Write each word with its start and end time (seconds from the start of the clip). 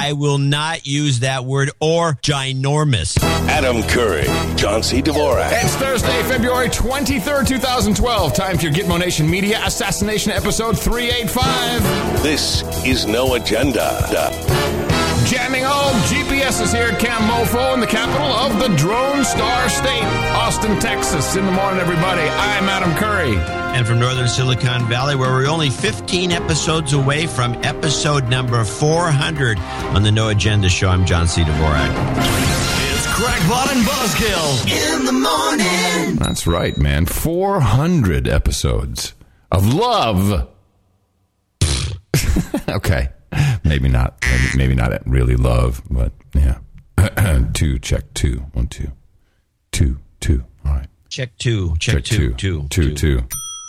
I 0.00 0.14
will 0.14 0.38
not 0.38 0.86
use 0.86 1.20
that 1.20 1.44
word 1.44 1.72
or 1.78 2.14
ginormous. 2.22 3.22
Adam 3.50 3.82
Curry, 3.82 4.24
John 4.56 4.82
C. 4.82 5.02
Dvorak. 5.02 5.50
It's 5.52 5.74
Thursday, 5.76 6.22
February 6.22 6.68
23rd, 6.70 7.46
2012. 7.46 8.32
Time 8.32 8.56
for 8.56 8.64
your 8.64 8.72
Gitmo 8.72 8.98
Nation 8.98 9.28
Media 9.30 9.60
Assassination 9.62 10.32
Episode 10.32 10.78
385. 10.78 12.22
This 12.22 12.62
is 12.86 13.04
No 13.04 13.34
Agenda. 13.34 14.00
Jamming 15.50 15.64
home, 15.66 15.96
GPS 16.02 16.62
is 16.62 16.72
here 16.72 16.84
at 16.92 17.00
Camp 17.00 17.24
Mofo 17.24 17.74
in 17.74 17.80
the 17.80 17.86
capital 17.86 18.28
of 18.28 18.60
the 18.60 18.68
Drone 18.76 19.24
Star 19.24 19.68
State, 19.68 20.04
Austin, 20.32 20.78
Texas. 20.78 21.34
In 21.34 21.44
the 21.44 21.50
morning, 21.50 21.80
everybody. 21.80 22.20
I'm 22.20 22.68
Adam 22.68 22.94
Curry. 22.94 23.36
And 23.76 23.84
from 23.84 23.98
northern 23.98 24.28
Silicon 24.28 24.88
Valley, 24.88 25.16
where 25.16 25.30
we're 25.30 25.48
only 25.48 25.68
15 25.68 26.30
episodes 26.30 26.92
away 26.92 27.26
from 27.26 27.54
episode 27.64 28.28
number 28.28 28.62
400 28.62 29.58
on 29.58 30.04
the 30.04 30.12
No 30.12 30.28
Agenda 30.28 30.68
Show, 30.68 30.88
I'm 30.88 31.04
John 31.04 31.26
C. 31.26 31.42
Dvorak. 31.42 31.90
It's 32.92 33.06
Crackpot 33.12 33.74
and 33.74 33.84
Buzzkill 33.84 34.98
in 34.98 35.04
the 35.04 35.12
morning. 35.12 36.14
That's 36.14 36.46
right, 36.46 36.76
man. 36.78 37.06
400 37.06 38.28
episodes 38.28 39.14
of 39.50 39.66
love. 39.74 40.48
okay. 42.68 43.08
Maybe 43.64 43.88
not. 43.88 44.16
Maybe, 44.22 44.56
maybe 44.56 44.74
not 44.74 45.06
really 45.06 45.36
love, 45.36 45.82
but 45.90 46.12
yeah. 46.34 46.58
two, 47.54 47.78
check 47.78 48.12
two. 48.14 48.38
One, 48.52 48.66
two. 48.66 48.90
Two, 49.72 49.98
two. 50.20 50.44
All 50.66 50.72
right. 50.72 50.86
Check 51.08 51.36
two. 51.38 51.76
Check, 51.78 51.96
Check 51.96 52.04
two. 52.04 52.34
two. 52.34 52.66
Two. 52.68 52.88
Two, 52.90 52.94
two. 52.94 53.18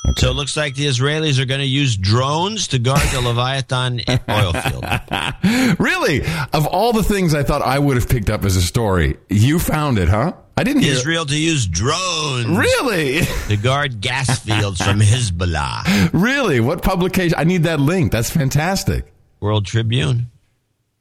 Okay. 0.03 0.21
So 0.21 0.31
it 0.31 0.33
looks 0.33 0.57
like 0.57 0.73
the 0.73 0.88
Israelis 0.88 1.38
are 1.39 1.45
going 1.45 1.59
to 1.59 1.66
use 1.67 1.95
drones 1.95 2.69
to 2.69 2.79
guard 2.79 3.02
the 3.13 3.21
Leviathan 3.27 4.02
oil 4.27 4.52
field. 4.53 4.83
really? 5.80 6.21
Of 6.53 6.66
all 6.66 6.91
the 6.91 7.03
things 7.03 7.35
I 7.35 7.43
thought 7.43 7.61
I 7.61 7.77
would 7.77 7.97
have 7.97 8.09
picked 8.09 8.31
up 8.31 8.43
as 8.43 8.55
a 8.55 8.61
story, 8.63 9.17
you 9.30 9.59
found 9.59 9.99
it, 9.99 10.09
huh? 10.09 10.33
I 10.58 10.64
didn't 10.64 10.81
hear 10.81 10.93
Israel 10.93 11.25
to 11.27 11.38
use 11.38 11.67
drones 11.67 12.47
Really? 12.47 13.21
to 13.47 13.58
guard 13.58 14.02
gas 14.02 14.39
fields 14.39 14.81
from 14.81 14.99
Hezbollah. 14.99 16.09
Really? 16.14 16.59
What 16.59 16.81
publication? 16.81 17.36
I 17.38 17.43
need 17.43 17.64
that 17.64 17.80
link. 17.80 18.11
That's 18.11 18.30
fantastic. 18.31 19.05
World 19.42 19.66
Tribune. 19.66 20.31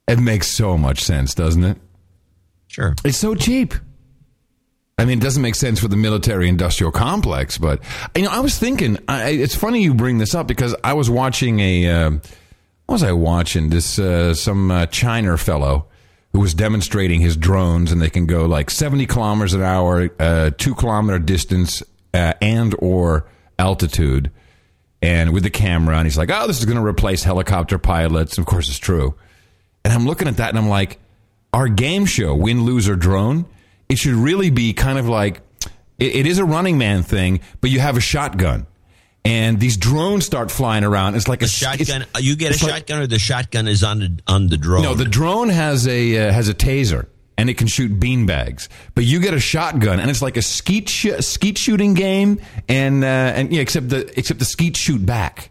It 0.07 0.19
makes 0.19 0.47
so 0.51 0.77
much 0.77 1.03
sense, 1.03 1.33
doesn't 1.33 1.63
it? 1.63 1.77
Sure. 2.67 2.95
It's 3.05 3.17
so 3.17 3.35
cheap. 3.35 3.73
I 4.97 5.05
mean, 5.05 5.19
it 5.19 5.21
doesn't 5.21 5.41
make 5.41 5.55
sense 5.55 5.79
for 5.79 5.87
the 5.87 5.95
military 5.95 6.47
industrial 6.47 6.91
complex, 6.91 7.57
but 7.57 7.81
you 8.15 8.23
know, 8.23 8.29
I 8.29 8.39
was 8.39 8.57
thinking. 8.57 8.97
I, 9.07 9.29
it's 9.29 9.55
funny 9.55 9.81
you 9.81 9.93
bring 9.93 10.17
this 10.17 10.35
up 10.35 10.47
because 10.47 10.75
I 10.83 10.93
was 10.93 11.09
watching 11.09 11.59
a. 11.59 11.89
Uh, 11.89 12.11
what 12.85 12.95
was 12.95 13.03
I 13.03 13.11
watching? 13.13 13.69
This 13.69 13.97
uh, 13.97 14.33
some 14.33 14.69
uh, 14.69 14.85
China 14.87 15.37
fellow 15.37 15.87
who 16.33 16.39
was 16.39 16.53
demonstrating 16.53 17.21
his 17.21 17.35
drones, 17.37 17.91
and 17.91 18.01
they 18.01 18.09
can 18.09 18.25
go 18.25 18.45
like 18.45 18.69
seventy 18.69 19.05
kilometers 19.05 19.53
an 19.53 19.63
hour, 19.63 20.09
uh, 20.19 20.51
two 20.57 20.75
kilometer 20.75 21.19
distance, 21.19 21.81
uh, 22.13 22.33
and 22.41 22.75
or 22.79 23.25
altitude, 23.57 24.29
and 25.01 25.33
with 25.33 25.43
the 25.43 25.49
camera. 25.49 25.97
And 25.97 26.05
he's 26.05 26.17
like, 26.17 26.29
"Oh, 26.31 26.47
this 26.47 26.59
is 26.59 26.65
going 26.65 26.77
to 26.77 26.85
replace 26.85 27.23
helicopter 27.23 27.77
pilots." 27.77 28.37
Of 28.37 28.45
course, 28.45 28.69
it's 28.69 28.77
true. 28.77 29.15
And 29.83 29.93
I'm 29.93 30.05
looking 30.05 30.27
at 30.27 30.37
that, 30.37 30.49
and 30.49 30.57
I'm 30.57 30.69
like, 30.69 30.99
our 31.53 31.67
game 31.67 32.05
show, 32.05 32.35
win, 32.35 32.63
lose, 32.63 32.87
or 32.87 32.95
drone, 32.95 33.45
it 33.89 33.97
should 33.97 34.13
really 34.13 34.51
be 34.51 34.73
kind 34.73 34.97
of 34.99 35.09
like 35.09 35.41
it, 35.99 36.15
it 36.15 36.27
is 36.27 36.37
a 36.37 36.45
running 36.45 36.77
man 36.77 37.03
thing, 37.03 37.39
but 37.61 37.69
you 37.71 37.79
have 37.79 37.97
a 37.97 38.01
shotgun, 38.01 38.67
and 39.25 39.59
these 39.59 39.77
drones 39.77 40.25
start 40.25 40.49
flying 40.51 40.83
around. 40.83 41.15
It's 41.15 41.27
like 41.27 41.41
a 41.41 41.45
The 41.45 41.49
shotgun. 41.51 42.05
you 42.19 42.35
get 42.35 42.51
a 42.51 42.53
it's 42.53 42.63
like- 42.63 42.71
shotgun, 42.73 43.01
or 43.01 43.07
the 43.07 43.19
shotgun 43.19 43.67
is 43.67 43.83
on 43.83 43.99
the 43.99 44.19
on 44.27 44.47
the 44.47 44.57
drone. 44.57 44.83
no, 44.83 44.93
the 44.93 45.05
drone 45.05 45.49
has 45.49 45.87
a 45.87 46.29
uh, 46.29 46.31
has 46.31 46.47
a 46.47 46.53
taser. 46.53 47.07
And 47.37 47.49
it 47.49 47.57
can 47.57 47.65
shoot 47.67 47.99
beanbags, 47.99 48.67
but 48.93 49.03
you 49.03 49.19
get 49.19 49.33
a 49.33 49.39
shotgun, 49.39 49.99
and 49.99 50.11
it's 50.11 50.21
like 50.21 50.37
a 50.37 50.43
skeet 50.43 50.89
sh- 50.89 51.07
skeet 51.21 51.57
shooting 51.57 51.95
game, 51.95 52.39
and 52.67 53.03
uh, 53.03 53.07
and 53.07 53.51
yeah, 53.51 53.61
except 53.61 53.89
the 53.89 54.11
except 54.19 54.37
the 54.39 54.45
skeet 54.45 54.77
shoot 54.77 55.03
back. 55.03 55.49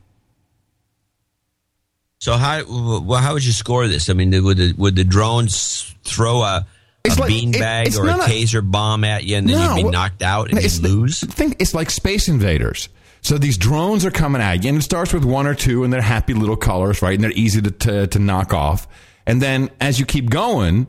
So 2.21 2.35
how 2.35 2.63
well, 2.69 3.21
how 3.21 3.33
would 3.33 3.45
you 3.45 3.53
score 3.53 3.89
this? 3.89 4.11
I 4.11 4.13
mean, 4.13 4.31
would 4.45 4.59
the, 4.59 4.73
would 4.77 4.95
the 4.95 5.05
drones 5.05 5.95
throw 6.05 6.43
a, 6.43 6.45
a 6.45 6.67
It's 7.05 7.19
like- 7.19 7.33
beanbag 7.33 7.87
it's 7.87 7.99
or 7.99 8.05
a 8.05 8.07
not 8.07 8.29
a- 8.29 8.33
taser 8.33 8.69
bomb 8.69 9.05
at 9.05 9.25
you, 9.25 9.37
and 9.37 9.49
then 9.49 9.77
you'd 9.77 9.85
be 9.85 9.91
knocked 9.91 10.23
out 10.23 10.51
and 10.51 10.63
you'd 10.63 10.83
lose? 10.83 11.21
Think 11.21 11.57
it's 11.61 11.75
like 11.75 11.91
Space 11.91 12.29
Invaders. 12.29 12.89
So 13.23 13.37
these 13.37 13.59
drones 13.59 14.05
are 14.07 14.11
coming 14.11 14.41
at 14.43 14.63
you, 14.63 14.69
and 14.69 14.79
it 14.79 14.83
starts 14.83 15.13
with 15.13 15.25
one 15.25 15.47
or 15.47 15.55
two, 15.55 15.83
and 15.83 15.93
they're 15.93 16.01
happy 16.03 16.35
little 16.35 16.57
colors, 16.57 17.03
right? 17.03 17.15
And 17.15 17.25
they're 17.25 17.33
easy 17.33 17.61
to, 17.63 17.71
to, 17.71 18.07
to 18.07 18.19
knock 18.19 18.55
off. 18.55 18.87
And 19.27 19.43
then 19.43 19.71
as 19.81 19.99
you 19.99 20.07
keep 20.07 20.31
going, 20.31 20.87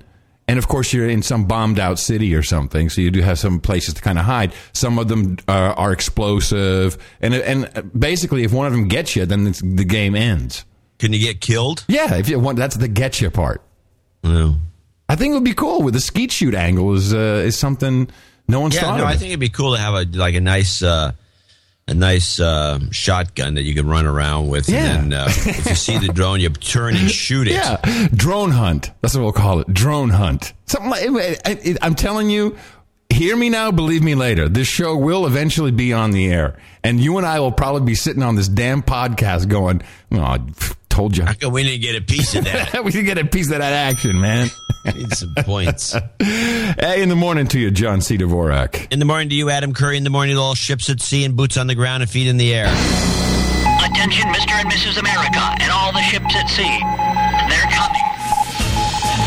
and 0.52 0.58
of 0.58 0.68
course 0.68 0.92
you're 0.92 1.08
in 1.08 1.22
some 1.24 1.46
bombed 1.46 1.80
out 1.80 1.98
city 1.98 2.36
or 2.36 2.44
something, 2.44 2.90
so 2.90 3.00
you 3.00 3.10
do 3.10 3.22
have 3.22 3.40
some 3.40 3.62
places 3.62 3.94
to 3.94 4.02
kind 4.02 4.20
of 4.20 4.26
hide. 4.26 4.52
Some 4.74 5.00
of 5.00 5.08
them 5.08 5.38
are, 5.48 5.72
are 5.74 5.94
explosive, 5.94 6.98
and 7.22 7.34
and 7.34 7.90
basically, 7.98 8.44
if 8.44 8.52
one 8.52 8.68
of 8.68 8.74
them 8.74 8.90
gets 8.90 9.16
you, 9.16 9.26
then 9.26 9.48
it's, 9.48 9.62
the 9.62 9.86
game 9.86 10.14
ends. 10.14 10.66
Can 11.00 11.14
you 11.14 11.20
get 11.20 11.40
killed? 11.40 11.86
Yeah, 11.88 12.16
if 12.16 12.28
you 12.28 12.38
want, 12.38 12.58
that's 12.58 12.76
the 12.76 12.90
get 12.90 13.22
you 13.22 13.30
part. 13.32 13.62
No. 14.26 14.58
I 15.08 15.16
think 15.16 15.32
it 15.32 15.36
would 15.36 15.46
be 15.46 15.54
cool 15.54 15.82
with 15.84 15.94
the 15.94 16.02
skeet 16.02 16.34
shoot 16.34 16.54
angle 16.54 16.94
is 16.96 17.14
uh, 17.14 17.44
is 17.46 17.58
something 17.58 18.10
no 18.50 18.60
one's 18.60 18.76
Yeah, 18.76 18.82
thought 18.82 18.98
no, 18.98 19.04
of. 19.04 19.10
I 19.10 19.16
think 19.16 19.30
it'd 19.30 19.40
be 19.40 19.48
cool 19.50 19.74
to 19.74 19.80
have 19.80 19.94
a 19.94 20.04
like 20.18 20.36
a 20.36 20.42
nice 20.42 20.84
uh, 20.84 21.14
a 21.92 21.94
nice 21.94 22.40
uh, 22.40 22.80
shotgun 22.90 23.56
that 23.56 23.64
you 23.64 23.76
can 23.76 23.86
run 23.86 24.06
around 24.06 24.48
with. 24.48 24.68
Yeah. 24.70 24.98
And 24.98 25.12
then 25.12 25.20
uh, 25.20 25.26
if 25.30 25.66
you 25.68 25.76
see 25.76 25.98
the 26.00 26.08
drone, 26.14 26.40
you 26.40 26.50
turn 26.50 26.96
and 26.96 27.12
shoot 27.12 27.48
it. 27.48 27.54
Yeah, 27.54 28.08
drone 28.16 28.52
hunt. 28.52 28.92
That's 29.02 29.14
what 29.16 29.22
we'll 29.22 29.34
call 29.34 29.60
it. 29.60 29.68
Drone 29.72 30.10
hunt. 30.10 30.54
Something 30.66 31.14
like 31.14 31.78
I'm 31.82 31.96
telling 31.96 32.30
you. 32.30 32.58
Hear 33.10 33.36
me 33.36 33.50
now, 33.50 33.72
believe 33.72 34.02
me 34.02 34.16
later. 34.16 34.48
This 34.48 34.70
show 34.70 34.96
will 34.96 35.28
eventually 35.28 35.72
be 35.72 35.92
on 35.92 36.12
the 36.12 36.32
air, 36.32 36.58
and 36.82 36.98
you 36.98 37.18
and 37.18 37.28
I 37.28 37.42
will 37.42 37.52
probably 37.52 37.82
be 37.82 37.94
sitting 37.94 38.24
on 38.24 38.36
this 38.36 38.48
damn 38.48 38.82
podcast 38.82 39.50
going, 39.50 39.82
"Oh, 40.14 40.38
told 40.92 41.18
you." 41.18 41.24
How 41.24 41.34
come 41.34 41.54
we 41.54 41.64
didn't 41.64 41.82
get 41.82 41.96
a 41.96 42.02
piece 42.02 42.36
of 42.36 42.44
that? 42.46 42.84
we 42.84 42.92
can 42.92 43.06
get 43.06 43.18
a 43.18 43.26
piece 43.26 43.48
of 43.52 43.58
that 43.60 43.74
action, 43.74 44.20
man. 44.22 44.50
Need 44.86 45.14
some 45.14 45.34
points. 45.36 45.96
hey, 46.20 47.02
in 47.02 47.10
the 47.10 47.16
morning 47.16 47.48
to 47.48 47.60
you, 47.60 47.72
John 47.72 48.02
C. 48.02 48.18
Dvorak. 48.18 48.92
In 48.92 49.00
the 49.00 49.06
morning 49.06 49.30
to 49.30 49.36
you, 49.36 49.50
Adam 49.50 49.74
Curry. 49.74 49.98
In 49.98 50.04
the 50.04 50.10
morning 50.10 50.36
to 50.36 50.42
all 50.42 50.56
ships 50.56 50.90
at 50.90 51.02
sea 51.02 51.24
and 51.24 51.36
boots 51.36 51.58
on 51.58 51.68
the 51.68 51.76
ground 51.76 52.02
and 52.04 52.10
feet 52.12 52.28
in 52.28 52.38
the 52.38 52.54
air. 52.54 52.66
Attention, 53.86 54.26
Mr. 54.34 54.54
and 54.58 54.70
Mrs. 54.72 54.98
America, 54.98 55.42
and 55.62 55.72
all 55.72 55.92
the 55.92 56.02
ships 56.02 56.34
at 56.36 56.50
sea. 56.50 56.78
They're 57.50 57.70
coming. 57.70 58.06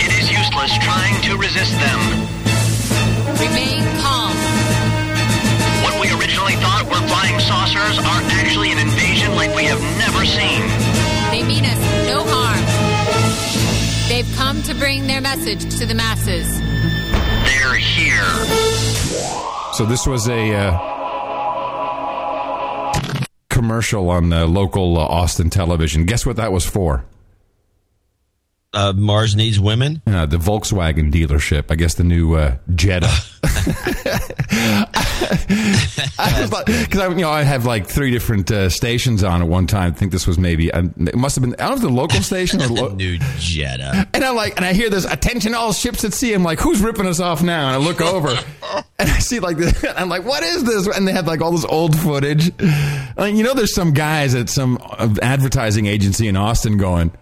It 0.03 0.11
is 0.19 0.27
useless 0.31 0.75
trying 0.83 1.23
to 1.23 1.37
resist 1.39 1.73
them. 1.79 2.01
Remain 3.39 3.83
calm. 4.03 4.35
What 5.87 6.01
we 6.01 6.09
originally 6.19 6.57
thought 6.59 6.83
were 6.91 7.03
flying 7.07 7.39
saucers 7.39 7.99
are 7.99 8.23
actually 8.43 8.73
an 8.73 8.79
invasion 8.79 9.35
like 9.37 9.55
we 9.55 9.65
have 9.65 9.81
never 10.03 10.25
seen. 10.27 10.94
They 11.45 11.49
mean 11.49 11.65
us 11.67 11.79
no 12.09 12.25
harm. 12.27 12.65
They've 14.09 14.35
come 14.35 14.63
to 14.63 14.75
bring 14.75 15.07
their 15.07 15.21
message 15.21 15.79
to 15.79 15.85
the 15.85 15.95
masses. 15.95 16.49
They're 17.45 17.75
here. 17.75 18.25
So 19.75 19.85
this 19.85 20.07
was 20.07 20.27
a 20.27 20.55
uh, 20.55 20.79
commercial 23.51 24.09
on 24.09 24.33
uh, 24.33 24.47
local 24.47 24.97
uh, 24.97 25.03
Austin 25.03 25.51
television. 25.51 26.07
Guess 26.07 26.25
what 26.25 26.37
that 26.37 26.51
was 26.51 26.65
for? 26.65 27.05
Uh, 28.75 28.93
Mars 28.93 29.37
needs 29.37 29.61
women. 29.61 30.03
Uh, 30.07 30.27
the 30.27 30.37
Volkswagen 30.37 31.13
dealership. 31.13 31.71
I 31.71 31.77
guess 31.77 31.95
the 31.95 32.05
new 32.05 32.35
uh, 32.35 32.57
Jetta. 32.75 33.11
I 36.19 36.41
was 36.41 36.53
like, 36.53 36.67
because 36.67 37.01
I, 37.01 37.09
you 37.09 37.15
know, 37.17 37.31
I 37.31 37.43
have 37.43 37.67
like 37.67 37.87
three 37.87 38.11
different 38.11 38.51
uh, 38.51 38.69
stations 38.69 39.23
on 39.23 39.43
at 39.43 39.49
one 39.49 39.67
time. 39.67 39.93
I 39.93 39.95
think 39.95 40.13
this 40.13 40.27
was 40.27 40.39
maybe 40.39 40.73
uh, 40.73 40.83
it 40.99 41.15
must 41.15 41.37
have 41.37 41.43
been. 41.43 41.55
I 41.55 41.69
don't 41.69 41.71
know 41.71 41.75
if 41.77 41.81
the 41.83 41.89
local 41.89 42.21
station 42.23 42.63
or. 42.63 42.69
Lo- 42.69 42.95
New 42.95 43.19
Jetta. 43.39 44.09
and 44.13 44.25
I'm 44.25 44.37
like, 44.37 44.57
and 44.57 44.65
I 44.65 44.73
hear 44.73 44.91
this 44.91 45.05
attention 45.05 45.55
all 45.55 45.73
ships 45.73 46.05
at 46.05 46.13
sea. 46.13 46.35
I'm 46.35 46.43
like, 46.43 46.61
who's 46.61 46.81
ripping 46.81 47.07
us 47.07 47.21
off 47.21 47.43
now? 47.43 47.69
And 47.69 47.77
I 47.77 47.87
look 47.87 48.01
over, 48.01 48.29
and 48.99 49.11
I 49.11 49.19
see 49.19 49.41
like 49.41 49.57
this. 49.57 49.85
I'm 49.97 50.09
like, 50.09 50.25
what 50.25 50.43
is 50.43 50.65
this? 50.65 50.87
And 50.87 51.07
they 51.07 51.13
have 51.13 51.27
like 51.27 51.41
all 51.41 51.53
this 51.53 51.65
old 51.65 51.99
footage. 51.99 52.51
Like, 53.17 53.35
you 53.35 53.43
know, 53.45 53.55
there's 53.55 53.75
some 53.75 53.93
guys 53.93 54.35
at 54.35 54.49
some 54.49 54.79
uh, 54.83 55.15
advertising 55.23 55.87
agency 55.87 56.29
in 56.29 56.37
Austin 56.37 56.79
going, 56.79 57.13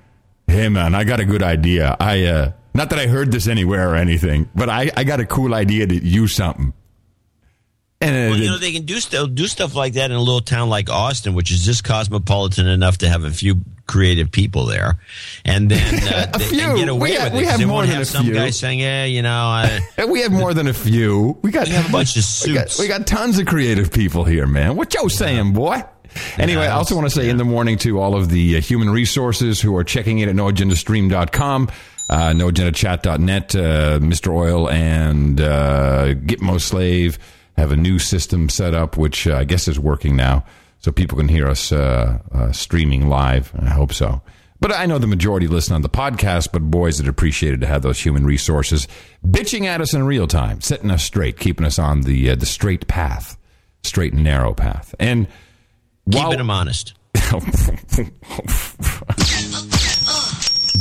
"Hey 0.53 0.69
man, 0.69 0.95
I 0.95 1.05
got 1.05 1.21
a 1.21 1.25
good 1.25 1.43
idea. 1.43 1.97
I 1.99 2.25
uh, 2.27 2.53
not 2.75 2.91
that 2.91 2.99
I 2.99 3.07
heard 3.07 3.33
this 3.33 3.47
anywhere 3.49 3.91
or 3.91 3.97
anything, 3.97 4.49
but 4.55 4.69
I 4.69 4.91
I 4.97 5.05
got 5.05 5.21
a 5.21 5.27
cool 5.27 5.55
idea 5.55 5.87
to 5.87 5.95
use 5.95 6.35
something." 6.35 6.73
And 8.01 8.11
uh, 8.17 8.31
Well, 8.35 8.37
you 8.41 8.51
know, 8.51 8.59
they 8.59 8.73
can 8.73 8.85
do 8.85 8.99
st- 8.99 9.35
do 9.37 9.47
stuff 9.47 9.75
like 9.77 9.93
that 9.93 10.11
in 10.11 10.17
a 10.17 10.21
little 10.21 10.41
town 10.41 10.69
like 10.69 10.91
Austin, 10.91 11.35
which 11.35 11.53
is 11.53 11.65
just 11.65 11.85
cosmopolitan 11.85 12.67
enough 12.67 12.99
to 12.99 13.09
have 13.09 13.23
a 13.25 13.31
few 13.31 13.61
creative 13.87 14.31
people 14.33 14.67
there, 14.67 14.99
and 15.45 15.71
then 15.71 15.95
uh, 16.13 16.27
A 16.35 16.39
they, 16.39 16.45
few. 16.47 16.61
and 16.63 16.79
get 16.79 16.89
away 16.89 17.11
We 17.11 17.17
have- 17.17 17.33
with 17.33 17.35
it. 17.35 17.37
we 17.39 17.43
'cause 17.45 17.61
have 17.61 17.69
more 17.69 17.83
than 17.83 17.91
have 17.93 18.03
a 18.03 18.05
some 18.05 18.25
few. 18.25 18.35
guy 18.35 18.51
saying, 18.51 18.81
"Yeah, 18.81 19.05
you 19.05 19.23
know, 19.23 19.31
I, 19.31 19.81
we 20.09 20.23
have 20.23 20.33
more 20.33 20.53
than 20.53 20.67
a 20.67 20.75
few. 20.75 21.39
We 21.43 21.53
got 21.53 21.69
we 21.69 21.75
have 21.75 21.89
a 21.89 21.93
bunch 21.93 22.17
of 22.17 22.25
We 22.49 22.55
got, 22.55 22.77
we 22.81 22.89
got 22.89 23.07
tons 23.07 23.39
of 23.39 23.47
creative 23.47 23.93
people 23.93 24.25
here, 24.25 24.49
man. 24.49 24.75
What 24.75 24.93
you 24.95 25.09
saying, 25.09 25.53
boy? 25.53 25.83
Anyway, 26.39 26.67
I 26.67 26.73
also 26.73 26.95
want 26.95 27.07
to 27.07 27.15
say 27.15 27.29
in 27.29 27.37
the 27.37 27.45
morning 27.45 27.79
to 27.79 28.01
all 28.01 28.15
of 28.15 28.29
the 28.29 28.57
uh, 28.57 28.61
human 28.61 28.91
resources 28.91 29.61
who 29.61 29.77
are 29.77 29.85
checking 29.85 30.19
in 30.19 30.29
at 30.29 30.35
noagendastream.com. 30.35 31.71
uh, 32.11 32.31
noagendachat.net, 32.31 33.55
uh, 33.57 33.99
Mr. 34.01 34.33
Oil 34.35 34.69
and 34.71 35.41
uh, 35.41 36.15
Gitmo 36.15 36.61
Slave 36.61 37.19
have 37.57 37.73
a 37.73 37.77
new 37.77 37.99
system 37.99 38.49
set 38.49 38.75
up, 38.75 38.97
which 38.97 39.27
uh, 39.27 39.37
I 39.37 39.45
guess 39.45 39.69
is 39.69 39.79
working 39.79 40.17
now, 40.17 40.45
so 40.79 40.91
people 40.91 41.19
can 41.19 41.29
hear 41.29 41.49
us 41.49 41.71
uh, 41.73 42.19
uh, 42.33 42.53
streaming 42.53 43.09
live. 43.09 43.53
I 43.59 43.69
hope 43.71 43.93
so. 43.93 44.23
But 44.61 44.73
I 44.73 44.87
know 44.87 44.99
the 44.99 45.09
majority 45.09 45.49
listen 45.49 45.75
on 45.75 45.83
the 45.83 45.89
podcast, 45.89 46.51
but 46.53 46.63
boys, 46.71 47.01
it 47.01 47.09
appreciated 47.09 47.61
to 47.63 47.67
have 47.67 47.83
those 47.83 47.99
human 47.99 48.25
resources 48.25 48.87
bitching 49.27 49.65
at 49.65 49.81
us 49.81 49.93
in 49.93 50.05
real 50.05 50.29
time, 50.29 50.61
setting 50.61 50.91
us 50.91 51.03
straight, 51.03 51.37
keeping 51.39 51.67
us 51.67 51.81
on 51.81 52.03
the 52.03 52.31
uh, 52.31 52.37
the 52.37 52.47
straight 52.47 52.87
path, 52.87 53.37
straight 53.83 54.13
and 54.13 54.23
narrow 54.23 54.55
path. 54.55 54.95
And 55.01 55.27
while- 56.05 56.25
Keeping 56.25 56.39
them 56.39 56.51
honest. 56.51 56.95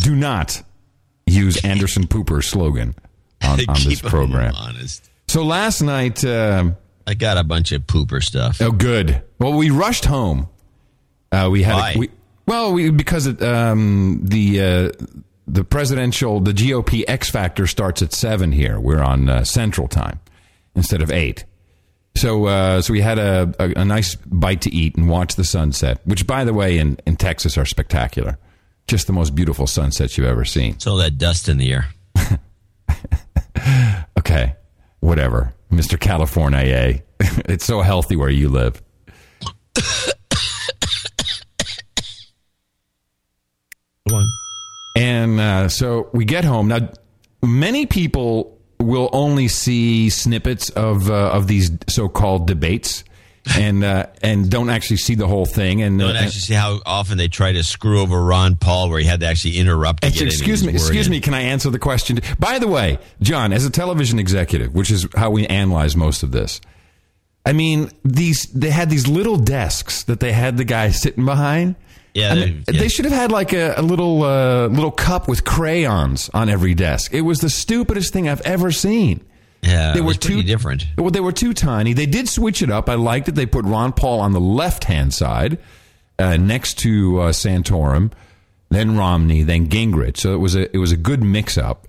do 0.02 0.16
not 0.16 0.62
use 1.26 1.64
Anderson 1.64 2.08
Pooper's 2.08 2.48
slogan 2.48 2.96
on, 3.44 3.60
on 3.68 3.74
this 3.76 3.84
Keep 3.84 4.06
'em 4.06 4.10
program. 4.10 4.54
honest. 4.56 5.10
So 5.28 5.44
last 5.44 5.82
night, 5.82 6.24
um, 6.26 6.76
I 7.08 7.14
got 7.14 7.38
a 7.38 7.44
bunch 7.44 7.72
of 7.72 7.84
pooper 7.84 8.22
stuff. 8.24 8.62
oh, 8.62 8.72
good. 8.72 9.22
Well, 9.40 9.54
we 9.54 9.70
rushed 9.70 10.06
home. 10.06 10.50
Uh, 11.32 11.50
we 11.52 11.64
had 11.64 11.76
Why? 11.76 11.92
A, 11.92 11.98
we, 12.00 12.10
well, 12.46 12.74
we, 12.74 12.90
because 12.90 13.28
it, 13.28 13.42
um, 13.42 14.20
the 14.24 14.62
uh, 14.62 14.92
the 15.48 15.64
presidential 15.64 16.40
the 16.42 16.52
GOP 16.52 17.04
X 17.08 17.30
Factor 17.30 17.66
starts 17.68 18.02
at 18.02 18.12
seven 18.14 18.52
here. 18.52 18.80
We're 18.80 19.02
on 19.02 19.30
uh, 19.30 19.44
Central 19.46 19.88
Time 19.88 20.20
instead 20.76 21.02
of 21.02 21.10
eight. 21.12 21.46
So, 22.16 22.46
uh, 22.46 22.82
so 22.82 22.94
we 22.94 23.02
had 23.02 23.18
a, 23.20 23.54
a, 23.58 23.82
a 23.82 23.86
nice 23.86 24.16
bite 24.16 24.62
to 24.62 24.74
eat 24.74 24.96
and 24.96 25.10
watch 25.10 25.36
the 25.36 25.46
sunset, 25.46 26.02
which, 26.06 26.28
by 26.28 26.44
the 26.44 26.54
way, 26.54 26.78
in, 26.78 26.98
in 27.08 27.16
Texas 27.16 27.58
are 27.58 27.66
spectacular. 27.66 28.38
Just 28.88 29.08
the 29.08 29.14
most 29.14 29.34
beautiful 29.34 29.68
sunsets 29.68 30.18
you've 30.18 30.28
ever 30.28 30.44
seen. 30.44 30.74
It's 30.74 30.88
all 30.88 30.98
that 30.98 31.18
dust 31.18 31.48
in 31.48 31.58
the 31.58 31.72
air. 31.72 31.88
Okay, 34.22 34.56
whatever, 35.00 35.54
Mister 35.72 35.98
California. 35.98 37.02
it's 37.20 37.66
so 37.66 37.82
healthy 37.82 38.16
where 38.16 38.30
you 38.30 38.50
live. 38.50 38.82
Come 44.08 44.18
on. 44.18 44.30
And 44.96 45.40
uh, 45.40 45.70
so 45.70 46.10
we 46.14 46.24
get 46.24 46.46
home. 46.46 46.68
Now, 46.68 46.90
many 47.42 47.88
people 47.88 48.61
will 48.82 49.10
only 49.14 49.48
see 49.48 50.10
snippets 50.10 50.70
of 50.72 51.10
uh, 51.10 51.32
of 51.32 51.48
these 51.48 51.72
so-called 51.88 52.48
debates, 52.48 53.04
and 53.58 53.84
uh, 53.84 54.08
and 54.22 54.50
don't 54.50 54.70
actually 54.70 54.98
see 54.98 55.16
the 55.16 55.28
whole 55.28 55.46
thing. 55.46 55.82
And, 55.82 56.00
Don't 56.00 56.16
uh, 56.16 56.20
actually 56.20 56.42
see 56.42 56.54
how 56.54 56.80
often 56.86 57.18
they 57.18 57.28
try 57.28 57.52
to 57.52 57.64
screw 57.64 58.02
over 58.02 58.24
Ron 58.24 58.56
Paul, 58.56 58.90
where 58.90 59.00
he 59.00 59.06
had 59.06 59.20
to 59.22 59.26
actually 59.26 59.58
interrupt. 59.58 60.04
To 60.04 60.12
get 60.12 60.22
excuse 60.24 60.64
me, 60.64 60.74
excuse 60.74 61.08
in. 61.08 61.12
me. 61.12 61.20
Can 61.20 61.34
I 61.34 61.42
answer 61.42 61.70
the 61.70 61.80
question? 61.80 62.20
By 62.40 62.60
the 62.60 62.68
way, 62.68 63.00
John, 63.22 63.52
as 63.52 63.66
a 63.66 63.72
television 63.72 64.20
executive, 64.20 64.74
which 64.76 64.92
is 64.92 65.08
how 65.16 65.32
we 65.32 65.48
analyze 65.48 65.96
most 65.96 66.22
of 66.24 66.32
this, 66.32 66.62
I 67.46 67.54
mean 67.54 67.90
these 68.06 68.44
they 68.54 68.70
had 68.70 68.90
these 68.90 69.08
little 69.08 69.38
desks 69.38 70.04
that 70.04 70.20
they 70.20 70.32
had 70.32 70.58
the 70.58 70.66
guy 70.66 70.92
sitting 70.92 71.26
behind. 71.26 71.76
Yeah, 72.14 72.36
they- 72.36 72.64
they 72.80 72.88
should 72.90 73.06
have 73.06 73.14
had 73.14 73.32
like 73.32 73.54
a, 73.54 73.74
a 73.78 73.82
little 73.82 74.24
uh, 74.24 74.68
little 74.68 74.92
cup 74.92 75.28
with 75.28 75.44
crayons 75.46 76.30
on 76.34 76.50
every 76.50 76.74
desk. 76.74 77.14
It 77.14 77.22
was 77.22 77.40
the 77.40 77.50
stupidest 77.50 78.12
thing 78.14 78.28
I've 78.28 78.42
ever 78.42 78.72
seen. 78.72 79.22
Yeah, 79.62 79.94
they 79.94 80.00
it 80.00 80.02
were 80.02 80.08
was 80.08 80.18
too 80.18 80.42
different. 80.44 80.88
Well, 80.98 81.12
they 81.12 81.20
were 81.20 81.32
too 81.32 81.54
tiny. 81.54 81.94
They 81.94 82.08
did 82.08 82.28
switch 82.28 82.62
it 82.62 82.72
up. 82.72 82.90
I 82.90 82.96
liked 82.96 83.28
it. 83.30 83.36
They 83.36 83.46
put 83.46 83.64
Ron 83.66 83.94
Paul 83.94 84.20
on 84.20 84.32
the 84.34 84.40
left 84.42 84.86
hand 84.86 85.14
side, 85.14 85.60
uh, 86.20 86.36
next 86.38 86.80
to 86.80 87.20
uh, 87.22 87.32
Santorum, 87.32 88.12
then 88.70 88.98
Romney, 88.98 89.44
then 89.44 89.68
Gingrich. 89.70 90.18
So 90.18 90.34
it 90.34 90.38
was 90.40 90.56
a 90.56 90.74
it 90.76 90.80
was 90.80 90.92
a 90.92 90.98
good 90.98 91.22
mix 91.24 91.58
up. 91.58 91.88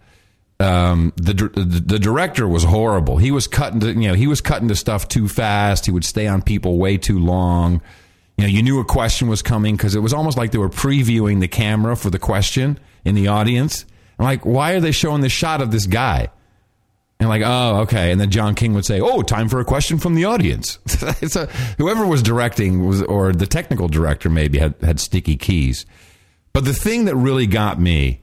Um, 0.61 1.13
the, 1.17 1.33
the 1.33 1.65
the 1.85 1.99
director 1.99 2.47
was 2.47 2.63
horrible. 2.63 3.17
He 3.17 3.33
was 3.33 3.49
cutting 3.49 3.81
to, 3.81 3.89
you 3.89 4.09
know 4.09 4.15
he 4.15 4.29
was 4.29 4.41
cutting 4.41 4.69
to 4.69 4.77
stuff 4.77 5.09
too 5.09 5.27
fast. 5.27 5.87
He 5.87 5.91
would 5.93 6.05
stay 6.05 6.29
on 6.29 6.43
people 6.43 6.79
way 6.79 6.99
too 6.99 7.19
long. 7.19 7.81
You 8.37 8.45
know, 8.45 8.49
you 8.49 8.63
knew 8.63 8.81
a 8.81 8.85
question 8.85 9.29
was 9.29 9.43
coming 9.43 9.77
because 9.77 9.95
it 9.95 10.01
was 10.01 10.13
almost 10.13 10.37
like 10.37 10.51
they 10.53 10.59
were 10.59 10.71
previewing 10.71 11.41
the 11.41 11.49
camera 11.49 11.97
for 11.97 12.11
the 12.11 12.19
question 12.19 12.79
in 13.05 13.15
the 13.15 13.29
audience. 13.29 13.85
I'm 14.19 14.25
like, 14.25 14.45
why 14.45 14.73
are 14.73 14.81
they 14.81 14.93
showing 14.93 15.21
this 15.21 15.33
shot 15.33 15.61
of 15.61 15.71
this 15.71 15.87
guy? 15.87 16.31
And 17.23 17.29
like, 17.29 17.43
oh, 17.45 17.83
okay. 17.83 18.11
And 18.11 18.21
then 18.21 18.31
John 18.31 18.57
King 18.57 18.75
would 18.75 18.85
say, 18.85 19.01
"Oh, 19.01 19.23
time 19.23 19.49
for 19.49 19.61
a 19.61 19.65
question 19.65 19.99
from 19.99 20.17
the 20.17 20.25
audience." 20.25 20.81
whoever 21.79 22.05
was 22.05 22.21
directing 22.21 22.85
was, 22.85 23.01
or 23.03 23.33
the 23.33 23.47
technical 23.47 23.87
director 23.87 24.29
maybe 24.29 24.59
had 24.59 24.75
had 24.83 24.99
sticky 24.99 25.37
keys. 25.37 25.87
But 26.53 26.65
the 26.65 26.75
thing 26.75 27.05
that 27.05 27.15
really 27.15 27.47
got 27.47 27.81
me 27.81 28.23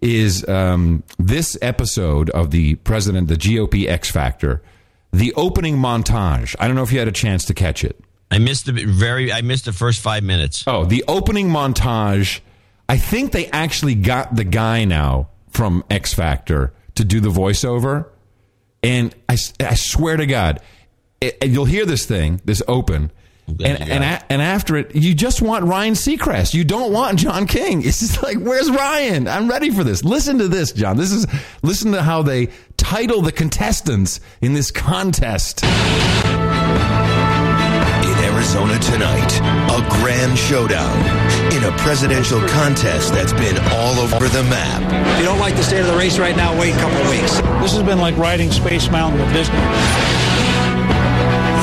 is 0.00 0.48
um, 0.48 1.02
this 1.18 1.58
episode 1.60 2.30
of 2.30 2.50
the 2.50 2.76
president, 2.76 3.28
the 3.28 3.36
GOP 3.36 3.86
X 3.86 4.10
Factor, 4.10 4.62
the 5.12 5.34
opening 5.34 5.76
montage. 5.76 6.56
I 6.58 6.68
don't 6.68 6.76
know 6.76 6.82
if 6.82 6.90
you 6.90 7.00
had 7.00 7.08
a 7.08 7.12
chance 7.12 7.44
to 7.46 7.54
catch 7.54 7.84
it. 7.84 8.00
I 8.30 8.38
missed 8.38 8.66
the 8.66 8.72
very. 8.72 9.32
I 9.32 9.42
missed 9.42 9.64
the 9.64 9.72
first 9.72 10.00
five 10.00 10.22
minutes. 10.22 10.64
Oh, 10.66 10.84
the 10.84 11.04
opening 11.08 11.48
montage. 11.48 12.40
I 12.88 12.96
think 12.96 13.32
they 13.32 13.48
actually 13.48 13.94
got 13.94 14.34
the 14.34 14.44
guy 14.44 14.84
now 14.84 15.28
from 15.50 15.84
X 15.90 16.14
Factor 16.14 16.72
to 16.94 17.04
do 17.04 17.20
the 17.20 17.30
voiceover. 17.30 18.06
And 18.82 19.14
I, 19.28 19.36
I 19.60 19.74
swear 19.74 20.16
to 20.16 20.26
God, 20.26 20.60
it, 21.20 21.36
and 21.42 21.52
you'll 21.52 21.64
hear 21.64 21.84
this 21.84 22.06
thing, 22.06 22.40
this 22.44 22.62
open. 22.68 23.10
And, 23.46 23.58
glad 23.58 23.70
you 23.70 23.78
got 23.78 23.90
and, 23.90 24.04
a, 24.04 24.32
and 24.32 24.42
after 24.42 24.76
it, 24.76 24.94
you 24.94 25.14
just 25.14 25.40
want 25.40 25.64
Ryan 25.64 25.94
Seacrest. 25.94 26.54
You 26.54 26.64
don't 26.64 26.92
want 26.92 27.18
John 27.18 27.46
King. 27.46 27.82
It's 27.86 28.00
just 28.00 28.22
like, 28.22 28.38
where's 28.38 28.70
Ryan? 28.70 29.26
I'm 29.26 29.48
ready 29.48 29.70
for 29.70 29.84
this. 29.84 30.04
Listen 30.04 30.38
to 30.38 30.48
this, 30.48 30.72
John. 30.72 30.96
This 30.96 31.12
is 31.12 31.26
listen 31.62 31.92
to 31.92 32.02
how 32.02 32.22
they 32.22 32.48
title 32.76 33.22
the 33.22 33.32
contestants 33.32 34.20
in 34.40 34.52
this 34.52 34.70
contest. 34.70 35.64
In 38.38 38.44
Arizona 38.44 38.78
tonight, 38.78 39.40
a 39.66 39.82
grand 40.00 40.38
showdown 40.38 40.96
in 41.52 41.64
a 41.64 41.76
presidential 41.78 42.38
contest 42.46 43.12
that's 43.12 43.32
been 43.32 43.58
all 43.72 43.98
over 43.98 44.28
the 44.28 44.44
map. 44.44 44.80
If 45.14 45.18
you 45.18 45.24
don't 45.24 45.40
like 45.40 45.56
the 45.56 45.64
state 45.64 45.80
of 45.80 45.88
the 45.88 45.96
race 45.96 46.20
right 46.20 46.36
now, 46.36 46.56
wait 46.56 46.72
a 46.72 46.78
couple 46.78 46.98
of 46.98 47.08
weeks. 47.10 47.40
This 47.60 47.72
has 47.74 47.82
been 47.82 47.98
like 47.98 48.16
riding 48.16 48.52
Space 48.52 48.88
Mountain 48.90 49.20
at 49.22 49.32
Disney. 49.34 49.58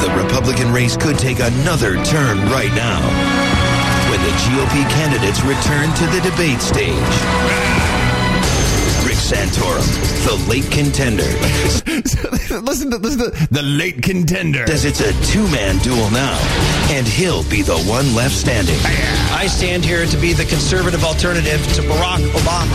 The 0.04 0.22
Republican 0.22 0.74
race 0.74 0.98
could 0.98 1.18
take 1.18 1.40
another 1.40 1.96
turn 2.04 2.40
right 2.52 2.74
now 2.76 3.00
when 4.12 4.20
the 4.20 4.36
GOP 4.44 4.84
candidates 4.92 5.40
return 5.48 5.88
to 5.96 6.06
the 6.12 6.30
debate 6.30 6.60
stage. 6.60 7.95
Rick 9.36 9.50
Santorum, 9.50 9.86
the 10.26 10.50
late 10.50 10.70
contender, 10.72 11.24
listen 12.62 12.92
to 12.92 12.98
listen 12.98 13.20
to 13.20 13.48
the 13.52 13.62
late 13.62 14.02
contender. 14.02 14.66
says 14.68 14.86
it's 14.86 15.02
a 15.02 15.12
two-man 15.32 15.78
duel 15.80 16.10
now, 16.12 16.38
and 16.90 17.06
he'll 17.08 17.44
be 17.50 17.62
the 17.62 17.78
one 17.84 18.16
left 18.16 18.34
standing. 18.34 18.78
I 19.32 19.48
stand 19.48 19.84
here 19.84 20.06
to 20.06 20.18
be 20.18 20.34
the 20.34 20.46
conservative 20.46 21.04
alternative 21.04 21.62
to 21.76 21.82
Barack 21.82 22.26
Obama. 22.32 22.72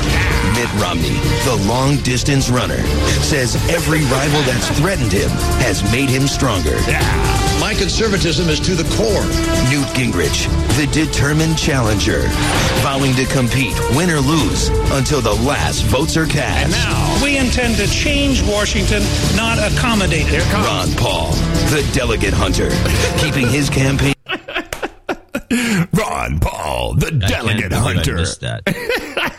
Mitt 0.55 0.73
Romney, 0.83 1.17
the 1.45 1.65
long 1.67 1.97
distance 1.99 2.51
runner, 2.51 2.83
says 3.23 3.57
every 3.71 4.03
rival 4.05 4.43
that's 4.43 4.69
threatened 4.79 5.13
him 5.13 5.31
has 5.65 5.83
made 5.93 6.11
him 6.11 6.27
stronger. 6.27 6.77
My 7.61 7.75
conservatism 7.75 8.49
is 8.49 8.59
to 8.61 8.75
the 8.75 8.85
core. 8.97 9.25
Newt 9.71 9.87
Gingrich, 9.95 10.49
the 10.77 10.87
determined 10.93 11.59
challenger, 11.59 12.23
vowing 12.83 13.15
to 13.15 13.27
compete, 13.27 13.75
win 13.95 14.11
or 14.11 14.19
lose, 14.21 14.69
until 14.93 15.21
the 15.21 15.35
last 15.47 15.85
votes 15.85 16.17
are 16.17 16.27
cast. 16.27 16.65
And 16.65 16.73
now 16.73 17.23
we 17.23 17.37
intend 17.37 17.77
to 17.77 17.87
change 17.87 18.43
Washington, 18.43 19.03
not 19.37 19.59
accommodate 19.59 20.27
it. 20.29 20.43
Ron 20.55 20.91
Paul, 20.97 21.33
the 21.71 21.89
delegate 21.93 22.33
hunter, 22.35 22.71
keeping 23.19 23.47
his 23.47 23.69
campaign 23.69 24.15
Ron 25.93 26.39
Paul, 26.41 26.95
the 26.95 27.09
I 27.25 27.29
delegate 27.29 27.71
believe 27.71 27.73
I 27.73 27.93
hunter. 27.95 28.15
missed 28.17 28.41
that. 28.41 28.65
that 28.65 28.75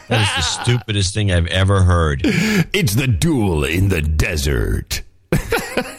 is 0.10 0.36
the 0.36 0.42
stupidest 0.64 1.14
thing 1.14 1.32
I've 1.32 1.48
ever 1.48 1.82
heard. 1.84 2.22
It's 2.24 2.94
the 2.94 3.08
duel 3.08 3.64
in 3.64 3.90
the 3.90 4.02
desert. 4.02 5.02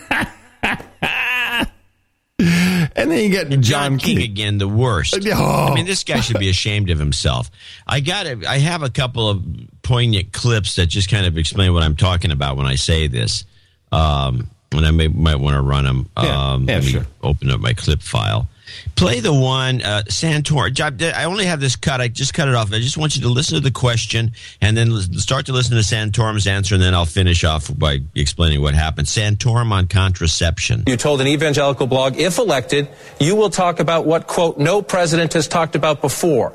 and 2.96 3.10
then 3.10 3.22
you 3.22 3.30
get 3.30 3.48
John, 3.50 3.62
John 3.62 3.98
King 3.98 4.16
King. 4.18 4.30
again, 4.30 4.58
the 4.58 4.68
worst. 4.68 5.16
Oh. 5.34 5.68
I 5.70 5.74
mean, 5.74 5.86
this 5.86 6.04
guy 6.04 6.20
should 6.20 6.38
be 6.38 6.48
ashamed 6.50 6.90
of 6.90 6.98
himself. 6.98 7.50
I 7.86 8.00
got 8.00 8.26
it. 8.26 8.44
I 8.46 8.58
have 8.58 8.82
a 8.82 8.90
couple 8.90 9.28
of 9.28 9.42
poignant 9.82 10.32
clips 10.32 10.76
that 10.76 10.86
just 10.86 11.10
kind 11.10 11.26
of 11.26 11.38
explain 11.38 11.72
what 11.72 11.82
I'm 11.82 11.96
talking 11.96 12.30
about 12.30 12.56
when 12.56 12.66
I 12.66 12.74
say 12.74 13.06
this. 13.06 13.44
Um, 13.90 14.50
and 14.72 14.84
I 14.86 14.90
may, 14.90 15.08
might 15.08 15.36
want 15.36 15.54
to 15.54 15.62
run 15.62 15.84
them. 15.84 16.08
Yeah. 16.16 16.52
Um, 16.52 16.68
Yeah, 16.68 16.74
let 16.76 16.84
me 16.84 16.90
sure. 16.90 17.06
Open 17.22 17.50
up 17.50 17.60
my 17.60 17.72
clip 17.72 18.02
file. 18.02 18.48
Play 18.96 19.20
the 19.20 19.34
one, 19.34 19.82
uh, 19.82 20.02
Santor. 20.08 20.70
I 21.14 21.24
only 21.24 21.46
have 21.46 21.60
this 21.60 21.76
cut. 21.76 22.00
I 22.00 22.08
just 22.08 22.34
cut 22.34 22.48
it 22.48 22.54
off. 22.54 22.72
I 22.72 22.78
just 22.78 22.96
want 22.96 23.16
you 23.16 23.22
to 23.22 23.28
listen 23.28 23.56
to 23.56 23.60
the 23.60 23.70
question 23.70 24.32
and 24.60 24.76
then 24.76 24.92
start 25.18 25.46
to 25.46 25.52
listen 25.52 25.76
to 25.76 25.82
Santorum's 25.82 26.46
answer, 26.46 26.74
and 26.74 26.82
then 26.82 26.94
I'll 26.94 27.04
finish 27.04 27.44
off 27.44 27.70
by 27.76 28.00
explaining 28.14 28.60
what 28.62 28.74
happened. 28.74 29.06
Santorum 29.06 29.72
on 29.72 29.88
contraception. 29.88 30.84
You 30.86 30.96
told 30.96 31.20
an 31.20 31.26
evangelical 31.26 31.86
blog, 31.86 32.16
if 32.16 32.38
elected, 32.38 32.88
you 33.20 33.36
will 33.36 33.50
talk 33.50 33.80
about 33.80 34.06
what, 34.06 34.26
quote, 34.26 34.58
no 34.58 34.82
president 34.82 35.32
has 35.32 35.48
talked 35.48 35.76
about 35.76 36.00
before 36.00 36.52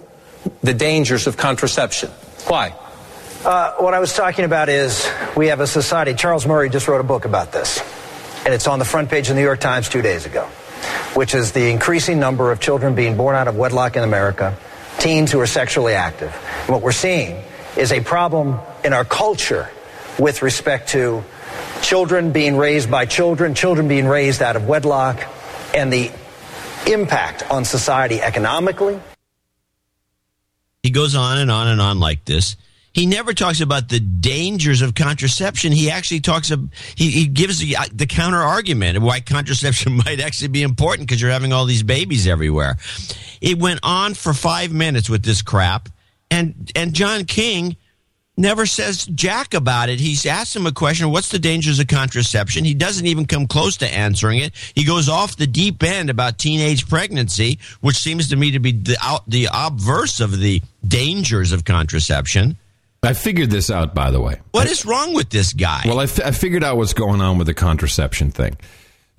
the 0.64 0.74
dangers 0.74 1.28
of 1.28 1.38
contraception. 1.38 2.10
Why? 2.48 2.74
Uh, 3.44 3.74
what 3.76 3.94
I 3.94 4.00
was 4.00 4.14
talking 4.14 4.46
about 4.46 4.68
is 4.68 5.10
we 5.36 5.48
have 5.48 5.60
a 5.60 5.68
society. 5.68 6.14
Charles 6.14 6.46
Murray 6.46 6.70
just 6.70 6.88
wrote 6.88 7.02
a 7.02 7.04
book 7.04 7.26
about 7.26 7.52
this, 7.52 7.82
and 8.46 8.54
it's 8.54 8.68
on 8.68 8.80
the 8.80 8.86
front 8.86 9.10
page 9.10 9.30
of 9.30 9.36
the 9.36 9.42
New 9.42 9.46
York 9.46 9.60
Times 9.60 9.90
two 9.90 10.02
days 10.02 10.26
ago, 10.26 10.48
which 11.14 11.34
is 11.34 11.52
the 11.52 11.70
increasing 11.70 12.20
number 12.20 12.52
of 12.52 12.60
children 12.60 12.96
being 12.96 13.18
born 13.18 13.36
out 13.36 13.48
of 13.48 13.56
wedlock 13.56 13.96
in 13.96 14.04
America, 14.04 14.58
teens 15.00 15.32
who 15.32 15.40
are 15.40 15.48
sexually 15.48 15.94
active. 15.94 16.34
And 16.62 16.70
what 16.70 16.82
we're 16.82 16.92
seeing 16.92 17.42
is 17.76 17.92
a 17.92 18.02
problem 18.02 18.60
in 18.84 18.94
our 18.94 19.06
culture 19.06 19.70
with 20.20 20.42
respect 20.42 20.90
to 20.90 21.24
children 21.82 22.32
being 22.32 22.58
raised 22.58 22.90
by 22.90 23.06
children, 23.06 23.54
children 23.54 23.88
being 23.88 24.08
raised 24.08 24.42
out 24.42 24.56
of 24.56 24.68
wedlock, 24.68 25.20
and 25.74 25.92
the 25.92 26.12
impact 26.88 27.50
on 27.52 27.66
society 27.66 28.22
economically. 28.22 29.00
He 30.84 30.90
goes 30.90 31.16
on 31.16 31.38
and 31.38 31.52
on 31.52 31.68
and 31.68 31.82
on 31.82 32.00
like 32.00 32.26
this. 32.26 32.56
He 32.98 33.06
never 33.06 33.36
talks 33.36 33.62
about 33.62 33.90
the 33.90 34.00
dangers 34.00 34.82
of 34.82 34.96
contraception. 34.96 35.72
He 35.72 35.92
actually 35.92 36.20
talks 36.20 36.50
of 36.50 36.68
he, 36.96 37.12
he 37.12 37.28
gives 37.28 37.60
the, 37.60 37.78
uh, 37.78 37.84
the 37.94 38.08
counter 38.08 38.40
argument 38.40 38.98
of 38.98 39.04
why 39.04 39.20
contraception 39.20 39.98
might 40.06 40.20
actually 40.20 40.48
be 40.48 40.64
important 40.64 41.08
because 41.08 41.22
you're 41.22 41.30
having 41.30 41.54
all 41.54 41.66
these 41.66 41.84
babies 41.84 42.26
everywhere. 42.26 42.78
It 43.40 43.60
went 43.60 43.82
on 43.84 44.16
for 44.16 44.34
five 44.34 44.72
minutes 44.72 45.12
with 45.12 45.22
this 45.22 45.44
crap, 45.44 45.90
and 46.32 46.72
and 46.76 46.96
John 46.96 47.26
King 47.26 47.78
never 48.36 48.66
says 48.66 49.06
jack 49.06 49.54
about 49.54 49.90
it. 49.90 50.00
He's 50.00 50.26
asked 50.26 50.56
him 50.56 50.66
a 50.66 50.72
question, 50.72 51.12
what's 51.12 51.30
the 51.30 51.38
dangers 51.38 51.78
of 51.78 51.86
contraception? 51.86 52.66
He 52.66 52.74
doesn't 52.74 53.06
even 53.06 53.28
come 53.28 53.46
close 53.46 53.78
to 53.78 53.88
answering 53.88 54.40
it. 54.40 54.56
He 54.74 54.84
goes 54.84 55.08
off 55.08 55.38
the 55.38 55.46
deep 55.46 55.84
end 55.84 56.10
about 56.10 56.40
teenage 56.40 56.90
pregnancy, 56.90 57.60
which 57.82 57.98
seems 57.98 58.30
to 58.30 58.36
me 58.36 58.50
to 58.54 58.60
be 58.60 58.72
the 58.72 58.98
out, 59.04 59.30
the 59.30 59.50
obverse 59.54 60.20
of 60.20 60.40
the 60.40 60.64
dangers 60.88 61.52
of 61.52 61.64
contraception. 61.64 62.58
I 63.04 63.14
figured 63.14 63.50
this 63.50 63.70
out, 63.70 63.94
by 63.94 64.12
the 64.12 64.20
way. 64.20 64.42
What 64.52 64.68
is 64.68 64.86
wrong 64.86 65.14
with 65.14 65.30
this 65.30 65.54
guy? 65.54 65.84
Well, 65.86 66.00
I, 66.00 66.04
f- 66.04 66.20
I 66.26 66.32
figured 66.32 66.64
out 66.64 66.78
what's 66.78 66.94
going 66.94 67.22
on 67.22 67.38
with 67.38 67.48
the 67.48 67.54
contraception 67.54 68.32
thing. 68.32 68.58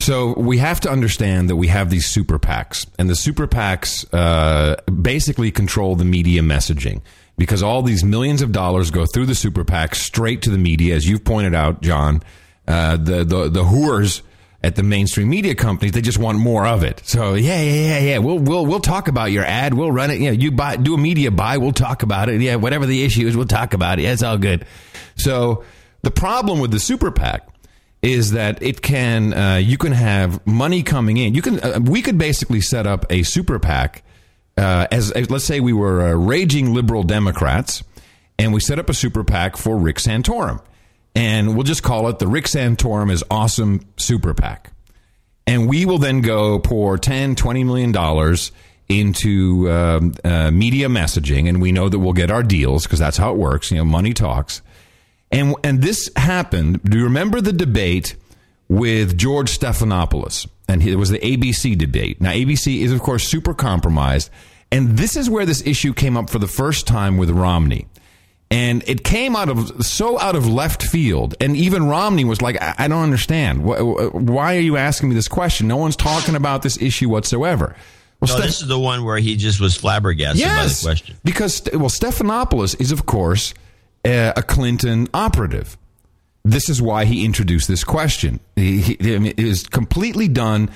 So 0.01 0.35
we 0.39 0.59
have 0.59 0.81
to 0.81 0.91
understand 0.91 1.51
that 1.51 1.57
we 1.57 1.69
have 1.69 1.91
these 1.91 2.07
super 2.07 2.39
PACs, 2.39 2.87
and 2.99 3.11
the 3.11 3.17
super 3.17 3.47
PACs 3.47 4.07
uh, 4.13 4.77
basically 4.91 5.51
control 5.51 5.97
the 5.97 6.05
media 6.05 6.41
messaging 6.43 7.01
because 7.37 7.63
all 7.63 7.83
these 7.83 8.05
millions 8.05 8.43
of 8.43 8.53
dollars 8.53 8.91
go 8.91 9.07
through 9.07 9.27
the 9.27 9.35
super 9.35 9.65
PAC 9.65 9.95
straight 9.95 10.43
to 10.43 10.51
the 10.51 10.59
media, 10.59 10.95
as 10.95 11.09
you've 11.09 11.25
pointed 11.25 11.55
out, 11.55 11.83
John. 11.83 12.23
Uh, 12.67 12.97
the 12.97 13.25
the 13.25 13.49
the 13.49 13.63
whores 13.65 14.23
at 14.63 14.75
the 14.75 14.83
mainstream 14.83 15.29
media 15.29 15.55
companies, 15.55 15.93
they 15.93 16.01
just 16.01 16.19
want 16.19 16.39
more 16.39 16.67
of 16.67 16.83
it. 16.83 17.01
So 17.05 17.35
yeah, 17.35 17.61
yeah, 17.61 17.73
yeah, 17.73 17.99
yeah. 17.99 18.19
We'll 18.19 18.39
we'll 18.39 18.67
we'll 18.67 18.81
talk 18.81 19.09
about 19.09 19.31
your 19.31 19.45
ad. 19.45 19.75
We'll 19.75 19.93
run 19.93 20.11
it. 20.11 20.21
Yeah, 20.21 20.33
you 20.33 20.51
buy 20.51 20.77
do 20.77 20.95
a 20.95 20.99
media 20.99 21.31
buy. 21.31 21.59
We'll 21.59 21.73
talk 21.73 22.03
about 22.03 22.29
it. 22.29 22.41
Yeah, 22.41 22.57
whatever 22.57 22.87
the 22.87 23.05
issue 23.05 23.27
is, 23.27 23.37
we'll 23.37 23.47
talk 23.47 23.75
about 23.75 23.99
it. 23.99 24.03
Yeah, 24.03 24.13
it's 24.13 24.23
all 24.23 24.39
good. 24.39 24.65
So 25.17 25.65
the 26.03 26.11
problem 26.11 26.61
with 26.61 26.71
the 26.71 26.81
super 26.81 27.11
PAC 27.11 27.49
is 28.03 28.33
that 28.33 28.63
it 28.63 28.83
can 28.83 29.33
uh, 29.33 29.57
you 29.57 29.79
can 29.79 29.93
have 29.93 30.45
money 30.47 30.83
coming 30.83 31.17
in. 31.17 31.35
You 31.35 31.43
can 31.43 31.61
uh, 31.61 31.81
we 31.83 32.03
could 32.03 32.19
basically 32.19 32.61
set 32.61 32.87
up 32.87 33.07
a 33.11 33.23
super 33.23 33.59
PAC 33.59 34.03
uh, 34.59 34.89
as, 34.91 35.13
as, 35.13 35.31
let's 35.31 35.45
say 35.45 35.61
we 35.61 35.73
were 35.73 36.01
uh, 36.03 36.13
raging 36.15 36.75
liberal 36.75 37.05
Democrats, 37.05 37.85
and 38.39 38.53
we 38.53 38.59
set 38.59 38.79
up 38.79 38.91
a 38.91 38.95
super 38.95 39.23
PAC 39.23 39.57
for 39.57 39.77
Rick 39.77 39.99
Santorum, 39.99 40.61
and 41.19 41.55
we'll 41.55 41.65
just 41.65 41.83
call 41.83 42.09
it 42.09 42.21
the 42.21 42.29
Rick 42.29 42.45
Santorum 42.45 43.11
is 43.11 43.25
awesome 43.29 43.81
super 43.97 44.35
PAC, 44.35 44.71
and 45.47 45.69
we 45.69 45.85
will 45.85 45.99
then 45.99 46.21
go 46.21 46.61
pour 46.61 46.97
10, 46.97 47.35
20 47.35 47.65
million 47.65 47.91
dollars 47.93 48.53
into 48.89 49.71
um, 49.71 50.15
uh, 50.25 50.51
media 50.51 50.89
messaging, 50.89 51.49
and 51.49 51.61
we 51.61 51.73
know 51.73 51.89
that 51.89 51.99
we'll 51.99 52.13
get 52.13 52.31
our 52.31 52.43
deals 52.45 52.85
because 52.85 53.01
that's 53.01 53.17
how 53.17 53.33
it 53.33 53.37
works. 53.37 53.71
You 53.71 53.79
know, 53.79 53.85
money 53.85 54.15
talks, 54.15 54.63
and 55.33 55.55
and 55.65 55.83
this 55.83 56.09
happened. 56.17 56.83
Do 56.85 56.99
you 56.99 57.05
remember 57.05 57.41
the 57.41 57.53
debate? 57.53 58.15
with 58.69 59.17
George 59.17 59.59
Stephanopoulos, 59.59 60.47
and 60.69 60.83
it 60.83 60.97
was 60.97 61.09
the 61.11 61.19
ABC 61.19 61.77
debate. 61.77 62.21
Now, 62.21 62.33
ABC 62.33 62.83
is, 62.83 62.93
of 62.93 63.01
course, 63.01 63.27
super 63.27 63.55
compromised, 63.55 64.31
and 64.71 64.99
this 64.99 65.17
is 65.17 65.31
where 65.31 65.47
this 65.47 65.67
issue 65.67 65.95
came 65.95 66.17
up 66.17 66.29
for 66.29 66.39
the 66.39 66.47
first 66.47 66.87
time 66.87 67.17
with 67.17 67.31
Romney. 67.31 67.87
And 68.51 68.83
it 68.87 69.05
came 69.05 69.37
out 69.37 69.51
of 69.51 69.85
so 69.85 70.19
out 70.19 70.35
of 70.35 70.47
left 70.47 70.83
field, 70.83 71.35
and 71.39 71.55
even 71.55 71.87
Romney 71.87 72.25
was 72.25 72.41
like, 72.41 72.61
"I, 72.63 72.75
I 72.79 72.89
don't 72.89 73.03
understand. 73.03 73.63
Why 73.63 74.57
are 74.57 74.61
you 74.61 74.79
asking 74.79 75.11
me 75.11 75.15
this 75.15 75.29
question? 75.29 75.69
No 75.69 75.77
one's 75.77 75.97
talking 75.97 76.35
about 76.35 76.63
this 76.63 76.81
issue 76.81 77.11
whatsoever." 77.11 77.77
Well, 78.21 78.29
no, 78.29 78.35
Steph- 78.35 78.47
this 78.47 78.63
is 78.63 78.69
the 78.69 78.79
one 78.79 79.05
where 79.05 79.19
he 79.19 79.37
just 79.37 79.61
was 79.61 79.77
flabbergasted 79.77 80.41
yes, 80.41 80.83
by 80.83 80.91
the 80.91 80.97
question. 80.97 81.17
Because 81.25 81.63
well, 81.75 81.91
Stephanopoulos 81.91 82.81
is, 82.81 82.91
of 82.91 83.05
course, 83.05 83.53
a 84.05 84.43
Clinton 84.47 85.09
operative. 85.13 85.77
This 86.45 86.71
is 86.71 86.81
why 86.81 87.05
he 87.05 87.27
introduced 87.27 87.69
this 87.69 87.85
question. 87.85 88.41
He, 88.57 88.81
he, 88.81 88.93
it 88.95 89.39
is 89.39 89.67
completely 89.67 90.29
done 90.29 90.71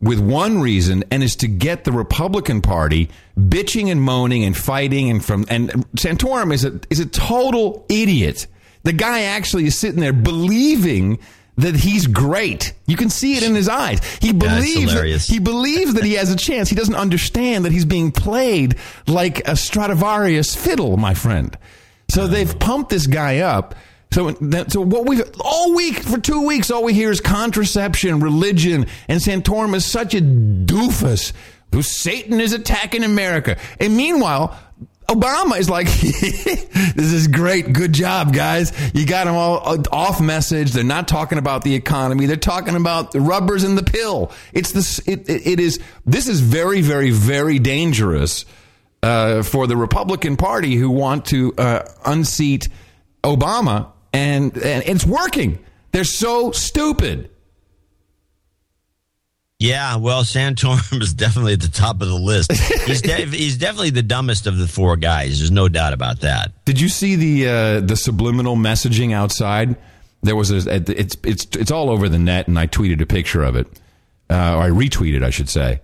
with 0.00 0.20
one 0.20 0.60
reason, 0.60 1.04
and 1.10 1.22
is 1.22 1.36
to 1.36 1.48
get 1.48 1.84
the 1.84 1.92
Republican 1.92 2.60
Party 2.60 3.08
bitching 3.38 3.90
and 3.90 4.02
moaning 4.02 4.44
and 4.44 4.56
fighting. 4.56 5.10
And 5.10 5.24
from 5.24 5.44
and 5.48 5.70
Santorum 5.96 6.52
is 6.52 6.64
a 6.64 6.80
is 6.90 7.00
a 7.00 7.06
total 7.06 7.86
idiot. 7.88 8.46
The 8.82 8.92
guy 8.92 9.22
actually 9.22 9.66
is 9.66 9.78
sitting 9.78 10.00
there 10.00 10.12
believing 10.12 11.18
that 11.56 11.76
he's 11.76 12.06
great. 12.06 12.72
You 12.86 12.96
can 12.96 13.10
see 13.10 13.36
it 13.36 13.42
in 13.42 13.54
his 13.54 13.68
eyes. 13.68 14.00
He 14.20 14.32
believes 14.32 14.92
that, 14.92 15.20
he 15.20 15.38
believes 15.38 15.94
that 15.94 16.04
he 16.04 16.14
has 16.14 16.30
a 16.32 16.36
chance. 16.36 16.68
He 16.68 16.76
doesn't 16.76 16.94
understand 16.94 17.64
that 17.64 17.72
he's 17.72 17.84
being 17.84 18.10
played 18.10 18.76
like 19.06 19.46
a 19.48 19.56
Stradivarius 19.56 20.54
fiddle, 20.54 20.96
my 20.96 21.14
friend. 21.14 21.56
So 22.10 22.22
oh. 22.22 22.26
they've 22.26 22.58
pumped 22.58 22.90
this 22.90 23.06
guy 23.06 23.38
up 23.38 23.74
so, 24.14 24.32
so 24.68 24.80
what 24.80 25.08
we 25.08 25.20
all 25.40 25.74
week 25.74 25.98
for 25.98 26.20
two 26.20 26.46
weeks, 26.46 26.70
all 26.70 26.84
we 26.84 26.94
hear 26.94 27.10
is 27.10 27.20
contraception, 27.20 28.20
religion, 28.20 28.86
and 29.08 29.20
Santorum 29.20 29.74
is 29.74 29.84
such 29.84 30.14
a 30.14 30.20
doofus 30.20 31.32
who 31.72 31.82
Satan 31.82 32.40
is 32.40 32.52
attacking 32.52 33.02
America. 33.02 33.58
And 33.80 33.96
meanwhile, 33.96 34.56
Obama 35.08 35.58
is 35.58 35.68
like, 35.68 35.86
this 36.00 37.12
is 37.12 37.26
great. 37.26 37.72
Good 37.72 37.92
job, 37.92 38.32
guys. 38.32 38.72
You 38.94 39.04
got 39.04 39.24
them 39.24 39.34
all 39.34 39.60
uh, 39.68 39.82
off 39.90 40.20
message. 40.20 40.70
They're 40.70 40.84
not 40.84 41.08
talking 41.08 41.38
about 41.38 41.64
the 41.64 41.74
economy. 41.74 42.26
They're 42.26 42.36
talking 42.36 42.76
about 42.76 43.10
the 43.10 43.20
rubbers 43.20 43.64
in 43.64 43.74
the 43.74 43.82
pill. 43.82 44.30
It's 44.52 44.70
this, 44.70 45.00
it, 45.08 45.28
it 45.28 45.58
is, 45.58 45.80
this 46.06 46.28
is 46.28 46.38
very, 46.38 46.82
very, 46.82 47.10
very 47.10 47.58
dangerous, 47.58 48.44
uh, 49.02 49.42
for 49.42 49.66
the 49.66 49.76
Republican 49.76 50.36
Party 50.36 50.76
who 50.76 50.88
want 50.88 51.26
to, 51.26 51.52
uh, 51.58 51.82
unseat 52.06 52.68
Obama 53.24 53.90
and, 54.14 54.56
and 54.56 54.84
it's 54.86 55.04
working. 55.04 55.58
They're 55.92 56.04
so 56.04 56.52
stupid. 56.52 57.30
Yeah, 59.58 59.96
well, 59.96 60.24
Santorum 60.24 61.00
is 61.02 61.14
definitely 61.14 61.54
at 61.54 61.60
the 61.60 61.68
top 61.68 62.02
of 62.02 62.08
the 62.08 62.14
list. 62.14 62.52
He's, 62.52 63.02
de- 63.02 63.26
he's 63.26 63.56
definitely 63.56 63.90
the 63.90 64.02
dumbest 64.02 64.46
of 64.46 64.58
the 64.58 64.68
four 64.68 64.96
guys. 64.96 65.38
There's 65.38 65.50
no 65.50 65.68
doubt 65.68 65.92
about 65.92 66.20
that. 66.20 66.52
Did 66.64 66.80
you 66.80 66.88
see 66.88 67.16
the 67.16 67.48
uh, 67.48 67.80
the 67.80 67.96
subliminal 67.96 68.56
messaging 68.56 69.12
outside? 69.12 69.76
There 70.22 70.36
was 70.36 70.50
a 70.50 70.74
it's 70.74 71.16
it's 71.22 71.46
it's 71.56 71.70
all 71.70 71.90
over 71.90 72.08
the 72.08 72.18
net, 72.18 72.48
and 72.48 72.58
I 72.58 72.66
tweeted 72.66 73.00
a 73.00 73.06
picture 73.06 73.42
of 73.42 73.56
it, 73.56 73.66
uh, 74.30 74.56
or 74.56 74.62
I 74.62 74.70
retweeted, 74.70 75.22
I 75.22 75.30
should 75.30 75.48
say. 75.48 75.80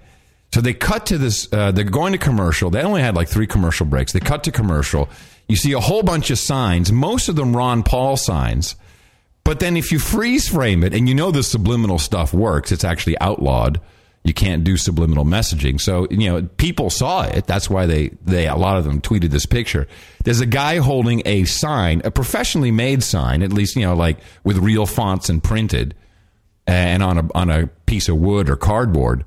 So 0.52 0.60
they 0.60 0.74
cut 0.74 1.06
to 1.06 1.18
this. 1.18 1.50
Uh, 1.52 1.70
they're 1.70 1.84
going 1.84 2.12
to 2.12 2.18
commercial. 2.18 2.70
They 2.70 2.82
only 2.82 3.02
had 3.02 3.14
like 3.14 3.28
three 3.28 3.46
commercial 3.46 3.86
breaks. 3.86 4.12
They 4.12 4.20
cut 4.20 4.44
to 4.44 4.52
commercial. 4.52 5.08
You 5.50 5.56
see 5.56 5.72
a 5.72 5.80
whole 5.80 6.04
bunch 6.04 6.30
of 6.30 6.38
signs, 6.38 6.92
most 6.92 7.28
of 7.28 7.34
them 7.34 7.56
Ron 7.56 7.82
Paul 7.82 8.16
signs. 8.16 8.76
But 9.42 9.58
then 9.58 9.76
if 9.76 9.90
you 9.90 9.98
freeze 9.98 10.48
frame 10.48 10.84
it, 10.84 10.94
and 10.94 11.08
you 11.08 11.14
know 11.16 11.32
the 11.32 11.42
subliminal 11.42 11.98
stuff 11.98 12.32
works, 12.32 12.70
it's 12.70 12.84
actually 12.84 13.18
outlawed. 13.20 13.80
You 14.22 14.32
can't 14.32 14.62
do 14.62 14.76
subliminal 14.76 15.24
messaging. 15.24 15.80
So, 15.80 16.06
you 16.08 16.30
know, 16.30 16.42
people 16.42 16.88
saw 16.88 17.22
it. 17.22 17.48
That's 17.48 17.68
why 17.68 17.86
they, 17.86 18.10
they, 18.24 18.46
a 18.46 18.54
lot 18.54 18.76
of 18.76 18.84
them 18.84 19.00
tweeted 19.00 19.30
this 19.30 19.44
picture. 19.44 19.88
There's 20.22 20.40
a 20.40 20.46
guy 20.46 20.76
holding 20.76 21.22
a 21.24 21.44
sign, 21.46 22.00
a 22.04 22.12
professionally 22.12 22.70
made 22.70 23.02
sign, 23.02 23.42
at 23.42 23.52
least, 23.52 23.74
you 23.74 23.82
know, 23.82 23.96
like 23.96 24.18
with 24.44 24.58
real 24.58 24.86
fonts 24.86 25.28
and 25.28 25.42
printed 25.42 25.96
and 26.68 27.02
on 27.02 27.18
a, 27.18 27.28
on 27.34 27.50
a 27.50 27.66
piece 27.86 28.08
of 28.08 28.18
wood 28.18 28.48
or 28.48 28.54
cardboard 28.54 29.24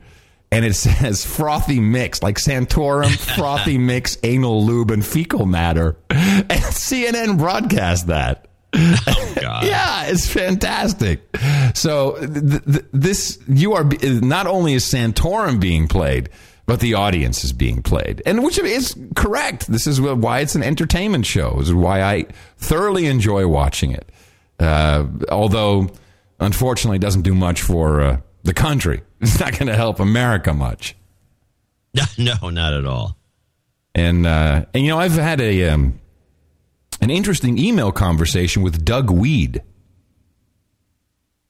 and 0.53 0.63
it 0.65 0.74
says 0.75 1.25
frothy 1.25 1.79
mix, 1.79 2.22
like 2.22 2.38
Santorum, 2.38 3.10
frothy 3.36 3.77
mix, 3.77 4.17
anal 4.24 4.63
lube, 4.63 4.91
and 4.91 5.05
fecal 5.05 5.45
matter. 5.45 5.98
And 6.10 6.48
CNN 6.50 7.38
broadcast 7.38 8.07
that. 8.07 8.48
Oh, 8.75 9.33
God. 9.41 9.65
yeah, 9.65 10.05
it's 10.05 10.27
fantastic. 10.31 11.22
So 11.75 12.17
th- 12.19 12.63
th- 12.65 12.86
this 12.91 13.39
you 13.48 13.74
are 13.74 13.83
not 14.03 14.48
only 14.48 14.74
is 14.74 14.86
Santorum 14.86 15.60
being 15.60 15.88
played, 15.88 16.29
but 16.65 16.79
the 16.79 16.93
audience 16.95 17.43
is 17.43 17.53
being 17.53 17.81
played, 17.83 18.22
and 18.25 18.43
which 18.43 18.57
is 18.57 18.95
correct. 19.15 19.67
This 19.67 19.86
is 19.86 20.00
why 20.00 20.39
it's 20.39 20.55
an 20.55 20.63
entertainment 20.63 21.25
show. 21.25 21.55
This 21.57 21.67
is 21.67 21.74
why 21.74 22.01
I 22.01 22.25
thoroughly 22.57 23.07
enjoy 23.07 23.48
watching 23.48 23.91
it. 23.91 24.10
Uh, 24.60 25.07
although, 25.29 25.89
unfortunately, 26.39 26.98
it 26.98 27.01
doesn't 27.01 27.24
do 27.24 27.36
much 27.36 27.62
for. 27.62 28.01
Uh, 28.01 28.17
the 28.43 28.53
country. 28.53 29.01
It's 29.24 29.39
not 29.39 29.53
going 29.53 29.68
to 29.68 29.75
help 29.75 30.00
America 30.00 30.53
much. 30.53 30.96
No, 32.18 32.50
not 32.50 32.74
at 32.74 32.86
all. 32.86 33.18
And 33.96 34.25
uh, 34.25 34.65
and 34.74 34.84
you 34.84 34.89
know, 34.89 34.98
I've 35.00 35.13
had 35.13 35.39
a 35.39 35.70
um, 35.70 36.00
an 37.01 37.10
interesting 37.12 37.58
email 37.60 37.92
conversation 37.92 38.63
with 38.63 38.84
Doug 38.84 39.12
Wead. 39.12 39.63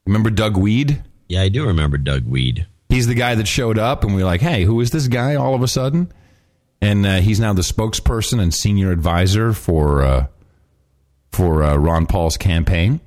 Remember 0.05 0.29
Doug 0.29 0.57
Wead? 0.57 1.03
Yeah, 1.29 1.41
I 1.41 1.49
do 1.49 1.65
remember 1.65 1.97
Doug 1.97 2.25
Wead. 2.25 2.67
He's 2.89 3.07
the 3.07 3.15
guy 3.15 3.35
that 3.35 3.47
showed 3.47 3.77
up, 3.77 4.03
and 4.03 4.13
we 4.13 4.21
were 4.21 4.27
like, 4.27 4.41
"Hey, 4.41 4.63
who 4.65 4.81
is 4.81 4.91
this 4.91 5.07
guy?" 5.07 5.35
All 5.35 5.55
of 5.55 5.61
a 5.61 5.67
sudden, 5.67 6.11
and 6.81 7.05
uh, 7.05 7.21
he's 7.21 7.39
now 7.39 7.53
the 7.53 7.61
spokesperson 7.61 8.41
and 8.41 8.53
senior 8.53 8.91
advisor 8.91 9.53
for 9.53 10.03
uh, 10.03 10.27
for 11.31 11.63
uh, 11.63 11.75
Ron 11.77 12.05
Paul's 12.05 12.35
campaign. 12.35 12.99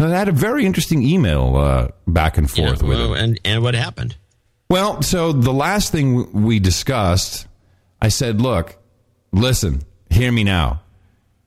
And 0.00 0.14
I 0.14 0.18
had 0.18 0.28
a 0.28 0.32
very 0.32 0.64
interesting 0.64 1.02
email 1.02 1.56
uh, 1.56 1.88
back 2.06 2.38
and 2.38 2.48
forth 2.50 2.82
Yeah, 2.82 2.88
with 2.88 2.98
well, 2.98 3.14
him. 3.14 3.24
and 3.24 3.40
and 3.44 3.62
what 3.62 3.74
happened? 3.74 4.16
Well, 4.70 5.02
so 5.02 5.32
the 5.32 5.52
last 5.52 5.90
thing 5.92 6.44
we 6.44 6.58
discussed, 6.60 7.46
I 8.02 8.08
said, 8.08 8.40
look, 8.40 8.76
listen, 9.32 9.82
hear 10.10 10.30
me 10.30 10.44
now. 10.44 10.82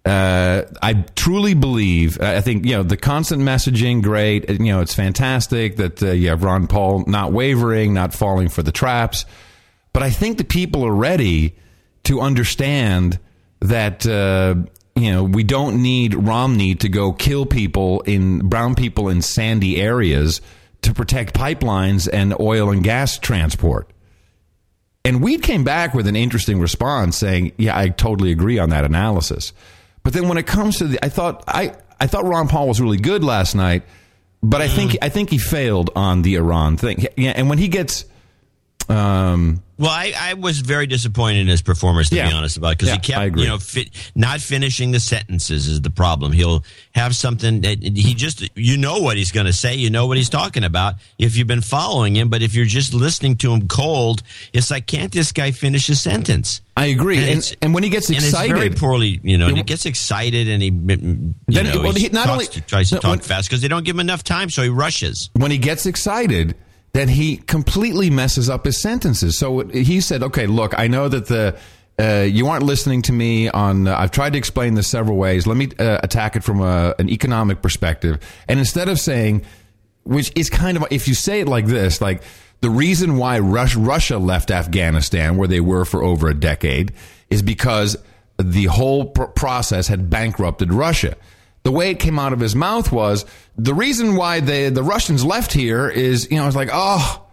Uh, 0.04 0.64
I 0.82 0.94
truly 1.16 1.54
believe, 1.54 2.20
I 2.20 2.42
think, 2.42 2.66
you 2.66 2.72
know, 2.72 2.82
the 2.82 2.98
constant 2.98 3.44
messaging, 3.44 4.02
great. 4.02 4.50
You 4.50 4.58
know, 4.58 4.82
it's 4.82 4.96
fantastic 4.96 5.76
that 5.76 6.02
uh, 6.02 6.08
you 6.12 6.30
have 6.30 6.44
Ron 6.44 6.66
Paul 6.66 7.04
not 7.06 7.32
wavering, 7.32 7.94
not 7.94 8.12
falling 8.14 8.50
for 8.50 8.64
the 8.64 8.72
traps. 8.72 9.26
But 9.94 10.02
I 10.02 10.10
think 10.10 10.40
the 10.40 10.44
people 10.44 10.84
are 10.84 10.94
ready 10.96 11.56
to 12.06 12.20
understand 12.22 13.20
that, 13.60 14.08
uh, 14.08 14.56
you 15.02 15.12
know, 15.12 15.24
we 15.24 15.44
don't 15.44 15.82
need 15.82 16.14
Romney 16.14 16.76
to 16.76 16.90
go 16.90 17.14
kill 17.14 17.46
people 17.46 18.02
in 18.02 18.48
brown 18.48 18.76
people 18.76 19.10
in 19.10 19.22
sandy 19.22 19.82
areas 19.82 20.42
to 20.82 20.94
protect 20.94 21.34
pipelines 21.34 22.10
and 22.12 22.34
oil 22.40 22.72
and 22.72 22.84
gas 22.84 23.18
transport. 23.18 23.90
And 25.04 25.22
Wead 25.22 25.42
came 25.42 25.64
back 25.64 25.94
with 25.94 26.08
an 26.08 26.16
interesting 26.16 26.60
response 26.60 27.18
saying, 27.18 27.54
"Yeah, 27.58 27.78
I 27.78 27.90
totally 27.90 28.32
agree 28.32 28.60
on 28.60 28.70
that 28.70 28.84
analysis." 28.84 29.54
But 30.04 30.14
then 30.14 30.28
when 30.28 30.38
it 30.38 30.46
comes 30.46 30.78
to 30.78 30.86
the 30.86 31.04
I 31.04 31.10
thought 31.10 31.44
I 31.48 31.74
I 32.00 32.08
thought 32.08 32.26
Ron 32.26 32.48
Paul 32.48 32.68
was 32.68 32.80
really 32.80 32.98
good 32.98 33.24
last 33.24 33.56
night, 33.56 33.84
but 34.44 34.62
I 34.62 34.68
think 34.68 34.98
I 35.02 35.10
think 35.10 35.30
he 35.30 35.38
failed 35.38 35.90
on 35.96 36.22
the 36.22 36.36
Iran 36.36 36.78
thing. 36.78 37.06
Yeah, 37.18 37.34
and 37.36 37.50
when 37.50 37.58
he 37.58 37.68
gets 37.68 38.06
um 38.92 39.62
Well, 39.78 39.90
I, 39.90 40.14
I 40.16 40.34
was 40.36 40.60
very 40.60 40.86
disappointed 40.86 41.40
in 41.40 41.48
his 41.48 41.64
performance, 41.64 42.10
to 42.10 42.16
Yeah. 42.16 42.30
be 42.30 42.34
honest 42.36 42.56
about, 42.58 42.72
because 42.78 42.90
Yeah, 42.90 42.96
he 42.96 43.00
kept, 43.00 43.38
you 43.38 43.48
know, 43.48 43.58
fit, 43.58 43.90
not 44.14 44.40
finishing 44.40 44.92
the 44.92 45.00
sentences 45.00 45.68
is 45.68 45.82
the 45.82 45.90
problem. 45.90 46.32
He'll 46.34 46.64
have 46.94 47.16
something 47.16 47.62
that 47.62 47.82
he 47.82 48.14
just, 48.14 48.48
you 48.56 48.78
know 48.78 49.00
what 49.00 49.18
he's 49.18 49.32
going 49.32 49.48
to 49.48 49.54
say, 49.54 49.74
you 49.74 49.90
know 49.90 50.06
what 50.06 50.18
he's 50.18 50.30
talking 50.30 50.64
about 50.64 50.96
if 51.18 51.36
you've 51.36 51.48
been 51.48 51.62
following 51.62 52.16
him, 52.16 52.30
but 52.30 52.44
if 52.44 52.54
you're 52.54 52.66
just 52.66 52.94
listening 52.94 53.38
to 53.38 53.52
him 53.52 53.68
cold, 53.68 54.22
it's 54.54 54.70
like, 54.70 54.86
can't 54.86 55.12
this 55.12 55.32
guy 55.32 55.50
finish 55.50 55.90
a 55.90 55.96
sentence? 55.96 56.62
I 56.78 56.86
agree. 56.88 57.18
And, 57.18 57.26
it's- 57.30 57.56
and 57.64 57.74
when 57.74 57.82
he 57.82 57.90
gets 57.90 58.10
and 58.10 58.18
excited, 58.18 58.56
very 58.56 58.70
poorly, 58.70 59.20
you 59.24 59.40
know, 59.40 59.48
and 59.48 59.58
he 59.58 59.64
gets 59.64 59.88
excited 59.88 60.48
and 60.48 60.62
he, 60.62 60.70
you 60.70 61.34
Then- 61.48 61.66
know, 61.66 61.82
well, 61.82 61.94
he 61.94 62.08
not 62.10 62.26
talks 62.28 62.32
only- 62.34 62.46
to- 62.48 62.62
tries 62.62 62.90
to 62.90 62.96
no, 62.96 63.02
talk 63.02 63.10
when- 63.12 63.20
fast 63.22 63.50
because 63.50 63.62
they 63.62 63.68
don't 63.68 63.84
give 63.84 63.96
him 63.96 64.00
enough 64.02 64.24
time, 64.24 64.52
so 64.52 64.62
he 64.62 64.70
rushes. 64.70 65.32
when 65.34 65.50
he 65.50 65.58
gets 65.58 65.88
excited, 65.88 66.54
then 66.94 67.08
he 67.08 67.38
completely 67.38 68.10
messes 68.10 68.50
up 68.50 68.66
his 68.66 68.82
sentences. 68.82 69.38
So 69.38 69.60
he 69.68 70.02
said, 70.02 70.24
"Okay, 70.24 70.48
look, 70.48 70.78
I 70.78 70.88
know 70.88 71.08
that 71.08 71.28
the 71.28 71.58
uh, 72.00 72.24
you 72.24 72.48
aren't 72.48 72.64
listening 72.64 73.02
to 73.04 73.14
me 73.14 73.50
on. 73.50 73.88
Uh, 73.88 73.96
I've 73.96 74.12
tried 74.12 74.34
to 74.34 74.40
explain 74.40 74.74
this 74.74 74.88
several 74.88 75.18
ways. 75.18 75.46
Let 75.46 75.58
me 75.58 75.70
uh, 75.78 76.00
attack 76.02 76.36
it 76.36 76.44
from 76.44 76.62
a, 76.62 76.96
an 77.00 77.10
economic 77.10 77.62
perspective. 77.62 78.20
And 78.48 78.60
instead 78.60 78.90
of 78.90 79.00
saying, 79.00 79.46
which 80.04 80.32
is 80.36 80.50
kind 80.50 80.78
of 80.78 80.86
if 80.90 81.08
you 81.08 81.14
say 81.14 81.42
it 81.42 81.48
like 81.48 81.68
this, 81.68 82.02
like 82.02 82.24
the 82.62 82.70
reason 82.70 83.18
why 83.18 83.40
Rus- 83.40 83.76
Russia 83.76 84.18
left 84.18 84.52
Afghanistan, 84.52 85.38
where 85.38 85.48
they 85.48 85.60
were 85.60 85.86
for 85.86 86.04
over 86.04 86.28
a 86.28 86.34
decade, 86.34 86.94
is 87.30 87.42
because 87.42 87.98
the 88.38 88.66
whole 88.66 89.06
pr- 89.06 89.26
process 89.26 89.88
had 89.88 90.10
bankrupted 90.10 90.74
Russia. 90.74 91.16
The 91.64 91.72
way 91.72 91.92
it 91.92 92.00
came 92.00 92.18
out 92.18 92.34
of 92.34 92.40
his 92.40 92.56
mouth 92.56 92.92
was 92.92 93.26
the 93.58 93.74
reason 93.74 94.16
why 94.16 94.40
the 94.40 94.70
the 94.70 94.84
Russians 94.84 95.24
left 95.24 95.54
here 95.54 95.88
is 95.90 96.30
you 96.32 96.38
know 96.38 96.48
it's 96.48 96.56
like 96.56 96.70
oh 96.72 97.24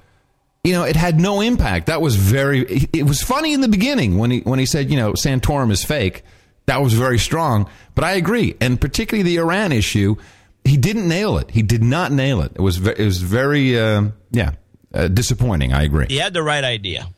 you 0.65 0.73
know 0.73 0.85
it 0.85 0.97
had 0.97 1.19
no 1.19 1.41
impact. 1.41 1.87
That 1.87 2.03
was 2.03 2.17
very 2.17 2.61
it- 2.93 3.05
was 3.07 3.23
funny 3.23 3.53
in 3.55 3.61
the 3.63 3.69
beginning 3.69 4.19
when 4.19 4.31
he 4.31 4.41
when 4.41 4.59
he 4.59 4.67
said 4.67 4.91
you 4.91 4.97
know 4.97 5.13
Santorum 5.13 5.71
is 5.71 5.83
fake. 5.85 6.25
That 6.67 6.83
was 6.83 6.93
very 6.93 7.19
strong, 7.19 7.71
but 7.95 8.05
I 8.05 8.13
agree, 8.13 8.55
and 8.61 8.79
particularly 8.79 9.23
the 9.23 9.39
Iran 9.39 9.73
issue, 9.73 10.17
he 10.65 10.77
didn't 10.77 11.09
nail 11.09 11.39
it. 11.39 11.51
He 11.51 11.63
did 11.63 11.83
not 11.83 12.13
nail 12.13 12.43
it. 12.43 12.53
It 12.55 12.61
was 12.61 12.87
it 12.87 12.99
was 12.99 13.23
very 13.23 13.81
uh, 13.81 14.11
yeah 14.31 14.51
uh, 14.93 15.09
disappointing. 15.09 15.73
I 15.73 15.85
agree. 15.85 16.05
He 16.11 16.19
had 16.19 16.35
the 16.35 16.43
right 16.43 16.63
idea. 16.65 17.09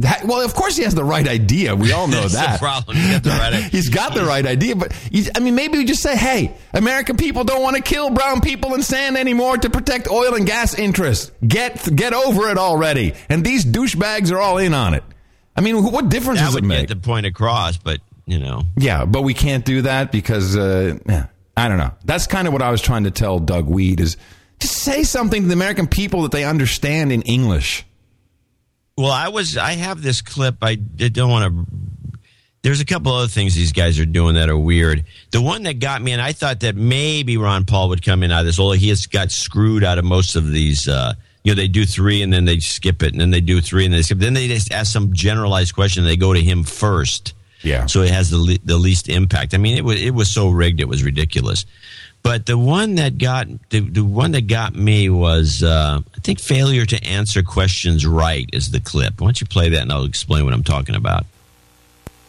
That- 0.00 0.24
well, 0.26 0.42
of 0.44 0.52
course 0.54 0.76
he 0.76 0.82
has 0.82 0.94
the 0.94 1.04
right 1.04 1.26
idea. 1.26 1.74
We 1.74 1.92
all 1.92 2.06
know 2.06 2.20
That's 2.28 2.32
the 2.34 2.38
that. 2.40 2.58
problem. 2.60 2.96
He's 2.98 3.08
got 3.18 3.22
the 3.24 3.30
right 3.30 3.52
idea. 3.54 3.68
He's 3.70 3.88
got 3.88 4.14
the 4.14 4.24
right 4.24 4.46
idea, 4.46 4.76
but 4.76 4.92
I 5.34 5.40
mean, 5.40 5.54
maybe 5.54 5.78
we 5.78 5.84
just 5.86 6.02
say, 6.02 6.16
"Hey, 6.16 6.54
American 6.74 7.16
people 7.16 7.44
don't 7.44 7.62
want 7.62 7.76
to 7.76 7.82
kill 7.82 8.10
brown 8.10 8.40
people 8.42 8.74
in 8.74 8.82
sand 8.82 9.16
anymore 9.16 9.56
to 9.56 9.70
protect 9.70 10.08
oil 10.08 10.34
and 10.34 10.46
gas 10.46 10.74
interests. 10.78 11.32
Get 11.46 11.94
get 11.96 12.12
over 12.12 12.50
it 12.50 12.58
already." 12.58 13.14
And 13.30 13.42
these 13.44 13.64
douchebags 13.64 14.30
are 14.30 14.38
all 14.38 14.58
in 14.58 14.74
on 14.74 14.92
it. 14.92 15.02
I 15.56 15.62
mean, 15.62 15.82
what 15.82 16.10
difference 16.10 16.40
That 16.40 16.46
does 16.46 16.56
it 16.56 16.64
make? 16.64 16.88
get 16.88 17.00
the 17.00 17.00
point 17.00 17.24
across, 17.24 17.78
but, 17.78 18.00
you 18.26 18.38
know. 18.38 18.64
yeah, 18.76 19.06
but 19.06 19.22
we 19.22 19.32
can't 19.32 19.64
do 19.64 19.80
that 19.82 20.12
because 20.12 20.54
uh, 20.54 20.98
yeah, 21.08 21.28
I 21.56 21.68
don't 21.68 21.78
know. 21.78 21.92
That's 22.04 22.26
kind 22.26 22.46
of 22.46 22.52
what 22.52 22.60
I 22.60 22.70
was 22.70 22.82
trying 22.82 23.04
to 23.04 23.10
tell 23.10 23.38
Doug 23.38 23.64
Wead 23.66 24.00
is 24.00 24.18
just 24.60 24.74
say 24.76 25.02
something 25.04 25.40
to 25.40 25.48
the 25.48 25.54
American 25.54 25.86
people 25.86 26.20
that 26.22 26.32
they 26.32 26.44
understand 26.44 27.10
in 27.12 27.22
English. 27.22 27.86
Well, 28.96 29.12
I 29.12 29.28
was. 29.28 29.56
I 29.56 29.72
have 29.72 30.02
this 30.02 30.22
clip. 30.22 30.56
I 30.62 30.74
did- 30.76 31.12
don't 31.12 31.30
want 31.30 31.52
to. 31.52 31.66
There's 32.62 32.80
a 32.80 32.84
couple 32.84 33.12
other 33.12 33.28
things 33.28 33.54
these 33.54 33.72
guys 33.72 33.98
are 34.00 34.06
doing 34.06 34.34
that 34.34 34.48
are 34.48 34.58
weird. 34.58 35.04
The 35.30 35.40
one 35.40 35.62
that 35.64 35.78
got 35.78 36.02
me, 36.02 36.12
and 36.12 36.20
I 36.20 36.32
thought 36.32 36.60
that 36.60 36.74
maybe 36.74 37.36
Ron 37.36 37.64
Paul 37.64 37.90
would 37.90 38.02
come 38.04 38.22
in 38.24 38.32
out 38.32 38.40
of 38.40 38.46
this. 38.46 38.58
Although 38.58 38.72
he 38.74 38.88
has 38.88 39.06
got 39.06 39.30
screwed 39.30 39.84
out 39.84 39.98
of 39.98 40.04
most 40.04 40.34
of 40.34 40.50
these. 40.50 40.88
Uh, 40.88 41.14
you 41.44 41.52
know, 41.52 41.56
they 41.56 41.68
do 41.68 41.84
three 41.86 42.22
and 42.22 42.32
then 42.32 42.44
they 42.44 42.58
skip 42.58 43.04
it, 43.04 43.12
and 43.12 43.20
then 43.20 43.30
they 43.30 43.40
do 43.40 43.60
three 43.60 43.84
and 43.84 43.94
they 43.94 44.02
skip. 44.02 44.18
Then 44.18 44.34
they 44.34 44.48
just 44.48 44.72
ask 44.72 44.92
some 44.92 45.12
generalized 45.12 45.74
question. 45.76 46.02
and 46.02 46.10
They 46.10 46.16
go 46.16 46.34
to 46.34 46.40
him 46.42 46.64
first. 46.64 47.34
Yeah. 47.62 47.86
So 47.86 48.02
it 48.02 48.10
has 48.10 48.30
the 48.30 48.38
le- 48.38 48.58
the 48.64 48.76
least 48.78 49.08
impact. 49.08 49.54
I 49.54 49.58
mean, 49.58 49.76
it 49.76 49.84
was 49.84 50.00
it 50.00 50.10
was 50.14 50.28
so 50.30 50.48
rigged, 50.48 50.80
it 50.80 50.88
was 50.88 51.04
ridiculous. 51.04 51.66
But 52.26 52.44
the 52.44 52.58
one 52.58 52.96
that 52.96 53.18
got 53.18 53.46
the, 53.70 53.78
the 53.78 54.04
one 54.04 54.32
that 54.32 54.48
got 54.48 54.74
me 54.74 55.08
was 55.08 55.62
uh, 55.62 56.00
I 56.04 56.20
think 56.20 56.40
failure 56.40 56.84
to 56.84 57.04
answer 57.04 57.40
questions 57.44 58.04
right 58.04 58.50
is 58.52 58.72
the 58.72 58.80
clip. 58.80 59.20
Why 59.20 59.28
don't 59.28 59.40
you 59.40 59.46
play 59.46 59.68
that 59.68 59.82
and 59.82 59.92
I'll 59.92 60.04
explain 60.04 60.44
what 60.44 60.52
I'm 60.52 60.64
talking 60.64 60.96
about. 60.96 61.24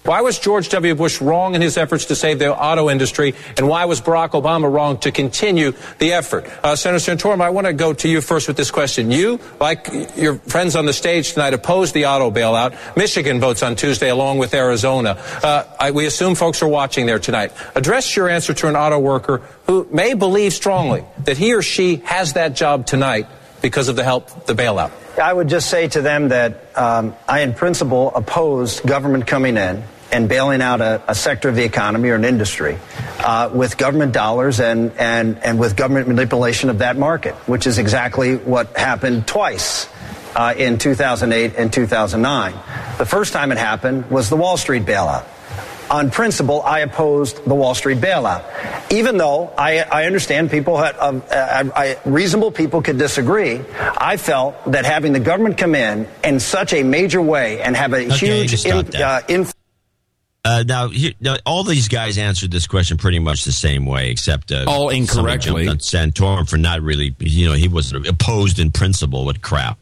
Why 0.07 0.21
was 0.21 0.39
George 0.39 0.69
W. 0.69 0.95
Bush 0.95 1.19
wrong 1.19 1.53
in 1.53 1.61
his 1.61 1.75
efforts 1.75 2.05
to 2.05 2.15
save 2.15 2.39
the 2.39 2.55
auto 2.57 2.89
industry, 2.89 3.35
and 3.57 3.67
why 3.67 3.83
was 3.83 3.99
Barack 3.99 4.41
Obama 4.41 4.71
wrong 4.71 4.99
to 4.99 5.11
continue 5.11 5.73
the 5.97 6.13
effort? 6.13 6.49
Uh, 6.63 6.77
Senator 6.77 7.03
Santorum, 7.11 7.41
I 7.41 7.49
want 7.49 7.67
to 7.67 7.73
go 7.73 7.91
to 7.91 8.07
you 8.07 8.21
first 8.21 8.47
with 8.47 8.55
this 8.55 8.71
question. 8.71 9.11
You, 9.11 9.37
like 9.59 9.89
your 10.15 10.35
friends 10.35 10.77
on 10.77 10.85
the 10.85 10.93
stage 10.93 11.33
tonight, 11.33 11.53
opposed 11.53 11.93
the 11.93 12.05
auto 12.05 12.31
bailout. 12.31 12.95
Michigan 12.95 13.41
votes 13.41 13.61
on 13.63 13.75
Tuesday 13.75 14.07
along 14.07 14.37
with 14.37 14.53
Arizona. 14.53 15.21
Uh, 15.43 15.65
I, 15.77 15.91
we 15.91 16.05
assume 16.05 16.35
folks 16.35 16.61
are 16.61 16.69
watching 16.69 17.05
there 17.05 17.19
tonight. 17.19 17.51
Address 17.75 18.15
your 18.15 18.29
answer 18.29 18.53
to 18.53 18.69
an 18.69 18.77
auto 18.77 18.99
worker 18.99 19.41
who 19.65 19.89
may 19.91 20.13
believe 20.13 20.53
strongly 20.53 21.03
that 21.25 21.37
he 21.37 21.53
or 21.53 21.61
she 21.61 21.97
has 22.05 22.31
that 22.31 22.55
job 22.55 22.85
tonight 22.85 23.27
because 23.61 23.89
of 23.89 23.97
the 23.97 24.05
help, 24.05 24.45
the 24.45 24.53
bailout. 24.53 24.91
I 25.19 25.33
would 25.33 25.49
just 25.49 25.69
say 25.69 25.89
to 25.89 26.01
them 26.01 26.29
that 26.29 26.77
um, 26.77 27.13
I, 27.27 27.41
in 27.41 27.53
principle, 27.53 28.13
oppose 28.15 28.79
government 28.79 29.27
coming 29.27 29.57
in 29.57 29.83
and 30.11 30.29
bailing 30.29 30.61
out 30.61 30.81
a, 30.81 31.01
a 31.07 31.15
sector 31.15 31.49
of 31.49 31.55
the 31.55 31.63
economy 31.63 32.09
or 32.09 32.15
an 32.15 32.25
industry 32.25 32.77
uh, 33.19 33.49
with 33.53 33.77
government 33.77 34.13
dollars 34.13 34.59
and, 34.59 34.91
and, 34.97 35.37
and 35.43 35.59
with 35.59 35.75
government 35.75 36.07
manipulation 36.07 36.69
of 36.69 36.79
that 36.79 36.97
market, 36.97 37.35
which 37.47 37.67
is 37.67 37.77
exactly 37.77 38.35
what 38.37 38.75
happened 38.77 39.27
twice. 39.27 39.87
Uh, 40.35 40.53
in 40.55 40.77
2008 40.77 41.55
and 41.57 41.73
2009. 41.73 42.53
The 42.99 43.05
first 43.05 43.33
time 43.33 43.51
it 43.51 43.57
happened 43.57 44.11
was 44.11 44.29
the 44.29 44.35
Wall 44.35 44.55
Street 44.55 44.83
bailout. 44.83 45.25
On 45.89 46.11
principle, 46.11 46.61
I 46.61 46.81
opposed 46.81 47.43
the 47.45 47.55
Wall 47.55 47.73
Street 47.73 47.99
bailout, 47.99 48.43
even 48.91 49.17
though 49.17 49.51
I, 49.57 49.79
I 49.79 50.03
understand 50.05 50.51
people, 50.51 50.77
had, 50.77 50.97
um, 50.97 51.23
uh, 51.31 51.63
I, 51.73 51.97
reasonable 52.03 52.51
people 52.51 52.81
could 52.81 52.97
disagree. 52.97 53.61
I 53.79 54.17
felt 54.17 54.71
that 54.71 54.85
having 54.85 55.13
the 55.13 55.21
government 55.21 55.57
come 55.57 55.75
in 55.75 56.07
in 56.23 56.39
such 56.39 56.73
a 56.73 56.83
major 56.83 57.21
way 57.21 57.61
and 57.61 57.75
have 57.75 57.93
a 57.93 58.07
Okay, 58.07 58.45
huge 58.45 58.65
in, 58.65 58.95
uh, 58.95 59.21
influence. 59.29 59.53
Uh, 60.47 60.63
now, 60.65 60.87
here, 60.87 61.11
now, 61.19 61.35
all 61.45 61.65
these 61.65 61.89
guys 61.89 62.17
answered 62.17 62.51
this 62.51 62.67
question 62.67 62.95
pretty 62.97 63.19
much 63.19 63.43
the 63.43 63.51
same 63.51 63.85
way, 63.85 64.09
except 64.09 64.49
uh, 64.49 64.63
All 64.65 64.87
incorrectly. 64.87 65.65
Santorum 65.65 66.49
for 66.49 66.55
not 66.55 66.81
really, 66.81 67.13
you 67.19 67.49
know, 67.49 67.53
he 67.53 67.67
was 67.67 67.91
opposed 67.91 68.57
in 68.57 68.71
principle. 68.71 69.25
What 69.25 69.41
crap? 69.41 69.77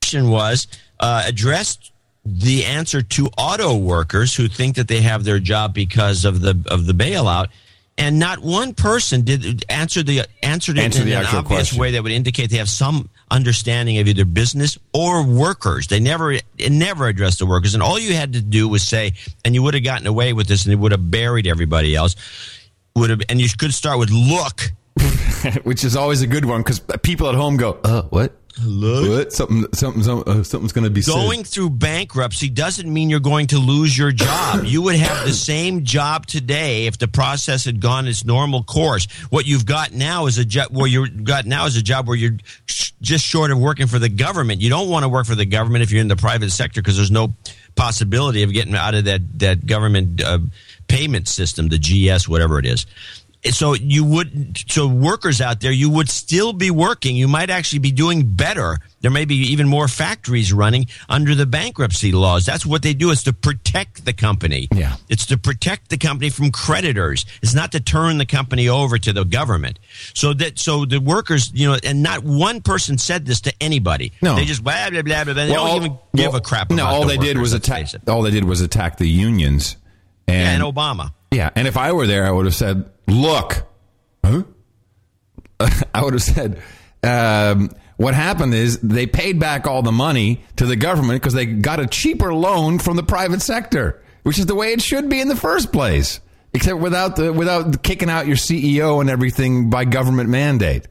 Question 0.00 0.30
was 0.30 0.68
uh, 1.00 1.22
addressed 1.26 1.92
the 2.24 2.64
answer 2.64 3.02
to 3.02 3.26
auto 3.36 3.76
workers 3.76 4.34
who 4.34 4.48
think 4.48 4.76
that 4.76 4.88
they 4.88 5.02
have 5.02 5.24
their 5.24 5.38
job 5.38 5.74
because 5.74 6.24
of 6.24 6.40
the 6.40 6.58
of 6.70 6.86
the 6.86 6.94
bailout, 6.94 7.48
and 7.98 8.18
not 8.18 8.38
one 8.38 8.72
person 8.72 9.20
did 9.20 9.66
answer 9.68 10.02
the 10.02 10.26
answered 10.42 10.78
it 10.78 10.84
Answer 10.84 11.02
in 11.02 11.08
the 11.08 11.14
an 11.14 11.26
obvious 11.26 11.46
question. 11.46 11.78
way 11.78 11.90
that 11.90 12.02
would 12.02 12.12
indicate 12.12 12.48
they 12.48 12.56
have 12.56 12.70
some 12.70 13.10
understanding 13.30 13.98
of 13.98 14.08
either 14.08 14.24
business 14.24 14.78
or 14.92 15.24
workers. 15.24 15.86
They 15.86 16.00
never 16.00 16.38
never 16.68 17.08
addressed 17.08 17.38
the 17.38 17.46
workers, 17.46 17.74
and 17.74 17.82
all 17.82 17.98
you 17.98 18.14
had 18.14 18.34
to 18.34 18.42
do 18.42 18.68
was 18.68 18.82
say, 18.82 19.14
and 19.44 19.54
you 19.54 19.62
would 19.62 19.74
have 19.74 19.84
gotten 19.84 20.06
away 20.06 20.32
with 20.32 20.46
this, 20.48 20.64
and 20.64 20.72
it 20.72 20.76
would 20.76 20.92
have 20.92 21.10
buried 21.10 21.46
everybody 21.46 21.94
else. 21.94 22.16
Would 22.96 23.10
have, 23.10 23.22
and 23.28 23.40
you 23.40 23.48
could 23.56 23.72
start 23.72 23.98
with 23.98 24.10
look. 24.10 24.72
which 25.62 25.82
is 25.82 25.96
always 25.96 26.20
a 26.20 26.26
good 26.26 26.44
one 26.44 26.60
because 26.60 26.80
people 27.02 27.28
at 27.28 27.34
home 27.34 27.56
go, 27.56 27.78
"Uh, 27.82 28.02
what? 28.02 28.36
What? 28.60 29.32
Something, 29.32 29.66
something, 29.72 30.02
something 30.02 30.40
uh, 30.40 30.42
something's 30.42 30.72
going 30.72 30.84
to 30.84 30.90
be 30.90 31.02
said." 31.02 31.12
Going 31.12 31.44
through 31.44 31.70
bankruptcy 31.70 32.50
doesn't 32.50 32.92
mean 32.92 33.08
you're 33.08 33.20
going 33.20 33.46
to 33.48 33.58
lose 33.58 33.96
your 33.96 34.12
job. 34.12 34.64
you 34.64 34.82
would 34.82 34.96
have 34.96 35.26
the 35.26 35.32
same 35.32 35.84
job 35.84 36.26
today 36.26 36.86
if 36.86 36.98
the 36.98 37.08
process 37.08 37.64
had 37.64 37.80
gone 37.80 38.06
its 38.06 38.24
normal 38.24 38.62
course. 38.62 39.06
What 39.30 39.46
you've 39.46 39.66
got 39.66 39.92
now 39.92 40.26
is 40.26 40.38
a 40.38 40.44
job 40.44 40.68
where 40.70 40.86
you're 40.86 41.08
got 41.08 41.46
now 41.46 41.66
is 41.66 41.76
a 41.76 41.82
job 41.82 42.06
where 42.06 42.16
you're 42.16 42.36
sh- 42.66 42.92
just 43.00 43.24
short 43.24 43.50
of 43.50 43.58
working 43.58 43.86
for 43.86 43.98
the 43.98 44.08
government. 44.10 44.60
You 44.60 44.70
don't 44.70 44.90
want 44.90 45.04
to 45.04 45.08
work 45.08 45.26
for 45.26 45.34
the 45.34 45.46
government 45.46 45.82
if 45.82 45.90
you're 45.90 46.02
in 46.02 46.08
the 46.08 46.16
private 46.16 46.50
sector 46.50 46.82
because 46.82 46.96
there's 46.96 47.10
no 47.10 47.34
possibility 47.74 48.42
of 48.42 48.52
getting 48.52 48.74
out 48.74 48.94
of 48.94 49.06
that 49.06 49.38
that 49.38 49.66
government 49.66 50.22
uh, 50.22 50.38
payment 50.88 51.26
system, 51.26 51.68
the 51.68 51.78
GS, 51.78 52.28
whatever 52.28 52.58
it 52.58 52.66
is 52.66 52.86
so 53.50 53.74
you 53.74 54.04
would 54.04 54.56
so 54.70 54.86
workers 54.86 55.40
out 55.40 55.60
there 55.60 55.72
you 55.72 55.90
would 55.90 56.08
still 56.08 56.52
be 56.52 56.70
working. 56.70 57.16
You 57.16 57.26
might 57.26 57.50
actually 57.50 57.80
be 57.80 57.90
doing 57.90 58.34
better. 58.36 58.78
There 59.00 59.10
may 59.10 59.24
be 59.24 59.34
even 59.52 59.66
more 59.68 59.88
factories 59.88 60.52
running 60.52 60.86
under 61.08 61.34
the 61.34 61.44
bankruptcy 61.46 62.12
laws. 62.12 62.46
That's 62.46 62.64
what 62.64 62.82
they 62.82 62.94
do. 62.94 63.10
Is 63.10 63.24
to 63.24 63.32
protect 63.32 64.04
the 64.04 64.12
company. 64.12 64.68
Yeah. 64.72 64.94
it's 65.08 65.26
to 65.26 65.36
protect 65.38 65.90
the 65.90 65.98
company 65.98 66.30
from 66.30 66.52
creditors. 66.52 67.26
It's 67.42 67.54
not 67.54 67.72
to 67.72 67.80
turn 67.80 68.18
the 68.18 68.26
company 68.26 68.68
over 68.68 68.96
to 68.98 69.12
the 69.12 69.24
government. 69.24 69.80
So 70.14 70.32
that 70.34 70.58
so 70.60 70.84
the 70.84 71.00
workers 71.00 71.50
you 71.52 71.68
know 71.68 71.78
and 71.82 72.02
not 72.02 72.22
one 72.22 72.60
person 72.60 72.96
said 72.96 73.26
this 73.26 73.40
to 73.42 73.52
anybody. 73.60 74.12
No. 74.22 74.36
they 74.36 74.44
just 74.44 74.62
blah 74.62 74.90
blah 74.90 75.02
blah 75.02 75.24
blah. 75.24 75.34
They 75.34 75.50
Well, 75.50 75.64
don't 75.64 75.68
all- 75.70 75.76
even 75.76 75.98
give 76.14 76.28
well, 76.28 76.36
a 76.36 76.40
crap 76.40 76.70
No, 76.70 76.86
all 76.86 77.02
the 77.02 77.08
they 77.08 77.16
did 77.16 77.38
was 77.38 77.52
attack. 77.54 77.88
All 78.06 78.22
they 78.22 78.30
did 78.30 78.44
was 78.44 78.60
attack 78.60 78.98
the 78.98 79.08
unions. 79.08 79.76
And, 80.28 80.62
and 80.62 80.74
obama 80.74 81.12
Yeah, 81.32 81.50
and 81.56 81.66
if 81.66 81.76
I 81.76 81.92
were 81.92 82.06
there, 82.06 82.26
I 82.26 82.30
would 82.30 82.44
have 82.44 82.54
said, 82.54 82.90
"Look, 83.08 83.66
huh?" 84.24 84.42
I 85.94 86.02
would 86.02 86.12
have 86.12 86.22
said, 86.22 86.62
um, 87.02 87.70
"What 87.96 88.14
happened 88.14 88.52
is 88.54 88.78
they 88.80 89.06
paid 89.06 89.40
back 89.40 89.66
all 89.66 89.82
the 89.82 89.92
money 89.92 90.44
to 90.56 90.66
the 90.66 90.76
government 90.76 91.22
because 91.22 91.32
they 91.32 91.46
got 91.46 91.80
a 91.80 91.86
cheaper 91.86 92.34
loan 92.34 92.78
from 92.78 92.96
the 92.96 93.02
private 93.02 93.40
sector, 93.40 94.02
which 94.24 94.38
is 94.38 94.46
the 94.46 94.54
way 94.54 94.72
it 94.72 94.82
should 94.82 95.08
be 95.08 95.20
in 95.20 95.28
the 95.28 95.36
first 95.36 95.72
place, 95.72 96.20
except 96.52 96.78
without 96.80 97.16
the 97.16 97.32
without 97.32 97.82
kicking 97.82 98.10
out 98.10 98.26
your 98.26 98.36
CEO 98.36 99.00
and 99.00 99.08
everything 99.08 99.70
by 99.70 99.84
government 99.86 100.28
mandate." 100.28 100.86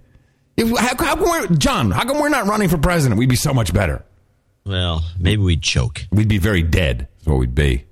If, 0.58 0.70
how, 0.78 0.96
how 1.06 1.16
come 1.16 1.22
we're, 1.30 1.48
John? 1.48 1.92
How 1.92 2.04
come 2.04 2.20
we're 2.20 2.30
not 2.30 2.46
running 2.46 2.68
for 2.68 2.78
president? 2.78 3.18
We'd 3.18 3.30
be 3.30 3.36
so 3.36 3.54
much 3.54 3.74
better. 3.74 4.04
well 4.66 5.04
maybe 5.18 5.42
we'd 5.42 5.64
choke 5.64 6.06
We'd 6.12 6.28
be 6.28 6.38
very 6.40 6.62
dead. 6.62 7.08
Is 7.22 7.28
what 7.28 7.38
we'd 7.38 7.56
be. 7.56 7.86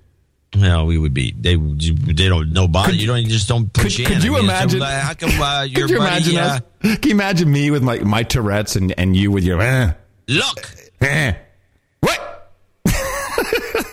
No, 0.55 0.85
we 0.85 0.97
would 0.97 1.13
be. 1.13 1.31
They 1.39 1.55
they 1.55 2.27
don't 2.27 2.51
know 2.51 2.67
body. 2.67 2.97
You 2.97 3.07
don't 3.07 3.21
you 3.21 3.27
just 3.29 3.47
don't 3.47 3.71
push 3.71 3.97
Could, 3.97 4.07
in. 4.07 4.13
could 4.15 4.23
you 4.23 4.33
I 4.33 4.37
mean, 4.37 4.45
imagine? 4.45 4.79
So, 4.79 4.85
how 4.85 5.13
come 5.13 5.41
uh, 5.41 5.61
your 5.63 5.81
could 5.87 5.89
you 5.91 5.97
buddy? 5.99 6.31
imagine 6.31 6.37
uh, 6.37 6.41
us? 6.41 6.97
Can 6.97 7.09
you 7.09 7.11
imagine 7.11 7.51
me 7.51 7.69
with 7.71 7.83
my 7.83 7.99
my 7.99 8.23
Tourette's 8.23 8.75
and, 8.75 8.93
and 8.97 9.15
you 9.15 9.29
with 9.31 9.43
your 9.43 9.61
eh, 9.61 9.93
look, 10.27 10.73
eh. 11.01 11.33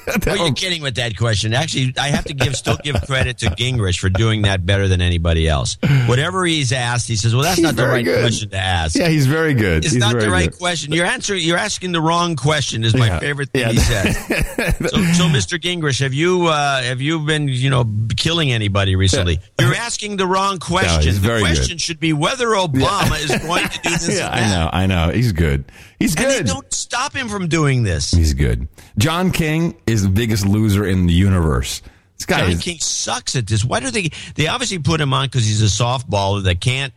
What? 0.07 0.29
are 0.29 0.47
you 0.47 0.53
kidding 0.53 0.83
with 0.83 0.95
that 0.97 1.17
question? 1.17 1.53
Actually, 1.55 1.95
I 1.99 2.09
have 2.09 2.25
to 2.27 2.35
give 2.35 2.57
still 2.57 2.77
give 2.83 2.97
credit 3.07 3.39
to 3.39 3.47
Gingrich 3.47 3.99
for 3.99 4.09
doing 4.09 4.43
that 4.43 4.65
better 4.65 4.89
than 4.89 5.01
anybody 5.01 5.49
else. 5.49 5.77
Whatever 6.07 6.45
he's 6.47 6.73
asked, 6.73 7.09
he 7.09 7.17
says, 7.17 7.35
"Well, 7.35 7.43
that's 7.45 7.57
He's 7.57 7.65
not 7.65 7.77
the 7.77 7.87
right 7.87 8.05
good. 8.05 8.21
question 8.21 8.51
to 8.51 8.57
ask." 8.57 8.97
Yeah, 8.97 9.09
he's 9.09 9.27
very 9.27 9.55
good. 9.55 9.85
It's 9.85 9.93
He's 9.93 10.01
not 10.01 10.19
the 10.19 10.31
right 10.31 10.51
good. 10.51 10.59
question. 10.59 10.93
You're 10.93 11.07
answering. 11.07 11.43
You're 11.43 11.59
asking 11.59 11.93
the 11.93 12.01
wrong 12.01 12.37
question. 12.37 12.85
Is 12.85 12.95
my 12.95 13.07
Yeah. 13.07 13.19
favorite 13.21 13.51
thing 13.51 13.63
Yeah. 13.63 13.73
he 13.73 13.79
said. 13.79 14.13
so, 14.89 14.97
so, 15.13 15.25
Mr. 15.29 15.59
Gingrich, 15.61 16.01
have 16.01 16.15
you 16.15 16.47
uh, 16.47 16.83
have 16.83 17.01
you 17.01 17.21
been 17.21 17.49
you 17.49 17.71
know 17.71 17.85
killing 18.17 18.53
anybody 18.53 18.97
recently? 18.97 19.39
You're 19.61 19.75
asking 19.75 20.17
the 20.17 20.27
wrong 20.27 20.59
question. 20.59 21.13
very 21.15 21.41
the 21.41 21.49
good. 21.49 21.55
question 21.57 21.79
should 21.79 22.01
be 22.01 22.13
whether 22.13 22.47
Obama 22.49 23.19
is 23.23 23.31
going 23.43 23.69
to 23.69 23.81
do 23.83 23.91
this. 23.91 24.19
Yeah, 24.19 24.29
I 24.31 24.49
know, 24.49 24.71
I 24.73 24.87
know. 24.87 25.11
He's 25.13 25.33
good. 25.33 25.65
He's 25.99 26.15
And 26.17 26.27
good. 26.27 26.47
don't 26.47 26.73
stop 26.73 27.15
him 27.15 27.29
from 27.29 27.49
doing 27.49 27.83
this. 27.83 28.11
He's 28.11 28.35
good. 28.35 28.69
John 28.99 29.31
King 29.31 29.77
is 29.87 30.03
the 30.03 30.09
biggest 30.09 30.45
loser 30.47 30.85
in 30.87 31.07
the 31.07 31.15
universe. 31.15 31.81
This 32.19 32.27
guy 32.27 32.41
John 32.41 32.51
is 32.51 32.63
King 32.63 32.79
sucks 32.81 33.35
at 33.37 33.47
this. 33.47 33.65
Why 33.65 33.81
do 33.81 33.91
they? 33.91 34.11
They 34.35 34.47
obviously 34.47 34.79
put 34.79 35.01
him 35.01 35.13
on 35.13 35.27
because 35.27 35.45
he's 35.47 35.63
a 35.63 35.67
softballer 35.67 36.45
that 36.45 36.61
can't 36.61 36.93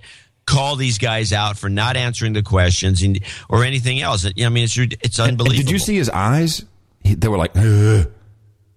call 0.45 0.75
these 0.75 0.97
guys 0.97 1.31
out 1.33 1.57
for 1.57 1.69
not 1.69 1.95
answering 1.95 2.33
the 2.33 2.41
questions 2.43 3.03
and, 3.03 3.19
or 3.49 3.63
anything 3.63 4.01
else. 4.01 4.25
I 4.25 4.49
mean, 4.49 4.63
it's 4.63 4.77
it's 4.77 5.19
unbelievable. 5.19 5.57
Did 5.63 5.71
you 5.71 5.79
see 5.79 5.95
his 5.95 6.09
eyes? 6.09 6.65
He, 7.03 7.15
they 7.15 7.27
were 7.27 7.37
like, 7.37 7.51
Ugh. 7.55 8.11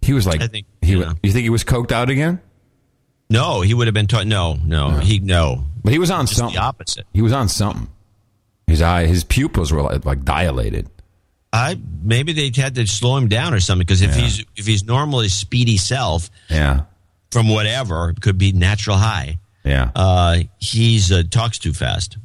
he 0.03 0.13
was 0.13 0.27
like, 0.27 0.41
I 0.43 0.47
think, 0.49 0.67
he. 0.83 0.95
yeah. 0.97 1.15
You 1.23 1.33
think 1.33 1.43
he 1.45 1.51
was 1.51 1.65
coked 1.65 1.93
out 1.93 2.11
again? 2.11 2.41
No, 3.31 3.61
he 3.63 3.73
would 3.75 3.87
have 3.87 3.95
been 3.95 4.07
taught. 4.07 4.27
No, 4.27 4.55
no, 4.55 4.99
he 4.99 5.19
no. 5.19 5.65
But 5.83 5.93
he 5.93 5.99
was 5.99 6.11
on 6.11 6.27
Just 6.27 6.39
something. 6.39 6.55
the 6.57 6.61
opposite. 6.63 7.07
He 7.13 7.23
was 7.23 7.33
on 7.33 7.49
something. 7.49 7.89
His 8.73 8.81
eye, 8.83 9.05
his 9.07 9.23
pupils 9.23 9.71
were 9.71 9.83
like, 9.83 10.05
like 10.07 10.25
dilated. 10.25 10.89
I 11.53 11.79
maybe 12.03 12.33
they 12.33 12.51
had 12.59 12.75
to 12.77 12.87
slow 12.87 13.17
him 13.19 13.29
down 13.29 13.53
or 13.53 13.61
something 13.61 13.85
because 13.87 14.01
if 14.01 14.17
Yeah. 14.17 14.23
he's 14.23 14.45
if 14.57 14.67
he's 14.67 14.85
normal 14.85 15.21
his 15.21 15.35
speedy 15.35 15.77
self 15.77 16.31
Yeah, 16.49 16.85
from 17.31 17.49
whatever 17.49 18.15
could 18.19 18.39
be 18.39 18.53
natural 18.53 18.97
high. 18.97 19.39
yeah. 19.63 19.91
Uh, 19.95 20.39
he's 20.59 21.13
uh, 21.13 21.23
talks 21.31 21.59
too 21.59 21.75
fast. 21.75 22.17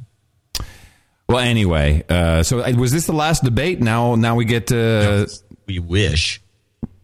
well, 1.28 1.40
anyway, 1.40 2.02
uh, 2.08 2.42
so 2.42 2.60
uh, 2.60 2.72
was 2.72 2.90
this 2.90 3.04
the 3.06 3.12
last 3.12 3.44
debate? 3.44 3.80
Now, 3.82 4.14
now 4.14 4.34
we 4.34 4.46
get 4.46 4.68
to. 4.68 5.28
We 5.66 5.78
wish. 5.78 6.40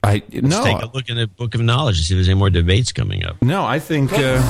I 0.02 0.22
Let's 0.33 0.46
no, 0.46 0.64
take 0.64 0.80
a 0.83 0.90
look 0.94 1.09
in 1.11 1.16
the 1.16 1.26
book 1.26 1.54
of 1.54 1.61
knowledge 1.61 1.98
to 1.98 2.04
see 2.04 2.14
if 2.14 2.16
there's 2.16 2.28
any 2.28 2.38
more 2.38 2.50
debates 2.50 2.92
coming 2.92 3.24
up. 3.24 3.42
no. 3.42 3.64
I 3.66 3.78
think. 3.78 4.11
Uh, 4.14 4.40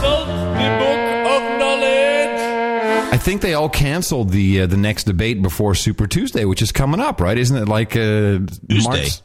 I 3.13 3.17
think 3.17 3.43
they 3.43 3.55
all 3.55 3.69
canceled 3.69 4.31
the 4.31 4.63
uh, 4.63 4.67
the 4.67 4.77
next 4.77 5.05
debate 5.05 5.41
before 5.41 5.75
Super 5.75 6.07
Tuesday, 6.07 6.45
which 6.45 6.63
is 6.63 6.73
coming 6.73 7.01
up, 7.01 7.21
right? 7.21 7.39
Isn't 7.39 7.57
it 7.57 7.69
like 7.69 7.93
uh, 7.97 8.41
Tuesday. 8.69 8.89
March? 8.89 9.21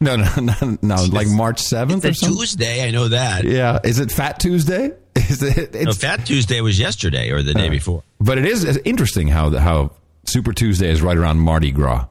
No, 0.00 0.16
no, 0.16 0.28
no, 0.40 0.78
no, 0.82 1.04
like 1.10 1.28
March 1.28 1.60
seventh 1.60 2.04
or 2.04 2.14
something. 2.14 2.38
Tuesday, 2.38 2.86
I 2.86 2.90
know 2.90 3.08
that. 3.08 3.44
Yeah, 3.44 3.78
is 3.84 3.98
it 3.98 4.10
Fat 4.10 4.40
Tuesday? 4.40 4.92
Is 5.16 5.42
it? 5.42 5.74
No, 5.74 5.92
Fat 5.92 6.26
Tuesday 6.26 6.60
was 6.60 6.78
yesterday 6.78 7.30
or 7.30 7.42
the 7.42 7.54
day 7.54 7.68
before. 7.68 8.02
but 8.20 8.36
it 8.36 8.44
is 8.44 8.64
interesting 8.78 9.28
how 9.28 9.48
the, 9.48 9.60
how 9.60 9.92
Super 10.24 10.52
Tuesday 10.52 10.90
is 10.90 11.02
right 11.02 11.16
around 11.16 11.38
Mardi 11.38 11.70
Gras. 11.70 12.08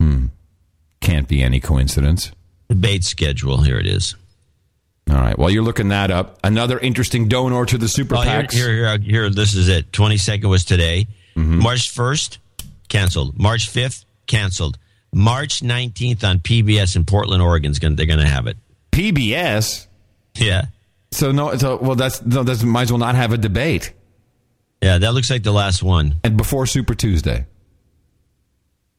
Hmm, 0.00 0.26
can't 1.00 1.28
be 1.28 1.42
any 1.42 1.60
coincidence. 1.60 2.32
Debate 2.68 3.04
schedule. 3.04 3.62
Here 3.62 3.78
it 3.78 3.86
is. 3.86 4.16
All 5.10 5.16
right. 5.16 5.36
While 5.36 5.50
you're 5.50 5.62
looking 5.62 5.88
that 5.88 6.10
up, 6.10 6.38
another 6.44 6.78
interesting 6.78 7.28
donor 7.28 7.66
to 7.66 7.78
the 7.78 7.88
Super 7.88 8.16
here, 8.16 8.42
PACs. 8.42 8.52
here, 8.52 8.72
here, 8.72 8.98
here, 8.98 9.30
this 9.30 9.54
is 9.54 9.68
it. 9.68 9.90
22nd 9.92 10.48
was 10.48 10.64
today. 10.64 11.06
Mm-hmm. 11.36 11.58
March 11.58 11.94
1st, 11.94 12.38
canceled. 12.88 13.38
March 13.38 13.68
5th, 13.68 14.04
canceled. 14.26 14.78
March 15.12 15.60
19th 15.60 16.24
on 16.24 16.38
PBS 16.38 16.96
in 16.96 17.04
Portland, 17.04 17.42
Oregon. 17.42 17.72
Gonna, 17.78 17.96
they're 17.96 18.06
going 18.06 18.18
to 18.18 18.26
have 18.26 18.46
it. 18.46 18.56
PBS. 18.92 19.86
Yeah. 20.34 20.66
So 21.10 21.30
no, 21.30 21.54
so 21.56 21.76
well, 21.76 21.94
that's 21.94 22.24
no, 22.24 22.42
that's 22.42 22.62
might 22.62 22.82
as 22.82 22.92
well 22.92 22.98
not 22.98 23.14
have 23.14 23.32
a 23.32 23.38
debate. 23.38 23.92
Yeah, 24.82 24.98
that 24.98 25.12
looks 25.12 25.30
like 25.30 25.42
the 25.42 25.52
last 25.52 25.82
one. 25.82 26.16
And 26.24 26.36
before 26.36 26.66
Super 26.66 26.94
Tuesday, 26.94 27.46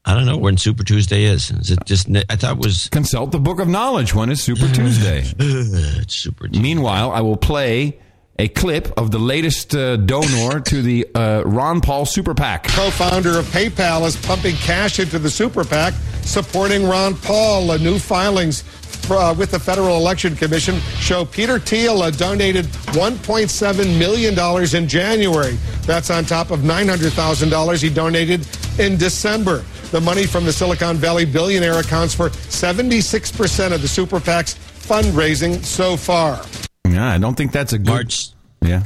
I 0.05 0.13
don't 0.13 0.25
know 0.25 0.37
when 0.37 0.57
Super 0.57 0.83
Tuesday 0.83 1.23
is. 1.23 1.49
Is 1.49 1.71
it 1.71 1.79
just, 1.85 2.09
I 2.29 2.35
thought 2.35 2.57
it 2.57 2.63
was 2.63 2.89
consult 2.89 3.31
the 3.31 3.39
Book 3.39 3.59
of 3.61 3.69
Knowledge. 3.69 4.13
When 4.13 4.29
is 4.29 4.43
Super 4.43 4.67
Tuesday? 4.73 5.23
it's 5.39 6.15
Super 6.15 6.47
Tuesday. 6.47 6.61
Meanwhile, 6.61 7.11
I 7.11 7.21
will 7.21 7.37
play 7.37 7.99
a 8.37 8.49
clip 8.49 8.91
of 8.97 9.11
the 9.11 9.19
latest 9.19 9.73
uh, 9.73 9.95
donor 9.95 10.59
to 10.59 10.81
the 10.81 11.07
uh, 11.15 11.43
Ron 11.45 11.79
Paul 11.79 12.05
Super 12.05 12.33
PAC. 12.33 12.65
co-founder 12.67 13.39
of 13.39 13.45
PayPal 13.45 14.05
is 14.05 14.17
pumping 14.17 14.55
cash 14.55 14.99
into 14.99 15.19
the 15.19 15.29
super 15.29 15.63
PAC 15.63 15.93
supporting 16.23 16.85
Ron 16.85 17.15
Paul. 17.15 17.71
Uh, 17.71 17.77
new 17.77 17.97
filings 17.97 18.63
uh, 19.09 19.33
with 19.37 19.51
the 19.51 19.59
Federal 19.59 19.97
Election 19.97 20.35
Commission 20.35 20.79
show 20.99 21.23
Peter 21.23 21.59
Thiel 21.59 22.01
uh, 22.01 22.11
donated 22.11 22.65
$1.7 22.65 23.99
million 23.99 24.75
in 24.75 24.89
January. 24.89 25.57
That's 25.85 26.09
on 26.09 26.25
top 26.25 26.51
of 26.51 26.61
$900,000 26.61 27.81
he 27.81 27.89
donated 27.89 28.47
in 28.79 28.97
December. 28.97 29.63
The 29.93 30.01
money 30.01 30.25
from 30.25 30.43
the 30.43 30.51
Silicon 30.51 30.97
Valley 30.97 31.23
billionaire 31.23 31.79
accounts 31.79 32.15
for 32.15 32.29
76% 32.29 33.73
of 33.73 33.82
the 33.84 33.88
super 33.88 34.19
PAC's 34.19 34.56
fundraising 34.56 35.63
so 35.63 35.95
far. 35.95 36.41
Yeah, 36.89 37.08
I 37.12 37.19
don't 37.19 37.36
think 37.36 37.51
that's 37.51 37.73
a 37.73 37.77
good. 37.77 37.88
March, 37.89 38.29
Yeah, 38.62 38.84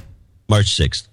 March 0.49 0.65
6th. 0.75 1.07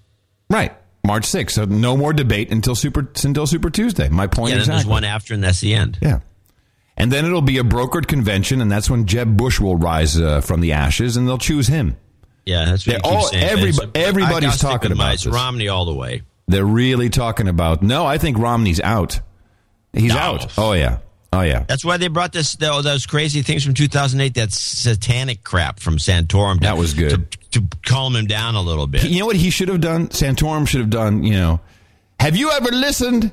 right. 0.49 0.73
March 1.07 1.23
6th. 1.27 1.51
So 1.51 1.63
no 1.63 1.95
more 1.95 2.11
debate 2.11 2.51
until 2.51 2.75
Super 2.75 3.07
until 3.23 3.47
Super 3.47 3.69
Tuesday. 3.69 4.09
My 4.09 4.27
point 4.27 4.49
Yeah, 4.49 4.55
then 4.55 4.61
exactly. 4.63 4.75
there's 4.83 4.85
one 4.89 5.03
after, 5.05 5.33
and 5.33 5.41
that's 5.43 5.61
the 5.61 5.73
end. 5.73 5.97
Yeah. 6.01 6.19
And 6.97 7.09
then 7.11 7.23
it'll 7.25 7.41
be 7.41 7.57
a 7.57 7.63
brokered 7.63 8.07
convention, 8.07 8.59
and 8.59 8.69
that's 8.71 8.89
when 8.89 9.05
Jeb 9.05 9.37
Bush 9.37 9.59
will 9.61 9.77
rise 9.77 10.19
uh, 10.19 10.41
from 10.41 10.59
the 10.61 10.73
ashes, 10.73 11.15
and 11.15 11.25
they'll 11.27 11.37
choose 11.37 11.67
him. 11.67 11.95
Yeah, 12.45 12.65
that's 12.65 12.85
what 12.85 13.01
They're 13.01 13.11
you 13.11 13.17
keep 13.17 13.21
all- 13.23 13.27
saying. 13.29 13.57
everybo- 13.57 13.83
It's- 13.95 14.07
everybody's 14.07 14.57
talking 14.57 14.91
about 14.91 15.11
this. 15.13 15.25
Romney 15.25 15.67
all 15.69 15.85
the 15.85 15.93
way. 15.93 16.23
They're 16.47 16.65
really 16.65 17.09
talking 17.09 17.47
about. 17.47 17.81
No, 17.81 18.05
I 18.05 18.17
think 18.17 18.37
Romney's 18.37 18.81
out. 18.81 19.21
He's 19.95 20.13
No. 20.13 20.17
out. 20.19 20.53
Oh 20.57 20.73
yeah. 20.73 20.97
Oh 21.33 21.41
yeah. 21.41 21.65
That's 21.67 21.83
why 21.83 21.97
they 21.97 22.07
brought 22.07 22.31
this 22.31 22.53
tho- 22.53 22.81
those 22.81 23.05
crazy 23.05 23.41
things 23.41 23.63
from 23.63 23.73
2008. 23.73 24.33
That 24.35 24.51
satanic 24.53 25.43
crap 25.43 25.79
from 25.79 25.97
Santorum. 25.97 26.55
To, 26.55 26.59
That 26.61 26.77
was 26.77 26.93
good. 26.93 27.31
to, 27.31 27.59
to 27.61 27.67
calm 27.85 28.15
him 28.15 28.25
down 28.25 28.55
a 28.55 28.61
little 28.61 28.87
bit. 28.87 29.03
You 29.05 29.19
know 29.19 29.25
what 29.25 29.35
he 29.35 29.49
should 29.49 29.67
have 29.69 29.81
done? 29.81 30.07
Santorum 30.09 30.67
should 30.67 30.81
have 30.81 30.89
done. 30.89 31.23
You 31.23 31.33
know, 31.33 31.59
have 32.19 32.35
you 32.35 32.51
ever 32.51 32.69
listened 32.71 33.31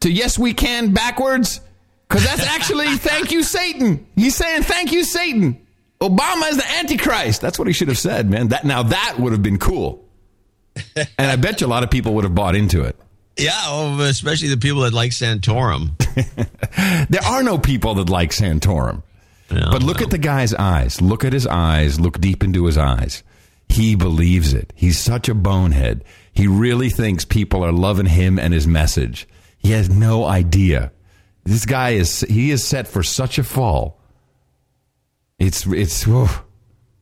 to 0.00 0.10
Yes 0.10 0.38
We 0.38 0.52
Can 0.54 0.92
backwards? 0.92 1.60
Because 2.08 2.24
that's 2.24 2.42
actually 2.46 2.86
thank 2.96 3.30
you 3.32 3.42
Satan. 3.42 4.06
He's 4.16 4.34
saying 4.34 4.62
thank 4.64 4.92
you 4.92 5.04
Satan. 5.04 5.60
Obama 6.00 6.48
is 6.50 6.56
the 6.58 6.70
Antichrist. 6.78 7.40
That's 7.40 7.58
what 7.58 7.66
he 7.66 7.72
should 7.74 7.88
have 7.88 7.98
said, 7.98 8.30
man. 8.30 8.48
That 8.48 8.64
now 8.64 8.82
that 8.84 9.16
would 9.18 9.32
have 9.32 9.42
been 9.42 9.58
cool. 9.58 10.04
And 10.96 11.08
I 11.30 11.34
bet 11.36 11.60
you 11.60 11.66
a 11.66 11.68
lot 11.68 11.82
of 11.82 11.90
people 11.90 12.14
would 12.14 12.24
have 12.24 12.34
bought 12.36 12.54
into 12.54 12.82
it. 12.84 12.96
Yeah, 13.38 13.52
oh, 13.66 14.00
especially 14.00 14.48
the 14.48 14.56
people 14.56 14.82
that 14.82 14.92
like 14.92 15.12
Santorum. 15.12 15.92
There 17.08 17.22
are 17.22 17.42
no 17.42 17.58
people 17.58 17.94
that 17.94 18.10
like 18.10 18.30
Santorum. 18.30 19.02
Yeah, 19.50 19.68
But 19.70 19.82
look 19.82 20.02
at 20.02 20.10
the 20.10 20.18
guy's 20.18 20.52
eyes. 20.54 21.00
Look 21.00 21.24
at 21.24 21.32
his 21.32 21.46
eyes. 21.46 21.98
Look 21.98 22.20
deep 22.20 22.44
into 22.44 22.66
his 22.66 22.76
eyes. 22.76 23.22
He 23.68 23.94
believes 23.94 24.52
it. 24.52 24.72
He's 24.74 24.98
such 24.98 25.28
a 25.28 25.34
bonehead. 25.34 26.04
He 26.32 26.46
really 26.46 26.90
thinks 26.90 27.24
people 27.24 27.64
are 27.64 27.72
loving 27.72 28.06
him 28.06 28.38
and 28.38 28.52
his 28.52 28.66
message. 28.66 29.28
He 29.58 29.70
has 29.72 29.88
no 29.88 30.24
idea. 30.24 30.92
This 31.44 31.64
guy 31.64 31.90
is 31.90 32.20
he 32.28 32.50
is 32.50 32.64
set 32.64 32.86
for 32.86 33.02
such 33.02 33.38
a 33.38 33.44
fall. 33.44 34.00
It's 35.38 35.66
it's 35.66 36.06
oof. 36.06 36.42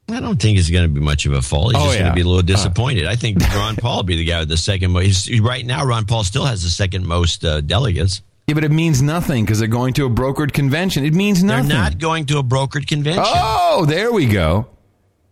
I 0.09 0.21
don't 0.21 0.41
think 0.41 0.57
it's 0.59 0.71
going 0.71 0.85
to 0.85 0.89
be 0.93 1.01
much 1.01 1.27
of 1.27 1.33
a 1.33 1.43
fall. 1.43 1.71
He's 1.71 1.79
Oh, 1.81 1.87
just 1.87 1.99
going 1.99 2.11
to 2.11 2.15
be 2.15 2.21
a 2.21 2.27
little 2.27 2.43
disappointed. 2.43 3.07
I 3.07 3.17
think 3.17 3.41
Ron 3.41 3.75
Paul 3.81 3.97
will 3.97 4.03
be 4.05 4.17
the 4.17 4.25
guy 4.25 4.39
with 4.41 4.49
the 4.49 4.57
second 4.57 4.93
most. 4.93 5.29
Right 5.41 5.67
now, 5.67 5.85
Ron 5.85 6.05
Paul 6.07 6.23
still 6.23 6.45
has 6.45 6.63
the 6.63 6.69
second 6.71 7.07
most 7.07 7.45
uh, 7.45 7.61
delegates. 7.61 8.23
yeah, 8.47 8.55
but 8.55 8.63
it 8.63 8.71
means 8.71 9.03
nothing 9.03 9.45
because 9.45 9.59
they're 9.59 9.67
going 9.69 9.95
to 9.95 10.07
a 10.07 10.11
brokered 10.11 10.53
convention. 10.53 11.05
It 11.05 11.13
means 11.13 11.43
nothing. 11.43 11.69
They're 11.69 11.77
not 11.79 11.99
going 11.99 12.27
to 12.27 12.39
a 12.39 12.45
brokered 12.45 12.87
convention. 12.87 13.25
oh, 13.27 13.85
there 13.85 14.13
we 14.13 14.27
go. 14.27 14.69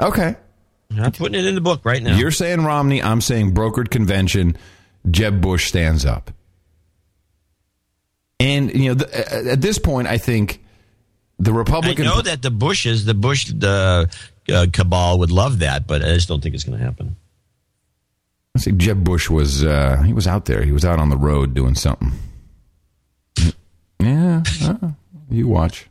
Okay. 0.00 0.34
I'm 0.98 1.12
putting 1.12 1.38
it 1.38 1.46
in 1.46 1.54
the 1.54 1.60
book 1.60 1.84
right 1.84 2.02
now. 2.02 2.16
You're 2.16 2.30
saying 2.32 2.64
Romney. 2.64 3.00
I'm 3.02 3.20
saying 3.20 3.54
brokered 3.54 3.90
convention. 3.90 4.56
Jeb 5.10 5.40
Bush 5.40 5.68
stands 5.68 6.04
up. 6.04 6.30
And 8.40 8.72
you 8.74 8.88
know, 8.88 8.94
the, 8.94 9.50
at 9.52 9.60
this 9.60 9.78
point, 9.78 10.08
I 10.08 10.18
think 10.18 10.62
the 11.38 11.52
I 11.52 11.56
Republican. 11.56 12.04
know 12.04 12.20
that 12.20 12.42
the 12.42 12.50
Bushes, 12.50 13.04
the 13.04 13.14
Bush, 13.14 13.46
the 13.46 14.10
uh, 14.52 14.66
cabal 14.72 15.18
would 15.20 15.30
love 15.30 15.60
that, 15.60 15.86
but 15.86 16.02
I 16.02 16.14
just 16.14 16.28
don't 16.28 16.42
think 16.42 16.54
it's 16.54 16.64
going 16.64 16.78
to 16.78 16.84
happen. 16.84 17.16
I 18.56 18.60
see 18.60 18.72
Jeb 18.72 19.02
Bush 19.02 19.28
was 19.28 19.64
uh, 19.64 20.02
he 20.06 20.12
was 20.12 20.26
out 20.26 20.44
there. 20.44 20.62
He 20.62 20.72
was 20.72 20.84
out 20.84 21.00
on 21.00 21.08
the 21.08 21.16
road 21.16 21.54
doing 21.54 21.74
something. 21.74 22.12
Yeah, 23.98 24.42
uh, 24.62 24.90
you 25.30 25.48
watch. 25.48 25.88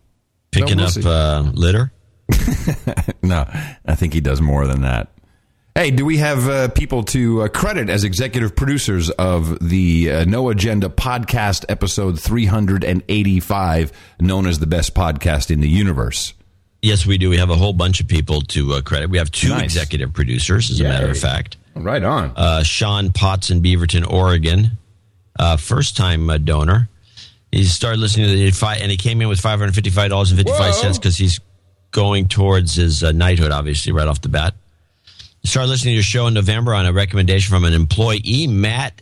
Picking 0.52 0.78
we'll 0.78 0.88
up 0.88 1.06
uh, 1.06 1.52
litter. 1.54 1.92
No, 3.24 3.50
I 3.86 3.96
think 3.96 4.14
he 4.14 4.20
does 4.20 4.42
more 4.42 4.68
than 4.68 4.82
that. 4.82 5.08
Hey, 5.76 5.92
do 5.92 6.06
we 6.06 6.18
have 6.18 6.48
uh, 6.48 6.68
people 6.68 7.04
to 7.06 7.44
uh, 7.44 7.48
credit 7.48 7.90
as 7.90 8.04
executive 8.04 8.56
producers 8.56 9.10
of 9.10 9.58
the 9.68 10.12
uh, 10.12 10.26
No 10.26 10.50
Agenda 10.50 10.90
podcast, 10.90 11.66
episode 11.70 12.20
385, 12.20 13.92
known 14.20 14.46
as 14.46 14.60
the 14.60 14.68
best 14.68 14.94
podcast 14.94 15.50
in 15.50 15.62
the 15.62 15.70
universe? 15.70 16.34
Yes, 16.84 17.06
we 17.06 17.18
do. 17.18 17.30
We 17.30 17.38
have 17.38 17.50
a 17.50 17.56
whole 17.56 17.72
bunch 17.72 18.02
of 18.02 18.10
people 18.10 18.42
to 18.42 18.74
uh, 18.74 18.82
credit. 18.82 19.10
We 19.10 19.18
have 19.18 19.32
two 19.32 19.48
Nice. 19.50 19.64
executive 19.64 20.12
producers, 20.14 20.70
as 20.70 20.82
a 20.82 20.84
matter 20.84 21.10
of 21.10 21.18
fact. 21.18 21.56
Right 21.76 22.04
on. 22.04 22.34
Uh, 22.36 22.62
Sean 22.62 23.12
Potts 23.12 23.50
in 23.50 23.62
Beaverton, 23.62 24.06
Oregon, 24.08 24.72
uh, 25.40 25.56
first 25.58 25.96
time 25.96 26.30
uh, 26.30 26.38
donor. 26.38 26.90
He 27.54 27.64
started 27.64 28.00
listening 28.02 28.28
to 28.28 28.36
the 28.36 28.52
five, 28.52 28.82
and 28.82 28.92
he 28.92 28.98
came 28.98 29.22
in 29.22 29.30
with 29.30 29.40
five 29.40 29.60
hundred 29.60 29.76
fifty 29.76 29.90
five 29.92 30.10
dollars 30.10 30.32
and 30.32 30.38
fifty 30.40 30.52
five 30.52 30.76
cents 30.76 30.98
because 31.00 31.16
he's 31.18 31.40
going 31.92 32.28
towards 32.28 32.76
his 32.76 33.02
uh, 33.02 33.12
knighthood, 33.14 33.52
obviously, 33.52 33.94
right 33.94 34.08
off 34.08 34.20
the 34.22 34.30
bat. 34.30 34.54
He 35.42 35.48
started 35.48 35.70
listening 35.70 35.92
to 35.92 35.96
your 35.96 36.04
show 36.04 36.28
in 36.28 36.34
November 36.34 36.74
on 36.74 36.86
a 36.86 36.92
recommendation 36.92 37.50
from 37.50 37.64
an 37.64 37.74
employee, 37.74 38.48
Matt 38.48 39.02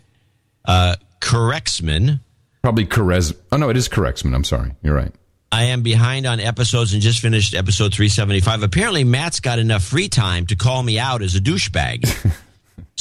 uh, 0.66 0.98
Correxman. 1.20 2.20
Probably 2.62 2.86
Correz. 2.86 3.34
Oh, 3.52 3.58
no, 3.58 3.70
it 3.70 3.78
is 3.78 3.90
Correxman. 3.90 4.36
I'm 4.36 4.44
sorry. 4.44 4.72
You're 4.84 4.94
right. 4.96 5.12
I 5.52 5.66
am 5.66 5.82
behind 5.82 6.26
on 6.26 6.40
episodes 6.40 6.94
and 6.94 7.02
just 7.02 7.20
finished 7.20 7.54
episode 7.54 7.94
375. 7.94 8.64
Apparently, 8.64 9.04
Matt's 9.04 9.42
got 9.42 9.60
enough 9.60 9.84
free 9.84 10.08
time 10.08 10.46
to 10.46 10.56
call 10.56 10.82
me 10.82 10.98
out 10.98 11.22
as 11.22 11.36
a 11.36 11.42
douchebag. 11.42 12.08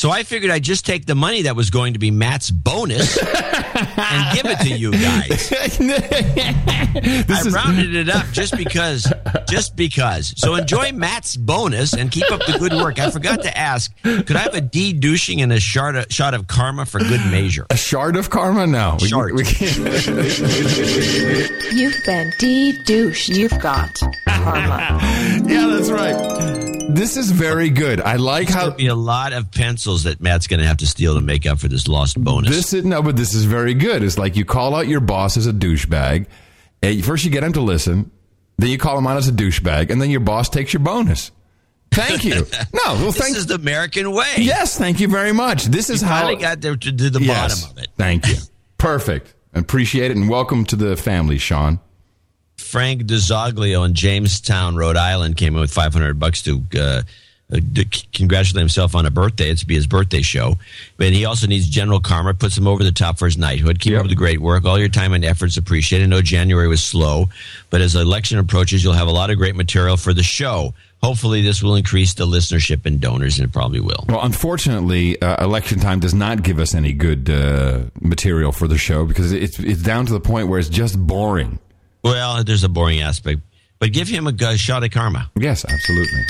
so 0.00 0.10
I 0.10 0.22
figured 0.22 0.50
I'd 0.50 0.62
just 0.64 0.86
take 0.86 1.04
the 1.04 1.14
money 1.14 1.42
that 1.42 1.54
was 1.54 1.68
going 1.68 1.92
to 1.92 1.98
be 1.98 2.10
Matt's 2.10 2.50
bonus 2.50 3.18
and 3.18 4.34
give 4.34 4.46
it 4.46 4.58
to 4.60 4.70
you 4.70 4.92
guys. 4.92 5.52
I 7.28 7.50
rounded 7.50 7.94
it 7.94 8.08
up 8.08 8.24
just 8.32 8.56
because, 8.56 9.12
just 9.46 9.76
because. 9.76 10.32
So 10.38 10.54
enjoy 10.54 10.92
Matt's 10.92 11.36
bonus 11.36 11.92
and 11.92 12.10
keep 12.10 12.32
up 12.32 12.40
the 12.46 12.56
good 12.58 12.72
work. 12.72 12.98
I 12.98 13.10
forgot 13.10 13.42
to 13.42 13.54
ask, 13.54 13.94
could 14.02 14.36
I 14.36 14.38
have 14.38 14.54
a 14.54 14.62
D 14.62 14.94
douching 14.94 15.42
and 15.42 15.52
a 15.52 15.60
shard 15.60 15.96
of, 15.96 16.06
shot 16.08 16.32
of 16.32 16.46
karma 16.46 16.86
for 16.86 17.00
good 17.00 17.20
measure? 17.30 17.66
A 17.68 17.76
shard 17.76 18.16
of 18.16 18.30
karma? 18.30 18.66
No. 18.66 18.96
We- 19.02 19.08
Shard. 19.08 19.34
we 19.34 19.44
can't- 19.44 19.76
You've 21.74 22.04
been 22.06 22.32
de-douche. 22.38 23.28
You've 23.28 23.58
got 23.60 23.94
karma. 24.26 24.98
yeah, 25.46 25.66
that's 25.66 25.90
right. 25.90 26.79
This 26.94 27.16
is 27.16 27.30
very 27.30 27.70
good. 27.70 28.00
I 28.00 28.16
like 28.16 28.48
how 28.48 28.70
be 28.70 28.88
a 28.88 28.94
lot 28.94 29.32
of 29.32 29.50
pencils 29.50 30.04
that 30.04 30.20
Matt's 30.20 30.46
going 30.46 30.60
to 30.60 30.66
have 30.66 30.78
to 30.78 30.86
steal 30.86 31.14
to 31.14 31.20
make 31.20 31.46
up 31.46 31.58
for 31.58 31.68
this 31.68 31.88
lost 31.88 32.22
bonus. 32.22 32.50
This 32.50 32.72
is 32.72 32.84
no, 32.84 33.02
but 33.02 33.16
this 33.16 33.32
is 33.34 33.44
very 33.44 33.74
good. 33.74 34.02
It's 34.02 34.18
like 34.18 34.36
you 34.36 34.44
call 34.44 34.74
out 34.74 34.88
your 34.88 35.00
boss 35.00 35.36
as 35.36 35.46
a 35.46 35.52
douchebag. 35.52 36.26
and 36.82 37.04
First, 37.04 37.24
you 37.24 37.30
get 37.30 37.44
him 37.44 37.52
to 37.54 37.60
listen. 37.60 38.10
Then 38.58 38.70
you 38.70 38.78
call 38.78 38.98
him 38.98 39.06
out 39.06 39.16
as 39.16 39.28
a 39.28 39.32
douchebag, 39.32 39.90
and 39.90 40.02
then 40.02 40.10
your 40.10 40.20
boss 40.20 40.48
takes 40.48 40.72
your 40.72 40.80
bonus. 40.80 41.30
Thank 41.92 42.24
you. 42.24 42.46
No, 42.72 42.94
well, 42.94 43.06
this 43.06 43.18
thank 43.18 43.36
is 43.36 43.46
the 43.46 43.54
American 43.54 44.12
way. 44.12 44.34
Yes, 44.38 44.78
thank 44.78 45.00
you 45.00 45.08
very 45.08 45.32
much. 45.32 45.64
This 45.64 45.90
is 45.90 46.02
You 46.02 46.08
how 46.08 46.20
finally 46.22 46.36
got 46.36 46.60
there 46.60 46.76
to, 46.76 46.92
to 46.92 47.10
the 47.10 47.20
Yes, 47.22 47.62
bottom 47.64 47.76
of 47.78 47.82
it. 47.82 47.90
Thank 47.96 48.28
you. 48.28 48.36
Perfect. 48.78 49.34
Appreciate 49.54 50.10
it, 50.10 50.16
and 50.16 50.28
welcome 50.28 50.64
to 50.66 50.76
the 50.76 50.96
family, 50.96 51.38
Sean. 51.38 51.80
Frank 52.70 53.02
DeZoglio 53.02 53.84
in 53.84 53.94
Jamestown, 53.94 54.76
Rhode 54.76 54.96
Island, 54.96 55.36
came 55.36 55.54
in 55.54 55.60
with 55.60 55.72
500 55.72 56.20
bucks 56.20 56.42
to 56.42 56.62
uh, 56.78 57.02
uh, 57.52 57.58
to 57.74 57.84
congratulate 58.12 58.60
himself 58.60 58.94
on 58.94 59.06
a 59.06 59.10
birthday. 59.10 59.50
It's 59.50 59.62
to 59.62 59.66
be 59.66 59.74
his 59.74 59.88
birthday 59.88 60.22
show. 60.22 60.54
But 60.96 61.12
he 61.12 61.24
also 61.24 61.48
needs 61.48 61.68
general 61.68 61.98
karma, 61.98 62.32
puts 62.32 62.56
him 62.56 62.68
over 62.68 62.84
the 62.84 62.92
top 62.92 63.18
for 63.18 63.24
his 63.24 63.36
knighthood. 63.36 63.80
Keep 63.80 63.96
up 63.96 64.06
the 64.06 64.14
great 64.14 64.40
work. 64.40 64.64
All 64.66 64.78
your 64.78 64.88
time 64.88 65.12
and 65.14 65.24
efforts 65.24 65.56
appreciated. 65.56 66.04
I 66.04 66.06
know 66.06 66.22
January 66.22 66.68
was 66.68 66.80
slow, 66.80 67.28
but 67.70 67.80
as 67.80 67.94
the 67.94 68.02
election 68.02 68.38
approaches, 68.38 68.84
you'll 68.84 68.92
have 68.92 69.08
a 69.08 69.12
lot 69.12 69.30
of 69.30 69.36
great 69.36 69.56
material 69.56 69.96
for 69.96 70.14
the 70.14 70.22
show. 70.22 70.72
Hopefully, 71.02 71.42
this 71.42 71.64
will 71.64 71.74
increase 71.74 72.14
the 72.14 72.26
listenership 72.26 72.86
and 72.86 73.00
donors, 73.00 73.40
and 73.40 73.48
it 73.48 73.52
probably 73.52 73.80
will. 73.80 74.04
Well, 74.08 74.22
unfortunately, 74.22 75.20
uh, 75.20 75.42
election 75.44 75.80
time 75.80 75.98
does 75.98 76.14
not 76.14 76.44
give 76.44 76.60
us 76.60 76.72
any 76.72 76.92
good 76.92 77.28
uh, 77.28 77.80
material 78.00 78.52
for 78.52 78.68
the 78.68 78.78
show 78.78 79.06
because 79.06 79.32
it's 79.32 79.58
it's 79.58 79.82
down 79.82 80.06
to 80.06 80.12
the 80.12 80.20
point 80.20 80.46
where 80.46 80.60
it's 80.60 80.68
just 80.68 80.96
boring. 81.04 81.58
Well, 82.02 82.42
there's 82.44 82.64
a 82.64 82.68
boring 82.68 83.00
aspect, 83.02 83.40
but 83.78 83.92
give 83.92 84.08
him 84.08 84.26
a 84.26 84.32
g- 84.32 84.56
shot 84.56 84.84
at 84.84 84.92
karma. 84.92 85.30
Yes, 85.36 85.64
absolutely. 85.64 86.22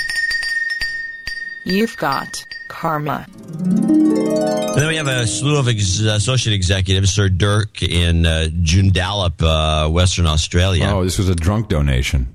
You've 1.64 1.96
got 1.96 2.44
karma. 2.68 3.26
And 3.58 4.78
then 4.78 4.88
we 4.88 4.96
have 4.96 5.08
a 5.08 5.26
slew 5.26 5.58
of 5.58 5.68
ex- 5.68 6.00
associate 6.00 6.54
executives, 6.54 7.12
Sir 7.12 7.28
Dirk 7.28 7.82
in 7.82 8.24
uh, 8.24 8.48
Joondalup, 8.50 9.42
uh, 9.42 9.90
Western 9.90 10.26
Australia. 10.26 10.86
Oh, 10.86 11.04
this 11.04 11.18
was 11.18 11.28
a 11.28 11.34
drunk 11.34 11.68
donation. 11.68 12.34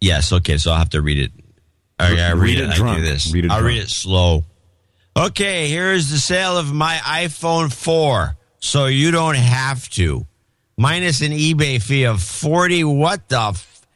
Yes, 0.00 0.32
okay, 0.32 0.56
so 0.58 0.70
I'll 0.70 0.78
have 0.78 0.90
to 0.90 1.02
read 1.02 1.18
it. 1.18 1.32
I, 1.98 2.12
I 2.18 2.32
read, 2.32 2.38
Read 2.38 2.58
it, 2.60 2.70
it 2.70 2.80
I 2.80 2.94
do 2.96 3.02
this. 3.02 3.32
Read 3.32 3.44
it 3.44 3.50
I'll 3.50 3.58
drunk. 3.60 3.74
read 3.74 3.82
it 3.82 3.90
slow. 3.90 4.44
Okay, 5.16 5.68
here's 5.68 6.08
the 6.10 6.18
sale 6.18 6.56
of 6.56 6.72
my 6.72 6.96
iPhone 6.96 7.72
4, 7.72 8.36
so 8.60 8.86
you 8.86 9.10
don't 9.10 9.34
have 9.36 9.88
to. 9.90 10.26
Minus 10.80 11.20
an 11.20 11.32
eBay 11.32 11.82
fee 11.82 12.04
of 12.04 12.22
40 12.22 12.84
what 12.84 13.28
the 13.28 13.38
f- 13.38 13.86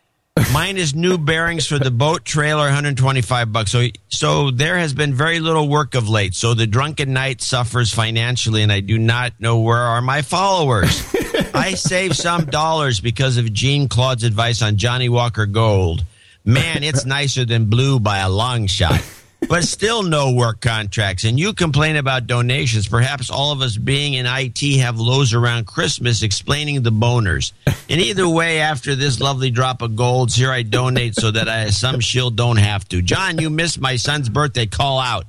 minus 0.53 0.94
new 0.94 1.16
bearings 1.16 1.66
for 1.66 1.79
the 1.79 1.90
boat 1.90 2.27
trailer 2.27 2.64
125 2.64 3.51
bucks. 3.51 3.70
So 3.70 3.87
so 4.11 4.51
there 4.51 4.77
has 4.77 4.92
been 4.92 5.14
very 5.14 5.40
little 5.40 5.66
work 5.66 5.94
of 5.94 6.11
late. 6.11 6.35
So 6.35 6.53
the 6.53 6.66
drunken 6.66 7.14
knight 7.14 7.40
suffers 7.40 7.90
financially 7.90 8.62
and 8.62 8.70
I 8.70 8.81
do 8.81 8.99
not 8.99 9.33
know 9.40 9.61
where 9.61 9.79
are 9.79 10.03
my 10.03 10.20
followers. 10.20 11.11
I 11.55 11.73
saved 11.73 12.16
some 12.16 12.44
dollars 12.44 13.01
because 13.01 13.38
of 13.38 13.51
Jean 13.51 13.88
Claude's 13.88 14.23
advice 14.23 14.61
on 14.61 14.77
Johnnie 14.77 15.09
Walker 15.09 15.47
Gold. 15.47 16.05
Man, 16.44 16.83
it's 16.83 17.07
nicer 17.07 17.47
than 17.47 17.70
blue 17.70 17.99
by 17.99 18.18
a 18.18 18.29
long 18.29 18.66
shot. 18.66 19.03
But 19.48 19.64
still 19.64 20.02
no 20.02 20.33
work 20.33 20.61
contracts. 20.61 21.24
And 21.24 21.38
you 21.38 21.52
complain 21.52 21.96
about 21.96 22.26
donations. 22.26 22.88
Perhaps 22.88 23.30
all 23.30 23.52
of 23.52 23.61
us 23.61 23.76
being 23.76 24.14
in 24.14 24.26
IT 24.26 24.61
have 24.80 24.98
lows 24.98 25.35
around 25.35 25.66
Christmas 25.66 26.22
explaining 26.22 26.83
the 26.83 26.90
boners. 26.90 27.52
And 27.66 28.00
either 28.00 28.28
way, 28.28 28.61
after 28.61 28.94
this 28.94 29.20
lovely 29.20 29.50
drop 29.50 29.83
of 29.83 29.96
golds, 29.96 30.35
here 30.35 30.50
I 30.50 30.62
donate 30.62 31.14
so 31.14 31.30
that 31.30 31.48
I 31.48 31.70
some 31.70 32.00
shield 32.00 32.37
don't 32.37 32.57
have 32.57 32.88
to. 32.88 33.02
John, 33.02 33.38
you 33.38 33.50
missed 33.50 33.80
my 33.80 33.96
son's 33.96 34.28
birthday. 34.28 34.66
Call 34.66 34.98
out. 34.98 35.26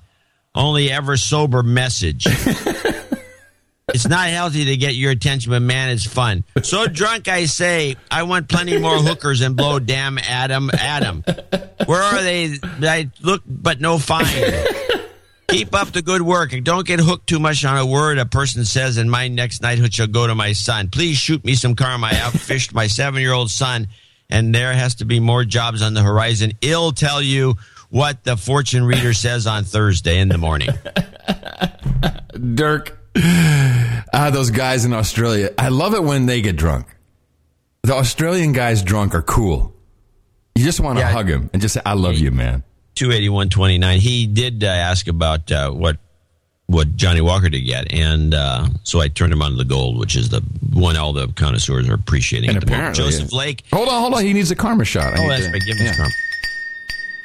Only 0.54 0.90
ever 0.90 1.18
sober 1.18 1.64
message. 1.64 2.26
It's 3.94 4.08
not 4.08 4.30
healthy 4.30 4.66
to 4.66 4.78
get 4.78 4.96
your 4.96 5.12
attention, 5.12 5.52
but 5.52 5.62
man, 5.62 5.90
it's 5.90 6.06
fun. 6.06 6.44
So 6.64 6.88
drunk, 6.88 7.28
I 7.28 7.46
say, 7.46 7.96
I 8.10 8.24
want 8.24 8.50
plenty 8.50 8.78
more 8.80 8.98
hookers 8.98 9.42
and 9.42 9.56
blow 9.56 9.78
damn 9.80 10.18
Adam, 10.18 10.72
Adam. 10.74 11.24
Where 11.86 12.02
are 12.02 12.22
they? 12.22 12.58
I 12.82 13.12
look, 13.22 13.44
but 13.46 13.80
no 13.80 14.00
find. 14.00 14.28
Keep 15.48 15.76
up 15.76 15.90
the 15.92 16.02
good 16.02 16.24
work 16.24 16.54
and 16.54 16.66
don't 16.66 16.86
get 16.86 17.00
hooked 17.00 17.28
too 17.28 17.40
much 17.40 17.64
on 17.64 17.78
a 17.78 17.86
word 17.86 18.18
a 18.18 18.26
person 18.26 18.66
says, 18.66 18.98
and 18.98 19.10
my 19.10 19.28
next 19.28 19.62
knighthood 19.62 19.94
shall 19.94 20.08
go 20.08 20.26
to 20.26 20.34
my 20.34 20.54
son. 20.54 20.90
Please 20.90 21.18
shoot 21.18 21.46
me 21.46 21.54
some 21.54 21.76
karma. 21.76 22.08
I 22.08 22.14
outfished 22.14 22.74
my 22.74 22.88
seven 22.88 23.22
year 23.22 23.34
old 23.34 23.52
son, 23.52 23.88
and 24.30 24.54
there 24.54 24.74
has 24.74 24.96
to 24.96 25.06
be 25.06 25.20
more 25.20 25.46
jobs 25.46 25.84
on 25.84 25.94
the 25.94 26.02
horizon. 26.02 26.54
I'll 26.64 26.92
tell 26.92 27.22
you 27.22 27.56
what 27.90 28.24
the 28.24 28.36
fortune 28.36 28.84
reader 28.84 29.14
says 29.14 29.46
on 29.46 29.64
Thursday 29.64 30.18
in 30.20 30.28
the 30.28 30.40
morning. 30.40 30.70
Dirk. 32.56 33.05
Ah, 33.18 34.30
those 34.32 34.50
guys 34.52 34.86
in 34.86 34.94
Australia. 34.94 35.52
I 35.58 35.70
love 35.70 35.94
it 35.94 36.04
when 36.04 36.26
they 36.26 36.42
get 36.42 36.56
drunk. 36.56 36.88
The 37.84 37.94
Australian 37.94 38.52
guys 38.54 38.82
drunk 38.84 39.14
are 39.14 39.22
cool. 39.22 39.74
You 40.56 40.64
just 40.64 40.80
want 40.80 40.98
to 40.98 41.02
Yeah. 41.04 41.12
hug 41.12 41.30
him 41.30 41.50
and 41.54 41.62
just 41.62 41.74
say, 41.76 41.82
I 41.86 41.94
love 41.94 42.16
you, 42.18 42.32
man. 42.32 42.64
281.29. 42.96 43.98
He 43.98 44.26
did 44.26 44.64
uh, 44.64 44.68
ask 44.68 45.08
about 45.08 45.52
uh, 45.52 45.72
what 45.72 45.98
what 46.68 46.96
Johnnie 46.96 47.22
Walker 47.22 47.48
did 47.48 47.62
get, 47.62 47.94
and 47.94 48.34
uh, 48.34 48.68
so 48.82 49.00
I 49.00 49.08
turned 49.08 49.32
him 49.32 49.44
on 49.44 49.52
to 49.52 49.58
the 49.58 49.66
gold, 49.66 50.00
which 50.00 50.16
is 50.16 50.30
the 50.30 50.42
one 50.74 50.98
all 50.98 51.14
the 51.14 51.28
connoisseurs 51.28 51.88
are 51.88 51.94
appreciating 51.94 52.50
And 52.50 52.58
at 52.58 52.66
the 52.66 52.72
moment. 52.72 52.98
apparently, 52.98 53.18
Joseph 53.20 53.34
Lake. 53.34 53.64
Hold 53.72 53.88
on, 53.88 54.02
hold 54.02 54.14
on. 54.16 54.24
He 54.26 54.34
needs 54.34 54.50
a 54.50 54.56
karma 54.56 54.84
shot. 54.84 55.14
I 55.14 55.24
Oh, 55.24 55.28
that's 55.30 55.46
to- 55.46 55.52
right. 55.52 55.62
Give 55.62 55.78
him 55.78 55.86
his 55.86 55.92
yeah. 55.92 55.96
karma. 55.96 56.12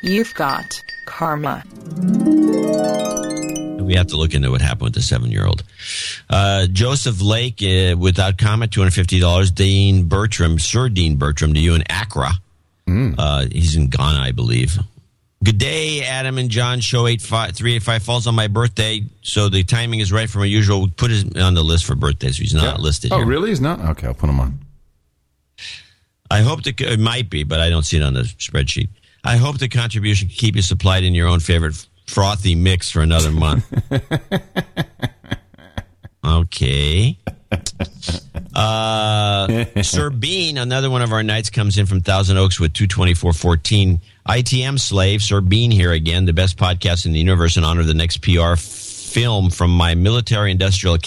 You've 0.03 0.35
got 0.35 0.83
karma. 1.07 1.63
We 3.91 3.97
have 3.97 4.07
to 4.07 4.17
look 4.17 4.35
into 4.35 4.53
what 4.53 4.61
happened 4.61 4.83
with 4.83 4.95
the 4.95 5.03
seven 5.03 5.33
year 5.33 5.45
old. 5.47 5.65
Uh, 6.29 6.69
Joseph 6.69 7.21
Lake, 7.21 7.61
uh, 7.61 7.97
without 7.99 8.39
comment, 8.39 8.71
$250. 8.71 9.53
Dean 9.53 10.05
Bertram, 10.07 10.61
Sir 10.61 10.89
Dean 10.89 11.17
Bertram, 11.17 11.55
to 11.55 11.59
you 11.61 11.75
in 11.75 11.83
Accra. 11.91 12.31
Uh, 12.87 13.47
he's 13.51 13.75
in 13.75 13.89
Ghana, 13.89 14.21
I 14.21 14.31
believe. 14.31 14.79
Good 15.43 15.59
day, 15.59 16.05
Adam 16.05 16.39
and 16.39 16.51
John. 16.51 16.79
Show 16.79 17.09
85 17.09 17.57
385 17.57 18.03
falls 18.05 18.27
on 18.29 18.37
my 18.37 18.47
birthday, 18.47 19.01
so 19.23 19.49
the 19.49 19.65
timing 19.65 19.99
is 19.99 20.13
right 20.13 20.31
for 20.31 20.39
my 20.39 20.45
usual. 20.45 20.83
We 20.83 20.91
put 20.91 21.11
him 21.11 21.33
on 21.43 21.55
the 21.55 21.63
list 21.65 21.85
for 21.85 21.97
birthdays. 21.97 22.37
He's 22.37 22.55
not 22.55 22.79
listed 22.79 23.11
Oh, 23.13 23.17
here. 23.19 23.27
really? 23.27 23.49
He's 23.49 23.61
not? 23.61 23.81
Okay, 23.81 24.07
I'll 24.07 24.15
put 24.15 24.31
him 24.31 24.39
on. 24.39 24.61
I 26.31 26.43
hope 26.43 26.63
the, 26.63 26.73
it 26.79 27.01
might 27.01 27.29
be, 27.29 27.43
but 27.43 27.59
I 27.59 27.71
don't 27.71 27.83
see 27.83 27.97
it 27.97 28.05
on 28.05 28.15
the 28.15 28.23
spreadsheet. 28.23 28.89
I 29.25 29.37
hope 29.37 29.59
the 29.59 29.69
contribution 29.69 30.29
can 30.29 30.37
keep 30.37 30.55
you 30.55 30.63
supplied 30.63 31.03
in 31.03 31.13
your 31.15 31.27
own 31.27 31.41
favorite 31.41 31.75
frothy 32.11 32.57
mix 32.57 32.91
for 32.91 33.01
another 33.01 33.31
month. 33.31 33.65
okay. 36.25 37.17
Uh, 38.55 39.65
Sir 39.83 40.11
Bean, 40.11 40.59
another 40.59 40.91
one 40.91 41.03
of 41.03 41.13
our 41.13 41.23
knights, 41.23 41.51
comes 41.51 41.79
in 41.79 41.87
from 41.87 42.01
Thousand 42.01 42.37
Oaks 42.37 42.59
with 42.59 42.73
224.14. 42.73 44.01
ITM 44.29 44.79
slave, 44.79 45.23
Sir 45.23 45.41
Bean 45.41 45.71
here 45.71 45.93
again, 45.93 46.25
the 46.25 46.33
best 46.33 46.57
podcast 46.57 47.07
in 47.07 47.13
the 47.13 47.21
universe 47.21 47.57
in 47.57 47.65
honor 47.65 47.81
of 47.81 47.87
the 47.87 47.95
next 47.95 48.19
PR 48.23 48.57
film 48.57 49.51
from 49.51 49.71
my 49.71 49.95
military 49.95 50.51
industrial 50.51 50.99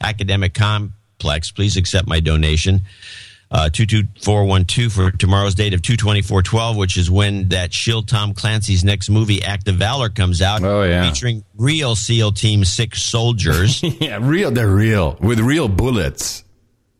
academic 0.00 0.54
complex. 0.54 1.50
Please 1.52 1.76
accept 1.76 2.08
my 2.08 2.20
donation. 2.20 2.82
Uh, 3.52 3.68
22412 3.68 4.92
for 4.92 5.10
tomorrow's 5.10 5.56
date 5.56 5.74
of 5.74 5.82
22412, 5.82 6.76
which 6.76 6.96
is 6.96 7.10
when 7.10 7.48
that 7.48 7.72
Shield 7.72 8.06
Tom 8.06 8.32
Clancy's 8.32 8.84
next 8.84 9.10
movie, 9.10 9.42
Act 9.42 9.66
of 9.66 9.74
Valor, 9.74 10.08
comes 10.08 10.40
out. 10.40 10.62
Oh, 10.62 10.84
yeah. 10.84 11.08
Featuring 11.08 11.42
real 11.56 11.96
SEAL 11.96 12.30
Team 12.32 12.64
6 12.64 13.02
soldiers. 13.02 13.82
yeah, 14.00 14.18
real. 14.20 14.52
They're 14.52 14.68
real 14.68 15.16
with 15.20 15.40
real 15.40 15.66
bullets. 15.66 16.44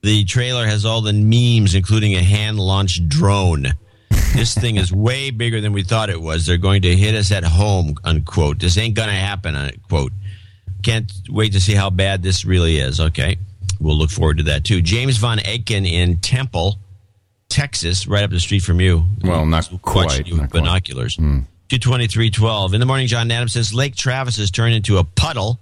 The 0.02 0.24
trailer 0.24 0.66
has 0.66 0.84
all 0.84 1.02
the 1.02 1.12
memes, 1.12 1.76
including 1.76 2.14
a 2.16 2.22
hand 2.22 2.58
launched 2.58 3.08
drone. 3.08 3.66
This 4.34 4.52
thing 4.54 4.74
is 4.74 4.92
way 4.92 5.30
bigger 5.30 5.60
than 5.60 5.72
we 5.72 5.84
thought 5.84 6.10
it 6.10 6.20
was. 6.20 6.46
They're 6.46 6.56
going 6.56 6.82
to 6.82 6.96
hit 6.96 7.14
us 7.14 7.30
at 7.30 7.44
home, 7.44 7.94
unquote. 8.02 8.58
This 8.58 8.76
ain't 8.76 8.96
going 8.96 9.08
to 9.08 9.14
happen, 9.14 9.54
unquote. 9.54 10.12
Can't 10.82 11.12
wait 11.28 11.52
to 11.52 11.60
see 11.60 11.74
how 11.74 11.90
bad 11.90 12.24
this 12.24 12.44
really 12.44 12.78
is. 12.78 12.98
Okay. 12.98 13.36
We'll 13.80 13.96
look 13.96 14.10
forward 14.10 14.38
to 14.38 14.44
that 14.44 14.64
too. 14.64 14.82
James 14.82 15.16
Von 15.16 15.40
Aiken 15.44 15.86
in 15.86 16.18
Temple, 16.18 16.76
Texas, 17.48 18.06
right 18.06 18.22
up 18.22 18.30
the 18.30 18.38
street 18.40 18.62
from 18.62 18.80
you. 18.80 19.04
Well, 19.22 19.46
not 19.46 19.64
Watching 19.72 19.78
quite. 19.78 20.26
you 20.26 20.34
with 20.34 20.42
not 20.42 20.50
quite. 20.50 20.60
binoculars. 20.60 21.16
Hmm. 21.16 21.40
223.12. 21.70 22.74
In 22.74 22.80
the 22.80 22.86
morning, 22.86 23.06
John 23.06 23.30
Adams 23.30 23.52
says 23.52 23.72
Lake 23.72 23.94
Travis 23.94 24.36
has 24.38 24.50
turned 24.50 24.74
into 24.74 24.98
a 24.98 25.04
puddle. 25.04 25.60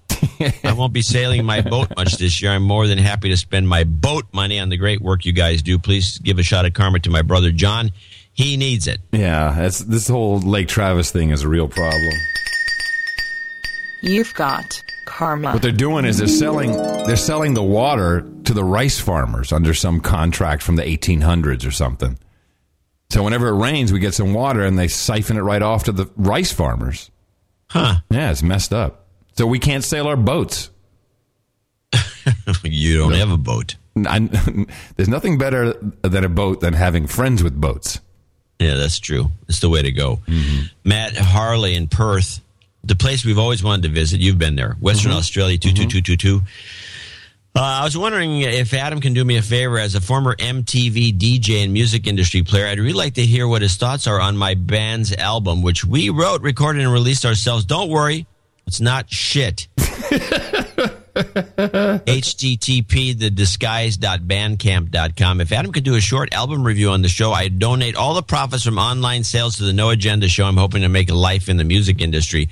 I 0.65 0.73
won't 0.73 0.93
be 0.95 1.03
sailing 1.03 1.45
my 1.45 1.61
boat 1.61 1.93
much 1.97 2.15
this 2.17 2.41
year. 2.43 2.51
I'm 2.51 2.63
more 2.63 2.87
than 2.87 2.97
happy 2.99 3.29
to 3.29 3.37
spend 3.37 3.69
my 3.69 3.85
boat 3.85 4.25
money 4.33 4.59
on 4.59 4.69
the 4.71 4.77
great 4.79 5.01
work 5.03 5.25
you 5.27 5.33
guys 5.33 5.63
do. 5.63 5.79
Please 5.79 6.19
give 6.19 6.39
a 6.39 6.43
shot 6.43 6.65
at 6.65 6.73
karma 6.75 6.99
to 7.01 7.11
my 7.11 7.21
brother 7.23 7.53
John. 7.53 7.93
He 8.33 8.57
needs 8.57 8.87
it. 8.89 9.01
Yeah, 9.13 9.53
that's, 9.57 9.81
this 9.81 10.09
whole 10.09 10.41
Lake 10.41 10.69
Travis 10.69 11.11
thing 11.13 11.31
is 11.31 11.43
a 11.43 11.49
real 11.49 11.69
problem. 11.69 12.13
You've 14.01 14.33
got 14.35 14.83
karma. 15.09 15.53
What 15.53 15.63
they're 15.63 15.73
doing 15.73 16.05
is 16.05 16.19
they're 16.19 16.29
selling 16.29 16.73
they're 16.73 17.17
selling 17.17 17.55
the 17.55 17.63
water 17.63 18.21
to 18.45 18.55
the 18.55 18.63
rice 18.63 19.01
farmers 19.01 19.53
under 19.53 19.75
some 19.75 20.01
contract 20.01 20.63
from 20.63 20.77
the 20.77 20.83
1800s 20.83 21.67
or 21.67 21.71
something. 21.71 22.19
So 23.11 23.23
whenever 23.23 23.49
it 23.49 23.57
rains, 23.57 23.93
we 23.93 24.01
get 24.01 24.15
some 24.15 24.35
water 24.35 24.63
and 24.63 24.79
they 24.79 24.89
siphon 24.89 25.39
it 25.39 25.41
right 25.41 25.63
off 25.63 25.85
to 25.85 25.93
the 25.93 26.11
rice 26.17 26.53
farmers. 26.53 27.11
Huh. 27.69 27.97
Yeah, 28.11 28.31
it's 28.31 28.43
messed 28.43 28.73
up. 28.73 29.07
So 29.37 29.47
we 29.47 29.59
can't 29.59 29.83
sail 29.83 30.07
our 30.07 30.17
boats. 30.17 30.71
you 32.63 32.99
don't 32.99 33.15
have 33.15 33.31
a 33.31 33.39
boat. 33.39 33.77
I, 33.97 34.19
there's 34.97 35.09
nothing 35.09 35.39
better 35.39 35.73
than 36.03 36.25
a 36.25 36.29
boat 36.29 36.61
than 36.61 36.75
having 36.75 37.07
friends 37.07 37.43
with 37.43 37.59
boats. 37.59 38.01
Yeah, 38.59 38.75
that's 38.75 38.99
true. 38.99 39.31
It's 39.49 39.61
the 39.61 39.69
way 39.71 39.83
to 39.83 39.93
go. 39.93 40.17
Mm-hmm. 40.27 40.67
Matt 40.85 41.17
Harley 41.17 41.75
in 41.75 41.89
Perth, 41.89 42.41
the 42.85 42.97
place 42.97 43.25
we've 43.25 43.39
always 43.39 43.63
wanted 43.63 43.83
to 43.83 43.89
visit. 43.89 44.21
You've 44.21 44.39
been 44.39 44.57
there, 44.57 44.77
Western 44.81 45.13
Australia, 45.13 45.59
two 45.59 45.73
two 45.73 45.87
two 45.87 46.01
two 46.01 46.17
two. 46.17 46.43
Uh, 47.57 47.81
I 47.81 47.85
was 47.85 47.97
wondering 47.97 48.43
if 48.43 48.73
Adam 48.73 49.01
can 49.01 49.15
do 49.15 49.25
me 49.25 49.37
a 49.37 49.43
favor 49.43 49.79
as 49.79 49.95
a 49.97 50.01
former 50.01 50.37
MTV 50.37 51.19
DJ 51.19 51.65
and 51.65 51.73
music 51.73 52.07
industry 52.07 52.43
player. 52.43 52.67
I'd 52.67 52.79
really 52.79 52.93
like 52.93 53.15
to 53.15 53.27
hear 53.27 53.49
what 53.49 53.63
his 53.63 53.77
thoughts 53.77 54.07
are 54.07 54.21
on 54.21 54.37
my 54.37 54.55
band's 54.55 55.13
album, 55.13 55.63
which 55.63 55.85
we 55.85 56.09
wrote, 56.11 56.43
recorded, 56.43 56.83
and 56.83 56.93
released 56.93 57.25
ourselves. 57.27 57.65
Don't 57.65 57.89
worry, 57.89 58.27
it's 58.67 58.81
not 58.81 59.11
shit. 59.11 59.67
http 61.19 63.19
the 63.19 63.31
disguise.bandcamp.com 63.31 65.41
if 65.41 65.53
adam 65.53 65.73
could 65.73 65.85
do 65.85 65.95
a 65.95 66.01
short 66.01 66.33
album 66.33 66.65
review 66.65 66.91
on 66.91 67.03
the 67.03 67.09
show 67.09 67.33
I'd 67.33 67.59
donate 67.59 67.97
all 67.97 68.15
the 68.15 68.23
profits 68.23 68.65
from 68.65 68.79
online 68.79 69.25
sales 69.25 69.57
to 69.57 69.65
the 69.65 69.73
no 69.73 69.91
agenda 69.91 70.29
show 70.29 70.45
i'm 70.45 70.57
hoping 70.57 70.83
to 70.83 70.89
make 70.89 71.11
a 71.11 71.15
life 71.15 71.49
in 71.49 71.57
the 71.57 71.65
music 71.65 72.01
industry 72.01 72.49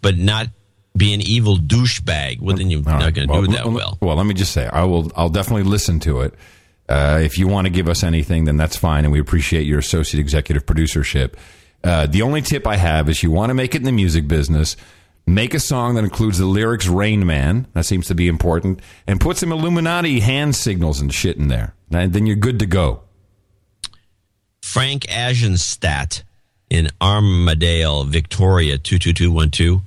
but 0.00 0.16
not 0.18 0.48
be 0.96 1.14
an 1.14 1.20
evil 1.22 1.56
douchebag 1.56 2.40
well 2.40 2.56
then 2.56 2.70
you're 2.70 2.80
All 2.80 2.92
not 2.92 3.02
right. 3.02 3.14
going 3.14 3.28
to 3.28 3.32
well, 3.32 3.42
do 3.42 3.52
that 3.52 3.66
well 3.66 3.98
Well, 4.00 4.16
let 4.16 4.26
me 4.26 4.34
just 4.34 4.52
say, 4.52 4.66
I 4.66 4.84
will. 4.84 5.10
I'll 5.16 5.30
definitely 5.30 5.62
listen 5.62 6.00
to 6.00 6.20
it. 6.20 6.34
Uh, 6.86 7.18
if 7.22 7.38
you 7.38 7.48
want 7.48 7.64
to 7.66 7.70
give 7.70 7.88
us 7.88 8.04
anything, 8.04 8.44
then 8.44 8.58
that's 8.58 8.76
fine, 8.76 9.04
and 9.04 9.12
we 9.12 9.18
appreciate 9.18 9.62
your 9.62 9.78
associate 9.78 10.20
executive 10.20 10.66
producership. 10.66 11.32
Uh, 11.82 12.06
the 12.06 12.20
only 12.20 12.42
tip 12.42 12.66
I 12.66 12.76
have 12.76 13.08
is 13.08 13.22
you 13.22 13.30
want 13.30 13.48
to 13.48 13.54
make 13.54 13.74
it 13.74 13.78
in 13.78 13.84
the 13.84 13.92
music 13.92 14.28
business. 14.28 14.76
Make 15.26 15.54
a 15.54 15.60
song 15.60 15.94
that 15.94 16.04
includes 16.04 16.38
the 16.38 16.46
lyrics 16.46 16.88
"Rain 16.88 17.24
Man." 17.24 17.66
That 17.74 17.84
seems 17.84 18.06
to 18.08 18.14
be 18.14 18.26
important, 18.28 18.80
and 19.06 19.20
put 19.20 19.36
some 19.36 19.52
Illuminati 19.52 20.20
hand 20.20 20.56
signals 20.56 21.00
and 21.00 21.12
shit 21.14 21.36
in 21.36 21.48
there. 21.48 21.74
And 21.90 22.12
then 22.12 22.26
you're 22.26 22.36
good 22.36 22.58
to 22.58 22.66
go. 22.66 23.02
frank 24.62 25.02
Agenstadt 25.04 26.22
in 26.70 26.88
armadale 27.00 28.04
victoria 28.04 28.78
22212 28.78 29.82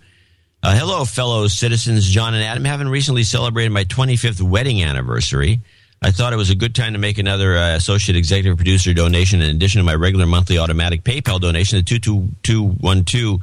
Uh, 0.63 0.75
hello, 0.75 1.05
fellow 1.05 1.47
citizens. 1.47 2.07
John 2.09 2.33
and 2.33 2.43
Adam 2.43 2.65
having 2.65 2.87
recently 2.87 3.23
celebrated 3.23 3.71
my 3.71 3.83
25th 3.83 4.41
wedding 4.41 4.81
anniversary. 4.81 5.61
I 6.05 6.11
thought 6.11 6.33
it 6.33 6.35
was 6.35 6.51
a 6.51 6.55
good 6.55 6.75
time 6.75 6.93
to 6.93 6.99
make 6.99 7.17
another 7.17 7.57
uh, 7.57 7.75
associate 7.75 8.15
executive 8.15 8.57
producer 8.57 8.93
donation 8.93 9.41
in 9.41 9.49
addition 9.55 9.80
to 9.80 9.84
my 9.84 9.95
regular 9.95 10.27
monthly 10.27 10.59
automatic 10.59 11.03
PayPal 11.03 11.41
donation. 11.41 11.80
The 11.80 11.84
22212 11.84 13.41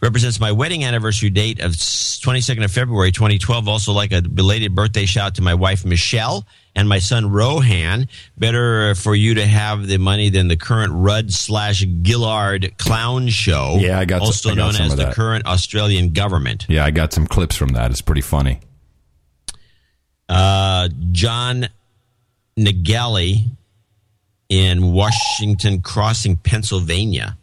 represents 0.00 0.40
my 0.40 0.50
wedding 0.52 0.84
anniversary 0.84 1.28
date 1.28 1.60
of 1.60 1.72
22nd 1.72 2.64
of 2.64 2.70
February 2.72 3.12
2012. 3.12 3.68
Also, 3.68 3.92
like 3.92 4.12
a 4.12 4.22
belated 4.22 4.74
birthday 4.74 5.04
shout 5.04 5.34
to 5.34 5.42
my 5.42 5.52
wife, 5.52 5.84
Michelle, 5.84 6.46
and 6.74 6.88
my 6.88 6.98
son, 6.98 7.30
Rohan. 7.30 8.08
Better 8.38 8.94
for 8.94 9.14
you 9.14 9.34
to 9.34 9.46
have 9.46 9.86
the 9.86 9.98
money 9.98 10.30
than 10.30 10.48
the 10.48 10.56
current 10.56 10.94
Rudd 10.94 11.30
slash 11.30 11.84
Gillard 12.02 12.72
clown 12.78 13.28
show. 13.28 13.76
Yeah, 13.80 13.98
I 13.98 14.06
got 14.06 14.20
some- 14.20 14.26
Also 14.28 14.48
I 14.52 14.54
got 14.54 14.62
known 14.62 14.72
some 14.72 14.86
as 14.86 14.96
the 14.96 15.12
current 15.12 15.44
Australian 15.44 16.14
government. 16.14 16.64
Yeah, 16.70 16.86
I 16.86 16.90
got 16.90 17.12
some 17.12 17.26
clips 17.26 17.54
from 17.54 17.68
that. 17.74 17.90
It's 17.90 18.00
pretty 18.00 18.22
funny. 18.22 18.60
uh, 20.30 20.88
John 21.12 21.68
Nagelli 22.58 23.44
in 24.48 24.92
Washington 24.92 25.80
Crossing, 25.80 26.36
Pennsylvania. 26.36 27.36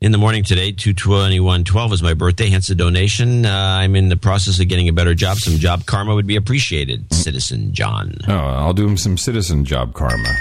in 0.00 0.10
the 0.12 0.18
morning 0.18 0.42
today. 0.44 0.72
Two 0.72 0.92
twenty 0.92 1.38
one 1.40 1.64
twelve 1.64 1.92
is 1.92 2.02
my 2.02 2.12
birthday, 2.14 2.48
hence 2.50 2.66
the 2.66 2.74
donation. 2.74 3.46
Uh, 3.46 3.50
I'm 3.80 3.94
in 3.96 4.08
the 4.08 4.16
process 4.16 4.58
of 4.60 4.68
getting 4.68 4.88
a 4.88 4.92
better 4.92 5.14
job. 5.14 5.38
Some 5.38 5.54
job 5.58 5.86
karma 5.86 6.14
would 6.14 6.26
be 6.26 6.36
appreciated, 6.36 7.12
Citizen 7.14 7.72
John. 7.72 8.16
Oh, 8.28 8.32
I'll 8.32 8.74
do 8.74 8.86
him 8.86 8.96
some 8.96 9.16
citizen 9.16 9.64
job 9.64 9.94
karma. 9.94 10.34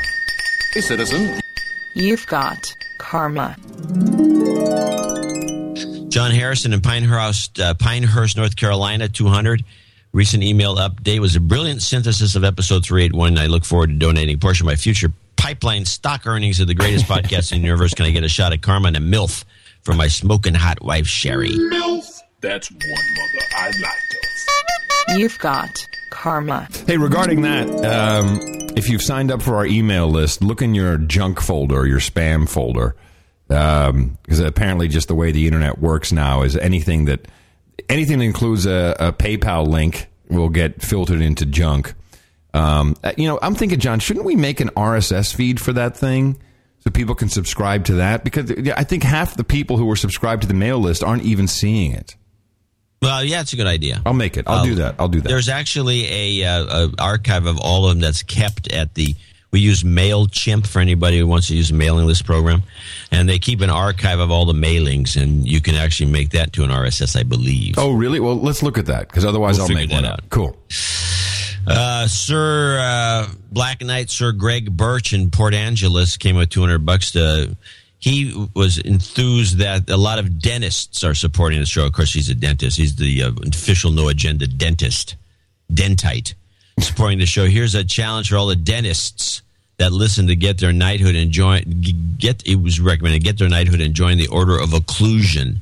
Hey, 0.73 0.81
citizen. 0.81 1.39
You've 1.93 2.25
got 2.25 2.73
karma. 2.97 3.55
John 6.09 6.31
Harrison 6.31 6.73
in 6.73 6.81
Pinehurst, 6.81 7.59
uh, 7.59 7.73
Pinehurst, 7.75 8.35
North 8.35 8.55
Carolina, 8.57 9.07
200. 9.07 9.63
Recent 10.13 10.43
email 10.43 10.75
update 10.75 11.19
was 11.19 11.37
a 11.37 11.39
brilliant 11.39 11.81
synthesis 11.81 12.35
of 12.35 12.43
episode 12.43 12.85
381. 12.85 13.37
I 13.37 13.45
look 13.45 13.63
forward 13.63 13.87
to 13.91 13.95
donating 13.95 14.35
a 14.35 14.37
portion 14.37 14.65
of 14.65 14.71
my 14.71 14.75
future 14.75 15.13
pipeline 15.37 15.85
stock 15.85 16.27
earnings 16.27 16.59
of 16.59 16.67
the 16.67 16.73
greatest 16.73 17.05
podcast 17.05 17.53
in 17.53 17.59
the 17.61 17.67
universe. 17.67 17.93
Can 17.93 18.05
I 18.05 18.11
get 18.11 18.25
a 18.25 18.29
shot 18.29 18.51
at 18.51 18.61
karma 18.61 18.89
and 18.89 18.97
a 18.97 18.99
MILF 18.99 19.45
for 19.83 19.93
my 19.93 20.09
smoking 20.09 20.53
hot 20.53 20.83
wife, 20.83 21.07
Sherry? 21.07 21.51
MILF. 21.51 22.19
That's 22.41 22.69
one 22.69 22.79
mother 22.81 23.45
I 23.55 23.71
like. 23.81 25.17
You've 25.17 25.39
got 25.39 25.69
karma. 26.09 26.67
Hey, 26.85 26.97
regarding 26.97 27.43
that, 27.43 27.69
um, 27.85 28.39
if 28.75 28.89
you've 28.89 29.01
signed 29.01 29.31
up 29.31 29.41
for 29.41 29.55
our 29.55 29.65
email 29.65 30.09
list, 30.09 30.41
look 30.43 30.61
in 30.61 30.75
your 30.75 30.97
junk 30.97 31.39
folder 31.39 31.87
your 31.87 31.99
spam 31.99 32.49
folder. 32.49 32.95
Because 33.47 34.39
apparently, 34.39 34.89
just 34.89 35.07
the 35.07 35.15
way 35.15 35.31
the 35.31 35.45
internet 35.45 35.79
works 35.79 36.11
now 36.11 36.41
is 36.41 36.57
anything 36.57 37.05
that 37.05 37.27
anything 37.89 38.19
that 38.19 38.25
includes 38.25 38.65
a, 38.65 38.95
a 38.99 39.13
PayPal 39.13 39.67
link 39.67 40.07
will 40.29 40.49
get 40.49 40.81
filtered 40.81 41.21
into 41.21 41.45
junk. 41.45 41.93
Um, 42.53 42.95
uh, 43.03 43.13
you 43.17 43.27
know, 43.27 43.39
I'm 43.41 43.55
thinking, 43.55 43.79
John, 43.79 43.99
shouldn't 43.99 44.25
we 44.25 44.35
make 44.35 44.59
an 44.59 44.69
RSS 44.69 45.33
feed 45.33 45.59
for 45.59 45.73
that 45.73 45.95
thing 45.95 46.41
so 46.79 46.89
people 46.89 47.15
can 47.15 47.29
subscribe 47.29 47.85
to 47.85 47.95
that? 47.95 48.23
Because 48.23 48.51
I 48.75 48.83
think 48.83 49.03
half 49.03 49.35
the 49.35 49.43
people 49.43 49.77
who 49.77 49.89
are 49.89 49.95
subscribed 49.95 50.41
to 50.43 50.47
the 50.47 50.53
mail 50.53 50.79
list 50.79 51.03
aren't 51.03 51.23
even 51.23 51.47
seeing 51.47 51.91
it. 51.93 52.15
Well, 53.01 53.23
yeah, 53.23 53.41
it's 53.41 53.53
a 53.53 53.55
good 53.55 53.67
idea. 53.67 54.01
I'll 54.05 54.13
make 54.13 54.37
it. 54.37 54.45
I'll 54.47 54.63
do 54.63 54.75
that. 54.75 54.95
I'll 54.99 55.07
do 55.07 55.21
that. 55.21 55.27
There's 55.27 55.49
actually 55.49 56.41
a, 56.41 56.45
uh, 56.45 56.87
a 56.87 57.01
archive 57.01 57.47
of 57.47 57.59
all 57.59 57.85
of 57.85 57.91
them 57.91 57.99
that's 57.99 58.21
kept 58.21 58.71
at 58.71 58.93
the. 58.93 59.15
We 59.51 59.59
use 59.59 59.83
Mailchimp 59.83 60.65
for 60.65 60.79
anybody 60.79 61.19
who 61.19 61.27
wants 61.27 61.47
to 61.47 61.55
use 61.55 61.71
a 61.71 61.73
mailing 61.73 62.05
list 62.05 62.25
program, 62.25 62.63
and 63.11 63.27
they 63.27 63.37
keep 63.37 63.59
an 63.59 63.69
archive 63.69 64.19
of 64.19 64.31
all 64.31 64.45
the 64.45 64.53
mailings, 64.53 65.21
and 65.21 65.45
you 65.45 65.59
can 65.59 65.75
actually 65.75 66.09
make 66.09 66.29
that 66.29 66.53
to 66.53 66.63
an 66.63 66.69
RSS, 66.69 67.19
I 67.19 67.23
believe. 67.23 67.75
Oh, 67.77 67.91
really? 67.91 68.21
Well, 68.21 68.37
let's 68.37 68.63
look 68.63 68.77
at 68.77 68.85
that 68.85 69.09
because 69.09 69.25
otherwise 69.25 69.57
We'll 69.57 69.67
I'll 69.67 69.73
make 69.73 69.89
that 69.89 69.95
one 69.95 70.05
out. 70.05 70.29
Cool. 70.29 70.57
Uh, 71.67 72.07
Sir 72.07 72.79
uh, 72.79 73.27
Black 73.51 73.81
Knight, 73.81 74.09
Sir 74.09 74.31
Greg 74.31 74.75
Birch 74.75 75.13
in 75.13 75.29
Port 75.29 75.53
Angeles 75.53 76.17
came 76.17 76.35
with 76.35 76.49
200 76.49 76.85
bucks 76.85 77.11
to. 77.11 77.55
He 77.99 78.47
was 78.55 78.79
enthused 78.79 79.59
that 79.59 79.87
a 79.87 79.97
lot 79.97 80.17
of 80.17 80.39
dentists 80.39 81.03
are 81.03 81.13
supporting 81.13 81.59
the 81.59 81.67
show. 81.67 81.85
Of 81.85 81.93
course, 81.93 82.11
he's 82.11 82.29
a 82.29 82.35
dentist. 82.35 82.77
He's 82.77 82.95
the 82.95 83.21
uh, 83.23 83.31
official 83.45 83.91
no 83.91 84.07
agenda 84.07 84.47
dentist, 84.47 85.17
dentite, 85.71 86.33
supporting 86.79 87.19
the 87.19 87.25
show. 87.25 87.45
Here's 87.45 87.75
a 87.75 87.83
challenge 87.83 88.29
for 88.29 88.37
all 88.37 88.47
the 88.47 88.55
dentists 88.55 89.41
that 89.77 89.91
listen 89.91 90.27
to 90.27 90.35
get 90.35 90.59
their 90.59 90.73
knighthood 90.73 91.15
and 91.15 91.31
join. 91.31 91.83
Get 92.17 92.45
it 92.47 92.61
was 92.61 92.79
recommended 92.79 93.23
get 93.23 93.37
their 93.37 93.49
knighthood 93.49 93.81
and 93.81 93.93
join 93.93 94.17
the 94.17 94.27
Order 94.27 94.59
of 94.59 94.69
Occlusion 94.69 95.57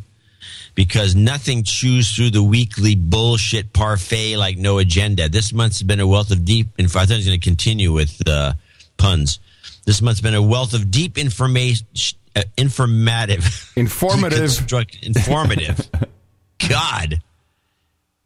because 0.75 1.15
nothing 1.15 1.63
chews 1.63 2.15
through 2.15 2.29
the 2.29 2.43
weekly 2.43 2.95
bullshit 2.95 3.73
parfait 3.73 4.37
like 4.37 4.57
no 4.57 4.77
agenda. 4.77 5.29
This 5.29 5.51
month's 5.51 5.81
been 5.81 5.99
a 5.99 6.07
wealth 6.07 6.31
of 6.31 6.45
deep. 6.45 6.67
In 6.77 6.87
fact, 6.87 7.11
I 7.11 7.15
was 7.15 7.25
going 7.25 7.39
to 7.39 7.43
continue 7.43 7.91
with 7.91 8.25
uh, 8.27 8.53
puns. 8.97 9.39
This 9.85 10.01
month's 10.01 10.21
been 10.21 10.35
a 10.35 10.41
wealth 10.41 10.73
of 10.73 10.91
deep 10.91 11.17
information, 11.17 11.87
uh, 12.35 12.43
informative, 12.57 13.73
Informative. 13.75 14.71
informative. 15.03 15.89
God. 16.69 17.19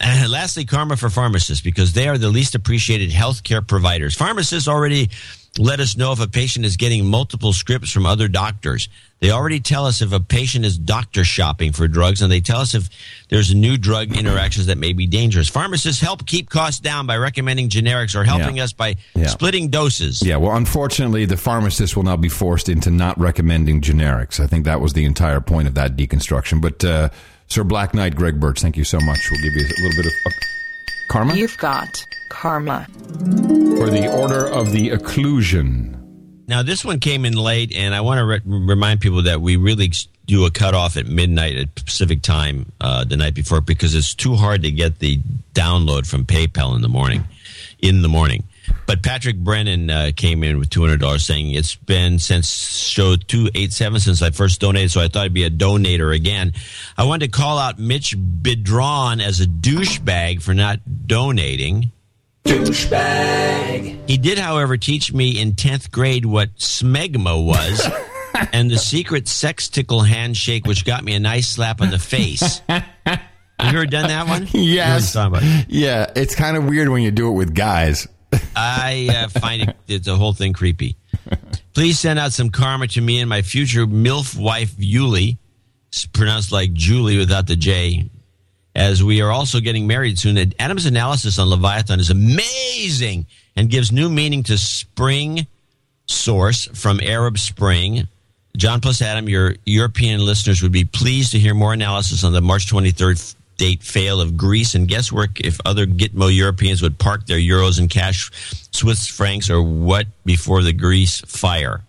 And 0.06 0.30
lastly, 0.30 0.66
karma 0.66 0.98
for 0.98 1.10
pharmacists 1.10 1.64
because 1.64 1.94
they 1.94 2.10
are 2.10 2.18
the 2.18 2.30
least 2.30 2.56
appreciated 2.56 3.10
healthcare 3.12 3.66
providers. 3.66 4.16
Pharmacists 4.16 4.68
already 4.68 5.10
let 5.58 5.80
us 5.80 5.96
know 5.96 6.12
if 6.12 6.20
a 6.20 6.28
patient 6.28 6.66
is 6.66 6.76
getting 6.78 7.06
multiple 7.06 7.54
scripts 7.54 7.92
from 7.92 8.06
other 8.06 8.28
doctors. 8.28 8.90
They 9.20 9.32
already 9.32 9.62
tell 9.62 9.86
us 9.86 10.02
if 10.02 10.12
a 10.12 10.20
patient 10.20 10.66
is 10.66 10.78
doctor 10.78 11.24
shopping 11.24 11.72
for 11.72 11.88
drugs, 11.88 12.22
and 12.22 12.30
they 12.30 12.42
tell 12.42 12.60
us 12.60 12.74
if 12.76 12.90
there's 13.30 13.56
new 13.56 13.78
drug 13.78 14.18
interactions 14.18 14.66
that 14.66 14.78
may 14.78 14.92
be 14.92 15.08
dangerous. 15.08 15.48
Pharmacists 15.48 16.02
help 16.02 16.26
keep 16.26 16.50
costs 16.50 16.82
down 16.82 17.06
by 17.06 17.16
recommending 17.16 17.70
generics 17.70 18.14
or 18.16 18.26
helping 18.26 18.58
Yeah. 18.58 18.64
us 18.64 18.74
by 18.74 18.96
Yeah. 19.16 19.28
splitting 19.28 19.70
doses. 19.70 20.22
Yeah, 20.22 20.36
well, 20.38 20.58
unfortunately, 20.58 21.24
the 21.26 21.38
pharmacist 21.38 21.96
will 21.96 22.04
now 22.04 22.18
be 22.18 22.28
forced 22.30 22.68
into 22.68 22.92
not 22.92 23.18
recommending 23.18 23.80
generics. 23.80 24.42
I 24.42 24.48
think 24.48 24.66
that 24.66 24.82
was 24.82 24.92
the 24.94 25.06
entire 25.06 25.40
point 25.40 25.70
of 25.70 25.76
that 25.76 25.96
deconstruction. 25.96 26.60
But 26.60 26.84
uh, 26.84 27.10
Sir 27.54 27.64
Black 27.64 27.94
Knight, 27.94 28.16
Greg 28.16 28.40
Birch, 28.40 28.62
thank 28.62 28.78
you 28.78 28.84
so 28.84 29.00
much. 29.00 29.30
We'll 29.30 29.40
give 29.44 29.54
you 29.54 29.62
a 29.62 29.78
little 29.84 30.02
bit 30.02 30.08
of 30.08 30.14
uh, 30.26 30.32
karma 31.08 31.36
You've 31.36 31.56
got 31.60 32.04
karma. 32.30 32.88
for 32.90 33.92
the 33.92 34.12
Order 34.12 34.48
of 34.48 34.72
the 34.72 34.90
Occlusion. 34.90 35.96
Now, 36.48 36.64
this 36.64 36.84
one 36.84 37.00
came 37.00 37.26
in 37.26 37.34
late, 37.34 37.72
and 37.72 37.94
I 37.94 38.02
want 38.02 38.18
to 38.18 38.26
re- 38.26 38.42
remind 38.44 39.02
people 39.02 39.22
that 39.22 39.40
we 39.40 39.56
really 39.56 39.92
do 40.26 40.48
a 40.48 40.52
cutoff 40.52 40.98
at 40.98 41.06
midnight 41.06 41.56
at 41.56 41.76
Pacific 41.76 42.24
time 42.24 42.72
uh, 42.82 43.04
the 43.04 43.18
night 43.18 43.36
before 43.36 43.62
because 43.62 43.94
it's 43.94 44.16
too 44.16 44.34
hard 44.34 44.64
to 44.64 44.72
get 44.72 44.98
the 44.98 45.20
download 45.54 46.08
from 46.08 46.26
PayPal 46.26 46.76
in 46.76 46.82
the 46.82 46.90
morning. 46.90 47.24
In 47.78 48.02
the 48.02 48.10
morning. 48.10 48.46
But 48.86 49.02
Patrick 49.02 49.38
Brennan 49.38 49.90
uh, 49.90 50.12
came 50.16 50.44
in 50.44 50.60
with 50.60 50.70
$200 50.70 51.20
saying 51.22 51.52
it's 51.52 51.76
been 51.76 52.20
since 52.20 52.50
show 52.78 53.16
287 53.16 54.00
since 54.02 54.22
I 54.22 54.32
first 54.32 54.60
donated, 54.60 54.92
so 54.92 55.00
I 55.02 55.08
thought 55.08 55.24
I'd 55.26 55.34
be 55.34 55.46
a 55.46 55.50
donator 55.50 56.14
again. 56.16 56.54
I 56.98 57.06
wanted 57.06 57.32
to 57.32 57.38
call 57.38 57.58
out 57.58 57.80
Mitch 57.80 58.16
Bidron 58.18 59.22
as 59.24 59.40
a 59.40 59.46
douchebag 59.46 60.42
for 60.42 60.54
not 60.54 60.80
donating. 61.08 61.92
Douchebag. 62.46 64.10
He 64.10 64.18
did, 64.18 64.38
however, 64.38 64.78
teach 64.78 65.14
me 65.14 65.40
in 65.40 65.54
10th 65.54 65.92
grade 65.92 66.26
what 66.26 66.56
smegma 66.58 67.44
was 67.44 67.88
and 68.54 68.70
the 68.70 68.78
secret 68.78 69.28
sex 69.28 69.70
tickle 69.70 70.02
handshake, 70.02 70.66
which 70.66 70.86
got 70.86 71.04
me 71.04 71.14
a 71.16 71.20
nice 71.20 71.48
slap 71.48 71.82
on 71.82 71.90
the 71.90 72.00
face. 72.00 72.62
Have 72.68 73.72
you 73.72 73.80
ever 73.80 73.86
done 73.86 74.08
that 74.10 74.28
one? 74.28 74.48
You 74.52 74.60
know 74.60 74.60
what 74.60 74.76
Yes. 74.76 75.16
I'm 75.16 75.32
talking 75.32 75.48
about. 75.50 75.70
Yeah, 75.70 76.12
it's 76.16 76.36
kind 76.36 76.58
of 76.58 76.66
weird 76.66 76.90
when 76.90 77.02
you 77.02 77.12
do 77.12 77.30
it 77.30 77.34
with 77.34 77.54
guys. 77.56 78.08
I 78.56 79.10
uh, 79.10 79.40
find 79.40 79.64
it, 79.64 79.76
it's 79.88 80.06
the 80.06 80.16
whole 80.16 80.34
thing 80.34 80.54
creepy. 80.54 80.96
Please 81.74 82.00
send 82.00 82.20
out 82.20 82.34
some 82.34 82.50
karma 82.50 82.88
to 82.88 83.02
me 83.02 83.20
and 83.20 83.30
my 83.30 83.42
future 83.42 83.86
MILF 83.86 84.38
wife, 84.38 84.76
Yuli. 84.78 85.38
It's 85.90 86.06
pronounced 86.06 86.52
like 86.52 86.74
Julie 86.74 87.18
without 87.18 87.48
the 87.48 87.56
J. 87.56 88.10
As 88.76 89.04
we 89.04 89.22
are 89.22 89.32
also 89.32 89.60
getting 89.60 89.86
married 89.86 90.18
soon. 90.18 90.38
Adam's 90.60 90.86
analysis 90.86 91.38
on 91.38 91.50
Leviathan 91.50 92.00
is 92.00 92.10
amazing 92.10 93.28
and 93.56 93.70
gives 93.70 93.92
new 93.92 94.10
meaning 94.10 94.44
to 94.44 94.58
spring 94.58 95.46
source 96.08 96.66
from 96.74 97.00
Arab 97.00 97.38
Spring. 97.38 98.08
John 98.58 98.82
plus 98.82 99.02
Adam, 99.02 99.30
your 99.30 99.56
European 99.66 100.24
listeners 100.26 100.62
would 100.62 100.72
be 100.72 100.86
pleased 100.86 101.32
to 101.32 101.40
hear 101.40 101.54
more 101.54 101.74
analysis 101.74 102.24
on 102.24 102.34
the 102.34 102.42
March 102.42 102.72
23rd 102.72 103.20
f- 103.20 103.36
date 103.58 103.84
fail 103.84 104.22
of 104.22 104.38
Greece 104.38 104.76
and 104.76 104.88
guesswork 104.88 105.40
if 105.40 105.60
other 105.66 105.86
Gitmo 105.86 106.36
Europeans 106.36 106.82
would 106.82 106.98
park 106.98 107.26
their 107.26 107.40
euros 107.40 107.80
in 107.80 107.88
cash 107.88 108.32
Swiss 108.72 109.08
francs 109.08 109.50
or 109.50 109.62
what 109.62 110.08
before 110.26 110.64
the 110.64 110.74
Greece 110.74 111.22
fire. 111.22 111.82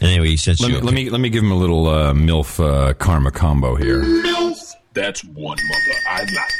Anyway, 0.00 0.36
since 0.36 0.60
Let 0.60 0.70
you 0.70 0.76
me, 0.76 0.82
let 0.82 0.94
me 0.94 1.10
let 1.10 1.20
me 1.20 1.28
give 1.28 1.42
him 1.42 1.52
a 1.52 1.56
little 1.56 1.88
uh, 1.88 2.12
milf 2.12 2.60
uh, 2.62 2.94
karma 2.94 3.30
combo 3.30 3.76
here. 3.76 4.02
MILF, 4.02 4.72
That's 4.94 5.24
one 5.24 5.56
mother 5.56 5.98
I 6.08 6.20
like. 6.20 6.50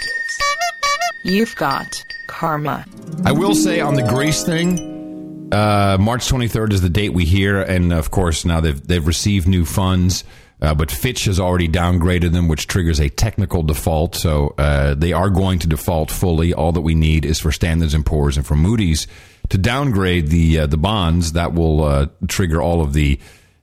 You've 1.24 1.56
got 1.56 1.86
karma. 2.28 2.84
I 3.24 3.32
will 3.32 3.54
say 3.54 3.80
on 3.80 3.94
the 3.94 4.04
Greece 4.04 4.44
thing, 4.44 5.50
uh, 5.52 5.96
March 5.98 6.28
23rd 6.28 6.72
is 6.72 6.80
the 6.82 6.88
date 6.88 7.12
we 7.12 7.24
hear, 7.24 7.60
and 7.60 7.92
of 7.92 8.10
course 8.10 8.44
now 8.44 8.60
they've 8.60 8.86
they've 8.86 9.06
received 9.06 9.48
new 9.48 9.64
funds, 9.64 10.24
uh, 10.60 10.74
but 10.74 10.90
Fitch 10.90 11.26
has 11.26 11.38
already 11.38 11.68
downgraded 11.68 12.32
them, 12.32 12.48
which 12.48 12.66
triggers 12.66 12.98
a 12.98 13.10
technical 13.10 13.62
default. 13.62 14.14
So 14.14 14.54
uh, 14.56 14.94
they 14.94 15.12
are 15.12 15.28
going 15.28 15.58
to 15.60 15.66
default 15.66 16.10
fully. 16.10 16.54
All 16.54 16.72
that 16.72 16.80
we 16.80 16.94
need 16.94 17.26
is 17.26 17.38
for 17.38 17.52
Standards 17.52 17.92
and 17.92 18.06
Poor's 18.06 18.36
and 18.36 18.46
for 18.46 18.56
Moody's 18.56 19.06
to 19.50 19.58
downgrade 19.58 20.28
the 20.28 20.60
uh, 20.60 20.66
the 20.66 20.78
bonds. 20.78 21.32
That 21.32 21.52
will 21.52 21.84
uh, 21.84 22.06
trigger 22.26 22.62
all 22.62 22.80
of 22.80 22.94
the 22.94 23.20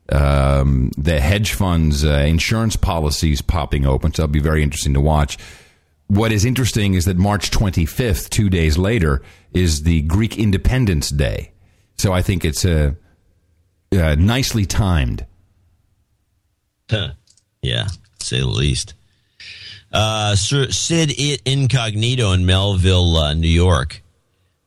um, 0.10 0.92
the 0.96 1.20
hedge 1.20 1.54
funds 1.54 2.06
uh, 2.06 2.10
insurance 2.28 2.76
policies 2.76 3.42
popping 3.42 3.88
open. 3.88 4.14
So 4.14 4.24
it'll 4.24 4.32
be 4.32 4.40
very 4.40 4.62
interesting 4.62 4.94
to 4.94 5.02
watch. 5.02 5.38
What 6.08 6.32
is 6.32 6.46
interesting 6.46 6.94
is 6.94 7.06
that 7.06 7.18
March 7.18 7.50
25th, 7.50 8.30
two 8.30 8.50
days 8.50 8.78
later, 8.78 9.24
is 9.54 9.82
the 9.82 10.02
Greek 10.04 10.38
Independence 10.38 11.10
Day. 11.10 11.54
So 11.98 12.14
I 12.14 12.22
think 12.22 12.46
it's 12.46 12.66
uh, 12.66 12.92
nicely 13.92 14.66
timed. 14.68 15.26
Huh. 16.90 17.12
Yeah, 17.62 17.88
say 18.20 18.40
the 18.40 18.48
least. 18.48 18.94
Uh, 19.92 20.36
Sir 20.36 20.70
Sid 20.70 21.12
Incognito 21.46 22.32
in 22.32 22.46
Melville, 22.46 23.16
uh, 23.16 23.34
New 23.34 23.48
York. 23.48 24.02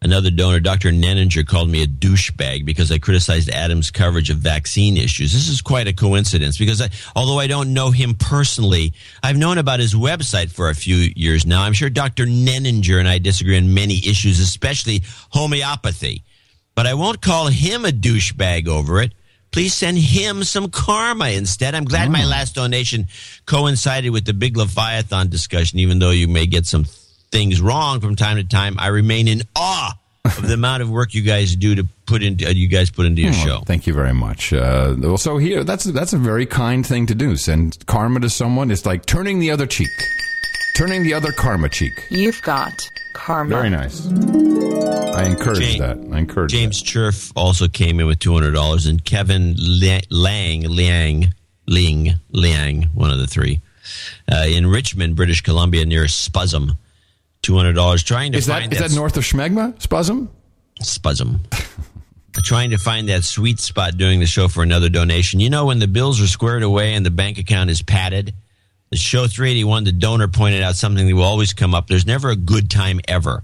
Another 0.03 0.31
donor, 0.31 0.61
Dr. 0.61 0.91
Nenninger, 0.91 1.45
called 1.45 1.69
me 1.69 1.83
a 1.83 1.87
douchebag 1.87 2.65
because 2.65 2.93
I 2.93 2.99
criticized 2.99 3.49
Adam's 3.49 3.91
coverage 3.91 4.31
of 4.31 4.37
vaccine 4.37 4.97
issues. 4.97 5.33
This 5.33 5.49
is 5.49 5.63
quite 5.63 5.89
a 5.89 5.93
coincidence 5.93 6.59
because 6.59 6.81
I, 6.81 6.91
although 7.17 7.41
I 7.41 7.47
don't 7.47 7.73
know 7.73 7.91
him 7.91 8.15
personally, 8.15 8.93
I've 9.23 9.39
known 9.39 9.59
about 9.59 9.81
his 9.81 9.95
website 9.95 10.51
for 10.53 10.69
a 10.69 10.75
few 10.75 10.97
years 11.17 11.47
now. 11.47 11.63
I'm 11.63 11.73
sure 11.73 11.91
Dr. 11.91 12.27
Nenninger 12.27 12.99
and 13.01 13.09
I 13.09 13.19
disagree 13.19 13.57
on 13.57 13.75
many 13.75 13.97
issues, 14.07 14.39
especially 14.39 15.03
homeopathy. 15.31 16.23
But 16.77 16.87
I 16.87 16.95
won't 16.95 17.23
call 17.23 17.49
him 17.49 17.85
a 17.85 17.91
douchebag 17.91 18.69
over 18.69 19.01
it. 19.01 19.13
Please 19.57 19.73
send 19.73 19.97
him 19.97 20.45
some 20.45 20.69
karma 20.69 21.31
instead. 21.31 21.75
I'm 21.75 21.87
glad 21.87 22.11
my 22.11 22.27
last 22.27 22.55
donation 22.55 23.07
coincided 23.47 24.11
with 24.11 24.27
the 24.27 24.35
big 24.35 24.55
Leviathan 24.55 25.31
discussion, 25.31 25.79
even 25.79 25.99
though 25.99 26.11
you 26.11 26.29
may 26.29 26.45
get 26.45 26.67
some 26.67 26.85
things 27.31 27.59
wrong 27.59 28.03
from 28.03 28.17
time 28.17 28.37
to 28.37 28.45
time. 28.45 28.77
I 28.79 28.89
remain 28.89 29.29
in 29.29 29.45
awe 29.57 29.99
of 30.27 30.47
the 30.47 30.53
amount 30.61 30.83
of 30.83 30.91
work 30.91 31.15
you 31.15 31.23
guys 31.23 31.57
do 31.57 31.75
to 31.75 31.87
put 32.05 32.23
into 32.23 32.47
uh, 32.47 32.51
you 32.51 32.69
guys 32.69 32.91
put 32.91 33.07
into 33.07 33.23
your 33.23 33.31
Oh, 33.31 33.47
show. 33.47 33.59
Thank 33.65 33.87
you 33.87 33.95
very 33.95 34.13
much. 34.13 34.53
Uh, 34.53 34.95
well, 34.99 35.17
so 35.17 35.39
here, 35.39 35.65
that's 35.65 35.85
that's 35.85 36.13
a 36.13 36.19
very 36.19 36.45
kind 36.45 36.87
thing 36.87 37.07
to 37.07 37.15
do. 37.15 37.35
Send 37.35 37.87
karma 37.87 38.21
to 38.21 38.29
someone. 38.29 38.71
It's 38.71 38.85
like 38.85 39.07
turning 39.07 39.39
the 39.39 39.53
other 39.53 39.65
cheek, 39.67 39.89
turning 40.77 41.03
the 41.03 41.15
other 41.15 41.33
karma 41.33 41.71
cheek. 41.71 41.95
You've 42.11 42.43
got 42.43 42.91
karma. 43.17 43.51
Very 43.51 43.71
nice. 43.71 44.07
I 44.07 45.25
encourage 45.25 45.59
Jane- 45.61 45.81
that. 45.81 45.99
I 46.15 46.19
encourage 46.19 46.53
James 46.53 46.83
Churf 46.83 47.33
also 47.35 47.67
came 47.69 47.99
in 48.01 48.07
with 48.07 48.19
two 48.19 48.33
hundred 48.35 48.53
dollars, 48.53 48.87
and 48.87 49.03
Kevin 49.05 49.57
Lang 49.59 50.63
Liang 50.69 51.33
Ling 51.67 52.15
Liang, 52.31 52.83
one 52.95 53.11
of 53.11 53.19
the 53.19 53.27
three, 53.27 53.61
uh, 54.31 54.45
in 54.47 54.67
Richmond, 54.67 55.17
British 55.17 55.41
Columbia, 55.41 55.85
near 55.87 56.05
Spuzzum, 56.05 56.77
two 57.43 57.57
hundred 57.57 57.73
dollars. 57.73 58.03
Trying 58.03 58.33
to 58.33 58.39
Is 58.39 58.47
that 58.47 58.61
find 58.61 58.73
is 58.73 58.79
that 58.79 58.93
north 58.93 59.17
of 59.17 59.25
Schmegma? 59.25 59.75
Spuzzum? 59.81 60.29
Spuzzum. 60.83 61.41
Trying 62.45 62.71
to 62.71 62.77
find 62.79 63.09
that 63.09 63.25
sweet 63.25 63.59
spot 63.61 63.97
doing 63.97 64.21
the 64.21 64.27
show 64.27 64.47
for 64.49 64.63
another 64.63 64.91
donation. 64.91 65.41
You 65.41 65.49
know, 65.49 65.65
when 65.65 65.79
the 65.79 65.89
bills 65.89 66.21
are 66.21 66.27
squared 66.27 66.63
away 66.63 66.93
and 66.93 67.05
the 67.07 67.11
bank 67.11 67.39
account 67.39 67.71
is 67.71 67.81
padded, 67.81 68.35
the 68.91 68.97
show 68.97 69.27
381, 69.27 69.85
the 69.85 69.93
donor 69.93 70.29
pointed 70.29 70.63
out 70.63 70.77
something 70.77 71.07
that 71.07 71.15
will 71.15 71.23
always 71.23 71.53
come 71.53 71.75
up. 71.75 71.89
There's 71.89 72.07
never 72.07 72.31
a 72.31 72.37
good 72.37 72.71
time 72.71 73.01
ever. 73.09 73.43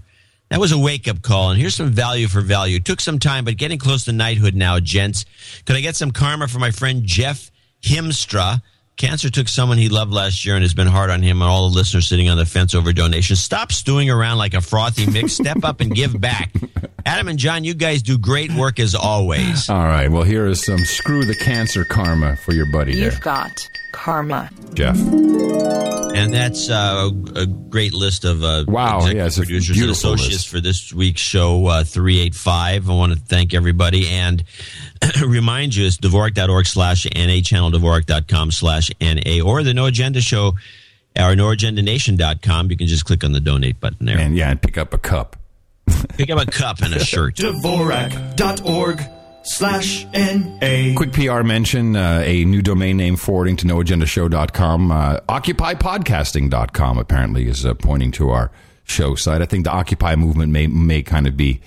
That 0.49 0.59
was 0.59 0.71
a 0.71 0.77
wake 0.77 1.07
up 1.07 1.21
call, 1.21 1.49
and 1.49 1.59
here's 1.59 1.75
some 1.75 1.89
value 1.89 2.27
for 2.27 2.41
value. 2.41 2.79
Took 2.79 3.01
some 3.01 3.17
time, 3.19 3.45
but 3.45 3.57
getting 3.57 3.79
close 3.79 4.05
to 4.05 4.11
knighthood 4.11 4.55
now, 4.55 4.79
gents. 4.79 5.25
Could 5.65 5.75
I 5.75 5.81
get 5.81 5.95
some 5.95 6.11
karma 6.11 6.47
for 6.47 6.59
my 6.59 6.71
friend 6.71 7.03
Jeff 7.03 7.49
Himstra? 7.81 8.61
Cancer 8.95 9.29
took 9.29 9.47
someone 9.47 9.77
he 9.79 9.89
loved 9.89 10.11
last 10.13 10.45
year 10.45 10.55
and 10.55 10.63
has 10.63 10.73
been 10.73 10.87
hard 10.87 11.09
on 11.09 11.21
him 11.23 11.41
and 11.41 11.49
all 11.49 11.67
the 11.69 11.75
listeners 11.75 12.07
sitting 12.07 12.29
on 12.29 12.37
the 12.37 12.45
fence 12.45 12.75
over 12.75 12.93
donations. 12.93 13.39
Stop 13.39 13.71
stewing 13.71 14.09
around 14.09 14.37
like 14.37 14.53
a 14.53 14.61
frothy 14.61 15.07
mix. 15.09 15.33
Step 15.33 15.63
up 15.63 15.81
and 15.81 15.93
give 15.95 16.19
back. 16.21 16.53
Adam 17.05 17.27
and 17.27 17.39
John, 17.39 17.63
you 17.63 17.73
guys 17.73 18.01
do 18.03 18.17
great 18.17 18.53
work 18.53 18.79
as 18.79 18.93
always. 18.95 19.69
All 19.69 19.83
right. 19.83 20.09
Well, 20.09 20.23
here 20.23 20.45
is 20.47 20.63
some 20.63 20.77
screw 20.79 21.25
the 21.25 21.35
cancer 21.35 21.83
karma 21.85 22.35
for 22.37 22.53
your 22.53 22.67
buddy 22.71 22.95
there, 22.95 23.05
You've 23.05 23.19
got 23.21 23.51
karma. 23.93 24.49
Jeff. 24.73 24.95
And 26.15 26.31
that's 26.31 26.69
uh, 26.69 27.09
a 27.35 27.45
great 27.47 27.93
list 27.93 28.23
of 28.23 28.43
uh, 28.43 28.65
Wow, 28.67 28.99
executive 28.99 29.17
yeah, 29.17 29.25
a 29.25 29.31
producers 29.45 29.69
and 29.69 29.75
beautiful 29.75 30.13
associates 30.13 30.33
list. 30.33 30.49
for 30.49 30.61
this 30.61 30.93
week's 30.93 31.21
show 31.21 31.65
uh, 31.65 31.83
385. 31.83 32.89
I 32.89 32.93
want 32.93 33.13
to 33.13 33.19
thank 33.19 33.53
everybody 33.55 34.07
and 34.09 34.43
remind 35.25 35.75
you 35.75 35.85
it's 35.85 35.97
Dvorak.org 35.97 36.65
slash 36.65 37.05
NA, 37.15 37.41
channel 37.41 37.71
Dvorak.com 37.71 38.51
slash 38.51 38.91
NA, 39.01 39.41
or 39.43 39.63
the 39.63 39.73
No 39.73 39.85
Agenda 39.85 40.21
Show, 40.21 40.49
or 41.17 41.35
NoAgendaNation.com. 41.35 42.71
You 42.71 42.77
can 42.77 42.87
just 42.87 43.05
click 43.05 43.23
on 43.23 43.31
the 43.31 43.39
donate 43.39 43.79
button 43.79 44.05
there. 44.05 44.17
And 44.17 44.35
yeah, 44.35 44.49
and 44.49 44.61
pick 44.61 44.77
up 44.77 44.93
a 44.93 44.97
cup. 44.97 45.37
Pick 46.17 46.29
up 46.29 46.39
a 46.39 46.49
cup 46.49 46.81
and 46.81 46.93
a 46.93 46.99
shirt. 47.03 47.35
Dvorak.org 47.35 49.01
slash 49.43 50.05
N-A. 50.13 50.93
Quick 50.95 51.11
PR 51.11 51.43
mention 51.43 51.97
uh, 51.97 52.21
a 52.23 52.45
new 52.45 52.61
domain 52.61 52.95
name 52.95 53.17
forwarding 53.17 53.57
to 53.57 53.65
noagendashow.com. 53.65 54.91
Uh, 54.91 55.19
OccupyPodcasting.com 55.27 56.97
apparently 56.97 57.47
is 57.49 57.65
uh, 57.65 57.73
pointing 57.73 58.11
to 58.13 58.29
our 58.29 58.49
show 58.85 59.15
site. 59.15 59.41
I 59.41 59.45
think 59.45 59.65
the 59.65 59.71
Occupy 59.71 60.15
movement 60.15 60.53
may, 60.53 60.67
may 60.67 61.03
kind 61.03 61.27
of 61.27 61.35
be 61.35 61.59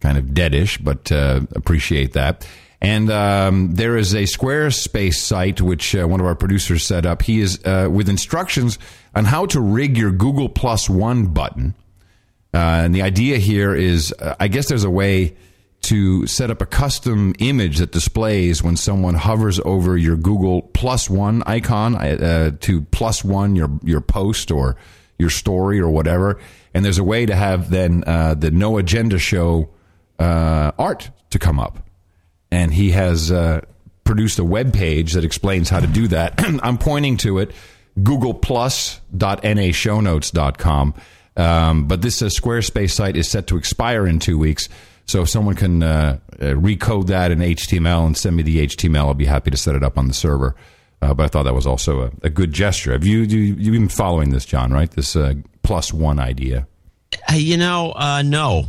kind 0.00 0.18
of 0.18 0.26
deadish, 0.26 0.82
but 0.82 1.10
uh, 1.10 1.40
appreciate 1.54 2.12
that. 2.12 2.46
And 2.80 3.10
um, 3.10 3.74
there 3.74 3.96
is 3.96 4.14
a 4.14 4.24
Squarespace 4.24 5.14
site 5.14 5.60
which 5.60 5.94
uh, 5.94 6.06
one 6.06 6.20
of 6.20 6.26
our 6.26 6.34
producers 6.34 6.84
set 6.86 7.06
up. 7.06 7.22
He 7.22 7.40
is 7.40 7.64
uh, 7.64 7.88
with 7.90 8.08
instructions 8.08 8.78
on 9.14 9.24
how 9.24 9.46
to 9.46 9.60
rig 9.60 9.96
your 9.96 10.12
Google 10.12 10.48
Plus 10.48 10.88
One 10.88 11.26
button. 11.26 11.74
Uh, 12.52 12.82
and 12.84 12.94
the 12.94 13.02
idea 13.02 13.38
here 13.38 13.74
is, 13.74 14.14
uh, 14.18 14.34
I 14.38 14.48
guess 14.48 14.68
there's 14.68 14.84
a 14.84 14.90
way 14.90 15.36
to 15.82 16.26
set 16.26 16.50
up 16.50 16.60
a 16.60 16.66
custom 16.66 17.34
image 17.38 17.78
that 17.78 17.92
displays 17.92 18.62
when 18.62 18.76
someone 18.76 19.14
hovers 19.14 19.60
over 19.64 19.96
your 19.96 20.16
Google 20.16 20.62
Plus 20.62 21.08
One 21.08 21.42
icon 21.46 21.94
uh, 21.94 22.50
to 22.60 22.82
plus 22.82 23.22
one 23.22 23.54
your 23.54 23.70
your 23.84 24.00
post 24.00 24.50
or 24.50 24.76
your 25.18 25.30
story 25.30 25.80
or 25.80 25.88
whatever. 25.88 26.38
And 26.74 26.84
there's 26.84 26.98
a 26.98 27.04
way 27.04 27.24
to 27.26 27.34
have 27.34 27.70
then 27.70 28.04
uh, 28.06 28.34
the 28.34 28.50
No 28.50 28.78
Agenda 28.78 29.18
Show 29.18 29.70
uh, 30.18 30.72
art 30.78 31.10
to 31.30 31.38
come 31.38 31.60
up. 31.60 31.85
And 32.50 32.72
he 32.72 32.92
has 32.92 33.32
uh, 33.32 33.60
produced 34.04 34.38
a 34.38 34.44
web 34.44 34.72
page 34.72 35.12
that 35.14 35.24
explains 35.24 35.68
how 35.68 35.80
to 35.80 35.86
do 35.86 36.08
that. 36.08 36.34
I'm 36.62 36.78
pointing 36.78 37.16
to 37.18 37.38
it, 37.38 37.52
googleplus.nashownotes.com. 37.98 40.94
Um, 41.36 41.86
but 41.86 42.00
this 42.00 42.22
uh, 42.22 42.26
Squarespace 42.26 42.92
site 42.92 43.16
is 43.16 43.28
set 43.28 43.48
to 43.48 43.58
expire 43.58 44.06
in 44.06 44.18
two 44.18 44.38
weeks. 44.38 44.68
So 45.04 45.22
if 45.22 45.28
someone 45.28 45.54
can 45.54 45.82
uh, 45.82 46.18
uh, 46.32 46.54
recode 46.54 47.08
that 47.08 47.30
in 47.30 47.40
HTML 47.40 48.06
and 48.06 48.16
send 48.16 48.36
me 48.36 48.42
the 48.42 48.66
HTML, 48.66 49.06
I'll 49.06 49.14
be 49.14 49.26
happy 49.26 49.50
to 49.50 49.56
set 49.56 49.74
it 49.74 49.84
up 49.84 49.98
on 49.98 50.08
the 50.08 50.14
server. 50.14 50.56
Uh, 51.02 51.14
but 51.14 51.24
I 51.24 51.28
thought 51.28 51.42
that 51.42 51.54
was 51.54 51.66
also 51.66 52.02
a, 52.02 52.10
a 52.22 52.30
good 52.30 52.52
gesture. 52.52 52.92
Have 52.92 53.04
you, 53.04 53.20
you 53.20 53.38
you've 53.38 53.72
been 53.72 53.88
following 53.88 54.30
this, 54.30 54.46
John? 54.46 54.72
Right? 54.72 54.90
This 54.90 55.14
uh, 55.14 55.34
plus 55.62 55.92
one 55.92 56.18
idea. 56.18 56.66
You 57.32 57.56
know, 57.56 57.92
uh, 57.92 58.22
no. 58.22 58.66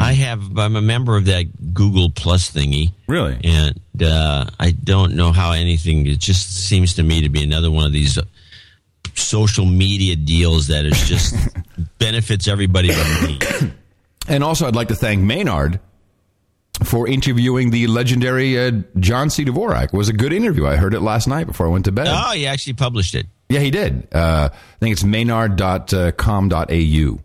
I 0.00 0.12
have. 0.14 0.58
I'm 0.58 0.76
a 0.76 0.82
member 0.82 1.16
of 1.16 1.26
that 1.26 1.74
Google 1.74 2.10
Plus 2.10 2.50
thingy. 2.50 2.92
Really? 3.06 3.38
And 3.44 3.80
uh, 4.02 4.46
I 4.58 4.70
don't 4.70 5.14
know 5.14 5.32
how 5.32 5.52
anything. 5.52 6.06
It 6.06 6.18
just 6.18 6.66
seems 6.66 6.94
to 6.94 7.02
me 7.02 7.22
to 7.22 7.28
be 7.28 7.42
another 7.42 7.70
one 7.70 7.86
of 7.86 7.92
these 7.92 8.18
social 9.14 9.66
media 9.66 10.16
deals 10.16 10.68
that 10.68 10.86
is 10.86 11.08
just 11.08 11.34
benefits 11.98 12.48
everybody 12.48 12.88
but 12.88 13.22
me. 13.22 13.38
And 14.28 14.42
also, 14.42 14.66
I'd 14.66 14.76
like 14.76 14.88
to 14.88 14.94
thank 14.94 15.22
Maynard 15.22 15.78
for 16.84 17.06
interviewing 17.06 17.70
the 17.70 17.86
legendary 17.86 18.58
uh, 18.58 18.72
John 18.98 19.30
C. 19.30 19.44
Dvorak. 19.44 19.84
It 19.86 19.92
was 19.92 20.08
a 20.08 20.12
good 20.12 20.32
interview. 20.32 20.66
I 20.66 20.76
heard 20.76 20.94
it 20.94 21.00
last 21.00 21.28
night 21.28 21.46
before 21.46 21.66
I 21.66 21.70
went 21.70 21.84
to 21.84 21.92
bed. 21.92 22.08
Oh, 22.08 22.32
he 22.32 22.46
actually 22.46 22.72
published 22.74 23.14
it. 23.14 23.26
Yeah, 23.48 23.60
he 23.60 23.70
did. 23.70 24.08
Uh, 24.12 24.48
I 24.52 24.76
think 24.78 24.92
it's 24.94 25.04
maynard.com.au. 25.04 27.18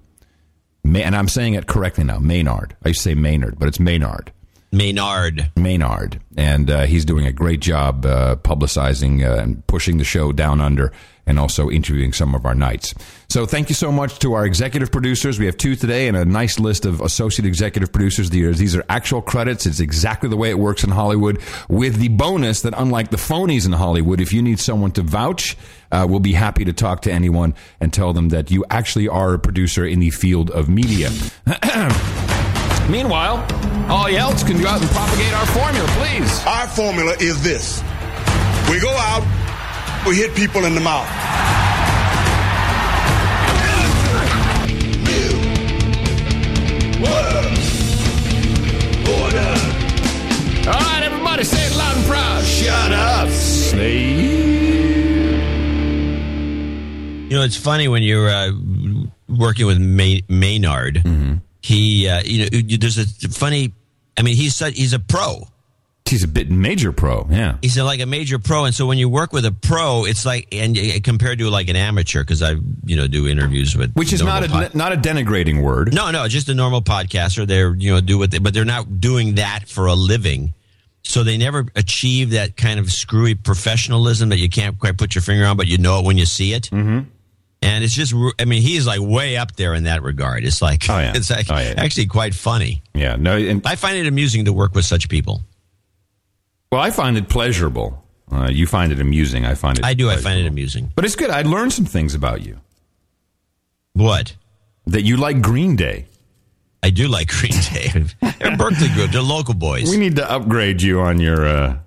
May, 0.88 1.04
and 1.04 1.16
I'm 1.16 1.28
saying 1.28 1.54
it 1.54 1.68
correctly 1.68 2.04
now. 2.04 2.20
Maynard. 2.20 2.76
I 2.84 2.90
used 2.90 3.02
to 3.02 3.10
say 3.10 3.16
Maynard, 3.16 3.60
but 3.60 3.68
it's 3.68 3.80
Maynard. 3.80 4.32
Maynard. 4.72 5.50
Maynard. 5.56 6.20
And 6.36 6.70
uh, 6.70 6.86
he's 6.86 7.06
doing 7.06 7.26
a 7.26 7.32
great 7.32 7.62
job 7.62 8.06
uh, 8.06 8.36
publicizing 8.36 9.26
uh, 9.28 9.42
and 9.42 9.66
pushing 9.68 9.98
the 9.98 10.04
show 10.04 10.32
down 10.32 10.60
under 10.60 10.92
and 11.26 11.40
also 11.40 11.70
interviewing 11.70 12.14
some 12.14 12.34
of 12.34 12.46
our 12.46 12.56
knights. 12.56 12.94
So 13.30 13.46
thank 13.46 13.70
you 13.70 13.76
so 13.76 13.92
much 13.92 14.20
to 14.20 14.34
our 14.34 14.46
executive 14.46 14.92
producers. 14.92 15.38
We 15.38 15.46
have 15.46 15.58
two 15.58 15.76
today 15.76 16.08
and 16.08 16.16
a 16.16 16.24
nice 16.24 16.58
list 16.58 16.86
of 16.86 17.02
associate 17.02 17.46
executive 17.46 17.92
producers. 17.92 18.30
These 18.30 18.46
are, 18.46 18.54
these 18.54 18.76
are 18.76 18.84
actual 18.88 19.22
credits. 19.22 19.66
It's 19.66 19.82
exactly 19.82 20.30
the 20.30 20.38
way 20.38 20.50
it 20.50 20.60
works 20.60 20.84
in 20.84 20.90
Hollywood 20.90 21.42
with 21.68 21.98
the 21.98 22.08
bonus 22.10 22.62
that 22.62 22.74
unlike 22.78 23.10
the 23.10 23.18
phonies 23.18 23.66
in 23.66 23.74
Hollywood, 23.74 24.22
if 24.22 24.32
you 24.32 24.42
need 24.42 24.60
someone 24.60 24.92
to 24.92 25.02
vouch, 25.02 25.58
uh, 25.92 26.06
we'll 26.10 26.20
be 26.20 26.34
happy 26.34 26.66
to 26.66 26.74
talk 26.74 27.02
to 27.02 27.12
anyone 27.12 27.56
and 27.80 27.94
tell 27.94 28.14
them 28.14 28.30
that 28.30 28.52
you 28.52 28.66
actually 28.70 29.08
are 29.08 29.34
a 29.34 29.40
producer 29.40 29.86
in 29.86 30.00
the 30.00 30.10
field 30.10 30.50
of 30.52 30.70
media. 30.70 31.10
Meanwhile, 32.90 33.46
all 33.90 34.10
you 34.10 34.18
else 34.18 34.44
can 34.44 34.62
go 34.62 34.68
out 34.68 34.82
and 34.82 34.90
propagate 34.92 35.34
our 35.34 35.46
formula, 35.48 35.88
please. 36.00 36.46
Our 36.46 36.68
formula 36.68 37.16
is 37.20 37.44
this 37.44 37.84
we 38.70 38.80
go 38.82 38.90
out, 38.90 39.24
we 40.06 40.16
hit 40.16 40.36
people 40.36 40.66
in 40.66 40.76
the 40.76 40.82
mouth. 40.82 41.08
Order. 49.08 49.54
All 50.68 50.74
right, 50.74 51.02
everybody, 51.04 51.44
say 51.46 51.66
it 51.66 51.78
loud 51.78 51.96
and 51.96 52.06
proud. 52.06 52.44
Shut 52.44 52.92
up, 52.92 53.30
You 57.30 57.36
know, 57.36 57.44
it's 57.44 57.58
funny 57.58 57.90
when 57.90 58.04
you're 58.04 58.30
uh, 58.30 58.52
working 59.28 59.66
with 59.66 59.80
May- 59.80 60.24
Maynard. 60.30 60.96
Mm-hmm. 60.96 61.36
He, 61.62 62.08
uh, 62.08 62.22
you 62.24 62.44
know, 62.44 62.78
there's 62.78 62.98
a 62.98 63.06
funny. 63.30 63.74
I 64.18 64.22
mean, 64.22 64.36
he's 64.36 64.56
such, 64.56 64.78
he's 64.78 64.94
a 64.94 65.00
pro. 65.00 65.48
He's 66.06 66.24
a 66.24 66.28
bit 66.30 66.50
major 66.50 66.94
pro, 66.94 67.28
yeah. 67.30 67.58
He's 67.62 67.76
a, 67.76 67.84
like 67.84 68.00
a 68.00 68.06
major 68.06 68.40
pro, 68.40 68.64
and 68.64 68.74
so 68.74 68.86
when 68.86 68.98
you 68.98 69.10
work 69.10 69.34
with 69.34 69.46
a 69.46 69.52
pro, 69.52 70.06
it's 70.06 70.26
like 70.26 70.48
and 70.54 70.78
uh, 70.78 70.82
compared 71.04 71.40
to 71.40 71.50
like 71.50 71.68
an 71.68 71.76
amateur, 71.76 72.22
because 72.22 72.42
I 72.42 72.52
you 72.86 72.96
know 72.96 73.08
do 73.08 73.28
interviews 73.28 73.76
with 73.76 73.94
Which 73.94 74.14
is 74.14 74.24
not 74.24 74.44
a 74.46 74.78
not 74.78 74.94
a 74.94 74.96
denigrating 74.96 75.62
word. 75.62 75.94
No, 75.94 76.10
no, 76.12 76.26
just 76.30 76.48
a 76.48 76.54
normal 76.54 76.82
podcaster. 76.82 77.46
They're 77.46 77.76
you 77.76 77.94
know 77.94 78.00
do 78.00 78.18
what, 78.20 78.32
they, 78.32 78.38
but 78.38 78.54
they're 78.54 78.64
not 78.64 79.02
doing 79.02 79.36
that 79.36 79.68
for 79.68 79.88
a 79.88 79.96
living. 79.96 80.54
So 81.04 81.24
they 81.24 81.38
never 81.38 81.66
achieve 81.76 82.32
that 82.32 82.56
kind 82.56 82.80
of 82.80 82.90
screwy 82.92 83.36
professionalism 83.36 84.30
that 84.30 84.40
you 84.40 84.50
can't 84.50 84.80
quite 84.80 84.98
put 84.98 85.14
your 85.14 85.22
finger 85.22 85.46
on, 85.46 85.58
but 85.58 85.68
you 85.68 85.78
know 85.78 86.00
it 86.00 86.06
when 86.06 86.18
you 86.18 86.26
see 86.26 86.54
it. 86.54 86.70
Mm-hmm. 86.72 87.10
And 87.62 87.84
it's 87.84 87.94
just, 87.96 88.14
I 88.40 88.46
mean, 88.46 88.62
he's 88.62 88.86
like 88.86 89.00
way 89.02 89.36
up 89.38 89.56
there 89.56 89.74
in 89.74 89.86
that 89.86 90.04
regard. 90.04 90.44
It's 90.46 90.62
like, 90.62 90.84
Oh, 90.90 90.98
yeah. 91.00 91.14
it's 91.16 91.30
like, 91.30 91.48
Oh, 91.50 91.58
yeah. 91.58 91.74
actually 91.78 92.06
quite 92.06 92.36
funny. 92.36 92.84
Yeah, 92.94 93.16
no. 93.16 93.36
And, 93.36 93.66
I 93.66 93.76
find 93.76 93.98
it 93.98 94.06
amusing 94.08 94.46
to 94.46 94.54
work 94.54 94.76
with 94.76 94.86
such 94.86 95.10
people. 95.10 95.42
well, 96.72 96.82
I 96.82 96.92
find 96.92 97.18
it 97.18 97.30
pleasurable. 97.30 98.04
Uh, 98.32 98.50
you 98.52 98.68
find 98.68 98.92
it 98.92 99.00
amusing. 99.00 99.46
I 99.46 99.56
find 99.56 99.80
it. 99.80 99.86
I 99.86 99.94
do. 99.94 100.10
I 100.10 100.18
find 100.18 100.40
it 100.40 100.46
amusing. 100.48 100.92
But 100.96 101.06
it's 101.06 101.16
good. 101.16 101.30
I 101.30 101.42
learned 101.44 101.74
some 101.74 101.86
things 101.86 102.14
about 102.14 102.42
you. 102.46 102.60
What? 103.94 104.36
That 104.86 105.04
you 105.04 105.18
like 105.18 105.42
Green 105.42 105.76
Day. 105.76 106.06
I 106.84 106.90
do 106.92 107.08
like 107.08 107.30
Green 107.30 107.54
Day. 107.74 107.88
They're 108.40 108.56
Berkeley 108.58 108.90
group. 108.90 109.12
They're 109.12 109.22
local 109.22 109.54
boys. 109.54 109.90
We 109.90 109.98
need 109.98 110.16
to 110.18 110.30
upgrade 110.30 110.82
you 110.82 111.00
on 111.02 111.20
your 111.20 111.48
uh, 111.48 111.78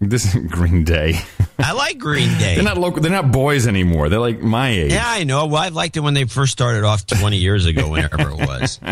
this 0.00 0.34
is 0.34 0.46
Green 0.50 0.84
Day. 0.84 1.14
I 1.58 1.72
like 1.72 1.98
Green 1.98 2.28
Day. 2.38 2.54
they're 2.54 2.64
not 2.64 2.78
local. 2.78 3.00
They're 3.02 3.10
not 3.12 3.30
boys 3.32 3.66
anymore. 3.66 4.08
They're 4.08 4.18
like 4.20 4.40
my 4.40 4.68
age. 4.70 4.92
Yeah, 4.92 5.02
I 5.06 5.24
know. 5.24 5.46
Well, 5.46 5.62
I 5.62 5.68
liked 5.68 5.96
it 5.96 6.00
when 6.00 6.14
they 6.14 6.24
first 6.24 6.52
started 6.52 6.84
off 6.84 7.06
20 7.06 7.36
years 7.36 7.66
ago, 7.66 7.88
whenever 7.90 8.30
it 8.30 8.36
was. 8.36 8.80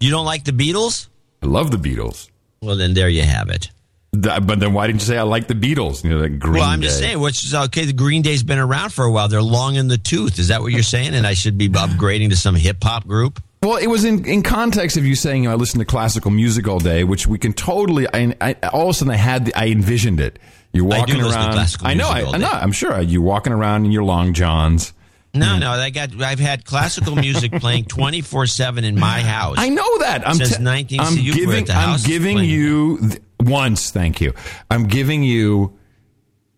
You 0.00 0.10
don't 0.10 0.26
like 0.26 0.44
the 0.44 0.52
Beatles? 0.52 1.08
I 1.42 1.46
love 1.46 1.70
the 1.70 1.76
Beatles. 1.76 2.28
Well, 2.60 2.76
then 2.76 2.94
there 2.94 3.08
you 3.08 3.22
have 3.22 3.48
it. 3.48 3.70
Th- 4.12 4.40
But 4.44 4.58
then 4.58 4.72
why 4.72 4.86
didn't 4.88 5.00
you 5.02 5.06
say 5.06 5.16
I 5.18 5.22
like 5.22 5.46
the 5.46 5.54
Beatles? 5.54 6.02
You 6.02 6.10
know, 6.10 6.16
like 6.18 6.38
Green 6.40 6.54
well, 6.54 6.64
I'm 6.68 6.82
just 6.82 6.98
saying, 6.98 7.20
which 7.20 7.44
is 7.44 7.54
okay. 7.54 7.84
The 7.84 7.92
Green 7.92 8.22
Day's 8.22 8.42
been 8.42 8.58
around 8.58 8.92
for 8.92 9.04
a 9.04 9.10
while. 9.12 9.28
They're 9.28 9.40
long 9.42 9.76
in 9.76 9.86
the 9.86 9.98
tooth. 9.98 10.38
Is 10.40 10.48
that 10.48 10.62
what 10.62 10.72
you're 10.72 10.82
saying? 10.82 11.14
And 11.14 11.26
I 11.26 11.34
should 11.34 11.58
be 11.58 11.68
upgrading 11.68 12.30
to 12.30 12.36
some 12.36 12.54
hip 12.56 12.82
hop 12.82 13.06
group? 13.06 13.40
Well, 13.62 13.76
it 13.76 13.88
was 13.88 14.04
in, 14.04 14.24
in 14.24 14.42
context 14.42 14.96
of 14.96 15.04
you 15.04 15.16
saying 15.16 15.42
you 15.44 15.48
know, 15.48 15.54
I 15.54 15.56
listen 15.56 15.80
to 15.80 15.84
classical 15.84 16.30
music 16.30 16.68
all 16.68 16.78
day, 16.78 17.02
which 17.04 17.26
we 17.26 17.38
can 17.38 17.52
totally. 17.52 18.06
I, 18.12 18.34
I 18.40 18.52
all 18.68 18.84
of 18.84 18.90
a 18.90 18.94
sudden 18.94 19.12
I 19.12 19.16
had 19.16 19.46
the, 19.46 19.54
I 19.54 19.66
envisioned 19.68 20.20
it. 20.20 20.38
You're 20.72 20.84
walking 20.84 21.20
around. 21.20 21.58
I 21.82 21.94
know. 21.94 22.08
I, 22.08 22.24
I 22.24 22.36
know. 22.36 22.50
I'm 22.50 22.72
sure 22.72 23.00
you're 23.00 23.22
walking 23.22 23.52
around 23.52 23.84
in 23.84 23.90
your 23.92 24.04
long 24.04 24.34
johns. 24.34 24.92
No, 25.34 25.58
no. 25.58 25.70
I 25.70 25.90
got. 25.90 26.20
I've 26.20 26.38
had 26.38 26.64
classical 26.64 27.16
music 27.16 27.52
playing 27.60 27.86
24 27.86 28.46
seven 28.46 28.84
in 28.84 28.98
my 28.98 29.20
house. 29.20 29.56
I 29.58 29.68
know 29.70 29.98
that. 29.98 30.26
I'm 30.26 30.36
since 30.36 30.56
te- 30.56 30.62
19. 30.62 31.00
I'm 31.00 31.16
were 31.16 31.22
giving. 31.32 31.70
I'm 31.70 32.00
giving 32.02 32.38
you 32.38 32.98
th- 32.98 33.22
once. 33.40 33.90
Thank 33.90 34.20
you. 34.20 34.34
I'm 34.70 34.86
giving 34.86 35.22
you 35.22 35.76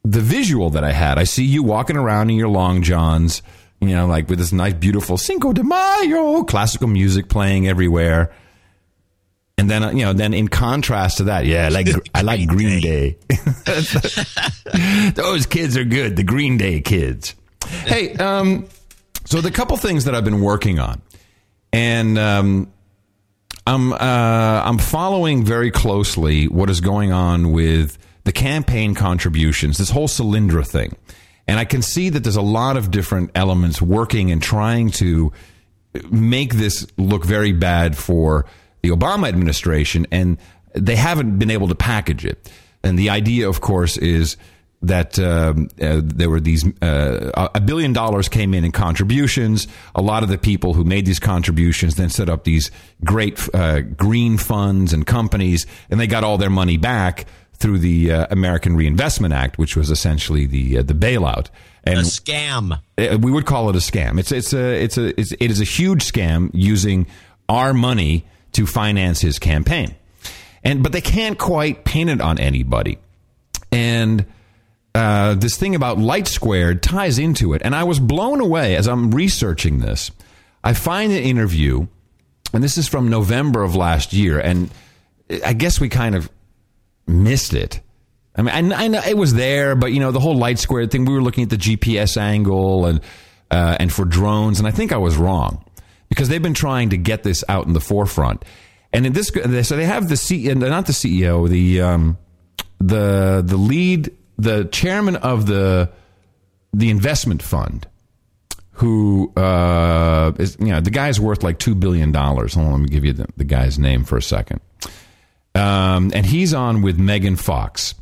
the 0.05 0.20
visual 0.20 0.70
that 0.70 0.84
I 0.84 0.92
had. 0.92 1.18
I 1.18 1.24
see 1.24 1.44
you 1.44 1.62
walking 1.62 1.96
around 1.96 2.30
in 2.30 2.36
your 2.36 2.48
long 2.48 2.82
johns. 2.82 3.42
You 3.80 3.96
know, 3.96 4.06
like 4.06 4.28
with 4.28 4.38
this 4.38 4.52
nice, 4.52 4.74
beautiful 4.74 5.16
Cinco 5.16 5.52
de 5.52 5.64
Mayo 5.64 6.44
classical 6.44 6.88
music 6.88 7.28
playing 7.28 7.66
everywhere. 7.66 8.32
And 9.56 9.70
then, 9.70 9.82
uh, 9.82 9.90
you 9.90 10.04
know, 10.04 10.12
then 10.12 10.32
in 10.32 10.48
contrast 10.48 11.18
to 11.18 11.24
that, 11.24 11.44
yeah, 11.44 11.66
I 11.66 11.68
like 11.68 11.88
I 12.14 12.22
like 12.22 12.46
Green 12.48 12.80
Day. 12.80 13.18
Those 15.14 15.46
kids 15.46 15.76
are 15.76 15.84
good. 15.84 16.16
The 16.16 16.24
Green 16.24 16.56
Day 16.56 16.80
kids. 16.80 17.34
Hey, 17.84 18.14
um, 18.14 18.66
so 19.24 19.40
the 19.40 19.50
couple 19.50 19.76
things 19.76 20.04
that 20.04 20.14
I've 20.14 20.24
been 20.24 20.40
working 20.40 20.78
on, 20.78 21.02
and 21.72 22.18
um, 22.18 22.72
I'm 23.66 23.92
uh, 23.92 23.96
I'm 24.00 24.78
following 24.78 25.44
very 25.44 25.70
closely 25.70 26.48
what 26.48 26.70
is 26.70 26.80
going 26.80 27.12
on 27.12 27.52
with 27.52 27.98
the 28.24 28.32
campaign 28.32 28.94
contributions, 28.94 29.78
this 29.78 29.90
whole 29.90 30.08
Solyndra 30.08 30.66
thing, 30.66 30.96
and 31.47 31.59
I 31.59 31.64
can 31.64 31.82
see 31.82 32.11
that 32.11 32.22
there's 32.22 32.36
a 32.36 32.43
lot 32.43 32.76
of 32.76 32.91
different 32.91 33.30
elements 33.34 33.80
working 33.82 34.30
and 34.30 34.43
trying 34.43 34.91
to 34.93 35.32
make 36.11 36.55
this 36.55 36.86
look 36.97 37.24
very 37.24 37.53
bad 37.53 37.97
for 37.97 38.47
the 38.82 38.91
Obama 38.91 39.28
administration, 39.28 40.07
and 40.11 40.38
they 40.74 40.97
haven't 40.97 41.38
been 41.38 41.51
able 41.51 41.68
to 41.68 41.74
package 41.74 42.24
it. 42.24 42.51
And 42.82 42.99
the 42.99 43.11
idea, 43.11 43.49
of 43.49 43.61
course, 43.61 43.97
is 43.97 44.36
that 44.82 45.18
um, 45.18 45.68
uh, 45.80 46.01
there 46.03 46.30
were 46.30 46.41
these 46.41 46.64
uh, 46.80 47.51
a 47.55 47.61
billion 47.61 47.93
dollars 47.93 48.28
came 48.28 48.55
in 48.55 48.64
in 48.64 48.72
contributions. 48.72 49.68
A 49.95 50.01
lot 50.01 50.22
of 50.22 50.30
the 50.30 50.38
people 50.38 50.72
who 50.72 50.84
made 50.84 51.05
these 51.05 51.18
contributions 51.18 51.97
then 51.97 52.09
set 52.09 52.30
up 52.30 52.45
these 52.45 52.70
great 53.05 53.38
uh, 53.55 53.82
green 53.82 54.38
funds 54.38 54.93
and 54.93 55.07
companies, 55.07 55.66
and 55.91 56.01
they 56.01 56.07
got 56.07 56.24
all 56.24 56.38
their 56.38 56.51
money 56.51 56.78
back 56.78 57.26
through 57.61 57.78
the 57.78 58.11
uh, 58.11 58.26
American 58.30 58.74
Reinvestment 58.74 59.34
Act, 59.34 59.58
which 59.58 59.76
was 59.76 59.90
essentially 59.90 60.46
the 60.46 60.78
uh, 60.78 60.82
the 60.82 60.94
bailout. 60.94 61.48
And 61.84 61.98
a 61.98 62.02
scam. 62.02 62.80
uh, 62.98 63.18
we 63.20 63.30
would 63.30 63.46
call 63.46 63.70
it 63.70 63.76
a 63.76 63.80
scam. 63.80 64.18
It's 64.18 64.32
it's 64.32 64.52
a 64.52 64.82
it's 64.82 64.98
a 64.98 65.20
it's, 65.20 65.32
it 65.32 65.50
is 65.50 65.61
a 65.61 65.64
huge 65.64 66.11
scam 66.11 66.50
using 66.52 67.06
our 67.48 67.72
money 67.72 68.26
to 68.52 68.66
finance 68.66 69.20
his 69.20 69.38
campaign, 69.38 69.94
and 70.64 70.82
but 70.82 70.92
they 70.92 71.00
can't 71.00 71.38
quite 71.38 71.84
paint 71.84 72.11
it 72.11 72.20
on 72.20 72.38
anybody, 72.40 72.98
and. 73.70 74.26
Uh, 74.92 75.34
this 75.34 75.56
thing 75.56 75.76
about 75.76 75.98
light 75.98 76.26
squared 76.26 76.82
ties 76.82 77.16
into 77.16 77.54
it, 77.54 77.62
and 77.64 77.76
I 77.76 77.84
was 77.84 78.00
blown 78.00 78.40
away 78.40 78.74
as 78.74 78.88
I'm 78.88 79.12
researching 79.12 79.78
this. 79.78 80.11
I 80.64 80.74
find 80.74 81.12
an 81.12 81.22
interview, 81.22 81.86
and 82.52 82.61
this 82.61 82.76
is 82.76 82.88
from 82.88 83.08
November 83.08 83.62
of 83.62 83.76
last 83.76 84.12
year, 84.12 84.40
and 84.40 84.68
I 85.46 85.52
guess 85.52 85.78
we 85.78 85.88
kind 85.88 86.16
of 86.16 86.28
missed 87.11 87.54
it. 87.54 87.80
I 88.36 88.42
mean, 88.42 88.72
I, 88.72 88.84
I 88.84 88.88
know 88.88 89.02
it 89.06 89.16
was 89.16 89.34
there, 89.34 89.74
but 89.74 89.92
you 89.92 90.00
know, 90.00 90.12
the 90.12 90.20
whole 90.20 90.36
light 90.36 90.58
squared 90.58 90.90
thing. 90.90 91.04
We 91.04 91.14
were 91.14 91.22
looking 91.22 91.44
at 91.44 91.50
the 91.50 91.56
GPS 91.56 92.16
angle 92.16 92.86
and 92.86 93.00
uh, 93.50 93.76
and 93.78 93.92
for 93.92 94.04
drones, 94.04 94.58
and 94.58 94.68
I 94.68 94.70
think 94.70 94.92
I 94.92 94.96
was 94.96 95.16
wrong 95.16 95.64
because 96.08 96.28
they've 96.28 96.42
been 96.42 96.54
trying 96.54 96.90
to 96.90 96.96
get 96.96 97.22
this 97.22 97.44
out 97.48 97.66
in 97.66 97.72
the 97.72 97.80
forefront. 97.80 98.44
And 98.92 99.06
in 99.06 99.12
this, 99.12 99.28
so 99.28 99.76
they 99.76 99.84
have 99.84 100.08
the 100.08 100.16
CEO, 100.16 100.56
not 100.56 100.86
the 100.86 100.92
CEO, 100.92 101.48
the 101.48 101.80
um, 101.80 102.18
the 102.78 103.42
the 103.44 103.56
lead, 103.56 104.11
the 104.38 104.64
chairman 104.64 105.16
of 105.16 105.46
the 105.46 105.90
the 106.72 106.90
investment 106.90 107.42
fund, 107.42 107.86
who 108.72 109.32
uh, 109.36 110.32
is 110.38 110.56
you 110.58 110.66
know 110.66 110.80
the 110.80 110.90
guy's 110.90 111.20
worth 111.20 111.42
like 111.42 111.58
two 111.58 111.74
billion 111.74 112.11
dollars. 112.11 112.54
Hold 112.54 112.66
on, 112.66 112.72
let 112.72 112.80
me 112.80 112.88
give 112.88 113.04
you 113.04 113.12
the, 113.12 113.26
the 113.36 113.44
guy's 113.44 113.78
name 113.78 114.04
for 114.04 114.16
a 114.16 114.22
second. 114.22 114.61
Um, 115.55 116.12
and 116.14 116.24
he's 116.24 116.55
on 116.55 116.82
with 116.82 116.98
Megan 116.98 117.36
Fox. 117.36 117.94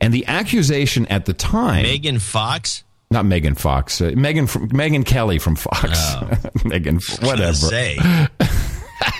And 0.00 0.12
the 0.12 0.26
accusation 0.26 1.06
at 1.06 1.24
the 1.24 1.32
time, 1.32 1.82
Megan 1.84 2.18
Fox. 2.18 2.84
not 3.10 3.24
Megan 3.24 3.54
Fox, 3.54 4.00
uh, 4.00 4.12
Megan 4.14 4.46
from, 4.46 4.68
Megyn 4.70 5.04
Kelly 5.06 5.38
from 5.38 5.56
Fox, 5.56 6.14
Megan, 6.64 7.00
whatever. 7.22 7.54
Say. 7.54 7.96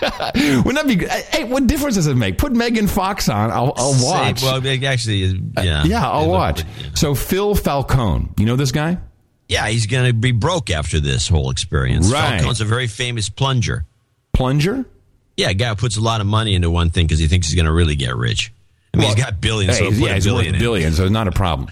Wouldn't 0.03 0.75
that 0.75 0.85
be? 0.87 1.07
Hey, 1.07 1.45
what 1.45 1.67
difference 1.67 1.95
does 1.97 2.07
it 2.07 2.15
make? 2.17 2.39
Put 2.39 2.53
Megan 2.53 2.87
Fox 2.89 3.29
on. 3.29 3.51
I'll, 3.51 3.73
I'll 3.77 3.93
Say- 3.93 4.07
watch. 4.07 4.43
well, 4.43 4.65
it 4.65 4.85
actually, 4.85 5.25
yeah, 5.57 5.85
yeah, 5.85 6.09
I'll 6.11 6.29
watch. 6.29 6.65
So 6.95 7.15
Phil 7.15 7.55
Falcone, 7.55 8.29
you 8.39 8.47
know 8.47 8.57
this 8.57 8.73
guy? 8.73 8.99
Yeah, 9.49 9.69
he's 9.69 9.87
going 9.87 10.07
to 10.09 10.13
be 10.13 10.33
broke 10.33 10.71
after 10.71 10.99
this 11.01 11.29
whole 11.29 11.51
experience. 11.51 12.11
Right. 12.13 12.39
Falcone's 12.41 12.61
a 12.61 12.65
very 12.65 12.87
famous 12.89 13.29
plunger. 13.29 13.87
Plunger? 14.33 14.85
Yeah, 15.37 15.51
a 15.51 15.55
guy 15.55 15.69
who 15.69 15.75
puts 15.77 15.97
a 15.97 16.01
lot 16.01 16.21
of 16.21 16.27
money 16.27 16.55
into 16.55 16.71
one 16.71 16.91
thing 16.91 17.07
because 17.07 17.19
he 17.19 17.29
thinks 17.29 17.47
he's 17.49 17.55
going 17.57 17.67
to 17.67 17.73
really 17.73 17.97
get 17.97 18.17
rich. 18.17 18.53
I 18.95 18.99
mean, 18.99 19.07
he's 19.09 19.17
got 19.23 19.41
billions, 19.41 19.77
Hey, 19.79 19.91
so 19.91 19.91
yeah, 19.91 20.13
a 20.13 20.15
he's 20.15 20.25
billion 20.25 20.47
worth 20.53 20.55
in. 20.55 20.61
billions, 20.61 20.97
so 20.97 21.03
it's 21.05 21.13
not 21.13 21.29
a 21.29 21.33
problem. 21.33 21.71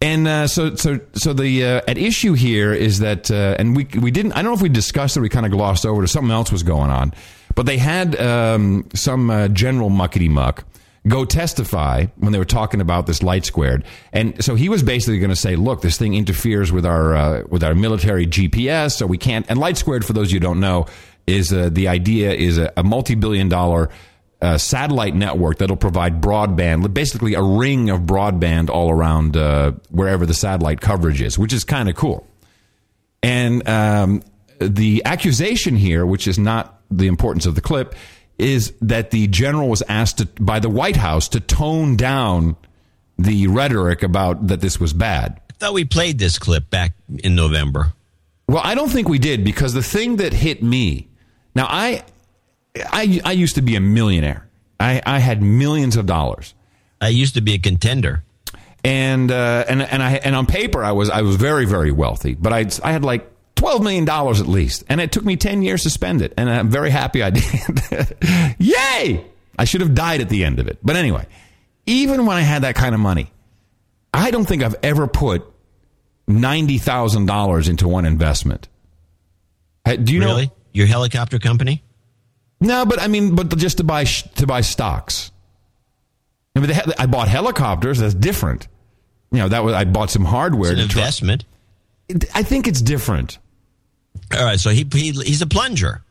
And 0.00 0.28
uh, 0.28 0.46
so, 0.46 0.74
so, 0.76 1.00
so 1.14 1.32
the 1.32 1.64
uh, 1.64 1.80
at 1.88 1.96
issue 1.98 2.34
here 2.34 2.72
is 2.72 2.98
that, 3.00 3.30
uh, 3.30 3.56
and 3.58 3.74
we 3.74 3.86
we 4.00 4.10
didn't. 4.10 4.32
I 4.32 4.36
don't 4.42 4.50
know 4.50 4.54
if 4.54 4.60
we 4.62 4.68
discussed 4.68 5.16
it. 5.16 5.20
We 5.20 5.28
kind 5.30 5.46
of 5.46 5.52
glossed 5.52 5.86
over 5.86 6.02
to 6.02 6.06
something 6.08 6.30
else 6.30 6.52
was 6.52 6.62
going 6.62 6.90
on, 6.90 7.14
but 7.54 7.64
they 7.66 7.78
had 7.78 8.14
um, 8.20 8.86
some 8.94 9.30
uh, 9.30 9.48
general 9.48 9.88
muckety 9.88 10.28
muck 10.28 10.64
go 11.08 11.24
testify 11.24 12.04
when 12.16 12.32
they 12.32 12.38
were 12.38 12.44
talking 12.44 12.80
about 12.82 13.06
this 13.06 13.22
light 13.22 13.46
squared, 13.46 13.84
and 14.12 14.44
so 14.44 14.54
he 14.54 14.68
was 14.68 14.82
basically 14.82 15.18
going 15.18 15.30
to 15.30 15.34
say, 15.36 15.56
"Look, 15.56 15.80
this 15.80 15.96
thing 15.96 16.14
interferes 16.14 16.70
with 16.70 16.84
our 16.84 17.16
uh, 17.16 17.42
with 17.48 17.64
our 17.64 17.74
military 17.74 18.26
GPS, 18.26 18.92
so 18.92 19.06
we 19.06 19.16
can't." 19.18 19.46
And 19.48 19.58
light 19.58 19.78
squared, 19.78 20.04
for 20.04 20.12
those 20.12 20.28
of 20.28 20.32
you 20.32 20.36
who 20.36 20.40
don't 20.44 20.60
know, 20.60 20.86
is 21.26 21.52
uh, 21.52 21.68
the 21.70 21.88
idea 21.88 22.32
is 22.32 22.58
a, 22.58 22.72
a 22.76 22.82
multi 22.82 23.14
billion 23.14 23.48
dollar 23.48 23.90
uh, 24.40 24.58
satellite 24.58 25.14
network 25.14 25.58
that'll 25.58 25.76
provide 25.76 26.20
broadband, 26.20 26.92
basically 26.92 27.34
a 27.34 27.42
ring 27.42 27.90
of 27.90 28.02
broadband 28.02 28.68
all 28.70 28.90
around 28.90 29.36
uh, 29.36 29.72
wherever 29.90 30.26
the 30.26 30.34
satellite 30.34 30.80
coverage 30.80 31.22
is, 31.22 31.38
which 31.38 31.52
is 31.52 31.64
kind 31.64 31.88
of 31.88 31.96
cool. 31.96 32.26
And 33.22 33.66
um, 33.68 34.22
the 34.58 35.02
accusation 35.04 35.74
here, 35.76 36.06
which 36.06 36.28
is 36.28 36.38
not 36.38 36.80
the 36.90 37.06
importance 37.06 37.46
of 37.46 37.54
the 37.54 37.60
clip, 37.60 37.94
is 38.38 38.72
that 38.82 39.10
the 39.10 39.26
general 39.28 39.68
was 39.68 39.82
asked 39.88 40.18
to, 40.18 40.26
by 40.40 40.60
the 40.60 40.68
White 40.68 40.96
House 40.96 41.28
to 41.30 41.40
tone 41.40 41.96
down 41.96 42.56
the 43.18 43.46
rhetoric 43.46 44.02
about 44.02 44.48
that 44.48 44.60
this 44.60 44.78
was 44.78 44.92
bad. 44.92 45.40
I 45.50 45.54
thought 45.54 45.72
we 45.72 45.86
played 45.86 46.18
this 46.18 46.38
clip 46.38 46.68
back 46.68 46.92
in 47.24 47.34
November. 47.34 47.94
Well, 48.46 48.60
I 48.62 48.74
don't 48.74 48.90
think 48.90 49.08
we 49.08 49.18
did 49.18 49.42
because 49.42 49.72
the 49.72 49.82
thing 49.82 50.16
that 50.16 50.32
hit 50.32 50.62
me. 50.62 51.08
Now, 51.56 51.66
I, 51.70 52.04
I, 52.76 53.20
I 53.24 53.32
used 53.32 53.54
to 53.54 53.62
be 53.62 53.76
a 53.76 53.80
millionaire. 53.80 54.46
I, 54.78 55.00
I 55.06 55.20
had 55.20 55.42
millions 55.42 55.96
of 55.96 56.04
dollars. 56.04 56.52
I 57.00 57.08
used 57.08 57.34
to 57.34 57.40
be 57.40 57.54
a 57.54 57.58
contender. 57.58 58.22
and 58.84 59.32
uh, 59.32 59.64
and 59.66 59.80
and 59.80 60.02
I 60.02 60.12
and 60.16 60.36
on 60.36 60.44
paper 60.46 60.84
I 60.84 60.92
was 60.92 61.08
I 61.08 61.22
was 61.22 61.36
very 61.36 61.64
very 61.64 61.90
wealthy, 61.90 62.34
but 62.34 62.52
I 62.52 62.66
I 62.84 62.92
had 62.92 63.04
like 63.04 63.28
twelve 63.54 63.82
million 63.82 64.04
dollars 64.04 64.40
at 64.40 64.46
least, 64.46 64.84
and 64.88 65.00
it 65.00 65.12
took 65.12 65.24
me 65.24 65.36
ten 65.36 65.62
years 65.62 65.82
to 65.84 65.90
spend 65.90 66.20
it, 66.22 66.34
and 66.36 66.48
I'm 66.48 66.68
very 66.68 66.90
happy 66.90 67.22
I 67.22 67.30
did. 67.40 68.54
Yay! 68.58 69.24
I 69.58 69.64
should 69.64 69.80
have 69.80 69.94
died 69.94 70.20
at 70.20 70.28
the 70.28 70.44
end 70.44 70.60
of 70.60 70.68
it, 70.68 70.78
but 70.82 70.94
anyway, 70.94 71.26
even 71.86 72.26
when 72.26 72.36
I 72.36 72.42
had 72.42 72.62
that 72.62 72.74
kind 72.74 72.94
of 72.94 73.00
money, 73.00 73.32
I 74.12 74.30
don't 74.30 74.44
think 74.44 74.62
I've 74.62 74.76
ever 74.82 75.06
put 75.06 75.42
ninety 76.28 76.76
thousand 76.78 77.26
dollars 77.26 77.68
into 77.68 77.88
one 77.88 78.04
investment. 78.04 78.68
Do 79.86 80.12
you 80.12 80.20
know? 80.20 80.36
Really? 80.76 80.86
Your 80.86 80.86
helicopter 80.86 81.38
company? 81.38 81.82
No, 82.60 82.86
but 82.86 83.00
I 83.00 83.08
mean, 83.08 83.34
but 83.34 83.56
just 83.58 83.78
to 83.78 83.84
buy 83.84 84.04
sh- 84.04 84.22
to 84.36 84.46
buy 84.46 84.60
stocks. 84.62 85.30
I, 86.54 86.60
mean, 86.60 86.68
the 86.68 86.74
he- 86.74 86.92
I 86.98 87.06
bought 87.06 87.28
helicopters. 87.28 87.98
That's 87.98 88.14
different. 88.14 88.68
You 89.30 89.38
know, 89.38 89.48
that 89.48 89.64
was 89.64 89.74
I 89.74 89.84
bought 89.84 90.10
some 90.10 90.24
hardware. 90.24 90.72
It's 90.72 90.80
an 90.80 90.88
to 90.88 90.92
try- 90.92 91.02
investment. 91.02 91.44
I 92.34 92.42
think 92.42 92.66
it's 92.66 92.80
different. 92.80 93.38
All 94.36 94.44
right, 94.44 94.58
so 94.58 94.70
he, 94.70 94.86
he 94.92 95.10
he's 95.12 95.42
a 95.42 95.46
plunger. 95.46 96.02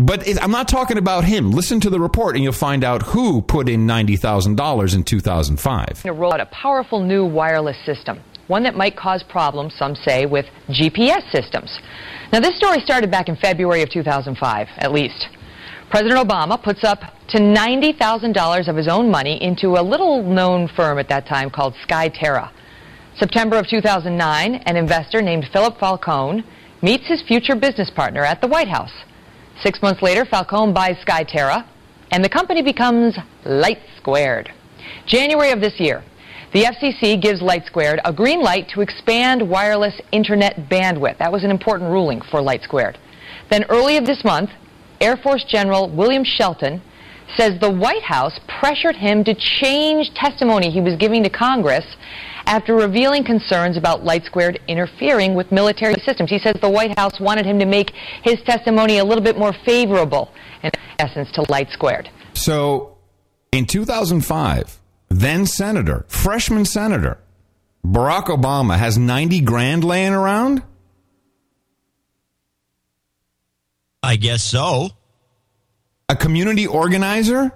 But 0.00 0.28
it, 0.28 0.40
I'm 0.40 0.52
not 0.52 0.68
talking 0.68 0.96
about 0.98 1.24
him. 1.24 1.50
Listen 1.50 1.80
to 1.80 1.90
the 1.90 1.98
report, 1.98 2.36
and 2.36 2.44
you'll 2.44 2.52
find 2.52 2.84
out 2.84 3.02
who 3.02 3.42
put 3.42 3.68
in 3.68 3.84
ninety 3.86 4.16
thousand 4.16 4.56
dollars 4.56 4.94
in 4.94 5.02
2005. 5.02 6.02
to 6.02 6.12
roll 6.12 6.32
out 6.32 6.40
a 6.40 6.46
powerful 6.46 7.02
new 7.02 7.24
wireless 7.24 7.76
system, 7.84 8.20
one 8.46 8.62
that 8.62 8.76
might 8.76 8.96
cause 8.96 9.24
problems, 9.24 9.74
some 9.76 9.96
say, 9.96 10.24
with 10.26 10.46
GPS 10.68 11.28
systems. 11.32 11.76
Now, 12.30 12.40
this 12.40 12.58
story 12.58 12.80
started 12.80 13.10
back 13.10 13.30
in 13.30 13.36
February 13.36 13.80
of 13.82 13.88
2005, 13.88 14.68
at 14.76 14.92
least. 14.92 15.28
President 15.90 16.20
Obama 16.20 16.62
puts 16.62 16.84
up 16.84 17.00
to 17.28 17.38
$90,000 17.38 18.68
of 18.68 18.76
his 18.76 18.86
own 18.86 19.10
money 19.10 19.42
into 19.42 19.78
a 19.78 19.82
little 19.82 20.22
known 20.22 20.68
firm 20.76 20.98
at 20.98 21.08
that 21.08 21.26
time 21.26 21.48
called 21.48 21.74
SkyTerra. 21.88 22.50
September 23.16 23.56
of 23.56 23.66
2009, 23.66 24.54
an 24.54 24.76
investor 24.76 25.22
named 25.22 25.46
Philip 25.54 25.80
Falcone 25.80 26.44
meets 26.82 27.08
his 27.08 27.22
future 27.22 27.56
business 27.56 27.90
partner 27.90 28.22
at 28.24 28.42
the 28.42 28.46
White 28.46 28.68
House. 28.68 28.92
Six 29.62 29.80
months 29.80 30.02
later, 30.02 30.26
Falcone 30.26 30.74
buys 30.74 30.96
SkyTerra, 31.06 31.66
and 32.10 32.22
the 32.22 32.28
company 32.28 32.60
becomes 32.60 33.16
Light 33.46 33.80
Squared. 33.96 34.52
January 35.06 35.50
of 35.50 35.62
this 35.62 35.80
year, 35.80 36.04
the 36.52 36.62
FCC 36.62 37.20
gives 37.20 37.42
Light 37.42 37.66
Squared 37.66 38.00
a 38.04 38.12
green 38.12 38.40
light 38.40 38.68
to 38.70 38.80
expand 38.80 39.48
wireless 39.48 39.94
internet 40.12 40.68
bandwidth. 40.68 41.18
That 41.18 41.30
was 41.30 41.44
an 41.44 41.50
important 41.50 41.90
ruling 41.90 42.22
for 42.30 42.40
Light 42.40 42.62
Squared. 42.62 42.98
Then 43.50 43.64
early 43.68 43.98
this 44.00 44.24
month, 44.24 44.50
Air 45.00 45.16
Force 45.16 45.44
General 45.44 45.88
William 45.90 46.24
Shelton 46.24 46.82
says 47.36 47.60
the 47.60 47.70
White 47.70 48.02
House 48.02 48.38
pressured 48.48 48.96
him 48.96 49.24
to 49.24 49.34
change 49.34 50.12
testimony 50.14 50.70
he 50.70 50.80
was 50.80 50.96
giving 50.96 51.22
to 51.22 51.30
Congress 51.30 51.84
after 52.46 52.74
revealing 52.74 53.24
concerns 53.24 53.76
about 53.76 54.04
Light 54.04 54.24
Squared 54.24 54.58
interfering 54.68 55.34
with 55.34 55.52
military 55.52 56.00
systems. 56.04 56.30
He 56.30 56.38
says 56.38 56.54
the 56.62 56.70
White 56.70 56.98
House 56.98 57.20
wanted 57.20 57.44
him 57.44 57.58
to 57.58 57.66
make 57.66 57.92
his 58.22 58.40
testimony 58.46 58.98
a 58.98 59.04
little 59.04 59.22
bit 59.22 59.36
more 59.36 59.52
favorable, 59.66 60.32
in 60.62 60.70
essence, 60.98 61.30
to 61.32 61.44
Light 61.50 61.68
Squared. 61.70 62.08
So, 62.32 62.96
in 63.52 63.66
2005, 63.66 64.77
then 65.08 65.46
Senator, 65.46 66.04
freshman 66.08 66.64
Senator, 66.64 67.18
Barack 67.84 68.26
Obama 68.26 68.76
has 68.76 68.98
90 68.98 69.40
grand 69.40 69.84
laying 69.84 70.12
around. 70.12 70.62
I 74.02 74.16
guess 74.16 74.42
so. 74.42 74.90
A 76.08 76.16
community 76.16 76.66
organizer. 76.66 77.52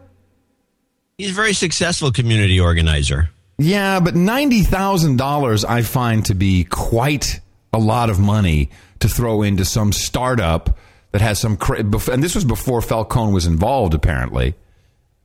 He's 1.18 1.30
a 1.30 1.34
very 1.34 1.52
successful 1.52 2.10
community 2.10 2.58
organizer. 2.60 3.30
Yeah, 3.58 4.00
but 4.00 4.16
ninety 4.16 4.62
thousand 4.62 5.18
dollars 5.18 5.64
I 5.64 5.82
find 5.82 6.24
to 6.26 6.34
be 6.34 6.64
quite 6.64 7.40
a 7.72 7.78
lot 7.78 8.10
of 8.10 8.18
money 8.18 8.70
to 9.00 9.08
throw 9.08 9.42
into 9.42 9.64
some 9.64 9.92
startup 9.92 10.76
that 11.12 11.20
has 11.20 11.38
some. 11.38 11.56
Cra- 11.56 11.78
and 11.78 12.22
this 12.22 12.34
was 12.34 12.44
before 12.44 12.82
Falcone 12.82 13.32
was 13.32 13.46
involved. 13.46 13.94
Apparently, 13.94 14.54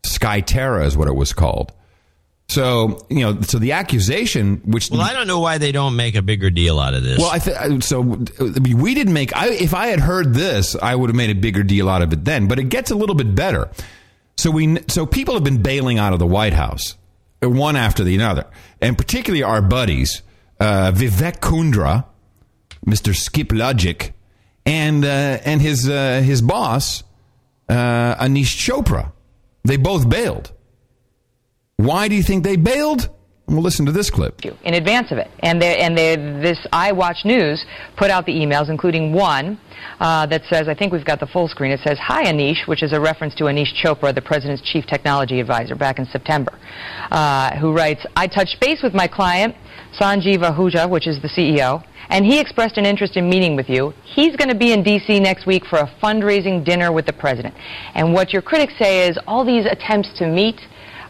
Skyterra 0.03 0.85
is 0.85 0.95
what 0.95 1.07
it 1.07 1.15
was 1.15 1.33
called. 1.33 1.73
So 2.49 3.05
you 3.09 3.19
know, 3.19 3.41
so 3.41 3.59
the 3.59 3.73
accusation, 3.73 4.61
which 4.63 4.89
Well, 4.89 5.01
I 5.01 5.11
don't 5.13 5.27
know 5.27 5.39
why 5.39 5.57
they 5.57 5.73
don't 5.73 5.97
make 5.97 6.15
a 6.15 6.21
bigger 6.21 6.49
deal 6.49 6.79
out 6.79 6.93
of 6.93 7.03
this. 7.03 7.19
well, 7.19 7.29
I 7.29 7.39
th- 7.39 7.83
so 7.83 7.99
we 8.01 8.93
didn't 8.93 9.13
make. 9.13 9.35
I, 9.35 9.49
if 9.49 9.73
I 9.73 9.87
had 9.87 9.99
heard 9.99 10.33
this, 10.33 10.75
I 10.75 10.95
would 10.95 11.09
have 11.09 11.15
made 11.15 11.29
a 11.29 11.35
bigger 11.35 11.63
deal 11.63 11.89
out 11.89 12.01
of 12.01 12.13
it 12.13 12.23
then. 12.23 12.47
But 12.47 12.57
it 12.59 12.69
gets 12.69 12.89
a 12.89 12.95
little 12.95 13.15
bit 13.15 13.35
better. 13.35 13.69
So 14.37 14.51
we, 14.51 14.77
so 14.87 15.05
people 15.05 15.33
have 15.33 15.43
been 15.43 15.61
bailing 15.61 15.97
out 15.97 16.13
of 16.13 16.19
the 16.19 16.27
White 16.27 16.53
House, 16.53 16.95
one 17.41 17.75
after 17.75 18.03
the 18.03 18.21
other, 18.21 18.45
and 18.81 18.97
particularly 18.97 19.43
our 19.43 19.61
buddies, 19.61 20.21
uh, 20.59 20.91
Vivek 20.93 21.39
Kundra, 21.39 22.05
Mister 22.85 23.13
Skip 23.13 23.51
Logic, 23.51 24.13
and 24.65 25.03
uh, 25.03 25.07
and 25.43 25.61
his 25.61 25.89
uh, 25.89 26.21
his 26.23 26.41
boss, 26.41 27.03
uh, 27.67 28.15
Aneesh 28.23 28.55
Chopra. 28.55 29.11
They 29.65 29.75
both 29.75 30.07
bailed. 30.07 30.53
Why 31.77 32.07
do 32.07 32.15
you 32.15 32.23
think 32.23 32.43
they 32.43 32.55
bailed? 32.55 33.07
Well, 33.47 33.61
listen 33.61 33.85
to 33.85 33.91
this 33.91 34.09
clip. 34.09 34.43
in 34.63 34.73
advance 34.73 35.11
of 35.11 35.19
it. 35.19 35.29
And, 35.39 35.61
they, 35.61 35.77
and 35.77 35.95
they, 35.95 36.15
this 36.15 36.57
iWatch 36.73 37.23
News 37.23 37.63
put 37.95 38.09
out 38.09 38.25
the 38.25 38.33
emails, 38.33 38.69
including 38.69 39.13
one 39.13 39.59
uh, 39.99 40.25
that 40.25 40.41
says, 40.49 40.67
I 40.67 40.73
think 40.73 40.91
we've 40.91 41.05
got 41.05 41.19
the 41.19 41.27
full 41.27 41.47
screen. 41.47 41.71
It 41.71 41.79
says, 41.85 41.99
Hi, 42.01 42.23
Aneesh, 42.25 42.67
which 42.67 42.81
is 42.81 42.93
a 42.93 42.99
reference 42.99 43.35
to 43.35 43.45
Aneesh 43.45 43.73
Chopra, 43.81 44.13
the 44.13 44.23
president's 44.23 44.63
chief 44.63 44.85
technology 44.87 45.39
advisor 45.39 45.75
back 45.75 45.99
in 45.99 46.05
September, 46.05 46.57
uh, 47.11 47.55
who 47.57 47.71
writes, 47.73 48.05
I 48.15 48.25
touched 48.25 48.59
base 48.59 48.81
with 48.81 48.95
my 48.95 49.07
client, 49.07 49.55
Sanjeev 50.01 50.39
Ahuja, 50.39 50.89
which 50.89 51.07
is 51.07 51.21
the 51.21 51.29
CEO, 51.29 51.83
and 52.09 52.25
he 52.25 52.39
expressed 52.39 52.77
an 52.77 52.85
interest 52.85 53.17
in 53.17 53.29
meeting 53.29 53.55
with 53.55 53.69
you. 53.69 53.93
He's 54.03 54.35
going 54.35 54.49
to 54.49 54.57
be 54.57 54.73
in 54.73 54.81
D.C. 54.83 55.19
next 55.19 55.45
week 55.45 55.63
for 55.69 55.77
a 55.77 55.93
fundraising 56.03 56.65
dinner 56.65 56.91
with 56.91 57.05
the 57.05 57.13
president. 57.13 57.53
And 57.93 58.13
what 58.13 58.33
your 58.33 58.41
critics 58.41 58.73
say 58.79 59.07
is 59.07 59.17
all 59.27 59.45
these 59.45 59.65
attempts 59.65 60.17
to 60.17 60.27
meet 60.27 60.59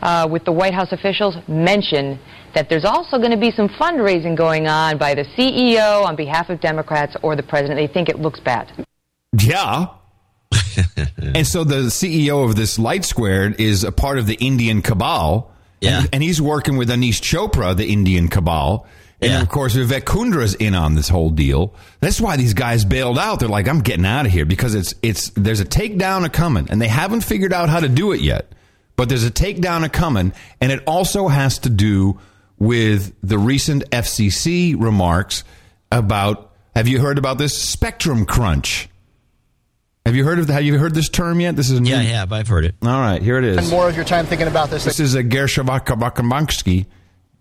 uh, 0.01 0.27
with 0.29 0.45
the 0.45 0.51
White 0.51 0.73
House 0.73 0.91
officials 0.91 1.35
mention 1.47 2.19
that 2.53 2.69
there's 2.69 2.85
also 2.85 3.17
going 3.17 3.31
to 3.31 3.37
be 3.37 3.51
some 3.51 3.67
fundraising 3.69 4.35
going 4.35 4.67
on 4.67 4.97
by 4.97 5.13
the 5.13 5.23
CEO 5.37 6.03
on 6.05 6.15
behalf 6.15 6.49
of 6.49 6.59
Democrats 6.61 7.15
or 7.21 7.35
the 7.35 7.43
president. 7.43 7.77
They 7.79 7.91
think 7.91 8.09
it 8.09 8.19
looks 8.19 8.39
bad. 8.39 8.85
Yeah. 9.37 9.87
and 11.17 11.45
so 11.45 11.63
the 11.63 11.83
CEO 11.87 12.47
of 12.47 12.55
this 12.55 12.79
Light 12.79 13.03
Squared 13.05 13.59
is 13.59 13.83
a 13.83 13.91
part 13.91 14.17
of 14.17 14.25
the 14.27 14.35
Indian 14.35 14.81
cabal. 14.81 15.51
Yeah. 15.81 15.99
And, 15.99 16.09
and 16.13 16.23
he's 16.23 16.41
working 16.41 16.77
with 16.77 16.89
Aneesh 16.89 17.21
Chopra, 17.21 17.75
the 17.75 17.87
Indian 17.91 18.27
cabal. 18.29 18.87
And 19.21 19.31
Yeah. 19.31 19.41
of 19.41 19.49
course, 19.49 19.75
Vivek 19.75 20.01
Kundra's 20.01 20.53
in 20.55 20.73
on 20.75 20.95
this 20.95 21.09
whole 21.09 21.29
deal. 21.29 21.73
That's 21.99 22.21
why 22.21 22.37
these 22.37 22.53
guys 22.53 22.85
bailed 22.85 23.17
out. 23.19 23.39
They're 23.39 23.49
like, 23.49 23.67
I'm 23.67 23.81
getting 23.81 24.05
out 24.05 24.25
of 24.25 24.31
here 24.31 24.45
because 24.45 24.73
it's, 24.75 24.93
it's, 25.01 25.31
there's 25.31 25.59
a 25.59 25.65
takedown 25.65 26.23
a 26.23 26.29
coming 26.29 26.67
and 26.69 26.81
they 26.81 26.87
haven't 26.87 27.21
figured 27.21 27.51
out 27.53 27.69
how 27.69 27.79
to 27.79 27.89
do 27.89 28.11
it 28.13 28.21
yet. 28.21 28.51
But 28.97 29.07
there's 29.07 29.23
a 29.23 29.31
takedown 29.31 29.85
a 29.85 29.89
coming. 29.89 30.33
And 30.59 30.71
it 30.71 30.83
also 30.85 31.29
has 31.29 31.59
to 31.59 31.69
do 31.69 32.19
with 32.59 33.15
the 33.23 33.37
recent 33.37 33.89
FCC 33.91 34.75
remarks 34.77 35.43
about, 35.91 36.51
have 36.75 36.87
you 36.87 36.99
heard 36.99 37.17
about 37.17 37.37
this 37.37 37.57
spectrum 37.57 38.25
crunch? 38.25 38.89
Have 40.05 40.15
you 40.15 40.23
heard 40.23 40.39
of 40.39 40.47
have 40.47 40.63
you 40.63 40.77
heard 40.77 40.93
this 40.93 41.09
term 41.09 41.41
yet? 41.41 41.57
This 41.57 41.69
is 41.69 41.79
a 41.79 41.81
new, 41.81 41.91
yeah, 41.91 41.99
I 41.99 42.03
have. 42.03 42.31
I've 42.31 42.47
heard 42.47 42.63
it. 42.63 42.75
All 42.81 42.87
right, 42.87 43.21
here 43.21 43.37
it 43.37 43.43
is. 43.43 43.57
Spend 43.57 43.69
more 43.69 43.89
of 43.89 43.95
your 43.97 44.05
time 44.05 44.25
thinking 44.25 44.47
about 44.47 44.69
this 44.69 44.85
This 44.85 45.01
is 45.01 45.15
a 45.15 45.23
Gershavakambansky, 45.23 46.85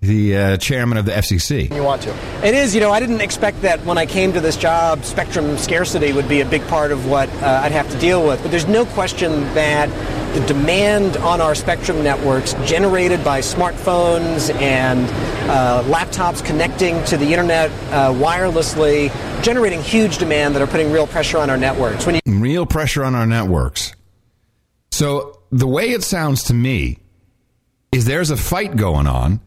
the 0.07 0.37
uh, 0.37 0.57
chairman 0.57 0.99
of 0.99 1.05
the 1.05 1.13
FCC. 1.13 1.75
you 1.75 1.83
want 1.83 2.03
to. 2.03 2.15
It 2.47 2.55
is, 2.55 2.75
you 2.75 2.81
know, 2.81 2.91
I 2.91 3.01
didn't 3.01 3.21
expect 3.21 3.63
that 3.63 3.85
when 3.85 3.99
I 3.99 4.07
came 4.07 4.33
to 4.33 4.41
this 4.41 4.57
job, 4.57 5.05
spectrum 5.05 5.59
scarcity 5.59 6.13
would 6.13 6.29
be 6.29 6.41
a 6.41 6.47
big 6.47 6.67
part 6.69 6.93
of 6.93 7.07
what 7.07 7.29
uh, 7.43 7.61
I'd 7.65 7.73
have 7.73 7.91
to 7.91 7.99
deal 7.99 8.27
with. 8.27 8.43
But 8.43 8.51
there's 8.51 8.69
no 8.69 8.87
question 8.87 9.43
that 9.55 9.89
the 10.35 10.47
demand 10.47 11.17
on 11.19 11.41
our 11.41 11.55
spectrum 11.55 12.03
networks, 12.03 12.53
generated 12.65 13.25
by 13.25 13.41
smartphones 13.41 14.55
and 14.61 15.07
uh, 15.51 15.83
laptops 15.85 16.45
connecting 16.45 17.03
to 17.05 17.17
the 17.17 17.31
internet 17.31 17.71
uh, 17.91 18.13
wirelessly, 18.13 19.11
generating 19.43 19.81
huge 19.81 20.19
demand 20.19 20.55
that 20.55 20.63
are 20.63 20.67
putting 20.67 20.93
real 20.93 21.07
pressure 21.07 21.39
on 21.39 21.49
our 21.49 21.57
networks. 21.57 22.05
When 22.05 22.17
you 22.17 22.21
Real 22.27 22.67
pressure 22.67 23.03
on 23.03 23.15
our 23.15 23.27
networks. 23.27 23.93
So 24.91 25.41
the 25.51 25.67
way 25.67 25.91
it 25.91 26.03
sounds 26.03 26.45
to 26.45 26.55
me 26.55 26.99
is 27.93 28.05
there's 28.05 28.31
a 28.31 28.37
fight 28.37 28.77
going 28.77 29.07
on, 29.07 29.41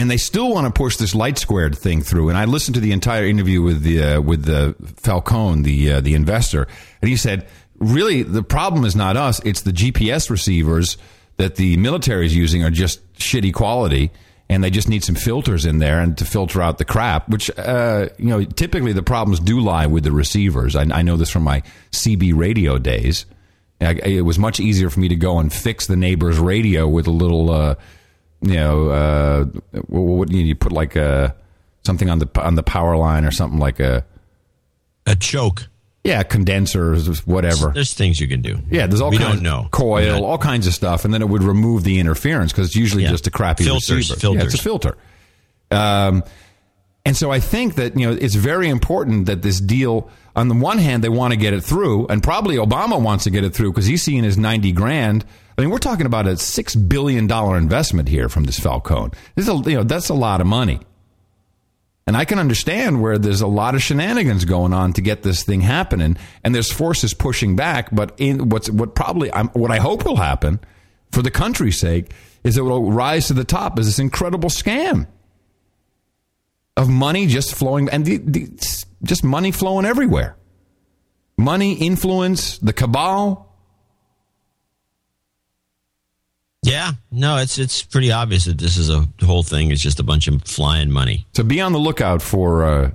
and 0.00 0.10
they 0.10 0.16
still 0.16 0.50
want 0.50 0.66
to 0.66 0.72
push 0.72 0.96
this 0.96 1.14
light 1.14 1.36
squared 1.36 1.76
thing 1.76 2.00
through. 2.00 2.30
And 2.30 2.38
I 2.38 2.46
listened 2.46 2.74
to 2.76 2.80
the 2.80 2.92
entire 2.92 3.26
interview 3.26 3.60
with 3.60 3.82
the 3.82 4.02
uh, 4.02 4.20
with 4.22 4.44
the 4.44 4.74
Falcone, 4.96 5.62
the 5.62 5.92
uh, 5.92 6.00
the 6.00 6.14
investor, 6.14 6.66
and 7.02 7.08
he 7.10 7.16
said, 7.16 7.46
really, 7.78 8.22
the 8.22 8.42
problem 8.42 8.86
is 8.86 8.96
not 8.96 9.18
us; 9.18 9.42
it's 9.44 9.60
the 9.60 9.72
GPS 9.72 10.30
receivers 10.30 10.96
that 11.36 11.56
the 11.56 11.76
military 11.76 12.24
is 12.24 12.34
using 12.34 12.64
are 12.64 12.70
just 12.70 13.12
shitty 13.14 13.52
quality. 13.52 14.10
And 14.48 14.64
they 14.64 14.70
just 14.70 14.88
need 14.88 15.04
some 15.04 15.14
filters 15.14 15.64
in 15.64 15.78
there 15.78 16.00
and 16.00 16.18
to 16.18 16.24
filter 16.24 16.60
out 16.60 16.78
the 16.78 16.84
crap. 16.84 17.28
Which, 17.28 17.56
uh, 17.56 18.08
you 18.18 18.30
know, 18.30 18.42
typically 18.42 18.92
the 18.92 19.00
problems 19.00 19.38
do 19.38 19.60
lie 19.60 19.86
with 19.86 20.02
the 20.02 20.10
receivers. 20.10 20.74
I, 20.74 20.82
I 20.92 21.02
know 21.02 21.16
this 21.16 21.30
from 21.30 21.44
my 21.44 21.62
CB 21.92 22.36
radio 22.36 22.76
days. 22.76 23.26
I, 23.80 23.92
it 23.92 24.22
was 24.22 24.40
much 24.40 24.58
easier 24.58 24.90
for 24.90 24.98
me 24.98 25.06
to 25.06 25.14
go 25.14 25.38
and 25.38 25.52
fix 25.52 25.86
the 25.86 25.94
neighbor's 25.94 26.40
radio 26.40 26.88
with 26.88 27.06
a 27.06 27.12
little 27.12 27.52
uh, 27.52 27.76
you 28.42 28.54
know, 28.54 28.88
uh, 28.88 29.44
what, 29.88 30.00
what 30.00 30.30
you 30.30 30.54
put 30.54 30.72
like 30.72 30.96
a 30.96 31.34
something 31.84 32.08
on 32.10 32.18
the 32.18 32.28
on 32.40 32.54
the 32.54 32.62
power 32.62 32.96
line 32.96 33.24
or 33.24 33.30
something 33.30 33.58
like 33.58 33.80
a 33.80 34.04
a 35.06 35.16
choke. 35.16 35.66
Yeah, 36.02 36.22
condensers, 36.22 37.26
whatever. 37.26 37.72
There's 37.74 37.92
things 37.92 38.20
you 38.20 38.26
can 38.28 38.40
do. 38.40 38.58
Yeah, 38.70 38.86
there's 38.86 39.02
all 39.02 39.10
we 39.10 39.18
kinds 39.18 39.34
don't 39.34 39.42
know. 39.42 39.68
coil, 39.70 40.24
all 40.24 40.38
kinds 40.38 40.66
of 40.66 40.72
stuff, 40.72 41.04
and 41.04 41.12
then 41.12 41.20
it 41.20 41.28
would 41.28 41.42
remove 41.42 41.84
the 41.84 41.98
interference 41.98 42.52
because 42.52 42.68
it's 42.68 42.76
usually 42.76 43.02
Yeah. 43.02 43.10
just 43.10 43.26
a 43.26 43.30
crappy 43.30 43.64
Filters, 43.64 44.10
receiver. 44.10 44.34
Yeah, 44.34 44.44
it's 44.44 44.54
a 44.54 44.58
filter. 44.58 44.96
Um, 45.70 46.24
and 47.04 47.16
so 47.16 47.30
I 47.30 47.40
think 47.40 47.74
that 47.74 47.98
you 47.98 48.06
know 48.06 48.12
it's 48.18 48.34
very 48.34 48.68
important 48.68 49.26
that 49.26 49.42
this 49.42 49.60
deal. 49.60 50.08
On 50.36 50.48
the 50.48 50.54
one 50.54 50.78
hand, 50.78 51.02
they 51.04 51.08
want 51.08 51.32
to 51.32 51.36
get 51.36 51.52
it 51.54 51.62
through, 51.62 52.06
and 52.06 52.22
probably 52.22 52.56
Obama 52.56 53.02
wants 53.02 53.24
to 53.24 53.30
get 53.30 53.42
it 53.44 53.52
through 53.52 53.72
because 53.72 53.86
he's 53.86 54.02
seeing 54.02 54.22
his 54.24 54.38
ninety 54.38 54.72
grand. 54.72 55.24
I 55.60 55.64
mean, 55.64 55.72
we're 55.72 55.78
talking 55.78 56.06
about 56.06 56.26
a 56.26 56.38
six 56.38 56.74
billion 56.74 57.26
dollar 57.26 57.58
investment 57.58 58.08
here 58.08 58.30
from 58.30 58.44
this 58.44 58.58
Falcone. 58.58 59.12
This 59.34 59.46
is 59.46 59.50
a, 59.50 59.70
you 59.70 59.76
know 59.76 59.82
that's 59.82 60.08
a 60.08 60.14
lot 60.14 60.40
of 60.40 60.46
money. 60.46 60.80
And 62.06 62.16
I 62.16 62.24
can 62.24 62.38
understand 62.38 63.02
where 63.02 63.18
there's 63.18 63.42
a 63.42 63.46
lot 63.46 63.74
of 63.74 63.82
shenanigans 63.82 64.46
going 64.46 64.72
on 64.72 64.94
to 64.94 65.02
get 65.02 65.22
this 65.22 65.44
thing 65.44 65.60
happening, 65.60 66.16
and 66.42 66.54
there's 66.54 66.72
forces 66.72 67.12
pushing 67.12 67.56
back. 67.56 67.94
But 67.94 68.14
in 68.16 68.48
what's 68.48 68.70
what 68.70 68.94
probably 68.94 69.30
I'm, 69.34 69.48
what 69.48 69.70
I 69.70 69.76
hope 69.76 70.06
will 70.06 70.16
happen 70.16 70.60
for 71.12 71.20
the 71.20 71.30
country's 71.30 71.78
sake 71.78 72.10
is 72.42 72.56
it 72.56 72.62
will 72.62 72.90
rise 72.90 73.26
to 73.26 73.34
the 73.34 73.44
top 73.44 73.78
as 73.78 73.84
this 73.84 73.98
incredible 73.98 74.48
scam 74.48 75.08
of 76.74 76.88
money 76.88 77.26
just 77.26 77.54
flowing 77.54 77.90
and 77.90 78.06
the, 78.06 78.16
the, 78.16 78.48
just 79.02 79.22
money 79.22 79.50
flowing 79.50 79.84
everywhere, 79.84 80.36
money, 81.36 81.74
influence, 81.74 82.56
the 82.58 82.72
cabal. 82.72 83.49
Yeah, 86.62 86.92
no, 87.10 87.38
it's 87.38 87.58
it's 87.58 87.82
pretty 87.82 88.12
obvious 88.12 88.44
that 88.44 88.58
this 88.58 88.76
is 88.76 88.90
a 88.90 89.08
whole 89.24 89.42
thing 89.42 89.70
is 89.70 89.80
just 89.80 89.98
a 89.98 90.02
bunch 90.02 90.28
of 90.28 90.42
flying 90.42 90.90
money. 90.90 91.26
So 91.34 91.42
be 91.42 91.60
on 91.60 91.72
the 91.72 91.78
lookout 91.78 92.20
for 92.20 92.64
uh, 92.64 92.90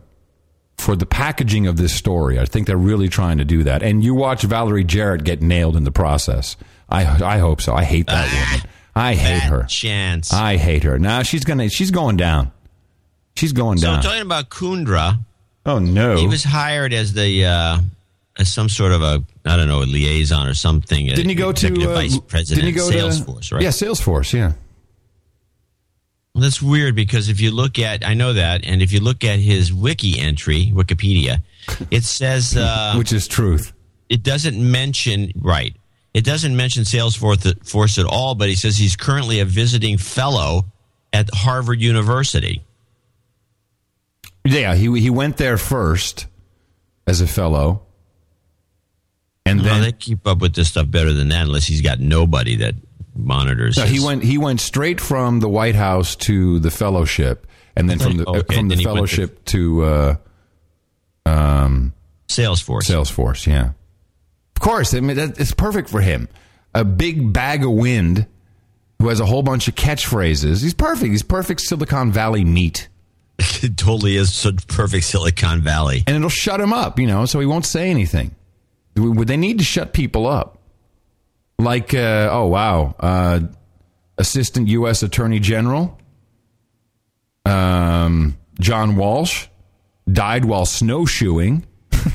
for 0.77 0.95
the 0.95 1.07
packaging 1.07 1.65
of 1.65 1.77
this 1.77 1.93
story. 1.95 2.39
I 2.39 2.45
think 2.45 2.67
they're 2.67 2.77
really 2.77 3.09
trying 3.09 3.39
to 3.39 3.45
do 3.45 3.63
that. 3.63 3.81
And 3.81 4.03
you 4.03 4.13
watch 4.13 4.43
Valerie 4.43 4.83
Jarrett 4.83 5.23
get 5.23 5.41
nailed 5.41 5.75
in 5.75 5.83
the 5.83 5.91
process. 5.91 6.57
I 6.89 7.05
I 7.23 7.37
hope 7.39 7.59
so. 7.59 7.73
I 7.73 7.83
hate 7.83 8.05
that 8.07 8.31
woman. 8.31 8.69
I 8.95 9.15
hate 9.15 9.43
her. 9.49 9.63
Chance. 9.63 10.31
I 10.31 10.57
hate 10.57 10.83
her. 10.83 10.99
Now 10.99 11.23
she's 11.23 11.43
gonna 11.43 11.67
she's 11.69 11.91
going 11.91 12.17
down. 12.17 12.51
She's 13.35 13.51
going 13.51 13.79
down. 13.79 13.95
So 13.95 13.95
down. 13.95 14.03
talking 14.03 14.21
about 14.21 14.49
Kundra, 14.49 15.19
oh 15.65 15.79
no. 15.79 16.17
he 16.17 16.27
was 16.27 16.43
hired 16.43 16.93
as 16.93 17.13
the 17.13 17.45
uh, 17.45 17.79
as 18.37 18.51
some 18.51 18.69
sort 18.69 18.91
of 18.91 19.01
a 19.01 19.23
I 19.45 19.55
don't 19.55 19.67
know 19.67 19.81
a 19.81 19.85
liaison 19.85 20.47
or 20.47 20.53
something. 20.53 21.07
didn't 21.07 21.29
he 21.29 21.35
go 21.35 21.51
to 21.51 21.67
uh, 21.67 21.93
vice 21.93 22.19
president 22.19 22.65
didn't 22.65 22.85
he 22.85 22.91
go 22.91 23.09
Salesforce? 23.09 23.49
to, 23.49 23.55
right? 23.55 23.63
Yeah, 23.63 23.69
Salesforce. 23.69 24.33
Yeah. 24.33 24.53
Well, 26.33 26.41
that's 26.41 26.61
weird 26.61 26.95
because 26.95 27.29
if 27.29 27.39
you 27.39 27.51
look 27.51 27.79
at, 27.79 28.05
I 28.05 28.13
know 28.13 28.33
that, 28.33 28.65
and 28.65 28.81
if 28.81 28.91
you 28.91 28.99
look 28.99 29.23
at 29.23 29.39
his 29.39 29.73
wiki 29.73 30.19
entry, 30.19 30.69
Wikipedia, 30.73 31.41
it 31.89 32.03
says, 32.03 32.57
uh, 32.57 32.95
which 32.97 33.13
is 33.13 33.29
truth. 33.29 33.71
It 34.09 34.21
doesn't 34.21 34.59
mention 34.59 35.31
right. 35.37 35.73
It 36.13 36.25
doesn't 36.25 36.55
mention 36.55 36.83
Salesforce 36.83 37.65
Force 37.65 37.97
at 37.97 38.05
all, 38.05 38.35
but 38.35 38.49
he 38.49 38.55
says 38.55 38.77
he's 38.77 38.97
currently 38.97 39.39
a 39.39 39.45
visiting 39.45 39.97
fellow 39.97 40.65
at 41.13 41.29
Harvard 41.33 41.79
University. 41.79 42.61
Yeah, 44.43 44.75
he 44.75 44.99
he 44.99 45.09
went 45.09 45.37
there 45.37 45.57
first 45.57 46.27
as 47.07 47.21
a 47.21 47.27
fellow, 47.27 47.84
and 49.45 49.61
Well, 49.61 49.73
then 49.75 49.81
they 49.83 49.91
keep 49.91 50.25
up 50.27 50.39
with 50.39 50.53
this 50.55 50.69
stuff 50.69 50.89
better 50.89 51.13
than 51.13 51.29
that, 51.29 51.43
unless 51.47 51.65
he's 51.65 51.81
got 51.81 51.99
nobody 51.99 52.55
that 52.57 52.75
monitors. 53.15 53.77
No, 53.77 53.85
he 53.85 53.99
went. 53.99 54.23
He 54.23 54.37
went 54.37 54.59
straight 54.61 54.99
from 54.99 55.39
the 55.39 55.49
White 55.49 55.75
House 55.75 56.15
to 56.17 56.59
the 56.59 56.71
fellowship, 56.71 57.47
and 57.75 57.89
then 57.89 57.99
from 57.99 58.17
the 58.17 58.25
Okay, 58.27 58.39
uh, 58.39 58.57
from 58.59 58.67
the 58.67 58.75
went 58.75 58.81
to- 58.81 58.83
fellowship 58.83 59.45
to, 59.45 59.83
uh, 59.83 60.15
um, 61.25 61.93
Salesforce. 62.27 62.83
Salesforce, 62.83 63.47
yeah. 63.47 63.71
Of 64.55 64.61
course, 64.61 64.93
I 64.93 64.99
mean 64.99 65.17
that, 65.17 65.39
it's 65.39 65.53
perfect 65.53 65.89
for 65.89 66.01
him. 66.01 66.27
A 66.73 66.83
big 66.83 67.31
bag 67.33 67.63
of 67.63 67.71
wind 67.71 68.25
who 68.99 69.09
has 69.09 69.19
a 69.19 69.25
whole 69.25 69.43
bunch 69.43 69.67
of 69.67 69.75
catchphrases. 69.75 70.61
He's 70.63 70.73
perfect. 70.73 71.11
He's 71.11 71.23
perfect 71.23 71.61
Silicon 71.61 72.11
Valley 72.11 72.43
meat, 72.45 72.87
it 73.39 73.77
totally 73.77 74.15
is 74.15 74.33
such 74.33 74.65
perfect 74.67 75.03
Silicon 75.05 75.61
Valley. 75.61 76.03
and 76.07 76.15
it'll 76.15 76.29
shut 76.29 76.59
him 76.61 76.73
up. 76.73 76.99
You 76.99 77.07
know, 77.07 77.25
so 77.25 77.39
he 77.39 77.45
won't 77.45 77.65
say 77.65 77.89
anything. 77.89 78.33
Would 78.95 79.27
they 79.27 79.37
need 79.37 79.59
to 79.59 79.65
shut 79.65 79.93
people 79.93 80.27
up? 80.27 80.57
Like, 81.57 81.93
uh, 81.93 82.29
oh 82.31 82.47
wow, 82.47 82.95
uh, 82.99 83.39
Assistant 84.17 84.67
U.S. 84.69 85.03
Attorney 85.03 85.39
General 85.39 85.97
um, 87.45 88.37
John 88.59 88.95
Walsh 88.95 89.47
died 90.11 90.45
while 90.45 90.65
snowshoeing. 90.65 91.65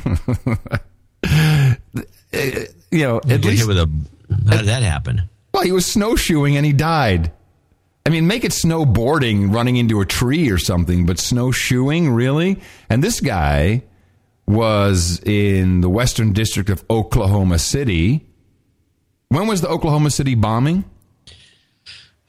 you 1.26 1.76
know, 2.92 3.18
at 3.18 3.44
least 3.44 3.66
with 3.66 3.78
a. 3.78 3.90
How 4.48 4.56
did 4.58 4.66
that 4.66 4.82
happen? 4.82 5.28
well, 5.52 5.64
he 5.64 5.72
was 5.72 5.86
snowshoeing 5.86 6.56
and 6.56 6.64
he 6.64 6.72
died. 6.72 7.32
I 8.06 8.10
mean, 8.10 8.26
make 8.26 8.44
it 8.44 8.52
snowboarding, 8.52 9.52
running 9.52 9.76
into 9.76 10.00
a 10.00 10.06
tree 10.06 10.50
or 10.50 10.58
something, 10.58 11.06
but 11.06 11.18
snowshoeing, 11.18 12.10
really? 12.10 12.58
And 12.88 13.04
this 13.04 13.20
guy 13.20 13.82
was 14.50 15.20
in 15.24 15.80
the 15.80 15.88
Western 15.88 16.32
District 16.32 16.68
of 16.70 16.84
Oklahoma 16.90 17.58
City. 17.58 18.26
When 19.28 19.46
was 19.46 19.60
the 19.60 19.68
Oklahoma 19.68 20.10
City 20.10 20.34
bombing? 20.34 20.84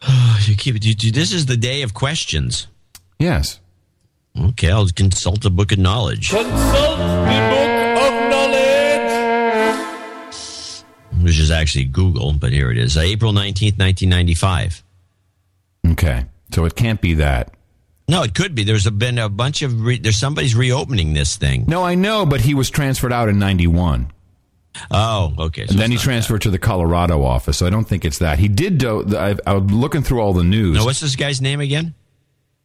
You 0.47 0.55
keep. 0.55 0.83
You, 0.83 0.95
you- 0.99 1.11
this 1.11 1.31
is 1.31 1.45
the 1.45 1.55
day 1.57 1.83
of 1.83 1.93
questions. 1.93 2.67
Yes. 3.19 3.59
Okay, 4.39 4.71
I'll 4.71 4.87
consult 4.87 5.41
the 5.43 5.51
book 5.51 5.71
of 5.71 5.77
knowledge. 5.77 6.29
Consult 6.31 6.97
the 6.97 7.41
book 7.51 7.69
of 8.01 8.13
knowledge. 8.31 8.71
which 11.23 11.37
is 11.39 11.51
actually 11.51 11.85
Google, 11.85 12.33
but 12.33 12.51
here 12.51 12.71
it 12.71 12.77
is. 12.79 12.97
Uh, 12.97 13.01
April 13.01 13.31
19th, 13.31 13.77
1995. 13.77 14.83
Okay. 15.91 16.25
So 16.53 16.65
it 16.65 16.75
can't 16.75 16.99
be 17.01 17.13
that. 17.15 17.53
No, 18.11 18.23
it 18.23 18.35
could 18.35 18.53
be. 18.53 18.65
There's 18.65 18.85
a, 18.85 18.91
been 18.91 19.17
a 19.17 19.29
bunch 19.29 19.61
of. 19.61 19.81
Re- 19.85 19.97
there's 19.97 20.17
somebody's 20.17 20.53
reopening 20.53 21.13
this 21.13 21.37
thing. 21.37 21.63
No, 21.65 21.81
I 21.81 21.95
know, 21.95 22.25
but 22.25 22.41
he 22.41 22.53
was 22.53 22.69
transferred 22.69 23.13
out 23.13 23.29
in 23.29 23.39
91. 23.39 24.11
Oh, 24.91 25.33
okay. 25.39 25.65
So 25.65 25.71
and 25.71 25.79
then 25.79 25.91
he 25.91 25.97
transferred 25.97 26.41
to 26.41 26.49
the 26.49 26.59
Colorado 26.59 27.23
office. 27.23 27.57
So 27.57 27.65
I 27.65 27.69
don't 27.69 27.85
think 27.85 28.03
it's 28.03 28.17
that. 28.17 28.37
He 28.37 28.49
did 28.49 28.77
do. 28.79 29.15
I, 29.15 29.37
I 29.47 29.53
was 29.53 29.71
looking 29.71 30.03
through 30.03 30.19
all 30.19 30.33
the 30.33 30.43
news. 30.43 30.73
that. 30.73 30.79
No, 30.79 30.85
what's 30.85 30.99
this 30.99 31.15
guy's 31.15 31.39
name 31.39 31.61
again? 31.61 31.93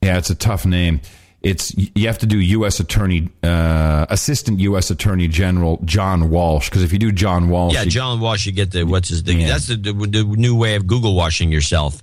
Yeah, 0.03 0.19
it's 0.19 0.31
a 0.31 0.35
tough 0.35 0.67
name. 0.67 1.01
It's 1.43 1.73
you 1.77 2.09
have 2.09 2.19
to 2.19 2.27
do 2.27 2.41
U.S. 2.41 2.81
Attorney, 2.81 3.29
uh, 3.45 4.07
Assistant 4.11 4.59
U.S. 4.59 4.91
Attorney 4.91 5.29
General 5.29 5.79
John 5.85 6.29
Walsh. 6.29 6.69
Because 6.69 6.83
if 6.83 6.93
you 6.93 6.99
do 6.99 7.13
John 7.13 7.51
Walsh, 7.51 7.75
Yeah, 7.75 7.85
John 7.85 8.19
Walsh. 8.19 8.47
You 8.47 8.53
get 8.53 8.73
the 8.73 8.83
what's 8.83 9.11
his? 9.11 9.23
The, 9.23 9.35
Yeah. 9.35 9.47
That's 9.47 9.69
the, 9.69 9.77
the, 9.77 9.93
the 9.93 10.25
new 10.25 10.57
way 10.57 10.75
of 10.75 10.89
Google 10.89 11.15
washing 11.15 11.53
yourself. 11.53 12.03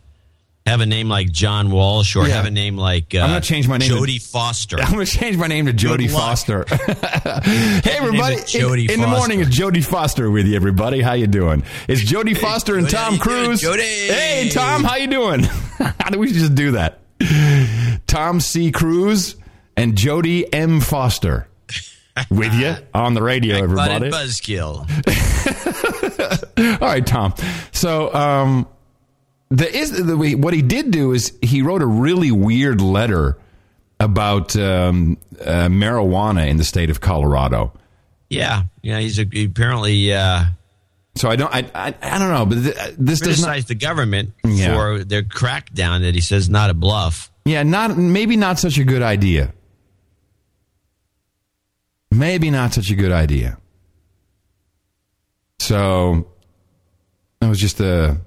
Have 0.66 0.80
a 0.80 0.86
name 0.86 1.10
like 1.10 1.30
John 1.30 1.72
Walsh, 1.72 2.16
or 2.16 2.26
Yeah. 2.26 2.36
have 2.36 2.46
a 2.46 2.52
name 2.52 2.78
like 2.78 3.14
uh, 3.14 3.20
I'm 3.20 3.30
gonna 3.32 3.42
change 3.42 3.68
my 3.68 3.78
name 3.78 3.90
to- 3.90 3.96
Jodie 3.96 4.22
Foster. 4.26 4.80
I'm 4.80 4.94
going 4.94 5.06
to 5.06 5.12
change 5.12 5.36
my 5.36 5.48
name 5.48 5.66
to 5.66 5.74
Jody. 5.74 6.08
Foster. 6.08 6.66
hey, 6.70 7.82
everybody! 7.98 8.36
Jodie 8.38 8.86
in, 8.86 8.92
in 8.96 9.02
the 9.02 9.08
morning, 9.08 9.42
it's 9.42 9.50
Jody 9.50 9.82
Foster 9.82 10.32
with 10.32 10.48
you. 10.48 10.56
Everybody, 10.56 11.02
how 11.02 11.14
you 11.14 11.28
doing? 11.28 11.64
It's 11.90 12.00
Jody 12.02 12.34
Foster 12.34 12.78
and 12.78 12.90
Tom 12.90 13.18
Cruise. 13.18 13.62
Jodie? 13.62 13.80
Hey, 14.10 14.50
Tom, 14.54 14.86
how 14.86 14.96
you 14.96 15.08
doing? 15.08 15.44
how 16.00 16.10
do 16.10 16.18
we 16.20 16.32
just 16.32 16.56
do 16.56 16.72
that? 16.72 17.00
Tom 18.08 18.40
C. 18.40 18.72
Cruise 18.72 19.36
and 19.76 19.98
Jody 19.98 20.52
M. 20.54 20.80
Foster 20.80 21.48
with 22.30 22.54
you 22.54 22.76
on 22.94 23.16
the 23.16 23.22
radio, 23.24 23.58
everybody. 23.58 24.10
Buzzkill. 24.10 24.88
All 26.82 26.88
right, 26.88 27.06
Tom. 27.06 27.34
So, 27.72 28.14
um, 28.14 28.68
the 29.56 29.72
is 29.72 29.92
the, 29.92 30.36
what 30.36 30.54
he 30.54 30.62
did 30.62 30.92
do 30.92 31.12
is 31.14 31.38
he 31.42 31.62
wrote 31.62 31.82
a 31.82 31.86
really 31.86 32.32
weird 32.32 32.82
letter 32.82 33.38
about 34.00 34.56
um, 34.56 35.18
uh, 35.40 35.68
marijuana 35.70 36.48
in 36.50 36.58
the 36.58 36.64
state 36.64 36.90
of 36.90 37.00
Colorado. 37.00 37.72
Yeah, 38.30 38.64
yeah. 38.82 39.00
He's 39.00 39.20
a, 39.20 39.26
he 39.32 39.46
apparently 39.46 40.12
uh, 40.12 40.46
So 41.16 41.30
I 41.30 41.36
don't, 41.36 41.54
I, 41.54 41.70
I, 41.76 41.94
I 42.02 42.18
don't 42.20 42.32
know, 42.32 42.46
but 42.46 42.56
th- 42.64 42.96
this 42.98 43.20
does 43.20 43.40
not. 43.42 43.48
criticized 43.50 43.68
the 43.68 43.76
government 43.76 44.34
Yeah. 44.44 44.74
for 44.76 45.04
their 45.04 45.22
crackdown 45.24 46.02
that 46.02 46.16
he 46.16 46.22
says 46.22 46.50
not 46.50 46.70
a 46.70 46.74
bluff. 46.74 47.30
Yeah, 47.46 47.62
not 47.64 47.96
maybe 47.98 48.36
not 48.38 48.58
such 48.60 48.78
a 48.80 48.84
good 48.84 49.02
idea. 49.04 49.54
Maybe 52.12 52.50
not 52.50 52.74
such 52.74 52.90
a 52.92 52.96
good 52.96 53.12
idea. 53.12 53.58
So 55.60 56.28
that 57.40 57.50
was 57.50 57.60
just 57.60 57.80
a. 57.80 58.18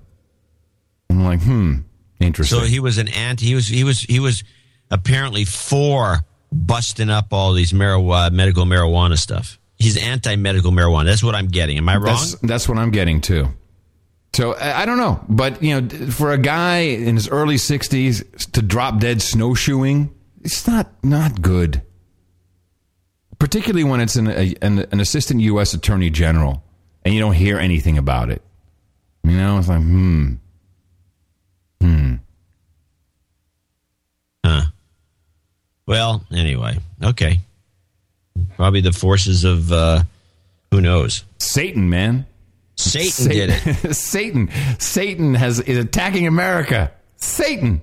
I'm 1.17 1.25
like, 1.25 1.43
hmm, 1.43 1.75
interesting. 2.21 2.59
So 2.59 2.64
he 2.64 2.81
was 2.81 2.99
an 2.99 3.09
anti. 3.09 3.47
He 3.47 3.55
was 3.55 3.69
he 3.69 3.85
was 3.85 4.01
he 4.01 4.21
was 4.21 4.45
apparently 4.91 5.45
for 5.45 6.25
busting 6.53 7.11
up 7.11 7.33
all 7.33 7.53
these 7.53 7.73
marijuana, 7.73 8.33
medical 8.33 8.64
marijuana 8.64 9.19
stuff. 9.19 9.59
He's 9.79 9.97
anti 9.97 10.37
medical 10.37 10.71
marijuana. 10.73 11.07
That's 11.07 11.23
what 11.23 11.35
I'm 11.35 11.49
getting. 11.49 11.79
Am 11.79 11.89
I 11.89 11.97
wrong? 11.97 12.05
That's, 12.05 12.35
that's 12.37 12.69
what 12.69 12.79
I'm 12.79 12.91
getting 12.91 13.21
too. 13.21 13.49
So 14.35 14.55
I, 14.55 14.83
I 14.83 14.87
don't 14.87 14.99
know, 14.99 15.25
but 15.29 15.62
you 15.62 15.81
know, 15.81 16.11
for 16.11 16.33
a 16.33 16.39
guy 16.39 16.79
in 16.79 17.14
his 17.14 17.29
early 17.29 17.59
sixties 17.59 18.23
to 18.53 18.62
drop 18.62 19.01
dead 19.01 19.23
snowshoeing, 19.23 20.14
it's 20.43 20.67
not 20.67 20.93
not 21.03 21.41
good. 21.41 21.83
Particularly 23.39 23.85
when 23.85 24.01
it's 24.01 24.17
an 24.17 24.29
a, 24.29 24.55
an, 24.62 24.81
an 24.91 25.01
assistant 25.01 25.41
U.S. 25.43 25.75
attorney 25.75 26.11
general 26.11 26.62
and 27.05 27.14
you 27.14 27.21
don't 27.21 27.35
hear 27.35 27.59
anything 27.59 27.99
about 27.99 28.31
it. 28.31 28.43
You 29.25 29.37
know, 29.37 29.59
it's 29.59 29.69
like 29.69 29.81
hmm, 29.81 30.35
hmm. 31.81 32.14
Huh. 34.45 34.62
Well, 35.87 36.24
anyway, 36.33 36.79
okay. 37.03 37.41
Probably 38.57 38.81
the 38.81 38.93
forces 38.93 39.45
of 39.45 39.72
uh, 39.72 40.03
who 40.70 40.81
knows. 40.81 41.24
Satan, 41.39 41.89
man. 41.89 42.27
Satan 42.77 43.29
did 43.29 43.51
it. 43.51 43.95
Satan, 43.95 44.51
Satan 44.79 45.35
has 45.35 45.61
is 45.61 45.79
attacking 45.79 46.27
America. 46.27 46.93
Satan. 47.16 47.83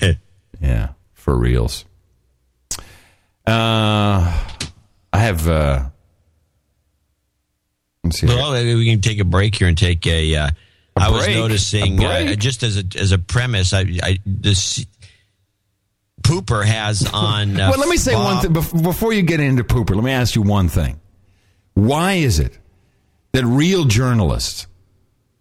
yeah, 0.60 0.90
for 1.12 1.36
reals. 1.36 1.84
Uh, 3.46 4.44
I 5.12 5.18
have. 5.18 5.48
Uh, 5.48 5.84
let's 8.02 8.20
see. 8.20 8.26
Well, 8.26 8.52
maybe 8.52 8.74
we 8.74 8.88
can 8.90 9.00
take 9.00 9.18
a 9.18 9.24
break 9.24 9.56
here 9.56 9.68
and 9.68 9.76
take 9.76 10.06
a. 10.06 10.34
Uh, 10.36 10.50
I 10.96 11.10
was 11.10 11.26
noticing 11.26 12.02
uh, 12.04 12.34
just 12.36 12.62
as 12.62 12.78
a 12.78 12.84
as 12.96 13.12
a 13.12 13.18
premise, 13.18 13.72
I, 13.72 13.80
I 14.02 14.18
this 14.24 14.84
pooper 16.22 16.64
has 16.64 17.08
on. 17.12 17.60
Uh, 17.60 17.70
well, 17.70 17.78
let 17.78 17.88
me 17.88 17.96
say 17.96 18.14
one 18.14 18.40
thing 18.40 18.82
before 18.82 19.12
you 19.12 19.22
get 19.22 19.40
into 19.40 19.64
pooper. 19.64 19.94
Let 19.94 20.04
me 20.04 20.12
ask 20.12 20.34
you 20.34 20.42
one 20.42 20.68
thing. 20.68 21.00
Why 21.74 22.14
is 22.14 22.38
it 22.38 22.58
that 23.32 23.44
real 23.44 23.84
journalists, 23.84 24.68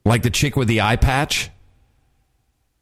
like 0.04 0.24
the 0.24 0.32
chick 0.32 0.56
with 0.56 0.68
the 0.68 0.82
eye 0.82 0.96
patch, 0.96 1.52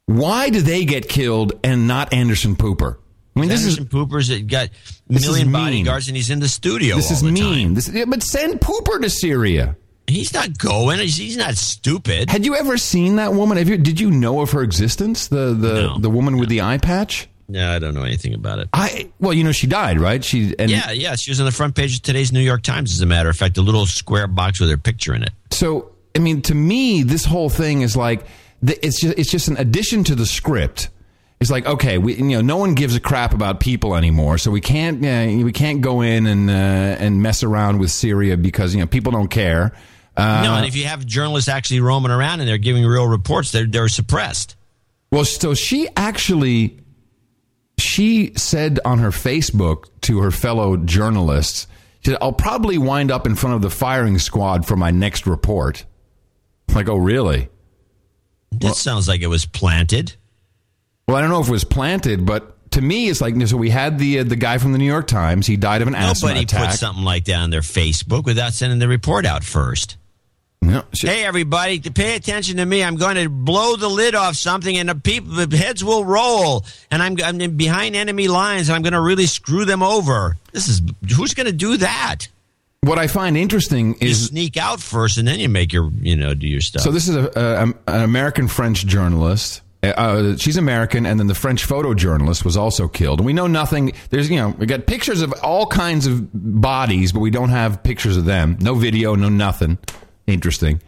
why 0.06 0.50
do 0.50 0.62
they 0.62 0.86
get 0.86 1.10
killed 1.10 1.54
and 1.64 1.88
not 1.88 2.14
Anderson 2.14 2.56
Pooper? 2.56 2.98
I 3.36 3.40
mean, 3.40 3.50
this 3.50 3.66
is 3.66 3.78
Anderson 3.78 4.00
Poopers 4.00 4.28
that 4.30 4.48
got 4.48 4.70
million 5.10 5.52
bodyguards 5.52 6.08
and 6.08 6.18
he's 6.18 6.30
in 6.30 6.40
the 6.40 6.50
studio. 6.50 6.96
this 6.96 7.08
all 7.08 7.14
is 7.14 7.22
the 7.22 7.32
mean. 7.32 7.68
time. 7.68 7.74
This, 7.76 7.90
yeah, 7.90 8.06
but 8.06 8.24
send 8.24 8.60
Pooper 8.60 9.02
to 9.02 9.10
Syria. 9.10 9.76
He's 10.12 10.34
not 10.34 10.57
going. 10.57 10.99
He's, 10.99 11.38
not 11.38 11.55
stupid. 11.55 12.30
Had 12.30 12.45
you 12.45 12.55
ever 12.55 12.78
seen 12.78 13.16
that 13.16 13.34
woman? 13.34 13.57
Have 13.57 13.70
you? 13.70 13.78
Did 13.78 13.99
you 13.99 14.12
know 14.12 14.41
of 14.41 14.51
her 14.51 14.62
existence? 14.62 15.28
The 15.28 15.53
the 15.53 15.95
the 15.99 16.09
woman 16.09 16.38
with 16.38 16.49
the 16.49 16.62
eye 16.62 16.78
patch. 16.78 17.28
No, 17.47 17.70
I 17.70 17.80
don't 17.80 17.93
know 17.93 18.03
anything 18.03 18.34
about 18.34 18.59
it. 18.59 18.70
I 18.72 19.12
well, 19.20 19.34
you 19.34 19.43
know, 19.43 19.51
she 19.51 19.68
died, 19.68 19.99
right? 19.99 20.24
She 20.24 20.55
and 20.57 20.72
yeah, 20.72 20.91
yeah. 20.91 21.16
She 21.16 21.32
was 21.32 21.39
on 21.39 21.45
the 21.45 21.51
front 21.51 21.76
page 21.76 21.95
of 21.95 22.01
today's 22.01 22.32
New 22.32 22.39
York 22.39 22.64
Times, 22.64 22.93
as 22.93 23.01
a 23.01 23.05
matter 23.05 23.30
of 23.30 23.36
fact, 23.36 23.57
a 23.57 23.62
little 23.62 23.86
square 23.86 24.28
box 24.28 24.59
with 24.59 24.70
her 24.70 24.78
picture 24.78 25.14
in 25.14 25.24
it. 25.24 25.32
So, 25.51 25.91
I 26.16 26.20
mean, 26.20 26.41
to 26.43 26.55
me, 26.55 27.03
this 27.03 27.26
whole 27.26 27.49
thing 27.49 27.82
is 27.82 27.97
like 27.97 28.26
the, 28.62 28.86
it's 28.86 29.01
just 29.01 29.18
it's 29.18 29.30
just 29.30 29.47
an 29.49 29.57
addition 29.57 30.03
to 30.05 30.16
the 30.16 30.26
script. 30.26 30.89
It's 31.41 31.51
like 31.51 31.66
okay, 31.66 31.97
we 31.97 32.16
you 32.16 32.24
know 32.24 32.41
no 32.41 32.57
one 32.57 32.76
gives 32.76 32.95
a 32.95 33.01
crap 33.01 33.34
about 33.34 33.59
people 33.59 33.95
anymore, 33.95 34.38
so 34.38 34.49
we 34.49 34.62
can't 34.62 35.03
uh, 35.03 35.43
we 35.43 35.51
can't 35.51 35.82
go 35.82 36.01
in 36.01 36.28
and 36.28 36.49
uh, 36.49 36.53
and 36.53 37.22
mess 37.22 37.43
around 37.43 37.80
with 37.80 37.91
Syria 37.91 38.38
because 38.38 38.74
you 38.74 38.80
know 38.80 38.88
people 38.88 39.12
don't 39.12 39.30
care. 39.30 39.74
Uh, 40.16 40.41
no, 40.43 40.55
and 40.55 40.66
if 40.66 40.76
you 40.76 40.86
have 40.86 41.05
journalists 41.05 41.47
actually 41.47 41.80
roaming 41.80 42.12
around 42.12 42.39
and 42.41 42.49
they're 42.49 42.57
giving 42.57 42.86
real 42.86 43.07
reports, 43.07 43.51
they're 43.51 43.66
they're 43.66 43.88
suppressed. 43.88 44.55
Well, 45.12 45.26
so 45.26 45.53
she 45.53 45.88
actually 45.95 46.80
she 47.78 48.34
said 48.36 48.80
on 48.86 48.99
her 48.99 49.12
Facebook 49.12 49.86
to 50.01 50.20
her 50.20 50.32
fellow 50.32 50.78
journalists, 50.78 51.68
she 52.01 52.12
said, 52.12 52.18
"I'll 52.22 52.34
probably 52.34 52.78
wind 52.78 53.12
up 53.12 53.26
in 53.26 53.36
front 53.36 53.55
of 53.55 53.62
the 53.62 53.70
firing 53.70 54.20
squad 54.20 54.66
for 54.66 54.76
my 54.76 54.91
next 54.91 55.26
report." 55.28 55.86
I'm 56.72 56.76
like, 56.76 56.89
oh, 56.89 56.97
really? 56.97 57.49
That 58.53 58.76
sounds 58.76 59.07
like 59.07 59.22
it 59.22 59.28
was 59.28 59.45
planted. 59.45 60.16
Well, 61.07 61.18
I 61.18 61.22
don't 61.22 61.30
know 61.30 61.41
if 61.41 61.47
it 61.47 61.51
was 61.51 61.64
planted, 61.64 62.26
but 62.26 62.72
to 62.72 62.82
me, 62.82 63.09
it's 63.09 63.22
like 63.22 63.36
so. 63.47 63.57
We 63.57 63.70
had 63.70 63.97
the 63.99 64.20
uh, 64.20 64.24
the 64.24 64.36
guy 64.36 64.57
from 64.57 64.72
the 64.72 64.78
New 64.78 64.86
York 64.86 65.07
Times. 65.07 65.47
He 65.47 65.57
died 65.57 65.82
of 65.82 65.88
an 65.88 65.95
asthma 65.95 66.30
Nobody 66.30 66.43
attack. 66.43 66.70
put 66.70 66.80
something 66.80 67.03
like 67.03 67.26
that 67.26 67.39
on 67.39 67.49
their 67.49 67.62
Facebook 67.62 68.24
without 68.26 68.53
sending 68.53 68.80
the 68.80 68.88
report 68.88 69.26
out 69.26 69.43
first. 69.43 69.97
No, 70.64 70.84
hey, 70.93 71.26
everybody, 71.26 71.80
pay 71.80 72.16
attention 72.16 72.57
to 72.57 72.66
me. 72.66 72.84
I'm 72.84 72.95
going 72.95 73.16
to 73.16 73.28
blow 73.30 73.76
the 73.76 73.89
lid 73.89 74.14
off 74.14 74.36
something, 74.36 74.78
and 74.78 74.89
the 74.89 74.95
people, 74.95 75.34
the 75.34 75.57
heads 75.57 75.84
will 75.84 76.05
roll, 76.05 76.66
and 76.91 77.01
I'm, 77.01 77.18
I'm 77.24 77.57
behind 77.57 77.95
enemy 77.95 78.28
lines, 78.28 78.70
and 78.70 78.76
I'm 78.76 78.84
going 78.84 78.93
to 78.93 79.01
really 79.01 79.26
screw 79.26 79.66
them 79.66 79.82
over. 79.82 80.38
This 80.51 80.68
is 80.68 80.82
who's 81.16 81.34
going 81.34 81.47
to 81.47 81.51
do 81.51 81.78
that? 81.78 82.28
What 82.82 82.99
I 82.99 83.07
find 83.07 83.38
interesting 83.38 83.95
You 83.99 84.09
is 84.09 84.28
sneak 84.28 84.55
out 84.55 84.80
first, 84.80 85.18
and 85.18 85.28
then 85.28 85.39
you 85.39 85.49
make 85.49 85.74
your, 85.74 85.89
you 85.99 86.16
know, 86.16 86.36
do 86.36 86.47
your 86.47 86.62
stuff. 86.62 86.84
So 86.84 86.91
this 86.91 87.07
is 87.07 87.16
a, 87.16 87.32
a, 87.36 87.91
an 87.91 88.01
American 88.01 88.47
French 88.47 88.86
journalist. 88.86 89.62
Uh, 89.84 90.36
she's 90.38 90.57
American, 90.57 91.07
and 91.07 91.20
then 91.20 91.26
the 91.26 91.36
French 91.36 91.68
photojournalist 91.68 92.45
was 92.45 92.55
also 92.55 92.88
killed. 92.88 93.20
And 93.20 93.26
we 93.26 93.34
know 93.34 93.47
nothing. 93.47 93.93
There's 94.12 94.30
you 94.30 94.36
know 94.38 94.49
we 94.49 94.68
got 94.68 94.86
pictures 94.86 95.22
of 95.22 95.34
all 95.41 95.66
kinds 95.66 96.05
of 96.05 96.30
bodies, 96.34 97.12
but 97.12 97.20
we 97.20 97.32
don't 97.32 97.49
have 97.49 97.82
pictures 97.82 98.16
of 98.16 98.26
them. 98.26 98.57
No 98.62 98.76
video, 98.76 99.16
no 99.16 99.30
nothing. 99.30 99.80
Interesting. 100.28 100.82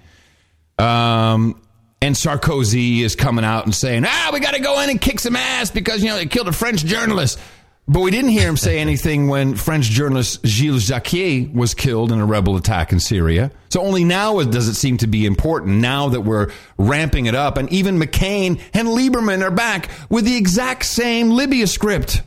Um, 0.78 1.62
and 2.02 2.16
Sarkozy 2.16 3.02
is 3.02 3.16
coming 3.16 3.46
out 3.46 3.66
and 3.66 3.74
saying, 3.74 4.04
"Ah, 4.06 4.32
we 4.34 4.40
got 4.40 4.56
to 4.56 4.62
go 4.62 4.82
in 4.82 4.90
and 4.90 5.00
kick 5.00 5.20
some 5.20 5.36
ass 5.36 5.72
because 5.72 6.04
you 6.04 6.10
know 6.10 6.18
they 6.18 6.26
killed 6.26 6.48
a 6.48 6.54
French 6.54 6.84
journalist." 6.84 7.40
But 7.86 8.00
we 8.00 8.12
didn't 8.12 8.32
hear 8.32 8.48
him 8.48 8.56
say 8.56 8.80
anything 8.80 9.28
when 9.28 9.56
French 9.56 9.90
journalist 9.90 10.46
Gilles 10.46 10.88
Jacquier 10.88 11.54
was 11.54 11.74
killed 11.74 12.14
in 12.14 12.22
a 12.22 12.26
rebel 12.26 12.56
attack 12.56 12.94
in 12.94 13.00
Syria. 13.02 13.52
So 13.70 13.82
only 13.82 14.06
now 14.06 14.42
does 14.42 14.70
it 14.70 14.76
seem 14.76 14.98
to 15.00 15.08
be 15.08 15.26
important, 15.26 15.82
now 15.82 16.08
that 16.10 16.22
we're 16.22 16.50
ramping 16.78 17.26
it 17.26 17.36
up. 17.36 17.58
And 17.58 17.70
even 17.74 18.00
McCain 18.00 18.62
and 18.74 18.88
Lieberman 18.88 19.42
are 19.42 19.52
back 19.52 19.90
with 20.10 20.24
the 20.24 20.38
exact 20.38 20.86
same 20.86 21.32
Libya 21.32 21.68
script. 21.68 22.22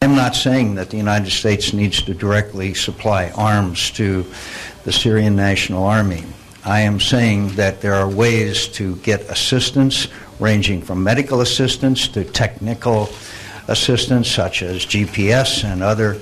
I'm 0.00 0.16
not 0.16 0.34
saying 0.34 0.76
that 0.76 0.88
the 0.88 0.96
United 0.96 1.30
States 1.30 1.74
needs 1.74 2.02
to 2.02 2.14
directly 2.14 2.72
supply 2.72 3.30
arms 3.36 3.90
to 3.92 4.26
the 4.84 4.92
Syrian 4.92 5.36
National 5.36 5.84
Army. 5.84 6.24
I 6.64 6.80
am 6.80 7.00
saying 7.00 7.48
that 7.56 7.80
there 7.80 7.94
are 7.94 8.08
ways 8.08 8.68
to 8.68 8.96
get 8.96 9.20
assistance, 9.22 10.08
ranging 10.38 10.82
from 10.82 11.02
medical 11.02 11.40
assistance 11.40 12.08
to 12.08 12.24
technical 12.24 13.08
assistance, 13.68 14.30
such 14.30 14.62
as 14.62 14.86
GPS 14.86 15.64
and 15.64 15.82
other 15.82 16.20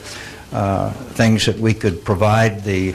uh, 0.52 0.90
things 0.90 1.46
that 1.46 1.58
we 1.58 1.74
could 1.74 2.04
provide 2.04 2.64
the 2.64 2.94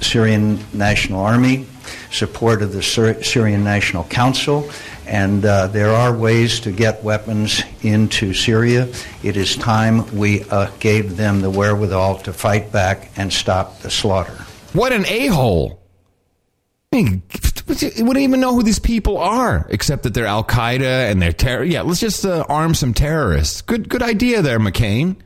Syrian 0.00 0.58
National 0.72 1.20
Army, 1.20 1.66
support 2.10 2.62
of 2.62 2.72
the 2.72 2.82
Syr- 2.82 3.22
Syrian 3.22 3.62
National 3.62 4.04
Council, 4.04 4.70
and 5.06 5.44
uh, 5.44 5.66
there 5.66 5.90
are 5.90 6.16
ways 6.16 6.60
to 6.60 6.72
get 6.72 7.04
weapons 7.04 7.62
into 7.82 8.32
Syria. 8.32 8.88
It 9.22 9.36
is 9.36 9.56
time 9.56 10.16
we 10.16 10.44
uh, 10.44 10.70
gave 10.80 11.16
them 11.16 11.40
the 11.40 11.50
wherewithal 11.50 12.18
to 12.20 12.32
fight 12.32 12.72
back 12.72 13.10
and 13.16 13.32
stop 13.32 13.80
the 13.80 13.90
slaughter. 13.90 14.44
What 14.74 14.92
an 14.92 15.06
a 15.06 15.26
hole! 15.28 15.80
I 16.92 16.96
mean, 16.96 17.22
we 17.66 17.74
don't 18.04 18.16
even 18.18 18.40
know 18.40 18.54
who 18.54 18.62
these 18.62 18.78
people 18.78 19.18
are, 19.18 19.66
except 19.70 20.02
that 20.04 20.14
they're 20.14 20.26
Al 20.26 20.44
Qaeda 20.44 21.10
and 21.10 21.20
they're 21.20 21.32
terror. 21.32 21.64
Yeah, 21.64 21.82
let's 21.82 21.98
just 22.00 22.24
uh, 22.24 22.44
arm 22.48 22.74
some 22.74 22.94
terrorists. 22.94 23.62
Good, 23.62 23.88
good 23.88 24.02
idea 24.02 24.42
there, 24.42 24.60
McCain. 24.60 25.16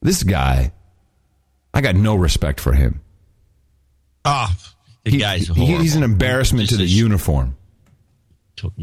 This 0.00 0.22
guy, 0.22 0.72
I 1.74 1.80
got 1.82 1.94
no 1.94 2.14
respect 2.14 2.58
for 2.60 2.72
him. 2.72 3.00
Ah, 4.24 4.56
the 5.04 5.10
He- 5.10 5.18
guy's 5.18 5.48
he, 5.48 5.66
he's 5.76 5.94
an 5.96 6.02
embarrassment 6.02 6.68
to 6.70 6.76
the 6.76 6.86
uniform. 6.86 7.56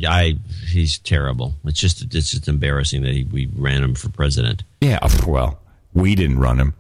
I 0.08 0.40
he's 0.68 0.98
terrible. 0.98 1.54
It's 1.66 1.80
just 1.80 2.02
it's 2.16 2.32
just 2.32 2.48
embarrassing 2.48 3.04
that 3.04 3.14
he, 3.14 3.24
we 3.24 3.48
ran 3.56 3.84
him 3.84 3.94
for 3.94 4.10
president. 4.10 4.64
Yeah, 4.82 5.00
well, 5.28 5.60
we 5.94 6.16
didn't 6.16 6.40
run 6.40 6.60
him. 6.60 6.74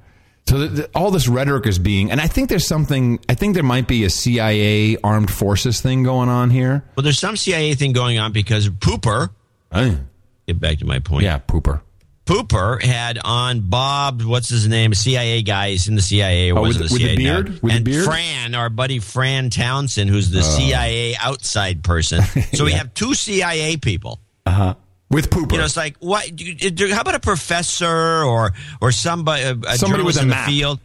So 0.47 0.59
the, 0.59 0.67
the, 0.67 0.89
all 0.95 1.11
this 1.11 1.27
rhetoric 1.27 1.65
is 1.67 1.77
being, 1.77 2.09
and 2.09 2.21
I 2.21 2.27
think 2.27 2.47
there's 2.49 2.65
something. 2.67 3.19
I 3.27 3.33
think 3.33 3.53
there 3.53 3.63
might 3.63 3.87
be 3.87 4.05
a 4.05 4.09
CIA 4.09 4.95
armed 5.03 5.29
forces 5.29 5.81
thing 5.81 6.03
going 6.03 6.29
on 6.29 6.49
here. 6.51 6.83
Well, 6.95 7.03
there's 7.03 7.19
some 7.19 7.35
CIA 7.35 7.73
thing 7.75 7.91
going 7.91 8.17
on 8.17 8.31
because 8.31 8.69
Pooper. 8.69 9.29
Get 9.73 10.59
back 10.59 10.77
to 10.79 10.85
my 10.85 10.99
point. 10.99 11.23
Yeah, 11.25 11.39
Pooper. 11.39 11.81
Pooper 12.25 12.81
had 12.81 13.19
on 13.23 13.61
Bob, 13.61 14.21
what's 14.21 14.49
his 14.49 14.67
name, 14.67 14.93
CIA 14.93 15.41
guy. 15.43 15.71
He's 15.71 15.87
in 15.87 15.95
the 15.95 16.01
CIA. 16.01 16.51
Or 16.51 16.59
Oh, 16.59 16.61
was 16.63 16.77
with- 16.77 16.91
in 16.91 16.93
with 16.93 17.01
the 17.01 17.07
CIA 17.07 17.15
now. 17.23 17.35
beard? 17.41 17.49
With 17.49 17.61
the 17.61 17.71
and 17.71 17.85
beard? 17.85 18.05
Fran, 18.05 18.55
our 18.55 18.69
buddy 18.69 18.99
Fran 18.99 19.49
Townsend, 19.49 20.09
who's 20.09 20.29
the 20.29 20.39
Oh. 20.39 20.57
CIA 20.57 21.15
outside 21.17 21.83
person. 21.83 22.21
So 22.53 22.65
we 22.65 22.71
have 22.73 22.93
two 22.93 23.13
CIA 23.13 23.77
people. 23.77 24.19
Uh 24.45 24.51
huh. 24.51 24.73
With 25.09 25.29
Pooper. 25.29 25.53
You 25.53 25.57
know, 25.59 25.65
it's 25.65 25.77
like 25.77 25.95
what? 25.99 26.35
do 26.35 26.43
you- 26.45 26.69
do- 26.71 26.93
How 26.93 27.01
about 27.01 27.15
a 27.15 27.19
professor 27.19 27.87
or 28.23 28.53
or 28.81 28.91
somebody, 28.91 29.43
a, 29.43 29.77
Somebody 29.77 30.03
with 30.03 30.17
a 30.17 30.21
in 30.21 30.27
the 30.27 30.35
map. 30.35 30.47
field? 30.47 30.79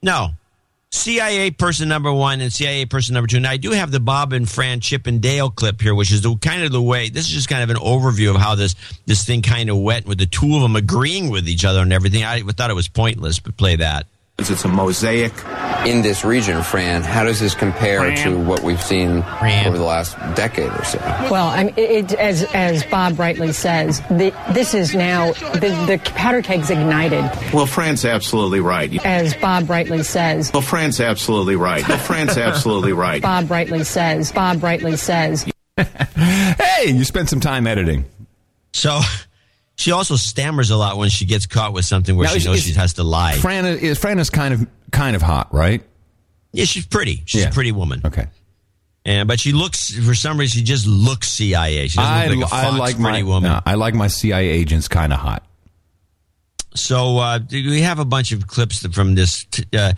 No, 0.00 0.30
CIA 0.90 1.50
person 1.50 1.88
number 1.88 2.12
one 2.12 2.40
and 2.40 2.52
CIA 2.52 2.86
person 2.86 3.14
number 3.14 3.26
two. 3.26 3.40
Now 3.40 3.50
I 3.50 3.56
do 3.56 3.72
have 3.72 3.90
the 3.90 3.98
Bob 4.00 4.32
and 4.32 4.48
Fran 4.48 4.80
Chip 4.80 5.06
and 5.08 5.20
Dale 5.20 5.50
clip 5.50 5.80
here, 5.80 5.94
which 5.94 6.12
is 6.12 6.22
the 6.22 6.36
kind 6.36 6.62
of 6.62 6.70
the 6.70 6.80
way. 6.80 7.08
This 7.10 7.26
is 7.26 7.32
just 7.32 7.48
kind 7.48 7.62
of 7.64 7.70
an 7.70 7.76
overview 7.82 8.30
of 8.30 8.36
how 8.40 8.54
this 8.54 8.76
this 9.06 9.24
thing 9.24 9.42
kind 9.42 9.68
of 9.70 9.76
went 9.78 10.06
with 10.06 10.18
the 10.18 10.26
two 10.26 10.54
of 10.54 10.62
them 10.62 10.76
agreeing 10.76 11.28
with 11.30 11.48
each 11.48 11.64
other 11.64 11.80
and 11.80 11.92
everything. 11.92 12.22
I 12.24 12.40
thought 12.42 12.70
it 12.70 12.74
was 12.74 12.86
pointless, 12.88 13.40
but 13.40 13.56
play 13.56 13.76
that. 13.76 14.06
It's 14.40 14.64
a 14.64 14.68
mosaic. 14.68 15.32
In 15.84 16.02
this 16.02 16.24
region, 16.24 16.62
Fran, 16.62 17.02
how 17.02 17.24
does 17.24 17.40
this 17.40 17.54
compare 17.54 18.14
to 18.18 18.38
what 18.38 18.62
we've 18.62 18.80
seen 18.80 19.24
over 19.66 19.76
the 19.76 19.84
last 19.84 20.16
decade 20.36 20.70
or 20.70 20.84
so? 20.84 20.98
Well, 21.28 21.48
I 21.48 21.64
mean, 21.64 21.74
it, 21.76 22.12
it, 22.12 22.12
as 22.14 22.44
as 22.54 22.84
Bob 22.84 23.18
rightly 23.18 23.52
says, 23.52 24.00
the, 24.02 24.32
this 24.52 24.74
is 24.74 24.94
now 24.94 25.32
the, 25.32 25.84
the 25.88 26.00
powder 26.14 26.40
keg's 26.40 26.70
ignited. 26.70 27.24
Well, 27.52 27.66
Fran's 27.66 28.04
absolutely 28.04 28.60
right. 28.60 29.04
As 29.04 29.34
Bob 29.34 29.68
rightly 29.68 30.04
says. 30.04 30.52
Well, 30.52 30.62
Fran's 30.62 31.00
absolutely 31.00 31.56
right. 31.56 31.86
Well, 31.88 31.98
Fran's 31.98 32.36
absolutely 32.38 32.92
right. 32.92 33.20
Bob 33.20 33.50
rightly 33.50 33.82
says. 33.82 34.30
Bob 34.30 34.62
rightly 34.62 34.96
says. 34.96 35.50
hey, 35.76 36.86
you 36.86 37.02
spent 37.02 37.28
some 37.28 37.40
time 37.40 37.66
editing. 37.66 38.04
So 38.72 39.00
she 39.78 39.92
also 39.92 40.16
stammers 40.16 40.70
a 40.70 40.76
lot 40.76 40.98
when 40.98 41.08
she 41.08 41.24
gets 41.24 41.46
caught 41.46 41.72
with 41.72 41.84
something 41.86 42.14
where 42.16 42.26
Now, 42.26 42.32
she 42.32 42.38
is- 42.40 42.44
knows 42.46 42.56
is- 42.58 42.64
she 42.64 42.72
has 42.74 42.92
to 42.94 43.04
lie. 43.04 43.36
Fran 43.36 43.64
is 43.64 43.96
Fran 43.98 44.18
is 44.18 44.28
kind 44.28 44.52
of 44.52 44.66
kind 44.92 45.16
of 45.16 45.22
hot, 45.22 45.54
right? 45.54 45.82
yeah, 46.52 46.64
she's 46.66 46.84
pretty. 46.86 47.22
She's 47.24 47.42
Yeah. 47.42 47.48
a 47.48 47.52
pretty 47.52 47.72
woman. 47.72 48.02
Okay. 48.04 48.26
And 49.04 49.26
but 49.28 49.40
she 49.40 49.52
looks 49.52 49.90
for 49.94 50.14
some 50.14 50.36
reason 50.38 50.58
she 50.58 50.64
just 50.64 50.86
looks 50.86 51.28
CIA. 51.30 51.88
She 51.88 51.96
doesn't 51.96 52.12
I, 52.12 52.26
look 52.26 52.38
like 52.38 52.52
a 52.52 52.54
I 52.54 52.62
fox 52.64 52.78
like 52.78 52.98
my 52.98 53.22
woman. 53.22 53.50
no, 53.52 53.60
I 53.64 53.74
like 53.74 53.94
my 53.94 54.08
CIA 54.08 54.48
agents 54.50 54.88
kind 54.88 55.12
of 55.12 55.20
hot. 55.20 55.44
So 56.74 57.18
uh, 57.18 57.38
we 57.50 57.80
have 57.80 57.98
a 57.98 58.04
bunch 58.04 58.30
of 58.32 58.46
clips 58.46 58.86
from 58.94 59.14
this, 59.14 59.44
t- 59.50 59.64
uh, 59.76 59.94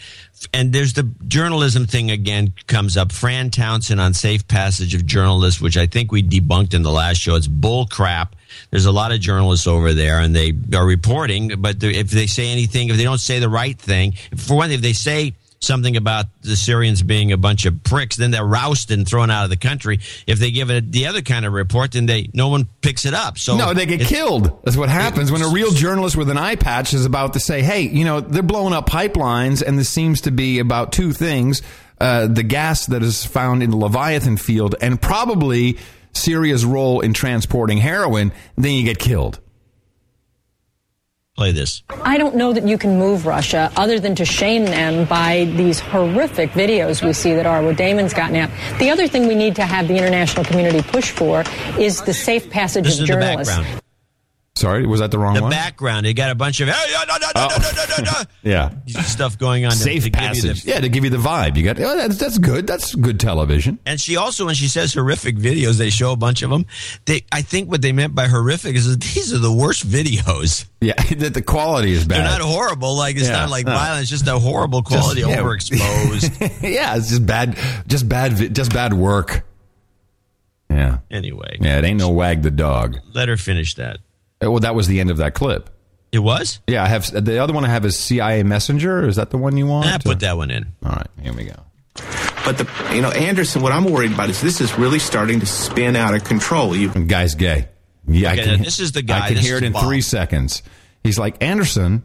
and 0.54 0.72
there's 0.72 0.92
the 0.94 1.02
journalism 1.26 1.86
thing 1.86 2.10
again 2.10 2.54
comes 2.68 2.96
up. 2.96 3.12
Fran 3.12 3.50
Townsend 3.50 4.00
on 4.00 4.14
safe 4.14 4.46
passage 4.48 4.94
of 4.94 5.04
journalists, 5.04 5.60
which 5.60 5.76
I 5.76 5.86
think 5.86 6.12
we 6.12 6.22
debunked 6.22 6.72
in 6.72 6.82
the 6.82 6.90
last 6.92 7.18
show. 7.18 7.34
It's 7.34 7.48
bull 7.48 7.86
crap. 7.86 8.36
There's 8.70 8.86
a 8.86 8.92
lot 8.92 9.12
of 9.12 9.20
journalists 9.20 9.66
over 9.66 9.94
there, 9.94 10.20
and 10.20 10.34
they 10.34 10.52
are 10.74 10.86
reporting. 10.86 11.54
But 11.58 11.82
if 11.82 12.10
they 12.10 12.26
say 12.26 12.50
anything, 12.50 12.88
if 12.88 12.96
they 12.96 13.04
don't 13.04 13.18
say 13.18 13.38
the 13.38 13.48
right 13.48 13.78
thing, 13.78 14.12
for 14.36 14.56
one, 14.56 14.68
thing, 14.68 14.76
if 14.76 14.82
they 14.82 14.92
say 14.92 15.34
something 15.60 15.96
about 15.96 16.26
the 16.42 16.56
Syrians 16.56 17.02
being 17.02 17.32
a 17.32 17.36
bunch 17.36 17.66
of 17.66 17.84
pricks, 17.84 18.16
then 18.16 18.30
they're 18.30 18.44
rousted 18.44 18.98
and 18.98 19.06
thrown 19.06 19.30
out 19.30 19.44
of 19.44 19.50
the 19.50 19.56
country. 19.56 20.00
If 20.26 20.38
they 20.38 20.50
give 20.50 20.70
it 20.70 20.90
the 20.90 21.06
other 21.06 21.20
kind 21.20 21.44
of 21.44 21.52
report, 21.52 21.92
then 21.92 22.06
they 22.06 22.30
no 22.32 22.48
one 22.48 22.66
picks 22.80 23.04
it 23.04 23.14
up. 23.14 23.38
So 23.38 23.56
no, 23.56 23.74
they 23.74 23.86
get 23.86 24.00
killed. 24.00 24.62
That's 24.64 24.76
what 24.76 24.88
happens 24.88 25.30
when 25.30 25.42
a 25.42 25.48
real 25.48 25.70
journalist 25.70 26.16
with 26.16 26.30
an 26.30 26.38
eye 26.38 26.56
patch 26.56 26.94
is 26.94 27.04
about 27.04 27.34
to 27.34 27.40
say, 27.40 27.62
"Hey, 27.62 27.82
you 27.82 28.04
know, 28.04 28.20
they're 28.20 28.42
blowing 28.42 28.72
up 28.72 28.88
pipelines, 28.88 29.62
and 29.62 29.78
this 29.78 29.88
seems 29.88 30.22
to 30.22 30.30
be 30.30 30.58
about 30.58 30.92
two 30.92 31.12
things: 31.12 31.62
uh, 32.00 32.26
the 32.26 32.42
gas 32.42 32.86
that 32.86 33.02
is 33.02 33.24
found 33.24 33.62
in 33.62 33.70
the 33.70 33.76
Leviathan 33.76 34.38
field, 34.38 34.74
and 34.80 35.00
probably 35.00 35.78
Syria's 36.12 36.64
role 36.64 37.00
in 37.00 37.12
transporting 37.12 37.78
heroin." 37.78 38.32
Then 38.56 38.72
you 38.72 38.84
get 38.84 38.98
killed. 38.98 39.40
Play 41.36 41.52
this. 41.52 41.82
I 42.02 42.18
don't 42.18 42.34
know 42.34 42.52
that 42.52 42.66
you 42.68 42.76
can 42.76 42.98
move 42.98 43.24
Russia 43.24 43.72
other 43.76 43.98
than 43.98 44.14
to 44.16 44.24
shame 44.24 44.64
them 44.66 45.06
by 45.06 45.50
these 45.56 45.80
horrific 45.80 46.50
videos 46.50 47.02
we 47.02 47.14
see 47.14 47.32
that 47.34 47.46
are 47.46 47.62
what 47.62 47.76
Damon's 47.76 48.12
gotten 48.12 48.36
out. 48.36 48.50
The 48.78 48.90
other 48.90 49.08
thing 49.08 49.26
we 49.26 49.34
need 49.34 49.56
to 49.56 49.64
have 49.64 49.88
the 49.88 49.96
international 49.96 50.44
community 50.44 50.82
push 50.82 51.10
for 51.10 51.44
is 51.78 52.02
the 52.02 52.12
safe 52.12 52.50
passage 52.50 52.84
This 52.84 52.98
of 52.98 53.02
is 53.04 53.08
the 53.08 53.14
journalists. 53.14 53.58
Sorry, 54.60 54.86
was 54.86 55.00
that 55.00 55.10
the 55.10 55.18
wrong 55.18 55.32
the 55.32 55.40
one? 55.40 55.48
The 55.48 55.56
background. 55.56 56.04
It 56.04 56.12
got 56.12 56.30
a 56.30 56.34
bunch 56.34 56.60
of 56.60 56.68
oh. 56.70 58.24
yeah 58.42 58.68
stuff 59.04 59.38
going 59.38 59.64
on. 59.64 59.70
Safe 59.70 60.04
to, 60.04 60.10
to 60.10 60.18
passage. 60.18 60.64
The, 60.64 60.70
yeah, 60.70 60.80
to 60.80 60.90
give 60.90 61.02
you 61.02 61.08
the 61.08 61.16
vibe. 61.16 61.56
You 61.56 61.64
got 61.64 61.80
oh, 61.80 61.96
that's 61.96 62.18
that's 62.18 62.36
good. 62.36 62.66
That's 62.66 62.94
good 62.94 63.18
television. 63.18 63.78
And 63.86 63.98
she 63.98 64.18
also, 64.18 64.44
when 64.44 64.54
she 64.54 64.68
says 64.68 64.92
horrific 64.92 65.36
videos, 65.36 65.78
they 65.78 65.88
show 65.88 66.12
a 66.12 66.16
bunch 66.16 66.42
of 66.42 66.50
them. 66.50 66.66
They, 67.06 67.24
I 67.32 67.40
think, 67.40 67.70
what 67.70 67.80
they 67.80 67.92
meant 67.92 68.14
by 68.14 68.26
horrific 68.26 68.76
is 68.76 68.86
that 68.86 69.00
these 69.00 69.32
are 69.32 69.38
the 69.38 69.50
worst 69.50 69.88
videos. 69.88 70.66
Yeah, 70.82 70.92
that 71.16 71.32
the 71.32 71.40
quality 71.40 71.92
is 71.92 72.06
bad. 72.06 72.18
They're 72.18 72.38
not 72.38 72.42
horrible. 72.42 72.94
Like 72.96 73.16
it's 73.16 73.28
yeah, 73.28 73.40
not 73.40 73.48
like 73.48 73.64
no. 73.64 73.72
violence. 73.72 74.10
Just 74.10 74.28
a 74.28 74.38
horrible 74.38 74.82
quality. 74.82 75.22
Just, 75.22 75.30
yeah. 75.30 75.42
Overexposed. 75.42 76.62
yeah, 76.74 76.96
it's 76.96 77.08
just 77.08 77.24
bad. 77.24 77.56
Just 77.86 78.06
bad. 78.10 78.54
Just 78.54 78.74
bad 78.74 78.92
work. 78.92 79.42
Yeah. 80.68 80.98
Anyway. 81.10 81.56
Yeah, 81.60 81.78
it 81.78 81.84
ain't 81.86 81.98
no 81.98 82.10
wag 82.10 82.42
the 82.42 82.50
dog. 82.50 82.98
Let 83.14 83.28
her 83.28 83.38
finish 83.38 83.74
that. 83.76 84.00
Well, 84.40 84.60
that 84.60 84.74
was 84.74 84.86
the 84.86 85.00
end 85.00 85.10
of 85.10 85.18
that 85.18 85.34
clip. 85.34 85.70
It 86.12 86.18
was. 86.20 86.58
Yeah, 86.66 86.82
I 86.82 86.88
have 86.88 87.10
the 87.24 87.38
other 87.38 87.52
one. 87.52 87.64
I 87.64 87.68
have 87.68 87.84
is 87.84 87.96
CIA 87.98 88.42
Messenger. 88.42 89.06
Is 89.06 89.16
that 89.16 89.30
the 89.30 89.38
one 89.38 89.56
you 89.56 89.66
want? 89.66 89.86
Ah, 89.86 89.98
put 90.02 90.20
that 90.20 90.36
one 90.36 90.50
in. 90.50 90.66
All 90.84 90.90
right, 90.92 91.06
here 91.22 91.32
we 91.32 91.44
go. 91.44 91.54
But 92.44 92.58
the 92.58 92.68
you 92.94 93.02
know 93.02 93.10
Anderson, 93.10 93.62
what 93.62 93.70
I'm 93.72 93.84
worried 93.84 94.12
about 94.12 94.28
is 94.30 94.40
this 94.40 94.60
is 94.60 94.76
really 94.78 94.98
starting 94.98 95.38
to 95.40 95.46
spin 95.46 95.94
out 95.94 96.14
of 96.14 96.24
control. 96.24 96.74
You 96.74 96.88
guy's 96.88 97.34
gay. 97.34 97.68
Yeah, 98.08 98.32
Okay, 98.32 98.42
I 98.42 98.44
can, 98.56 98.62
this 98.64 98.80
is 98.80 98.92
the 98.92 99.02
guy. 99.02 99.24
I 99.24 99.26
can 99.28 99.36
This 99.36 99.44
hear 99.46 99.56
it 99.58 99.62
in 99.62 99.72
Bob. 99.72 99.84
three 99.84 100.00
seconds. 100.00 100.62
He's 101.04 101.18
like 101.18 101.42
Anderson. 101.44 102.02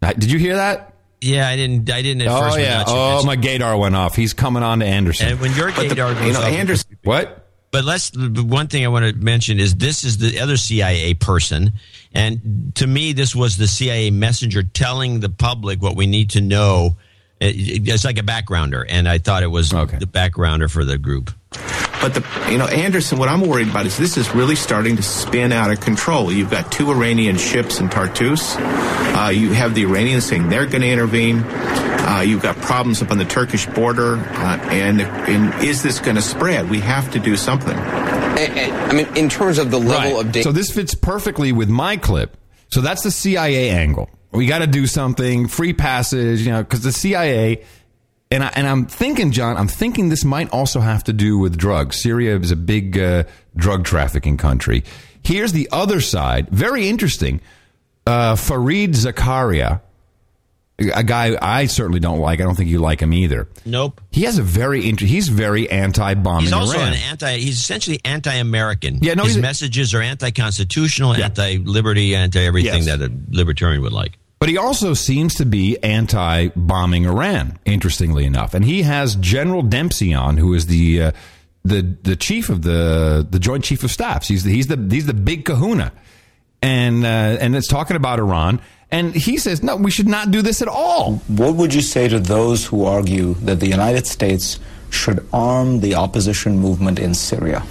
Did 0.00 0.30
you 0.30 0.38
hear 0.38 0.56
that? 0.56 0.94
Yeah, 1.20 1.48
I 1.48 1.56
didn't. 1.56 1.90
I 1.90 2.02
didn't 2.02 2.22
at 2.22 2.28
oh 2.28 2.40
first. 2.42 2.60
yeah. 2.60 2.84
Oh, 2.86 3.24
mention- 3.24 3.26
my 3.26 3.36
gaydar 3.36 3.76
went 3.80 3.96
off. 3.96 4.14
He's 4.14 4.32
coming 4.32 4.62
on 4.62 4.78
to 4.78 4.86
Anderson. 4.86 5.28
And 5.30 5.40
when 5.40 5.52
your 5.56 5.72
But 5.72 5.88
the- 5.88 5.94
gaydar 5.96 6.14
goes 6.14 6.26
you 6.26 6.32
know, 6.34 6.40
off- 6.40 6.52
Anderson. 6.52 6.96
What? 7.02 7.47
But 7.70 7.84
let's. 7.84 8.12
One 8.16 8.68
thing 8.68 8.84
I 8.84 8.88
want 8.88 9.04
to 9.04 9.12
mention 9.12 9.60
is 9.60 9.74
this 9.74 10.04
is 10.04 10.18
the 10.18 10.40
other 10.40 10.56
CIA 10.56 11.14
person, 11.14 11.72
and 12.14 12.72
to 12.76 12.86
me, 12.86 13.12
this 13.12 13.34
was 13.36 13.56
the 13.56 13.68
CIA 13.68 14.10
messenger 14.10 14.62
telling 14.62 15.20
the 15.20 15.28
public 15.28 15.82
what 15.82 15.96
we 15.96 16.06
need 16.06 16.30
to 16.30 16.40
know. 16.40 16.96
It- 17.40 17.56
it- 17.56 17.88
it's 17.88 18.04
like 18.04 18.18
a 18.18 18.22
backgrounder, 18.22 18.84
and 18.88 19.08
I 19.08 19.18
thought 19.18 19.42
it 19.42 19.50
was 19.50 19.70
the 19.70 20.08
backgrounder 20.12 20.70
for 20.70 20.84
the 20.84 20.98
group. 20.98 21.30
But 22.00 22.14
the 22.14 22.22
you 22.50 22.58
know 22.58 22.66
Anderson, 22.66 23.18
what 23.18 23.28
I'm 23.28 23.40
worried 23.40 23.68
about 23.68 23.86
is 23.86 23.96
this 23.96 24.16
is 24.16 24.32
really 24.34 24.54
starting 24.54 24.96
to 24.96 25.02
spin 25.02 25.50
out 25.52 25.70
of 25.72 25.80
control. 25.80 26.32
You've 26.32 26.50
got 26.50 26.70
two 26.70 26.90
Iranian 26.90 27.36
ships 27.36 27.80
in 27.80 27.88
Tartus. 27.88 28.56
Uh, 28.56 29.30
you 29.34 29.52
have 29.52 29.74
the 29.74 29.82
Iranians 29.82 30.24
saying 30.24 30.48
they're 30.48 30.66
going 30.66 30.82
to 30.82 30.88
intervene. 30.88 31.40
Uh, 31.42 32.22
you've 32.24 32.42
got 32.42 32.56
problems 32.60 33.02
up 33.02 33.10
on 33.10 33.18
the 33.18 33.24
Turkish 33.24 33.66
border, 33.66 34.16
uh, 34.16 34.58
and, 34.70 35.00
and 35.02 35.62
is 35.64 35.82
this 35.82 35.98
going 35.98 36.14
to 36.16 36.22
spread? 36.22 36.70
We 36.70 36.78
have 36.80 37.10
to 37.12 37.18
do 37.18 37.36
something. 37.36 37.76
I 37.76 38.92
mean, 38.94 39.06
in 39.16 39.28
terms 39.28 39.58
of 39.58 39.70
the 39.70 39.78
level 39.78 40.16
Right. 40.16 40.26
of 40.26 40.32
data. 40.32 40.44
So 40.44 40.52
this 40.52 40.70
fits 40.70 40.94
perfectly 40.94 41.50
with 41.52 41.68
my 41.68 41.96
clip. 41.96 42.36
So 42.70 42.80
that's 42.80 43.02
the 43.02 43.10
CIA 43.10 43.70
angle. 43.70 44.08
We 44.32 44.46
got 44.46 44.58
to 44.58 44.66
do 44.66 44.86
something, 44.86 45.48
free 45.48 45.72
passage, 45.72 46.40
you 46.40 46.52
know, 46.52 46.62
because 46.62 46.82
the 46.82 46.92
CIA. 46.92 47.64
And 48.30 48.44
I, 48.44 48.52
and 48.54 48.66
I'm 48.66 48.84
thinking, 48.84 49.32
John, 49.32 49.56
I'm 49.56 49.68
thinking 49.68 50.10
this 50.10 50.24
might 50.24 50.50
also 50.50 50.80
have 50.80 51.02
to 51.04 51.14
do 51.14 51.38
with 51.38 51.56
drugs. 51.56 52.00
Syria 52.00 52.36
is 52.36 52.50
a 52.50 52.56
big 52.56 52.98
uh, 52.98 53.24
drug 53.56 53.84
trafficking 53.84 54.36
country. 54.36 54.84
Here's 55.22 55.52
the 55.52 55.68
other 55.72 56.02
side. 56.02 56.50
Very 56.50 56.88
interesting. 56.88 57.40
Uh, 58.06 58.34
Fareed 58.34 58.90
Zakaria, 58.90 59.80
a 60.78 61.02
guy 61.02 61.36
I 61.42 61.66
certainly 61.66 61.98
don't 62.00 62.20
like. 62.20 62.40
I 62.40 62.44
don't 62.44 62.54
think 62.54 62.70
you 62.70 62.78
like 62.78 63.00
him 63.00 63.12
either. 63.12 63.48
Nope. 63.64 64.00
He 64.12 64.22
has 64.22 64.38
a 64.38 64.42
very 64.42 64.88
inter- 64.88 65.06
he's 65.06 65.28
very 65.28 65.68
anti-bombing 65.68 66.44
He's 66.44 66.52
also 66.52 66.78
Iran. 66.78 66.92
an 66.92 66.98
anti. 67.10 67.36
He's 67.38 67.58
essentially 67.58 68.00
anti-American. 68.04 68.98
Yeah, 69.02 69.14
no, 69.14 69.24
his 69.24 69.36
messages 69.38 69.92
are 69.94 70.00
anti-constitutional, 70.02 71.14
anti-liberty, 71.14 72.14
anti-everything 72.14 72.84
Yes. 72.84 72.98
that 72.98 73.02
a 73.02 73.12
libertarian 73.30 73.82
would 73.82 73.92
like. 73.92 74.18
But 74.38 74.48
he 74.48 74.56
also 74.56 74.94
seems 74.94 75.34
to 75.36 75.44
be 75.44 75.82
anti 75.82 76.48
bombing 76.54 77.06
Iran, 77.06 77.58
interestingly 77.64 78.24
enough. 78.24 78.54
And 78.54 78.64
he 78.64 78.82
has 78.82 79.16
General 79.16 79.62
Dempsey 79.62 80.14
on, 80.14 80.36
who 80.36 80.54
is 80.54 80.66
the 80.66 81.02
uh, 81.02 81.12
the 81.64 81.82
the 82.04 82.14
chief 82.14 82.48
of 82.50 82.62
the 82.62 83.26
the 83.28 83.40
Joint 83.40 83.64
Chief 83.64 83.82
of 83.82 83.90
Staffs. 83.90 84.28
He's 84.28 84.44
the, 84.44 84.52
he's 84.52 84.68
the 84.68 84.76
he's 84.90 85.06
the 85.06 85.14
big 85.14 85.44
kahuna. 85.44 85.90
And 86.62 87.04
uh, 87.04 87.08
and 87.40 87.56
it's 87.56 87.66
talking 87.66 87.96
about 87.96 88.20
Iran. 88.20 88.60
And 88.90 89.14
he 89.14 89.36
says, 89.36 89.62
no, 89.62 89.76
we 89.76 89.90
should 89.90 90.08
not 90.08 90.30
do 90.30 90.40
this 90.40 90.62
at 90.62 90.68
all. 90.68 91.16
What 91.28 91.56
would 91.56 91.74
you 91.74 91.82
say 91.82 92.08
to 92.08 92.18
those 92.18 92.64
who 92.64 92.84
argue 92.84 93.34
that 93.34 93.60
the 93.60 93.68
United 93.68 94.06
States 94.06 94.58
should 94.90 95.26
arm 95.32 95.80
the 95.80 95.94
opposition 95.94 96.58
movement 96.58 96.98
in 96.98 97.14
Syria? 97.14 97.62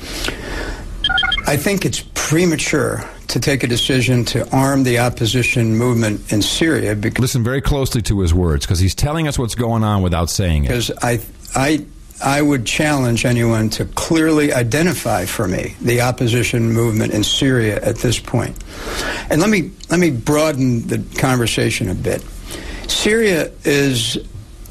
I 1.48 1.58
think 1.58 1.86
it's 1.86 2.04
premature 2.14 3.04
to 3.30 3.40
take 3.40 3.64
a 3.64 3.68
decision 3.68 4.26
to 4.26 4.48
arm 4.56 4.84
the 4.84 5.00
opposition 5.00 5.76
movement 5.76 6.32
in 6.32 6.42
Syria 6.42 6.96
because, 6.96 7.20
Listen 7.20 7.44
very 7.44 7.62
closely 7.62 8.02
to 8.04 8.20
his 8.20 8.34
words 8.34 8.66
because 8.66 8.80
he's 8.80 8.96
telling 8.96 9.28
us 9.28 9.40
what's 9.40 9.56
going 9.56 9.84
on 9.84 10.02
without 10.02 10.30
saying 10.30 10.66
it. 10.66 10.68
because 10.68 10.92
I, 11.02 11.20
I, 11.56 11.86
I 12.24 12.42
would 12.42 12.66
challenge 12.66 13.26
anyone 13.26 13.70
to 13.72 13.86
clearly 13.86 14.52
identify 14.52 15.26
for 15.26 15.48
me 15.48 15.76
the 15.82 16.02
opposition 16.02 16.72
movement 16.72 17.14
in 17.14 17.24
Syria 17.24 17.80
at 17.82 17.98
this 17.98 18.20
point. 18.20 18.58
And 19.30 19.40
let 19.42 19.50
me 19.50 19.72
let 19.90 20.00
me 20.00 20.10
broaden 20.10 20.88
the 20.88 21.04
conversation 21.20 21.90
a 21.90 21.96
bit. 21.96 22.24
Syria 22.88 23.52
is 23.64 24.18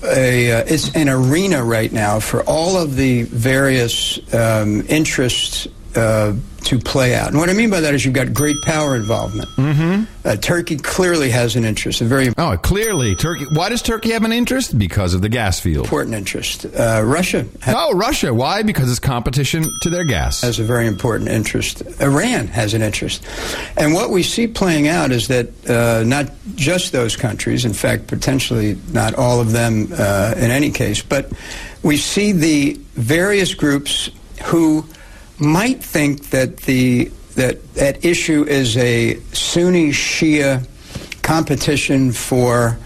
a 0.03 0.53
uh, 0.53 0.65
it's 0.67 0.95
an 0.95 1.09
arena 1.09 1.63
right 1.63 1.93
now 1.93 2.21
for 2.21 2.43
all 2.45 2.77
of 2.77 2.97
the 2.97 3.23
various 3.23 4.19
um, 4.35 4.85
interests 4.89 5.69
uh, 5.95 6.35
to 6.67 6.79
play 6.79 7.15
out. 7.15 7.29
And 7.29 7.39
what 7.39 7.49
I 7.49 7.53
mean 7.53 7.71
by 7.71 7.81
that 7.81 7.95
is 7.95 8.05
you've 8.05 8.15
got 8.15 8.33
great 8.35 8.61
power 8.63 8.95
involvement. 8.97 9.49
Mm-hmm. 9.51 10.05
Uh, 10.27 10.37
Turkey 10.37 10.77
clearly 10.77 11.31
has 11.31 11.55
an 11.57 11.65
interest, 11.65 12.01
a 12.01 12.05
very 12.05 12.29
Oh, 12.37 12.57
clearly, 12.57 13.15
Turkey. 13.15 13.47
Why 13.53 13.69
does 13.69 13.83
Turkey 13.83 14.11
have 14.11 14.25
an 14.25 14.33
interest? 14.33 14.77
Because 14.79 15.15
of 15.15 15.23
the 15.23 15.29
gas 15.29 15.61
field. 15.61 15.85
important 15.85 16.15
interest. 16.17 16.67
Uh, 16.67 17.03
Russia 17.05 17.47
Oh, 17.69 17.95
Russia. 17.95 18.35
Why? 18.35 18.63
Because 18.63 18.91
it's 18.91 18.99
competition 18.99 19.65
to 19.83 19.91
their 19.91 20.05
gas. 20.05 20.41
has 20.43 20.59
a 20.59 20.65
very 20.65 20.87
important 20.87 21.31
interest. 21.31 21.83
Iran 22.01 22.49
has 22.49 22.75
an 22.75 22.83
interest. 22.83 23.23
And 23.77 23.95
what 23.95 24.11
we 24.11 24.23
see 24.23 24.47
playing 24.49 24.89
out 24.89 25.13
is 25.13 25.29
that 25.29 25.49
uh, 25.71 26.03
not 26.05 26.31
just 26.57 26.93
those 26.93 27.15
countries, 27.17 27.65
in 27.65 27.73
fact, 27.73 28.09
potentially 28.09 28.77
not 28.93 29.15
all 29.15 29.41
of 29.41 29.53
them 29.53 29.89
uh, 29.93 30.35
in 30.37 30.51
any 30.51 30.71
case, 30.71 31.03
but 31.03 31.31
we 31.83 31.97
see 31.97 32.33
the 32.33 32.75
various 32.95 33.55
groups 33.55 34.11
who 34.47 34.85
might 35.39 35.83
think 35.83 36.31
that 36.31 36.59
the 36.59 37.11
that 37.35 37.75
that 37.75 38.05
issue 38.05 38.45
is 38.45 38.77
a 38.77 39.17
Sunni 39.33 39.91
Shia 39.91 40.67
competition 41.23 42.13
for 42.13 42.79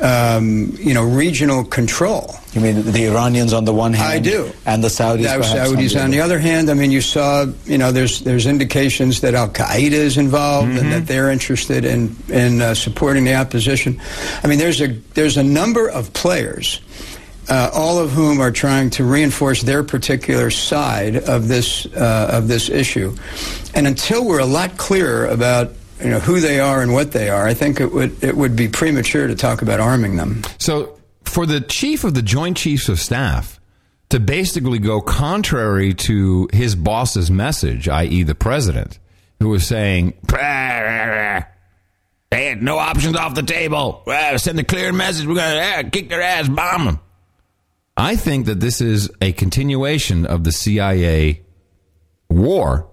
um, 0.00 0.74
you 0.78 0.92
know 0.94 1.04
regional 1.04 1.64
control. 1.64 2.34
You 2.52 2.60
mean 2.60 2.82
the 2.92 3.06
Iranians 3.06 3.52
on 3.52 3.64
the 3.64 3.72
one 3.72 3.92
hand? 3.94 4.12
I 4.12 4.18
do. 4.20 4.52
And 4.64 4.82
the 4.84 4.88
Saudis, 4.88 5.22
The 5.22 5.42
Saudis 5.42 6.00
on 6.00 6.10
the 6.12 6.20
other 6.20 6.38
hand. 6.38 6.70
I 6.70 6.74
mean, 6.74 6.92
you 6.92 7.00
saw, 7.00 7.46
you 7.64 7.78
know, 7.78 7.90
there's 7.90 8.20
there's 8.20 8.46
indications 8.46 9.22
that 9.22 9.34
Al 9.34 9.48
Qaeda 9.48 9.90
is 9.92 10.16
involved 10.18 10.68
Mm-hmm. 10.68 10.78
and 10.78 10.92
that 10.92 11.06
they're 11.08 11.30
interested 11.30 11.84
in 11.84 12.14
in 12.28 12.62
uh, 12.62 12.74
supporting 12.74 13.24
the 13.24 13.34
opposition. 13.34 14.00
I 14.42 14.46
mean, 14.46 14.58
there's 14.58 14.80
a 14.80 14.88
there's 15.14 15.36
a 15.36 15.42
number 15.42 15.88
of 15.88 16.12
players. 16.12 16.80
Uh, 17.48 17.70
all 17.74 17.98
of 17.98 18.10
whom 18.10 18.40
are 18.40 18.50
trying 18.50 18.88
to 18.88 19.04
reinforce 19.04 19.62
their 19.62 19.82
particular 19.82 20.50
side 20.50 21.16
of 21.16 21.46
this 21.46 21.86
uh, 21.86 22.30
of 22.32 22.48
this 22.48 22.70
issue, 22.70 23.14
and 23.74 23.86
until 23.86 24.24
we're 24.24 24.40
a 24.40 24.46
lot 24.46 24.76
clearer 24.78 25.26
about 25.26 25.72
you 26.02 26.10
know 26.10 26.20
who 26.20 26.40
they 26.40 26.58
are 26.60 26.82
and 26.82 26.92
what 26.92 27.12
they 27.12 27.28
are, 27.28 27.46
I 27.46 27.54
think 27.54 27.80
it 27.80 27.92
would 27.92 28.22
it 28.24 28.36
would 28.36 28.56
be 28.56 28.68
premature 28.68 29.26
to 29.26 29.34
talk 29.34 29.62
about 29.62 29.80
arming 29.80 30.16
them. 30.16 30.42
So, 30.58 30.98
for 31.24 31.44
the 31.46 31.60
chief 31.60 32.04
of 32.04 32.14
the 32.14 32.22
Joint 32.22 32.56
Chiefs 32.56 32.88
of 32.88 32.98
Staff 32.98 33.60
to 34.10 34.20
basically 34.20 34.78
go 34.78 35.00
contrary 35.00 35.92
to 35.92 36.48
his 36.52 36.76
boss's 36.76 37.30
message, 37.30 37.88
i.e., 37.88 38.22
the 38.22 38.34
president, 38.34 38.98
who 39.40 39.48
was 39.48 39.66
saying, 39.66 40.14
They 42.30 42.46
had 42.46 42.62
no 42.62 42.78
options 42.78 43.16
off 43.16 43.34
the 43.34 43.42
table. 43.42 44.02
Uh, 44.06 44.38
send 44.38 44.58
a 44.60 44.64
clear 44.64 44.92
message. 44.92 45.26
We're 45.26 45.34
going 45.34 45.56
to 45.56 45.78
uh, 45.86 45.90
kick 45.90 46.08
their 46.08 46.22
ass, 46.22 46.48
bomb 46.48 46.84
them." 46.84 47.00
I 47.96 48.16
think 48.16 48.46
that 48.46 48.60
this 48.60 48.80
is 48.80 49.08
a 49.20 49.32
continuation 49.32 50.26
of 50.26 50.42
the 50.44 50.52
CIA 50.52 51.42
war 52.28 52.88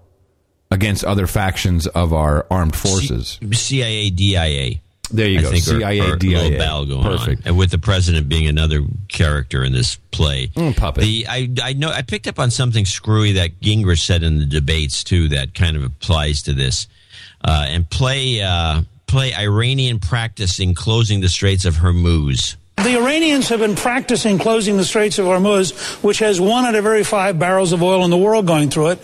against 0.70 1.04
other 1.04 1.26
factions 1.26 1.86
of 1.88 2.12
our 2.12 2.46
armed 2.50 2.76
forces. 2.76 3.38
CIA, 3.52 4.10
DIA. 4.10 4.80
There 5.10 5.28
you 5.28 5.40
I 5.40 5.42
go. 5.42 5.50
think 5.50 5.64
CIA, 5.64 6.00
are 6.00 6.14
a 6.14 6.18
DIA. 6.18 6.38
little 6.42 6.58
battle 6.58 6.86
going 6.86 7.02
Perfect. 7.02 7.42
on, 7.42 7.48
and 7.48 7.58
with 7.58 7.70
the 7.70 7.78
president 7.78 8.28
being 8.30 8.46
another 8.46 8.80
character 9.08 9.62
in 9.62 9.72
this 9.72 9.96
play. 10.10 10.46
Mm, 10.48 10.74
puppet. 10.76 11.02
The 11.04 11.26
I 11.28 11.50
I 11.62 11.72
know 11.74 11.90
I 11.90 12.00
picked 12.02 12.26
up 12.28 12.38
on 12.38 12.50
something 12.50 12.86
screwy 12.86 13.32
that 13.32 13.60
Gingrich 13.60 13.98
said 14.06 14.22
in 14.22 14.38
the 14.38 14.46
debates 14.46 15.04
too 15.04 15.28
that 15.28 15.52
kind 15.54 15.76
of 15.76 15.82
applies 15.84 16.40
to 16.42 16.54
this, 16.54 16.86
uh, 17.44 17.66
and 17.68 17.90
play 17.90 18.40
uh, 18.40 18.82
play 19.06 19.34
Iranian 19.34 19.98
practice 19.98 20.58
in 20.60 20.74
closing 20.74 21.20
the 21.20 21.28
Straits 21.28 21.66
of 21.66 21.74
Hormuz. 21.76 22.56
The 22.76 22.96
Iranians 22.98 23.48
have 23.48 23.60
been 23.60 23.76
practicing 23.76 24.38
closing 24.38 24.76
the 24.76 24.84
Straits 24.84 25.18
of 25.18 25.26
Hormuz, 25.26 25.72
which 26.02 26.18
has 26.18 26.40
one 26.40 26.64
out 26.64 26.74
of 26.74 26.84
every 26.84 27.04
five 27.04 27.38
barrels 27.38 27.72
of 27.72 27.82
oil 27.82 28.04
in 28.04 28.10
the 28.10 28.16
world 28.16 28.46
going 28.46 28.70
through 28.70 28.88
it. 28.88 29.02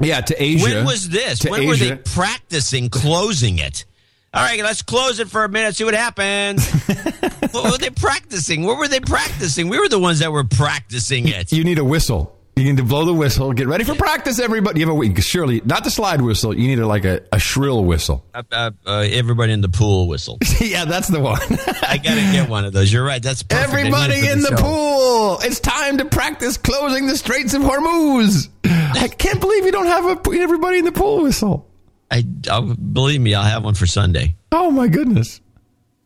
Yeah, 0.00 0.20
to 0.20 0.42
Asia. 0.42 0.64
When 0.64 0.84
was 0.86 1.08
this? 1.08 1.40
To 1.40 1.50
When 1.50 1.66
were 1.66 1.76
they 1.76 1.96
practicing 1.96 2.88
closing 2.88 3.58
it? 3.58 3.84
All 4.32 4.42
right, 4.42 4.62
let's 4.62 4.82
close 4.82 5.18
it 5.18 5.28
for 5.28 5.42
a 5.42 5.48
minute, 5.48 5.74
see 5.74 5.84
what 5.84 5.94
happens. 5.94 6.64
what 7.50 7.64
were 7.72 7.78
they 7.78 7.90
practicing? 7.90 8.62
What 8.62 8.78
were 8.78 8.86
they 8.86 9.00
practicing? 9.00 9.68
We 9.68 9.78
were 9.78 9.88
the 9.88 9.98
ones 9.98 10.20
that 10.20 10.30
were 10.30 10.44
practicing 10.44 11.26
it. 11.26 11.50
You 11.50 11.64
need 11.64 11.78
a 11.78 11.84
whistle. 11.84 12.39
You 12.60 12.66
need 12.66 12.76
to 12.76 12.84
blow 12.84 13.06
the 13.06 13.14
whistle. 13.14 13.54
Get 13.54 13.68
ready 13.68 13.84
for 13.84 13.94
practice, 13.94 14.38
everybody. 14.38 14.80
You 14.80 14.86
have 14.86 14.94
a 14.94 14.98
week. 14.98 15.18
Surely, 15.22 15.62
not 15.64 15.82
the 15.82 15.90
slide 15.90 16.20
whistle. 16.20 16.54
You 16.54 16.68
need 16.68 16.78
a, 16.78 16.86
like 16.86 17.06
a, 17.06 17.22
a 17.32 17.38
shrill 17.38 17.82
whistle. 17.86 18.26
Uh, 18.34 18.42
uh, 18.52 18.70
uh, 18.86 19.06
everybody 19.10 19.54
in 19.54 19.62
the 19.62 19.70
pool 19.70 20.08
whistle. 20.08 20.36
yeah, 20.60 20.84
that's 20.84 21.08
the 21.08 21.20
one. 21.20 21.40
I 21.40 21.96
gotta 21.96 22.20
get 22.20 22.50
one 22.50 22.66
of 22.66 22.74
those. 22.74 22.92
You're 22.92 23.02
right. 23.02 23.22
That's 23.22 23.42
perfect. 23.42 23.72
I 23.72 23.82
need 23.82 23.88
it 23.88 23.94
Everybody 23.94 24.28
in 24.28 24.40
the 24.42 24.56
show. 24.58 24.62
pool. 24.62 25.38
It's 25.42 25.58
time 25.58 25.96
to 25.98 26.04
practice 26.04 26.58
closing 26.58 27.06
the 27.06 27.16
Straits 27.16 27.54
of 27.54 27.62
Hormuz. 27.62 28.50
I 28.64 29.08
can't 29.08 29.40
believe 29.40 29.64
you 29.64 29.72
don't 29.72 29.86
have 29.86 30.04
a, 30.04 30.30
everybody 30.38 30.80
in 30.80 30.84
the 30.84 30.92
pool 30.92 31.22
whistle. 31.22 31.66
I 32.10 32.26
I'll, 32.50 32.74
believe 32.74 33.22
me. 33.22 33.34
I'll 33.34 33.42
have 33.42 33.64
one 33.64 33.74
for 33.74 33.86
Sunday. 33.86 34.36
Oh 34.52 34.70
my 34.70 34.88
goodness. 34.88 35.40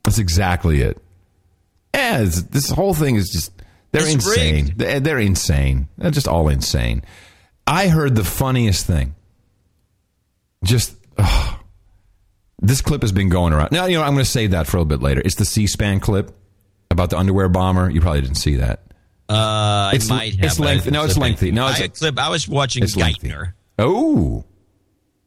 That's 0.05 0.19
exactly 0.19 0.83
it. 0.83 0.99
Yeah, 1.95 2.19
this 2.19 2.71
whole 2.71 2.95
thing 2.95 3.17
is 3.17 3.31
just 3.31 3.53
they're 3.95 4.03
It's 4.03 4.15
insane. 4.15 4.55
rigged. 4.77 4.79
They're, 5.05 5.19
insane. 5.21 5.89
They're 5.97 6.11
just 6.11 6.27
all 6.27 6.49
insane. 6.49 7.03
I 7.65 7.87
heard 7.87 8.17
the 8.17 8.25
funniest 8.25 8.87
thing. 8.87 9.15
Just 10.65 10.97
ugh. 11.17 11.59
this 12.61 12.81
clip 12.81 13.03
has 13.03 13.13
been 13.13 13.29
going 13.29 13.53
around. 13.53 13.71
Now, 13.71 13.87
you 13.87 13.97
know, 13.97 14.03
I'm 14.03 14.15
going 14.15 14.25
to 14.25 14.31
save 14.31 14.51
that 14.51 14.67
for 14.67 14.79
a 14.79 14.81
little 14.81 14.89
bit 14.99 15.01
later. 15.01 15.23
It's 15.25 15.37
the 15.37 15.45
C-SPAN 15.45 16.01
clip 16.01 16.33
about 16.91 17.11
the 17.11 17.19
underwear 17.19 17.49
bomber. 17.49 17.89
You 17.89 18.01
probably 18.01 18.23
didn't 18.23 18.37
see 18.39 18.57
that. 18.57 18.81
Uh, 19.29 19.93
It's- 19.95 20.11
I 20.11 20.15
might 20.17 20.35
have. 20.35 20.45
it's 20.45 20.59
lengthy. 20.59 20.91
No, 20.91 21.05
it's 21.05 21.17
lengthy. 21.17 21.53
No, 21.53 21.69
it's 21.69 21.81
I, 21.81 21.85
a- 21.85 21.89
clip. 21.89 22.19
I 22.19 22.31
was 22.31 22.49
watching 22.49 22.83
It's 22.83 22.97
lengthy. 22.97 23.33
Oh, 23.79 24.45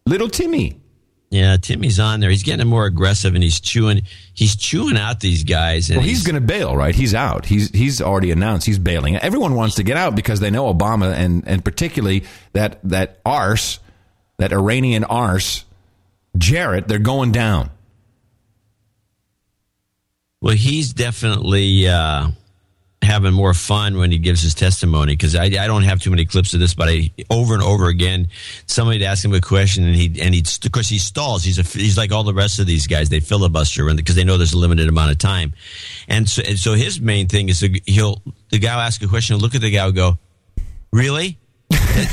little 0.06 0.28
Timmy. 0.30 0.82
Yeah, 1.30 1.58
Timmy's 1.58 2.00
on 2.00 2.22
there. 2.22 2.30
He's 2.30 2.44
getting 2.44 2.66
more 2.68 2.86
aggressive, 2.86 3.36
and 3.36 3.44
he's 3.44 3.60
chewing. 3.60 4.04
He's 4.34 4.56
chewing 4.56 4.98
out 4.98 5.20
these 5.20 5.44
guys. 5.44 5.90
And 5.90 5.98
Well, 5.98 6.08
he's 6.08 6.24
going 6.24 6.36
to 6.36 6.42
bail, 6.42 6.76
right? 6.76 6.96
He's 6.96 7.14
out. 7.14 7.46
He's 7.46 7.70
he's 7.72 8.02
already 8.02 8.32
announced 8.32 8.66
he's 8.66 8.80
bailing. 8.80 9.18
Everyone 9.18 9.54
wants 9.54 9.76
to 9.76 9.84
get 9.84 9.98
out 9.98 10.16
because 10.16 10.40
they 10.40 10.50
know 10.52 10.74
Obama 10.74 11.14
and 11.14 11.46
and 11.46 11.66
particularly 11.66 12.24
that 12.54 12.80
that 12.86 13.20
arse, 13.26 13.80
that 14.38 14.54
Iranian 14.54 15.04
arse, 15.04 15.66
Jarrett. 16.38 16.88
They're 16.88 16.98
going 16.98 17.34
down. 17.34 17.72
Well, 20.40 20.56
he's 20.56 20.94
definitely 20.94 21.90
uh, 21.90 22.30
having 23.02 23.34
more 23.34 23.54
fun 23.54 23.98
when 23.98 24.12
he 24.12 24.18
gives 24.18 24.42
his 24.42 24.56
testimony 24.56 25.14
because 25.14 25.36
I, 25.36 25.46
I 25.46 25.68
don't 25.68 25.84
have 25.84 26.02
too 26.02 26.10
many 26.10 26.26
clips 26.26 26.54
of 26.54 26.60
this, 26.60 26.74
but 26.74 26.90
I 26.90 27.12
over 27.30 27.54
and 27.54 27.64
over 27.64 27.88
again 27.88 28.28
somebody 28.66 29.06
ask 29.06 29.24
him 29.24 29.34
a 29.34 29.42
question 29.42 29.86
and 29.86 29.96
he 29.96 30.20
and 30.22 30.34
he 30.34 30.44
of 30.66 30.72
course 30.72 30.90
he 30.90 30.98
stalls. 30.98 31.44
He's 31.44 31.60
a 31.60 31.64
he's 31.64 31.98
like 31.98 32.12
all 32.12 32.24
the 32.24 32.34
rest 32.34 32.60
of 32.60 32.66
these 32.66 32.88
guys. 32.88 33.10
They 33.10 33.20
filibuster 33.20 33.94
because 33.96 34.16
they 34.16 34.24
know 34.24 34.38
there's 34.38 34.54
a 34.54 34.58
limited 34.58 34.90
amount 34.90 35.12
of 35.12 35.20
time, 35.20 35.54
and 36.08 36.28
so 36.28 36.42
and 36.46 36.58
so 36.58 36.74
his 36.74 37.00
main 37.00 37.28
thing 37.28 37.50
is 37.50 37.60
to, 37.60 37.80
he'll 37.86 38.22
the 38.50 38.60
guy 38.60 38.76
will 38.76 38.82
ask 38.82 39.02
a 39.04 39.08
question, 39.08 39.36
he'll 39.36 39.42
look 39.42 39.56
at 39.56 39.62
the 39.62 39.72
guy, 39.72 39.86
and 39.86 39.96
go, 39.96 40.18
really. 40.92 41.40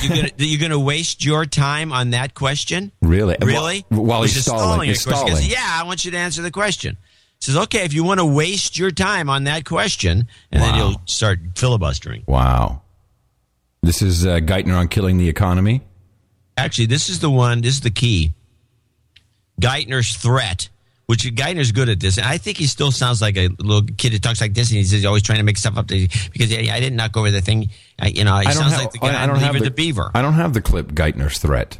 You're 0.02 0.16
gonna, 0.16 0.30
you're 0.38 0.60
gonna 0.60 0.80
waste 0.80 1.24
your 1.24 1.44
time 1.44 1.92
on 1.92 2.10
that 2.10 2.34
question? 2.34 2.90
Really? 3.02 3.36
Really? 3.40 3.84
While, 3.88 4.04
while 4.04 4.20
Which 4.22 4.30
he's 4.30 4.38
is 4.38 4.44
stalling, 4.44 4.88
he's. 4.88 5.04
He 5.04 5.10
goes, 5.10 5.46
yeah, 5.46 5.78
I 5.80 5.84
want 5.84 6.04
you 6.04 6.10
to 6.12 6.16
answer 6.16 6.42
the 6.42 6.50
question. 6.50 6.96
Says, 7.44 7.58
okay, 7.58 7.84
if 7.84 7.92
you 7.92 8.04
want 8.04 8.20
to 8.20 8.24
waste 8.24 8.78
your 8.78 8.90
time 8.90 9.28
on 9.28 9.44
that 9.44 9.66
question, 9.66 10.28
and 10.50 10.62
then 10.62 10.76
you'll 10.76 11.02
start 11.04 11.40
filibustering. 11.54 12.22
Wow. 12.26 12.80
This 13.82 14.00
is 14.00 14.24
uh, 14.24 14.36
Geithner 14.36 14.78
on 14.78 14.88
killing 14.88 15.18
the 15.18 15.28
economy. 15.28 15.82
Actually, 16.56 16.86
this 16.86 17.10
is 17.10 17.20
the 17.20 17.28
one. 17.28 17.60
This 17.60 17.74
is 17.74 17.80
the 17.82 17.90
key. 17.90 18.32
Geithner's 19.60 20.16
threat, 20.16 20.70
which 21.04 21.24
Geithner's 21.24 21.70
good 21.72 21.90
at 21.90 22.00
this, 22.00 22.16
and 22.16 22.26
I 22.26 22.38
think 22.38 22.56
he 22.56 22.66
still 22.66 22.90
sounds 22.90 23.20
like 23.20 23.36
a 23.36 23.48
little 23.58 23.82
kid 23.82 24.12
who 24.12 24.18
talks 24.18 24.40
like 24.40 24.54
this, 24.54 24.70
and 24.70 24.78
he's 24.78 24.90
he's 24.90 25.04
always 25.04 25.22
trying 25.22 25.38
to 25.38 25.44
make 25.44 25.58
stuff 25.58 25.76
up 25.76 25.86
to, 25.88 26.08
because 26.32 26.50
yeah, 26.50 26.74
I 26.74 26.80
didn't 26.80 26.96
knock 26.96 27.14
over 27.14 27.30
the 27.30 27.42
thing. 27.42 27.68
I, 27.98 28.06
you 28.06 28.24
know, 28.24 28.38
he 28.38 28.46
I 28.46 28.54
don't 28.54 28.62
sounds 28.62 28.72
have, 28.72 28.80
like 28.80 28.92
the 28.92 28.98
guy 29.00 29.22
I 29.22 29.26
don't 29.26 29.36
have 29.36 29.52
Leave 29.52 29.64
the, 29.64 29.70
Beaver. 29.70 30.10
I 30.14 30.22
don't 30.22 30.32
have 30.32 30.54
the 30.54 30.62
clip 30.62 30.92
Geithner's 30.92 31.38
threat. 31.38 31.78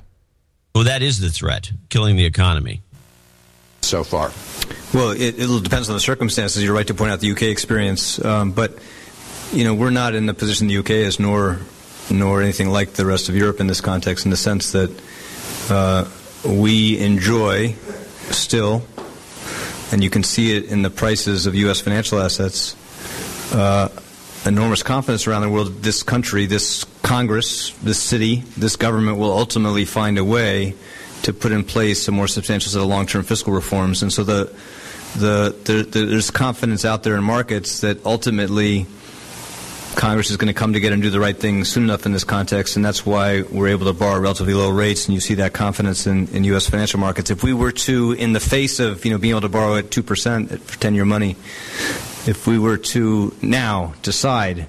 Well, 0.75 0.85
that 0.85 1.01
is 1.03 1.21
the 1.21 1.31
threat, 1.31 1.73
killing 1.89 2.17
the 2.17 2.27
economy. 2.27 2.83
So 3.85 4.05
far? 4.05 4.33
Well, 4.93 5.11
it, 5.11 5.39
it 5.39 5.63
depends 5.63 5.89
on 5.89 5.97
the 5.97 6.01
circumstances. 6.01 6.63
You're 6.63 6.75
right 6.75 6.87
to 6.87 6.95
point 6.95 7.11
out 7.11 7.21
the 7.21 7.33
UK 7.33 7.43
experience, 7.43 8.25
um, 8.25 8.53
but 8.53 8.79
you 9.53 9.65
know 9.65 9.75
we're 9.75 9.91
not 9.91 10.15
in 10.15 10.27
the 10.27 10.35
position 10.35 10.69
the 10.69 10.79
UK 10.79 10.91
is, 10.91 11.19
nor 11.19 11.59
nor 12.11 12.43
anything 12.43 12.69
like 12.69 12.93
the 12.93 13.05
rest 13.05 13.29
of 13.29 13.37
Europe 13.37 13.61
in 13.61 13.67
this 13.67 13.81
context, 13.81 14.25
in 14.25 14.31
the 14.31 14.37
sense 14.37 14.73
that 14.73 14.91
uh, 15.71 16.09
we 16.45 16.99
enjoy 16.99 17.75
still, 18.31 18.83
and 19.91 20.05
you 20.05 20.11
can 20.11 20.23
see 20.23 20.57
it 20.57 20.67
in 20.67 20.83
the 20.83 20.91
prices 20.91 21.47
of 21.47 21.55
U.S. 21.55 21.81
financial 21.81 22.21
assets. 22.21 22.77
Uh, 23.53 23.89
enormous 24.47 24.83
confidence 24.83 25.27
around 25.27 25.43
the 25.43 25.49
world. 25.49 25.83
This 25.83 26.03
country, 26.03 26.47
this 26.47 26.85
Congress, 27.03 27.71
this 27.83 27.99
city, 27.99 28.45
this 28.57 28.77
government 28.77 29.19
will 29.19 29.33
ultimately 29.33 29.85
find 29.85 30.19
a 30.19 30.25
way 30.25 30.75
to 31.25 31.33
put 31.33 31.53
in 31.53 31.65
place 31.65 32.03
some 32.03 32.15
more 32.15 32.29
substantial 32.29 32.71
set 32.71 32.81
of 32.81 32.87
long-term 32.87 33.25
fiscal 33.25 33.53
reforms. 33.53 34.03
And 34.03 34.13
so 34.13 34.25
the, 34.25 34.53
the, 35.17 35.55
the, 35.65 35.83
the 35.83 36.07
there's 36.07 36.31
confidence 36.31 36.85
out 36.85 37.03
there 37.03 37.17
in 37.17 37.25
markets 37.25 37.81
that 37.81 38.05
ultimately 38.07 38.87
Congress 39.95 40.31
is 40.31 40.37
going 40.37 40.53
to 40.53 40.59
come 40.59 40.73
together 40.73 40.95
and 40.95 41.03
do 41.03 41.11
the 41.11 41.21
right 41.21 41.37
thing 41.37 41.65
soon 41.65 41.85
enough 41.85 42.05
in 42.05 42.13
this 42.13 42.25
context, 42.25 42.77
and 42.77 42.85
that's 42.85 43.07
why 43.07 43.43
we're 43.43 43.69
able 43.69 43.87
to 43.87 43.93
borrow 43.93 44.21
relatively 44.21 44.53
low 44.53 44.71
rates, 44.71 45.07
and 45.07 45.15
you 45.15 45.21
see 45.21 45.35
that 45.35 45.53
confidence 45.53 46.07
in, 46.07 46.27
in 46.29 46.45
U.S. 46.45 46.69
financial 46.69 46.99
markets. 46.99 47.31
If 47.31 47.45
we 47.45 47.53
were 47.53 47.73
to, 47.73 48.13
in 48.13 48.33
the 48.33 48.41
face 48.41 48.81
of 48.81 49.05
you 49.05 49.13
know 49.13 49.19
being 49.19 49.31
able 49.31 49.43
to 49.43 49.49
borrow 49.49 49.77
at 49.77 49.91
two 49.91 50.03
percent 50.03 50.61
for 50.63 50.79
ten-year 50.81 51.05
money, 51.05 51.37
if 52.27 52.47
we 52.47 52.59
were 52.59 52.77
to 52.77 53.35
now 53.41 53.95
decide 54.03 54.67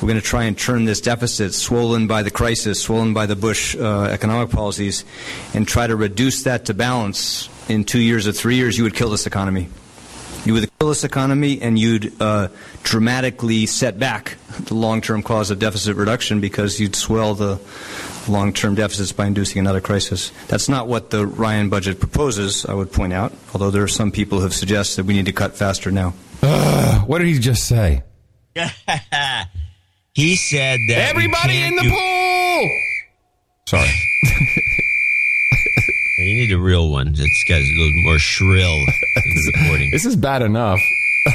we're 0.00 0.08
going 0.08 0.20
to 0.20 0.26
try 0.26 0.44
and 0.44 0.56
turn 0.56 0.86
this 0.86 1.00
deficit, 1.00 1.52
swollen 1.52 2.06
by 2.06 2.22
the 2.22 2.30
crisis, 2.30 2.80
swollen 2.80 3.12
by 3.12 3.26
the 3.26 3.36
Bush 3.36 3.76
uh, 3.76 4.04
economic 4.04 4.50
policies, 4.50 5.04
and 5.52 5.68
try 5.68 5.86
to 5.86 5.94
reduce 5.94 6.44
that 6.44 6.66
to 6.66 6.74
balance 6.74 7.50
in 7.68 7.84
two 7.84 8.00
years 8.00 8.26
or 8.26 8.32
three 8.32 8.56
years, 8.56 8.76
you 8.78 8.84
would 8.84 8.94
kill 8.94 9.10
this 9.10 9.26
economy. 9.26 9.68
You 10.44 10.54
would 10.54 10.70
kill 10.78 10.88
this 10.88 11.04
economy 11.04 11.60
and 11.60 11.78
you'd 11.78 12.20
uh, 12.20 12.48
dramatically 12.82 13.66
set 13.66 13.98
back 13.98 14.38
the 14.58 14.74
long 14.74 15.02
term 15.02 15.22
cause 15.22 15.50
of 15.50 15.58
deficit 15.58 15.96
reduction 15.96 16.40
because 16.40 16.80
you'd 16.80 16.96
swell 16.96 17.34
the 17.34 17.60
long 18.26 18.54
term 18.54 18.74
deficits 18.74 19.12
by 19.12 19.26
inducing 19.26 19.60
another 19.60 19.82
crisis. 19.82 20.32
That's 20.48 20.68
not 20.68 20.88
what 20.88 21.10
the 21.10 21.26
Ryan 21.26 21.68
budget 21.68 22.00
proposes, 22.00 22.64
I 22.64 22.72
would 22.72 22.90
point 22.90 23.12
out, 23.12 23.34
although 23.52 23.70
there 23.70 23.82
are 23.82 23.88
some 23.88 24.10
people 24.10 24.38
who 24.38 24.44
have 24.44 24.54
suggested 24.54 25.06
we 25.06 25.14
need 25.14 25.26
to 25.26 25.32
cut 25.32 25.56
faster 25.56 25.90
now. 25.90 26.14
Uh, 26.42 27.00
what 27.00 27.18
did 27.18 27.26
he 27.28 27.38
just 27.38 27.66
say? 27.66 28.02
he 30.14 30.36
said 30.36 30.80
that 30.88 31.08
Everybody 31.10 31.62
in 31.62 31.76
the 31.76 31.82
do- 31.82 31.90
pool! 31.90 32.70
Sorry. 33.66 33.90
You 36.20 36.34
need 36.34 36.52
a 36.52 36.58
real 36.58 36.90
one 36.90 37.14
that's 37.14 37.44
got 37.48 37.56
a 37.56 37.78
little 37.78 38.02
more 38.04 38.18
shrill 38.18 38.76
recording. 39.54 39.90
This 39.90 40.04
is 40.04 40.16
bad 40.16 40.42
enough. 40.42 40.78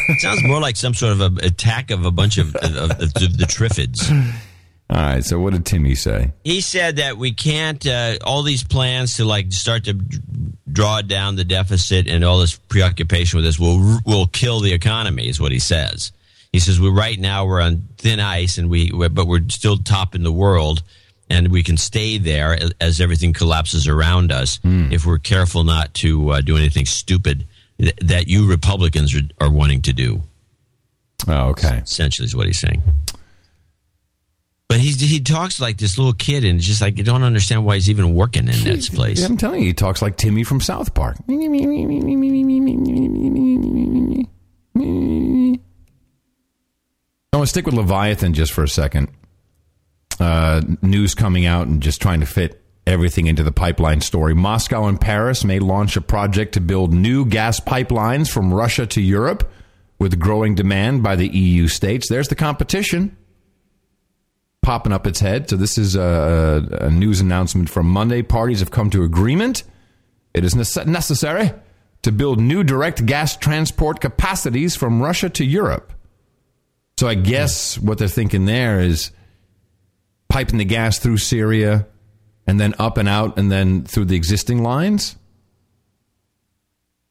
It 0.10 0.22
sounds 0.22 0.44
more 0.44 0.60
like 0.60 0.76
some 0.76 0.94
sort 0.94 1.14
of 1.14 1.22
a 1.22 1.46
attack 1.46 1.90
of 1.90 2.06
a 2.06 2.12
bunch 2.12 2.38
of, 2.38 2.56
of, 2.56 2.76
of, 2.76 3.14
the, 3.16 3.34
the 3.36 3.46
Triffids. 3.46 4.12
All 4.90 5.02
right, 5.02 5.24
so 5.26 5.40
what 5.40 5.54
did 5.54 5.66
Timmy 5.66 5.96
say? 5.96 6.34
He 6.44 6.62
said 6.62 6.98
that 6.98 7.18
we 7.18 7.34
can't, 7.34 7.84
uh, 7.88 8.18
all 8.24 8.44
these 8.44 8.64
plans 8.64 9.16
to 9.16 9.26
like 9.26 9.52
start 9.52 9.86
to 9.86 9.94
draw 10.72 11.02
down 11.02 11.36
the 11.36 11.46
deficit 11.46 12.08
and 12.08 12.24
all 12.24 12.38
this 12.40 12.56
preoccupation 12.56 13.38
with 13.38 13.46
this 13.46 13.60
will 13.60 14.00
will 14.06 14.28
kill 14.28 14.60
the 14.60 14.74
economy, 14.74 15.28
is 15.28 15.40
what 15.42 15.52
he 15.52 15.60
says. 15.60 16.12
He 16.56 16.62
says 16.62 16.80
we 16.80 16.88
right 16.90 17.20
now 17.20 17.46
we're 17.46 17.60
on 17.60 17.90
thin 17.98 18.22
ice 18.22 18.58
and 18.58 18.70
we 18.70 18.90
but 18.90 19.28
we're 19.28 19.42
still 19.50 19.76
top 19.76 20.16
in 20.16 20.24
the 20.24 20.32
world 20.32 20.84
and 21.30 21.50
we 21.50 21.64
can 21.64 21.76
stay 21.76 22.18
there 22.18 22.58
as 22.80 23.02
everything 23.02 23.34
collapses 23.34 23.90
around 23.90 24.32
us 24.32 24.62
if 24.64 25.06
we're 25.06 25.18
careful 25.18 25.66
not 25.66 25.94
to 25.96 26.30
uh, 26.30 26.40
do 26.40 26.56
anything 26.56 26.86
stupid 26.86 27.46
th- 27.78 27.98
that 27.98 28.30
you 28.30 28.48
Republicans 28.50 29.14
are, 29.14 29.24
are 29.42 29.52
wanting 29.52 29.82
to 29.82 29.92
do. 29.92 30.22
Oh, 31.28 31.50
okay. 31.50 31.82
Essentially, 31.84 32.26
is 32.26 32.38
what 32.38 32.46
he's 32.46 32.60
saying. 32.60 32.82
But 34.70 34.80
he's, 34.80 35.02
he 35.02 35.20
talks 35.20 35.60
like 35.60 35.78
this 35.78 35.98
little 35.98 36.14
kid, 36.14 36.46
and 36.46 36.58
it's 36.60 36.66
just 36.66 36.80
like 36.80 36.98
you 36.98 37.04
don't 37.04 37.24
understand 37.24 37.66
why 37.66 37.76
he's 37.76 37.90
even 37.90 38.16
working 38.16 38.48
in 38.48 38.64
this 38.64 38.88
place. 38.98 39.26
I'm 39.26 39.36
telling 39.36 39.60
you, 39.60 39.68
he 39.68 39.74
talks 39.74 40.02
like 40.02 40.16
Timmy 40.16 40.46
from 40.46 40.62
South 40.62 40.94
Park. 40.94 41.18
I 47.36 47.38
want 47.38 47.48
to 47.48 47.50
stick 47.50 47.66
with 47.66 47.76
Leviathan 47.76 48.34
just 48.34 48.54
for 48.54 48.64
a 48.64 48.70
second. 48.70 49.10
Uh, 50.22 50.62
news 50.82 51.14
coming 51.14 51.46
out 51.46 51.68
and 51.68 51.84
just 51.84 52.02
trying 52.02 52.22
to 52.22 52.26
fit 52.26 52.62
everything 52.88 53.28
into 53.28 53.44
the 53.44 53.52
pipeline 53.52 54.00
story. 54.00 54.34
Moscow 54.34 54.86
and 54.86 55.02
Paris 55.02 55.44
may 55.44 55.60
launch 55.60 55.98
a 55.98 56.02
project 56.02 56.54
to 56.54 56.62
build 56.62 56.94
new 56.94 57.26
gas 57.26 57.60
pipelines 57.60 58.32
from 58.32 58.54
Russia 58.54 58.86
to 58.86 59.02
Europe 59.02 59.52
with 60.00 60.18
growing 60.18 60.56
demand 60.56 61.04
by 61.04 61.18
the 61.18 61.28
EU 61.28 61.68
states. 61.68 62.08
There's 62.08 62.30
the 62.30 62.36
competition 62.36 63.18
popping 64.62 64.94
up 64.94 65.06
its 65.06 65.20
head. 65.20 65.50
So 65.50 65.58
this 65.58 65.78
is 65.78 65.98
a, 65.98 66.66
a 66.80 66.90
news 66.90 67.20
announcement 67.20 67.70
from 67.70 67.88
Monday. 67.88 68.22
Parties 68.22 68.62
have 68.62 68.72
come 68.72 68.90
to 68.92 69.04
agreement. 69.04 69.64
It 70.34 70.46
is 70.46 70.54
nece- 70.54 70.88
necessary 70.88 71.52
to 72.04 72.14
build 72.14 72.40
new 72.40 72.64
direct 72.64 73.06
gas 73.06 73.36
transport 73.36 74.00
capacities 74.00 74.78
from 74.78 75.02
Russia 75.02 75.30
to 75.32 75.44
Europe. 75.44 75.92
So 76.98 77.08
I 77.08 77.16
guess 77.16 77.78
what 77.78 77.98
they're 77.98 78.08
thinking 78.08 78.46
there 78.46 78.80
is 78.80 79.12
piping 80.30 80.58
the 80.58 80.66
gas 80.66 80.98
through 80.98 81.18
Syria 81.18 81.88
and 82.48 82.60
then 82.60 82.74
up 82.80 82.98
and 82.98 83.10
out 83.10 83.38
and 83.38 83.52
then 83.52 83.84
through 83.84 84.06
the 84.06 84.16
existing 84.16 84.64
lines. 84.64 85.18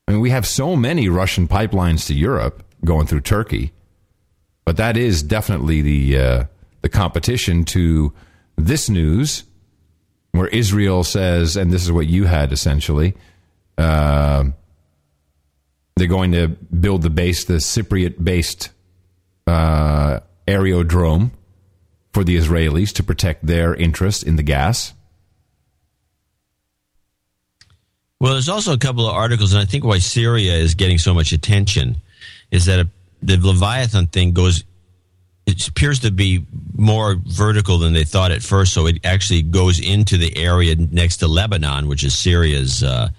I 0.06 0.12
mean, 0.12 0.20
we 0.20 0.31
have 0.31 0.47
so 0.47 0.77
many 0.77 1.09
Russian 1.09 1.48
pipelines 1.48 2.06
to 2.06 2.15
Europe 2.15 2.62
going 2.85 3.06
through 3.06 3.23
Turkey, 3.23 3.73
but 4.65 4.77
that 4.77 4.97
is 4.97 5.23
definitely 5.23 5.81
the 5.81 6.19
uh, 6.19 6.44
the 6.82 6.89
competition 6.90 7.65
to 7.65 8.12
this 8.56 8.90
news, 8.90 9.44
where 10.32 10.48
Israel 10.48 11.05
says, 11.05 11.56
and 11.56 11.73
this 11.73 11.82
is 11.82 11.90
what 11.90 12.06
you 12.06 12.24
had 12.24 12.52
essentially, 12.52 13.15
uh, 13.78 14.44
they're 15.97 16.06
going 16.06 16.32
to 16.32 16.48
build 16.48 17.02
the 17.02 17.11
base, 17.11 17.44
the 17.44 17.55
Cypriot-based 17.55 18.70
uh, 19.47 20.21
aerodrome 20.47 21.33
for 22.12 22.25
the 22.25 22.37
Israelis 22.37 22.93
to 22.95 23.03
protect 23.03 23.47
their 23.47 23.75
interest 23.75 24.23
in 24.23 24.37
the 24.37 24.43
gas. 24.43 24.95
Well, 28.21 28.33
there's 28.33 28.49
also 28.49 28.73
a 28.73 28.79
couple 28.79 29.07
of 29.07 29.15
articles, 29.15 29.53
and 29.53 29.61
I 29.61 29.66
think 29.66 29.85
why 29.85 29.99
Syria 29.99 30.55
is 30.55 30.75
getting 30.75 30.99
so 30.99 31.12
much 31.12 31.33
attention 31.33 31.97
is 32.51 32.66
that 32.66 32.87
the 33.21 33.37
Leviathan 33.37 34.07
thing 34.07 34.33
goes. 34.33 34.65
It 35.47 35.69
appears 35.69 36.01
to 36.01 36.11
be 36.11 36.47
more 36.75 37.16
vertical 37.23 37.79
than 37.79 37.93
they 37.93 38.05
thought 38.05 38.31
at 38.31 38.43
first, 38.43 38.73
so 38.73 38.87
it 38.87 39.05
actually 39.05 39.43
goes 39.43 39.79
into 39.79 40.16
the 40.16 40.35
area 40.39 40.75
next 40.75 41.19
to 41.19 41.29
Lebanon, 41.29 41.87
which 41.87 42.03
is 42.03 42.15
Syria's 42.15 42.83
uh, 42.83 43.11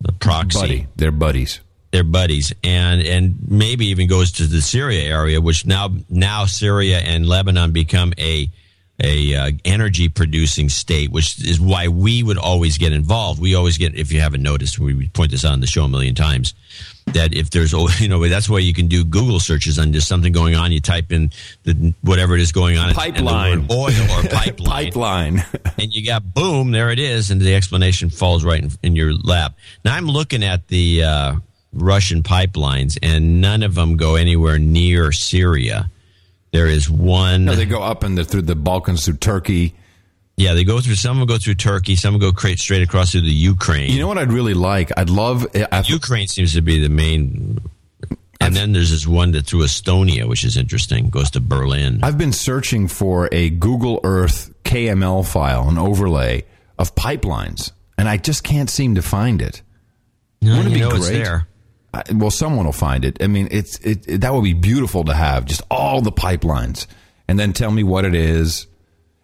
the 0.00 0.12
proxy. 0.12 0.60
Buddy, 0.60 0.86
they're 0.96 1.12
buddies. 1.12 1.60
They're 1.94 2.02
buddies, 2.02 2.52
and 2.64 3.00
and 3.02 3.36
maybe 3.48 3.86
even 3.86 4.08
goes 4.08 4.32
to 4.32 4.48
the 4.48 4.60
Syria 4.60 5.02
area, 5.04 5.40
which 5.40 5.64
now 5.64 5.90
now 6.10 6.44
Syria 6.44 6.98
and 6.98 7.24
Lebanon 7.24 7.70
become 7.70 8.12
a 8.18 8.50
a 9.00 9.34
uh, 9.36 9.50
energy 9.64 10.08
producing 10.08 10.68
state, 10.70 11.12
which 11.12 11.46
is 11.46 11.60
why 11.60 11.86
we 11.86 12.24
would 12.24 12.36
always 12.36 12.78
get 12.78 12.92
involved. 12.92 13.40
We 13.40 13.54
always 13.54 13.78
get, 13.78 13.94
if 13.94 14.10
you 14.10 14.20
haven't 14.20 14.42
noticed, 14.42 14.80
we 14.80 15.08
point 15.10 15.30
this 15.30 15.44
out 15.44 15.52
on 15.52 15.60
the 15.60 15.68
show 15.68 15.84
a 15.84 15.88
million 15.88 16.16
times, 16.16 16.54
that 17.12 17.32
if 17.32 17.50
there's, 17.50 17.72
you 18.00 18.08
know, 18.08 18.26
that's 18.28 18.50
why 18.50 18.58
you 18.58 18.74
can 18.74 18.88
do 18.88 19.04
Google 19.04 19.38
searches 19.38 19.78
on 19.78 19.92
just 19.92 20.08
something 20.08 20.32
going 20.32 20.56
on. 20.56 20.72
You 20.72 20.80
type 20.80 21.12
in 21.12 21.30
the 21.62 21.94
whatever 22.02 22.34
it 22.34 22.40
is 22.40 22.50
going 22.50 22.76
on, 22.76 22.92
Pipeline. 22.92 23.68
oil 23.70 23.86
or 23.86 24.22
pipeline, 24.30 24.92
Pipeline. 24.92 25.44
and 25.78 25.94
you 25.94 26.04
got 26.04 26.34
boom, 26.34 26.72
there 26.72 26.90
it 26.90 26.98
is, 26.98 27.30
and 27.30 27.40
the 27.40 27.54
explanation 27.54 28.10
falls 28.10 28.42
right 28.42 28.64
in, 28.64 28.70
in 28.82 28.96
your 28.96 29.12
lap. 29.12 29.54
Now 29.84 29.94
I'm 29.94 30.08
looking 30.08 30.42
at 30.42 30.66
the 30.66 31.04
uh, 31.04 31.34
Russian 31.74 32.22
pipelines, 32.22 32.98
and 33.02 33.40
none 33.40 33.62
of 33.62 33.74
them 33.74 33.96
go 33.96 34.14
anywhere 34.14 34.58
near 34.58 35.12
Syria. 35.12 35.90
There 36.52 36.66
is 36.66 36.88
one. 36.88 37.46
No, 37.46 37.56
they 37.56 37.66
go 37.66 37.82
up 37.82 38.04
and 38.04 38.26
through 38.26 38.42
the 38.42 38.54
Balkans, 38.54 39.04
through 39.04 39.16
Turkey. 39.16 39.74
Yeah, 40.36 40.54
they 40.54 40.64
go 40.64 40.80
through. 40.80 40.94
Some 40.96 41.18
will 41.18 41.26
go 41.26 41.38
through 41.38 41.54
Turkey. 41.54 41.96
Some 41.96 42.14
will 42.14 42.32
go 42.32 42.54
straight 42.56 42.82
across 42.82 43.12
through 43.12 43.22
the 43.22 43.30
Ukraine. 43.30 43.90
You 43.90 44.00
know 44.00 44.08
what 44.08 44.18
I'd 44.18 44.32
really 44.32 44.54
like? 44.54 44.90
I'd 44.96 45.10
love. 45.10 45.46
Eh, 45.54 45.66
I, 45.70 45.82
Ukraine 45.86 46.26
seems 46.26 46.54
to 46.54 46.62
be 46.62 46.80
the 46.80 46.88
main. 46.88 47.58
And 48.40 48.54
then 48.54 48.72
there's 48.72 48.90
this 48.90 49.06
one 49.06 49.32
that 49.32 49.46
through 49.46 49.60
Estonia, 49.64 50.28
which 50.28 50.44
is 50.44 50.56
interesting. 50.56 51.08
Goes 51.08 51.30
to 51.30 51.40
Berlin. 51.40 52.00
I've 52.02 52.18
been 52.18 52.32
searching 52.32 52.88
for 52.88 53.28
a 53.32 53.50
Google 53.50 54.00
Earth 54.04 54.52
KML 54.64 55.26
file, 55.26 55.68
an 55.68 55.78
overlay 55.78 56.44
of 56.78 56.94
pipelines, 56.94 57.72
and 57.96 58.08
I 58.08 58.16
just 58.16 58.44
can't 58.44 58.68
seem 58.68 58.96
to 58.96 59.02
find 59.02 59.40
it. 59.40 59.62
No, 60.42 60.56
Wouldn't 60.56 60.74
it 60.74 60.78
you 60.78 60.84
be 60.84 60.90
know 60.90 60.96
it's 60.96 61.08
there. 61.08 61.46
I, 61.94 62.02
well, 62.12 62.30
someone 62.30 62.64
will 62.66 62.72
find 62.72 63.04
it. 63.04 63.22
I 63.22 63.26
mean, 63.28 63.48
it's 63.50 63.78
it, 63.78 64.08
it- 64.08 64.20
that 64.22 64.32
would 64.34 64.44
be 64.44 64.52
beautiful 64.54 65.04
to 65.04 65.14
have 65.14 65.44
just 65.44 65.62
all 65.70 66.00
the 66.00 66.10
pipelines, 66.12 66.86
and 67.28 67.38
then 67.38 67.52
tell 67.52 67.70
me 67.70 67.82
what 67.84 68.04
it 68.04 68.14
is, 68.14 68.66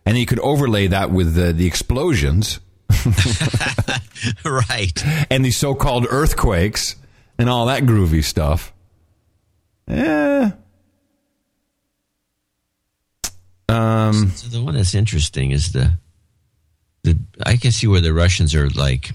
and 0.06 0.16
you 0.16 0.26
could 0.26 0.38
overlay 0.40 0.86
that 0.86 1.10
with 1.10 1.34
the, 1.34 1.52
the 1.52 1.66
explosions, 1.66 2.60
right, 4.44 5.04
and 5.30 5.44
the 5.44 5.50
so-called 5.50 6.06
earthquakes 6.10 6.96
and 7.38 7.48
all 7.50 7.66
that 7.66 7.82
groovy 7.84 8.22
stuff. 8.22 8.72
Yeah. 9.88 10.52
Um, 13.68 14.30
So 14.30 14.48
the 14.48 14.62
one 14.62 14.74
that's 14.74 14.94
interesting 14.94 15.50
is 15.52 15.72
the 15.72 15.92
the 17.02 17.18
I 17.46 17.56
can 17.56 17.72
see 17.72 17.86
where 17.86 18.00
the 18.00 18.12
Russians 18.12 18.54
are 18.54 18.68
like 18.70 19.12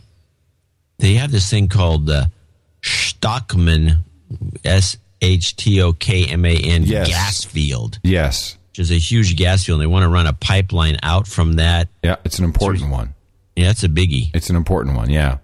they 0.98 1.16
have 1.16 1.32
this 1.32 1.50
thing 1.50 1.68
called 1.68 2.06
the 2.06 2.32
Stockman 3.26 4.04
S 4.64 4.98
H 5.20 5.56
T 5.56 5.82
O 5.82 5.94
K 5.94 6.26
M 6.28 6.46
A 6.46 6.56
N 6.56 6.84
Yes. 6.84 7.08
gas 7.08 7.44
field. 7.44 7.98
Yes. 8.04 8.56
Which 8.70 8.78
is 8.80 8.92
a 8.92 9.00
huge 9.00 9.36
gas 9.36 9.66
field. 9.66 9.80
and 9.80 9.84
They 9.84 9.92
want 9.92 10.04
to 10.04 10.10
run 10.10 10.28
a 10.28 10.34
pipeline 10.34 10.98
out 11.02 11.28
from 11.28 11.54
that. 11.54 11.88
Yeah, 12.04 12.18
it's 12.24 12.38
an 12.38 12.46
important 12.46 12.92
one. 12.92 13.16
Yeah, 13.56 13.72
it's 13.72 13.84
a 13.84 13.90
biggie. 13.90 14.30
It's 14.36 14.52
an 14.52 14.56
important 14.56 14.96
one. 14.96 15.10
Yeah. 15.10 15.38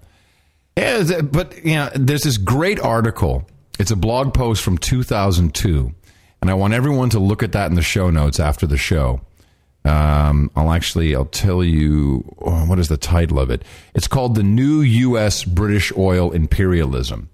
Yeah, 0.77 1.21
but 1.21 1.65
you 1.65 1.73
know, 1.73 1.89
there's 1.95 2.21
this 2.21 2.37
great 2.37 2.79
article. 2.79 3.47
It's 3.79 3.89
a 3.89 3.95
blog 3.95 4.35
post 4.35 4.61
from 4.61 4.77
2002, 4.77 5.91
and 6.41 6.51
I 6.51 6.53
want 6.53 6.73
everyone 6.75 7.09
to 7.11 7.19
look 7.19 7.41
at 7.41 7.53
that 7.53 7.69
in 7.71 7.75
the 7.75 7.81
show 7.81 8.11
notes 8.11 8.39
after 8.39 8.67
the 8.67 8.77
show. 8.77 9.21
Um, 9.85 10.51
I'll 10.55 10.71
actually 10.71 11.15
I'll 11.15 11.25
tell 11.25 11.63
you 11.63 12.23
oh, 12.41 12.65
what 12.67 12.77
is 12.77 12.89
the 12.89 12.97
title 12.97 13.39
of 13.39 13.49
it. 13.49 13.63
It's 13.95 14.07
called 14.07 14.35
the 14.35 14.43
New 14.43 14.81
U.S. 14.81 15.43
British 15.43 15.91
Oil 15.97 16.31
Imperialism, 16.31 17.29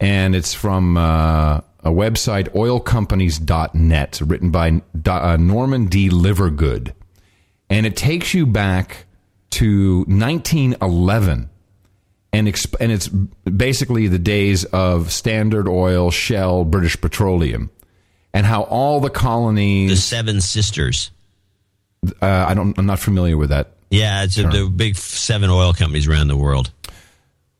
and 0.00 0.34
it's 0.34 0.54
from 0.54 0.96
uh, 0.96 1.58
a 1.80 1.90
website 1.90 2.48
oilcompanies.net, 2.50 4.20
written 4.24 4.50
by 4.50 4.82
uh, 5.06 5.36
Norman 5.36 5.86
D. 5.86 6.08
Livergood, 6.08 6.94
and 7.68 7.86
it 7.86 7.96
takes 7.96 8.34
you 8.34 8.46
back 8.46 9.06
to 9.50 9.98
1911 10.08 11.50
and 12.32 12.46
exp- 12.46 12.76
and 12.80 12.92
it's 12.92 13.08
basically 13.08 14.08
the 14.08 14.18
days 14.18 14.64
of 14.64 15.12
Standard 15.12 15.68
Oil, 15.68 16.10
Shell, 16.10 16.64
British 16.64 17.00
Petroleum, 17.00 17.70
and 18.32 18.46
how 18.46 18.62
all 18.62 19.00
the 19.00 19.10
colonies, 19.10 19.90
the 19.90 19.96
Seven 19.96 20.40
Sisters. 20.40 21.10
Uh, 22.22 22.46
I 22.48 22.54
don't. 22.54 22.78
I'm 22.78 22.86
not 22.86 23.00
familiar 23.00 23.36
with 23.36 23.50
that. 23.50 23.72
Yeah, 23.90 24.22
it's 24.22 24.38
a, 24.38 24.44
the 24.44 24.70
big 24.74 24.96
seven 24.96 25.50
oil 25.50 25.72
companies 25.72 26.06
around 26.06 26.28
the 26.28 26.36
world. 26.36 26.70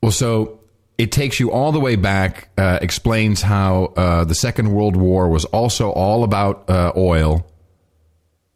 Well, 0.01 0.13
so 0.13 0.60
it 0.97 1.11
takes 1.11 1.39
you 1.39 1.51
all 1.51 1.71
the 1.71 1.79
way 1.79 1.95
back. 1.95 2.49
Uh, 2.57 2.79
explains 2.81 3.41
how 3.41 3.85
uh, 3.97 4.23
the 4.23 4.35
Second 4.35 4.71
World 4.71 4.95
War 4.95 5.27
was 5.29 5.45
also 5.45 5.89
all 5.89 6.23
about 6.23 6.69
uh, 6.69 6.91
oil, 6.95 7.45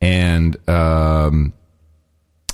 and 0.01 0.57
um, 0.69 1.53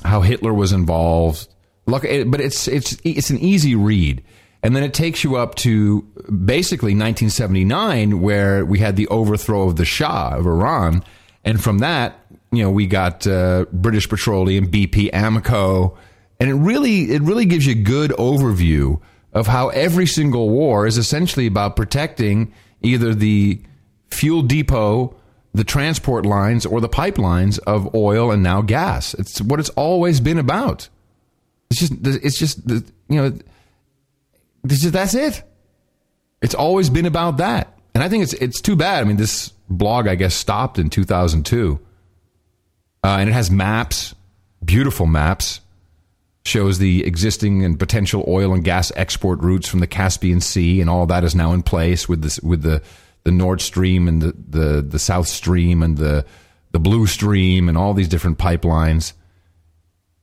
how 0.03 0.21
Hitler 0.21 0.53
was 0.53 0.71
involved. 0.71 1.47
Look, 1.85 2.05
it, 2.05 2.29
but 2.29 2.39
it's 2.39 2.67
it's 2.67 2.97
it's 3.03 3.29
an 3.29 3.39
easy 3.39 3.75
read, 3.75 4.23
and 4.63 4.75
then 4.75 4.83
it 4.83 4.93
takes 4.93 5.23
you 5.23 5.35
up 5.35 5.55
to 5.55 6.01
basically 6.45 6.91
1979, 6.91 8.21
where 8.21 8.65
we 8.65 8.79
had 8.79 8.95
the 8.95 9.07
overthrow 9.07 9.63
of 9.63 9.75
the 9.75 9.85
Shah 9.85 10.35
of 10.37 10.45
Iran, 10.45 11.03
and 11.43 11.61
from 11.61 11.79
that, 11.79 12.17
you 12.51 12.63
know, 12.63 12.71
we 12.71 12.87
got 12.87 13.25
uh, 13.27 13.65
British 13.73 14.07
Petroleum, 14.07 14.67
BP, 14.67 15.11
Amoco, 15.11 15.97
and 16.39 16.49
it 16.49 16.55
really 16.55 17.11
it 17.11 17.21
really 17.23 17.45
gives 17.45 17.65
you 17.65 17.73
a 17.73 17.83
good 17.83 18.11
overview 18.11 19.01
of 19.33 19.47
how 19.47 19.69
every 19.69 20.05
single 20.05 20.49
war 20.49 20.85
is 20.85 20.97
essentially 20.97 21.47
about 21.47 21.75
protecting 21.75 22.53
either 22.81 23.13
the 23.13 23.61
fuel 24.09 24.41
depot, 24.41 25.15
the 25.53 25.63
transport 25.63 26.25
lines, 26.25 26.65
or 26.65 26.81
the 26.81 26.89
pipelines 26.89 27.59
of 27.59 27.93
oil 27.95 28.31
and 28.31 28.43
now 28.43 28.61
gas. 28.61 29.13
It's 29.13 29.41
what 29.41 29.59
it's 29.59 29.69
always 29.69 30.19
been 30.19 30.37
about. 30.37 30.89
It's 31.69 31.79
just 31.79 31.93
it's 32.05 32.37
just 32.37 32.59
you 32.69 32.85
know 33.09 33.37
this 34.63 34.83
is 34.83 34.91
that's 34.91 35.15
it. 35.15 35.43
It's 36.41 36.55
always 36.55 36.89
been 36.89 37.05
about 37.05 37.37
that, 37.37 37.77
and 37.93 38.03
I 38.03 38.09
think 38.09 38.23
it's 38.23 38.33
it's 38.33 38.59
too 38.59 38.75
bad. 38.75 39.01
I 39.01 39.07
mean, 39.07 39.17
this 39.17 39.53
blog 39.69 40.07
I 40.07 40.15
guess 40.15 40.35
stopped 40.35 40.77
in 40.79 40.89
2002, 40.89 41.79
uh, 43.03 43.07
and 43.07 43.29
it 43.29 43.33
has 43.33 43.49
maps, 43.49 44.13
beautiful 44.63 45.05
maps, 45.05 45.60
shows 46.43 46.79
the 46.79 47.05
existing 47.05 47.63
and 47.63 47.77
potential 47.77 48.25
oil 48.27 48.53
and 48.53 48.63
gas 48.63 48.91
export 48.95 49.39
routes 49.41 49.67
from 49.67 49.79
the 49.79 49.87
Caspian 49.87 50.41
Sea, 50.41 50.81
and 50.81 50.89
all 50.89 51.05
that 51.05 51.23
is 51.23 51.35
now 51.35 51.53
in 51.53 51.63
place 51.63 52.09
with 52.09 52.21
this 52.21 52.39
with 52.41 52.63
the 52.63 52.81
the 53.23 53.31
Nord 53.31 53.61
Stream 53.61 54.07
and 54.07 54.21
the 54.21 54.33
the 54.49 54.81
the 54.81 54.99
South 54.99 55.27
Stream 55.27 55.83
and 55.83 55.97
the 55.97 56.25
the 56.71 56.79
Blue 56.79 57.05
Stream 57.05 57.69
and 57.69 57.77
all 57.77 57.93
these 57.93 58.07
different 58.07 58.37
pipelines. 58.37 59.13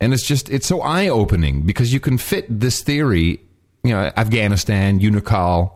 And 0.01 0.13
it's 0.13 0.27
just 0.27 0.49
it's 0.51 0.67
so 0.67 0.81
eye 0.81 1.09
opening 1.09 1.63
because 1.63 1.93
you 1.93 2.01
can 2.01 2.19
fit 2.19 2.47
this 2.49 2.83
theory, 2.83 3.41
you 3.83 3.93
know, 3.93 4.11
Afghanistan, 4.17 5.01
Unocal. 5.01 5.73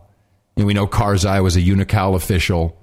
Know, 0.55 0.65
we 0.65 0.73
know 0.73 0.87
Karzai 0.87 1.41
was 1.41 1.55
a 1.55 1.61
Unocal 1.61 2.15
official. 2.15 2.77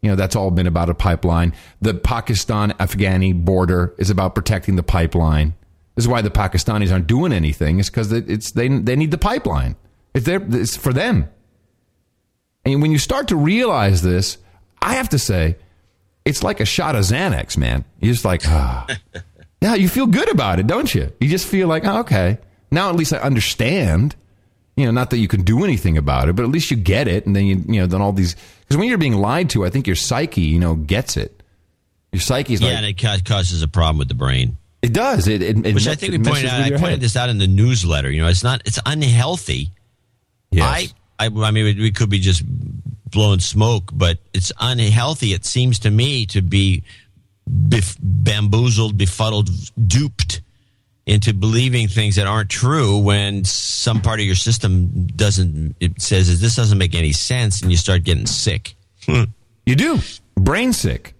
You 0.00 0.10
know, 0.10 0.16
that's 0.16 0.34
all 0.34 0.50
been 0.50 0.66
about 0.66 0.90
a 0.90 0.94
pipeline. 0.94 1.54
The 1.80 1.94
Pakistan 1.94 2.72
Afghani 2.72 3.44
border 3.44 3.94
is 3.98 4.10
about 4.10 4.34
protecting 4.34 4.74
the 4.74 4.82
pipeline. 4.82 5.54
This 5.94 6.04
is 6.04 6.08
why 6.08 6.22
the 6.22 6.30
Pakistanis 6.30 6.92
aren't 6.92 7.06
doing 7.06 7.32
anything. 7.32 7.78
It's 7.78 7.90
because 7.90 8.12
it's 8.12 8.52
they 8.52 8.68
they 8.68 8.96
need 8.96 9.10
the 9.10 9.18
pipeline. 9.18 9.76
It's 10.14 10.26
there. 10.26 10.40
It's 10.50 10.76
for 10.76 10.92
them. 10.92 11.28
And 12.64 12.80
when 12.80 12.92
you 12.92 12.98
start 12.98 13.28
to 13.28 13.36
realize 13.36 14.02
this, 14.02 14.38
I 14.80 14.94
have 14.94 15.08
to 15.10 15.18
say, 15.18 15.56
it's 16.24 16.42
like 16.42 16.60
a 16.60 16.64
shot 16.64 16.94
of 16.94 17.02
Xanax, 17.02 17.56
man. 17.56 17.84
You're 18.00 18.12
just 18.12 18.24
like, 18.24 18.42
ah. 18.46 18.86
yeah, 19.60 19.74
you 19.74 19.88
feel 19.88 20.06
good 20.06 20.30
about 20.30 20.60
it, 20.60 20.66
don't 20.66 20.94
you? 20.94 21.12
You 21.20 21.28
just 21.28 21.46
feel 21.46 21.66
like, 21.68 21.84
oh, 21.84 22.00
okay, 22.00 22.38
now 22.70 22.88
at 22.88 22.96
least 22.96 23.12
I 23.12 23.18
understand. 23.18 24.16
You 24.76 24.86
know, 24.86 24.90
not 24.92 25.10
that 25.10 25.18
you 25.18 25.28
can 25.28 25.42
do 25.42 25.64
anything 25.64 25.98
about 25.98 26.30
it, 26.30 26.36
but 26.36 26.44
at 26.44 26.48
least 26.48 26.70
you 26.70 26.78
get 26.78 27.06
it, 27.06 27.26
and 27.26 27.36
then 27.36 27.44
you, 27.44 27.56
you 27.66 27.80
know, 27.80 27.86
then 27.86 28.00
all 28.00 28.12
these. 28.12 28.36
Because 28.60 28.78
when 28.78 28.88
you're 28.88 28.96
being 28.96 29.16
lied 29.16 29.50
to, 29.50 29.66
I 29.66 29.70
think 29.70 29.86
your 29.86 29.96
psyche, 29.96 30.40
you 30.40 30.58
know, 30.58 30.76
gets 30.76 31.18
it. 31.18 31.42
Your 32.10 32.20
psyche's 32.20 32.60
yeah, 32.60 32.68
like, 32.68 33.04
and 33.04 33.18
it 33.18 33.24
causes 33.26 33.62
a 33.62 33.68
problem 33.68 33.98
with 33.98 34.08
the 34.08 34.14
brain. 34.14 34.56
It 34.82 34.92
does. 34.92 35.28
It, 35.28 35.42
it, 35.42 35.64
it 35.64 35.74
which 35.74 35.86
I 35.86 35.94
think 35.94 36.12
we 36.12 36.18
pointed 36.18 36.46
out. 36.46 36.60
I 36.60 36.66
your 36.66 36.78
pointed 36.78 36.94
head. 36.94 37.00
this 37.00 37.16
out 37.16 37.28
in 37.28 37.38
the 37.38 37.46
newsletter. 37.46 38.10
You 38.10 38.22
know, 38.22 38.28
it's 38.28 38.42
not. 38.42 38.62
It's 38.64 38.80
unhealthy. 38.84 39.70
Yes. 40.50 40.92
I, 41.18 41.26
I, 41.26 41.26
I 41.26 41.50
mean, 41.52 41.78
we 41.78 41.92
could 41.92 42.10
be 42.10 42.18
just 42.18 42.42
blowing 43.12 43.38
smoke, 43.38 43.90
but 43.92 44.18
it's 44.34 44.50
unhealthy. 44.58 45.32
It 45.32 45.44
seems 45.44 45.78
to 45.80 45.90
me 45.90 46.26
to 46.26 46.42
be 46.42 46.82
bef- 47.48 47.98
bamboozled, 48.02 48.98
befuddled, 48.98 49.50
duped 49.86 50.40
into 51.06 51.32
believing 51.32 51.88
things 51.88 52.16
that 52.16 52.26
aren't 52.26 52.50
true 52.50 52.98
when 52.98 53.44
some 53.44 54.00
part 54.00 54.20
of 54.20 54.26
your 54.26 54.34
system 54.34 55.06
doesn't. 55.06 55.76
It 55.78 56.02
says 56.02 56.40
this 56.40 56.56
doesn't 56.56 56.78
make 56.78 56.94
any 56.94 57.12
sense, 57.12 57.62
and 57.62 57.70
you 57.70 57.76
start 57.76 58.02
getting 58.02 58.26
sick. 58.26 58.74
Hmm. 59.06 59.24
You 59.64 59.76
do 59.76 60.00
brain 60.36 60.72
sick. 60.72 61.11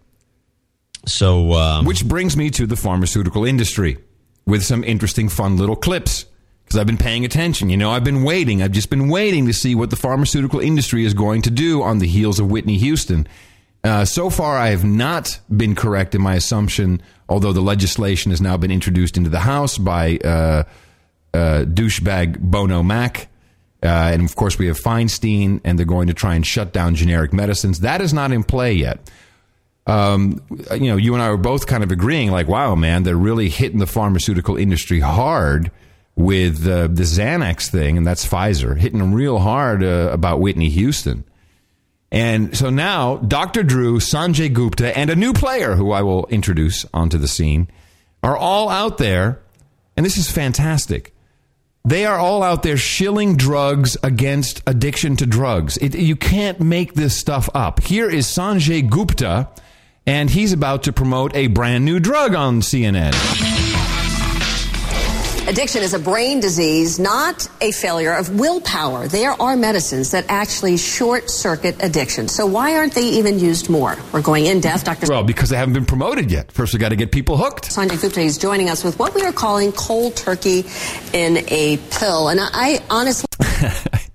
So, 1.06 1.52
um, 1.54 1.84
which 1.84 2.06
brings 2.06 2.36
me 2.36 2.50
to 2.50 2.66
the 2.66 2.76
pharmaceutical 2.76 3.44
industry 3.44 3.98
with 4.46 4.62
some 4.62 4.84
interesting, 4.84 5.28
fun 5.28 5.56
little 5.56 5.76
clips 5.76 6.26
because 6.64 6.80
I've 6.80 6.86
been 6.86 6.98
paying 6.98 7.24
attention. 7.24 7.70
You 7.70 7.76
know, 7.76 7.90
I've 7.90 8.04
been 8.04 8.22
waiting. 8.22 8.62
I've 8.62 8.72
just 8.72 8.90
been 8.90 9.08
waiting 9.08 9.46
to 9.46 9.52
see 9.52 9.74
what 9.74 9.90
the 9.90 9.96
pharmaceutical 9.96 10.60
industry 10.60 11.04
is 11.04 11.14
going 11.14 11.42
to 11.42 11.50
do 11.50 11.82
on 11.82 11.98
the 11.98 12.06
heels 12.06 12.38
of 12.38 12.50
Whitney 12.50 12.78
Houston. 12.78 13.26
Uh, 13.84 14.04
so 14.04 14.30
far, 14.30 14.56
I 14.56 14.68
have 14.68 14.84
not 14.84 15.40
been 15.54 15.74
correct 15.74 16.14
in 16.14 16.22
my 16.22 16.36
assumption, 16.36 17.02
although 17.28 17.52
the 17.52 17.60
legislation 17.60 18.30
has 18.30 18.40
now 18.40 18.56
been 18.56 18.70
introduced 18.70 19.16
into 19.16 19.28
the 19.28 19.40
House 19.40 19.76
by 19.76 20.18
uh, 20.18 20.62
uh, 21.34 21.64
douchebag 21.66 22.38
Bono 22.38 22.82
Mack. 22.82 23.28
Uh, 23.82 24.10
and 24.12 24.22
of 24.22 24.36
course, 24.36 24.58
we 24.58 24.68
have 24.68 24.78
Feinstein, 24.78 25.60
and 25.64 25.76
they're 25.76 25.84
going 25.84 26.06
to 26.06 26.14
try 26.14 26.36
and 26.36 26.46
shut 26.46 26.72
down 26.72 26.94
generic 26.94 27.32
medicines. 27.32 27.80
That 27.80 28.00
is 28.00 28.14
not 28.14 28.30
in 28.30 28.44
play 28.44 28.72
yet. 28.74 29.10
Um, 29.86 30.40
you 30.72 30.88
know, 30.88 30.96
you 30.96 31.14
and 31.14 31.22
I 31.22 31.30
were 31.30 31.36
both 31.36 31.66
kind 31.66 31.82
of 31.82 31.90
agreeing, 31.90 32.30
like, 32.30 32.46
wow, 32.46 32.74
man, 32.74 33.02
they're 33.02 33.16
really 33.16 33.48
hitting 33.48 33.78
the 33.78 33.86
pharmaceutical 33.86 34.56
industry 34.56 35.00
hard 35.00 35.72
with 36.14 36.66
uh, 36.66 36.82
the 36.88 37.02
Xanax 37.02 37.68
thing, 37.70 37.96
and 37.96 38.06
that's 38.06 38.26
Pfizer, 38.26 38.76
hitting 38.78 38.98
them 38.98 39.12
real 39.14 39.38
hard 39.38 39.82
uh, 39.82 40.10
about 40.12 40.40
Whitney 40.40 40.68
Houston. 40.68 41.24
And 42.12 42.56
so 42.56 42.68
now, 42.68 43.16
Dr. 43.16 43.62
Drew, 43.62 43.98
Sanjay 43.98 44.52
Gupta, 44.52 44.96
and 44.96 45.08
a 45.08 45.16
new 45.16 45.32
player 45.32 45.74
who 45.74 45.92
I 45.92 46.02
will 46.02 46.26
introduce 46.26 46.84
onto 46.92 47.16
the 47.16 47.26
scene 47.26 47.68
are 48.22 48.36
all 48.36 48.68
out 48.68 48.98
there, 48.98 49.40
and 49.96 50.04
this 50.04 50.18
is 50.18 50.30
fantastic. 50.30 51.14
They 51.84 52.04
are 52.04 52.18
all 52.18 52.42
out 52.42 52.62
there 52.62 52.76
shilling 52.76 53.36
drugs 53.36 53.96
against 54.02 54.62
addiction 54.66 55.16
to 55.16 55.26
drugs. 55.26 55.78
It, 55.78 55.96
you 55.96 56.14
can't 56.14 56.60
make 56.60 56.94
this 56.94 57.16
stuff 57.16 57.48
up. 57.54 57.80
Here 57.82 58.08
is 58.08 58.26
Sanjay 58.26 58.88
Gupta, 58.88 59.48
and 60.06 60.28
he's 60.28 60.52
about 60.52 60.84
to 60.84 60.92
promote 60.92 61.34
a 61.34 61.46
brand 61.46 61.84
new 61.84 62.00
drug 62.00 62.34
on 62.34 62.60
CNN. 62.60 63.12
Addiction 65.48 65.82
is 65.82 65.92
a 65.92 65.98
brain 65.98 66.38
disease, 66.38 67.00
not 67.00 67.48
a 67.60 67.72
failure 67.72 68.14
of 68.14 68.38
willpower. 68.38 69.08
There 69.08 69.32
are 69.42 69.56
medicines 69.56 70.12
that 70.12 70.24
actually 70.28 70.76
short 70.76 71.28
circuit 71.28 71.82
addiction. 71.82 72.28
So 72.28 72.46
why 72.46 72.76
aren't 72.76 72.94
they 72.94 73.08
even 73.08 73.40
used 73.40 73.68
more? 73.68 73.96
We're 74.12 74.22
going 74.22 74.46
in 74.46 74.60
depth. 74.60 74.84
Dr. 74.84 75.08
Well, 75.08 75.24
because 75.24 75.50
they 75.50 75.56
haven't 75.56 75.74
been 75.74 75.84
promoted 75.84 76.30
yet. 76.30 76.52
First, 76.52 76.72
we 76.72 76.78
got 76.78 76.90
to 76.90 76.96
get 76.96 77.10
people 77.10 77.36
hooked. 77.36 77.70
Sanjay 77.70 78.00
Gupta 78.00 78.20
is 78.20 78.38
joining 78.38 78.70
us 78.70 78.84
with 78.84 79.00
what 79.00 79.14
we 79.16 79.22
are 79.22 79.32
calling 79.32 79.72
cold 79.72 80.14
turkey 80.16 80.64
in 81.12 81.38
a 81.48 81.76
pill. 81.90 82.28
And 82.28 82.38
I 82.40 82.80
honestly. 82.88 83.26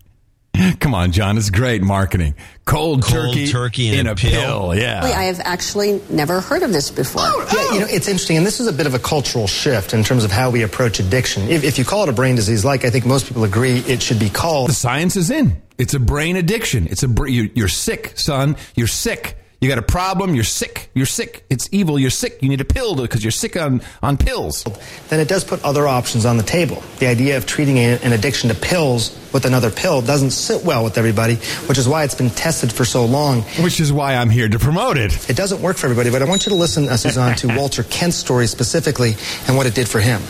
Come 0.80 0.94
on, 0.96 1.12
John. 1.12 1.38
It's 1.38 1.50
great 1.50 1.82
marketing. 1.82 2.36
Cold, 2.66 3.04
Cold 3.04 3.34
turkey, 3.34 3.48
turkey 3.48 3.88
in 3.90 4.00
in 4.02 4.08
a 4.08 4.12
a 4.12 4.16
pill. 4.16 4.32
pill. 4.72 4.76
Yeah. 4.76 5.02
I 5.04 5.24
have 5.24 5.40
actually 5.40 6.02
never 6.10 6.42
heard 6.42 6.64
of 6.64 6.72
this 6.74 6.92
before. 6.92 7.22
Oh, 7.24 7.48
oh. 7.52 7.68
Yeah, 7.70 7.74
you 7.76 7.80
know, 7.82 7.88
it's 7.90 8.08
interesting, 8.08 8.38
and 8.38 8.46
this 8.46 8.60
is 8.60 8.68
a 8.68 8.74
bit 8.74 8.86
of 8.88 8.94
a 8.94 9.00
cultural 9.00 9.48
shift 9.48 9.94
in 9.94 10.04
terms 10.04 10.24
of 10.24 10.32
how 10.32 10.50
we 10.50 10.64
approach 10.64 11.00
addiction. 11.00 11.44
If, 11.50 11.64
if 11.64 11.78
you 11.78 11.86
call 11.86 12.04
it 12.04 12.10
a 12.10 12.14
brain 12.14 12.36
disease, 12.36 12.66
like 12.66 12.84
I 12.86 12.90
think 12.90 13.06
most 13.06 13.28
people 13.28 13.44
agree 13.44 13.78
it 13.80 14.02
should 14.02 14.20
be 14.20 14.30
called. 14.30 14.70
The 14.70 14.74
science 14.74 15.16
is 15.16 15.30
in. 15.32 15.62
It's 15.78 15.94
a 15.94 16.00
brain 16.00 16.36
addiction. 16.36 16.88
It's 16.88 17.04
a 17.04 17.08
br- 17.08 17.28
you- 17.28 17.52
you're 17.54 17.68
sick, 17.68 18.18
son. 18.18 18.56
You're 18.76 18.88
sick. 18.88 19.38
You 19.60 19.68
got 19.68 19.80
a 19.80 19.82
problem. 19.82 20.36
You're 20.36 20.44
sick. 20.44 20.92
You're 20.94 21.08
sick. 21.08 21.44
It's 21.50 21.68
evil. 21.72 21.98
You're 21.98 22.12
sick. 22.12 22.38
You 22.44 22.50
need 22.50 22.62
a 22.62 22.66
pill 22.66 22.96
because 22.96 23.24
you're 23.24 23.32
sick 23.32 23.58
on, 23.58 23.82
on 24.04 24.16
pills. 24.16 24.64
then 25.10 25.20
it 25.20 25.28
does 25.28 25.44
put 25.44 25.64
other 25.64 25.88
options 25.88 26.28
on 26.28 26.38
the 26.38 26.44
table. 26.44 26.84
The 27.00 27.08
idea 27.08 27.38
of 27.38 27.48
treating 27.48 27.78
a- 27.78 27.98
an 28.04 28.14
addiction 28.14 28.50
to 28.50 28.56
pills 28.56 29.18
with 29.34 29.46
another 29.46 29.72
pill 29.72 30.04
doesn't 30.04 30.30
sit 30.32 30.64
well 30.64 30.84
with 30.84 31.00
everybody, 31.00 31.36
which 31.68 31.80
is 31.80 31.88
why 31.90 32.04
it's 32.04 32.14
been 32.14 32.30
tested 32.30 32.72
for 32.72 32.86
so 32.86 33.04
long. 33.06 33.42
Which 33.64 33.80
is 33.80 33.92
why 33.92 34.14
I'm 34.16 34.30
here 34.30 34.48
to 34.48 34.60
promote 34.60 34.96
it. 34.98 35.28
It 35.28 35.36
doesn't 35.36 35.60
work 35.62 35.78
for 35.78 35.88
everybody, 35.88 36.12
but 36.12 36.22
I 36.22 36.26
want 36.26 36.46
you 36.46 36.52
to 36.52 36.56
listen, 36.56 36.88
uh, 36.88 36.96
Suzanne, 36.98 37.36
to 37.38 37.48
Walter 37.58 37.82
Kent's 37.84 38.18
story 38.18 38.46
specifically 38.46 39.16
and 39.48 39.58
what 39.58 39.66
it 39.66 39.74
did 39.74 39.90
for 39.90 40.00
him. 40.00 40.22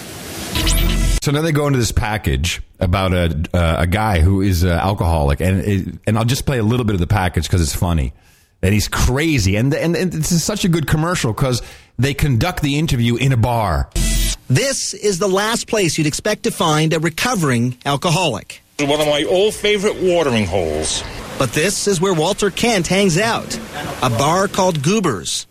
So 1.22 1.32
now 1.34 1.42
they 1.42 1.52
go 1.52 1.68
into 1.68 1.80
this 1.80 1.92
package 1.92 2.62
about 2.80 3.12
a 3.14 3.44
uh, 3.54 3.76
a 3.82 3.88
guy 3.88 4.20
who 4.22 4.40
is 4.42 4.64
uh, 4.64 4.70
alcoholic, 4.70 5.42
and 5.42 6.00
and 6.08 6.18
I'll 6.18 6.24
just 6.24 6.46
play 6.46 6.58
a 6.60 6.64
little 6.64 6.86
bit 6.86 6.94
of 6.94 7.02
the 7.02 7.08
package 7.08 7.44
because 7.48 7.62
it's 7.62 7.76
funny. 7.76 8.14
And 8.62 8.74
he's 8.74 8.88
crazy, 8.88 9.56
and 9.56 9.74
and, 9.74 9.96
and 9.96 10.12
this 10.12 10.32
is 10.32 10.44
such 10.44 10.66
a 10.66 10.68
good 10.68 10.88
commercial 10.88 11.32
because 11.32 11.62
they 12.00 12.14
conduct 12.14 12.62
the 12.64 12.80
interview 12.80 13.16
in 13.16 13.32
a 13.32 13.38
bar. 13.38 13.90
This 14.50 14.94
is 14.94 15.20
the 15.20 15.28
last 15.28 15.68
place 15.68 15.98
you'd 15.98 16.08
expect 16.08 16.44
to 16.44 16.52
find 16.52 16.94
a 16.94 17.00
recovering 17.00 17.78
alcoholic. 17.86 18.62
One 18.80 19.02
of 19.02 19.08
my 19.08 19.24
old 19.24 19.54
favorite 19.54 20.02
watering 20.02 20.46
holes. 20.46 21.04
But 21.38 21.52
this 21.52 21.88
is 21.88 22.02
where 22.02 22.14
Walter 22.14 22.50
Kent 22.50 22.88
hangs 22.88 23.18
out, 23.18 23.60
a 24.02 24.10
bar 24.10 24.48
called 24.48 24.82
Goobers. 24.82 25.46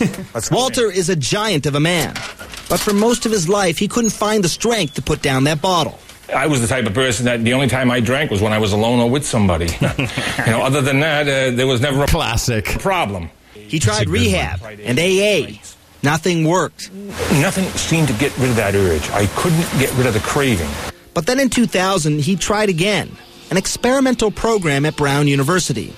Walter 0.52 0.90
is 0.90 1.08
a 1.08 1.16
giant 1.16 1.66
of 1.66 1.74
a 1.74 1.80
man, 1.80 2.14
but 2.68 2.78
for 2.78 2.92
most 2.92 3.26
of 3.26 3.32
his 3.32 3.48
life, 3.48 3.78
he 3.78 3.88
couldn't 3.88 4.10
find 4.10 4.44
the 4.44 4.48
strength 4.48 4.94
to 4.94 5.02
put 5.02 5.20
down 5.20 5.44
that 5.44 5.60
bottle. 5.60 5.98
I 6.34 6.46
was 6.46 6.60
the 6.60 6.66
type 6.66 6.86
of 6.86 6.94
person 6.94 7.26
that 7.26 7.42
the 7.44 7.52
only 7.54 7.68
time 7.68 7.90
I 7.90 8.00
drank 8.00 8.30
was 8.30 8.40
when 8.40 8.52
I 8.52 8.58
was 8.58 8.72
alone 8.72 9.00
or 9.00 9.10
with 9.10 9.26
somebody. 9.26 9.66
you 9.80 10.46
know, 10.46 10.62
other 10.62 10.80
than 10.80 11.00
that, 11.00 11.28
uh, 11.28 11.54
there 11.54 11.66
was 11.66 11.80
never 11.80 12.04
a 12.04 12.06
classic 12.06 12.64
problem. 12.64 13.30
He 13.54 13.78
tried 13.78 14.08
rehab 14.08 14.62
and 14.62 14.98
AA. 14.98 15.58
Nothing 16.02 16.46
worked. 16.46 16.92
Nothing 16.92 17.64
seemed 17.70 18.08
to 18.08 18.14
get 18.14 18.36
rid 18.38 18.50
of 18.50 18.56
that 18.56 18.74
urge. 18.74 19.08
I 19.10 19.26
couldn't 19.36 19.60
get 19.78 19.92
rid 19.94 20.06
of 20.06 20.14
the 20.14 20.20
craving. 20.20 20.68
But 21.14 21.26
then 21.26 21.38
in 21.38 21.48
2000, 21.48 22.20
he 22.20 22.36
tried 22.36 22.68
again, 22.68 23.16
an 23.50 23.56
experimental 23.56 24.30
program 24.30 24.84
at 24.84 24.96
Brown 24.96 25.28
University. 25.28 25.94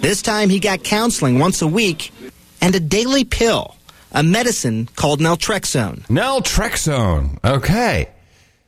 This 0.00 0.22
time, 0.22 0.50
he 0.50 0.58
got 0.58 0.82
counseling 0.82 1.38
once 1.38 1.62
a 1.62 1.68
week 1.68 2.12
and 2.60 2.74
a 2.74 2.80
daily 2.80 3.24
pill, 3.24 3.76
a 4.12 4.22
medicine 4.22 4.88
called 4.96 5.20
naltrexone. 5.20 6.00
Naltrexone. 6.08 7.38
Okay. 7.44 8.08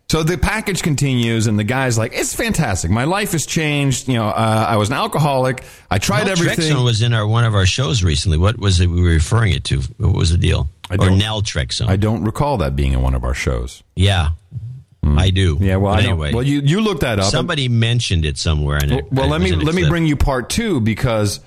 So 0.08 0.22
the 0.22 0.38
package 0.38 0.82
continues, 0.82 1.48
and 1.48 1.58
the 1.58 1.64
guy's 1.64 1.98
like, 1.98 2.12
"It's 2.14 2.32
fantastic. 2.32 2.92
My 2.92 3.04
life 3.04 3.32
has 3.32 3.44
changed. 3.44 4.06
You 4.06 4.14
know, 4.14 4.26
uh, 4.28 4.66
I 4.68 4.76
was 4.76 4.88
an 4.88 4.94
alcoholic. 4.94 5.64
I 5.90 5.98
tried 5.98 6.28
everything." 6.28 6.72
Naltrexone 6.72 6.84
was 6.84 7.02
in 7.02 7.12
our 7.12 7.26
one 7.26 7.44
of 7.44 7.54
our 7.56 7.66
shows 7.66 8.04
recently. 8.04 8.38
What 8.38 8.56
was 8.56 8.80
it 8.80 8.86
we 8.86 9.02
were 9.02 9.08
referring 9.08 9.52
it 9.52 9.64
to? 9.64 9.80
What 9.98 10.14
was 10.14 10.30
the 10.30 10.38
deal? 10.38 10.68
or 10.88 10.96
don't- 10.96 11.18
naltrexone. 11.20 11.88
I 11.88 11.96
don't 11.96 12.22
recall 12.22 12.58
that 12.58 12.76
being 12.76 12.92
in 12.92 13.02
one 13.02 13.14
of 13.14 13.24
our 13.24 13.34
shows. 13.34 13.82
yeah, 13.96 14.28
I 15.04 15.30
do. 15.30 15.58
Yeah, 15.60 15.76
well, 15.76 15.94
I 15.94 16.00
anyway, 16.02 16.32
well, 16.32 16.44
you 16.44 16.60
you 16.60 16.80
look 16.80 17.00
that 17.00 17.18
up. 17.18 17.24
somebody 17.30 17.68
mentioned 17.68 18.24
it 18.24 18.38
somewhere. 18.38 18.78
And 18.80 18.90
Well, 18.90 18.98
it, 19.00 19.12
well, 19.12 19.26
it 19.26 19.28
let 19.30 19.40
me 19.40 19.52
let 19.56 19.74
me 19.74 19.88
bring 19.88 20.06
you 20.06 20.14
part 20.16 20.48
two 20.50 20.80
because 20.80 21.40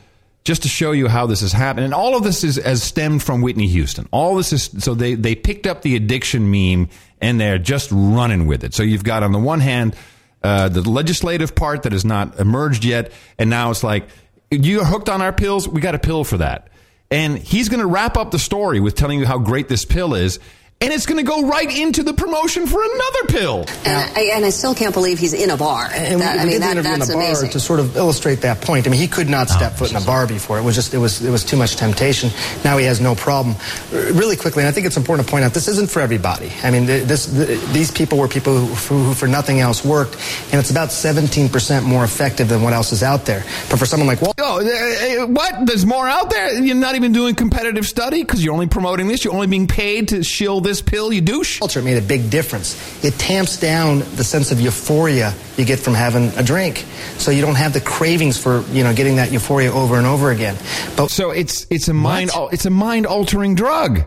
just 0.43 0.63
to 0.63 0.67
show 0.67 0.91
you 0.91 1.07
how 1.07 1.25
this 1.25 1.41
has 1.41 1.51
happened, 1.51 1.85
and 1.85 1.93
all 1.93 2.15
of 2.15 2.23
this 2.23 2.43
is 2.43 2.55
has 2.55 2.81
stemmed 2.81 3.21
from 3.21 3.41
Whitney 3.41 3.67
Houston. 3.67 4.07
All 4.11 4.35
this 4.35 4.53
is 4.53 4.69
so 4.79 4.93
they 4.93 5.15
they 5.15 5.35
picked 5.35 5.67
up 5.67 5.81
the 5.81 5.95
addiction 5.95 6.49
meme 6.49 6.89
and 7.21 7.39
they're 7.39 7.57
just 7.57 7.89
running 7.91 8.47
with 8.47 8.63
it. 8.63 8.73
So 8.73 8.83
you've 8.83 9.03
got 9.03 9.23
on 9.23 9.31
the 9.31 9.39
one 9.39 9.59
hand 9.59 9.95
uh, 10.43 10.69
the 10.69 10.81
legislative 10.81 11.55
part 11.55 11.83
that 11.83 11.91
has 11.91 12.05
not 12.05 12.39
emerged 12.39 12.85
yet, 12.85 13.11
and 13.37 13.49
now 13.49 13.71
it's 13.71 13.83
like 13.83 14.07
you're 14.49 14.85
hooked 14.85 15.09
on 15.09 15.21
our 15.21 15.33
pills. 15.33 15.67
We 15.67 15.81
got 15.81 15.95
a 15.95 15.99
pill 15.99 16.23
for 16.23 16.37
that, 16.37 16.69
and 17.11 17.37
he's 17.37 17.69
going 17.69 17.81
to 17.81 17.87
wrap 17.87 18.17
up 18.17 18.31
the 18.31 18.39
story 18.39 18.79
with 18.79 18.95
telling 18.95 19.19
you 19.19 19.25
how 19.25 19.37
great 19.37 19.67
this 19.67 19.85
pill 19.85 20.13
is. 20.13 20.39
And 20.81 20.93
it's 20.93 21.05
going 21.05 21.17
to 21.17 21.29
go 21.29 21.45
right 21.45 21.69
into 21.77 22.03
the 22.03 22.13
promotion 22.13 22.65
for 22.65 22.81
another 22.81 23.25
pill. 23.27 23.65
And 23.83 23.97
I, 24.15 24.21
and 24.35 24.45
I 24.45 24.49
still 24.49 24.73
can't 24.73 24.93
believe 24.93 25.19
he's 25.19 25.33
in 25.33 25.49
a 25.49 25.57
bar. 25.57 25.89
And 25.93 26.21
That- 26.21 26.35
we, 26.35 26.39
I 26.39 26.43
mean, 26.45 26.53
did 26.53 26.55
the 26.55 26.59
that, 26.67 26.71
interview 26.71 26.93
in 26.93 26.99
that's 26.99 27.07
the 27.11 27.15
bar 27.17 27.23
amazing. 27.25 27.49
to 27.49 27.59
sort 27.59 27.81
of 27.81 27.97
illustrate 27.97 28.35
that 28.43 28.61
point. 28.61 28.87
I 28.87 28.89
mean, 28.89 28.97
he 29.01 29.09
could 29.09 29.27
not 29.27 29.49
step 29.49 29.73
foot 29.73 29.91
in 29.91 29.97
a 29.97 30.01
bar 30.05 30.25
before. 30.25 30.57
It 30.57 30.61
was 30.63 30.75
just, 30.75 30.93
it 30.93 30.97
was, 30.97 31.21
it 31.21 31.31
was 31.31 31.43
too 31.43 31.57
much 31.57 31.75
temptation. 31.75 32.29
Now 32.63 32.77
he 32.77 32.85
has 32.85 33.01
no 33.01 33.13
problem. 33.13 33.57
Really 33.91 34.37
quickly, 34.37 34.63
and 34.63 34.69
I 34.69 34.71
think 34.71 34.87
it's 34.87 34.95
important 34.95 35.27
to 35.27 35.31
point 35.31 35.43
out, 35.43 35.53
this 35.53 35.67
isn't 35.67 35.89
for 35.89 35.99
everybody. 36.01 36.49
I 36.63 36.71
mean, 36.71 36.85
this, 36.85 37.25
th- 37.29 37.59
these 37.73 37.91
people 37.91 38.17
were 38.17 38.29
people 38.29 38.57
who, 38.57 38.67
who, 38.67 39.03
who, 39.07 39.13
for 39.13 39.27
nothing 39.27 39.59
else, 39.59 39.83
worked, 39.83 40.13
and 40.53 40.61
it's 40.61 40.71
about 40.71 40.91
17% 40.91 41.83
more 41.83 42.05
effective 42.05 42.47
than 42.47 42.61
what 42.61 42.71
else 42.71 42.93
is 42.93 43.03
out 43.03 43.25
there. 43.25 43.43
But 43.69 43.79
for 43.79 43.85
someone 43.85 44.07
like 44.07 44.21
Walt, 44.21 44.35
Oh, 44.41 44.59
uh, 44.61 45.23
uh, 45.23 45.27
what? 45.27 45.65
There's 45.65 45.85
more 45.85 46.07
out 46.07 46.29
there? 46.29 46.57
You're 46.63 46.77
not 46.77 46.95
even 46.95 47.11
doing 47.11 47.35
competitive 47.35 47.85
study 47.85 48.23
because 48.23 48.41
you're 48.41 48.53
only 48.53 48.67
promoting 48.67 49.09
this. 49.09 49.25
You're 49.25 49.33
only 49.33 49.47
being 49.47 49.67
paid 49.67 50.07
to 50.09 50.23
shill 50.23 50.61
this 50.61 50.68
pill, 50.77 51.11
you 51.11 51.21
douche. 51.21 51.59
culture 51.59 51.81
made 51.81 51.97
a 51.97 52.01
big 52.01 52.29
difference. 52.29 53.03
It 53.03 53.13
tamps 53.15 53.59
down 53.59 53.99
the 54.15 54.23
sense 54.23 54.51
of 54.51 54.61
euphoria 54.61 55.33
you 55.57 55.65
get 55.65 55.79
from 55.79 55.93
having 55.93 56.29
a 56.37 56.43
drink, 56.43 56.85
so 57.17 57.31
you 57.31 57.41
don't 57.41 57.55
have 57.55 57.73
the 57.73 57.81
cravings 57.81 58.37
for 58.37 58.61
you 58.71 58.83
know 58.83 58.93
getting 58.93 59.15
that 59.17 59.31
euphoria 59.31 59.71
over 59.71 59.97
and 59.97 60.05
over 60.05 60.31
again. 60.31 60.55
But 60.95 61.09
so 61.09 61.31
it's 61.31 61.65
it's 61.69 61.87
a 61.87 61.93
mind 61.93 62.31
it's 62.51 62.65
a 62.65 62.69
mind 62.69 63.05
altering 63.05 63.55
drug. 63.55 64.03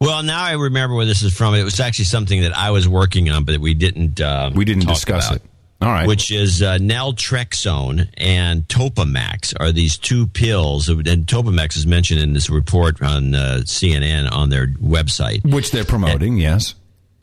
Well, 0.00 0.24
now 0.24 0.42
I 0.42 0.52
remember 0.54 0.96
where 0.96 1.06
this 1.06 1.22
is 1.22 1.32
from. 1.32 1.54
It 1.54 1.62
was 1.62 1.78
actually 1.78 2.06
something 2.06 2.40
that 2.40 2.56
I 2.56 2.72
was 2.72 2.88
working 2.88 3.30
on, 3.30 3.44
but 3.44 3.58
we 3.58 3.74
didn't. 3.74 4.20
Uh, 4.20 4.50
we 4.52 4.64
didn't 4.64 4.82
talk 4.82 4.94
discuss 4.94 5.28
about. 5.28 5.42
it. 5.42 5.51
All 5.82 5.88
right. 5.88 6.06
Which 6.06 6.30
is 6.30 6.62
uh, 6.62 6.78
naltrexone 6.78 8.08
and 8.16 8.62
Topamax 8.68 9.52
are 9.58 9.72
these 9.72 9.98
two 9.98 10.28
pills, 10.28 10.88
and 10.88 11.26
Topamax 11.26 11.76
is 11.76 11.86
mentioned 11.86 12.20
in 12.20 12.34
this 12.34 12.48
report 12.48 13.02
on 13.02 13.34
uh, 13.34 13.62
CNN 13.64 14.30
on 14.30 14.48
their 14.48 14.68
website. 14.68 15.44
Which 15.50 15.72
they're 15.72 15.84
promoting, 15.84 16.36
yes. 16.36 16.76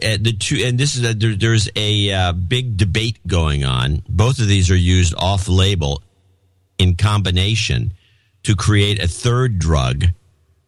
Uh, 0.04 0.18
the 0.20 0.34
two, 0.34 0.62
and 0.66 0.78
this 0.78 0.98
is 0.98 1.10
a, 1.10 1.14
there, 1.14 1.36
there's 1.36 1.70
a 1.76 2.12
uh, 2.12 2.34
big 2.34 2.76
debate 2.76 3.20
going 3.26 3.64
on. 3.64 4.04
Both 4.10 4.40
of 4.40 4.48
these 4.48 4.70
are 4.72 4.76
used 4.76 5.14
off-label 5.16 6.04
in 6.78 6.96
combination 6.96 7.94
to 8.44 8.56
create 8.56 9.02
a 9.02 9.08
third 9.08 9.58
drug, 9.58 10.06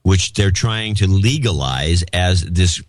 which 0.04 0.34
they're 0.34 0.52
trying 0.52 0.96
to 0.96 1.08
legalize 1.08 2.04
as 2.14 2.42
this 2.42 2.82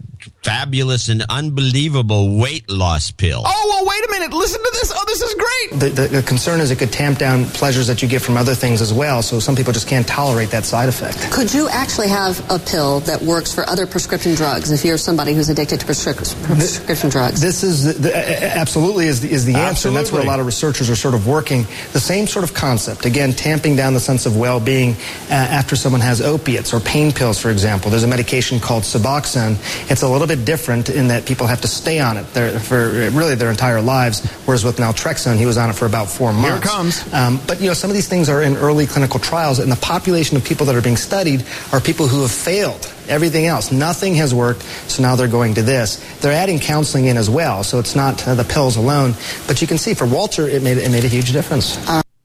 fabulous 0.43 1.09
and 1.09 1.25
unbelievable 1.29 2.37
weight 2.37 2.69
loss 2.71 3.11
pill. 3.11 3.43
Oh, 3.47 3.67
well, 3.69 3.87
wait 3.87 4.05
a 4.05 4.11
minute. 4.11 4.37
Listen 4.37 4.61
to 4.63 4.71
this. 4.73 4.93
Oh, 4.95 5.05
this 5.07 5.23
is 5.23 5.35
great. 5.35 5.81
the, 5.81 6.03
the, 6.03 6.09
the 6.17 6.23
concern 6.23 6.61
is 6.61 6.71
it 6.71 6.79
could 6.79 6.93
tamp 6.93 7.19
down 7.19 7.45
pleasures 7.47 7.87
that 7.87 8.03
you 8.03 8.09
get 8.09 8.23
from 8.23 8.37
other 8.37 8.55
things 8.55 8.81
as 8.81 8.93
well. 8.93 9.23
So 9.23 9.39
some 9.39 9.55
people 9.55 9.73
just 9.73 9.87
can't 9.89 10.07
tolerate 10.07 10.51
that 10.51 10.65
side 10.65 10.89
effect. 10.89 11.31
Could 11.33 11.53
you 11.55 11.69
actually 11.69 12.09
have 12.09 12.39
a 12.51 12.59
pill 12.59 13.01
that 13.01 13.23
works 13.23 13.53
for 13.55 13.65
other 13.69 13.87
prescription 13.87 14.35
drugs 14.35 14.71
if 14.71 14.85
you're 14.85 14.99
somebody 14.99 15.33
who's 15.33 15.49
addicted 15.49 15.81
to 15.81 15.87
prescrip- 15.87 16.35
prescription 16.45 17.09
drugs? 17.11 17.41
This 17.41 17.63
is 17.63 17.85
the, 17.85 17.93
the, 17.95 18.11
a- 18.11 18.19
a- 18.47 18.57
absolutely 18.59 19.07
is 19.07 19.21
the, 19.21 19.31
is 19.31 19.45
the 19.45 19.55
answer, 19.55 19.89
and 19.89 19.97
that's 19.97 20.11
where 20.13 20.23
a 20.23 20.27
lot 20.27 20.41
of 20.41 20.47
researchers 20.47 20.91
are 20.91 20.97
sort 20.97 21.15
of 21.15 21.27
working. 21.27 21.63
The 21.93 22.01
same 22.01 22.27
sort 22.27 22.45
of 22.45 22.53
concept. 22.55 23.05
Again, 23.05 23.33
tamping 23.33 23.77
down 23.77 23.95
the 23.95 24.01
sense 24.01 24.27
of 24.27 24.37
well-being 24.37 24.95
uh, 25.31 25.35
after 25.35 25.77
someone 25.77 26.01
has 26.01 26.21
opiates 26.21 26.73
or 26.75 26.81
pain 26.81 27.13
pills, 27.13 27.39
for 27.41 27.51
example. 27.51 27.91
There's 27.91 28.03
a 28.03 28.09
medication 28.09 28.59
called 28.59 28.83
Suboxone. 28.83 29.57
It's 29.91 30.03
a 30.03 30.09
little 30.09 30.27
bit 30.27 30.32
different 30.37 30.91
in 30.91 31.09
that 31.09 31.27
people 31.27 31.47
have 31.47 31.61
to 31.63 31.69
stay 31.69 32.01
on 32.01 32.17
it 32.17 32.25
for 32.25 32.89
really 33.11 33.35
their 33.35 33.51
entire 33.51 33.81
lives, 33.81 34.25
whereas 34.45 34.65
with 34.65 34.77
naltrexone, 34.77 35.37
he 35.37 35.47
was 35.47 35.57
on 35.57 35.71
it 35.71 35.75
for 35.75 35.87
about 35.87 36.09
four 36.09 36.33
months. 36.33 36.49
Here 36.49 36.57
it 36.57 36.77
months. 36.77 37.03
comes. 37.03 37.15
Um, 37.15 37.41
but 37.47 37.61
you 37.61 37.69
know, 37.69 37.75
some 37.75 37.91
of 37.91 37.95
these 37.95 38.09
things 38.09 38.29
are 38.29 38.43
in 38.43 38.57
early 38.57 38.87
clinical 38.87 39.21
trials, 39.21 39.59
and 39.59 39.71
the 39.71 39.77
population 39.77 40.37
of 40.37 40.45
people 40.45 40.67
that 40.67 40.75
are 40.75 40.83
being 40.83 40.97
studied 40.97 41.45
are 41.73 41.81
people 41.81 42.07
who 42.07 42.23
have 42.23 42.31
failed 42.31 42.93
everything 43.09 43.47
else. 43.47 43.73
Nothing 43.73 44.15
has 44.17 44.35
worked, 44.35 44.63
so 44.63 45.03
now 45.03 45.17
they're 45.17 45.29
going 45.29 45.55
to 45.55 45.63
this. 45.63 45.97
They're 46.21 46.33
adding 46.33 46.59
counseling 46.59 47.07
in 47.07 47.17
as 47.17 47.29
well, 47.29 47.65
so 47.65 47.79
it's 47.79 47.95
not 47.97 48.27
uh, 48.27 48.35
the 48.35 48.45
pills 48.45 48.77
alone. 48.77 49.15
But 49.47 49.61
you 49.61 49.67
can 49.67 49.79
see 49.79 49.95
for 49.95 50.07
Walter, 50.07 50.49
it 50.49 50.63
made 50.63 50.79
it 50.79 50.91
made 50.91 51.05
a 51.05 51.09
huge 51.09 51.33
difference. 51.33 51.79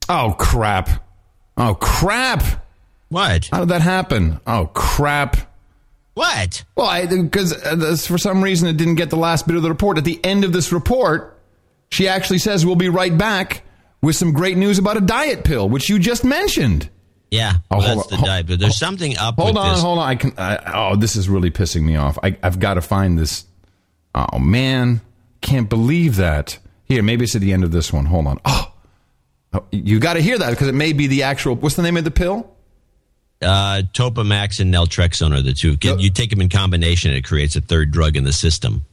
Oh, 0.10 0.36
crap. 0.38 0.90
Oh, 1.58 1.76
crap. 1.76 2.44
What? 3.10 3.50
How 3.52 3.60
did 3.60 3.70
that 3.70 3.82
happen? 3.82 4.40
Oh, 4.46 4.68
crap. 4.74 5.47
What? 6.18 6.64
Well, 6.76 7.08
because 7.08 7.54
uh, 7.54 7.96
for 8.08 8.18
some 8.18 8.44
reason 8.44 8.68
it 8.68 8.76
didn't 8.78 8.96
get 8.96 9.10
the 9.12 9.18
last 9.18 9.46
bit 9.46 9.56
of 9.56 9.62
the 9.62 9.70
report. 9.70 9.98
At 10.00 10.04
the 10.04 10.20
end 10.26 10.44
of 10.44 10.52
this 10.52 10.72
report, 10.72 11.40
she 11.90 12.08
actually 12.08 12.40
says 12.40 12.66
we'll 12.66 12.76
be 12.76 12.90
right 12.90 13.16
back 13.16 13.62
with 14.02 14.16
some 14.16 14.34
great 14.34 14.58
news 14.58 14.80
about 14.80 14.98
a 14.98 15.02
diet 15.02 15.44
pill, 15.44 15.70
which 15.70 15.90
you 15.90 16.00
just 16.00 16.24
mentioned. 16.24 16.90
Yeah, 17.30 17.54
Oh, 17.70 17.78
well, 17.78 17.88
hold 17.88 17.98
that's 18.00 18.14
on. 18.14 18.20
the 18.22 18.26
diet. 18.26 18.48
But 18.48 18.60
there's 18.60 18.78
something 18.78 19.16
up 19.18 19.36
Hold 19.36 19.50
with 19.56 19.58
on, 19.58 19.74
this. 19.74 19.82
hold 19.84 20.00
on. 20.00 20.08
I 20.10 20.16
can. 20.16 20.34
I, 20.38 20.58
oh, 20.74 20.96
this 20.96 21.16
is 21.16 21.28
really 21.30 21.52
pissing 21.52 21.84
me 21.84 21.96
off. 21.98 22.18
I, 22.24 22.36
I've 22.42 22.60
got 22.60 22.76
to 22.76 22.82
find 22.82 23.20
this. 23.20 23.46
Oh 24.16 24.40
man, 24.40 25.02
can't 25.42 25.70
believe 25.70 26.16
that. 26.16 26.58
Here, 26.86 27.04
maybe 27.04 27.26
it's 27.26 27.36
at 27.36 27.42
the 27.42 27.54
end 27.54 27.64
of 27.64 27.72
this 27.72 27.94
one. 27.94 28.06
Hold 28.06 28.28
on. 28.28 28.40
Oh, 28.46 28.74
Oh, 29.54 29.64
you 29.72 30.00
got 30.00 30.16
to 30.16 30.20
hear 30.22 30.38
that 30.38 30.50
because 30.50 30.68
it 30.68 30.76
may 30.76 30.92
be 30.94 31.08
the 31.08 31.24
actual. 31.24 31.56
What's 31.56 31.76
the 31.76 31.82
name 31.84 31.96
of 31.96 32.04
the 32.04 32.12
pill? 32.12 32.52
Uh, 33.42 33.84
Topamax 33.94 34.60
and 34.60 34.74
naltrexone 34.74 35.38
are 35.38 35.42
the 35.42 35.54
two. 35.54 35.78
You 35.82 36.10
take 36.10 36.30
them 36.32 36.42
in 36.42 36.50
combination, 36.50 37.12
it 37.14 37.24
creates 37.24 37.56
a 37.56 37.62
third 37.62 37.92
drug 37.92 38.18
in 38.18 38.24
the 38.24 38.34
system. 38.34 38.86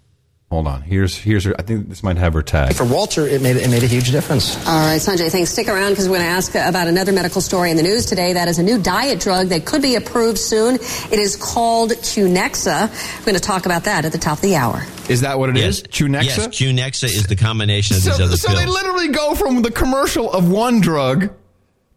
Hold 0.50 0.68
on. 0.68 0.82
Here's 0.82 1.16
here's 1.16 1.42
her. 1.44 1.54
I 1.58 1.62
think 1.62 1.88
this 1.88 2.04
might 2.04 2.16
have 2.16 2.32
her 2.34 2.42
tag. 2.42 2.74
For 2.74 2.84
Walter, 2.84 3.26
it 3.26 3.42
made 3.42 3.56
it 3.56 3.68
made 3.70 3.82
a 3.82 3.88
huge 3.88 4.12
difference. 4.12 4.56
All 4.68 4.86
right, 4.86 5.00
Sanjay, 5.00 5.28
thanks. 5.28 5.50
Stick 5.50 5.66
around 5.66 5.90
because 5.90 6.08
we're 6.08 6.18
going 6.18 6.28
to 6.28 6.32
ask 6.32 6.54
about 6.54 6.86
another 6.86 7.10
medical 7.10 7.40
story 7.40 7.72
in 7.72 7.76
the 7.76 7.82
news 7.82 8.06
today. 8.06 8.34
That 8.34 8.46
is 8.46 8.60
a 8.60 8.62
new 8.62 8.80
diet 8.80 9.18
drug 9.18 9.48
that 9.48 9.64
could 9.64 9.82
be 9.82 9.96
approved 9.96 10.38
soon. 10.38 10.76
It 10.76 11.18
is 11.18 11.34
called 11.34 11.90
Qnexa. 11.90 13.18
We're 13.18 13.24
going 13.24 13.34
to 13.34 13.40
talk 13.40 13.66
about 13.66 13.84
that 13.84 14.04
at 14.04 14.12
the 14.12 14.18
top 14.18 14.38
of 14.38 14.42
the 14.42 14.54
hour. 14.54 14.84
Is 15.08 15.22
that 15.22 15.40
what 15.40 15.50
it 15.50 15.56
is? 15.56 15.82
Qnexa. 15.82 16.24
Yes, 16.24 16.46
Qnexa 16.46 17.04
is 17.04 17.26
the 17.26 17.36
combination 17.36 17.96
of 17.96 18.04
these 18.04 18.16
so, 18.16 18.24
other 18.24 18.36
so 18.36 18.48
pills. 18.48 18.60
they 18.60 18.66
literally 18.66 19.08
go 19.08 19.34
from 19.34 19.62
the 19.62 19.72
commercial 19.72 20.30
of 20.30 20.48
one 20.48 20.80
drug 20.80 21.30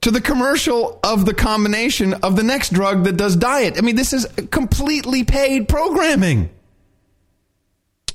to 0.01 0.11
the 0.11 0.21
commercial 0.21 0.99
of 1.03 1.25
the 1.25 1.33
combination 1.33 2.13
of 2.15 2.35
the 2.35 2.43
next 2.43 2.71
drug 2.73 3.03
that 3.05 3.17
does 3.17 3.35
diet. 3.35 3.77
I 3.77 3.81
mean, 3.81 3.95
this 3.95 4.13
is 4.13 4.25
completely 4.51 5.23
paid 5.23 5.67
programming. 5.67 6.49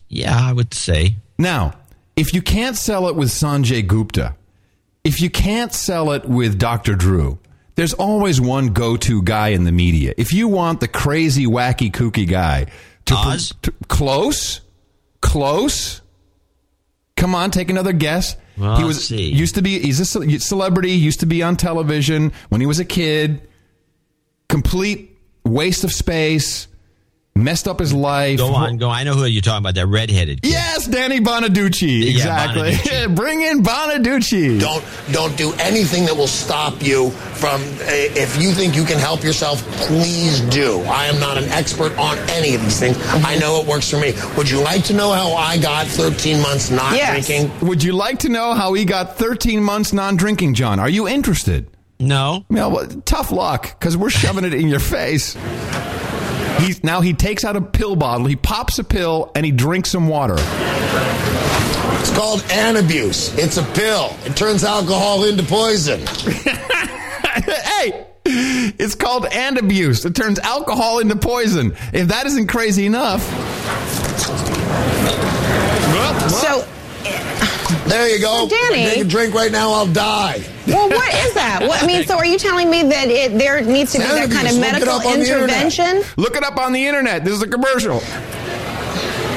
Yeah, 0.08 0.38
I 0.38 0.52
would 0.52 0.74
say. 0.74 1.16
Now, 1.38 1.74
if 2.16 2.34
you 2.34 2.42
can't 2.42 2.76
sell 2.76 3.08
it 3.08 3.16
with 3.16 3.30
Sanjay 3.30 3.86
Gupta, 3.86 4.36
if 5.04 5.20
you 5.20 5.30
can't 5.30 5.72
sell 5.72 6.12
it 6.12 6.26
with 6.26 6.58
Dr. 6.58 6.94
Drew, 6.94 7.38
there's 7.74 7.94
always 7.94 8.40
one 8.40 8.68
go-to 8.68 9.22
guy 9.22 9.48
in 9.48 9.64
the 9.64 9.72
media. 9.72 10.12
If 10.18 10.32
you 10.32 10.48
want 10.48 10.80
the 10.80 10.88
crazy, 10.88 11.46
wacky, 11.46 11.90
kooky 11.90 12.28
guy 12.28 12.66
to, 13.06 13.14
Oz? 13.14 13.54
to- 13.62 13.72
close, 13.88 14.60
close. 15.22 16.01
Come 17.22 17.36
on, 17.36 17.52
take 17.52 17.70
another 17.70 17.92
guess. 17.92 18.34
Well, 18.58 18.78
he 18.78 18.82
was 18.82 19.06
see. 19.06 19.30
used 19.30 19.54
to 19.54 19.62
be. 19.62 19.78
He's 19.78 20.00
a 20.00 20.04
ce- 20.04 20.42
celebrity. 20.44 20.90
Used 20.90 21.20
to 21.20 21.26
be 21.26 21.40
on 21.40 21.56
television 21.56 22.32
when 22.48 22.60
he 22.60 22.66
was 22.66 22.80
a 22.80 22.84
kid. 22.84 23.48
Complete 24.48 25.16
waste 25.44 25.84
of 25.84 25.92
space. 25.92 26.66
Messed 27.34 27.66
up 27.66 27.78
his 27.80 27.94
life. 27.94 28.36
Go 28.38 28.52
on, 28.54 28.76
go. 28.76 28.90
On. 28.90 28.94
I 28.94 29.04
know 29.04 29.14
who 29.14 29.24
you're 29.24 29.40
talking 29.40 29.62
about. 29.62 29.74
That 29.76 29.86
redheaded. 29.86 30.42
Kid. 30.42 30.50
Yes, 30.52 30.86
Danny 30.86 31.18
Bonaduce. 31.18 31.80
Yeah, 31.80 32.10
Exactly. 32.10 32.72
Bonaduce. 32.72 33.14
Bring 33.16 33.40
in 33.40 33.62
Bonaduce. 33.62 34.60
Don't 34.60 34.84
don't 35.12 35.34
do 35.38 35.52
anything 35.54 36.04
that 36.04 36.14
will 36.14 36.26
stop 36.26 36.82
you 36.82 37.08
from. 37.10 37.62
uh, 37.62 37.86
If 37.88 38.40
you 38.40 38.52
think 38.52 38.76
you 38.76 38.84
can 38.84 38.98
help 38.98 39.24
yourself, 39.24 39.62
please 39.78 40.40
do. 40.42 40.80
I 40.82 41.06
am 41.06 41.18
not 41.20 41.38
an 41.38 41.44
expert 41.44 41.96
on 41.98 42.18
any 42.28 42.54
of 42.54 42.60
these 42.62 42.78
things. 42.78 42.98
I 43.24 43.38
know 43.38 43.60
it 43.62 43.66
works 43.66 43.88
for 43.90 43.98
me. 43.98 44.12
Would 44.36 44.50
you 44.50 44.60
like 44.62 44.84
to 44.84 44.92
know 44.94 45.10
how 45.12 45.32
I 45.32 45.56
got 45.56 45.86
13 45.86 46.40
months 46.42 46.70
not 46.70 46.94
drinking? 46.94 47.50
Would 47.66 47.82
you 47.82 47.94
like 47.94 48.18
to 48.20 48.28
know 48.28 48.52
how 48.52 48.74
he 48.74 48.84
got 48.84 49.16
13 49.16 49.62
months 49.62 49.94
non-drinking, 49.94 50.52
John? 50.54 50.78
Are 50.78 50.88
you 50.90 51.08
interested? 51.08 51.66
No. 51.98 52.44
Well, 52.50 52.70
well, 52.72 52.86
tough 53.06 53.30
luck, 53.32 53.78
because 53.78 53.96
we're 53.96 54.10
shoving 54.10 54.44
it 54.44 54.52
in 54.52 54.68
your 54.68 54.80
face. 54.80 55.34
He's, 56.58 56.82
now 56.84 57.00
he 57.00 57.12
takes 57.12 57.44
out 57.44 57.56
a 57.56 57.60
pill 57.60 57.96
bottle, 57.96 58.26
he 58.26 58.36
pops 58.36 58.78
a 58.78 58.84
pill, 58.84 59.32
and 59.34 59.44
he 59.44 59.52
drinks 59.52 59.90
some 59.90 60.08
water. 60.08 60.36
It's 60.38 62.16
called 62.16 62.40
Antabuse. 62.42 63.36
It's 63.38 63.56
a 63.56 63.62
pill. 63.62 64.16
It 64.24 64.36
turns 64.36 64.64
alcohol 64.64 65.24
into 65.24 65.42
poison. 65.44 66.00
hey, 67.44 68.06
it's 68.24 68.94
called 68.94 69.26
and 69.26 69.58
abuse. 69.58 70.04
It 70.04 70.14
turns 70.14 70.38
alcohol 70.38 70.98
into 70.98 71.16
poison. 71.16 71.76
If 71.92 72.08
that 72.08 72.26
isn't 72.26 72.48
crazy 72.48 72.86
enough. 72.86 73.22
So. 76.30 76.71
There 77.92 78.08
you 78.08 78.20
go. 78.20 78.48
Danny. 78.48 78.86
Take 78.86 79.04
a 79.04 79.08
drink 79.08 79.34
right 79.34 79.52
now, 79.52 79.70
I'll 79.70 79.86
die. 79.86 80.42
Well, 80.66 80.88
what 80.88 81.14
is 81.26 81.34
that? 81.34 81.60
What, 81.68 81.82
I 81.82 81.86
mean, 81.86 82.06
so 82.06 82.16
are 82.16 82.24
you 82.24 82.38
telling 82.38 82.70
me 82.70 82.82
that 82.84 83.08
it, 83.08 83.36
there 83.36 83.60
needs 83.60 83.92
to 83.92 83.98
be 83.98 84.04
that 84.04 84.30
kind 84.30 84.48
of 84.48 84.58
medical 84.58 84.94
up 84.94 85.04
on 85.04 85.18
the 85.18 85.26
internet. 85.26 85.50
intervention? 85.50 86.02
Look 86.16 86.34
it 86.34 86.42
up 86.42 86.56
on 86.56 86.72
the 86.72 86.86
internet. 86.86 87.22
This 87.22 87.34
is 87.34 87.42
a 87.42 87.48
commercial. 87.48 87.96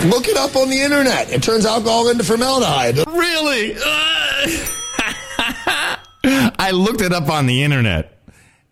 Look 0.09 0.29
it 0.29 0.37
up 0.37 0.55
on 0.55 0.69
the 0.69 0.79
internet. 0.81 1.31
It 1.31 1.43
turns 1.43 1.65
alcohol 1.65 2.07
into 2.09 2.23
formaldehyde. 2.23 2.97
Really? 3.07 3.75
I 6.57 6.71
looked 6.71 7.01
it 7.01 7.11
up 7.11 7.29
on 7.29 7.47
the 7.47 7.61
internet. 7.63 8.17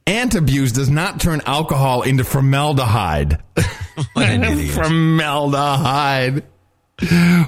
Antabuse 0.07 0.73
does 0.73 0.89
not 0.89 1.19
turn 1.19 1.41
alcohol 1.45 2.03
into 2.03 2.23
formaldehyde. 2.23 3.43
What 4.13 4.27
an 4.27 4.43
idiot. 4.43 4.71
formaldehyde. 4.75 6.43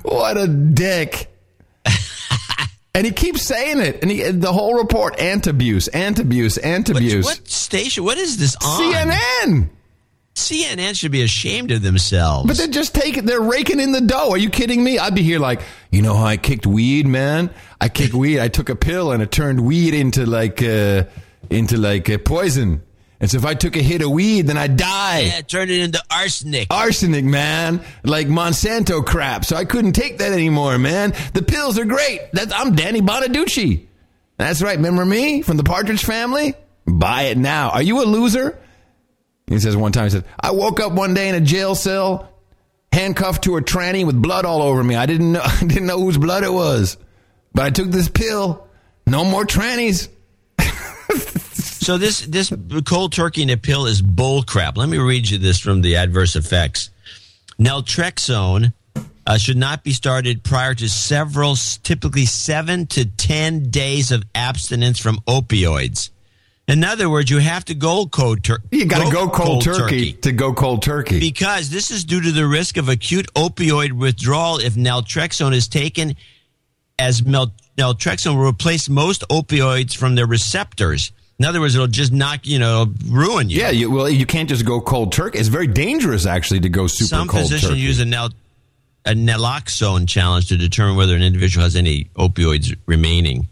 What 0.04 0.38
a 0.38 0.48
dick. 0.48 1.35
And 2.96 3.06
he 3.06 3.12
keeps 3.12 3.42
saying 3.44 3.80
it. 3.80 4.02
And 4.02 4.10
he, 4.10 4.24
the 4.32 4.54
whole 4.54 4.74
report, 4.76 5.18
antabuse, 5.18 5.90
antabuse, 5.90 6.58
antabuse. 6.60 7.26
What 7.26 7.48
station? 7.48 8.06
What 8.06 8.18
is 8.18 8.38
this 8.38 8.56
on? 8.56 8.82
CNN. 8.82 9.70
CNN 10.34 10.98
should 10.98 11.12
be 11.12 11.22
ashamed 11.22 11.72
of 11.72 11.82
themselves. 11.82 12.48
But 12.48 12.58
they're 12.58 12.68
just 12.68 12.96
taking, 12.96 13.26
they're 13.26 13.42
raking 13.42 13.80
in 13.80 13.92
the 13.92 14.02
dough. 14.02 14.32
Are 14.32 14.38
you 14.38 14.50
kidding 14.50 14.84
me? 14.84 14.98
I'd 14.98 15.16
be 15.16 15.24
here 15.24 15.40
like, 15.40 15.62
you 15.92 16.02
know 16.02 16.16
how 16.16 16.26
I 16.26 16.38
kicked 16.38 16.66
weed, 16.66 17.06
man? 17.06 17.50
I 17.80 17.90
kicked 17.90 18.14
weed. 18.14 18.40
I 18.40 18.48
took 18.48 18.70
a 18.70 18.76
pill 18.76 19.12
and 19.12 19.22
it 19.22 19.32
turned 19.32 19.62
weed 19.62 19.94
into 19.94 20.26
like, 20.26 20.64
uh, 20.64 21.04
into 21.50 21.78
like 21.78 22.10
uh, 22.10 22.18
poison. 22.18 22.82
And 23.20 23.32
so 23.32 23.38
if 23.38 23.46
I 23.46 23.54
took 23.54 23.76
a 23.78 23.82
hit 23.82 24.02
of 24.02 24.12
weed, 24.12 24.48
then 24.48 24.58
I'd 24.58 24.78
die. 24.78 25.20
yeah, 25.20 25.42
turn 25.42 25.70
it 25.70 25.80
into 25.80 26.02
arsenic. 26.12 26.68
Arsenic, 26.70 27.24
man. 27.24 27.82
Like 28.04 28.28
Monsanto 28.28 29.06
crap. 29.06 29.46
So 29.46 29.56
I 29.56 29.66
couldn't 29.66 29.94
take 29.94 30.18
that 30.18 30.34
anymore, 30.34 30.78
man. 30.78 31.14
The 31.34 31.42
pills 31.42 31.80
are 31.80 31.86
great. 31.86 32.20
That's, 32.34 32.54
I'm 32.54 32.76
Danny 32.76 33.02
Bonaduce. 33.02 33.86
That's 34.38 34.62
right. 34.62 34.76
Remember 34.76 35.06
me 35.06 35.42
from 35.42 35.58
the 35.58 35.64
Partridge 35.64 36.04
Family? 36.04 36.56
Buy 36.86 37.24
it 37.24 37.38
now. 37.38 37.70
Are 37.70 37.82
you 37.82 38.04
a 38.04 38.06
loser? 38.06 38.60
He 39.48 39.60
says 39.60 39.78
one 39.78 39.92
time, 39.92 40.06
he 40.06 40.10
said, 40.10 40.26
I 40.40 40.52
woke 40.52 40.80
up 40.80 40.92
one 40.92 41.14
day 41.14 41.30
in 41.30 41.36
a 41.36 41.42
jail 41.42 41.76
cell, 41.76 42.32
handcuffed 42.92 43.44
to 43.46 43.58
a 43.58 43.62
tranny 43.62 44.06
with 44.06 44.22
blood 44.22 44.44
all 44.44 44.62
over 44.62 44.84
me. 44.84 44.96
I 44.96 45.06
didn't 45.06 45.32
know, 45.32 45.42
I 45.44 45.60
didn't 45.60 45.86
know 45.86 46.00
whose 46.00 46.18
blood 46.18 46.44
it 46.44 46.52
was. 46.52 46.98
But 47.54 47.66
I 47.66 47.70
took 47.70 47.90
this 47.90 48.10
pill. 48.10 48.68
No 49.08 49.24
more 49.24 49.46
trannies. 49.46 50.10
So 51.86 52.00
this 52.00 52.22
this 52.22 52.52
cold 52.84 53.14
turkey 53.14 53.44
in 53.44 53.52
a 53.52 53.58
pill 53.58 53.86
is 53.86 54.02
bull 54.02 54.42
crap. 54.42 54.76
Let 54.76 54.90
me 54.90 54.98
read 54.98 55.30
you 55.30 55.38
this 55.38 55.60
from 55.60 55.82
the 55.82 55.98
adverse 55.98 56.36
effects. 56.36 56.90
Naltrexone 57.60 58.74
uh, 59.28 59.38
should 59.38 59.58
not 59.58 59.84
be 59.84 59.92
started 59.92 60.44
prior 60.44 60.74
to 60.74 60.90
several, 60.90 61.56
typically 61.84 62.26
seven 62.26 62.88
to 62.88 63.06
ten 63.06 63.70
days 63.70 64.12
of 64.12 64.24
abstinence 64.34 64.98
from 64.98 65.18
opioids. 65.28 66.10
In 66.68 66.84
other 66.84 67.08
words, 67.08 67.30
you 67.30 67.38
have 67.38 67.66
to 67.66 67.76
go 67.76 68.08
cold 68.08 68.44
turkey. 68.44 68.66
You 68.72 68.86
got 68.88 69.06
to 69.06 69.14
go 69.14 69.30
cold, 69.30 69.64
turkey, 69.64 70.14
to 70.14 70.32
go 70.32 70.54
cold 70.54 70.82
turkey. 70.82 71.20
Because 71.20 71.70
this 71.70 71.92
is 71.92 72.04
due 72.04 72.20
to 72.20 72.32
the 72.32 72.48
risk 72.48 72.78
of 72.78 72.90
acute 72.90 73.32
opioid 73.36 73.92
withdrawal 73.92 74.58
if 74.58 74.74
naltrexone 74.74 75.54
is 75.54 75.68
taken 75.68 76.16
as 76.98 77.24
mel- 77.24 77.54
naltrexone 77.78 78.38
will 78.38 78.50
replace 78.50 78.90
most 78.90 79.24
opioids 79.30 79.96
from 79.96 80.16
their 80.16 80.26
receptors. 80.26 81.12
In 81.38 81.46
other 81.46 81.60
words, 81.60 81.76
it'll 81.76 81.88
just 81.88 82.14
knock, 82.14 82.42
you 82.48 82.60
know, 82.60 82.94
ruin 83.08 83.50
you. 83.50 83.60
Yeah, 83.60 83.70
you, 83.70 83.92
well, 83.92 84.10
you 84.10 84.26
can't 84.26 84.48
just 84.48 84.66
go 84.66 84.80
cold 84.80 85.12
turkey. 85.12 85.38
It's 85.38 85.50
very 85.50 85.68
dangerous, 85.68 86.26
actually, 86.26 86.62
to 86.62 86.70
go 86.70 86.88
super 86.88 87.08
Some 87.10 87.28
cold 87.28 87.44
physicians 87.44 87.72
turkey. 87.72 87.82
use 87.82 88.00
a, 88.00 88.06
nal- 88.06 88.32
a 89.06 89.12
naloxone 89.12 90.08
challenge 90.08 90.48
to 90.48 90.58
determine 90.58 90.96
whether 90.96 91.14
an 91.16 91.22
individual 91.22 91.64
has 91.64 91.76
any 91.76 92.06
opioids 92.16 92.76
remaining. 92.86 93.48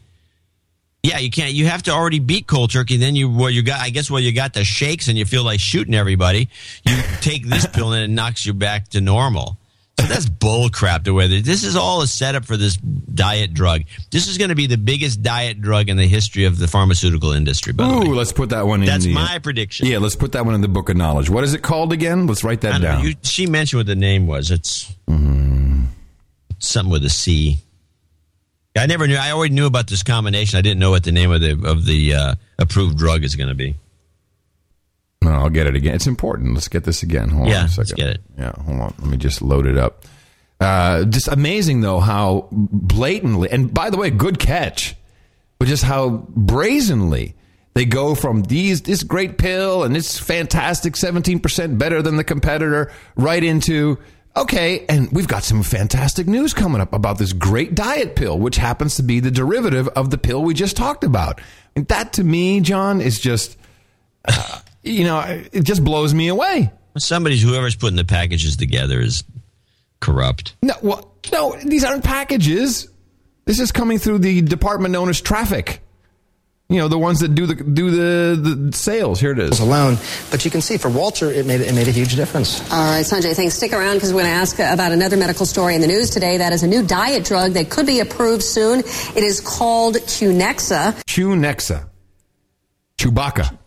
Yeah, 1.03 1.18
you 1.18 1.30
can't. 1.30 1.51
You 1.53 1.65
have 1.68 1.84
to 1.84 1.91
already 1.91 2.19
beat 2.19 2.47
cold 2.47 2.72
turkey. 2.72 2.95
Then 2.95 3.18
you, 3.18 3.30
well, 3.30 3.49
you 3.49 3.61
got. 3.61 3.81
I 3.81 3.89
guess, 3.89 4.10
well, 4.10 4.22
you 4.22 4.31
got 4.31 4.53
the 4.53 4.64
shakes 4.64 5.10
and 5.10 5.18
you 5.18 5.26
feel 5.26 5.43
like 5.43 5.60
shooting 5.60 5.93
everybody. 5.93 6.47
You 6.88 6.95
take 7.19 7.45
this 7.45 7.68
pill 7.68 7.91
and 7.91 8.05
it 8.05 8.07
knocks 8.14 8.45
you 8.45 8.53
back 8.53 8.88
to 8.91 9.01
normal. 9.01 9.57
So 9.99 10.07
that's 10.07 10.27
bull 10.27 10.69
crap. 10.69 11.03
The 11.03 11.13
way 11.13 11.41
this 11.41 11.63
is 11.63 11.75
all 11.75 12.01
a 12.01 12.07
setup 12.07 12.45
for 12.45 12.57
this 12.57 12.77
diet 12.77 13.53
drug. 13.53 13.83
This 14.11 14.27
is 14.27 14.37
going 14.37 14.49
to 14.49 14.55
be 14.55 14.65
the 14.65 14.77
biggest 14.77 15.21
diet 15.21 15.61
drug 15.61 15.87
in 15.87 15.97
the 15.97 16.07
history 16.07 16.45
of 16.45 16.57
the 16.57 16.67
pharmaceutical 16.67 17.31
industry. 17.31 17.73
By 17.73 17.87
the 17.87 17.99
way, 17.99 18.07
Ooh, 18.07 18.15
let's 18.15 18.33
put 18.33 18.49
that 18.49 18.65
one 18.65 18.81
in. 18.81 18.87
That's 18.87 19.05
the, 19.05 19.13
my 19.13 19.39
prediction. 19.39 19.85
Yeah, 19.85 19.99
let's 19.99 20.15
put 20.15 20.31
that 20.31 20.45
one 20.45 20.55
in 20.55 20.61
the 20.61 20.67
book 20.67 20.89
of 20.89 20.97
knowledge. 20.97 21.29
What 21.29 21.43
is 21.43 21.53
it 21.53 21.61
called 21.61 21.93
again? 21.93 22.25
Let's 22.27 22.43
write 22.43 22.61
that 22.61 22.71
don't 22.73 22.81
know. 22.81 22.87
down. 22.87 23.03
You, 23.03 23.13
she 23.21 23.45
mentioned 23.45 23.79
what 23.79 23.87
the 23.87 23.95
name 23.95 24.25
was. 24.25 24.49
It's 24.51 24.93
something 26.59 26.91
with 26.91 27.05
a 27.05 27.09
C. 27.09 27.59
I 28.75 28.87
never 28.87 29.05
knew. 29.05 29.15
I 29.15 29.31
already 29.31 29.53
knew 29.53 29.67
about 29.67 29.87
this 29.87 30.01
combination. 30.01 30.57
I 30.57 30.61
didn't 30.61 30.79
know 30.79 30.89
what 30.89 31.03
the 31.03 31.11
name 31.11 31.31
of 31.31 31.41
the 31.41 31.51
of 31.63 31.85
the 31.85 32.15
uh, 32.15 32.35
approved 32.57 32.97
drug 32.97 33.23
is 33.23 33.35
going 33.35 33.49
to 33.49 33.55
be. 33.55 33.75
No, 35.23 35.31
I'll 35.31 35.49
get 35.49 35.67
it 35.67 35.75
again. 35.75 35.95
It's 35.95 36.07
important. 36.07 36.53
Let's 36.53 36.67
get 36.67 36.83
this 36.83 37.03
again. 37.03 37.29
Hold 37.29 37.43
on 37.43 37.49
Yeah, 37.49 37.65
a 37.65 37.69
let's 37.77 37.93
get 37.93 38.07
it. 38.07 38.21
Yeah, 38.37 38.51
hold 38.61 38.79
on. 38.79 38.93
Let 38.99 39.07
me 39.09 39.17
just 39.17 39.41
load 39.41 39.65
it 39.65 39.77
up. 39.77 40.05
Uh, 40.59 41.03
just 41.05 41.27
amazing 41.27 41.81
though 41.81 41.99
how 41.99 42.47
blatantly 42.51 43.49
and 43.51 43.73
by 43.73 43.89
the 43.89 43.97
way, 43.97 44.09
good 44.09 44.39
catch, 44.39 44.95
but 45.59 45.67
just 45.67 45.83
how 45.83 46.25
brazenly 46.29 47.35
they 47.73 47.85
go 47.85 48.15
from 48.15 48.43
these 48.43 48.83
this 48.83 49.03
great 49.03 49.37
pill 49.37 49.83
and 49.83 49.97
it's 49.97 50.17
fantastic, 50.17 50.95
seventeen 50.95 51.39
percent 51.39 51.77
better 51.77 52.01
than 52.01 52.15
the 52.17 52.23
competitor, 52.23 52.91
right 53.15 53.43
into 53.43 53.97
okay, 54.37 54.85
and 54.89 55.11
we've 55.11 55.27
got 55.27 55.43
some 55.43 55.63
fantastic 55.63 56.27
news 56.27 56.53
coming 56.53 56.81
up 56.81 56.93
about 56.93 57.17
this 57.17 57.33
great 57.33 57.75
diet 57.75 58.15
pill, 58.15 58.39
which 58.39 58.55
happens 58.55 58.95
to 58.95 59.03
be 59.03 59.19
the 59.19 59.31
derivative 59.31 59.87
of 59.89 60.09
the 60.11 60.17
pill 60.17 60.41
we 60.43 60.53
just 60.53 60.75
talked 60.77 61.03
about. 61.03 61.41
And 61.75 61.87
that 61.89 62.13
to 62.13 62.23
me, 62.23 62.59
John, 62.61 63.01
is 63.01 63.19
just 63.19 63.57
uh, 64.25 64.59
you 64.84 65.03
know, 65.05 65.19
it 65.51 65.64
just 65.64 65.84
blows 65.84 66.14
me 66.14 66.27
away. 66.27 66.72
Somebody's 66.97 67.41
whoever's 67.41 67.76
putting 67.76 67.95
the 67.95 68.05
packages 68.05 68.55
together 68.55 68.99
is 69.01 69.23
corrupt. 69.99 70.55
No, 70.61 70.73
well, 70.81 71.15
no, 71.31 71.57
these 71.64 71.84
aren't 71.84 72.03
packages. 72.03 72.89
This 73.45 73.60
is 73.60 73.72
coming 73.72 73.97
through 73.97 74.19
the 74.19 74.41
department 74.41 74.91
known 74.91 75.10
as 75.10 75.19
traffic. 75.19 75.81
You 76.69 76.77
know, 76.77 76.88
the 76.88 76.97
ones 76.97 77.19
that 77.19 77.35
do 77.35 77.45
the 77.45 77.55
do 77.55 77.91
the, 77.91 78.55
the 78.55 78.76
sales. 78.76 79.19
Here 79.19 79.31
it 79.31 79.39
is. 79.39 79.60
Alone, 79.60 79.97
but 80.31 80.45
you 80.45 80.49
can 80.49 80.61
see 80.61 80.77
for 80.77 80.89
Walter, 80.89 81.30
it 81.30 81.45
made 81.45 81.61
it 81.61 81.73
made 81.76 81.88
a 81.88 81.91
huge 81.91 82.15
difference. 82.15 82.61
All 82.72 82.91
right, 82.91 83.05
Sanjay, 83.05 83.35
thanks. 83.35 83.55
Stick 83.55 83.73
around 83.73 83.95
because 83.95 84.14
we're 84.14 84.22
going 84.22 84.34
to 84.34 84.39
ask 84.39 84.55
about 84.60 84.91
another 84.91 85.18
medical 85.18 85.45
story 85.45 85.76
in 85.76 85.81
the 85.81 85.88
news 85.88 86.10
today. 86.10 86.38
That 86.38 86.53
is 86.53 86.64
a 86.64 86.68
new 86.68 86.81
diet 86.81 87.26
drug 87.26 87.51
that 87.53 87.69
could 87.69 87.85
be 87.85 87.99
approved 87.99 88.43
soon. 88.43 88.80
It 88.80 89.23
is 89.23 89.39
called 89.41 89.95
Qnexa. 89.95 91.03
Qnexa. 91.03 91.89
Chewbacca. 92.97 93.57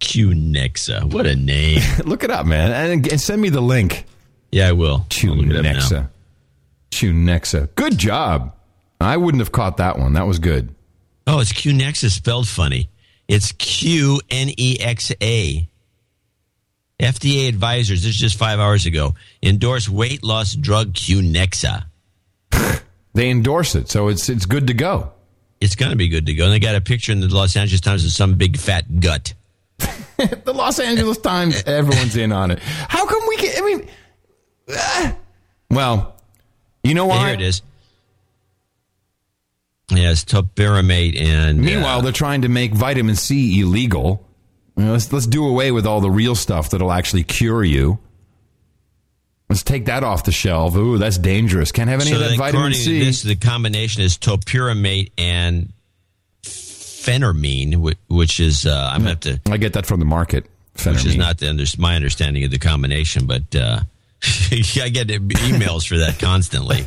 Qnexa. 0.00 1.12
What 1.12 1.26
a 1.26 1.36
name. 1.36 1.80
Look 2.04 2.24
it 2.24 2.30
up, 2.30 2.46
man, 2.46 2.72
and, 2.72 3.10
and 3.10 3.20
send 3.20 3.40
me 3.40 3.48
the 3.48 3.60
link. 3.60 4.04
Yeah, 4.50 4.68
I 4.68 4.72
will. 4.72 5.06
Qnexa. 5.08 6.08
Qnexa. 6.90 7.74
Good 7.74 7.98
job. 7.98 8.54
I 9.00 9.16
wouldn't 9.16 9.40
have 9.40 9.52
caught 9.52 9.78
that 9.78 9.98
one. 9.98 10.12
That 10.12 10.26
was 10.26 10.38
good. 10.38 10.74
Oh, 11.26 11.40
it's 11.40 11.52
Qnexa 11.52 12.10
spelled 12.10 12.48
funny. 12.48 12.90
It's 13.26 13.52
Q 13.52 14.20
N 14.30 14.50
E 14.56 14.78
X 14.80 15.12
A. 15.20 15.68
FDA 17.00 17.48
advisors, 17.48 18.04
this 18.04 18.14
is 18.14 18.20
just 18.20 18.38
five 18.38 18.60
hours 18.60 18.86
ago, 18.86 19.14
endorse 19.42 19.88
weight 19.88 20.22
loss 20.22 20.54
drug 20.54 20.92
Qnexa. 20.92 21.84
They 23.14 23.30
endorse 23.30 23.76
it, 23.76 23.88
so 23.88 24.08
it's 24.08 24.28
it's 24.28 24.44
good 24.44 24.66
to 24.66 24.74
go. 24.74 25.12
It's 25.60 25.76
going 25.76 25.90
to 25.90 25.96
be 25.96 26.08
good 26.08 26.26
to 26.26 26.34
go. 26.34 26.44
And 26.44 26.52
they 26.52 26.58
got 26.58 26.74
a 26.74 26.80
picture 26.80 27.12
in 27.12 27.20
the 27.20 27.28
Los 27.28 27.56
Angeles 27.56 27.80
Times 27.80 28.04
of 28.04 28.10
some 28.10 28.34
big 28.34 28.58
fat 28.58 29.00
gut. 29.00 29.34
the 30.44 30.52
Los 30.54 30.78
Angeles 30.78 31.18
Times, 31.18 31.62
everyone's 31.64 32.16
in 32.16 32.32
on 32.32 32.50
it. 32.50 32.58
How 32.60 33.06
come 33.06 33.22
we 33.28 33.36
can? 33.36 33.62
I 33.62 33.66
mean, 33.66 33.88
ah. 34.70 35.16
well, 35.70 36.16
you 36.82 36.94
know 36.94 37.06
Yeah, 37.06 37.16
why? 37.16 37.26
Here 37.26 37.34
it 37.34 37.42
is. 37.42 37.62
Yeah, 39.90 40.10
it's 40.10 40.24
topiramate 40.24 41.20
and. 41.20 41.60
Meanwhile, 41.60 42.02
they're 42.02 42.12
trying 42.12 42.42
to 42.42 42.48
make 42.48 42.72
vitamin 42.72 43.16
C 43.16 43.60
illegal. 43.60 44.26
You 44.76 44.84
know, 44.84 44.92
let's 44.92 45.12
let's 45.12 45.26
do 45.26 45.46
away 45.46 45.72
with 45.72 45.86
all 45.86 46.00
the 46.00 46.10
real 46.10 46.34
stuff 46.34 46.70
that'll 46.70 46.92
actually 46.92 47.24
cure 47.24 47.62
you. 47.62 47.98
Let's 49.48 49.62
take 49.62 49.84
that 49.86 50.02
off 50.02 50.24
the 50.24 50.32
shelf. 50.32 50.74
Ooh, 50.74 50.96
that's 50.96 51.18
dangerous. 51.18 51.70
Can't 51.70 51.90
have 51.90 52.00
any 52.00 52.10
so 52.10 52.16
of 52.16 52.22
that 52.22 52.36
vitamin 52.38 52.72
C. 52.72 53.04
This, 53.04 53.22
the 53.22 53.36
combination 53.36 54.02
is 54.02 54.16
topiramate 54.16 55.12
and 55.18 55.72
phentermine, 57.04 57.96
which 58.08 58.40
is 58.40 58.66
uh, 58.66 58.90
I'm 58.92 59.02
to 59.02 59.08
have 59.08 59.20
to. 59.20 59.40
I 59.50 59.56
get 59.56 59.74
that 59.74 59.86
from 59.86 60.00
the 60.00 60.06
market. 60.06 60.46
Which 60.84 61.06
is 61.06 61.16
not 61.16 61.38
the, 61.38 61.50
under, 61.50 61.64
my 61.78 61.94
understanding 61.94 62.42
of 62.44 62.50
the 62.50 62.58
combination, 62.58 63.26
but 63.26 63.54
uh, 63.54 63.80
I 64.50 64.88
get 64.92 65.06
emails 65.06 65.86
for 65.86 65.98
that 65.98 66.18
constantly. 66.18 66.84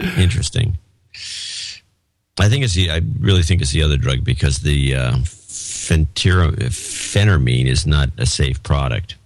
Interesting. 0.22 0.78
I 2.38 2.48
think 2.48 2.64
it's 2.64 2.74
the. 2.74 2.90
I 2.90 3.00
really 3.18 3.42
think 3.42 3.62
it's 3.62 3.72
the 3.72 3.82
other 3.82 3.96
drug 3.96 4.24
because 4.24 4.60
the 4.60 4.94
uh, 4.94 5.16
is 7.66 7.86
not 7.86 8.10
a 8.16 8.26
safe 8.26 8.62
product. 8.62 9.16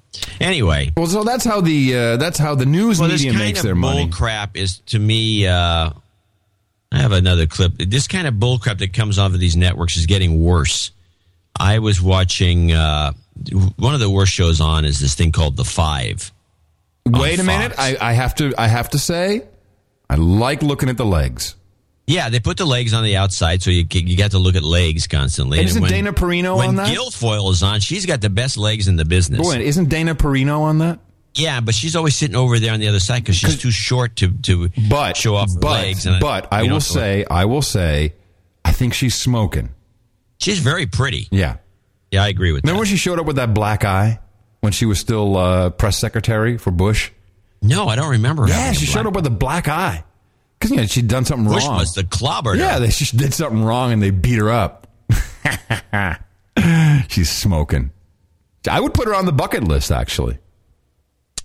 Anyway, 0.41 0.93
Well, 0.97 1.07
so 1.07 1.25
that's 1.25 1.45
how 1.45 1.61
the 1.61 1.95
uh, 1.95 2.17
that's 2.17 2.39
how 2.39 2.55
the 2.55 2.67
news 2.67 2.99
well, 2.99 3.09
this 3.09 3.21
media 3.21 3.33
kind 3.33 3.45
makes 3.45 3.59
of 3.61 3.65
their 3.65 3.75
bull 3.75 3.83
money. 3.83 4.09
crap 4.09 4.57
is 4.57 4.79
to 4.87 4.99
me. 4.99 5.47
Uh, 5.47 5.91
I 6.95 6.99
have 6.99 7.13
another 7.13 7.47
clip. 7.47 7.73
This 7.77 8.07
kind 8.07 8.29
of 8.29 8.39
bull 8.39 8.59
crap 8.59 8.79
that 8.79 8.93
comes 8.93 9.19
off 9.19 9.35
of 9.35 9.41
these 9.41 9.57
networks 9.57 9.97
is 9.97 10.07
getting 10.07 10.41
worse. 10.41 10.93
I 11.59 11.81
was 11.81 12.01
watching 12.01 12.73
uh, 12.73 13.13
one 13.77 13.95
of 13.95 14.01
the 14.01 14.11
worst 14.11 14.33
shows 14.33 14.61
on 14.61 14.85
is 14.85 15.01
this 15.01 15.15
thing 15.15 15.33
called 15.33 15.57
The 15.57 15.65
Five. 15.65 16.33
Wait 17.07 17.41
a 17.41 17.45
minute. 17.45 17.73
I, 17.79 17.97
I 18.01 18.13
have 18.13 18.35
to 18.37 18.55
I 18.57 18.69
have 18.69 18.91
to 18.91 18.99
say, 18.99 19.43
I 20.09 20.15
like 20.15 20.63
looking 20.63 20.89
at 20.89 20.97
the 20.97 21.05
legs. 21.05 21.57
Yeah, 22.07 22.29
they 22.29 22.39
put 22.39 22.59
the 22.59 22.65
legs 22.65 22.93
on 22.93 23.03
the 23.03 23.17
outside, 23.17 23.63
so 23.63 23.71
you 23.71 23.87
you 23.91 24.17
got 24.17 24.31
to 24.33 24.39
look 24.39 24.55
at 24.55 24.63
legs 24.63 25.07
constantly. 25.07 25.59
And 25.59 25.67
isn't 25.67 25.83
when, 25.83 25.91
Dana 25.91 26.13
Perino 26.13 26.59
when 26.59 26.69
on 26.69 26.77
that? 26.77 26.97
Guilfoyle 26.97 27.51
is 27.51 27.63
on, 27.63 27.81
she's 27.81 28.07
got 28.07 28.21
the 28.21 28.31
best 28.31 28.57
legs 28.57 28.89
in 28.89 28.97
the 28.97 29.05
business. 29.05 29.41
Boy, 29.41 29.57
isn't 29.57 29.89
Dana 29.89 30.15
Perino 30.15 30.61
on 30.61 30.79
that? 30.79 31.01
Yeah, 31.35 31.61
but 31.61 31.75
she's 31.75 31.97
always 31.97 32.15
sitting 32.15 32.37
over 32.37 32.59
there 32.59 32.73
on 32.73 32.81
the 32.81 32.89
other 32.89 33.01
side 33.01 33.23
because 33.23 33.37
she's 33.37 33.59
too 33.61 33.71
short 33.71 34.17
to 34.17 34.31
to 34.43 34.71
But 34.89 35.17
show 35.17 35.35
off 35.35 35.49
but, 35.61 35.71
legs. 35.71 36.07
And 36.07 36.21
but 36.21 36.49
I 36.53 36.67
know, 36.67 36.75
will 36.75 36.81
say 36.81 37.25
I 37.29 37.45
will 37.47 37.63
say, 37.63 38.15
I 38.65 38.73
think 38.73 38.95
she's 38.95 39.15
smoking. 39.15 39.71
she's 40.39 40.59
very 40.61 40.87
pretty. 40.87 41.27
Yeah. 41.31 41.57
Yeah, 42.11 42.23
I 42.23 42.29
agree 42.29 42.53
with 42.53 42.63
Remember 42.63 42.81
when 42.81 42.87
she 42.87 42.97
showed 42.97 43.19
up 43.19 43.27
with 43.27 43.37
that 43.37 43.53
black 43.55 43.85
eye 43.85 44.21
when 44.61 44.73
she 44.73 44.87
was 44.87 45.01
still 45.01 45.37
uh, 45.37 45.71
press 45.71 45.99
secretary 45.99 46.57
for 46.59 46.71
Bush? 46.71 47.11
No, 47.61 47.89
I 47.89 47.97
don't 47.97 48.11
remember. 48.11 48.47
Yeah, 48.47 48.71
she 48.73 48.87
showed 48.87 49.07
up 49.07 49.15
with 49.15 49.27
a 49.27 49.31
black 49.31 49.67
eye 49.69 50.05
because 50.59 50.71
you 50.71 50.77
know 50.77 50.87
she'd 50.87 51.09
done 51.09 51.25
something 51.25 51.53
Bush 51.53 51.65
wrong. 51.67 51.79
must 51.79 51.97
have 51.97 52.11
clobbered 52.11 52.59
yeah, 52.59 52.79
they 52.79 52.91
she 52.91 53.17
did 53.17 53.35
something 53.35 53.65
wrong 53.65 53.91
and 53.93 54.01
they 54.03 54.11
beat 54.11 54.39
her 54.39 54.51
up. 54.51 54.87
she's 57.09 57.31
smoking. 57.31 57.91
I 58.71 58.81
would 58.81 58.95
put 58.95 59.09
her 59.09 59.15
on 59.15 59.27
the 59.27 59.33
bucket 59.33 59.65
list 59.65 59.91
actually. 59.91 60.39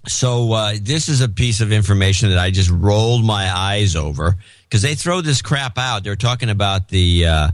So 0.08 0.54
uh, 0.54 0.74
this 0.82 1.10
is 1.10 1.22
a 1.22 1.30
piece 1.30 1.62
of 1.62 1.72
information 1.72 2.30
that 2.30 2.40
I 2.40 2.52
just 2.52 2.70
rolled 2.70 3.26
my 3.26 3.52
eyes 3.54 3.96
over 3.96 4.36
because 4.64 4.82
they 4.82 4.96
throw 4.96 5.22
this 5.22 5.42
crap 5.42 5.78
out. 5.78 6.04
They're 6.04 6.16
talking 6.16 6.50
about 6.50 6.88
the 6.90 7.26
uh, 7.26 7.52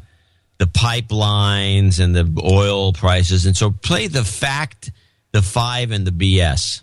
the 0.57 0.65
pipelines 0.65 1.99
and 1.99 2.15
the 2.15 2.41
oil 2.43 2.93
prices, 2.93 3.45
and 3.45 3.57
so 3.57 3.71
play 3.71 4.07
the 4.07 4.23
fact, 4.23 4.91
the 5.31 5.41
five, 5.41 5.91
and 5.91 6.05
the 6.05 6.11
BS. 6.11 6.81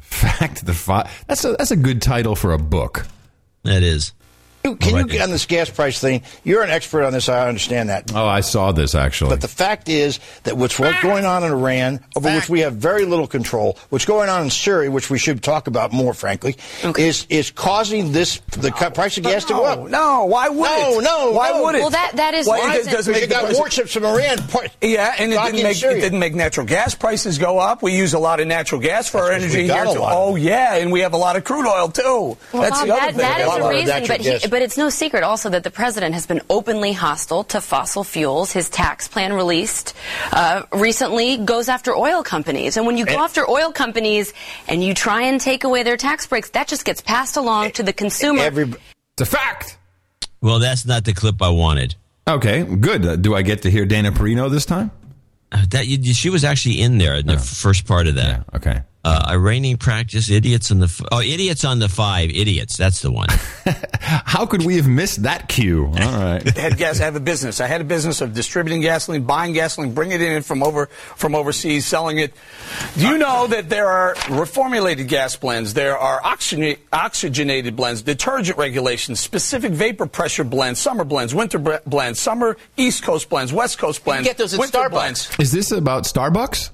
Fact 0.00 0.64
the 0.64 0.74
five. 0.74 1.10
That's 1.26 1.44
a 1.44 1.52
that's 1.52 1.70
a 1.70 1.76
good 1.76 2.00
title 2.00 2.36
for 2.36 2.52
a 2.52 2.58
book. 2.58 3.06
That 3.64 3.82
is. 3.82 4.12
You- 4.64 4.76
Can 4.76 4.96
you 4.96 5.04
get 5.06 5.22
on 5.22 5.30
this 5.30 5.46
gas 5.46 5.70
price 5.70 5.98
thing? 5.98 6.22
You're 6.44 6.62
an 6.62 6.68
expert 6.70 7.04
on 7.04 7.14
this. 7.14 7.30
I 7.30 7.48
understand 7.48 7.88
that. 7.88 8.12
Oh, 8.14 8.26
I 8.26 8.40
saw 8.40 8.72
this 8.72 8.94
actually. 8.94 9.30
But 9.30 9.40
the 9.40 9.48
fact 9.48 9.88
is 9.88 10.20
that 10.42 10.56
what's 10.58 10.78
what's 10.78 11.00
going 11.02 11.24
on 11.24 11.44
in 11.44 11.50
Iran, 11.52 12.00
over 12.14 12.30
which 12.30 12.48
we 12.50 12.60
have 12.60 12.74
very 12.74 13.06
little 13.06 13.26
control, 13.26 13.78
what's 13.88 14.04
going 14.04 14.28
on 14.28 14.42
in 14.42 14.50
Syria, 14.50 14.90
which 14.90 15.08
we 15.08 15.18
should 15.18 15.42
talk 15.42 15.66
about 15.66 15.92
more, 15.92 16.12
frankly, 16.12 16.56
is 16.98 17.26
is 17.30 17.50
causing 17.50 18.12
this 18.12 18.40
the 18.50 18.70
cu- 18.70 18.90
price 18.90 19.16
of 19.16 19.24
gas 19.24 19.46
to 19.46 19.54
go 19.54 19.64
up. 19.64 19.88
No, 19.88 20.26
why 20.26 20.50
would 20.50 20.58
no, 20.68 20.98
it? 20.98 21.04
No, 21.04 21.30
Why 21.32 21.50
no. 21.50 21.62
would 21.64 21.74
it? 21.76 21.80
Well, 21.80 21.90
that 21.90 22.12
that 22.16 22.34
is 22.34 22.46
why 22.46 22.76
it 22.76 22.84
doesn't 22.84 23.12
make 23.12 23.22
you 23.22 23.28
the 23.28 23.34
got 23.34 23.54
warships 23.54 23.94
from 23.94 24.04
Iran. 24.04 24.38
part- 24.48 24.70
Yeah, 24.82 25.14
and 25.18 25.32
it 25.32 25.36
didn't 25.42 25.62
make 25.62 25.82
it 25.82 26.00
didn't 26.02 26.18
make 26.18 26.34
natural 26.34 26.66
gas 26.66 26.94
prices 26.94 27.38
go 27.38 27.58
up. 27.58 27.82
We 27.82 27.96
use 27.96 28.12
a 28.12 28.18
lot 28.18 28.40
of 28.40 28.46
natural 28.46 28.80
gas 28.82 29.08
for 29.08 29.20
our 29.22 29.32
energy 29.32 29.64
here. 29.64 29.84
too. 29.84 29.94
Oh 30.02 30.36
yeah, 30.36 30.74
and 30.74 30.92
we 30.92 31.00
have 31.00 31.14
a 31.14 31.18
lot 31.18 31.36
of 31.36 31.44
crude 31.44 31.66
oil 31.66 31.88
too. 31.88 32.36
Well, 32.52 32.62
That's 32.62 32.78
Bob, 32.80 32.86
the 32.88 32.92
other 32.92 33.00
that, 33.00 33.08
thing. 33.10 33.18
that 33.18 33.38
A 33.38 33.42
is 33.42 33.48
lot 33.48 33.60
a 33.60 33.64
of 33.64 33.70
reason, 33.70 34.04
but, 34.06 34.20
he, 34.20 34.24
gas. 34.30 34.49
But 34.50 34.62
it's 34.62 34.76
no 34.76 34.90
secret 34.90 35.22
also 35.22 35.48
that 35.50 35.62
the 35.64 35.70
president 35.70 36.14
has 36.14 36.26
been 36.26 36.40
openly 36.50 36.92
hostile 36.92 37.44
to 37.44 37.60
fossil 37.60 38.04
fuels. 38.04 38.52
His 38.52 38.68
tax 38.68 39.08
plan 39.08 39.32
released 39.32 39.94
uh, 40.32 40.62
recently 40.72 41.36
goes 41.38 41.68
after 41.68 41.94
oil 41.96 42.22
companies. 42.22 42.76
And 42.76 42.86
when 42.86 42.96
you 42.98 43.06
go 43.06 43.12
And- 43.14 43.22
after 43.22 43.48
oil 43.48 43.72
companies 43.72 44.32
and 44.68 44.82
you 44.84 44.92
try 44.94 45.22
and 45.22 45.40
take 45.40 45.64
away 45.64 45.82
their 45.84 45.96
tax 45.96 46.26
breaks, 46.26 46.50
that 46.50 46.68
just 46.68 46.84
gets 46.84 47.00
passed 47.00 47.36
along 47.36 47.72
to 47.72 47.82
the 47.82 47.92
consumer. 47.92 48.42
Every, 48.42 48.64
it's 48.64 49.22
a 49.22 49.26
fact. 49.26 49.78
Well, 50.40 50.58
that's 50.58 50.84
not 50.86 51.04
the 51.04 51.12
clip 51.12 51.40
I 51.42 51.50
wanted. 51.50 51.94
Okay, 52.28 52.62
good. 52.64 53.04
Uh, 53.06 53.16
do 53.16 53.34
I 53.34 53.42
get 53.42 53.62
to 53.62 53.70
hear 53.70 53.84
Dana 53.86 54.12
Perino 54.12 54.50
this 54.50 54.66
time? 54.66 54.90
Uh, 55.52 55.64
That 55.70 55.86
you, 55.86 56.14
she 56.14 56.30
was 56.30 56.44
actually 56.44 56.80
in 56.80 56.98
there 56.98 57.14
in 57.16 57.26
the 57.26 57.34
f- 57.34 57.44
first 57.44 57.86
part 57.86 58.06
of 58.06 58.14
that. 58.16 58.44
okay. 58.54 58.82
Uh, 59.02 59.28
Iranian 59.30 59.78
practice, 59.78 60.28
idiots 60.28 60.70
on 60.70 60.78
the 60.80 60.84
f- 60.84 61.00
oh, 61.10 61.22
idiots 61.22 61.64
on 61.64 61.78
the 61.78 61.88
five, 61.88 62.28
idiots. 62.28 62.76
That's 62.76 63.00
the 63.00 63.10
one. 63.10 63.28
How 64.02 64.44
could 64.44 64.62
we 64.66 64.76
have 64.76 64.86
missed 64.86 65.22
that 65.22 65.48
cue? 65.48 65.86
All 65.86 65.92
right. 65.94 66.42
had 66.56 66.76
gas. 66.76 67.00
I 67.00 67.04
have 67.04 67.16
a 67.16 67.20
business. 67.20 67.62
I 67.62 67.66
had 67.66 67.80
a 67.80 67.84
business 67.84 68.20
of 68.20 68.34
distributing 68.34 68.82
gasoline, 68.82 69.22
buying 69.24 69.54
gasoline, 69.54 69.94
bringing 69.94 70.20
it 70.20 70.30
in 70.32 70.42
from 70.42 70.62
over 70.62 70.86
from 71.16 71.34
overseas, 71.34 71.86
selling 71.86 72.18
it. 72.18 72.34
Do 72.98 73.08
you 73.08 73.16
know 73.16 73.46
that 73.46 73.70
there 73.70 73.86
are 73.86 74.14
reformulated 74.26 75.08
gas 75.08 75.34
blends? 75.34 75.72
There 75.72 75.96
are 75.96 76.20
oxygen, 76.22 76.76
oxygenated 76.92 77.76
blends, 77.76 78.02
detergent 78.02 78.58
regulations, 78.58 79.18
specific 79.18 79.72
vapor 79.72 80.04
pressure 80.06 80.44
blends, 80.44 80.78
summer 80.78 81.04
blends, 81.04 81.34
winter 81.34 81.58
bre- 81.58 81.76
blends, 81.86 82.20
summer 82.20 82.58
East 82.76 83.02
Coast 83.02 83.30
blends, 83.30 83.50
West 83.50 83.78
Coast 83.78 84.04
blends. 84.04 84.26
get 84.28 84.36
those 84.36 84.52
at 84.52 84.60
winter 84.60 84.76
Starbucks. 84.78 84.90
blends. 84.90 85.30
Is 85.38 85.52
this 85.52 85.72
about 85.72 86.04
Starbucks? 86.04 86.68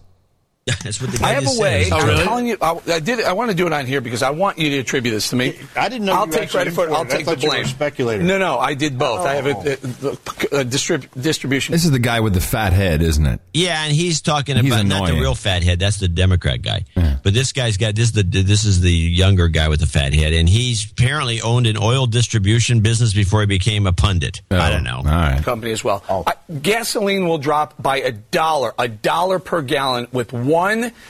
That's 0.82 1.00
what 1.00 1.12
the 1.12 1.24
I 1.24 1.34
have 1.34 1.46
a 1.46 1.60
way. 1.60 1.84
said. 1.84 1.92
I'm 1.92 2.26
calling 2.26 2.48
you, 2.48 2.56
I, 2.60 2.80
I 2.88 2.98
did. 2.98 3.22
I 3.22 3.34
want 3.34 3.52
to 3.52 3.56
do 3.56 3.68
it 3.68 3.72
on 3.72 3.86
here 3.86 4.00
because 4.00 4.24
I 4.24 4.30
want 4.30 4.58
you 4.58 4.70
to 4.70 4.78
attribute 4.78 5.14
this 5.14 5.30
to 5.30 5.36
me. 5.36 5.56
I 5.76 5.88
didn't 5.88 6.06
know 6.06 6.14
I'll 6.14 6.26
you 6.26 6.32
take 6.32 6.42
actually 6.42 6.58
credit 6.58 6.74
for 6.74 6.88
it. 6.88 6.90
I'll 6.90 7.02
imported. 7.02 7.12
I 7.12 7.16
take 7.16 7.26
the 7.26 7.30
thought 7.30 7.42
you 7.44 7.48
were 7.50 7.54
blame. 7.54 7.66
speculator. 7.66 8.22
Oh. 8.24 8.26
No, 8.26 8.38
no, 8.38 8.58
I 8.58 8.74
did 8.74 8.98
both. 8.98 9.20
I 9.20 9.34
have 9.34 9.46
a, 9.46 9.54
oh. 9.54 9.60
a, 9.60 10.56
a, 10.56 10.60
a 10.62 10.64
distrib- 10.64 11.08
distribution. 11.22 11.70
This 11.70 11.84
is 11.84 11.92
the 11.92 12.00
guy 12.00 12.18
with 12.18 12.34
the 12.34 12.40
fat 12.40 12.72
head, 12.72 13.00
isn't 13.00 13.24
it? 13.24 13.40
Yeah, 13.54 13.84
and 13.84 13.92
he's 13.92 14.20
talking 14.22 14.56
He's 14.56 14.66
about 14.66 14.86
not 14.86 15.06
the 15.06 15.14
real 15.14 15.36
fat 15.36 15.62
head. 15.62 15.78
That's 15.78 15.98
the 15.98 16.08
Democrat 16.08 16.62
guy. 16.62 16.84
But 17.22 17.32
this 17.32 17.52
guy's 17.52 17.76
got 17.76 17.94
this. 17.94 18.06
Is 18.08 18.12
the 18.12 18.22
this 18.24 18.64
is 18.64 18.80
the 18.80 18.92
younger 18.92 19.46
guy 19.46 19.68
with 19.68 19.78
the 19.80 19.86
fat 19.86 20.14
head, 20.14 20.32
and 20.32 20.48
he's 20.48 20.90
apparently 20.90 21.40
owned 21.42 21.66
an 21.68 21.76
oil 21.76 22.06
distribution 22.06 22.80
business 22.80 23.12
before 23.12 23.40
he 23.40 23.46
became 23.46 23.86
a 23.86 23.92
pundit. 23.92 24.42
I 24.50 24.68
oh, 24.68 24.72
don't 24.72 24.84
know. 24.84 24.96
All 24.98 25.04
right. 25.04 25.42
company 25.44 25.70
as 25.72 25.84
well. 25.84 26.02
Oh. 26.08 26.24
I, 26.26 26.34
gasoline 26.60 27.28
will 27.28 27.38
drop 27.38 27.80
by 27.80 27.98
a 27.98 28.12
dollar, 28.12 28.74
a 28.78 28.88
dollar 28.88 29.38
per 29.38 29.62
gallon 29.62 30.08
with 30.12 30.32
one 30.32 30.55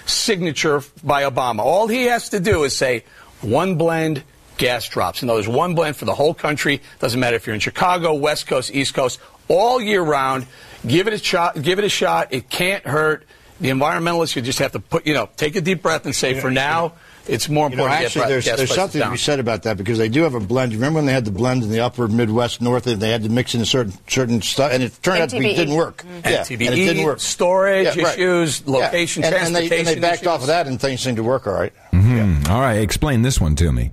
signature 0.07 0.83
by 1.03 1.23
Obama. 1.23 1.61
All 1.61 1.87
he 1.89 2.05
has 2.05 2.31
to 2.31 2.41
do 2.41 2.65
is 2.65 2.77
say 2.77 3.05
one 3.41 3.77
blend, 3.77 4.23
gas 4.57 4.89
drops. 4.89 5.23
In 5.23 5.31
other 5.31 5.39
words, 5.39 5.49
one 5.49 5.75
blend 5.75 5.97
for 5.97 6.05
the 6.05 6.15
whole 6.15 6.35
country. 6.35 6.83
Doesn't 6.99 7.21
matter 7.21 7.37
if 7.37 7.47
you're 7.47 7.55
in 7.55 7.61
Chicago, 7.61 8.15
West 8.15 8.47
Coast, 8.47 8.75
East 8.75 8.95
Coast, 8.95 9.21
all 9.49 9.81
year 9.81 10.03
round. 10.03 10.47
Give 10.87 11.07
it 11.07 11.13
a 11.13 11.19
shot. 11.19 11.61
Give 11.61 11.79
it 11.79 11.85
a 11.85 11.89
shot. 11.89 12.33
It 12.33 12.49
can't 12.49 12.85
hurt. 12.85 13.25
The 13.61 13.71
environmentalists, 13.71 14.37
you 14.37 14.43
just 14.43 14.59
have 14.59 14.73
to 14.73 14.81
put, 14.81 15.07
you 15.07 15.15
know, 15.15 15.31
take 15.37 15.57
a 15.57 15.63
deep 15.63 15.83
breath 15.83 16.05
and 16.05 16.15
say, 16.15 16.39
for 16.39 16.51
now, 16.51 16.93
it's 17.29 17.49
more 17.49 17.69
You 17.71 17.77
know, 17.77 17.85
important 17.85 18.07
actually, 18.07 18.27
there's, 18.29 18.45
there's 18.45 18.57
prices 18.59 18.75
something 18.77 19.01
to 19.03 19.11
be 19.11 19.17
said 19.17 19.41
about 19.41 19.63
that 19.65 19.77
because 19.77 19.99
they 19.99 20.09
do 20.09 20.23
have 20.23 20.35
a 20.35 20.41
blend. 20.41 20.73
You 20.73 20.79
remember 20.79 20.99
when 20.99 21.07
they 21.07 21.13
had 21.13 21.25
the 21.25 21.31
blend 21.31 21.63
in 21.63 21.71
the 21.71 21.81
upper 21.81 22.09
Midwest, 22.09 22.61
North, 22.63 22.87
and 22.87 23.01
they 23.01 23.11
had 23.11 23.23
to 23.25 23.29
mix 23.29 23.55
in 23.55 23.61
a 23.61 23.67
certain 23.67 23.93
certain 24.09 24.43
stuff, 24.43 24.73
and 24.73 24.83
it 24.83 24.93
turned 25.03 25.23
out 25.23 25.31
to 25.31 25.39
be 25.39 25.47
MTBE. 25.47 25.57
didn't 25.57 25.75
work. 25.75 26.05
Mhm. 26.05 26.25
Yeah, 26.31 26.41
MTBE, 26.43 26.67
and 26.67 26.75
it 26.75 26.85
didn't 26.85 27.05
work. 27.05 27.21
storage 27.21 27.97
Yeah, 27.97 28.03
right. 28.05 28.15
issues, 28.19 28.67
location, 28.67 29.25
and, 29.25 29.35
and 29.35 29.55
they, 29.57 29.79
and 29.79 29.87
they 29.87 29.99
backed 29.99 30.17
issues. 30.23 30.27
off 30.29 30.41
of 30.43 30.47
that, 30.49 30.67
and 30.67 30.81
things 30.81 31.01
seemed 31.01 31.17
to 31.17 31.23
work 31.23 31.47
all 31.47 31.55
right. 31.55 31.73
Mhm. 31.93 32.49
All 32.49 32.61
right, 32.61 32.81
explain 32.81 33.23
this 33.23 33.41
one 33.41 33.55
to 33.57 33.73
me. 33.73 33.91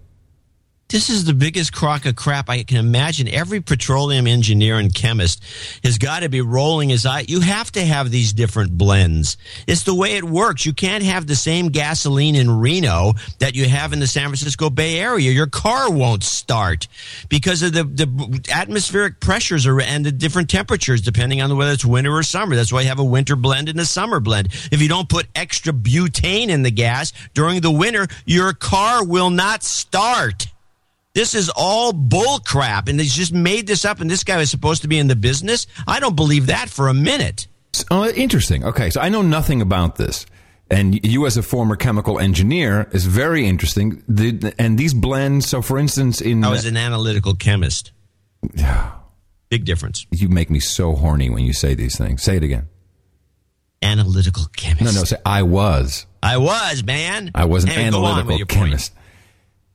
This 0.90 1.10
is 1.10 1.26
the 1.26 1.34
biggest 1.34 1.74
crock 1.74 2.06
of 2.06 2.16
crap 2.16 2.52
I 2.52 2.62
can 2.62 2.78
imagine. 2.78 3.28
Every 3.28 3.62
petroleum 3.62 4.28
engineer 4.28 4.78
and 4.78 4.94
chemist 4.94 5.44
has 5.84 5.98
got 5.98 6.20
to 6.20 6.30
be 6.30 6.42
rolling 6.42 6.90
his 6.90 7.04
eye. 7.04 7.26
You 7.28 7.40
have 7.40 7.72
to 7.72 7.84
have 7.84 8.12
these 8.12 8.32
different 8.32 8.78
blends. 8.78 9.38
It's 9.66 9.84
the 9.84 9.96
way 9.96 10.18
it 10.18 10.24
works. 10.24 10.68
You 10.68 10.74
can't 10.74 11.04
have 11.04 11.26
the 11.26 11.36
same 11.36 11.70
gasoline 11.70 12.36
in 12.36 12.60
Reno 12.60 13.14
that 13.40 13.56
you 13.56 13.68
have 13.68 13.92
in 13.92 14.00
the 14.00 14.06
San 14.06 14.26
Francisco 14.26 14.70
Bay 14.70 15.00
Area. 15.00 15.32
Your 15.32 15.48
car 15.48 15.92
won't 15.92 16.24
start 16.24 16.88
because 17.28 17.64
of 17.64 17.74
the, 17.74 17.86
the 17.86 18.52
atmospheric 18.54 19.20
pressures 19.20 19.66
and 19.66 20.06
the 20.06 20.12
different 20.12 20.52
temperatures 20.52 21.02
depending 21.02 21.42
on 21.42 21.58
whether 21.58 21.72
it's 21.72 21.84
winter 21.84 22.12
or 22.12 22.22
summer. 22.22 22.56
That's 22.56 22.72
why 22.72 22.82
you 22.82 22.90
have 22.90 23.00
a 23.00 23.04
winter 23.04 23.36
blend 23.36 23.68
and 23.68 23.80
a 23.80 23.86
summer 23.86 24.20
blend. 24.20 24.50
If 24.72 24.80
you 24.80 24.90
don't 24.90 25.10
put 25.10 25.26
extra 25.34 25.74
butane 25.74 26.50
in 26.50 26.62
the 26.62 26.70
gas 26.72 27.14
during 27.34 27.62
the 27.62 27.72
winter, 27.72 28.06
your 28.26 28.54
car 28.54 29.04
will 29.04 29.32
not 29.32 29.64
start. 29.64 30.53
This 31.16 31.36
is 31.36 31.52
all 31.56 31.94
bull 31.94 32.40
crap, 32.40 32.88
and 32.88 33.00
they 33.00 33.04
just 33.04 33.34
made 33.34 33.68
this 33.68 33.86
up. 33.86 34.00
And 34.02 34.10
this 34.10 34.24
guy 34.24 34.38
was 34.38 34.50
supposed 34.50 34.82
to 34.82 34.88
be 34.88 34.98
in 34.98 35.08
the 35.08 35.16
business. 35.16 35.68
I 35.88 36.00
don't 36.00 36.16
believe 36.16 36.48
that 36.48 36.70
for 36.70 36.88
a 36.88 36.94
minute. 36.94 37.48
Oh, 37.92 38.08
interesting. 38.10 38.64
Okay, 38.66 38.90
so 38.90 39.00
I 39.00 39.10
know 39.10 39.22
nothing 39.22 39.62
about 39.62 39.96
this. 39.96 40.26
And 40.72 41.06
you, 41.06 41.28
as 41.28 41.38
a 41.38 41.44
former 41.44 41.76
chemical 41.76 42.18
engineer, 42.20 42.90
is 42.94 43.06
very 43.06 43.46
interesting. 43.46 44.02
The, 44.08 44.56
and 44.58 44.78
these 44.78 44.94
blends. 44.96 45.48
So, 45.48 45.62
for 45.62 45.78
instance, 45.78 46.20
in 46.20 46.44
I 46.44 46.50
was 46.50 46.66
an 46.66 46.78
analytical 46.78 47.36
chemist. 47.36 47.92
Big 49.50 49.66
difference. 49.66 50.08
you 50.10 50.30
make 50.30 50.50
me 50.50 50.60
so 50.60 50.96
horny 50.96 51.30
when 51.30 51.44
you 51.44 51.54
say 51.54 51.76
these 51.76 51.96
things. 51.96 52.24
Say 52.24 52.38
it 52.38 52.44
again. 52.44 52.70
Analytical 53.84 54.46
chemist. 54.56 54.82
No, 54.84 54.92
no. 55.02 55.04
Say 55.04 55.18
I 55.26 55.44
was. 55.44 56.08
I 56.24 56.38
was 56.38 56.84
man. 56.84 57.32
I 57.36 57.46
was 57.46 57.66
an 57.66 57.70
Anyway, 57.72 57.92
go 57.92 58.06
on 58.06 58.16
with 58.16 58.26
analytical 58.26 58.48
chemist. 58.48 58.96
point. 58.96 59.03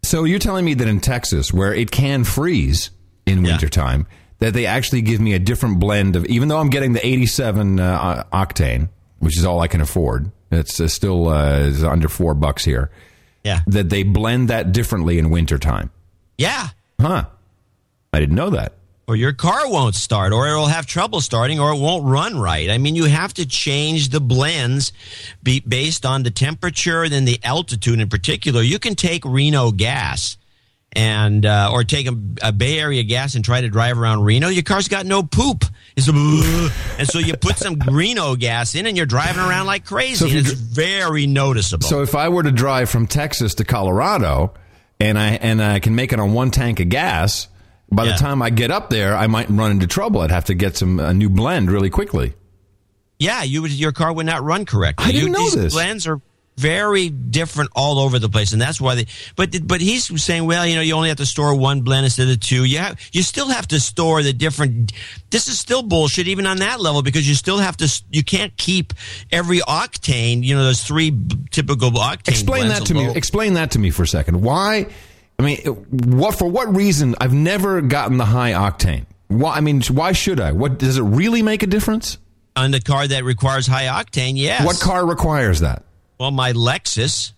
So 0.08 0.24
you're 0.24 0.38
telling 0.38 0.64
me 0.64 0.72
that 0.72 0.88
in 0.88 1.00
Texas, 1.00 1.52
where 1.52 1.74
it 1.74 1.90
can 1.90 2.24
freeze 2.24 2.88
in 3.26 3.42
wintertime, 3.42 4.06
that 4.38 4.54
they 4.54 4.64
actually 4.64 5.02
give 5.02 5.20
me 5.20 5.34
a 5.34 5.38
different 5.38 5.80
blend 5.80 6.16
of, 6.16 6.24
even 6.24 6.48
though 6.48 6.56
I'm 6.56 6.70
getting 6.70 6.94
the 6.94 7.06
87 7.06 7.78
uh, 7.78 8.24
octane, 8.32 8.88
which 9.18 9.36
is 9.36 9.44
all 9.44 9.60
I 9.60 9.66
can 9.66 9.82
afford. 9.82 10.30
It's 10.50 10.80
uh, 10.80 10.88
still 10.88 11.28
uh, 11.28 11.58
is 11.58 11.84
under 11.84 12.08
four 12.08 12.32
bucks 12.32 12.64
here. 12.64 12.90
Yeah. 13.44 13.60
That 13.66 13.90
they 13.90 14.02
blend 14.02 14.48
that 14.48 14.72
differently 14.72 15.18
in 15.18 15.28
wintertime. 15.28 15.90
Yeah. 16.38 16.68
Huh. 16.98 17.26
I 18.10 18.20
didn't 18.20 18.36
know 18.36 18.48
that. 18.48 18.77
Or 19.08 19.16
your 19.16 19.32
car 19.32 19.70
won't 19.70 19.94
start, 19.94 20.34
or 20.34 20.46
it'll 20.46 20.66
have 20.66 20.84
trouble 20.84 21.22
starting, 21.22 21.58
or 21.58 21.72
it 21.72 21.78
won't 21.78 22.04
run 22.04 22.38
right. 22.38 22.68
I 22.68 22.76
mean, 22.76 22.94
you 22.94 23.04
have 23.04 23.32
to 23.34 23.46
change 23.46 24.10
the 24.10 24.20
blends 24.20 24.92
be, 25.42 25.60
based 25.60 26.04
on 26.04 26.24
the 26.24 26.30
temperature 26.30 27.04
and 27.04 27.12
then 27.12 27.24
the 27.24 27.40
altitude 27.42 28.00
in 28.00 28.10
particular. 28.10 28.60
You 28.60 28.78
can 28.78 28.94
take 28.94 29.24
Reno 29.24 29.72
gas 29.72 30.36
and 30.92 31.46
uh, 31.46 31.70
or 31.72 31.84
take 31.84 32.06
a, 32.06 32.14
a 32.42 32.52
Bay 32.52 32.78
Area 32.78 33.02
gas 33.02 33.34
and 33.34 33.42
try 33.42 33.62
to 33.62 33.68
drive 33.70 33.98
around 33.98 34.24
Reno. 34.24 34.48
Your 34.48 34.62
car's 34.62 34.88
got 34.88 35.06
no 35.06 35.22
poop, 35.22 35.64
it's 35.96 36.06
a, 36.06 36.12
and 36.98 37.08
so 37.08 37.18
you 37.18 37.34
put 37.34 37.56
some 37.56 37.78
Reno 37.90 38.36
gas 38.36 38.74
in, 38.74 38.86
and 38.86 38.94
you're 38.94 39.06
driving 39.06 39.42
around 39.42 39.64
like 39.64 39.86
crazy. 39.86 40.16
So 40.16 40.26
and 40.26 40.36
it's 40.36 40.52
very 40.52 41.26
noticeable. 41.26 41.86
So 41.86 42.02
if 42.02 42.14
I 42.14 42.28
were 42.28 42.42
to 42.42 42.52
drive 42.52 42.90
from 42.90 43.06
Texas 43.06 43.54
to 43.54 43.64
Colorado, 43.64 44.52
and 45.00 45.18
I 45.18 45.30
and 45.30 45.62
I 45.62 45.80
can 45.80 45.94
make 45.94 46.12
it 46.12 46.20
on 46.20 46.34
one 46.34 46.50
tank 46.50 46.78
of 46.78 46.90
gas, 46.90 47.48
by 47.90 48.04
the 48.06 48.12
time 48.12 48.42
I 48.42 48.50
get 48.50 48.70
up 48.70 48.90
there, 48.90 49.16
I 49.16 49.26
might 49.26 49.48
run 49.50 49.70
into 49.72 49.86
trouble. 49.86 50.20
I'd 50.20 50.30
have 50.30 50.44
to 50.46 50.54
get 50.54 50.76
some 50.76 51.00
a 51.00 51.12
new 51.14 51.30
blend 51.30 51.70
really 51.70 51.90
quickly. 51.90 52.34
Yeah, 53.18 53.42
you 53.42 53.62
would, 53.62 53.72
your 53.72 53.92
car 53.92 54.12
would 54.12 54.26
not 54.26 54.42
run 54.42 54.64
correctly. 54.64 55.06
I 55.06 55.12
didn't 55.12 55.28
You- 55.28 55.32
know 55.32 55.44
these 55.44 55.54
this. 55.54 55.72
blends 55.74 56.06
are 56.06 56.20
very 56.56 57.08
different 57.08 57.70
all 57.76 58.00
over 58.00 58.18
the 58.18 58.28
place, 58.28 58.52
and 58.52 58.60
that's 58.60 58.80
why 58.80 58.96
they. 58.96 59.06
But 59.36 59.56
but 59.66 59.80
he's 59.80 60.20
saying, 60.22 60.44
well, 60.44 60.66
you 60.66 60.74
know, 60.74 60.80
you 60.82 60.92
only 60.94 61.08
have 61.08 61.18
to 61.18 61.26
store 61.26 61.54
one 61.54 61.82
blend 61.82 62.04
instead 62.04 62.28
of 62.28 62.40
two. 62.40 62.64
You 62.64 62.78
have, 62.78 62.98
you 63.12 63.22
still 63.22 63.48
have 63.48 63.68
to 63.68 63.78
store 63.80 64.24
the 64.24 64.32
different. 64.32 64.92
This 65.30 65.46
is 65.46 65.56
still 65.58 65.82
bullshit, 65.84 66.26
even 66.26 66.46
on 66.46 66.56
that 66.58 66.80
level, 66.80 67.02
because 67.02 67.28
you 67.28 67.36
still 67.36 67.58
have 67.58 67.76
to. 67.78 68.02
You 68.10 68.24
can't 68.24 68.56
keep 68.56 68.92
every 69.30 69.60
octane. 69.60 70.42
You 70.42 70.56
know, 70.56 70.64
those 70.64 70.82
three 70.82 71.16
typical 71.52 71.90
octane. 71.92 72.28
Explain 72.28 72.66
blends 72.66 72.80
that 72.80 72.86
to 72.86 72.94
me. 72.94 73.08
Explain 73.16 73.54
that 73.54 73.70
to 73.72 73.78
me 73.78 73.90
for 73.90 74.02
a 74.02 74.08
second. 74.08 74.42
Why? 74.42 74.88
I 75.38 75.44
mean, 75.44 75.58
what 75.64 76.38
for? 76.38 76.48
What 76.48 76.74
reason? 76.74 77.14
I've 77.20 77.34
never 77.34 77.80
gotten 77.80 78.16
the 78.16 78.24
high 78.24 78.52
octane. 78.52 79.06
Why? 79.28 79.54
I 79.54 79.60
mean, 79.60 79.82
why 79.82 80.12
should 80.12 80.40
I? 80.40 80.52
What 80.52 80.78
does 80.78 80.98
it 80.98 81.02
really 81.02 81.42
make 81.42 81.62
a 81.62 81.66
difference? 81.66 82.18
on 82.58 82.70
the 82.72 82.80
car 82.80 83.06
that 83.06 83.24
requires 83.24 83.66
high 83.66 83.84
octane. 83.84 84.32
Yes. 84.36 84.64
What 84.64 84.80
car 84.80 85.06
requires 85.06 85.60
that? 85.60 85.84
Well, 86.18 86.30
my 86.30 86.52
Lexus. 86.52 87.32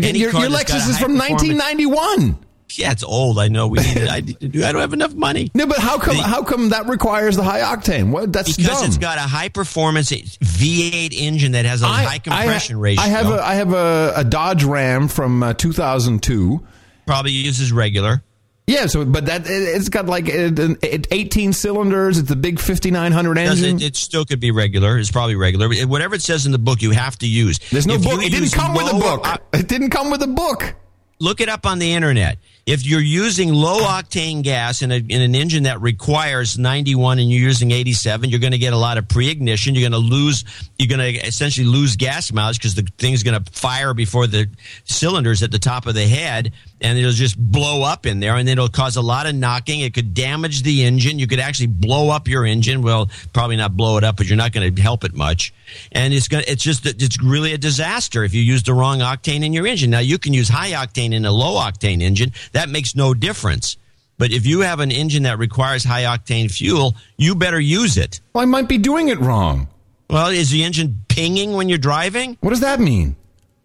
Any 0.00 0.20
Your, 0.20 0.30
your 0.30 0.48
Lexus 0.48 0.88
is 0.88 0.98
from 0.98 1.18
1991. 1.18 2.38
Yeah, 2.74 2.92
it's 2.92 3.04
old. 3.04 3.38
I 3.38 3.48
know. 3.48 3.66
We 3.66 3.80
need 3.80 3.96
it. 3.98 4.10
I, 4.10 4.20
need 4.20 4.40
to 4.40 4.48
do- 4.48 4.64
I 4.64 4.72
don't 4.72 4.80
have 4.80 4.94
enough 4.94 5.12
money. 5.12 5.50
No, 5.54 5.66
but 5.66 5.78
how 5.78 5.98
come? 5.98 6.16
how 6.16 6.42
come 6.42 6.70
that 6.70 6.86
requires 6.86 7.36
the 7.36 7.42
high 7.42 7.60
octane? 7.60 8.10
What? 8.10 8.32
That's 8.32 8.56
because 8.56 8.80
dumb. 8.80 8.86
it's 8.86 8.96
got 8.96 9.18
a 9.18 9.22
high 9.22 9.50
performance 9.50 10.10
V8 10.10 11.12
engine 11.12 11.52
that 11.52 11.66
has 11.66 11.82
a 11.82 11.86
high 11.86 12.18
compression 12.18 12.76
I, 12.76 12.80
ratio. 12.80 13.02
I 13.02 13.08
have 13.08 13.30
a 13.30 13.42
I 13.42 13.54
have 13.54 13.72
a, 13.74 14.12
a 14.16 14.24
Dodge 14.24 14.64
Ram 14.64 15.08
from 15.08 15.42
uh, 15.42 15.52
2002. 15.52 16.66
Probably 17.06 17.32
uses 17.32 17.72
regular. 17.72 18.22
Yeah, 18.66 18.86
so 18.86 19.04
but 19.04 19.26
that 19.26 19.42
it, 19.44 19.50
it's 19.50 19.88
got 19.88 20.06
like 20.06 20.28
it, 20.28 20.58
it, 20.84 21.08
18 21.10 21.52
cylinders. 21.52 22.16
It's 22.18 22.30
a 22.30 22.36
big 22.36 22.60
5900 22.60 23.36
engine. 23.38 23.76
it, 23.76 23.82
it 23.82 23.96
still 23.96 24.24
could 24.24 24.38
be 24.38 24.52
regular. 24.52 24.98
It's 24.98 25.10
probably 25.10 25.34
regular. 25.34 25.68
But 25.68 25.78
Whatever 25.86 26.14
it 26.14 26.22
says 26.22 26.46
in 26.46 26.52
the 26.52 26.58
book, 26.58 26.80
you 26.80 26.92
have 26.92 27.18
to 27.18 27.26
use. 27.26 27.58
There's 27.70 27.86
no 27.88 27.94
If 27.94 28.04
book. 28.04 28.22
It 28.22 28.30
didn't 28.30 28.52
come 28.52 28.74
with 28.74 28.86
a 28.92 28.94
book. 28.98 29.26
uh, 29.26 29.38
It 29.52 29.66
didn't 29.68 29.90
come 29.90 30.10
with 30.10 30.22
a 30.22 30.28
book. 30.28 30.74
look 31.18 31.40
it 31.40 31.48
up 31.48 31.66
on 31.66 31.80
the 31.80 31.92
internet. 31.92 32.38
If 32.64 32.86
you're 32.86 33.00
using 33.00 33.52
low 33.52 33.80
octane 33.80 34.44
gas 34.44 34.82
in, 34.82 34.92
a, 34.92 34.96
in 34.96 35.20
an 35.20 35.34
engine 35.34 35.64
that 35.64 35.80
requires 35.80 36.56
91 36.56 37.18
and 37.18 37.28
you're 37.28 37.40
using 37.40 37.72
87, 37.72 38.30
you're 38.30 38.38
going 38.38 38.52
to 38.52 38.58
get 38.58 38.72
a 38.72 38.76
lot 38.76 38.98
of 38.98 39.08
pre-ignition. 39.08 39.74
You're 39.74 39.90
going 39.90 40.00
to 40.00 40.08
lose. 40.08 40.44
You're 40.78 40.96
going 40.96 41.14
to 41.14 41.26
essentially 41.26 41.66
lose 41.66 41.96
gas 41.96 42.32
mileage 42.32 42.58
because 42.58 42.76
the 42.76 42.86
thing's 42.98 43.24
going 43.24 43.42
to 43.42 43.52
fire 43.52 43.94
before 43.94 44.28
the 44.28 44.48
cylinders 44.84 45.42
at 45.42 45.50
the 45.50 45.58
top 45.58 45.86
of 45.86 45.94
the 45.96 46.06
head, 46.06 46.52
and 46.80 46.96
it'll 46.96 47.10
just 47.10 47.36
blow 47.36 47.82
up 47.82 48.06
in 48.06 48.20
there, 48.20 48.36
and 48.36 48.48
it'll 48.48 48.68
cause 48.68 48.94
a 48.94 49.02
lot 49.02 49.26
of 49.26 49.34
knocking. 49.34 49.80
It 49.80 49.92
could 49.92 50.14
damage 50.14 50.62
the 50.62 50.84
engine. 50.84 51.18
You 51.18 51.26
could 51.26 51.40
actually 51.40 51.66
blow 51.66 52.10
up 52.10 52.28
your 52.28 52.46
engine. 52.46 52.82
Well, 52.82 53.10
probably 53.32 53.56
not 53.56 53.76
blow 53.76 53.98
it 53.98 54.04
up, 54.04 54.16
but 54.16 54.28
you're 54.28 54.36
not 54.36 54.52
going 54.52 54.72
to 54.72 54.82
help 54.82 55.02
it 55.02 55.14
much. 55.14 55.52
And 55.90 56.14
it's 56.14 56.28
going. 56.28 56.44
It's 56.46 56.62
just. 56.62 56.86
It's 56.86 57.20
really 57.20 57.54
a 57.54 57.58
disaster 57.58 58.22
if 58.22 58.34
you 58.34 58.42
use 58.42 58.62
the 58.62 58.74
wrong 58.74 59.00
octane 59.00 59.44
in 59.44 59.52
your 59.52 59.66
engine. 59.66 59.90
Now 59.90 59.98
you 59.98 60.18
can 60.18 60.32
use 60.32 60.48
high 60.48 60.70
octane 60.70 61.12
in 61.12 61.24
a 61.24 61.32
low 61.32 61.60
octane 61.60 62.02
engine. 62.02 62.32
That 62.52 62.68
makes 62.68 62.94
no 62.94 63.14
difference. 63.14 63.76
But 64.18 64.30
if 64.30 64.46
you 64.46 64.60
have 64.60 64.80
an 64.80 64.90
engine 64.92 65.24
that 65.24 65.38
requires 65.38 65.82
high 65.84 66.02
octane 66.04 66.50
fuel, 66.50 66.94
you 67.16 67.34
better 67.34 67.58
use 67.58 67.96
it. 67.96 68.20
Well, 68.34 68.42
I 68.42 68.46
might 68.46 68.68
be 68.68 68.78
doing 68.78 69.08
it 69.08 69.18
wrong. 69.18 69.68
Well, 70.08 70.28
is 70.28 70.50
the 70.50 70.62
engine 70.64 71.04
pinging 71.08 71.54
when 71.54 71.68
you're 71.68 71.78
driving? 71.78 72.36
What 72.40 72.50
does 72.50 72.60
that 72.60 72.78
mean? 72.78 73.16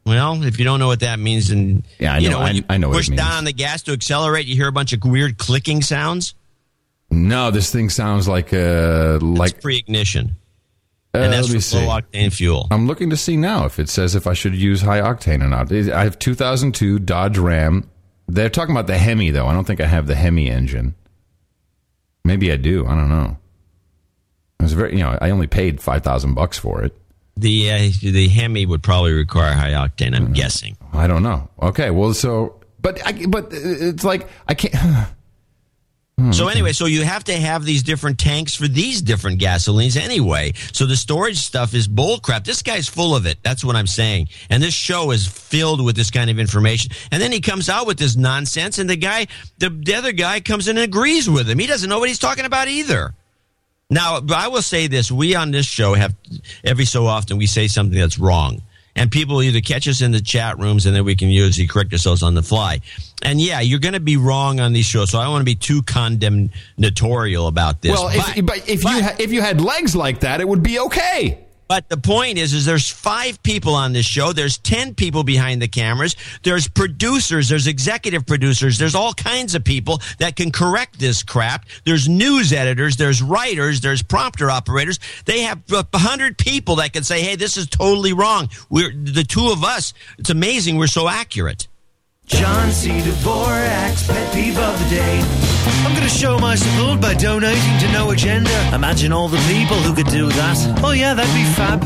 Well, 0.06 0.42
if 0.44 0.58
you 0.58 0.64
don't 0.64 0.80
know 0.80 0.88
what 0.88 1.02
that 1.02 1.20
means, 1.20 1.52
and 1.52 1.84
Yeah, 2.00 2.14
I 2.16 2.18
you 2.20 2.30
know- 2.30 2.40
I- 2.40 2.52
you 2.52 2.64
I 2.70 2.78
know 2.78 2.88
what 2.88 2.96
it 2.96 2.98
push 3.10 3.10
down 3.10 3.34
on 3.34 3.44
the 3.44 3.52
gas 3.52 3.84
to 3.84 3.92
accelerate, 3.92 4.46
you 4.46 4.56
hear 4.56 4.68
a 4.70 4.72
bunch 4.72 4.94
of 4.94 5.04
weird 5.04 5.38
clicking 5.38 5.82
sounds. 5.82 6.34
No, 7.12 7.52
this 7.52 7.72
thing 7.72 7.90
sounds 7.90 8.28
like 8.28 8.54
uh 8.54 9.18
like 9.22 9.62
pre-ignition. 9.62 10.38
Uh, 11.14 11.20
and 11.20 11.34
that's 11.34 11.48
for 11.72 11.78
low 11.80 11.88
octane 12.02 12.32
fuel. 12.34 12.68
I'm 12.72 12.86
looking 12.88 13.10
to 13.10 13.18
see 13.18 13.38
now 13.38 13.66
if 13.66 13.80
it 13.80 13.90
says 13.90 14.14
if 14.16 14.28
I 14.28 14.34
should 14.34 14.56
use 14.56 14.82
high 14.82 15.02
octane 15.02 15.42
or 15.42 15.48
not. 15.48 15.72
I 15.72 16.04
have 16.04 16.20
2002 16.20 17.00
Dodge 17.00 17.38
Ram. 17.38 17.90
They're 18.28 18.50
talking 18.50 18.74
about 18.74 18.88
the 18.88 18.98
Hemi 18.98 19.32
though. 19.32 19.48
I 19.48 19.54
don't 19.54 19.66
think 19.66 19.82
I 19.82 19.88
have 19.88 20.08
the 20.08 20.16
Hemi 20.16 20.50
engine. 20.50 20.96
Maybe 22.26 22.52
I 22.52 22.58
do. 22.58 22.86
I 22.86 22.96
don't 22.96 23.10
know. 23.10 23.38
It 24.60 24.64
was 24.64 24.74
very, 24.74 24.94
you 24.94 25.00
know, 25.00 25.18
I 25.22 25.30
only 25.30 25.48
paid 25.48 25.80
five 25.82 26.04
thousand 26.04 26.34
bucks 26.34 26.58
for 26.58 26.84
it. 26.84 26.96
The 27.38 27.72
uh, 27.72 27.90
the 28.02 28.28
Hemi 28.28 28.66
would 28.66 28.84
probably 28.84 29.14
require 29.14 29.54
high 29.54 29.72
octane. 29.72 30.16
I'm 30.16 30.34
guessing. 30.34 30.76
I 30.92 31.08
don't 31.08 31.24
know. 31.24 31.50
Okay, 31.62 31.92
well, 31.92 32.14
so 32.14 32.60
but 32.82 33.06
I, 33.06 33.26
but 33.28 33.50
it's 33.52 34.04
like 34.04 34.28
I 34.48 34.54
can't. 34.54 35.08
Hmm, 36.20 36.32
so 36.32 36.48
anyway, 36.48 36.74
so 36.74 36.86
you 36.86 37.04
have 37.04 37.24
to 37.26 37.34
have 37.34 37.64
these 37.64 37.84
different 37.84 38.18
tanks 38.18 38.56
for 38.56 38.68
these 38.68 39.04
different 39.04 39.40
gasolines 39.40 39.96
anyway. 39.96 40.54
So 40.74 40.88
the 40.88 40.96
storage 40.96 41.38
stuff 41.38 41.76
is 41.76 41.88
bullcrap. 41.88 42.44
This 42.44 42.64
guy's 42.64 42.88
full 42.88 43.16
of 43.16 43.28
it. 43.28 43.38
That's 43.44 43.64
what 43.64 43.76
I'm 43.76 43.86
saying. 43.86 44.30
And 44.50 44.64
this 44.64 44.74
show 44.74 45.12
is 45.12 45.28
filled 45.28 45.84
with 45.86 45.96
this 45.96 46.10
kind 46.10 46.32
of 46.32 46.40
information. 46.40 46.92
And 47.12 47.22
then 47.22 47.32
he 47.32 47.40
comes 47.40 47.70
out 47.70 47.86
with 47.86 48.00
this 48.00 48.16
nonsense, 48.16 48.80
and 48.80 48.90
the 48.90 48.96
guy, 48.96 49.28
the, 49.60 49.70
the 49.70 49.94
other 49.94 50.12
guy, 50.12 50.40
comes 50.40 50.68
in 50.68 50.78
and 50.78 50.84
agrees 50.84 51.30
with 51.30 51.48
him. 51.48 51.60
He 51.60 51.68
doesn't 51.68 51.88
know 51.88 52.00
what 52.00 52.10
he's 52.10 52.20
talking 52.20 52.46
about 52.46 52.68
either. 52.68 53.14
Now, 53.90 54.20
I 54.34 54.48
will 54.48 54.64
say 54.64 54.88
this: 54.88 55.12
we 55.12 55.36
on 55.36 55.52
this 55.52 55.66
show 55.66 55.94
have 55.94 56.16
every 56.64 56.86
so 56.86 57.06
often 57.06 57.38
we 57.38 57.46
say 57.46 57.68
something 57.68 57.98
that's 57.98 58.20
wrong, 58.20 58.62
and 58.98 59.12
people 59.12 59.42
either 59.42 59.62
catch 59.62 59.88
us 59.88 60.02
in 60.02 60.12
the 60.12 60.20
chat 60.20 60.58
rooms, 60.58 60.86
and 60.86 60.96
then 60.96 61.06
we 61.06 61.16
can 61.16 61.30
usually 61.30 61.68
correct 61.68 61.94
ourselves 61.94 62.24
on 62.24 62.34
the 62.34 62.44
fly. 62.44 62.82
And 63.22 63.40
yeah, 63.40 63.62
you're 63.62 63.80
going 63.80 63.94
to 63.94 64.00
be 64.00 64.18
wrong 64.18 64.60
on 64.60 64.74
these 64.74 64.86
shows, 64.86 65.12
so 65.12 65.20
I 65.20 65.24
don't 65.24 65.32
want 65.32 65.42
to 65.42 65.46
be 65.46 65.56
too 65.56 65.82
condemnatorial 65.84 67.48
about 67.48 67.82
this. 67.82 67.92
Well, 67.92 68.10
if, 68.12 68.46
but 68.46 68.68
if 68.68 68.84
you 68.84 69.02
ha- 69.04 69.16
if 69.20 69.32
you 69.32 69.42
had 69.42 69.62
legs 69.62 69.96
like 69.96 70.22
that, 70.22 70.42
it 70.42 70.48
would 70.48 70.64
be 70.64 70.80
okay. 70.80 71.47
But 71.68 71.90
the 71.90 71.98
point 71.98 72.38
is, 72.38 72.54
is 72.54 72.66
there's 72.66 72.90
five 72.90 73.42
people 73.44 73.76
on 73.76 73.94
this 73.94 74.06
show. 74.06 74.34
There's 74.34 74.58
ten 74.58 74.96
people 74.96 75.24
behind 75.24 75.62
the 75.62 75.68
cameras. 75.68 76.16
There's 76.44 76.68
producers. 76.68 77.50
There's 77.50 77.68
executive 77.68 78.26
producers. 78.26 78.78
There's 78.78 78.96
all 78.96 79.14
kinds 79.14 79.56
of 79.56 79.64
people 79.64 80.02
that 80.20 80.36
can 80.36 80.52
correct 80.52 81.00
this 81.00 81.24
crap. 81.24 81.66
There's 81.86 82.08
news 82.08 82.54
editors. 82.54 82.96
There's 82.96 83.22
writers. 83.22 83.82
There's 83.82 84.02
prompter 84.02 84.50
operators. 84.50 85.00
They 85.26 85.42
have 85.42 85.62
a 85.72 85.86
hundred 85.98 86.38
people 86.38 86.78
that 86.78 86.94
can 86.94 87.04
say, 87.04 87.22
"Hey, 87.22 87.36
this 87.36 87.58
is 87.58 87.68
totally 87.68 88.14
wrong." 88.14 88.50
We're 88.70 88.94
the 88.94 89.24
two 89.24 89.50
of 89.50 89.64
us. 89.64 89.94
It's 90.18 90.30
amazing. 90.30 90.78
We're 90.78 90.88
so 90.88 91.08
accurate. 91.08 91.68
John 92.28 92.72
C. 92.72 92.90
Dvorak's 92.90 94.06
pet 94.06 94.34
peeve 94.34 94.58
of 94.58 94.84
the 94.84 94.90
day. 94.96 95.22
I'm 95.86 95.92
going 95.92 96.04
to 96.04 96.10
show 96.10 96.38
my 96.38 96.56
support 96.56 97.00
by 97.00 97.14
donating 97.14 97.80
to 97.80 97.92
No 97.94 98.12
Agenda. 98.12 98.52
Imagine 98.76 99.14
all 99.14 99.30
the 99.30 99.38
people 99.48 99.78
who 99.78 99.94
could 99.96 100.12
do 100.12 100.28
that. 100.28 100.82
Oh, 100.84 100.92
yeah, 100.92 101.14
that'd 101.14 101.34
be 101.34 101.44
fab. 101.54 101.82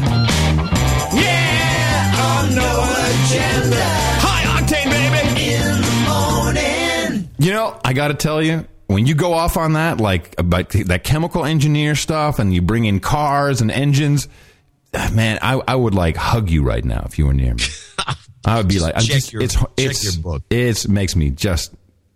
Yeah, 1.14 2.16
on 2.18 2.56
No 2.56 2.62
Agenda. 3.06 3.84
High 4.20 4.62
octane, 4.62 4.90
baby. 4.90 5.54
In 5.54 5.82
the 5.82 7.14
morning. 7.14 7.30
You 7.38 7.52
know, 7.54 7.80
I 7.86 7.94
got 7.94 8.08
to 8.08 8.16
tell 8.16 8.42
you, 8.42 8.66
when 8.88 9.06
you 9.06 9.14
go 9.14 9.34
off 9.34 9.58
on 9.58 9.74
that, 9.74 10.00
like 10.00 10.34
about 10.40 10.70
that 10.70 11.04
chemical 11.04 11.46
engineer 11.46 11.94
stuff, 11.94 12.40
and 12.40 12.52
you 12.52 12.64
bring 12.64 12.86
in 12.86 13.00
cars 13.00 13.62
and 13.62 13.70
engines, 13.70 14.28
ah, 14.96 15.12
man, 15.14 15.38
I, 15.44 15.62
I 15.68 15.76
would 15.76 15.94
like 15.94 16.18
hug 16.18 16.50
you 16.50 16.64
right 16.64 16.84
now 16.84 17.04
if 17.06 17.20
you 17.20 17.28
were 17.28 17.34
near 17.34 17.54
me. 17.54 17.64
I 18.46 18.58
would 18.58 18.68
be 18.68 18.80
like, 18.80 18.96
I'm 18.96 19.02
just, 19.02 19.32
your- 19.34 19.44
it's, 19.44 19.56
it's, 19.78 20.04
your 20.16 20.24
book. 20.24 20.44
It's 20.50 20.88
makes 20.88 21.16
me 21.16 21.30
just 21.30 21.74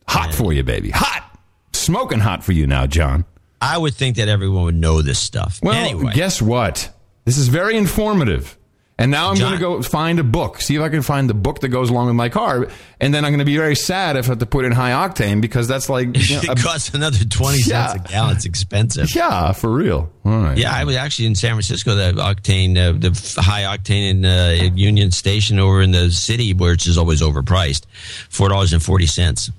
hot 0.08 0.34
for 0.34 0.54
you, 0.54 0.64
baby. 0.64 0.90
Hot, 0.92 1.40
smoking 1.74 2.20
hot 2.20 2.44
for 2.44 2.52
you 2.52 2.66
now, 2.68 2.88
John. 2.88 3.26
I 3.62 3.78
would 3.78 3.94
think 3.96 4.18
that 4.18 4.28
everyone 4.28 4.64
would 4.66 4.76
know 4.76 5.02
this 5.02 5.20
stuff. 5.20 5.60
Well, 5.64 5.74
anyway, 5.74 6.14
guess 6.14 6.42
what? 6.42 6.92
This 7.26 7.38
is 7.38 7.48
very 7.48 7.78
informative. 7.78 8.58
And 8.98 9.12
now 9.12 9.30
I'm 9.30 9.38
going 9.38 9.52
to 9.52 9.60
go 9.60 9.82
find 9.82 10.20
a 10.20 10.24
book, 10.24 10.62
see 10.62 10.78
if 10.78 10.82
I 10.82 10.88
can 10.88 11.02
find 11.02 11.30
the 11.30 11.34
book 11.34 11.60
that 11.60 11.68
goes 11.68 11.90
along 11.90 12.06
with 12.08 12.16
my 12.16 12.30
car. 12.30 12.70
And 13.02 13.14
then 13.14 13.26
I'm 13.26 13.32
going 13.32 13.40
to 13.40 13.46
be 13.46 13.58
very 13.58 13.76
sad 13.76 14.16
if 14.16 14.28
I 14.28 14.30
have 14.30 14.38
to 14.40 14.46
put 14.46 14.64
in 14.64 14.72
high 14.72 14.92
octane 14.92 15.42
because 15.42 15.68
that's 15.68 15.90
like 15.90 16.08
you 16.18 16.36
know, 16.38 16.42
it 16.54 16.60
a- 16.60 16.64
costs 16.64 16.94
another 16.94 17.18
twenty 17.26 17.58
Yeah. 17.66 17.88
cents 17.88 18.06
a 18.06 18.08
gallon. 18.14 18.36
It's 18.38 18.46
expensive. 18.46 19.10
yeah, 19.16 19.52
for 19.52 19.70
real. 19.70 20.10
All 20.24 20.32
right. 20.44 20.58
Yeah, 20.58 20.74
I 20.74 20.86
was 20.86 20.96
actually 20.96 21.26
in 21.26 21.36
San 21.36 21.52
Francisco. 21.52 21.94
The 21.96 22.14
octane, 22.14 22.78
uh, 22.78 22.94
the 22.98 23.42
high 23.42 23.64
octane 23.64 24.12
in 24.12 24.26
uh, 24.26 24.74
Union 24.76 25.12
Station 25.12 25.60
over 25.60 25.82
in 25.82 25.92
the 25.92 26.10
city, 26.10 26.54
which 26.54 26.88
is 26.88 26.98
always 26.98 27.22
overpriced, 27.22 27.86
four 28.30 28.48
dollars 28.48 28.72
and 28.72 28.82
forty 28.82 29.08
cents. 29.08 29.52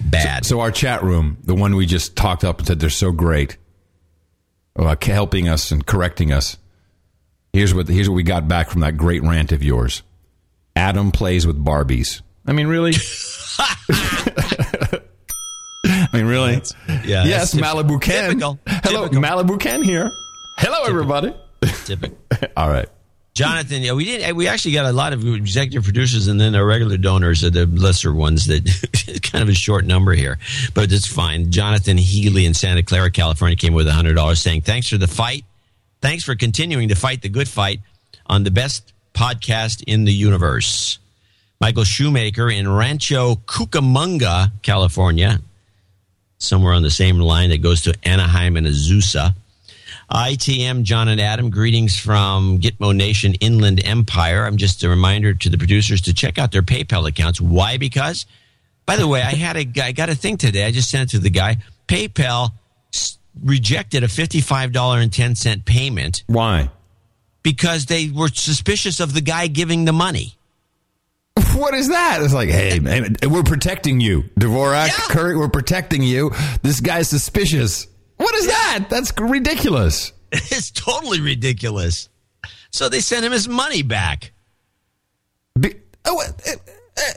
Bad. 0.00 0.46
So 0.46 0.60
our 0.60 0.70
chat 0.70 1.02
room, 1.02 1.38
the 1.42 1.56
one 1.56 1.74
we 1.74 1.84
just 1.84 2.14
talked 2.14 2.44
up 2.44 2.58
and 2.58 2.68
said 2.68 2.78
they're 2.78 2.90
so 2.90 3.10
great, 3.10 3.56
uh, 4.76 4.94
helping 5.02 5.48
us 5.48 5.72
and 5.72 5.84
correcting 5.84 6.32
us. 6.32 6.56
Here's 7.52 7.74
what 7.74 7.88
here's 7.88 8.08
what 8.08 8.14
we 8.14 8.22
got 8.22 8.46
back 8.48 8.70
from 8.70 8.82
that 8.82 8.96
great 8.96 9.22
rant 9.22 9.52
of 9.52 9.62
yours. 9.62 10.02
Adam 10.76 11.10
plays 11.10 11.46
with 11.46 11.62
Barbies. 11.62 12.22
I 12.46 12.52
mean, 12.52 12.66
really? 12.66 12.92
I 15.84 16.08
mean, 16.12 16.26
really? 16.26 16.62
yeah, 17.04 17.24
yes, 17.24 17.54
Malibu 17.54 18.00
Ken. 18.00 18.30
typical. 18.30 18.58
Hello, 18.66 19.08
Malibu 19.08 19.58
Ken 19.60 19.82
here. 19.82 20.10
Hello, 20.58 20.84
everybody. 20.84 21.34
Typical. 21.84 22.16
All 22.56 22.68
right. 22.68 22.88
Jonathan, 23.34 23.82
yeah, 23.82 23.92
we 23.92 24.04
did. 24.04 24.34
We 24.34 24.48
actually 24.48 24.72
got 24.72 24.86
a 24.86 24.92
lot 24.92 25.12
of 25.12 25.24
executive 25.24 25.84
producers, 25.84 26.26
and 26.26 26.40
then 26.40 26.56
our 26.56 26.66
regular 26.66 26.96
donors 26.96 27.44
are 27.44 27.50
the 27.50 27.66
lesser 27.66 28.12
ones. 28.12 28.46
That 28.46 29.20
kind 29.32 29.42
of 29.42 29.48
a 29.48 29.54
short 29.54 29.84
number 29.84 30.12
here, 30.12 30.38
but 30.74 30.90
it's 30.90 31.06
fine. 31.06 31.52
Jonathan 31.52 31.96
Healy 31.96 32.46
in 32.46 32.54
Santa 32.54 32.82
Clara, 32.82 33.12
California, 33.12 33.56
came 33.56 33.74
with 33.74 33.88
hundred 33.88 34.14
dollars, 34.14 34.40
saying, 34.40 34.62
"Thanks 34.62 34.88
for 34.88 34.98
the 34.98 35.06
fight. 35.06 35.44
Thanks 36.00 36.24
for 36.24 36.34
continuing 36.34 36.88
to 36.88 36.94
fight 36.94 37.22
the 37.22 37.28
good 37.28 37.48
fight 37.48 37.80
on 38.26 38.44
the 38.44 38.50
best 38.50 38.92
podcast 39.14 39.82
in 39.86 40.04
the 40.04 40.12
universe." 40.12 40.98
Michael 41.60 41.84
Shoemaker 41.84 42.50
in 42.50 42.68
Rancho 42.68 43.34
Cucamonga, 43.46 44.52
California, 44.62 45.40
somewhere 46.38 46.72
on 46.72 46.82
the 46.82 46.90
same 46.90 47.18
line 47.18 47.50
that 47.50 47.62
goes 47.62 47.82
to 47.82 47.94
Anaheim 48.04 48.56
and 48.56 48.66
Azusa. 48.66 49.34
ITM, 50.10 50.84
John 50.84 51.08
and 51.08 51.20
Adam, 51.20 51.50
greetings 51.50 51.98
from 51.98 52.60
Gitmo 52.60 52.94
Nation 52.94 53.34
Inland 53.34 53.84
Empire. 53.84 54.46
I'm 54.46 54.56
just 54.56 54.82
a 54.82 54.88
reminder 54.88 55.34
to 55.34 55.50
the 55.50 55.58
producers 55.58 56.00
to 56.02 56.14
check 56.14 56.38
out 56.38 56.52
their 56.52 56.62
PayPal 56.62 57.06
accounts. 57.06 57.40
Why? 57.40 57.76
Because, 57.76 58.24
by 58.86 58.96
the 58.96 59.06
way, 59.06 59.20
I 59.20 59.34
had 59.34 59.56
a 59.56 59.66
I 59.82 59.92
got 59.92 60.08
a 60.08 60.14
thing 60.14 60.38
today. 60.38 60.64
I 60.64 60.70
just 60.70 60.90
sent 60.90 61.10
it 61.10 61.16
to 61.16 61.18
the 61.18 61.28
guy. 61.28 61.58
PayPal 61.88 62.52
rejected 63.42 64.02
a 64.04 64.08
$55.10 64.08 65.64
payment. 65.64 66.24
Why? 66.26 66.70
Because 67.42 67.86
they 67.86 68.10
were 68.10 68.28
suspicious 68.28 69.00
of 69.00 69.14
the 69.14 69.20
guy 69.20 69.46
giving 69.46 69.84
the 69.84 69.92
money. 69.92 70.34
What 71.54 71.74
is 71.74 71.88
that? 71.88 72.20
It's 72.22 72.34
like, 72.34 72.48
hey, 72.50 72.78
man, 72.78 73.16
we're 73.28 73.42
protecting 73.42 74.00
you, 74.00 74.22
Dvorak. 74.38 74.88
yeah. 74.88 74.94
Curry, 75.08 75.36
we're 75.36 75.48
protecting 75.48 76.02
you. 76.02 76.30
This 76.62 76.80
guy's 76.80 77.08
suspicious. 77.08 77.86
What 78.16 78.34
is 78.36 78.46
that? 78.46 78.86
That's 78.90 79.12
ridiculous. 79.18 80.12
It's 80.32 80.70
totally 80.70 81.20
ridiculous. 81.20 82.08
So 82.70 82.88
they 82.88 83.00
sent 83.00 83.24
him 83.24 83.32
his 83.32 83.48
money 83.48 83.82
back. 83.82 84.32
Oh, 86.04 86.20
eh, 86.20 86.32
eh, 86.46 86.54
eh. 86.96 87.12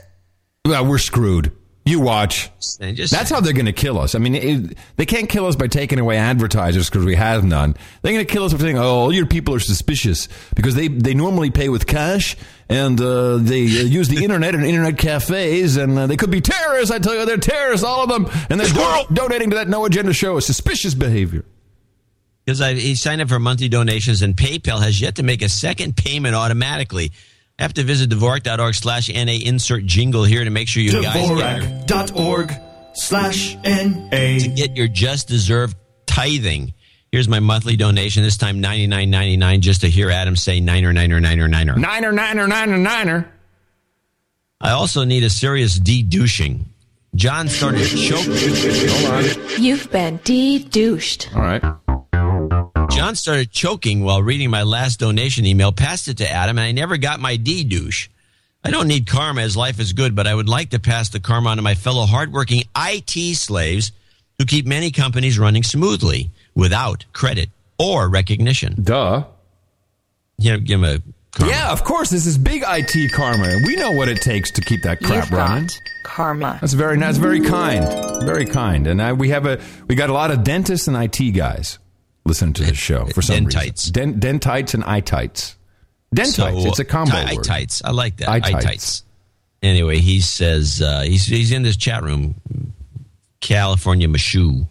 Well, 0.64 0.86
we're 0.86 0.98
screwed. 0.98 1.52
You 1.84 1.98
watch. 1.98 2.48
That's 2.78 3.28
how 3.28 3.40
they're 3.40 3.52
going 3.52 3.66
to 3.66 3.72
kill 3.72 3.98
us. 3.98 4.14
I 4.14 4.18
mean, 4.18 4.34
it, 4.36 4.78
they 4.96 5.04
can't 5.04 5.28
kill 5.28 5.46
us 5.46 5.56
by 5.56 5.66
taking 5.66 5.98
away 5.98 6.16
advertisers 6.16 6.88
because 6.88 7.04
we 7.04 7.16
have 7.16 7.42
none. 7.42 7.74
They're 8.02 8.12
going 8.12 8.24
to 8.24 8.32
kill 8.32 8.44
us 8.44 8.52
by 8.52 8.60
saying, 8.60 8.78
"Oh, 8.78 8.82
all 8.82 9.12
your 9.12 9.26
people 9.26 9.54
are 9.54 9.60
suspicious 9.60 10.28
because 10.54 10.76
they 10.76 10.86
they 10.86 11.14
normally 11.14 11.50
pay 11.50 11.68
with 11.68 11.88
cash 11.88 12.36
and 12.68 13.00
uh, 13.00 13.38
they 13.38 13.62
uh, 13.62 13.84
use 13.84 14.08
the 14.08 14.22
internet 14.22 14.54
and 14.54 14.64
internet 14.64 14.96
cafes 14.96 15.76
and 15.76 15.98
uh, 15.98 16.06
they 16.06 16.16
could 16.16 16.30
be 16.30 16.40
terrorists. 16.40 16.92
I 16.92 17.00
tell 17.00 17.16
you, 17.16 17.26
they're 17.26 17.36
terrorists, 17.36 17.84
all 17.84 18.04
of 18.04 18.08
them, 18.08 18.26
and 18.48 18.60
they're 18.60 18.68
do- 18.68 19.06
donating 19.14 19.50
to 19.50 19.56
that 19.56 19.68
no 19.68 19.84
agenda 19.84 20.12
show 20.12 20.36
is 20.36 20.46
suspicious 20.46 20.94
behavior." 20.94 21.44
because 22.44 22.60
I 22.60 22.74
he 22.74 22.94
signed 22.94 23.20
up 23.20 23.28
for 23.28 23.38
monthly 23.38 23.68
donations, 23.68 24.22
and 24.22 24.36
PayPal 24.36 24.82
has 24.82 25.00
yet 25.00 25.16
to 25.16 25.22
make 25.22 25.42
a 25.42 25.48
second 25.48 25.96
payment 25.96 26.34
automatically. 26.34 27.12
I 27.58 27.62
have 27.62 27.74
to 27.74 27.84
visit 27.84 28.10
Dvorak.org 28.10 28.74
slash 28.74 29.08
NA 29.08 29.32
insert 29.44 29.84
jingle 29.86 30.24
here 30.24 30.42
to 30.44 30.50
make 30.50 30.68
sure 30.68 30.82
you 30.82 30.90
guys 30.92 31.14
get, 31.14 31.62
Dvorak.org 31.86 32.52
slash 32.94 33.56
N-A. 33.62 34.38
to 34.40 34.48
get 34.48 34.76
your 34.76 34.88
just 34.88 35.28
deserved 35.28 35.76
tithing. 36.06 36.74
Here's 37.12 37.28
my 37.28 37.40
monthly 37.40 37.76
donation, 37.76 38.22
this 38.22 38.38
time 38.38 38.60
ninety 38.60 38.86
nine 38.86 39.10
ninety 39.10 39.36
nine, 39.36 39.60
just 39.60 39.82
to 39.82 39.88
hear 39.90 40.10
Adam 40.10 40.34
say 40.34 40.60
niner, 40.60 40.92
niner, 40.94 41.20
niner, 41.20 41.46
niner. 41.46 41.76
Niner, 41.76 42.10
niner, 42.10 42.48
niner, 42.48 42.78
niner. 42.78 43.32
I 44.60 44.70
also 44.70 45.04
need 45.04 45.22
a 45.22 45.28
serious 45.30 45.74
de-douching. 45.78 46.64
John 47.14 47.48
started 47.48 47.86
choking. 47.86 48.32
Hold 48.32 49.12
on. 49.12 49.62
You've 49.62 49.90
been 49.90 50.18
de-douched. 50.24 51.30
All 51.34 51.42
right. 51.42 51.62
John 52.94 53.16
started 53.16 53.50
choking 53.50 54.02
while 54.04 54.22
reading 54.22 54.50
my 54.50 54.62
last 54.62 55.00
donation 55.00 55.46
email, 55.46 55.72
passed 55.72 56.08
it 56.08 56.18
to 56.18 56.30
Adam, 56.30 56.58
and 56.58 56.64
I 56.64 56.72
never 56.72 56.96
got 56.98 57.20
my 57.20 57.36
D 57.36 57.64
douche. 57.64 58.08
I 58.64 58.70
don't 58.70 58.86
need 58.86 59.06
karma 59.06 59.40
as 59.40 59.56
life 59.56 59.80
is 59.80 59.92
good, 59.92 60.14
but 60.14 60.26
I 60.26 60.34
would 60.34 60.48
like 60.48 60.70
to 60.70 60.78
pass 60.78 61.08
the 61.08 61.18
karma 61.18 61.50
on 61.50 61.56
to 61.56 61.62
my 61.62 61.74
fellow 61.74 62.06
hardworking 62.06 62.62
IT 62.76 63.36
slaves 63.36 63.92
who 64.38 64.44
keep 64.44 64.66
many 64.66 64.90
companies 64.90 65.38
running 65.38 65.62
smoothly 65.62 66.30
without 66.54 67.04
credit 67.12 67.50
or 67.78 68.08
recognition. 68.08 68.80
Duh. 68.82 69.24
Yeah, 70.38 70.58
give 70.58 70.82
him 70.82 70.84
a 70.84 70.98
karma. 71.32 71.52
Yeah, 71.52 71.72
of 71.72 71.82
course. 71.82 72.10
This 72.10 72.26
is 72.26 72.38
big 72.38 72.62
IT 72.66 73.12
karma. 73.12 73.56
We 73.66 73.74
know 73.76 73.90
what 73.92 74.08
it 74.08 74.20
takes 74.20 74.50
to 74.52 74.60
keep 74.60 74.82
that 74.82 75.00
crap 75.00 75.24
You've 75.24 75.32
running. 75.38 75.66
got 75.66 75.78
karma. 76.04 76.58
That's 76.60 76.74
very 76.74 76.98
that's 76.98 77.18
very 77.18 77.40
kind, 77.40 77.84
very 78.24 78.44
kind. 78.44 78.86
And 78.86 79.00
I, 79.02 79.12
we 79.14 79.30
have 79.30 79.46
a 79.46 79.60
we 79.88 79.94
got 79.96 80.10
a 80.10 80.12
lot 80.12 80.30
of 80.30 80.44
dentists 80.44 80.86
and 80.88 80.96
IT 80.96 81.32
guys 81.32 81.78
listening 82.24 82.52
to 82.54 82.64
this 82.64 82.76
show 82.76 83.06
for 83.06 83.22
some 83.22 83.44
Dentites. 83.46 83.86
reason. 83.86 83.92
Den, 83.92 84.20
dentites 84.20 84.74
and 84.74 84.84
itites. 84.84 85.56
Dentites. 86.14 86.34
So, 86.34 86.68
it's 86.68 86.78
a 86.78 86.84
combo 86.84 87.12
ti- 87.12 87.36
word. 87.36 87.44
Itites. 87.44 87.82
I 87.84 87.90
like 87.90 88.18
that. 88.18 88.28
Itites. 88.28 88.64
Itites. 88.64 89.02
Anyway, 89.62 89.98
he 89.98 90.20
says 90.20 90.82
uh, 90.82 91.02
he's 91.02 91.24
he's 91.26 91.52
in 91.52 91.62
this 91.62 91.76
chat 91.76 92.02
room, 92.02 92.34
California 93.40 94.08
Mashu. 94.08 94.66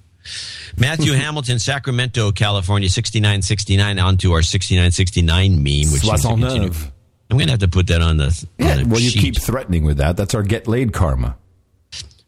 Matthew 0.78 1.14
Hamilton, 1.14 1.60
Sacramento, 1.60 2.32
California, 2.32 2.90
6969 2.90 4.00
onto 4.00 4.32
our 4.34 4.42
6969 4.42 5.56
meme, 5.56 5.64
which 5.92 6.02
seems 6.02 6.22
to 6.22 6.28
continue. 6.28 6.68
69. 6.74 6.92
I'm 7.30 7.38
going 7.38 7.48
to 7.48 7.52
have 7.54 7.60
to 7.62 7.70
put 7.70 7.88
that 7.88 8.02
on 8.02 8.18
the, 8.18 8.48
Yeah, 8.60 8.72
on 8.72 8.84
the 8.84 8.90
well, 8.90 9.00
you 9.00 9.10
keep 9.12 9.38
threatening 9.42 9.86
with 9.86 9.98
that. 9.98 10.18
That's 10.18 10.36
our 10.36 10.44
get 10.44 10.68
laid 10.68 10.92
karma. 10.92 11.38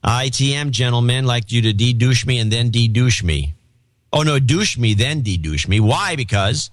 ITM 0.04 0.72
gentlemen 0.72 1.26
like 1.26 1.52
you 1.52 1.62
to 1.64 1.74
de-douche 1.74 2.26
me 2.26 2.40
and 2.40 2.50
then 2.52 2.70
de-douche 2.70 3.22
me. 3.22 3.54
Oh 4.16 4.22
no, 4.22 4.38
douche 4.38 4.78
me 4.78 4.94
then 4.94 5.22
de-douche 5.22 5.68
me. 5.68 5.80
Why? 5.80 6.16
Because 6.16 6.70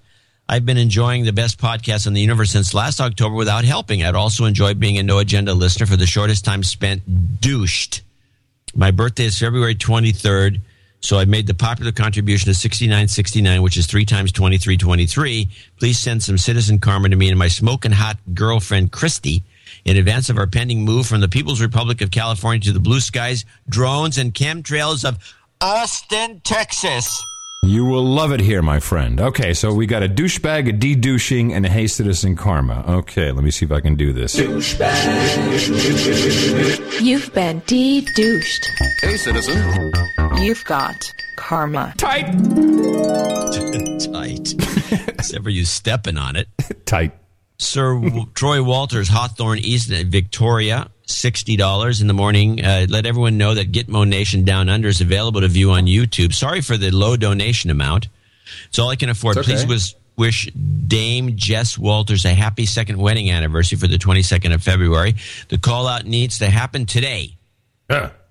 I've 0.47 0.63
been 0.63 0.77
enjoying 0.77 1.25
the 1.25 1.33
best 1.33 1.57
podcast 1.57 2.05
in 2.05 2.13
the 2.13 2.21
universe 2.21 2.51
since 2.51 2.75
last 2.75 3.01
October 3.01 3.33
without 3.33 3.65
helping. 3.65 4.03
I'd 4.03 4.13
also 4.13 4.45
enjoy 4.45 4.75
being 4.75 4.99
a 4.99 5.03
no 5.03 5.17
agenda 5.17 5.55
listener 5.55 5.87
for 5.87 5.97
the 5.97 6.05
shortest 6.05 6.45
time 6.45 6.61
spent 6.61 7.41
douched. 7.41 8.03
My 8.75 8.91
birthday 8.91 9.25
is 9.25 9.39
February 9.39 9.73
23rd, 9.73 10.59
so 10.99 11.17
I 11.17 11.25
made 11.25 11.47
the 11.47 11.55
popular 11.55 11.91
contribution 11.91 12.51
of 12.51 12.57
6969, 12.57 13.63
which 13.63 13.75
is 13.75 13.87
three 13.87 14.05
times 14.05 14.31
2323. 14.33 15.49
Please 15.79 15.97
send 15.97 16.21
some 16.21 16.37
citizen 16.37 16.77
karma 16.77 17.09
to 17.09 17.15
me 17.15 17.29
and 17.29 17.39
my 17.39 17.47
smoking 17.47 17.91
hot 17.91 18.17
girlfriend, 18.35 18.91
Christy, 18.91 19.41
in 19.83 19.97
advance 19.97 20.29
of 20.29 20.37
our 20.37 20.45
pending 20.45 20.85
move 20.85 21.07
from 21.07 21.21
the 21.21 21.27
People's 21.27 21.59
Republic 21.59 22.01
of 22.01 22.11
California 22.11 22.61
to 22.65 22.71
the 22.71 22.79
blue 22.79 22.99
skies, 22.99 23.45
drones, 23.67 24.19
and 24.19 24.31
chemtrails 24.31 25.03
of 25.03 25.17
Austin, 25.59 26.39
Texas. 26.43 27.23
You 27.63 27.85
will 27.85 28.03
love 28.03 28.31
it 28.31 28.39
here, 28.39 28.63
my 28.63 28.79
friend. 28.79 29.21
Okay, 29.21 29.53
so 29.53 29.71
we 29.71 29.85
got 29.85 30.01
a 30.01 30.09
douchebag, 30.09 30.67
a 30.67 30.71
de-douching, 30.71 31.53
and 31.53 31.63
a 31.63 31.69
hey 31.69 31.85
citizen 31.85 32.35
karma. 32.35 32.83
Okay, 32.87 33.31
let 33.31 33.43
me 33.43 33.51
see 33.51 33.65
if 33.65 33.71
I 33.71 33.79
can 33.81 33.93
do 33.93 34.11
this. 34.11 34.35
You've 36.99 37.31
been 37.35 37.59
de-douched. 37.67 38.71
Hey, 39.03 39.15
citizen. 39.15 39.91
You've 40.37 40.65
got 40.65 40.95
karma. 41.37 41.93
Tight. 41.97 42.25
Tight. 44.11 44.53
Except 45.09 45.43
for 45.43 45.51
you 45.51 45.63
stepping 45.63 46.17
on 46.17 46.35
it. 46.35 46.47
Tight. 46.87 47.11
Sir 47.59 48.01
Troy 48.33 48.63
Walters, 48.63 49.07
Hawthorn 49.07 49.59
East, 49.59 49.91
at 49.91 50.07
Victoria, 50.07 50.89
$60 51.11 52.01
in 52.01 52.07
the 52.07 52.13
morning. 52.13 52.63
Uh, 52.63 52.87
let 52.89 53.05
everyone 53.05 53.37
know 53.37 53.53
that 53.53 53.71
Gitmo 53.71 54.07
Nation 54.07 54.43
Down 54.43 54.69
Under 54.69 54.87
is 54.87 55.01
available 55.01 55.41
to 55.41 55.47
view 55.47 55.71
on 55.71 55.85
YouTube. 55.85 56.33
Sorry 56.33 56.61
for 56.61 56.77
the 56.77 56.91
low 56.91 57.17
donation 57.17 57.69
amount. 57.69 58.07
It's 58.67 58.79
all 58.79 58.89
I 58.89 58.95
can 58.95 59.09
afford. 59.09 59.37
Okay. 59.37 59.45
Please 59.45 59.65
was, 59.65 59.95
wish 60.17 60.51
Dame 60.51 61.35
Jess 61.35 61.77
Walters 61.77 62.25
a 62.25 62.33
happy 62.33 62.65
second 62.65 62.97
wedding 62.97 63.31
anniversary 63.31 63.77
for 63.77 63.87
the 63.87 63.97
22nd 63.97 64.53
of 64.53 64.63
February. 64.63 65.15
The 65.49 65.57
call 65.57 65.87
out 65.87 66.05
needs 66.05 66.39
to 66.39 66.49
happen 66.49 66.85
today. 66.85 67.37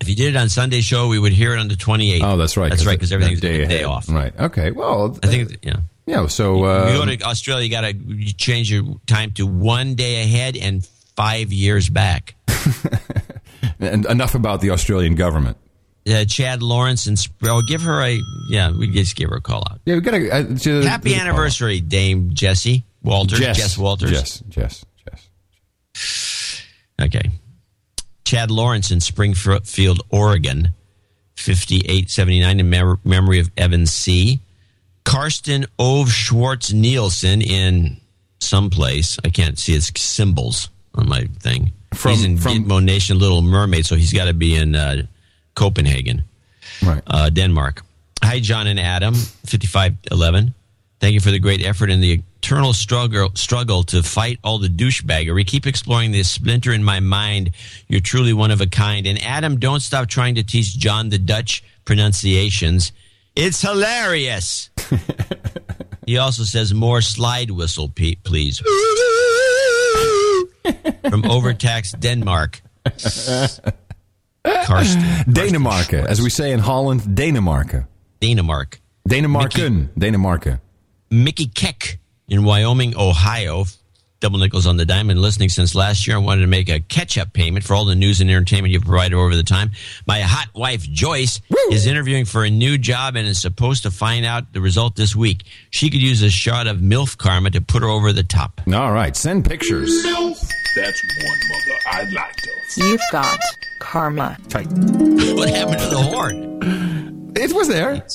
If 0.01 0.09
you 0.09 0.15
did 0.15 0.35
it 0.35 0.39
on 0.39 0.48
Sunday 0.48 0.81
show, 0.81 1.09
we 1.09 1.19
would 1.19 1.32
hear 1.32 1.55
it 1.55 1.59
on 1.59 1.69
the 1.69 1.74
28th. 1.74 2.20
Oh, 2.23 2.36
that's 2.36 2.57
right. 2.57 2.70
That's 2.70 2.86
right, 2.86 2.98
because 2.98 3.12
everything's 3.12 3.40
day 3.40 3.59
day, 3.59 3.66
day 3.66 3.85
off. 3.85 4.09
Right. 4.09 4.32
Okay. 4.39 4.70
Well, 4.70 5.19
I 5.23 5.27
think, 5.27 5.59
yeah. 5.62 5.77
yeah. 6.07 6.27
So 6.28 6.57
you 6.57 6.65
uh, 6.65 7.05
go 7.05 7.05
to 7.05 7.23
Australia, 7.24 7.65
you 7.65 7.70
got 7.70 7.82
to 7.82 8.32
change 8.35 8.73
your 8.73 8.85
time 9.07 9.32
to 9.32 9.47
one 9.47 9.97
day 9.97 10.23
ahead 10.23 10.57
and 10.57 10.85
five 11.16 11.52
years 11.52 11.90
back. 11.90 12.35
and 13.81 14.07
enough 14.07 14.35
about 14.35 14.61
the 14.61 14.70
Australian 14.70 15.15
government. 15.15 15.57
Uh, 16.09 16.24
Chad 16.24 16.62
Lawrence 16.62 17.07
and 17.07 17.19
oh, 17.45 17.62
give 17.62 17.82
her 17.82 18.01
a 18.03 18.19
yeah, 18.49 18.70
we 18.73 18.91
just 18.91 19.16
give 19.16 19.31
her 19.31 19.37
a 19.37 19.41
call 19.41 19.62
out. 19.70 19.81
Yeah, 19.85 19.97
we 19.97 20.01
got. 20.01 20.15
Uh, 20.15 20.57
to- 20.61 20.82
Happy 20.82 21.15
anniversary, 21.15 21.81
Dame 21.81 22.32
Jessie 22.32 22.85
Walters. 23.03 23.39
Jess. 23.39 23.59
Jess 23.59 23.78
Walters. 23.78 24.11
Jess. 24.11 24.43
Jess. 24.49 24.85
Okay. 27.01 27.31
Chad 28.24 28.51
Lawrence 28.51 28.91
in 28.91 29.01
Springfield, 29.01 30.03
Oregon, 30.11 30.74
5879 31.37 32.61
in 32.61 32.70
mem- 32.70 33.01
memory 33.05 33.41
of 33.41 33.51
Evan 33.57 33.87
C. 33.87 34.41
Karsten 35.05 35.66
Ove 35.78 36.12
Schwartz 36.12 36.73
Nielsen 36.73 37.41
in 37.43 37.97
someplace. 38.39 39.19
I 39.24 39.31
can't 39.31 39.59
see 39.59 39.73
his 39.73 39.91
symbols 39.97 40.70
on 40.95 41.09
my 41.09 41.24
thing. 41.41 41.73
From- 42.01 42.12
he's 42.12 42.24
in 42.24 42.39
from- 42.39 42.64
Gitmo 42.64 42.82
Nation 42.82 43.18
Little 43.18 43.43
Mermaid, 43.43 43.86
so 43.86 43.94
he's 43.94 44.12
got 44.12 44.24
to 44.24 44.35
be 44.35 44.55
in 44.55 44.74
uh, 44.74 45.02
Copenhagen, 45.55 46.24
right. 46.82 47.02
uh, 47.06 47.28
Denmark. 47.31 47.82
Hi, 48.22 48.40
John 48.40 48.66
and 48.66 48.81
Adam, 48.81 49.14
5511. 49.14 50.55
Thank 51.01 51.14
you 51.14 51.20
for 51.20 51.31
the 51.31 51.39
great 51.39 51.64
effort 51.64 51.90
and 51.90 52.02
the 52.02 52.22
eternal 52.43 52.72
struggle 52.74 53.31
struggle 53.35 53.82
to 53.85 54.02
fight 54.02 54.39
all 54.44 54.59
the 54.59 54.68
douchebaggery. 54.68 55.47
Keep 55.47 55.66
exploring 55.66 56.12
this 56.12 56.31
splinter 56.31 56.72
in 56.72 56.85
my 56.85 57.01
mind. 57.01 57.52
You're 57.89 58.01
truly 58.01 58.32
one 58.35 58.51
of 58.51 58.60
a 58.60 58.66
kind. 58.66 59.06
And 59.06 59.22
Adam, 59.22 59.59
don't 59.59 59.81
stop 59.81 60.09
trying 60.09 60.35
to 60.35 60.43
teach 60.43 60.77
John 60.78 61.09
the 61.09 61.18
Dutch 61.18 61.64
pronunciations. 61.86 62.93
It's 63.35 63.62
hilarious. 63.62 64.70
he 66.06 66.18
also 66.18 66.43
says 66.43 66.74
more 66.74 67.01
slide 67.01 67.51
whistle, 67.51 67.89
please. 67.89 68.62
From 71.11 71.25
Overtaxed 71.25 72.01
Denmark. 72.01 72.62
Karsten. 74.45 75.01
Denemarken, 75.27 76.07
as 76.07 76.21
we 76.23 76.31
say 76.31 76.53
in 76.53 76.61
Holland, 76.61 77.03
Denemarken. 77.03 77.87
Denemark. 78.21 78.79
Denemarken. 79.09 79.89
Denemarken. 79.99 80.61
Mickey 81.11 81.47
Keck 81.47 81.99
in 82.29 82.45
Wyoming, 82.45 82.95
Ohio. 82.97 83.65
Double 84.20 84.38
nickels 84.38 84.66
on 84.66 84.76
the 84.76 84.84
diamond. 84.84 85.18
Listening 85.22 85.48
since 85.48 85.74
last 85.74 86.06
year, 86.06 86.16
I 86.16 86.20
wanted 86.20 86.42
to 86.42 86.47
make 86.47 86.68
a 86.68 86.78
catch-up 86.78 87.32
payment 87.32 87.64
for 87.64 87.74
all 87.74 87.86
the 87.86 87.94
news 87.94 88.20
and 88.20 88.28
entertainment 88.28 88.70
you've 88.70 88.84
provided 88.84 89.14
over 89.16 89.34
the 89.34 89.42
time. 89.42 89.70
My 90.06 90.20
hot 90.20 90.48
wife 90.55 90.82
Joyce 90.82 91.40
is 91.72 91.86
interviewing 91.86 92.26
for 92.26 92.44
a 92.44 92.51
new 92.51 92.76
job 92.76 93.16
and 93.16 93.26
is 93.26 93.40
supposed 93.40 93.84
to 93.84 93.90
find 93.90 94.26
out 94.26 94.52
the 94.52 94.60
result 94.60 94.94
this 94.94 95.16
week. 95.16 95.44
She 95.70 95.88
could 95.88 96.02
use 96.02 96.20
a 96.20 96.28
shot 96.28 96.66
of 96.66 96.80
MILF 96.80 97.16
karma 97.16 97.48
to 97.52 97.62
put 97.62 97.80
her 97.80 97.88
over 97.88 98.12
the 98.12 98.22
top. 98.22 98.60
All 98.70 98.92
right, 98.92 99.16
send 99.16 99.47
pictures. 99.47 100.02
That's 100.02 101.02
one 101.24 101.38
mother 101.48 101.78
I'd 101.90 102.12
like 102.12 102.36
to. 102.36 102.51
You've 102.76 103.01
got 103.10 103.40
karma. 103.78 104.36
Tight. 104.51 104.66
What 104.66 105.48
happened 105.48 105.78
to 105.80 105.86
the 105.88 105.97
horn? 105.97 107.32
It 107.36 107.55
was 107.55 107.68
there. 107.68 108.06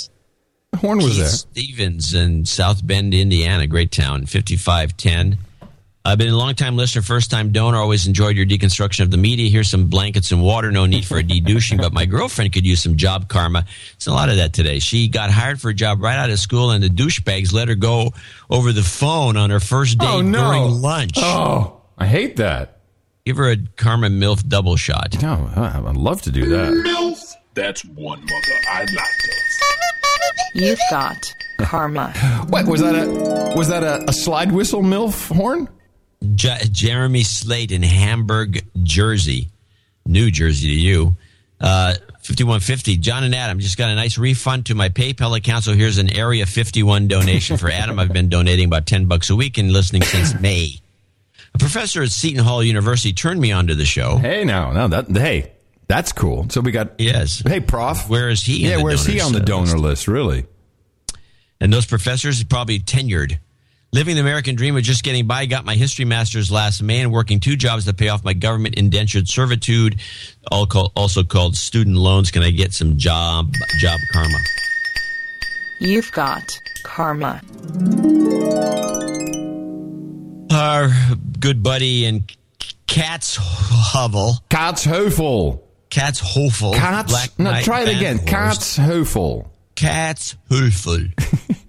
The 0.72 0.78
horn 0.78 1.00
was 1.00 1.08
Keith 1.08 1.18
there. 1.18 1.30
Stevens 1.30 2.14
in 2.14 2.46
South 2.46 2.86
Bend, 2.86 3.16
Indiana, 3.16 3.66
great 3.66 3.92
town, 3.92 4.28
5510. 4.28 5.40
I've 6.08 6.20
been 6.20 6.30
a 6.30 6.38
long 6.38 6.54
time 6.54 6.78
listener, 6.78 7.02
first 7.02 7.32
time 7.32 7.52
donor. 7.52 7.80
Always 7.80 8.06
enjoyed 8.06 8.36
your 8.38 8.46
deconstruction 8.46 9.00
of 9.02 9.10
the 9.10 9.18
media. 9.18 9.50
Here's 9.50 9.70
some 9.72 9.88
blankets 9.88 10.32
and 10.32 10.44
water. 10.44 10.72
No 10.72 10.86
need 10.86 11.04
for 11.04 11.18
a 11.18 11.24
de-douching, 11.24 11.80
but 11.80 11.94
my 11.94 12.06
girlfriend 12.06 12.54
could 12.54 12.64
use 12.66 12.80
some 12.84 12.96
job 12.96 13.28
karma. 13.28 13.66
It's 13.96 14.06
a 14.06 14.12
lot 14.12 14.30
of 14.30 14.36
that 14.36 14.54
today. 14.54 14.78
She 14.78 15.08
got 15.08 15.32
hired 15.32 15.60
for 15.60 15.70
a 15.70 15.74
job 15.74 16.02
right 16.04 16.16
out 16.16 16.30
of 16.30 16.38
school, 16.40 16.70
and 16.70 16.84
the 16.84 16.90
douchebags 16.90 17.54
let 17.54 17.70
her 17.70 17.76
go 17.76 18.14
over 18.52 18.72
the 18.72 18.84
phone 18.84 19.36
on 19.36 19.50
her 19.50 19.60
first 19.60 19.98
day 19.98 20.06
Oh, 20.08 20.22
no. 20.22 20.52
during 20.52 20.82
lunch. 20.82 21.14
Oh, 21.18 21.82
I 21.98 22.06
hate 22.06 22.36
that. 22.38 22.82
Give 23.26 23.38
her 23.38 23.50
a 23.50 23.58
karma 23.76 24.10
milf 24.10 24.48
double 24.48 24.76
shot. 24.76 25.20
No, 25.24 25.50
I'd 25.56 25.98
love 25.98 26.22
to 26.24 26.32
do 26.32 26.48
that. 26.50 26.72
MILF. 26.72 27.18
That's 27.56 27.84
one 27.84 28.20
mother 28.20 28.60
I'd 28.72 28.92
like 28.92 29.18
to. 29.18 29.32
You've 30.54 30.80
got 30.92 31.18
karma. 31.62 32.12
What 32.50 32.68
was 32.68 32.82
that? 32.82 32.94
A 32.96 33.58
was 33.58 33.70
that 33.70 33.82
a, 33.84 34.08
a 34.08 34.14
slide 34.14 34.52
whistle 34.52 34.84
milf 34.84 35.32
horn? 35.36 35.68
J- 36.36 36.60
Jeremy 36.72 37.24
Slate 37.24 37.72
in 37.72 37.84
Hamburg, 37.84 38.66
Jersey, 38.84 39.50
New 40.06 40.32
Jersey 40.32 40.68
to 40.68 40.74
you. 40.74 41.18
Uh, 41.62 41.94
5150. 42.24 42.98
John 42.98 43.24
and 43.24 43.34
Adam 43.36 43.60
just 43.60 43.78
got 43.78 43.90
a 43.90 43.96
nice 43.96 44.18
refund 44.18 44.66
to 44.68 44.76
my 44.76 44.90
PayPal 44.90 45.38
account. 45.38 45.64
So 45.64 45.74
here's 45.74 45.98
an 46.00 46.12
Area 46.12 46.46
51 46.46 47.08
donation 47.08 47.58
for 47.58 47.70
Adam. 47.70 48.00
I've 48.00 48.12
been 48.12 48.30
donating 48.30 48.66
about 48.66 48.86
10 48.86 49.06
bucks 49.06 49.30
a 49.30 49.36
week 49.36 49.58
and 49.58 49.72
listening 49.72 50.02
since 50.02 50.34
May. 50.42 50.80
A 51.54 51.58
professor 51.58 52.02
at 52.04 52.10
Seton 52.10 52.44
Hall 52.44 52.62
University 52.64 53.14
turned 53.14 53.40
me 53.40 53.52
onto 53.52 53.76
the 53.76 53.86
show. 53.86 54.18
Hey, 54.18 54.44
now, 54.44 54.72
now 54.74 54.88
that 54.88 55.10
hey, 55.10 55.52
that's 55.88 56.12
cool. 56.12 56.48
So 56.50 56.60
we 56.62 56.72
got 56.72 57.00
Yes. 57.00 57.42
hey, 57.46 57.60
prof. 57.62 58.10
Where 58.10 58.30
is 58.30 58.42
he? 58.44 58.68
Yeah, 58.68 58.82
where's 58.82 59.06
he 59.06 59.22
on 59.22 59.32
the 59.32 59.40
donor 59.40 59.78
list? 59.78 60.08
Really? 60.08 60.46
And 61.62 61.72
those 61.72 61.86
professors 61.86 62.42
are 62.42 62.46
probably 62.46 62.80
tenured. 62.80 63.38
Living 63.96 64.16
the 64.16 64.22
American 64.22 64.56
dream 64.56 64.76
of 64.76 64.84
just 64.84 65.06
getting 65.06 65.26
by. 65.26 65.46
Got 65.46 65.64
my 65.64 65.76
history 65.76 66.04
master's 66.04 66.52
last 66.52 66.84
May 66.84 67.00
and 67.00 67.14
working 67.14 67.40
two 67.40 67.56
jobs 67.56 67.86
to 67.86 67.94
pay 67.94 68.10
off 68.10 68.26
my 68.26 68.34
government 68.34 68.76
indentured 68.76 69.30
servitude, 69.30 70.02
all 70.52 70.66
call, 70.66 70.92
also 70.98 71.24
called 71.24 71.56
student 71.56 71.96
loans. 71.96 72.30
Can 72.30 72.44
I 72.44 72.52
get 72.52 72.74
some 72.74 72.98
job 72.98 73.54
job 73.80 73.98
karma? 74.12 74.38
You've 75.80 76.12
got 76.12 76.60
karma. 76.84 77.40
Our 80.52 80.90
good 81.40 81.64
buddy 81.64 82.04
in 82.04 82.26
Katz 82.88 83.38
Hovel, 83.40 84.44
Katzhoefel. 84.50 85.62
Katz 85.90 86.20
Hofel, 86.20 86.76
Katz. 86.76 87.14
Black 87.14 87.40
No, 87.40 87.52
Knight 87.52 87.64
try 87.64 87.84
it 87.84 87.96
again. 87.96 88.18
Bandhorst. 88.18 88.78
Katzhoefel. 88.78 89.48
Katz 89.76 90.36
Hofel. 90.52 91.14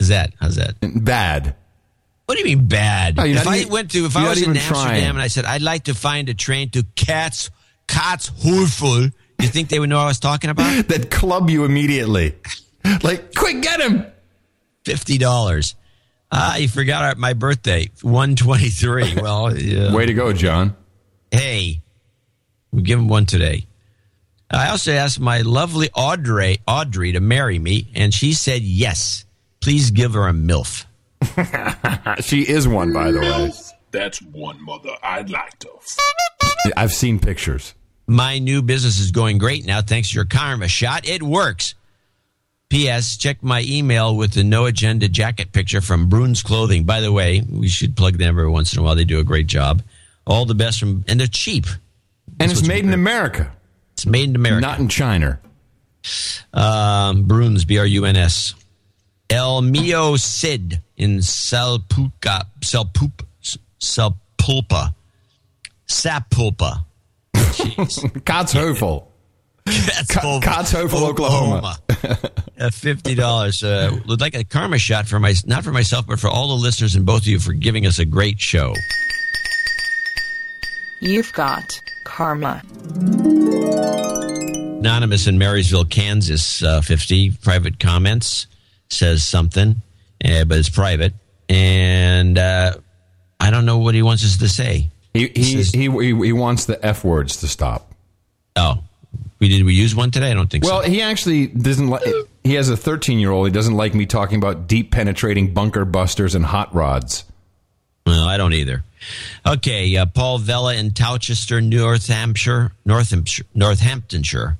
Is 0.00 0.08
that 0.08 0.32
how's 0.40 0.56
that? 0.56 0.74
Bad. 0.80 1.54
What 2.26 2.34
do 2.36 2.40
you 2.40 2.56
mean 2.56 2.66
bad? 2.66 3.16
You're 3.16 3.26
if 3.28 3.46
I 3.46 3.58
even- 3.58 3.72
went 3.72 3.90
to, 3.92 4.06
if 4.06 4.16
I 4.16 4.28
was 4.28 4.40
in 4.42 4.50
Amsterdam 4.56 4.72
trying. 4.72 5.04
and 5.04 5.20
I 5.20 5.28
said 5.28 5.44
I'd 5.44 5.62
like 5.62 5.84
to 5.84 5.94
find 5.94 6.28
a 6.28 6.34
train 6.34 6.70
to 6.70 6.84
Katz 6.96 7.50
Katzhofel 7.88 9.12
You 9.40 9.48
think 9.48 9.68
they 9.68 9.78
would 9.78 9.88
know 9.88 9.96
what 9.96 10.04
I 10.04 10.08
was 10.08 10.20
talking 10.20 10.50
about? 10.50 10.88
that 10.88 11.10
club 11.10 11.50
you 11.50 11.64
immediately. 11.64 12.34
Like, 13.02 13.34
quick, 13.34 13.62
get 13.62 13.80
him. 13.80 14.06
Fifty 14.84 15.18
dollars. 15.18 15.74
Ah, 16.32 16.56
you 16.56 16.68
forgot 16.68 17.02
our, 17.04 17.14
my 17.16 17.32
birthday, 17.34 17.90
one 18.02 18.36
twenty 18.36 18.68
three. 18.70 19.14
Well, 19.20 19.56
yeah. 19.56 19.92
Way 19.94 20.06
to 20.06 20.14
go, 20.14 20.32
John. 20.32 20.76
hey, 21.30 21.82
we 22.72 22.82
give 22.82 22.98
him 22.98 23.08
one 23.08 23.26
today. 23.26 23.66
I 24.50 24.70
also 24.70 24.92
asked 24.92 25.20
my 25.20 25.42
lovely 25.42 25.90
Audrey 25.94 26.58
Audrey 26.66 27.12
to 27.12 27.20
marry 27.20 27.58
me, 27.58 27.90
and 27.94 28.14
she 28.14 28.32
said 28.32 28.62
yes. 28.62 29.24
Please 29.60 29.90
give 29.90 30.14
her 30.14 30.26
a 30.26 30.32
milf. 30.32 30.86
she 32.24 32.48
is 32.48 32.66
one, 32.66 32.92
by 32.92 33.12
the 33.12 33.20
way. 33.20 33.52
That's 33.90 34.22
one 34.22 34.64
mother 34.64 34.90
I'd 35.02 35.30
like 35.30 35.58
to. 35.60 35.70
I've 36.76 36.92
seen 36.92 37.18
pictures. 37.18 37.74
My 38.06 38.38
new 38.38 38.62
business 38.62 38.98
is 38.98 39.10
going 39.12 39.38
great 39.38 39.66
now 39.66 39.82
thanks 39.82 40.10
to 40.10 40.14
your 40.16 40.24
karma 40.24 40.68
shot. 40.68 41.06
It 41.06 41.22
works. 41.22 41.74
P.S. 42.70 43.16
Check 43.16 43.42
my 43.42 43.64
email 43.66 44.16
with 44.16 44.32
the 44.32 44.44
no 44.44 44.64
agenda 44.66 45.08
jacket 45.08 45.52
picture 45.52 45.80
from 45.80 46.08
Bruins 46.08 46.42
Clothing. 46.42 46.84
By 46.84 47.00
the 47.00 47.12
way, 47.12 47.42
we 47.48 47.68
should 47.68 47.96
plug 47.96 48.14
them 48.14 48.28
every 48.28 48.48
once 48.48 48.72
in 48.72 48.78
a 48.78 48.82
while. 48.82 48.94
They 48.94 49.04
do 49.04 49.18
a 49.18 49.24
great 49.24 49.48
job. 49.48 49.82
All 50.26 50.44
the 50.44 50.54
best 50.54 50.78
from, 50.78 51.04
and 51.08 51.18
they're 51.18 51.26
cheap. 51.26 51.66
And 52.38 52.50
it's 52.50 52.66
made 52.66 52.84
in 52.84 52.92
America. 52.92 53.52
It's 53.92 54.06
made 54.06 54.28
in 54.28 54.36
America. 54.36 54.60
Not 54.60 54.78
in 54.78 54.88
China. 54.88 55.40
Um, 56.54 57.24
Bruns, 57.24 57.64
B 57.64 57.78
R 57.78 57.86
U 57.86 58.04
N 58.04 58.16
S. 58.16 58.54
El 59.30 59.62
Mio 59.62 60.16
Cid 60.16 60.82
in 60.96 61.18
Salpuca, 61.18 62.46
Salpup, 62.60 63.24
Salpulpa. 63.78 64.92
Sapulpa. 65.86 66.84
Jeez. 67.34 68.10
Katzhoefel. 68.24 69.06
Katzhoefel, 69.66 70.42
Katzhoefel, 70.42 71.08
Oklahoma. 71.10 71.78
Uh, 72.58 72.70
Fifty 72.70 73.14
dollars. 73.14 73.62
Uh, 73.62 73.98
would 74.06 74.20
like 74.20 74.34
a 74.34 74.44
karma 74.44 74.78
shot 74.78 75.06
for 75.06 75.20
my, 75.20 75.32
not 75.46 75.62
for 75.62 75.72
myself, 75.72 76.06
but 76.06 76.18
for 76.18 76.28
all 76.28 76.48
the 76.48 76.62
listeners 76.62 76.96
and 76.96 77.06
both 77.06 77.22
of 77.22 77.28
you 77.28 77.38
for 77.38 77.52
giving 77.52 77.86
us 77.86 77.98
a 77.98 78.04
great 78.04 78.40
show. 78.40 78.74
You've 81.00 81.32
got 81.32 81.80
karma. 82.04 82.62
Anonymous 84.80 85.26
in 85.26 85.38
Marysville, 85.38 85.84
Kansas, 85.86 86.62
uh, 86.62 86.80
50 86.80 87.30
private 87.42 87.78
comments 87.78 88.46
says 88.90 89.24
something, 89.24 89.76
uh, 90.24 90.44
but 90.44 90.58
it's 90.58 90.68
private. 90.68 91.14
And 91.48 92.38
uh, 92.38 92.74
I 93.38 93.50
don't 93.50 93.64
know 93.66 93.78
what 93.78 93.94
he 93.94 94.02
wants 94.02 94.24
us 94.24 94.36
to 94.38 94.48
say. 94.48 94.90
He, 95.14 95.28
he, 95.28 95.62
he, 95.62 95.90
he, 95.90 96.14
he 96.26 96.32
wants 96.32 96.66
the 96.66 96.84
F 96.84 97.02
words 97.02 97.38
to 97.38 97.48
stop. 97.48 97.92
Oh, 98.54 98.84
we 99.40 99.48
did 99.48 99.64
we 99.64 99.74
use 99.74 99.94
one 99.94 100.10
today? 100.10 100.30
I 100.30 100.34
don't 100.34 100.48
think 100.50 100.64
Well, 100.64 100.74
so. 100.74 100.78
Well, 100.82 100.90
he 100.90 101.02
actually 101.02 101.46
doesn't 101.48 101.88
like. 101.88 102.04
He 102.44 102.54
has 102.54 102.68
a 102.68 102.76
13 102.76 103.18
year 103.18 103.30
old. 103.30 103.46
He 103.46 103.52
doesn't 103.52 103.74
like 103.74 103.94
me 103.94 104.06
talking 104.06 104.36
about 104.38 104.66
deep 104.68 104.90
penetrating 104.92 105.52
bunker 105.54 105.84
busters 105.84 106.34
and 106.34 106.44
hot 106.44 106.74
rods. 106.74 107.24
Well, 108.06 108.24
I 108.24 108.36
don't 108.36 108.52
either. 108.52 108.84
Okay, 109.46 109.96
uh, 109.96 110.06
Paul 110.06 110.38
Vella 110.38 110.74
in 110.74 110.90
Towchester, 110.90 111.60
Northamptonshire, 111.60 112.72
Northamptonshire, 112.84 113.46
Northamptonshire 113.54 114.58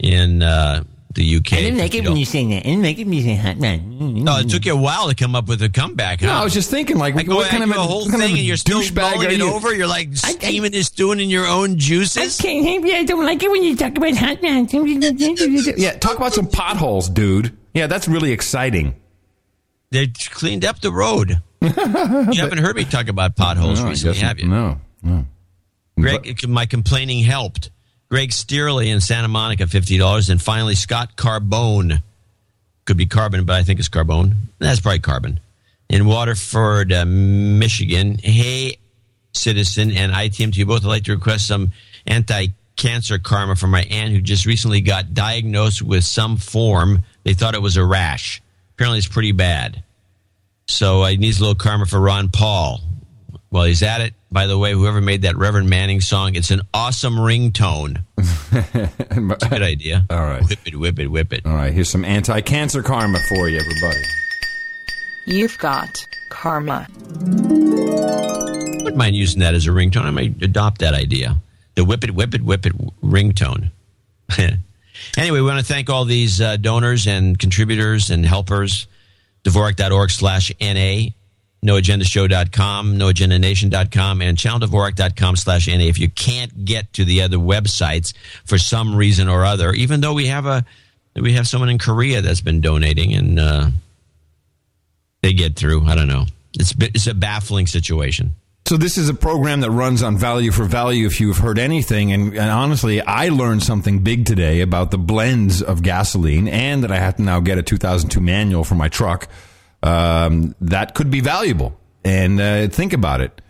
in 0.00 0.42
uh, 0.42 0.82
the 1.18 1.36
UK. 1.36 1.52
I 1.54 1.56
didn't 1.56 1.78
like 1.78 1.94
it 1.94 2.04
when 2.04 2.16
you 2.16 2.24
sang 2.24 2.50
that. 2.50 2.58
I 2.58 2.70
didn't 2.70 2.82
like 2.84 2.98
it 2.98 3.04
when 3.04 3.12
you 3.12 3.22
sang 3.22 3.36
hot 3.38 3.58
man. 3.58 4.24
No, 4.24 4.38
it 4.38 4.48
took 4.48 4.64
you 4.64 4.72
a 4.72 4.76
while 4.76 5.08
to 5.08 5.14
come 5.14 5.34
up 5.34 5.48
with 5.48 5.60
a 5.62 5.68
comeback. 5.68 6.20
Huh? 6.20 6.28
No, 6.28 6.32
I 6.34 6.44
was 6.44 6.54
just 6.54 6.70
thinking, 6.70 6.96
like, 6.96 7.16
I 7.16 7.24
go 7.24 7.36
what 7.36 7.48
kind 7.50 7.62
of 7.64 7.70
a 7.70 7.74
a- 7.74 7.76
whole 7.76 8.02
what 8.02 8.10
kind 8.12 8.22
of 8.22 8.28
thing, 8.28 8.36
a 8.36 8.38
and 8.38 8.46
you're 8.46 8.56
still 8.56 8.80
douchebag 8.80 8.94
mulling 9.12 9.26
are 9.28 9.30
it 9.32 9.38
you? 9.38 9.52
over. 9.52 9.74
You're 9.74 9.88
like 9.88 10.16
steaming 10.16 10.74
and 10.74 10.86
stewing 10.86 11.20
in 11.20 11.28
your 11.28 11.46
own 11.46 11.76
juices. 11.78 12.38
I 12.38 12.42
can't 12.42 12.64
help. 12.66 12.84
I 12.84 13.04
don't 13.04 13.24
like 13.24 13.42
it 13.42 13.50
when 13.50 13.62
you 13.64 13.76
talk 13.76 13.96
about 13.96 14.14
hot 14.16 14.40
man. 14.40 14.68
Yeah, 14.70 15.92
talk 15.98 16.16
about 16.16 16.32
some 16.32 16.46
potholes, 16.46 17.08
dude. 17.08 17.56
Yeah, 17.74 17.86
that's 17.88 18.08
really 18.08 18.32
exciting. 18.32 18.94
They 19.90 20.06
cleaned 20.30 20.64
up 20.64 20.80
the 20.80 20.92
road. 20.92 21.40
you 21.62 21.68
haven't 21.70 22.58
heard 22.58 22.76
me 22.76 22.84
talk 22.84 23.08
about 23.08 23.34
potholes 23.36 23.80
No, 23.82 23.88
recently, 23.88 24.18
have 24.18 24.38
you? 24.38 24.46
No, 24.48 24.80
no. 25.02 25.26
Greg, 25.98 26.48
my 26.48 26.66
complaining 26.66 27.24
helped. 27.24 27.70
Greg 28.10 28.30
Steerley 28.30 28.88
in 28.88 29.00
Santa 29.00 29.28
Monica, 29.28 29.66
fifty 29.66 29.98
dollars, 29.98 30.30
and 30.30 30.40
finally 30.40 30.74
Scott 30.74 31.16
Carbone. 31.16 32.02
Could 32.86 32.96
be 32.96 33.06
carbon, 33.06 33.44
but 33.44 33.56
I 33.56 33.64
think 33.64 33.80
it's 33.80 33.90
carbone. 33.90 34.34
That's 34.58 34.80
probably 34.80 35.00
carbon. 35.00 35.40
In 35.90 36.06
Waterford, 36.06 36.90
uh, 36.90 37.04
Michigan. 37.06 38.18
Hey, 38.18 38.78
citizen 39.32 39.90
and 39.90 40.12
ITM 40.12 40.52
to 40.54 40.58
you 40.58 40.64
both. 40.64 40.84
I'd 40.84 40.88
like 40.88 41.04
to 41.04 41.12
request 41.12 41.46
some 41.46 41.72
anti-cancer 42.06 43.18
karma 43.18 43.56
for 43.56 43.66
my 43.66 43.82
aunt 43.82 44.12
who 44.12 44.22
just 44.22 44.46
recently 44.46 44.80
got 44.80 45.12
diagnosed 45.12 45.82
with 45.82 46.04
some 46.04 46.38
form. 46.38 47.04
They 47.24 47.34
thought 47.34 47.54
it 47.54 47.62
was 47.62 47.76
a 47.76 47.84
rash. 47.84 48.40
Apparently, 48.74 48.98
it's 48.98 49.08
pretty 49.08 49.32
bad. 49.32 49.82
So 50.66 51.02
I 51.02 51.16
needs 51.16 51.38
a 51.38 51.42
little 51.42 51.54
karma 51.54 51.84
for 51.84 52.00
Ron 52.00 52.30
Paul. 52.30 52.80
While 53.50 53.64
he's 53.64 53.82
at 53.82 54.02
it, 54.02 54.12
by 54.30 54.46
the 54.46 54.58
way, 54.58 54.72
whoever 54.72 55.00
made 55.00 55.22
that 55.22 55.36
Reverend 55.36 55.70
Manning 55.70 56.02
song, 56.02 56.34
it's 56.34 56.50
an 56.50 56.60
awesome 56.74 57.16
ringtone. 57.16 58.02
It's 58.50 59.44
a 59.44 59.48
good 59.48 59.62
idea. 59.62 60.06
All 60.10 60.18
right. 60.18 60.42
Whip 60.48 60.58
it, 60.66 60.76
whip 60.76 60.98
it, 60.98 61.08
whip 61.08 61.32
it. 61.32 61.44
All 61.44 61.52
right, 61.54 61.72
here's 61.72 61.90
some 61.90 62.04
anti 62.04 62.40
cancer 62.40 62.82
karma 62.82 63.18
for 63.28 63.48
you, 63.48 63.58
everybody. 63.58 64.02
You've 65.26 65.58
got 65.58 66.06
karma. 66.30 66.86
wouldn't 68.88 68.96
mind 68.96 69.16
using 69.16 69.40
that 69.40 69.54
as 69.54 69.66
a 69.66 69.70
ringtone. 69.70 70.04
I 70.04 70.10
might 70.10 70.42
adopt 70.42 70.78
that 70.80 70.94
idea. 70.94 71.36
The 71.74 71.84
whip 71.84 72.04
it, 72.04 72.12
whip 72.12 72.34
it, 72.34 72.42
whip 72.42 72.66
it 72.66 72.72
ringtone. 73.02 73.70
anyway, 74.38 75.40
we 75.40 75.42
want 75.42 75.58
to 75.58 75.64
thank 75.64 75.90
all 75.90 76.04
these 76.04 76.40
uh, 76.40 76.56
donors 76.56 77.06
and 77.06 77.38
contributors 77.38 78.10
and 78.10 78.24
helpers. 78.24 78.86
Dvorak.org 79.44 80.10
slash 80.10 80.50
NA, 80.60 81.10
noagendashow.com, 81.64 82.94
noagendanation.com, 82.94 84.22
and 84.22 84.38
channeldvorak.com 84.38 85.36
slash 85.36 85.68
NA. 85.68 85.84
If 85.84 85.98
you 85.98 86.08
can't 86.08 86.64
get 86.64 86.92
to 86.94 87.04
the 87.04 87.22
other 87.22 87.38
websites 87.38 88.14
for 88.44 88.58
some 88.58 88.94
reason 88.94 89.28
or 89.28 89.44
other, 89.44 89.72
even 89.72 90.00
though 90.00 90.14
we 90.14 90.26
have 90.26 90.46
a 90.46 90.64
we 91.14 91.32
have 91.32 91.48
someone 91.48 91.68
in 91.68 91.78
Korea 91.78 92.22
that's 92.22 92.40
been 92.40 92.60
donating 92.60 93.14
and 93.14 93.38
uh, 93.40 93.70
they 95.22 95.32
get 95.32 95.56
through. 95.56 95.86
I 95.86 95.94
don't 95.94 96.08
know. 96.08 96.26
It's 96.54 96.74
it's 96.78 97.06
a 97.06 97.14
baffling 97.14 97.66
situation. 97.66 98.34
So 98.66 98.76
this 98.76 98.98
is 98.98 99.08
a 99.08 99.14
program 99.14 99.60
that 99.62 99.70
runs 99.70 100.02
on 100.02 100.18
value 100.18 100.52
for 100.52 100.64
value. 100.64 101.06
If 101.06 101.20
you've 101.20 101.38
heard 101.38 101.58
anything, 101.58 102.12
and, 102.12 102.34
and 102.34 102.50
honestly, 102.50 103.00
I 103.00 103.30
learned 103.30 103.62
something 103.62 104.00
big 104.00 104.26
today 104.26 104.60
about 104.60 104.90
the 104.90 104.98
blends 104.98 105.62
of 105.62 105.82
gasoline, 105.82 106.48
and 106.48 106.84
that 106.84 106.92
I 106.92 106.96
have 106.96 107.16
to 107.16 107.22
now 107.22 107.40
get 107.40 107.56
a 107.56 107.62
2002 107.62 108.20
manual 108.20 108.64
for 108.64 108.74
my 108.74 108.88
truck. 108.88 109.26
Um, 109.82 110.54
that 110.60 110.94
could 110.94 111.10
be 111.10 111.20
valuable. 111.20 111.78
And 112.04 112.40
uh, 112.40 112.68
think 112.68 112.92
about 112.92 113.20
it. 113.20 113.40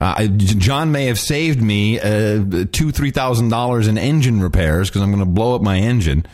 Uh, 0.00 0.26
John 0.26 0.92
may 0.92 1.06
have 1.06 1.18
saved 1.18 1.62
me 1.62 1.98
uh, 1.98 2.66
two, 2.72 2.90
three 2.90 3.10
thousand 3.10 3.48
dollars 3.48 3.86
in 3.88 3.96
engine 3.96 4.42
repairs 4.42 4.90
because 4.90 5.02
I'm 5.02 5.10
going 5.10 5.24
to 5.24 5.30
blow 5.30 5.54
up 5.54 5.62
my 5.62 5.78
engine. 5.78 6.26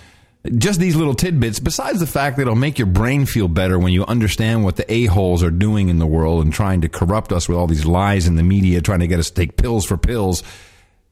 Just 0.56 0.80
these 0.80 0.96
little 0.96 1.14
tidbits, 1.14 1.60
besides 1.60 2.00
the 2.00 2.06
fact 2.06 2.36
that 2.36 2.42
it'll 2.42 2.56
make 2.56 2.78
your 2.78 2.86
brain 2.86 3.26
feel 3.26 3.46
better 3.46 3.78
when 3.78 3.92
you 3.92 4.06
understand 4.06 4.64
what 4.64 4.76
the 4.76 4.90
a-holes 4.90 5.42
are 5.42 5.50
doing 5.50 5.90
in 5.90 5.98
the 5.98 6.06
world 6.06 6.42
and 6.42 6.52
trying 6.52 6.80
to 6.80 6.88
corrupt 6.88 7.30
us 7.30 7.46
with 7.46 7.58
all 7.58 7.66
these 7.66 7.84
lies 7.84 8.26
in 8.26 8.36
the 8.36 8.42
media, 8.42 8.80
trying 8.80 9.00
to 9.00 9.06
get 9.06 9.18
us 9.18 9.28
to 9.28 9.34
take 9.34 9.58
pills 9.58 9.84
for 9.84 9.98
pills, 9.98 10.42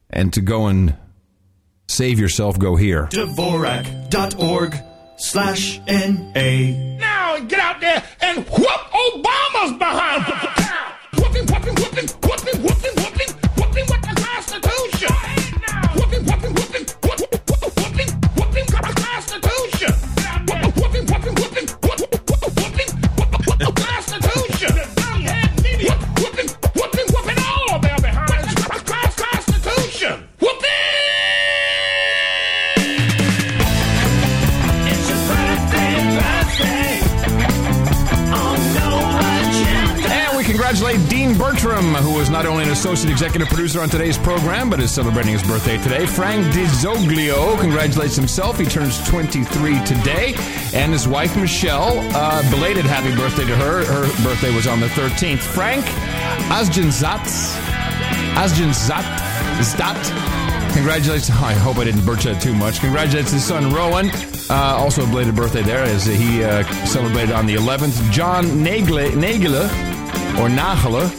and 0.09 0.33
to 0.33 0.41
go 0.41 0.65
and 0.65 0.95
save 1.87 2.19
yourself, 2.19 2.57
go 2.57 2.75
here. 2.75 3.05
Dvorak.org 3.11 4.75
slash 5.17 5.79
N-A. 5.87 6.97
Now 6.97 7.37
get 7.39 7.59
out 7.59 7.68
there 7.68 7.68
and 8.29 8.45
whoop 8.47 8.81
Obama's 8.93 9.73
behind. 9.77 10.28
Dean 41.29 41.37
Bertram, 41.37 41.93
who 41.95 42.15
was 42.15 42.29
not 42.29 42.47
only 42.47 42.63
an 42.63 42.71
associate 42.71 43.11
executive 43.11 43.47
producer 43.49 43.81
on 43.81 43.89
today's 43.89 44.17
program, 44.17 44.67
but 44.69 44.79
is 44.79 44.91
celebrating 44.91 45.33
his 45.33 45.43
birthday 45.43 45.77
today. 45.77 46.05
Frank 46.07 46.43
DiZoglio 46.47 47.59
congratulates 47.59 48.15
himself. 48.15 48.57
He 48.57 48.65
turns 48.65 48.97
23 49.07 49.83
today. 49.85 50.33
And 50.73 50.91
his 50.91 51.07
wife, 51.07 51.35
Michelle, 51.37 51.99
uh, 52.15 52.49
belated 52.49 52.85
happy 52.85 53.15
birthday 53.15 53.45
to 53.45 53.55
her. 53.55 53.85
Her 53.85 54.23
birthday 54.23 54.55
was 54.55 54.65
on 54.65 54.79
the 54.79 54.87
13th. 54.87 55.39
Frank 55.39 55.85
Asjanzat, 56.49 57.25
Zat, 59.61 60.73
Congratulations. 60.73 61.29
I 61.29 61.53
hope 61.53 61.77
I 61.77 61.83
didn't 61.83 62.05
birch 62.05 62.23
that 62.23 62.41
too 62.41 62.55
much. 62.55 62.79
Congratulations 62.79 63.29
to 63.29 63.35
his 63.35 63.45
son, 63.45 63.71
Rowan. 63.71 64.09
Uh, 64.49 64.77
also, 64.79 65.03
a 65.03 65.07
belated 65.07 65.35
birthday 65.35 65.61
there 65.61 65.83
as 65.83 66.05
he 66.05 66.43
uh, 66.43 66.63
celebrated 66.85 67.33
on 67.33 67.45
the 67.45 67.55
11th. 67.55 68.11
John 68.11 68.63
Nagle, 68.63 69.11
Nagler, 69.11 69.98
or 70.39 70.47
Nagler, 70.47 71.09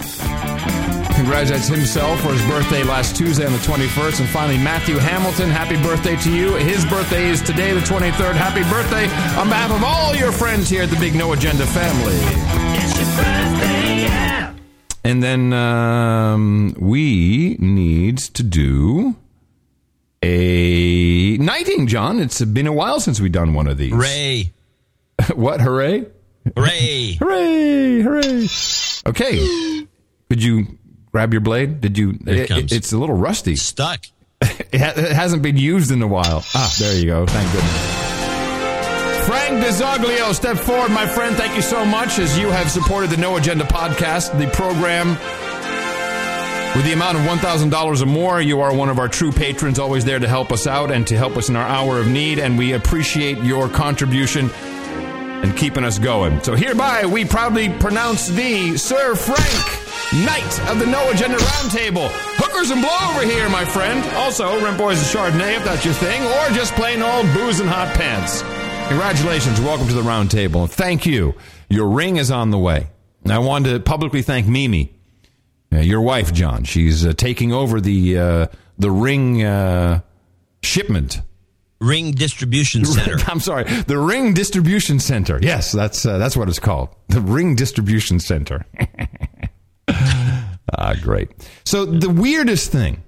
congratulates 1.14 1.68
himself 1.68 2.20
for 2.20 2.32
his 2.32 2.42
birthday 2.46 2.82
last 2.82 3.14
Tuesday 3.14 3.44
on 3.44 3.52
the 3.52 3.58
21st. 3.58 4.20
And 4.20 4.28
finally, 4.30 4.56
Matthew 4.56 4.96
Hamilton, 4.96 5.50
happy 5.50 5.76
birthday 5.82 6.16
to 6.16 6.34
you. 6.34 6.54
His 6.54 6.86
birthday 6.86 7.28
is 7.28 7.42
today, 7.42 7.74
the 7.74 7.80
23rd. 7.80 8.32
Happy 8.34 8.62
birthday 8.70 9.04
on 9.38 9.48
behalf 9.48 9.70
of 9.70 9.84
all 9.84 10.16
your 10.16 10.32
friends 10.32 10.70
here 10.70 10.84
at 10.84 10.90
the 10.90 10.96
Big 10.96 11.14
No 11.14 11.32
Agenda 11.32 11.66
family. 11.66 12.16
It's 12.78 12.96
your 12.96 13.06
birthday, 13.16 14.02
yeah. 14.04 14.54
And 15.04 15.22
then 15.22 15.52
um, 15.52 16.74
we 16.78 17.56
need 17.58 18.18
to 18.18 18.42
do 18.42 19.16
a 20.22 21.36
knighting, 21.36 21.86
John. 21.88 22.20
It's 22.20 22.42
been 22.42 22.66
a 22.66 22.72
while 22.72 23.00
since 23.00 23.20
we've 23.20 23.32
done 23.32 23.52
one 23.52 23.66
of 23.66 23.76
these. 23.76 23.92
Ray. 23.92 24.52
what? 25.34 25.60
Hooray! 25.60 26.06
Hooray! 26.56 27.16
hooray! 27.20 28.00
Hooray! 28.00 28.46
Okay. 29.06 29.86
Could 30.28 30.42
you 30.42 30.78
grab 31.10 31.32
your 31.32 31.40
blade? 31.40 31.80
Did 31.80 31.96
you? 31.98 32.18
It 32.26 32.48
comes. 32.48 32.70
it's 32.72 32.92
a 32.92 32.98
little 32.98 33.16
rusty. 33.16 33.56
Stuck. 33.56 34.04
It, 34.72 34.80
ha- 34.80 34.92
it 34.96 35.10
hasn't 35.12 35.42
been 35.42 35.56
used 35.56 35.90
in 35.90 36.00
a 36.00 36.06
while. 36.06 36.44
Ah, 36.54 36.72
there 36.78 36.96
you 36.96 37.06
go. 37.06 37.26
Thank 37.26 37.52
goodness. 37.52 39.26
Frank 39.26 39.64
DeZoglio, 39.64 40.32
step 40.32 40.56
forward, 40.58 40.92
my 40.92 41.06
friend. 41.06 41.34
Thank 41.36 41.56
you 41.56 41.62
so 41.62 41.84
much 41.84 42.18
as 42.20 42.38
you 42.38 42.50
have 42.50 42.70
supported 42.70 43.10
the 43.10 43.16
No 43.16 43.36
Agenda 43.36 43.64
podcast, 43.64 44.38
the 44.38 44.46
program. 44.50 45.08
With 46.76 46.84
the 46.84 46.92
amount 46.92 47.18
of 47.18 47.24
$1,000 47.24 48.02
or 48.02 48.06
more, 48.06 48.40
you 48.40 48.60
are 48.60 48.72
one 48.72 48.88
of 48.88 49.00
our 49.00 49.08
true 49.08 49.32
patrons, 49.32 49.80
always 49.80 50.04
there 50.04 50.20
to 50.20 50.28
help 50.28 50.52
us 50.52 50.68
out 50.68 50.92
and 50.92 51.04
to 51.08 51.16
help 51.18 51.36
us 51.36 51.48
in 51.48 51.56
our 51.56 51.66
hour 51.66 51.98
of 51.98 52.06
need, 52.06 52.38
and 52.38 52.56
we 52.56 52.72
appreciate 52.74 53.38
your 53.38 53.68
contribution 53.68 54.50
and 55.42 55.56
keeping 55.56 55.84
us 55.84 55.98
going. 55.98 56.42
So 56.42 56.54
hereby, 56.54 57.06
we 57.06 57.24
proudly 57.24 57.68
pronounce 57.68 58.28
thee 58.28 58.76
Sir 58.76 59.14
Frank, 59.14 60.24
Knight 60.24 60.70
of 60.70 60.78
the 60.78 60.86
No 60.86 61.10
Agenda 61.10 61.38
Roundtable. 61.38 62.08
Hookers 62.36 62.70
and 62.70 62.80
blow 62.80 62.96
over 63.10 63.24
here, 63.24 63.48
my 63.48 63.64
friend. 63.64 64.04
Also, 64.16 64.62
Rent 64.62 64.76
Boys 64.78 64.98
and 64.98 65.06
Chardonnay, 65.34 65.56
if 65.56 65.64
that's 65.64 65.84
your 65.84 65.94
thing, 65.94 66.22
or 66.22 66.54
just 66.54 66.74
plain 66.74 67.02
old 67.02 67.26
booze 67.32 67.60
and 67.60 67.68
hot 67.68 67.94
pants. 67.94 68.42
Congratulations. 68.88 69.60
Welcome 69.60 69.88
to 69.88 69.94
the 69.94 70.02
roundtable. 70.02 70.68
Thank 70.68 71.06
you. 71.06 71.34
Your 71.68 71.88
ring 71.88 72.16
is 72.16 72.30
on 72.30 72.50
the 72.50 72.58
way. 72.58 72.88
I 73.28 73.38
wanted 73.38 73.72
to 73.74 73.80
publicly 73.80 74.22
thank 74.22 74.46
Mimi, 74.48 74.92
your 75.70 76.00
wife, 76.00 76.32
John. 76.32 76.64
She's 76.64 77.06
uh, 77.06 77.12
taking 77.12 77.52
over 77.52 77.80
the 77.80 78.18
uh, 78.18 78.46
the 78.78 78.90
ring 78.90 79.44
uh, 79.44 80.00
shipment. 80.62 81.20
Ring 81.80 82.12
Distribution 82.12 82.84
Center. 82.86 83.16
I'm 83.26 83.40
sorry, 83.40 83.64
the 83.64 83.98
Ring 83.98 84.34
Distribution 84.34 85.00
Center. 85.00 85.38
Yes, 85.40 85.72
that's 85.72 86.04
uh, 86.04 86.18
that's 86.18 86.36
what 86.36 86.48
it's 86.48 86.58
called. 86.58 86.90
The 87.08 87.20
Ring 87.20 87.54
Distribution 87.54 88.20
Center. 88.20 88.66
ah, 89.88 90.94
great. 91.00 91.30
So 91.64 91.86
the 91.86 92.10
weirdest 92.10 92.70
thing, 92.70 93.02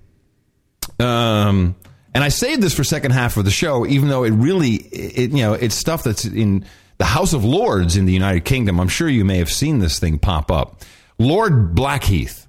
um, 0.98 1.76
and 2.14 2.24
I 2.24 2.28
saved 2.28 2.62
this 2.62 2.74
for 2.74 2.84
second 2.84 3.12
half 3.12 3.36
of 3.36 3.44
the 3.44 3.50
show, 3.50 3.86
even 3.86 4.08
though 4.08 4.24
it 4.24 4.30
really, 4.30 4.74
it, 4.74 5.30
you 5.30 5.42
know, 5.42 5.52
it's 5.52 5.74
stuff 5.74 6.02
that's 6.02 6.24
in 6.24 6.64
the 6.98 7.04
House 7.04 7.32
of 7.32 7.44
Lords 7.44 7.96
in 7.96 8.04
the 8.04 8.12
United 8.12 8.44
Kingdom. 8.44 8.80
I'm 8.80 8.88
sure 8.88 9.08
you 9.08 9.24
may 9.24 9.38
have 9.38 9.50
seen 9.50 9.78
this 9.80 9.98
thing 9.98 10.18
pop 10.18 10.50
up. 10.50 10.82
Lord 11.18 11.74
Blackheath, 11.74 12.46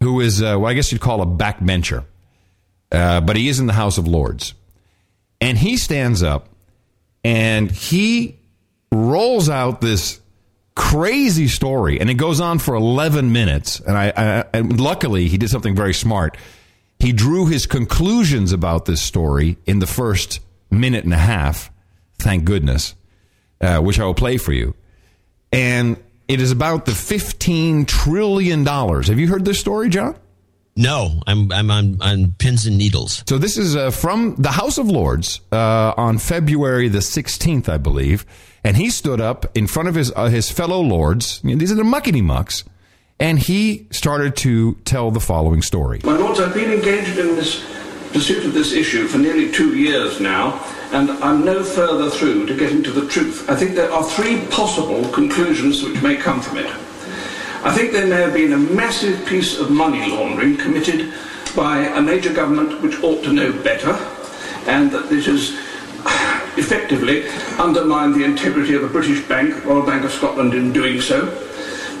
who 0.00 0.20
is, 0.20 0.42
uh, 0.42 0.56
well, 0.58 0.66
I 0.66 0.74
guess 0.74 0.92
you'd 0.92 1.00
call 1.00 1.22
a 1.22 1.26
backbencher, 1.26 2.04
uh, 2.92 3.20
but 3.20 3.36
he 3.36 3.48
is 3.48 3.60
in 3.60 3.66
the 3.66 3.72
House 3.72 3.98
of 3.98 4.06
Lords. 4.06 4.54
And 5.40 5.56
he 5.56 5.76
stands 5.76 6.22
up 6.22 6.48
and 7.24 7.70
he 7.70 8.38
rolls 8.92 9.48
out 9.48 9.80
this 9.80 10.20
crazy 10.74 11.48
story, 11.48 12.00
and 12.00 12.08
it 12.08 12.14
goes 12.14 12.40
on 12.40 12.58
for 12.58 12.74
11 12.74 13.32
minutes. 13.32 13.80
And 13.80 13.96
I, 13.96 14.12
I 14.16 14.44
and 14.54 14.80
luckily, 14.80 15.28
he 15.28 15.38
did 15.38 15.50
something 15.50 15.74
very 15.74 15.94
smart. 15.94 16.36
He 16.98 17.12
drew 17.12 17.46
his 17.46 17.66
conclusions 17.66 18.52
about 18.52 18.84
this 18.84 19.02
story 19.02 19.58
in 19.66 19.78
the 19.78 19.86
first 19.86 20.40
minute 20.70 21.04
and 21.04 21.14
a 21.14 21.18
half. 21.18 21.70
Thank 22.18 22.44
goodness, 22.44 22.94
uh, 23.60 23.78
which 23.80 23.98
I 23.98 24.04
will 24.04 24.14
play 24.14 24.36
for 24.36 24.52
you. 24.52 24.74
And 25.52 26.02
it 26.28 26.40
is 26.40 26.52
about 26.52 26.84
the 26.84 26.94
15 26.94 27.86
trillion 27.86 28.64
dollars. 28.64 29.08
Have 29.08 29.18
you 29.18 29.28
heard 29.28 29.44
this 29.44 29.58
story, 29.58 29.88
John? 29.88 30.16
No, 30.80 31.20
I'm 31.26 31.52
I'm 31.52 31.70
on, 31.70 31.98
on 32.00 32.32
pins 32.38 32.64
and 32.64 32.78
needles. 32.78 33.22
So 33.28 33.36
this 33.36 33.58
is 33.58 33.76
uh, 33.76 33.90
from 33.90 34.34
the 34.36 34.50
House 34.50 34.78
of 34.78 34.88
Lords 34.88 35.42
uh, 35.52 35.92
on 35.98 36.16
February 36.16 36.88
the 36.88 37.00
16th, 37.00 37.68
I 37.68 37.76
believe, 37.76 38.24
and 38.64 38.78
he 38.78 38.88
stood 38.88 39.20
up 39.20 39.44
in 39.54 39.66
front 39.66 39.90
of 39.90 39.94
his 39.94 40.10
uh, 40.16 40.28
his 40.28 40.50
fellow 40.50 40.80
lords. 40.80 41.42
You 41.44 41.50
know, 41.50 41.56
these 41.56 41.70
are 41.70 41.74
the 41.74 41.82
muckety 41.82 42.22
mucks, 42.22 42.64
and 43.18 43.38
he 43.38 43.88
started 43.90 44.36
to 44.36 44.76
tell 44.86 45.10
the 45.10 45.20
following 45.20 45.60
story. 45.60 46.00
My 46.02 46.16
lords, 46.16 46.40
I've 46.40 46.54
been 46.54 46.72
engaged 46.72 47.18
in 47.18 47.36
this 47.36 47.62
pursuit 48.14 48.46
of 48.46 48.54
this 48.54 48.72
issue 48.72 49.06
for 49.06 49.18
nearly 49.18 49.52
two 49.52 49.76
years 49.76 50.18
now, 50.18 50.64
and 50.92 51.10
I'm 51.10 51.44
no 51.44 51.62
further 51.62 52.08
through 52.08 52.46
to 52.46 52.56
getting 52.56 52.82
to 52.84 52.90
the 52.90 53.06
truth. 53.06 53.50
I 53.50 53.54
think 53.54 53.74
there 53.74 53.92
are 53.92 54.02
three 54.02 54.46
possible 54.46 55.06
conclusions 55.10 55.82
which 55.82 56.00
may 56.00 56.16
come 56.16 56.40
from 56.40 56.56
it. 56.56 56.74
I 57.62 57.74
think 57.74 57.92
there 57.92 58.06
may 58.06 58.22
have 58.22 58.32
been 58.32 58.54
a 58.54 58.58
massive 58.58 59.26
piece 59.26 59.58
of 59.58 59.70
money 59.70 60.10
laundering 60.10 60.56
committed 60.56 61.12
by 61.54 61.80
a 61.88 62.00
major 62.00 62.32
government 62.32 62.80
which 62.80 63.02
ought 63.02 63.22
to 63.24 63.34
know 63.34 63.52
better, 63.52 63.92
and 64.66 64.90
that 64.92 65.12
it 65.12 65.26
has 65.26 65.50
effectively 66.56 67.28
undermined 67.58 68.14
the 68.14 68.24
integrity 68.24 68.74
of 68.74 68.82
a 68.82 68.88
British 68.88 69.20
bank, 69.28 69.62
Royal 69.66 69.84
Bank 69.84 70.04
of 70.04 70.10
Scotland, 70.10 70.54
in 70.54 70.72
doing 70.72 71.02
so. 71.02 71.26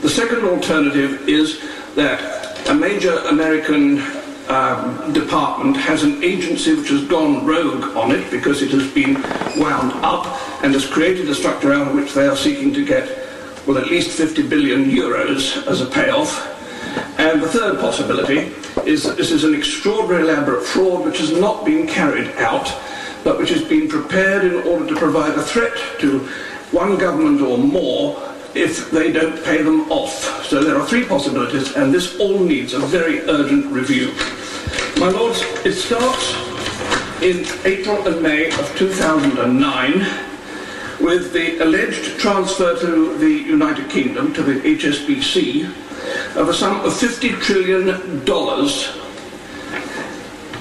The 0.00 0.08
second 0.08 0.44
alternative 0.44 1.28
is 1.28 1.60
that 1.94 2.66
a 2.70 2.74
major 2.74 3.18
American 3.28 4.00
um, 4.48 5.12
department 5.12 5.76
has 5.76 6.02
an 6.04 6.24
agency 6.24 6.74
which 6.74 6.88
has 6.88 7.04
gone 7.04 7.44
rogue 7.44 7.84
on 7.96 8.12
it 8.12 8.30
because 8.30 8.62
it 8.62 8.70
has 8.70 8.90
been 8.92 9.14
wound 9.60 9.92
up 10.02 10.24
and 10.64 10.72
has 10.72 10.86
created 10.86 11.28
a 11.28 11.34
structure 11.34 11.72
out 11.74 11.88
of 11.88 11.94
which 11.94 12.14
they 12.14 12.26
are 12.26 12.36
seeking 12.36 12.72
to 12.72 12.84
get, 12.84 13.19
well, 13.66 13.78
at 13.78 13.88
least 13.88 14.16
50 14.16 14.48
billion 14.48 14.84
euros 14.84 15.66
as 15.66 15.80
a 15.80 15.86
payoff. 15.86 16.46
And 17.18 17.42
the 17.42 17.48
third 17.48 17.78
possibility 17.78 18.52
is 18.86 19.04
that 19.04 19.16
this 19.16 19.30
is 19.30 19.44
an 19.44 19.54
extraordinary 19.54 20.22
elaborate 20.22 20.64
fraud 20.64 21.04
which 21.04 21.18
has 21.18 21.32
not 21.32 21.64
been 21.64 21.86
carried 21.86 22.30
out, 22.36 22.72
but 23.24 23.38
which 23.38 23.50
has 23.50 23.62
been 23.62 23.88
prepared 23.88 24.44
in 24.44 24.66
order 24.66 24.86
to 24.86 24.96
provide 24.96 25.38
a 25.38 25.42
threat 25.42 25.76
to 26.00 26.20
one 26.72 26.96
government 26.96 27.40
or 27.40 27.58
more 27.58 28.16
if 28.54 28.90
they 28.90 29.12
don't 29.12 29.42
pay 29.44 29.62
them 29.62 29.90
off. 29.92 30.44
So 30.46 30.64
there 30.64 30.76
are 30.76 30.86
three 30.86 31.04
possibilities, 31.04 31.76
and 31.76 31.94
this 31.94 32.18
all 32.18 32.38
needs 32.38 32.72
a 32.72 32.80
very 32.80 33.20
urgent 33.20 33.66
review. 33.66 34.12
My 34.98 35.08
lords, 35.08 35.42
it 35.64 35.74
starts 35.74 36.34
in 37.22 37.46
April 37.64 38.06
and 38.08 38.22
May 38.22 38.46
of 38.46 38.76
2009 38.76 40.30
with 41.00 41.32
the 41.32 41.58
alleged 41.58 42.18
transfer 42.18 42.78
to 42.78 43.16
the 43.18 43.30
United 43.30 43.88
Kingdom, 43.88 44.32
to 44.34 44.42
the 44.42 44.60
HSBC, 44.60 45.64
of 46.36 46.48
a 46.48 46.54
sum 46.54 46.80
of 46.80 46.92
$50 46.92 47.40
trillion. 47.40 47.88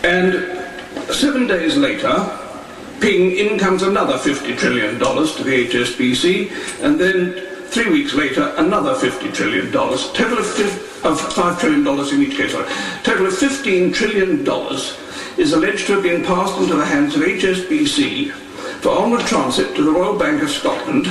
And 0.04 1.14
seven 1.14 1.48
days 1.48 1.76
later, 1.76 2.40
ping, 3.02 3.32
in 3.32 3.60
comes 3.60 3.84
another 3.84 4.14
$50 4.14 4.58
trillion 4.58 4.98
to 4.98 5.44
the 5.44 5.68
HSBC, 5.68 6.84
and 6.84 7.00
then 7.00 7.34
three 7.68 7.90
weeks 7.92 8.14
later, 8.14 8.54
another 8.58 8.94
$50 8.96 9.34
trillion. 9.34 9.72
Total 9.72 10.38
of, 10.38 11.06
of 11.06 11.20
$5 11.20 11.60
trillion 11.60 12.14
in 12.14 12.22
each 12.24 12.38
case, 12.38 12.54
sorry. 12.54 12.68
Total 13.04 13.26
of 13.26 13.34
$15 13.34 13.94
trillion 13.94 14.40
is 15.38 15.54
alleged 15.54 15.88
to 15.88 15.94
have 15.94 16.04
been 16.04 16.24
passed 16.24 16.58
into 16.60 16.76
the 16.76 16.86
hands 16.86 17.16
of 17.16 17.22
HSBC 17.24 18.49
for 18.82 18.90
onward 18.90 19.22
transit 19.22 19.76
to 19.76 19.84
the 19.84 19.92
Royal 19.92 20.18
Bank 20.18 20.42
of 20.42 20.50
Scotland. 20.50 21.08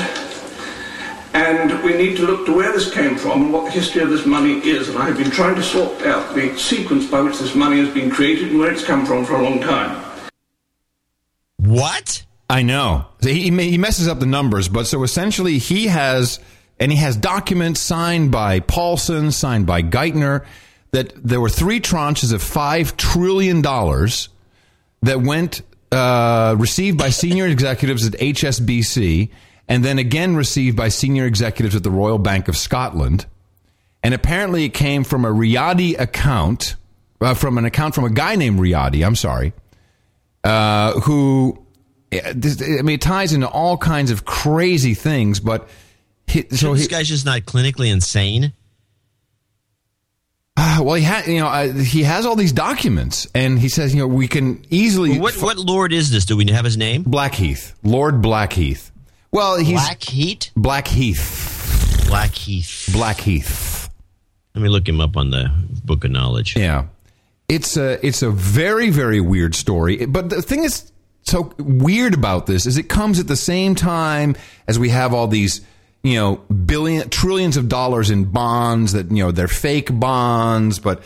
And 1.34 1.84
we 1.84 1.94
need 1.94 2.16
to 2.16 2.26
look 2.26 2.46
to 2.46 2.56
where 2.56 2.72
this 2.72 2.92
came 2.92 3.16
from 3.16 3.42
and 3.42 3.52
what 3.52 3.66
the 3.66 3.70
history 3.70 4.02
of 4.02 4.08
this 4.08 4.24
money 4.24 4.54
is. 4.66 4.88
And 4.88 4.98
I 4.98 5.06
have 5.06 5.18
been 5.18 5.30
trying 5.30 5.54
to 5.56 5.62
sort 5.62 6.02
out 6.02 6.34
the 6.34 6.56
sequence 6.58 7.06
by 7.06 7.20
which 7.20 7.38
this 7.38 7.54
money 7.54 7.78
has 7.78 7.92
been 7.92 8.10
created 8.10 8.50
and 8.50 8.58
where 8.58 8.72
it's 8.72 8.84
come 8.84 9.04
from 9.04 9.24
for 9.24 9.34
a 9.34 9.42
long 9.42 9.60
time. 9.60 10.02
What? 11.58 12.24
I 12.48 12.62
know. 12.62 13.06
He, 13.20 13.50
he 13.50 13.78
messes 13.78 14.08
up 14.08 14.20
the 14.20 14.26
numbers, 14.26 14.68
but 14.68 14.86
so 14.86 15.02
essentially 15.02 15.58
he 15.58 15.88
has, 15.88 16.40
and 16.80 16.90
he 16.90 16.96
has 16.96 17.16
documents 17.16 17.80
signed 17.80 18.32
by 18.32 18.60
Paulson, 18.60 19.30
signed 19.30 19.66
by 19.66 19.82
Geithner, 19.82 20.46
that 20.92 21.12
there 21.22 21.40
were 21.40 21.50
three 21.50 21.80
tranches 21.80 22.32
of 22.32 22.42
$5 22.42 22.96
trillion 22.96 23.60
that 23.60 25.20
went, 25.20 25.60
uh, 25.92 26.54
received 26.58 26.98
by 26.98 27.10
senior 27.10 27.46
executives 27.48 28.06
at 28.06 28.14
HSBC, 28.14 29.30
and 29.68 29.84
then 29.84 29.98
again 29.98 30.36
received 30.36 30.76
by 30.76 30.88
senior 30.88 31.26
executives 31.26 31.74
at 31.74 31.82
the 31.82 31.90
Royal 31.90 32.18
Bank 32.18 32.48
of 32.48 32.56
Scotland. 32.56 33.26
And 34.02 34.14
apparently 34.14 34.64
it 34.64 34.70
came 34.70 35.04
from 35.04 35.24
a 35.24 35.28
Riyadi 35.28 35.98
account 35.98 36.76
uh, 37.20 37.34
from 37.34 37.58
an 37.58 37.64
account 37.64 37.94
from 37.94 38.04
a 38.04 38.10
guy 38.10 38.36
named 38.36 38.60
Riyadi. 38.60 39.04
I'm 39.04 39.16
sorry, 39.16 39.52
uh, 40.44 41.00
who 41.00 41.64
uh, 42.12 42.18
I 42.28 42.82
mean, 42.82 42.90
it 42.94 43.00
ties 43.00 43.32
into 43.32 43.48
all 43.48 43.76
kinds 43.76 44.10
of 44.10 44.24
crazy 44.24 44.94
things. 44.94 45.40
But 45.40 45.68
he, 46.26 46.42
so 46.50 46.56
So 46.56 46.74
this 46.74 46.82
he, 46.82 46.88
guy's 46.88 47.08
just 47.08 47.26
not 47.26 47.42
clinically 47.42 47.90
insane. 47.90 48.52
Well, 50.80 50.94
he 50.94 51.02
had 51.02 51.26
you 51.26 51.40
know 51.40 51.48
uh, 51.48 51.72
he 51.72 52.02
has 52.04 52.24
all 52.24 52.36
these 52.36 52.52
documents, 52.52 53.26
and 53.34 53.58
he 53.58 53.68
says 53.68 53.94
you 53.94 54.00
know 54.00 54.06
we 54.06 54.28
can 54.28 54.64
easily. 54.70 55.18
What 55.18 55.34
what 55.42 55.56
lord 55.58 55.92
is 55.92 56.10
this? 56.10 56.24
Do 56.24 56.36
we 56.36 56.46
have 56.50 56.64
his 56.64 56.76
name? 56.76 57.02
Blackheath, 57.02 57.74
Lord 57.82 58.22
Blackheath. 58.22 58.90
Well, 59.30 59.58
he's 59.58 59.80
Blackheath. 59.80 60.50
Blackheath. 60.56 62.06
Blackheath. 62.08 62.88
Blackheath. 62.92 63.90
Let 64.54 64.62
me 64.62 64.68
look 64.68 64.88
him 64.88 65.00
up 65.00 65.16
on 65.16 65.30
the 65.30 65.52
Book 65.84 66.04
of 66.04 66.10
Knowledge. 66.10 66.56
Yeah, 66.56 66.86
it's 67.48 67.76
a 67.76 68.04
it's 68.06 68.22
a 68.22 68.30
very 68.30 68.90
very 68.90 69.20
weird 69.20 69.54
story. 69.54 70.06
But 70.06 70.30
the 70.30 70.42
thing 70.42 70.64
is 70.64 70.90
so 71.22 71.52
weird 71.58 72.14
about 72.14 72.46
this 72.46 72.66
is 72.66 72.78
it 72.78 72.88
comes 72.88 73.20
at 73.20 73.26
the 73.26 73.36
same 73.36 73.74
time 73.74 74.36
as 74.66 74.78
we 74.78 74.88
have 74.88 75.12
all 75.12 75.26
these 75.28 75.60
you 76.02 76.14
know 76.14 76.36
billion 76.36 77.08
trillions 77.10 77.56
of 77.56 77.68
dollars 77.68 78.10
in 78.10 78.24
bonds 78.24 78.92
that 78.92 79.10
you 79.10 79.22
know 79.22 79.32
they're 79.32 79.48
fake 79.48 79.88
bonds, 79.92 80.78
but 80.78 81.02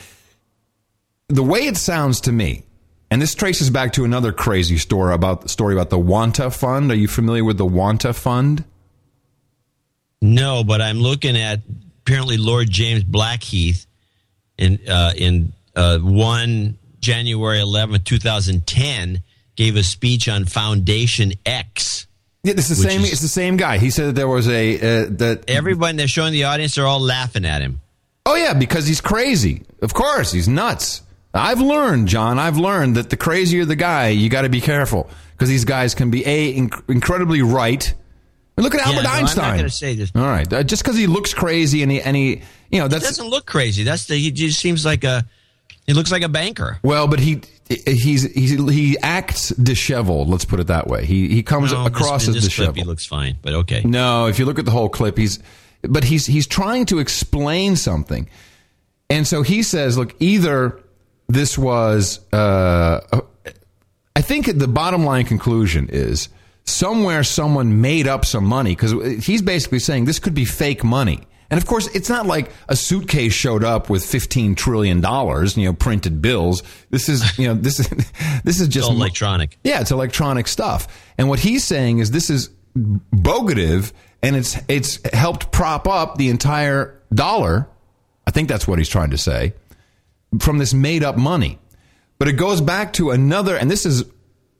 the 1.28 1.42
way 1.42 1.60
it 1.60 1.76
sounds 1.76 2.20
to 2.22 2.32
me. 2.32 2.64
And 3.10 3.20
this 3.20 3.34
traces 3.34 3.68
back 3.68 3.92
to 3.94 4.04
another 4.04 4.32
crazy 4.32 4.78
story 4.78 5.12
about 5.12 5.42
the 5.42 5.48
story 5.50 5.74
about 5.74 5.90
the 5.90 5.98
Wanta 5.98 6.50
Fund. 6.50 6.90
Are 6.90 6.94
you 6.94 7.08
familiar 7.08 7.44
with 7.44 7.58
the 7.58 7.66
Wanta 7.66 8.14
Fund? 8.14 8.64
No, 10.22 10.64
but 10.64 10.80
I'm 10.80 10.98
looking 10.98 11.36
at 11.36 11.60
apparently 12.00 12.38
Lord 12.38 12.70
James 12.70 13.04
Blackheath 13.04 13.86
in 14.56 14.78
uh, 14.88 15.12
in 15.16 15.52
uh, 15.76 15.98
one 15.98 16.78
January 17.00 17.58
11th, 17.58 18.04
2010, 18.04 19.22
gave 19.56 19.76
a 19.76 19.82
speech 19.82 20.28
on 20.28 20.44
Foundation 20.44 21.32
X. 21.44 22.06
Yeah, 22.44 22.54
it's 22.56 22.68
the 22.68 22.74
Which 22.82 22.92
same. 22.92 23.00
is- 23.02 23.12
it's 23.12 23.20
the 23.20 23.28
same 23.28 23.56
guy. 23.56 23.78
He 23.78 23.90
said 23.90 24.06
that 24.08 24.14
there 24.16 24.26
was 24.28 24.48
a 24.48 24.76
uh, 24.76 25.06
that 25.18 25.44
everyone 25.48 25.96
they're 25.96 26.08
showing 26.08 26.32
the 26.32 26.44
audience, 26.44 26.74
they're 26.74 26.86
all 26.86 27.00
laughing 27.00 27.44
at 27.44 27.62
him. 27.62 27.80
Oh 28.26 28.34
yeah, 28.34 28.52
because 28.54 28.86
he's 28.86 29.00
crazy. 29.00 29.62
Of 29.80 29.94
course, 29.94 30.32
he's 30.32 30.48
nuts. 30.48 31.02
I've 31.34 31.60
learned, 31.60 32.08
John. 32.08 32.38
I've 32.38 32.58
learned 32.58 32.96
that 32.96 33.10
the 33.10 33.16
crazier 33.16 33.64
the 33.64 33.76
guy, 33.76 34.08
you 34.08 34.28
got 34.28 34.42
to 34.42 34.48
be 34.48 34.60
careful 34.60 35.08
because 35.32 35.48
these 35.48 35.64
guys 35.64 35.94
can 35.94 36.10
be 36.10 36.24
a 36.26 36.54
inc- 36.54 36.82
incredibly 36.90 37.42
right. 37.42 37.94
Look 38.58 38.74
at 38.74 38.80
Yeah, 38.82 38.88
Albert 38.88 39.02
no, 39.04 39.08
I'm 39.10 39.20
not 39.22 39.22
Einstein. 39.30 39.56
gonna 39.56 39.70
say 39.70 39.94
this. 39.94 40.12
All 40.14 40.22
right, 40.22 40.52
uh, 40.52 40.62
just 40.62 40.82
because 40.82 40.96
he 40.98 41.06
looks 41.06 41.32
crazy 41.34 41.82
and 41.82 41.90
he 41.90 42.02
and 42.02 42.14
he, 42.16 42.42
you 42.70 42.80
know, 42.80 42.88
that 42.88 43.00
doesn't 43.02 43.28
look 43.28 43.46
crazy. 43.46 43.82
That's 43.82 44.04
the 44.06 44.16
he 44.16 44.30
just 44.30 44.60
seems 44.60 44.84
like 44.84 45.04
a 45.04 45.24
he 45.86 45.94
looks 45.94 46.12
like 46.12 46.22
a 46.22 46.28
banker. 46.28 46.78
well, 46.82 47.06
but 47.08 47.18
he 47.18 47.40
he's, 47.86 48.22
he's 48.32 48.50
he 48.52 48.96
acts 48.98 49.50
disheveled. 49.50 50.28
Let's 50.28 50.44
put 50.44 50.60
it 50.60 50.66
that 50.68 50.86
way. 50.86 51.04
He 51.04 51.28
he 51.28 51.42
comes 51.42 51.72
No, 51.72 51.86
across 51.86 52.26
this, 52.26 52.36
as 52.36 52.44
this 52.44 52.54
clip, 52.54 52.68
disheveled. 52.68 52.76
he 52.76 52.84
looks 52.84 53.06
fine, 53.06 53.38
but 53.42 53.54
okay. 53.54 53.82
No, 53.84 54.26
if 54.26 54.38
you 54.38 54.44
look 54.44 54.58
at 54.58 54.64
the 54.64 54.70
whole 54.70 54.88
clip, 54.88 55.16
he's 55.18 55.38
but 55.82 56.04
he's 56.04 56.26
he's 56.26 56.46
trying 56.46 56.86
to 56.86 56.98
explain 56.98 57.76
something, 57.76 58.28
and 59.10 59.26
so 59.26 59.42
he 59.42 59.62
says, 59.62 59.98
look, 59.98 60.14
either 60.20 60.80
this 61.28 61.56
was, 61.58 62.20
uh, 62.32 63.00
I 64.14 64.20
think 64.22 64.58
the 64.58 64.68
bottom 64.68 65.04
line 65.04 65.24
conclusion 65.24 65.88
is 65.90 66.28
somewhere 66.64 67.24
someone 67.24 67.80
made 67.80 68.06
up 68.06 68.24
some 68.24 68.44
money 68.44 68.70
because 68.76 68.92
he's 69.24 69.42
basically 69.42 69.78
saying 69.78 70.04
this 70.04 70.18
could 70.18 70.34
be 70.34 70.44
fake 70.44 70.84
money. 70.84 71.20
And 71.52 71.60
of 71.60 71.66
course, 71.66 71.86
it's 71.94 72.08
not 72.08 72.24
like 72.24 72.50
a 72.70 72.74
suitcase 72.74 73.34
showed 73.34 73.62
up 73.62 73.90
with 73.90 74.02
fifteen 74.02 74.54
trillion 74.54 75.02
dollars, 75.02 75.54
you 75.54 75.66
know, 75.66 75.74
printed 75.74 76.22
bills. 76.22 76.62
This 76.88 77.10
is, 77.10 77.38
you 77.38 77.46
know, 77.46 77.52
this 77.52 77.78
is 77.78 77.88
this 78.44 78.58
is 78.58 78.68
just 78.68 78.90
electronic. 78.90 79.58
yeah, 79.62 79.82
it's 79.82 79.90
electronic 79.90 80.48
stuff. 80.48 80.88
And 81.18 81.28
what 81.28 81.40
he's 81.40 81.62
saying 81.62 81.98
is 81.98 82.10
this 82.10 82.30
is 82.30 82.48
bogative 82.74 83.92
and 84.22 84.34
it's 84.34 84.56
it's 84.66 84.98
helped 85.12 85.52
prop 85.52 85.86
up 85.86 86.16
the 86.16 86.30
entire 86.30 86.98
dollar. 87.12 87.68
I 88.26 88.30
think 88.30 88.48
that's 88.48 88.66
what 88.66 88.78
he's 88.78 88.88
trying 88.88 89.10
to 89.10 89.18
say 89.18 89.52
from 90.40 90.56
this 90.56 90.72
made 90.72 91.04
up 91.04 91.18
money. 91.18 91.58
But 92.18 92.28
it 92.28 92.32
goes 92.32 92.62
back 92.62 92.94
to 92.94 93.10
another 93.10 93.56
and 93.56 93.70
this 93.70 93.84
has 93.84 94.04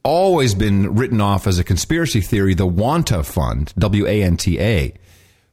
always 0.02 0.54
been 0.54 0.94
written 0.94 1.22
off 1.22 1.46
as 1.46 1.58
a 1.58 1.64
conspiracy 1.64 2.20
theory, 2.20 2.52
the 2.52 2.66
Wanta 2.66 3.24
Fund, 3.24 3.72
W 3.78 4.06
A 4.06 4.22
N 4.22 4.36
T 4.36 4.60
A, 4.60 4.92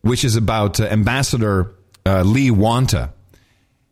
which 0.02 0.24
is 0.24 0.36
about 0.36 0.80
uh, 0.80 0.86
Ambassador 0.86 1.76
uh, 2.06 2.24
Lee 2.24 2.52
Wanta 2.52 3.12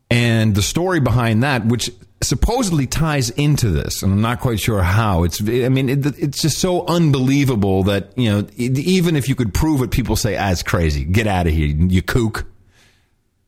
and 0.10 0.56
the 0.56 0.62
story 0.62 1.00
behind 1.00 1.44
that, 1.44 1.66
which 1.66 1.90
supposedly 2.22 2.88
ties 2.88 3.30
into 3.32 3.70
this, 3.70 4.02
and 4.02 4.12
I'm 4.14 4.22
not 4.22 4.40
quite 4.40 4.60
sure 4.60 4.82
how. 4.82 5.24
It's, 5.24 5.42
I 5.42 5.70
mean, 5.70 5.90
it, 5.90 6.06
it's 6.18 6.42
just 6.42 6.58
so 6.58 6.86
unbelievable 6.88 7.84
that 7.84 8.18
you 8.18 8.30
know, 8.30 8.40
it, 8.58 8.78
even 8.78 9.16
if 9.16 9.30
you 9.30 9.36
could 9.36 9.54
prove 9.54 9.82
it, 9.82 9.92
people 9.92 10.16
say, 10.16 10.38
"Ah, 10.38 10.52
it's 10.52 10.64
crazy. 10.64 11.04
Get 11.04 11.28
out 11.28 11.48
of 11.48 11.54
here, 11.54 11.68
you 11.68 12.02
kook." 12.02 12.46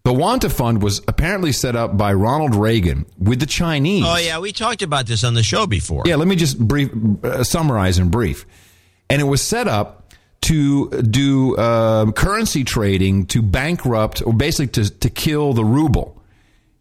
The 0.06 0.14
Wanta 0.14 0.50
Fund 0.50 0.82
was 0.82 1.02
apparently 1.08 1.52
set 1.52 1.76
up 1.76 1.98
by 1.98 2.14
Ronald 2.14 2.56
Reagan 2.56 3.06
with 3.18 3.40
the 3.40 3.46
Chinese. 3.46 4.06
Oh 4.08 4.18
yeah, 4.18 4.40
we 4.40 4.52
talked 4.52 4.82
about 4.82 5.06
this 5.08 5.24
on 5.24 5.34
the 5.34 5.44
show 5.44 5.68
before. 5.68 6.04
Yeah, 6.06 6.16
let 6.16 6.28
me 6.28 6.36
just 6.36 6.58
brief 6.58 6.90
uh, 7.24 7.44
summarize 7.44 8.00
in 8.00 8.10
brief. 8.10 8.46
And 9.10 9.22
it 9.22 9.26
was 9.26 9.42
set 9.42 9.68
up 9.68 10.09
to 10.42 10.90
do 11.02 11.56
uh, 11.58 12.12
currency 12.12 12.64
trading 12.64 13.26
to 13.28 13.42
bankrupt 13.42 14.22
or 14.26 14.34
basically 14.34 14.84
to, 14.84 14.90
to 15.00 15.10
kill 15.10 15.54
the 15.54 15.66
ruble. 15.66 16.22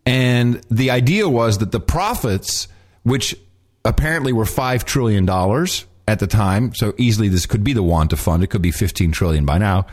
And 0.06 0.62
the 0.70 0.90
idea 0.90 1.28
was 1.28 1.58
that 1.58 1.72
the 1.72 1.80
profits, 1.80 2.68
which 3.02 3.36
apparently 3.84 4.32
were 4.32 4.44
$5 4.44 4.84
trillion 4.84 5.28
at 6.06 6.18
the 6.18 6.26
time, 6.26 6.74
so 6.74 6.94
easily 6.96 7.28
this 7.28 7.46
could 7.46 7.62
be 7.62 7.72
the 7.72 7.82
Wanta 7.82 8.16
Fund, 8.16 8.42
it 8.42 8.46
could 8.46 8.62
be 8.62 8.70
15 8.70 9.12
trillion 9.12 9.44
by 9.44 9.58
now, 9.58 9.86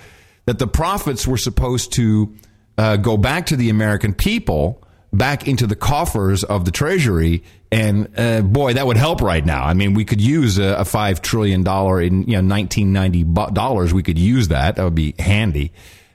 that 0.45 0.59
the 0.59 0.67
profits 0.67 1.27
were 1.27 1.37
supposed 1.37 1.91
to 1.93 2.33
uh, 2.77 2.97
go 2.97 3.17
back 3.17 3.47
to 3.47 3.55
the 3.55 3.69
American 3.69 4.13
people, 4.13 4.81
back 5.17 5.47
into 5.47 5.67
the 5.67 5.75
coffers 5.75 6.43
of 6.43 6.65
the 6.65 6.71
Treasury, 6.71 7.43
and 7.71 8.09
uh, 8.17 8.41
boy, 8.41 8.73
that 8.73 8.85
would 8.85 8.97
help 8.97 9.21
right 9.21 9.45
now. 9.45 9.63
I 9.63 9.73
mean, 9.73 9.93
we 9.93 10.05
could 10.05 10.21
use 10.21 10.57
a, 10.57 10.75
a 10.75 10.85
five 10.85 11.21
trillion 11.21 11.63
dollar 11.63 12.01
in 12.01 12.23
you 12.23 12.41
know 12.41 12.47
1990 12.47 13.23
bu- 13.23 13.51
dollars. 13.51 13.93
We 13.93 14.03
could 14.03 14.19
use 14.19 14.49
that. 14.49 14.75
That 14.75 14.83
would 14.83 14.95
be 14.95 15.15
handy. 15.19 15.71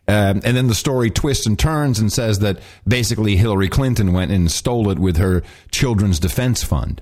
Um, 0.08 0.40
and 0.44 0.56
then 0.56 0.66
the 0.66 0.74
story 0.74 1.10
twists 1.10 1.46
and 1.46 1.58
turns 1.58 2.00
and 2.00 2.12
says 2.12 2.40
that 2.40 2.58
basically 2.86 3.36
Hillary 3.36 3.68
Clinton 3.68 4.12
went 4.12 4.32
and 4.32 4.50
stole 4.50 4.90
it 4.90 4.98
with 4.98 5.18
her 5.18 5.42
children's 5.70 6.18
defense 6.18 6.64
fund. 6.64 7.00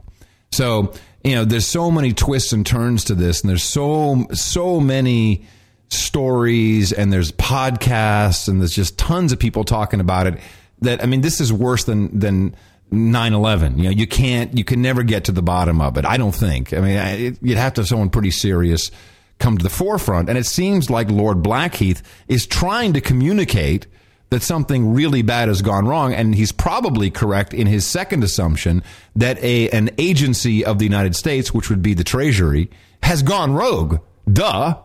So 0.53 0.93
you 1.25 1.35
know, 1.35 1.45
there's 1.45 1.67
so 1.67 1.91
many 1.91 2.13
twists 2.13 2.53
and 2.53 2.65
turns 2.65 3.05
to 3.05 3.15
this, 3.15 3.41
and 3.41 3.51
there's 3.51 3.63
so 3.63 4.27
so 4.33 4.81
many 4.81 5.47
stories, 5.89 6.93
and 6.93 7.13
there's 7.13 7.33
podcasts, 7.33 8.49
and 8.49 8.61
there's 8.61 8.75
just 8.75 8.99
tons 8.99 9.33
of 9.33 9.39
people 9.39 9.65
talking 9.65 10.01
about 10.01 10.27
it. 10.27 10.39
That 10.83 11.03
I 11.03 11.07
mean, 11.07 11.21
this 11.23 11.41
is 11.41 11.53
worse 11.53 11.85
than 11.85 12.19
than 12.19 12.55
9/11. 12.93 13.79
You 13.79 13.85
know, 13.85 13.91
you 13.91 14.07
can't, 14.07 14.57
you 14.57 14.65
can 14.65 14.81
never 14.83 15.03
get 15.03 15.25
to 15.25 15.33
the 15.33 15.43
bottom 15.43 15.81
of 15.81 15.97
it. 15.99 16.05
I 16.05 16.17
don't 16.17 16.35
think. 16.35 16.73
I 16.73 16.81
mean, 16.81 16.97
I- 16.97 17.17
it, 17.17 17.39
you'd 17.43 17.59
have 17.59 17.75
to 17.75 17.83
have 17.83 17.89
someone 17.89 18.11
pretty 18.11 18.31
serious 18.31 18.91
come 19.39 19.57
to 19.59 19.63
the 19.63 19.71
forefront, 19.71 20.29
and 20.29 20.37
it 20.39 20.47
seems 20.47 20.91
like 20.91 21.11
Lord 21.11 21.43
Blackheath 21.43 22.03
is 22.29 22.47
trying 22.47 22.93
to 22.95 23.01
communicate 23.01 23.87
that 24.31 24.43
something 24.43 24.93
really 24.93 25.23
bad 25.23 25.49
has 25.49 25.63
gone 25.63 25.87
wrong, 25.87 26.13
and 26.13 26.35
he's 26.35 26.53
probably 26.53 27.11
correct 27.11 27.55
in 27.55 27.67
his 27.67 27.87
second 27.87 28.23
assumption 28.25 28.83
that 29.17 29.39
a 29.43 29.71
an 29.71 29.91
agency 29.99 30.65
of 30.65 30.79
the 30.79 30.85
United 30.85 31.15
States, 31.17 31.55
which 31.55 31.71
would 31.71 31.83
be 31.83 31.95
the 31.95 32.05
Treasury, 32.05 32.69
has 33.03 33.23
gone 33.23 33.53
rogue. 33.55 33.99
Duh. 34.31 34.77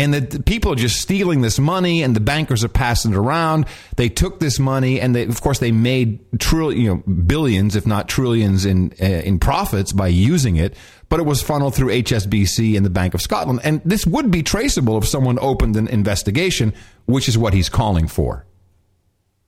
And 0.00 0.14
the 0.14 0.42
people 0.42 0.72
are 0.72 0.76
just 0.76 0.98
stealing 0.98 1.42
this 1.42 1.58
money, 1.58 2.02
and 2.02 2.16
the 2.16 2.20
bankers 2.20 2.64
are 2.64 2.68
passing 2.68 3.12
it 3.12 3.18
around. 3.18 3.66
They 3.96 4.08
took 4.08 4.40
this 4.40 4.58
money, 4.58 4.98
and 4.98 5.14
they, 5.14 5.26
of 5.26 5.42
course, 5.42 5.58
they 5.58 5.72
made 5.72 6.20
trillion, 6.40 6.80
you 6.80 6.88
know, 6.88 6.96
billions, 7.12 7.76
if 7.76 7.86
not 7.86 8.08
trillions, 8.08 8.64
in 8.64 8.94
uh, 8.98 9.04
in 9.04 9.38
profits 9.38 9.92
by 9.92 10.08
using 10.08 10.56
it. 10.56 10.74
But 11.10 11.20
it 11.20 11.26
was 11.26 11.42
funneled 11.42 11.74
through 11.74 11.88
HSBC 11.88 12.78
and 12.78 12.86
the 12.86 12.90
Bank 12.90 13.12
of 13.12 13.20
Scotland, 13.20 13.60
and 13.62 13.82
this 13.84 14.06
would 14.06 14.30
be 14.30 14.42
traceable 14.42 14.96
if 14.96 15.06
someone 15.06 15.38
opened 15.38 15.76
an 15.76 15.86
investigation, 15.88 16.72
which 17.04 17.28
is 17.28 17.36
what 17.36 17.52
he's 17.52 17.68
calling 17.68 18.08
for. 18.08 18.46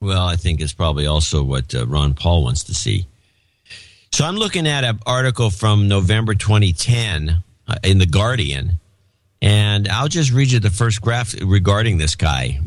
Well, 0.01 0.27
I 0.27 0.37
think 0.37 0.61
it's 0.61 0.75
probably 0.75 1.07
also 1.07 1.43
what 1.43 1.75
uh, 1.75 1.87
Ron 1.87 2.13
Paul 2.13 2.43
wants 2.45 2.65
to 2.65 2.75
see. 2.75 3.07
So 4.11 4.27
I'm 4.27 4.37
looking 4.37 4.67
at 4.67 4.85
an 4.85 4.99
article 5.07 5.49
from 5.49 5.89
November 5.89 6.35
2010 6.35 7.43
uh, 7.69 7.75
in 7.83 7.97
The 7.97 8.05
Guardian, 8.05 8.81
and 9.43 9.89
I'll 9.89 10.09
just 10.09 10.33
read 10.33 10.53
you 10.53 10.61
the 10.61 10.71
first 10.71 11.03
graph 11.03 11.35
regarding 11.43 11.99
this 11.99 12.15
guy, 12.15 12.61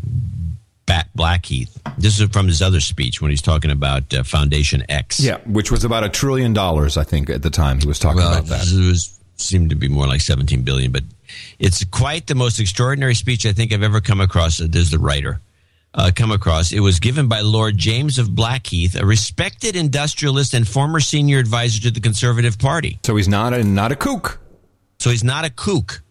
Bat 0.85 1.07
Blackheath. 1.15 1.81
This 1.97 2.19
is 2.19 2.30
from 2.30 2.47
his 2.47 2.61
other 2.61 2.81
speech 2.81 3.22
when 3.22 3.31
he's 3.31 3.41
talking 3.41 3.72
about 3.72 4.14
uh, 4.14 4.23
Foundation 4.23 4.84
X. 4.89 5.22
Yeah, 5.22 5.38
which 5.45 5.72
was 5.72 5.85
about 5.85 6.03
a 6.03 6.10
trillion 6.10 6.52
dollars, 6.52 6.97
I 6.97 7.03
think, 7.06 7.30
at 7.30 7.41
the 7.41 7.49
time 7.49 7.80
he 7.80 7.88
was 7.88 7.97
talking 7.97 8.18
well, 8.18 8.34
about 8.34 8.47
that. 8.47 8.68
It 8.68 8.88
was, 8.88 9.18
seemed 9.38 9.69
to 9.69 9.76
be 9.76 9.88
more 9.88 10.06
like 10.07 10.22
17 10.22 10.64
billion, 10.64 10.91
but 10.91 11.03
it's 11.60 11.84
quite 11.85 12.27
the 12.27 12.35
most 12.35 12.60
extraordinary 12.60 13.15
speech 13.15 13.45
I 13.45 13.53
think 13.53 13.73
I've 13.73 13.84
ever 13.84 14.02
come 14.02 14.22
across. 14.22 14.57
There's 14.57 14.91
the 14.91 14.99
writer. 14.99 15.39
uh, 15.93 16.11
come 16.14 16.31
across. 16.31 16.72
It 16.73 16.81
was 16.81 16.99
given 16.99 17.27
by 17.27 17.39
Lord 17.41 17.77
James 17.77 18.19
of 18.19 18.35
Blackheath, 18.35 18.95
a 18.95 19.06
respected 19.06 19.76
industrialist 19.76 20.53
and 20.53 20.68
former 20.68 20.99
senior 20.99 21.39
advisor 21.39 21.81
to 21.84 21.91
the 21.91 22.02
Conservative 22.02 22.60
Party. 22.60 22.99
So 23.06 23.15
he's 23.15 23.30
not 23.30 23.53
a 23.53 23.64
not 23.64 23.91
a 23.91 23.95
kook. 23.95 24.39
So 24.99 25.10
he's 25.10 25.23
not 25.23 25.45
a 25.45 25.49
kook. 25.49 26.02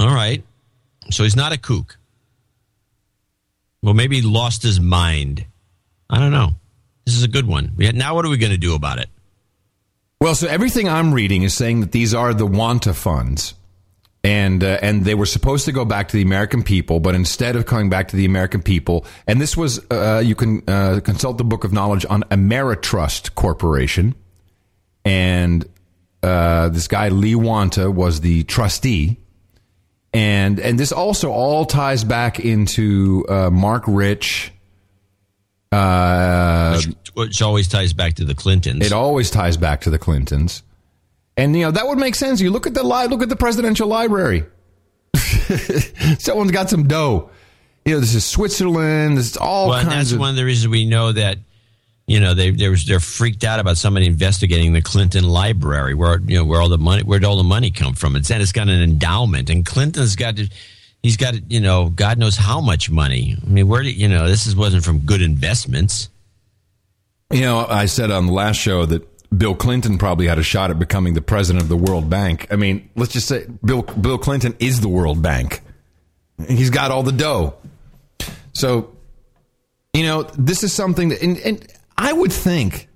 All 0.00 0.14
right. 0.14 0.42
So 1.10 1.24
he's 1.24 1.36
not 1.36 1.52
a 1.52 1.58
kook. 1.58 1.98
Well, 3.82 3.94
maybe 3.94 4.20
he 4.20 4.26
lost 4.26 4.62
his 4.62 4.80
mind. 4.80 5.44
I 6.08 6.18
don't 6.18 6.32
know. 6.32 6.50
This 7.04 7.16
is 7.16 7.22
a 7.22 7.28
good 7.28 7.46
one. 7.46 7.72
We- 7.76 7.92
Now, 7.92 8.14
what 8.14 8.24
are 8.24 8.30
we 8.30 8.38
going 8.38 8.52
to 8.52 8.58
do 8.58 8.74
about 8.74 8.98
it? 8.98 9.08
Well, 10.20 10.34
so 10.34 10.46
everything 10.48 10.88
I'm 10.88 11.12
reading 11.14 11.42
is 11.42 11.54
saying 11.54 11.80
that 11.80 11.92
these 11.92 12.14
are 12.14 12.34
the 12.34 12.46
Wanta 12.46 12.94
funds, 12.94 13.54
and 14.22 14.62
uh, 14.62 14.78
and 14.82 15.04
they 15.04 15.14
were 15.14 15.24
supposed 15.26 15.64
to 15.64 15.72
go 15.72 15.86
back 15.86 16.08
to 16.08 16.16
the 16.16 16.22
American 16.22 16.62
people, 16.62 17.00
but 17.00 17.14
instead 17.14 17.56
of 17.56 17.64
coming 17.64 17.88
back 17.88 18.08
to 18.08 18.16
the 18.16 18.26
American 18.26 18.60
people, 18.62 19.06
and 19.26 19.40
this 19.40 19.56
was 19.56 19.80
uh, 19.90 20.22
you 20.24 20.34
can 20.34 20.62
uh, 20.68 21.00
consult 21.02 21.38
the 21.38 21.44
Book 21.44 21.64
of 21.64 21.72
Knowledge 21.72 22.04
on 22.10 22.22
Ameritrust 22.24 23.34
Corporation, 23.34 24.14
and 25.06 25.64
uh, 26.22 26.68
this 26.68 26.86
guy 26.86 27.08
Lee 27.08 27.34
Wanta 27.34 27.90
was 27.90 28.20
the 28.20 28.42
trustee, 28.44 29.16
and 30.12 30.58
and 30.58 30.78
this 30.78 30.92
also 30.92 31.30
all 31.30 31.64
ties 31.64 32.04
back 32.04 32.40
into 32.40 33.24
uh, 33.28 33.50
Marc 33.50 33.84
Rich. 33.86 34.52
Uh, 35.72 36.80
Which 37.14 37.40
always 37.42 37.68
ties 37.68 37.92
back 37.92 38.14
to 38.14 38.24
the 38.24 38.34
Clintons. 38.34 38.84
it 38.84 38.92
always 38.92 39.30
ties 39.30 39.56
back 39.56 39.82
to 39.82 39.90
the 39.90 39.98
Clintons. 39.98 40.64
And 41.36 41.54
you 41.56 41.62
know 41.64 41.70
that 41.70 41.86
would 41.86 41.98
make 41.98 42.16
sense. 42.16 42.40
You 42.40 42.50
look 42.50 42.66
at 42.66 42.74
the 42.74 42.82
li- 42.82 43.06
look 43.06 43.22
at 43.22 43.28
the 43.28 43.36
presidential 43.36 43.86
library. 43.86 44.44
Someone's 46.18 46.50
got 46.50 46.70
some 46.70 46.88
dough. 46.88 47.30
You 47.84 47.94
know, 47.94 48.00
this 48.00 48.14
is 48.14 48.24
Switzerland. 48.24 49.16
This 49.16 49.30
is 49.30 49.36
all 49.36 49.68
well, 49.70 49.84
that's 49.84 50.12
of. 50.12 50.18
one 50.18 50.30
of 50.30 50.36
the 50.36 50.44
reasons 50.44 50.68
we 50.68 50.84
know 50.84 51.12
that 51.12 51.38
you 52.06 52.20
know 52.20 52.34
they 52.34 52.50
they 52.50 52.68
was, 52.68 52.84
they're 52.84 53.00
freaked 53.00 53.44
out 53.44 53.60
about 53.60 53.76
somebody 53.76 54.06
investigating 54.06 54.72
the 54.72 54.82
Clinton 54.82 55.24
library 55.24 55.94
where 55.94 56.20
you 56.20 56.38
know 56.38 56.44
where 56.44 56.60
all 56.60 56.68
the 56.68 56.78
money 56.78 57.02
where'd 57.02 57.24
all 57.24 57.36
the 57.36 57.44
money 57.44 57.70
come 57.70 57.94
from. 57.94 58.16
And 58.16 58.28
it's 58.28 58.52
got 58.52 58.68
an 58.68 58.82
endowment, 58.82 59.50
and 59.50 59.64
Clinton's 59.64 60.16
got 60.16 60.36
to, 60.36 60.48
he's 61.02 61.16
got 61.16 61.50
you 61.50 61.60
know 61.60 61.88
God 61.88 62.18
knows 62.18 62.36
how 62.36 62.60
much 62.60 62.90
money. 62.90 63.36
I 63.40 63.48
mean, 63.48 63.68
where 63.68 63.82
did 63.82 63.96
you 63.96 64.08
know 64.08 64.28
this 64.28 64.46
is 64.46 64.56
wasn't 64.56 64.84
from 64.84 65.00
good 65.00 65.22
investments. 65.22 66.08
You 67.32 67.42
know, 67.42 67.64
I 67.64 67.86
said 67.86 68.10
on 68.10 68.26
the 68.26 68.32
last 68.32 68.56
show 68.56 68.86
that 68.86 69.06
Bill 69.36 69.54
Clinton 69.54 69.98
probably 69.98 70.26
had 70.26 70.38
a 70.38 70.42
shot 70.42 70.70
at 70.70 70.78
becoming 70.78 71.14
the 71.14 71.22
president 71.22 71.62
of 71.62 71.68
the 71.68 71.76
World 71.76 72.10
Bank. 72.10 72.48
I 72.50 72.56
mean, 72.56 72.90
let's 72.96 73.12
just 73.12 73.28
say 73.28 73.46
Bill 73.64 73.82
Bill 73.82 74.18
Clinton 74.18 74.56
is 74.58 74.80
the 74.80 74.88
World 74.88 75.22
Bank. 75.22 75.60
He's 76.48 76.70
got 76.70 76.90
all 76.90 77.02
the 77.02 77.12
dough. 77.12 77.54
So, 78.52 78.96
you 79.94 80.02
know, 80.04 80.22
this 80.22 80.64
is 80.64 80.72
something 80.72 81.10
that, 81.10 81.22
and, 81.22 81.38
and 81.38 81.66
I 82.00 82.12
would 82.12 82.32
think 82.32 82.88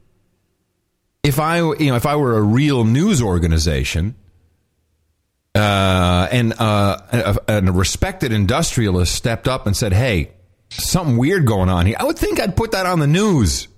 if 1.22 1.39
I, 1.39 1.59
you 1.59 1.90
know, 1.90 1.97
if 1.97 2.06
I 2.06 2.16
were 2.16 2.39
a 2.39 2.43
real 2.43 2.85
news 2.85 3.20
organization, 3.20 4.14
uh, 5.55 6.26
and 6.32 6.55
uh, 6.59 6.98
a, 7.12 7.39
a 7.48 7.72
respected 7.72 8.32
industrialist 8.32 9.14
stepped 9.14 9.47
up 9.47 9.66
and 9.66 9.76
said, 9.76 9.93
"Hey, 9.93 10.32
something 10.70 11.18
weird 11.18 11.47
going 11.47 11.68
on 11.68 11.85
here," 11.85 11.97
I 12.01 12.05
would 12.05 12.18
think 12.18 12.40
I'd 12.40 12.56
put 12.56 12.72
that 12.72 12.86
on 12.86 12.98
the 12.98 13.06
news. 13.06 13.68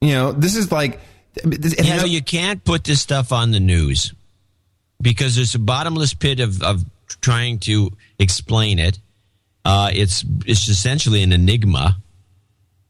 You 0.00 0.14
know, 0.14 0.32
this 0.32 0.56
is 0.56 0.72
like 0.72 1.00
you 1.44 1.84
know, 1.84 2.04
you 2.04 2.22
can't 2.22 2.64
put 2.64 2.84
this 2.84 3.00
stuff 3.00 3.32
on 3.32 3.52
the 3.52 3.60
news 3.60 4.12
because 5.00 5.36
there's 5.36 5.54
a 5.54 5.60
bottomless 5.60 6.12
pit 6.12 6.40
of, 6.40 6.60
of 6.62 6.84
trying 7.20 7.60
to 7.60 7.90
explain 8.18 8.80
it. 8.80 8.98
Uh, 9.64 9.90
it's 9.92 10.24
it's 10.44 10.68
essentially 10.68 11.22
an 11.22 11.32
enigma, 11.32 11.98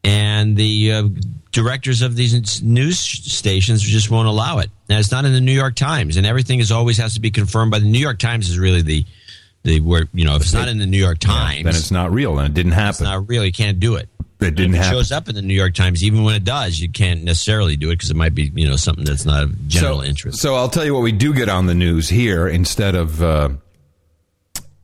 and 0.04 0.56
the 0.56 0.92
uh, 0.92 1.08
directors 1.52 2.02
of 2.02 2.16
these 2.16 2.62
news 2.62 2.98
stations 2.98 3.82
just 3.82 4.10
won't 4.10 4.28
allow 4.28 4.58
it. 4.58 4.70
Now, 4.88 4.98
it's 4.98 5.10
not 5.10 5.24
in 5.24 5.32
the 5.32 5.40
New 5.40 5.52
York 5.52 5.74
Times, 5.74 6.16
and 6.16 6.26
everything 6.26 6.60
is 6.60 6.72
always 6.72 6.98
has 6.98 7.14
to 7.14 7.20
be 7.20 7.30
confirmed 7.30 7.70
by 7.70 7.78
the 7.78 7.90
New 7.90 7.98
York 7.98 8.18
Times. 8.18 8.50
Is 8.50 8.58
really 8.58 8.82
the 8.82 9.04
the 9.62 9.80
where 9.80 10.06
you 10.14 10.24
know 10.24 10.36
if 10.36 10.42
it's 10.42 10.54
not 10.54 10.68
in 10.68 10.78
the 10.78 10.86
New 10.86 10.98
York 10.98 11.18
Times, 11.18 11.64
then 11.64 11.74
it's 11.74 11.90
not 11.90 12.12
real 12.12 12.38
and 12.38 12.48
it 12.48 12.54
didn't 12.54 12.72
happen. 12.72 12.90
it's 12.90 13.00
not 13.00 13.28
real. 13.28 13.44
You 13.44 13.52
can't 13.52 13.80
do 13.80 13.96
it. 13.96 14.08
It 14.40 14.54
didn't 14.54 14.74
if 14.74 14.80
it 14.80 14.84
happen. 14.84 14.98
shows 14.98 15.12
up 15.12 15.28
in 15.28 15.34
the 15.34 15.42
New 15.42 15.54
York 15.54 15.74
Times, 15.74 16.02
even 16.02 16.24
when 16.24 16.34
it 16.34 16.44
does, 16.44 16.80
you 16.80 16.88
can't 16.88 17.24
necessarily 17.24 17.76
do 17.76 17.90
it 17.90 17.94
because 17.94 18.10
it 18.10 18.16
might 18.16 18.34
be 18.34 18.50
you 18.54 18.66
know 18.66 18.76
something 18.76 19.04
that's 19.04 19.26
not 19.26 19.44
of 19.44 19.68
general 19.68 20.00
so, 20.00 20.04
interest. 20.04 20.40
So 20.40 20.54
I'll 20.54 20.70
tell 20.70 20.84
you 20.84 20.94
what 20.94 21.02
we 21.02 21.12
do 21.12 21.34
get 21.34 21.48
on 21.48 21.66
the 21.66 21.74
news 21.74 22.08
here 22.08 22.48
instead 22.48 22.94
of 22.94 23.22
uh, 23.22 23.50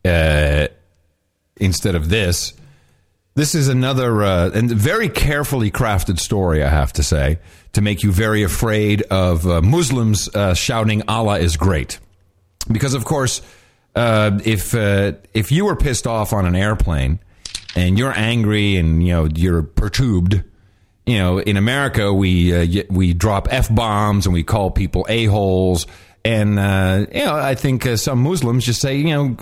uh, 0.04 0.68
instead 1.56 1.94
of 1.94 2.08
this. 2.10 2.52
This 3.36 3.54
is 3.54 3.68
another 3.68 4.22
uh, 4.22 4.50
and 4.54 4.70
very 4.70 5.10
carefully 5.10 5.70
crafted 5.70 6.18
story, 6.18 6.64
I 6.64 6.70
have 6.70 6.94
to 6.94 7.02
say, 7.02 7.38
to 7.74 7.82
make 7.82 8.02
you 8.02 8.10
very 8.10 8.42
afraid 8.42 9.02
of 9.02 9.46
uh, 9.46 9.60
Muslims 9.60 10.34
uh, 10.34 10.54
shouting 10.54 11.02
"Allah 11.06 11.38
is 11.38 11.58
great," 11.58 12.00
because 12.72 12.94
of 12.94 13.04
course, 13.04 13.42
uh, 13.94 14.40
if 14.42 14.74
uh, 14.74 15.12
if 15.34 15.52
you 15.52 15.66
were 15.66 15.76
pissed 15.76 16.06
off 16.06 16.32
on 16.32 16.46
an 16.46 16.56
airplane 16.56 17.18
and 17.74 17.98
you're 17.98 18.16
angry 18.16 18.76
and 18.76 19.06
you 19.06 19.12
know 19.12 19.26
you're 19.26 19.62
perturbed, 19.62 20.42
you 21.04 21.18
know, 21.18 21.38
in 21.38 21.58
America 21.58 22.14
we 22.14 22.56
uh, 22.56 22.84
we 22.88 23.12
drop 23.12 23.48
f 23.50 23.68
bombs 23.72 24.24
and 24.24 24.32
we 24.32 24.44
call 24.44 24.70
people 24.70 25.04
a 25.10 25.26
holes, 25.26 25.86
and 26.24 26.52
you 26.52 27.22
know 27.22 27.34
I 27.34 27.54
think 27.54 27.84
some 27.98 28.22
Muslims 28.22 28.64
just 28.64 28.80
say 28.80 28.96
you 28.96 29.14
know 29.14 29.36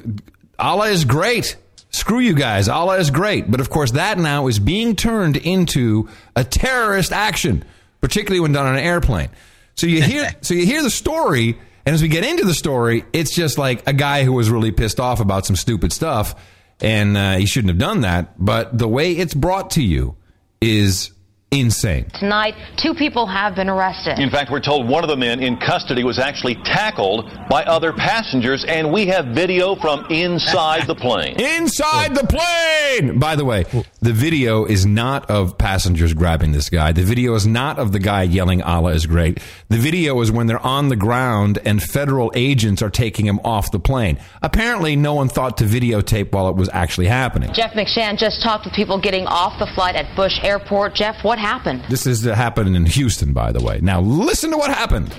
Allah 0.59 0.89
is 0.89 1.05
great. 1.05 1.55
Screw 1.95 2.19
you 2.19 2.35
guys. 2.35 2.69
Allah 2.69 2.99
is 2.99 3.13
great. 3.13 3.49
But 3.49 3.61
of 3.61 3.71
course, 3.71 3.93
that 3.93 4.19
now 4.19 4.49
is 4.49 4.59
being 4.59 4.97
turned 4.97 5.37
into 5.37 6.09
a 6.35 6.43
terrorist 6.43 7.13
action, 7.13 7.65
particularly 8.01 8.41
when 8.41 8.51
done 8.51 8.67
on 8.67 8.75
an 8.75 8.85
airplane. 8.85 9.31
So 9.77 9.87
you 9.87 10.03
hear, 10.03 10.35
so 10.41 10.55
you 10.55 10.67
hear 10.67 10.83
the 10.83 10.91
story, 10.91 11.57
and 11.87 11.95
as 11.95 12.03
we 12.03 12.09
get 12.09 12.25
into 12.25 12.45
the 12.45 12.53
story, 12.53 13.05
it's 13.13 13.33
just 13.33 13.59
like 13.59 13.87
a 13.87 13.93
guy 13.93 14.25
who 14.25 14.33
was 14.33 14.51
really 14.51 14.73
pissed 14.73 14.99
off 14.99 15.21
about 15.21 15.47
some 15.47 15.55
stupid 15.55 15.93
stuff, 15.93 16.35
and 16.81 17.17
uh, 17.17 17.37
he 17.37 17.47
shouldn't 17.47 17.71
have 17.71 17.79
done 17.79 18.01
that. 18.01 18.45
But 18.45 18.77
the 18.77 18.89
way 18.89 19.13
it's 19.13 19.33
brought 19.33 19.71
to 19.73 19.83
you 19.83 20.17
is 20.61 21.13
insane. 21.61 22.07
Tonight, 22.19 22.55
two 22.77 22.95
people 22.95 23.27
have 23.27 23.55
been 23.55 23.69
arrested. 23.69 24.19
In 24.19 24.31
fact, 24.31 24.51
we're 24.51 24.61
told 24.61 24.89
one 24.89 25.05
of 25.05 25.11
the 25.11 25.17
men 25.17 25.41
in 25.41 25.57
custody 25.57 26.05
was 26.05 26.19
actually 26.19 26.57
tackled 26.57 27.31
by 27.49 27.63
other 27.65 27.93
passengers, 27.93 28.65
and 28.65 28.93
we 28.93 29.07
have 29.07 29.27
video 29.27 29.77
from 29.77 30.07
inside 30.11 30.87
the 30.87 30.95
plane. 30.95 31.37
Inside 31.65 32.15
the 32.15 32.27
plane! 32.27 33.19
By 33.19 33.37
the 33.37 33.45
way, 33.45 33.65
the 34.01 34.13
video 34.13 34.65
is 34.65 34.85
not 34.85 35.31
of 35.31 35.57
passengers 35.57 36.13
grabbing 36.15 36.53
this 36.53 36.69
guy. 36.69 36.93
The 36.93 37.05
video 37.05 37.35
is 37.35 37.47
not 37.47 37.79
of 37.79 37.93
the 37.93 37.99
guy 37.99 38.23
yelling, 38.23 38.63
Allah 38.63 38.93
is 38.93 39.07
great. 39.07 39.41
The 39.69 39.79
video 39.79 40.21
is 40.21 40.31
when 40.31 40.47
they're 40.47 40.59
on 40.59 40.89
the 40.89 40.97
ground 40.97 41.59
and 41.65 41.83
federal 41.83 42.33
agents 42.35 42.83
are 42.83 42.91
taking 42.91 43.27
him 43.27 43.41
off 43.45 43.71
the 43.71 43.79
plane. 43.79 44.19
Apparently, 44.43 44.97
no 44.97 45.15
one 45.15 45.29
thought 45.29 45.59
to 45.59 45.65
videotape 45.65 46.33
while 46.33 46.49
it 46.49 46.57
was 46.57 46.69
actually 46.73 47.07
happening. 47.07 47.53
Jeff 47.53 47.73
McShann 47.73 48.19
just 48.19 48.43
talked 48.43 48.65
with 48.65 48.75
people 48.75 49.01
getting 49.01 49.27
off 49.27 49.59
the 49.59 49.67
flight 49.75 49.95
at 49.95 50.15
Bush 50.17 50.39
Airport. 50.43 50.95
Jeff, 50.95 51.17
what 51.23 51.39
happened? 51.45 51.85
This 51.91 52.07
is 52.07 52.27
uh, 52.27 52.35
happening 52.35 52.75
in 52.75 52.87
Houston, 52.87 53.33
by 53.33 53.53
the 53.53 53.63
way. 53.63 53.81
Now, 53.83 54.01
listen 54.01 54.51
to 54.51 54.57
what 54.57 54.71
happened. 54.71 55.15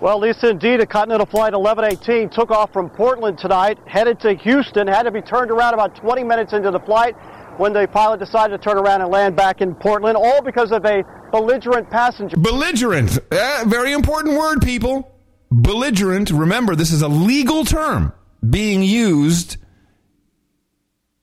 Well, 0.00 0.18
Lisa, 0.18 0.50
indeed, 0.50 0.80
a 0.80 0.86
Continental 0.86 1.26
Flight 1.26 1.54
1118 1.54 2.28
took 2.30 2.50
off 2.50 2.72
from 2.72 2.90
Portland 2.90 3.38
tonight, 3.38 3.78
headed 3.86 4.20
to 4.20 4.34
Houston, 4.34 4.86
had 4.88 5.04
to 5.04 5.10
be 5.10 5.22
turned 5.22 5.50
around 5.50 5.74
about 5.74 5.96
20 5.96 6.22
minutes 6.24 6.52
into 6.52 6.70
the 6.70 6.80
flight 6.80 7.14
when 7.58 7.72
the 7.72 7.88
pilot 7.88 8.20
decided 8.20 8.60
to 8.60 8.62
turn 8.62 8.76
around 8.76 9.00
and 9.00 9.10
land 9.10 9.36
back 9.36 9.62
in 9.62 9.74
Portland, 9.74 10.16
all 10.16 10.42
because 10.42 10.70
of 10.72 10.84
a 10.84 11.02
belligerent 11.32 11.88
passenger. 11.90 12.36
Belligerent. 12.36 13.18
Uh, 13.30 13.64
very 13.66 13.92
important 13.92 14.36
word, 14.38 14.60
people. 14.60 15.16
Belligerent. 15.50 16.30
Remember, 16.30 16.74
this 16.74 16.92
is 16.92 17.00
a 17.00 17.08
legal 17.08 17.64
term 17.64 18.12
being 18.48 18.82
used 18.82 19.56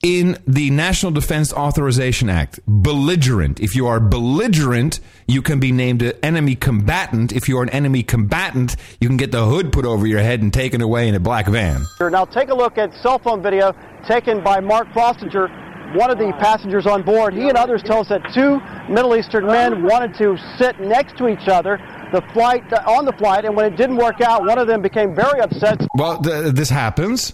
in 0.04 0.38
the 0.46 0.70
National 0.70 1.12
Defense 1.12 1.54
Authorization 1.54 2.30
Act. 2.30 2.60
Belligerent. 2.68 3.60
If 3.62 3.74
you 3.74 3.88
are 3.88 4.02
belligerent, 4.02 5.00
you 5.28 5.42
can 5.42 5.60
be 5.60 5.72
named 5.72 6.02
an 6.02 6.14
enemy 6.22 6.56
combatant. 6.56 7.32
If 7.32 7.48
you 7.48 7.58
are 7.58 7.64
an 7.64 7.70
enemy 7.70 8.04
combatant, 8.04 8.76
you 9.00 9.08
can 9.08 9.18
get 9.18 9.32
the 9.32 9.46
hood 9.46 9.72
put 9.72 9.86
over 9.86 10.06
your 10.06 10.20
head 10.20 10.42
and 10.42 10.54
taken 10.54 10.82
away 10.82 11.08
in 11.08 11.16
a 11.16 11.20
black 11.20 11.48
van. 11.48 11.86
Now, 12.02 12.26
take 12.26 12.50
a 12.50 12.54
look 12.54 12.78
at 12.78 12.94
cell 13.02 13.18
phone 13.18 13.42
video 13.42 13.74
taken 14.08 14.44
by 14.44 14.60
Mark 14.60 14.90
Frostinger, 14.90 15.96
one 15.96 16.12
of 16.12 16.18
the 16.18 16.34
passengers 16.40 16.86
on 16.86 17.04
board. 17.04 17.34
He 17.34 17.48
and 17.48 17.58
others 17.58 17.82
tell 17.86 18.00
us 18.00 18.10
that 18.10 18.22
two 18.36 18.60
Middle 18.94 19.16
Eastern 19.16 19.46
men 19.46 19.84
wanted 19.84 20.18
to 20.18 20.36
sit 20.58 20.80
next 20.82 21.18
to 21.18 21.30
each 21.30 21.48
other. 21.48 21.80
The 22.12 22.22
flight 22.34 22.62
on 22.86 23.06
the 23.06 23.14
flight, 23.14 23.46
and 23.46 23.56
when 23.56 23.72
it 23.72 23.78
didn't 23.78 23.98
work 23.98 24.22
out, 24.22 24.46
one 24.46 24.60
of 24.60 24.68
them 24.68 24.82
became 24.82 25.16
very 25.16 25.40
upset. 25.40 25.82
Well, 25.96 26.22
th- 26.22 26.54
this 26.54 26.70
happens, 26.70 27.34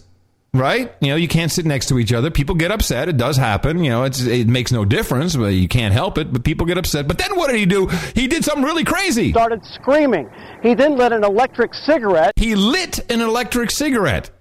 right? 0.54 0.94
You 1.02 1.10
know, 1.10 1.16
you 1.16 1.28
can't 1.28 1.52
sit 1.52 1.66
next 1.66 1.88
to 1.88 2.00
each 2.00 2.14
other. 2.14 2.32
People 2.32 2.56
get 2.56 2.72
upset. 2.72 3.10
It 3.10 3.18
does 3.18 3.38
happen. 3.38 3.84
You 3.84 3.90
know, 3.92 4.04
it's, 4.04 4.22
it 4.22 4.48
makes 4.48 4.72
no 4.72 4.86
difference. 4.86 5.36
But 5.36 5.48
you 5.48 5.68
can't 5.68 5.94
help 5.94 6.18
it. 6.18 6.32
But 6.32 6.44
people 6.44 6.66
get 6.66 6.78
upset. 6.78 7.08
But 7.08 7.18
then 7.18 7.36
what 7.36 7.48
did 7.48 7.58
he 7.58 7.66
do? 7.66 7.88
He 8.16 8.28
did 8.28 8.44
something 8.44 8.64
really 8.64 8.84
crazy. 8.84 9.32
Started 9.32 9.64
screaming. 9.66 10.30
He 10.64 10.74
then 10.74 10.98
lit 10.98 11.12
an 11.12 11.24
electric 11.24 11.74
cigarette. 11.74 12.34
He 12.36 12.56
lit 12.56 13.00
an 13.12 13.22
electric 13.22 13.72
cigarette. 13.72 14.32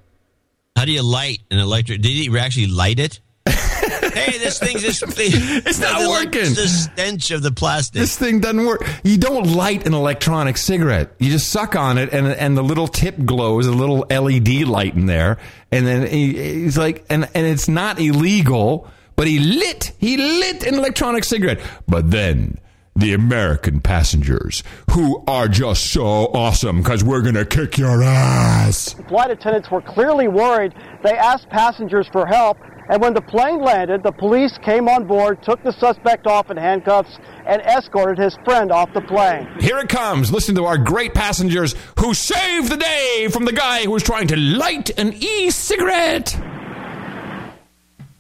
How 0.77 0.85
do 0.85 0.93
you 0.93 1.03
light 1.03 1.41
an 1.51 1.59
electric? 1.59 2.03
Did 2.03 2.11
he 2.11 2.39
actually 2.39 2.69
light 2.69 3.01
it? 3.01 3.21
Hey, 3.49 4.39
this 4.39 4.59
thing's 4.59 4.83
just 4.83 5.03
It's 5.09 5.79
not 5.79 6.09
working. 6.09 6.43
It's 6.43 6.55
the 6.55 6.69
stench 6.69 7.31
of 7.31 7.43
the 7.43 7.51
plastic. 7.53 8.01
This 8.01 8.17
thing 8.17 8.41
doesn't 8.41 8.65
work. 8.65 8.87
You 9.05 9.19
don't 9.19 9.55
light 9.55 9.87
an 9.87 9.95
electronic 9.95 10.57
cigarette. 10.57 11.13
You 11.19 11.31
just 11.31 11.49
suck 11.51 11.77
on 11.77 11.99
it, 11.99 12.13
and 12.13 12.27
and 12.27 12.57
the 12.57 12.63
little 12.63 12.89
tip 12.89 13.17
glows, 13.25 13.67
a 13.67 13.73
little 13.73 14.07
LED 14.11 14.63
light 14.69 14.95
in 14.95 15.07
there, 15.07 15.39
and 15.71 15.87
then 15.87 16.07
he, 16.07 16.63
he's 16.63 16.79
like, 16.79 17.05
and 17.11 17.29
and 17.35 17.47
it's 17.47 17.69
not 17.69 18.01
illegal, 18.01 18.89
but 19.17 19.27
he 19.27 19.39
lit 19.39 19.93
he 19.99 20.17
lit 20.17 20.65
an 20.65 20.75
electronic 20.75 21.25
cigarette. 21.25 21.61
But 21.87 22.11
then 22.11 22.59
the 22.97 23.15
American 23.15 23.81
passengers, 23.81 24.65
who 24.91 25.23
are 25.29 25.47
just 25.47 25.93
so 25.93 26.05
awesome, 26.05 26.79
because 26.79 27.05
we're 27.05 27.23
gonna 27.23 27.45
kick 27.45 27.79
your 27.79 28.03
ass. 28.03 28.95
Flight 29.09 29.31
attendants 29.31 29.71
were 29.71 29.81
clearly 29.81 30.27
worried. 30.27 30.75
They 31.05 31.17
asked 31.17 31.49
passengers 31.49 32.09
for 32.09 32.27
help, 32.27 32.59
and 32.89 33.01
when 33.03 33.15
the 33.15 33.21
plane 33.21 33.61
landed, 33.61 34.03
the 34.03 34.13
police 34.13 34.57
came 34.59 34.89
on 34.89 35.07
board, 35.07 35.43
took 35.43 35.63
the 35.63 35.73
suspect 35.73 36.27
off 36.27 36.51
in 36.51 36.57
handcuffs, 36.57 37.19
and 37.47 37.61
escorted 37.63 38.19
his 38.19 38.37
friend 38.45 38.73
off 38.73 38.93
the 38.95 39.01
plane. 39.03 39.47
Here 39.61 39.79
it 39.79 39.89
comes. 39.89 40.33
Listen 40.33 40.55
to 40.55 40.65
our 40.65 40.79
great 40.79 41.15
passengers 41.15 41.75
who 41.99 42.15
saved 42.15 42.71
the 42.71 42.77
day 42.77 43.29
from 43.31 43.45
the 43.45 43.53
guy 43.53 43.83
who 43.85 43.91
was 43.91 44.03
trying 44.03 44.29
to 44.29 44.37
light 44.37 44.91
an 44.99 45.13
e-cigarette. 45.13 46.58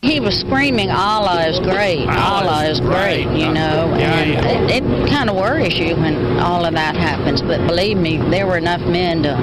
He 0.00 0.20
was 0.20 0.38
screaming, 0.38 0.90
Allah 0.90 1.48
is 1.48 1.58
great, 1.58 2.06
Allah 2.06 2.66
is 2.66 2.78
great, 2.78 3.24
you 3.36 3.52
know. 3.52 3.92
And 3.98 4.70
it, 4.70 4.84
it 4.84 5.08
kind 5.08 5.28
of 5.28 5.34
worries 5.34 5.76
you 5.76 5.96
when 5.96 6.38
all 6.38 6.64
of 6.64 6.74
that 6.74 6.94
happens. 6.94 7.42
But 7.42 7.66
believe 7.66 7.96
me, 7.96 8.16
there 8.30 8.46
were 8.46 8.58
enough 8.58 8.80
men 8.82 9.24
to 9.24 9.34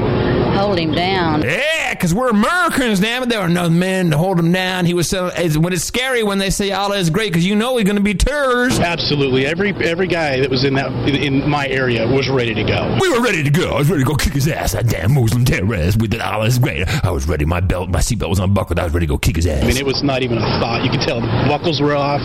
hold 0.55 0.79
him 0.79 0.93
down. 0.93 1.41
Yeah, 1.41 1.93
because 1.93 2.13
we're 2.13 2.29
Americans, 2.29 3.01
damn 3.01 3.23
it. 3.23 3.29
There 3.29 3.41
were 3.41 3.47
enough 3.47 3.69
men 3.71 4.11
to 4.11 4.17
hold 4.17 4.39
him 4.39 4.53
down. 4.53 4.85
He 4.85 4.93
was 4.93 5.09
so. 5.09 5.27
It's, 5.27 5.57
when 5.57 5.73
it's 5.73 5.83
scary 5.83 6.23
when 6.23 6.37
they 6.37 6.49
say 6.49 6.71
Allah 6.71 6.95
is 6.95 7.09
great, 7.09 7.33
because 7.33 7.45
you 7.45 7.55
know 7.55 7.75
he's 7.75 7.85
going 7.85 7.97
to 7.97 8.01
be 8.01 8.13
terrorists. 8.13 8.79
Absolutely, 8.79 9.45
every 9.45 9.73
every 9.83 10.07
guy 10.07 10.39
that 10.39 10.49
was 10.49 10.63
in 10.63 10.75
that 10.75 10.89
in 11.09 11.49
my 11.49 11.67
area 11.67 12.07
was 12.07 12.29
ready 12.29 12.53
to 12.53 12.63
go. 12.63 12.97
We 13.01 13.09
were 13.09 13.21
ready 13.21 13.43
to 13.43 13.49
go. 13.49 13.71
I 13.71 13.79
was 13.79 13.89
ready 13.89 14.03
to 14.03 14.07
go 14.07 14.15
kick 14.15 14.31
his 14.31 14.47
ass. 14.47 14.71
That 14.71 14.87
damn 14.87 15.13
Muslim 15.13 15.43
terrorist 15.43 15.99
with 15.99 16.11
the 16.11 16.25
Allah 16.25 16.45
is 16.45 16.59
great. 16.59 16.87
I 17.03 17.11
was 17.11 17.27
ready. 17.27 17.43
My 17.43 17.59
belt, 17.59 17.89
my 17.89 17.99
seatbelt 17.99 18.29
was 18.29 18.39
unbuckled. 18.39 18.79
I 18.79 18.85
was 18.85 18.93
ready 18.93 19.05
to 19.05 19.11
go 19.11 19.17
kick 19.17 19.35
his 19.35 19.47
ass. 19.47 19.63
I 19.63 19.67
mean, 19.67 19.77
it 19.77 19.85
was 19.85 20.01
not 20.01 20.23
even 20.23 20.39
You 20.83 20.91
could 20.91 21.01
tell 21.01 21.19
the 21.19 21.27
buckles 21.47 21.81
were 21.81 21.95
off. 21.95 22.21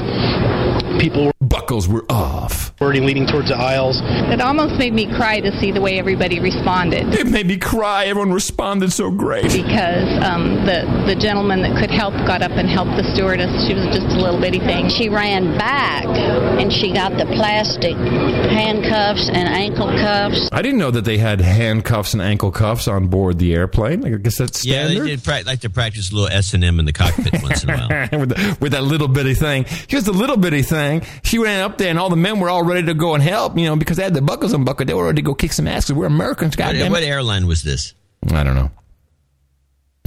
People 1.00 1.26
were 1.26 1.39
buckles 1.50 1.88
were 1.88 2.04
off. 2.08 2.72
Already 2.80 3.00
leading 3.00 3.26
towards 3.26 3.48
the 3.48 3.56
aisles. 3.56 4.00
It 4.32 4.40
almost 4.40 4.78
made 4.78 4.94
me 4.94 5.12
cry 5.14 5.40
to 5.40 5.52
see 5.60 5.72
the 5.72 5.82
way 5.82 5.98
everybody 5.98 6.40
responded. 6.40 7.12
It 7.12 7.26
made 7.26 7.46
me 7.46 7.58
cry. 7.58 8.06
Everyone 8.06 8.32
responded 8.32 8.92
so 8.92 9.10
great. 9.10 9.52
Because 9.52 10.08
um, 10.24 10.64
the 10.64 10.86
the 11.06 11.14
gentleman 11.14 11.60
that 11.62 11.76
could 11.78 11.90
help 11.90 12.14
got 12.26 12.40
up 12.40 12.52
and 12.52 12.68
helped 12.68 12.96
the 12.96 13.04
stewardess. 13.12 13.50
She 13.66 13.74
was 13.74 13.84
just 13.86 14.16
a 14.16 14.20
little 14.20 14.40
bitty 14.40 14.60
thing. 14.60 14.88
She 14.88 15.10
ran 15.10 15.58
back 15.58 16.06
and 16.06 16.72
she 16.72 16.92
got 16.92 17.18
the 17.18 17.26
plastic 17.26 17.96
handcuffs 17.96 19.28
and 19.28 19.48
ankle 19.48 19.88
cuffs. 19.88 20.48
I 20.52 20.62
didn't 20.62 20.78
know 20.78 20.92
that 20.92 21.04
they 21.04 21.18
had 21.18 21.40
handcuffs 21.40 22.14
and 22.14 22.22
ankle 22.22 22.52
cuffs 22.52 22.86
on 22.88 23.08
board 23.08 23.38
the 23.38 23.54
airplane. 23.54 24.04
I 24.04 24.10
guess 24.10 24.38
that's 24.38 24.60
standard. 24.60 24.94
Yeah, 24.94 25.00
they 25.00 25.08
did 25.10 25.24
pra- 25.24 25.42
like 25.44 25.60
to 25.60 25.70
practice 25.70 26.12
a 26.12 26.14
little 26.14 26.28
S 26.30 26.54
and 26.54 26.62
M 26.62 26.78
in 26.78 26.84
the 26.84 26.92
cockpit 26.92 27.42
once 27.42 27.64
in 27.64 27.70
a 27.70 27.76
while. 27.76 27.88
with, 28.20 28.28
the, 28.30 28.56
with 28.60 28.72
that 28.72 28.84
little 28.84 29.08
bitty 29.08 29.34
thing. 29.34 29.64
Here's 29.88 30.04
the 30.04 30.12
little 30.12 30.36
bitty 30.36 30.62
thing. 30.62 31.02
She 31.24 31.39
ran 31.44 31.62
up 31.62 31.78
there, 31.78 31.88
and 31.90 31.98
all 31.98 32.08
the 32.10 32.16
men 32.16 32.40
were 32.40 32.48
all 32.50 32.62
ready 32.64 32.86
to 32.86 32.94
go 32.94 33.14
and 33.14 33.22
help. 33.22 33.56
You 33.58 33.66
know, 33.66 33.76
because 33.76 33.96
they 33.96 34.02
had 34.04 34.14
the 34.14 34.22
buckles 34.22 34.52
on. 34.54 34.60
unbuckled. 34.60 34.88
They 34.88 34.94
were 34.94 35.06
ready 35.06 35.16
to 35.16 35.22
go 35.22 35.34
kick 35.34 35.52
some 35.52 35.66
ass. 35.66 35.86
'cause 35.86 35.94
we're 35.96 36.06
Americans, 36.06 36.52
What, 36.52 36.58
goddamn 36.58 36.92
what 36.92 37.02
airline 37.02 37.46
was 37.46 37.62
this? 37.62 37.94
I 38.32 38.42
don't 38.44 38.54
know. 38.54 38.70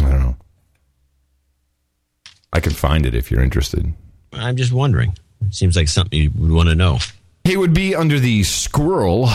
I 0.02 0.10
don't 0.10 0.20
know. 0.22 0.36
I 2.52 2.60
can 2.60 2.74
find 2.74 3.06
it 3.06 3.16
if 3.16 3.32
you're 3.32 3.42
interested. 3.44 3.94
I'm 4.32 4.56
just 4.56 4.72
wondering. 4.72 5.16
It 5.46 5.56
seems 5.56 5.76
like 5.76 5.88
something 5.88 6.20
you 6.20 6.32
would 6.38 6.52
want 6.52 6.70
to 6.70 6.76
know. 6.76 7.00
He 7.44 7.58
would 7.58 7.74
be 7.74 7.96
under 7.96 8.20
the 8.20 8.44
squirrel 8.44 9.28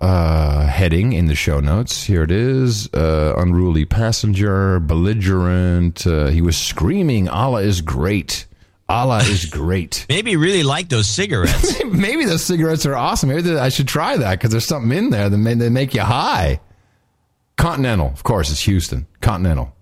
uh, 0.00 0.66
heading 0.66 1.12
in 1.12 1.26
the 1.26 1.34
show 1.34 1.60
notes. 1.60 2.02
Here 2.04 2.22
it 2.22 2.30
is. 2.30 2.92
Uh, 2.92 3.34
unruly 3.36 3.84
passenger, 3.84 4.80
belligerent. 4.80 6.06
Uh, 6.06 6.26
he 6.26 6.40
was 6.42 6.56
screaming, 6.56 7.28
Allah 7.28 7.62
is 7.62 7.80
great. 7.80 8.46
Allah 8.90 9.18
is 9.18 9.46
great. 9.46 10.04
Maybe 10.08 10.36
really 10.36 10.62
like 10.64 10.88
those 10.88 11.08
cigarettes. 11.08 11.82
Maybe 11.84 12.24
those 12.24 12.44
cigarettes 12.44 12.84
are 12.86 12.96
awesome. 12.96 13.28
Maybe 13.28 13.56
I 13.56 13.68
should 13.68 13.88
try 13.88 14.16
that 14.16 14.32
because 14.32 14.50
there's 14.50 14.66
something 14.66 14.96
in 14.96 15.10
there 15.10 15.28
that 15.28 15.38
may, 15.38 15.54
they 15.54 15.68
make 15.70 15.94
you 15.94 16.02
high. 16.02 16.60
Continental, 17.56 18.08
of 18.08 18.22
course, 18.24 18.50
it's 18.50 18.60
Houston. 18.62 19.06
Continental. 19.20 19.74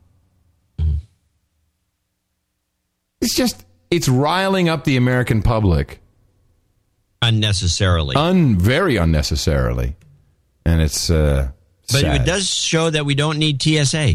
It's 3.21 3.35
just, 3.35 3.65
it's 3.91 4.09
riling 4.09 4.69
up 4.69 4.85
the 4.85 4.97
American 4.97 5.43
public 5.43 6.01
Unnecessarily. 7.21 8.15
un 8.15 8.57
very 8.59 8.97
unnecessarily, 8.97 9.97
and 10.65 10.81
it's 10.81 11.11
uh, 11.11 11.51
but 11.89 12.01
sad. 12.01 12.21
it 12.21 12.25
does 12.25 12.49
show 12.49 12.91
that 12.91 13.05
we 13.05 13.17
don't 13.17 13.39
need 13.39 13.61
TSA. 13.61 14.15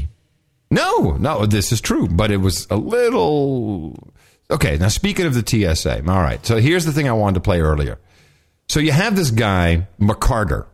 No, 0.72 1.18
no, 1.20 1.46
this 1.46 1.72
is 1.74 1.82
true, 1.82 2.08
but 2.08 2.32
it 2.32 2.38
was 2.38 2.66
a 2.70 2.78
little. 2.78 4.13
Okay, 4.54 4.78
now 4.78 4.88
speaking 4.88 5.26
of 5.26 5.34
the 5.34 5.44
TSA, 5.76 6.04
all 6.08 6.22
right. 6.22 6.46
So 6.46 6.58
here's 6.58 6.86
the 6.86 6.92
thing 6.92 7.10
I 7.10 7.14
wanted 7.14 7.36
to 7.36 7.42
play 7.42 7.60
earlier. 7.60 7.98
So 8.70 8.80
you 8.80 8.92
have 8.92 9.16
this 9.16 9.32
guy 9.32 9.88
McCarter, 10.00 10.68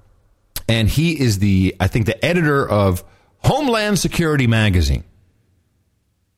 and 0.67 0.89
he 0.89 1.19
is 1.19 1.39
the 1.39 1.75
I 1.79 1.87
think 1.87 2.05
the 2.05 2.23
editor 2.23 2.67
of 2.67 3.03
Homeland 3.39 3.97
Security 3.99 4.47
magazine. 4.47 5.05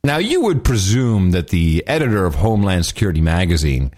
Now 0.04 0.18
you 0.18 0.42
would 0.42 0.64
presume 0.64 1.32
that 1.32 1.50
the 1.50 1.84
editor 1.88 2.26
of 2.26 2.36
Homeland 2.36 2.86
Security 2.86 3.22
magazine 3.22 3.92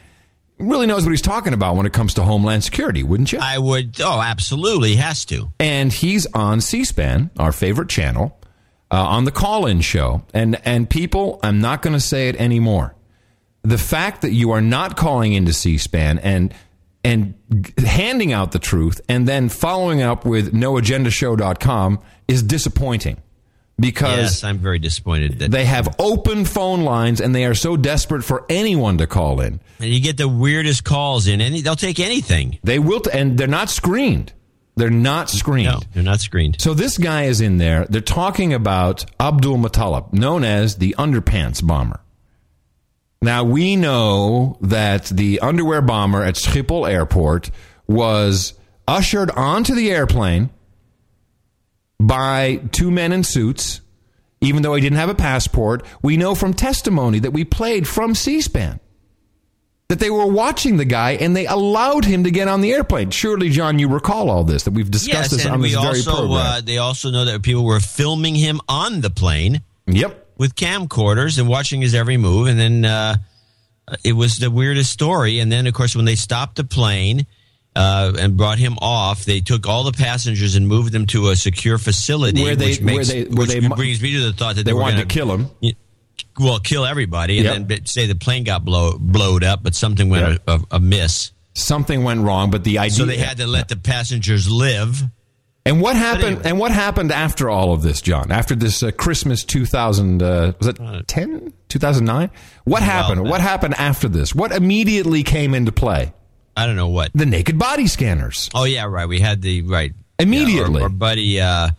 really 0.58 0.88
knows 0.88 1.04
what 1.04 1.12
he's 1.12 1.22
talking 1.22 1.54
about 1.54 1.76
when 1.76 1.86
it 1.86 1.92
comes 1.94 2.14
to 2.14 2.24
Homeland 2.24 2.64
Security, 2.64 3.04
wouldn't 3.04 3.32
you? 3.34 3.40
I 3.42 3.58
would. 3.58 4.00
Oh, 4.02 4.22
absolutely, 4.22 4.92
he 4.92 4.96
has 4.98 5.26
to. 5.26 5.52
and 5.60 5.92
he's 5.92 6.26
on 6.34 6.62
C-SPAN, 6.62 7.32
our 7.38 7.52
favorite 7.52 7.90
channel, 7.90 8.40
uh, 8.90 9.04
on 9.04 9.26
the 9.26 9.32
call-in 9.32 9.82
show. 9.82 10.24
And 10.34 10.60
and 10.66 10.90
people, 10.90 11.40
I'm 11.44 11.60
not 11.60 11.82
going 11.82 11.94
to 11.94 12.00
say 12.00 12.30
it 12.30 12.38
anymore. 12.38 12.96
The 13.64 13.78
fact 13.78 14.22
that 14.24 14.32
you 14.32 14.52
are 14.52 14.62
not 14.62 14.98
calling 14.98 15.34
into 15.34 15.54
C-SPAN 15.54 16.20
and 16.20 16.54
and 17.06 17.34
handing 17.78 18.32
out 18.34 18.52
the 18.54 18.60
truth 18.60 19.02
and 19.10 19.28
then 19.28 19.50
following 19.50 20.02
up 20.02 20.26
with 20.26 20.54
noagendashow.com 20.54 22.00
is 22.28 22.44
disappointing 22.44 23.18
because 23.80 24.18
Yes, 24.18 24.44
I'm 24.44 24.58
very 24.60 24.80
disappointed 24.80 25.40
that 25.40 25.52
they 25.52 25.66
have 25.66 25.96
open 26.00 26.46
phone 26.46 26.84
lines 26.84 27.20
and 27.20 27.34
they 27.36 27.46
are 27.46 27.56
so 27.56 27.76
desperate 27.76 28.24
for 28.24 28.46
anyone 28.50 28.98
to 29.00 29.08
call 29.08 29.42
in. 29.42 29.60
and 29.80 29.90
you 29.90 30.00
get 30.00 30.18
the 30.18 30.28
weirdest 30.30 30.84
calls 30.84 31.28
in, 31.28 31.42
and 31.42 31.56
they'll 31.58 31.76
take 31.76 32.00
anything. 32.00 32.60
They 32.64 32.80
will, 32.80 33.02
t- 33.02 33.12
and 33.12 33.38
they're 33.38 33.48
not 33.48 33.70
screened. 33.70 34.32
They're 34.76 34.90
not 34.90 35.30
screened. 35.30 35.68
No, 35.70 35.80
they're 35.94 36.04
not 36.04 36.20
screened. 36.20 36.62
So 36.62 36.74
this 36.74 36.98
guy 36.98 37.24
is 37.24 37.42
in 37.42 37.58
there. 37.58 37.86
They're 37.90 38.02
talking 38.02 38.54
about 38.54 39.06
Abdulmutallab, 39.20 40.14
known 40.14 40.44
as 40.44 40.78
the 40.78 40.96
underpants 40.98 41.66
bomber. 41.66 42.00
Now 43.24 43.46
we 43.46 43.78
know 43.78 44.58
that 44.60 45.06
the 45.06 45.40
underwear 45.40 45.82
bomber 45.82 46.22
at 46.24 46.36
Schiphol 46.36 46.92
Airport 46.92 47.52
was 47.88 48.54
ushered 48.86 49.32
onto 49.32 49.74
the 49.74 49.90
airplane 49.92 50.50
by 52.02 52.58
two 52.74 52.92
men 52.92 53.14
in 53.14 53.24
suits, 53.24 53.80
even 54.42 54.62
though 54.62 54.76
he 54.76 54.82
didn't 54.82 54.98
have 54.98 55.08
a 55.08 55.16
passport. 55.16 55.86
We 56.02 56.18
know 56.18 56.36
from 56.36 56.54
testimony 56.54 57.20
that 57.20 57.32
we 57.32 57.46
played 57.46 57.88
from 57.88 58.14
C-SPAN 58.14 58.82
that 59.88 60.00
they 60.00 60.10
were 60.10 60.28
watching 60.28 60.76
the 60.76 60.84
guy 60.84 61.12
and 61.12 61.34
they 61.34 61.46
allowed 61.46 62.04
him 62.04 62.26
to 62.26 62.32
get 62.32 62.50
on 62.50 62.60
the 62.60 62.74
airplane. 62.74 63.10
Surely, 63.12 63.50
John, 63.50 63.80
you 63.80 63.88
recall 63.88 64.30
all 64.30 64.44
this 64.44 64.64
that 64.64 64.72
we've 64.72 64.92
discussed 64.92 65.32
yes, 65.32 65.44
this 65.44 65.46
on 65.46 65.62
this 65.62 65.76
very 65.76 65.86
also 65.86 66.12
program. 66.12 66.46
uh, 66.46 66.62
they 66.62 66.78
also 66.78 67.10
know 67.10 67.24
that 67.24 67.42
people 67.42 67.64
were 67.64 67.80
filming 67.80 68.36
him 68.36 68.60
on 68.68 69.00
the 69.00 69.10
plane. 69.10 69.62
Yep. 69.88 70.23
With 70.44 70.56
camcorders 70.56 71.40
and 71.40 71.48
watching 71.48 71.80
his 71.80 71.96
every 71.96 72.18
move, 72.18 72.48
and 72.50 72.60
then 72.60 72.84
uh, 72.84 73.16
it 74.04 74.12
was 74.12 74.40
the 74.40 74.52
weirdest 74.52 74.92
story. 74.92 75.40
And 75.40 75.50
then, 75.50 75.68
of 75.68 75.74
course, 75.74 75.96
when 75.96 76.04
they 76.04 76.16
stopped 76.16 76.58
the 76.58 76.66
plane 76.66 77.26
uh, 77.78 78.12
and 78.20 78.36
brought 78.36 78.58
him 78.58 78.76
off, 78.82 79.24
they 79.24 79.40
took 79.40 79.70
all 79.70 79.86
the 79.86 79.94
passengers 79.94 80.58
and 80.58 80.68
moved 80.68 80.92
them 80.92 81.06
to 81.08 81.30
a 81.30 81.38
secure 81.38 81.78
facility, 81.78 82.44
Where 82.44 82.58
they- 82.58 82.72
which 82.72 82.82
makes 82.82 83.08
where 83.14 83.24
they- 83.24 83.30
where 83.30 83.38
which 83.48 83.50
they 83.52 83.68
brings 83.70 84.02
me 84.02 84.12
to 84.16 84.20
the 84.20 84.34
thought 84.34 84.56
that 84.58 84.66
they 84.66 84.72
they, 84.72 84.74
were 84.74 84.82
wanted 84.82 84.96
gonna- 84.96 85.06
to 85.06 85.14
kill 85.14 85.32
him. 85.34 85.76
Well, 86.38 86.60
kill 86.60 86.86
everybody, 86.86 87.38
and 87.38 87.46
Yep. 87.46 87.68
then 87.70 87.86
say 87.86 88.06
the 88.08 88.16
plane 88.16 88.44
got 88.44 88.66
blow, 88.66 88.98
blowed 89.00 89.46
up, 89.46 89.64
but 89.64 89.76
something 89.76 90.10
went 90.10 90.42
a, 90.46 90.60
amiss. 90.72 91.32
Something 91.56 92.04
went 92.04 92.20
wrong, 92.20 92.50
but 92.52 92.66
the 92.66 92.80
idea. 92.80 92.98
So 92.98 93.06
they 93.06 93.16
had 93.18 93.38
to 93.38 93.48
let 93.48 93.70
the 93.70 93.78
passengers 93.78 94.50
live. 94.50 95.04
And 95.66 95.80
what 95.80 95.96
happened? 95.96 96.42
And 96.46 96.60
what 96.60 96.72
happened 96.72 97.12
after 97.12 97.50
all 97.50 97.74
of 97.74 97.82
this, 97.82 98.02
John? 98.02 98.32
After 98.32 98.54
this 98.54 98.84
uh, 98.84 98.92
Christmas 98.92 99.46
2000, 99.46 100.22
uh, 100.22 100.54
was 100.60 100.68
it 100.68 100.78
10, 101.08 101.54
2009? 101.70 102.30
What 102.66 102.84
happened? 102.84 103.24
What 103.24 103.40
happened 103.40 103.76
after 103.76 104.10
this? 104.10 104.36
What 104.36 104.52
immediately 104.52 105.24
came 105.24 105.54
into 105.54 105.72
play? 105.72 106.14
I 106.58 106.66
don't 106.66 106.76
know 106.76 106.90
what. 106.90 107.12
The 107.14 107.26
naked 107.26 107.58
body 107.58 107.88
scanners. 107.88 108.50
Oh 108.54 108.66
yeah, 108.66 108.86
right. 108.86 109.08
We 109.08 109.20
had 109.20 109.42
the 109.42 109.62
right 109.64 109.94
Immediately. 110.20 110.76
Yeah, 110.76 110.80
our, 110.80 110.84
our 110.84 110.90
buddy 110.90 111.42
uh, 111.42 111.70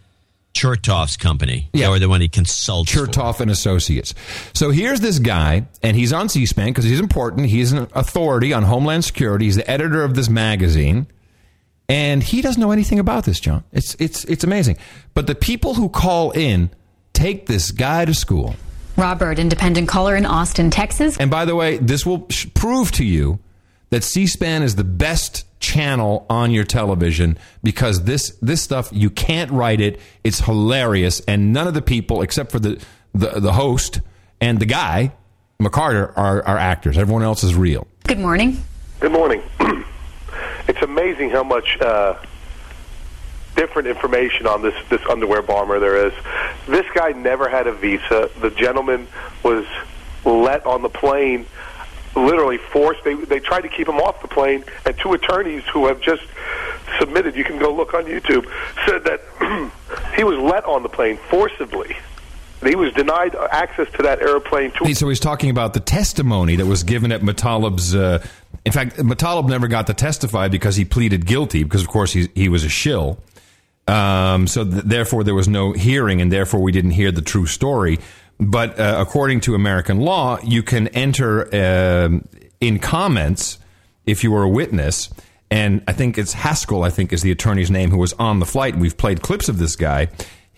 Chertoff's 0.54 1.16
company. 1.16 1.68
Yeah, 1.72 1.88
or 1.88 1.98
the 1.98 2.08
one 2.08 2.20
he 2.20 2.28
consults. 2.28 2.92
Chertoff 2.92 3.40
and 3.40 3.50
Associates. 3.50 4.14
So 4.54 4.70
here's 4.70 5.00
this 5.00 5.18
guy, 5.18 5.66
and 5.82 5.96
he's 5.96 6.12
on 6.12 6.28
C-SPAN 6.28 6.68
because 6.68 6.84
he's 6.84 7.00
important. 7.00 7.48
He's 7.48 7.72
an 7.72 7.88
authority 7.92 8.52
on 8.52 8.62
Homeland 8.62 9.04
Security. 9.04 9.46
He's 9.46 9.56
the 9.56 9.68
editor 9.70 10.02
of 10.04 10.14
this 10.14 10.28
magazine, 10.28 11.06
and 11.88 12.22
he 12.22 12.42
doesn't 12.42 12.60
know 12.60 12.70
anything 12.70 12.98
about 12.98 13.24
this, 13.24 13.40
John. 13.40 13.64
It's 13.72 13.94
it's 13.98 14.24
it's 14.24 14.44
amazing. 14.44 14.78
But 15.14 15.26
the 15.26 15.34
people 15.34 15.74
who 15.74 15.88
call 15.88 16.30
in 16.30 16.70
take 17.12 17.46
this 17.46 17.70
guy 17.70 18.04
to 18.04 18.14
school. 18.14 18.56
Robert, 18.96 19.38
independent 19.38 19.88
caller 19.88 20.14
in 20.14 20.24
Austin, 20.24 20.70
Texas. 20.70 21.16
And 21.18 21.30
by 21.30 21.44
the 21.44 21.56
way, 21.56 21.78
this 21.78 22.06
will 22.06 22.26
sh- 22.30 22.46
prove 22.54 22.92
to 22.92 23.04
you 23.04 23.40
that 23.90 24.04
C-SPAN 24.04 24.62
is 24.62 24.76
the 24.76 24.84
best 24.84 25.44
channel 25.58 26.26
on 26.30 26.52
your 26.52 26.64
television 26.64 27.38
because 27.62 28.04
this 28.04 28.36
this 28.40 28.62
stuff 28.62 28.90
you 28.92 29.10
can't 29.10 29.50
write 29.50 29.80
it. 29.80 30.00
It's 30.22 30.40
hilarious, 30.40 31.20
and 31.26 31.52
none 31.52 31.66
of 31.66 31.74
the 31.74 31.82
people 31.82 32.22
except 32.22 32.50
for 32.52 32.58
the 32.58 32.80
the, 33.14 33.40
the 33.40 33.52
host 33.52 34.00
and 34.40 34.58
the 34.58 34.66
guy 34.66 35.12
McCarter 35.60 36.12
are, 36.16 36.42
are 36.44 36.58
actors. 36.58 36.98
Everyone 36.98 37.22
else 37.22 37.44
is 37.44 37.54
real. 37.54 37.86
Good 38.04 38.18
morning. 38.18 38.62
Good 39.00 39.12
morning. 39.12 39.42
it's 40.68 40.82
amazing 40.82 41.30
how 41.30 41.42
much 41.42 41.78
uh, 41.80 42.16
different 43.56 43.88
information 43.88 44.46
on 44.46 44.62
this 44.62 44.74
this 44.88 45.00
underwear 45.08 45.42
bomber 45.42 45.78
there 45.78 46.06
is. 46.06 46.12
This 46.66 46.86
guy 46.94 47.12
never 47.12 47.48
had 47.48 47.66
a 47.66 47.72
visa. 47.72 48.30
The 48.40 48.50
gentleman 48.50 49.06
was 49.42 49.66
let 50.24 50.64
on 50.66 50.82
the 50.82 50.88
plane, 50.88 51.46
literally 52.16 52.58
forced. 52.58 53.04
They 53.04 53.14
they 53.14 53.40
tried 53.40 53.62
to 53.62 53.68
keep 53.68 53.88
him 53.88 53.96
off 53.96 54.22
the 54.22 54.28
plane, 54.28 54.64
and 54.84 54.96
two 54.98 55.12
attorneys 55.12 55.64
who 55.72 55.86
have 55.86 56.00
just 56.00 56.22
submitted. 56.98 57.36
You 57.36 57.44
can 57.44 57.58
go 57.58 57.74
look 57.74 57.94
on 57.94 58.04
YouTube. 58.04 58.46
Said 58.86 59.04
that 59.04 59.20
he 60.16 60.24
was 60.24 60.38
let 60.38 60.64
on 60.64 60.82
the 60.82 60.88
plane 60.88 61.18
forcibly. 61.28 61.96
He 62.62 62.76
was 62.76 62.94
denied 62.94 63.34
access 63.34 63.90
to 63.92 64.04
that 64.04 64.22
airplane. 64.22 64.70
To 64.72 64.94
So 64.94 65.08
he's 65.08 65.20
talking 65.20 65.50
about 65.50 65.74
the 65.74 65.80
testimony 65.80 66.56
that 66.56 66.66
was 66.66 66.82
given 66.82 67.12
at 67.12 67.20
Matalib's. 67.20 67.94
Uh, 67.94 68.26
in 68.64 68.72
fact, 68.72 68.96
Matalib 68.96 69.48
never 69.48 69.68
got 69.68 69.86
to 69.88 69.94
testify 69.94 70.48
because 70.48 70.76
he 70.76 70.84
pleaded 70.84 71.26
guilty 71.26 71.62
because, 71.64 71.82
of 71.82 71.88
course, 71.88 72.12
he 72.12 72.28
he 72.34 72.48
was 72.48 72.64
a 72.64 72.68
shill. 72.68 73.18
Um, 73.86 74.46
so 74.46 74.64
th- 74.64 74.84
therefore, 74.84 75.24
there 75.24 75.34
was 75.34 75.48
no 75.48 75.72
hearing, 75.72 76.20
and 76.22 76.32
therefore, 76.32 76.60
we 76.60 76.72
didn't 76.72 76.92
hear 76.92 77.12
the 77.12 77.22
true 77.22 77.46
story. 77.46 77.98
But 78.40 78.78
uh, 78.80 78.96
according 78.98 79.40
to 79.42 79.54
American 79.54 80.00
law, 80.00 80.38
you 80.42 80.62
can 80.62 80.88
enter 80.88 81.44
um 81.54 82.26
in 82.60 82.78
comments 82.78 83.58
if 84.06 84.24
you 84.24 84.32
were 84.32 84.42
a 84.42 84.48
witness. 84.48 85.10
And 85.50 85.82
I 85.86 85.92
think 85.92 86.18
it's 86.18 86.32
Haskell. 86.32 86.82
I 86.82 86.90
think 86.90 87.12
is 87.12 87.22
the 87.22 87.30
attorney's 87.30 87.70
name 87.70 87.90
who 87.90 87.98
was 87.98 88.12
on 88.14 88.38
the 88.40 88.46
flight. 88.46 88.76
We've 88.76 88.96
played 88.96 89.22
clips 89.22 89.48
of 89.48 89.58
this 89.58 89.76
guy. 89.76 90.08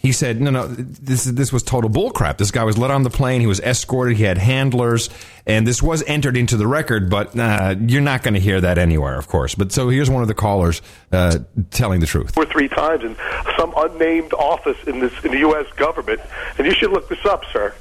He 0.07 0.13
said, 0.13 0.41
"No, 0.41 0.53
no, 0.53 0.69
this 0.69 1.25
this 1.25 1.53
was 1.53 1.65
total 1.65 1.91
bullcrap. 1.91 2.39
This 2.39 2.53
guy 2.53 2.63
was 2.63 2.79
let 2.79 2.93
on 2.93 3.03
the 3.03 3.11
plane. 3.11 3.41
He 3.41 3.49
was 3.49 3.59
escorted. 3.59 4.17
He 4.17 4.23
had 4.23 4.39
handlers, 4.39 5.11
and 5.47 5.67
this 5.67 5.83
was 5.83 6.05
entered 6.07 6.37
into 6.37 6.57
the 6.57 6.67
record. 6.69 7.11
But 7.11 7.37
uh, 7.37 7.75
you're 7.81 8.01
not 8.01 8.23
going 8.23 8.35
to 8.35 8.41
hear 8.41 8.61
that 8.61 8.79
anywhere, 8.79 9.19
of 9.19 9.27
course. 9.27 9.57
But 9.57 9.73
so 9.73 9.89
here's 9.89 10.09
one 10.09 10.23
of 10.23 10.29
the 10.29 10.35
callers 10.35 10.81
uh, 11.11 11.41
telling 11.73 11.99
the 11.99 12.07
truth. 12.07 12.39
or 12.39 12.47
three 12.47 12.69
times 12.69 13.03
in 13.03 13.17
some 13.59 13.75
unnamed 13.77 14.33
office 14.35 14.81
in 14.87 15.01
this 15.01 15.13
in 15.25 15.33
the 15.33 15.39
U.S. 15.39 15.67
government, 15.73 16.21
and 16.57 16.69
you 16.69 16.73
should 16.73 16.93
look 16.93 17.09
this 17.09 17.27
up, 17.27 17.45
sir. 17.53 17.75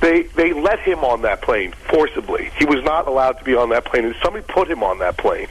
They 0.00 0.22
they 0.22 0.52
let 0.52 0.78
him 0.78 1.00
on 1.00 1.22
that 1.22 1.42
plane 1.42 1.72
forcibly. 1.88 2.52
He 2.60 2.64
was 2.64 2.84
not 2.84 3.08
allowed 3.08 3.38
to 3.38 3.44
be 3.44 3.56
on 3.56 3.70
that 3.70 3.86
plane, 3.86 4.04
and 4.04 4.14
somebody 4.22 4.44
put 4.48 4.70
him 4.70 4.84
on 4.84 5.00
that 5.00 5.16
plane. 5.16 5.48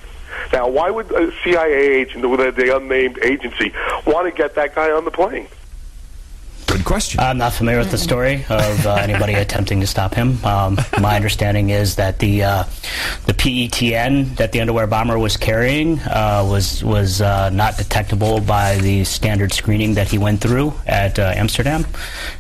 Now, 0.53 0.69
why 0.69 0.89
would 0.91 1.11
a 1.11 1.33
CIA 1.43 1.73
agent, 1.73 2.21
the 2.21 2.77
unnamed 2.77 3.19
agency, 3.21 3.73
want 4.07 4.27
to 4.27 4.31
get 4.31 4.55
that 4.55 4.73
guy 4.75 4.91
on 4.91 5.03
the 5.03 5.11
plane? 5.11 5.47
Good 6.69 6.85
question. 6.85 7.19
I'm 7.19 7.39
not 7.39 7.53
familiar 7.53 7.79
with 7.79 7.89
the 7.89 7.97
story 7.97 8.45
of 8.47 8.85
uh, 8.85 8.93
anybody 8.99 9.33
attempting 9.33 9.79
to 9.79 9.87
stop 9.87 10.13
him. 10.13 10.43
Um, 10.45 10.77
my 11.01 11.15
understanding 11.15 11.71
is 11.71 11.95
that 11.95 12.19
the 12.19 12.43
uh, 12.43 12.63
the 13.25 13.33
PETN 13.33 14.35
that 14.35 14.51
the 14.51 14.61
underwear 14.61 14.85
bomber 14.85 15.17
was 15.17 15.35
carrying 15.35 15.99
uh, 16.01 16.45
was 16.49 16.83
was 16.83 17.21
uh, 17.21 17.49
not 17.49 17.77
detectable 17.77 18.39
by 18.39 18.77
the 18.77 19.03
standard 19.03 19.51
screening 19.51 19.95
that 19.95 20.09
he 20.09 20.19
went 20.19 20.41
through 20.41 20.73
at 20.85 21.17
uh, 21.17 21.33
Amsterdam, 21.35 21.87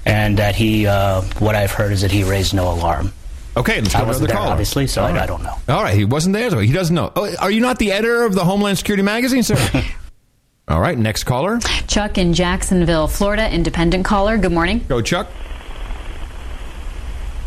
and 0.05 0.37
that 0.37 0.55
he 0.55 0.85
uh, 0.85 1.21
what 1.39 1.55
I've 1.55 1.71
heard 1.71 1.91
is 1.91 2.01
that 2.01 2.11
he 2.11 2.23
raised 2.23 2.53
no 2.53 2.71
alarm. 2.71 3.11
Okay, 3.57 3.81
let's 3.81 3.93
go 3.93 4.01
to 4.01 4.05
wasn't 4.05 4.27
there, 4.27 4.37
caller. 4.37 4.51
obviously, 4.51 4.85
so 4.85 5.01
All 5.01 5.07
I, 5.07 5.11
right. 5.11 5.21
I 5.23 5.25
don't 5.25 5.41
know. 5.41 5.55
All 5.67 5.83
right, 5.83 5.97
he 5.97 6.05
wasn't 6.05 6.33
there, 6.33 6.51
so 6.51 6.59
he 6.59 6.71
doesn't 6.71 6.95
know. 6.95 7.11
Oh, 7.15 7.35
are 7.39 7.49
you 7.51 7.61
not 7.61 7.79
the 7.79 7.91
editor 7.91 8.23
of 8.23 8.35
the 8.35 8.45
Homeland 8.45 8.77
Security 8.77 9.01
magazine, 9.03 9.41
sir? 9.43 9.55
All 10.69 10.79
right, 10.79 10.97
next 10.97 11.23
caller. 11.23 11.59
Chuck 11.87 12.17
in 12.19 12.33
Jacksonville, 12.33 13.07
Florida, 13.07 13.51
independent 13.51 14.05
caller. 14.05 14.37
Good 14.37 14.51
morning. 14.51 14.85
Go, 14.87 15.01
Chuck. 15.01 15.27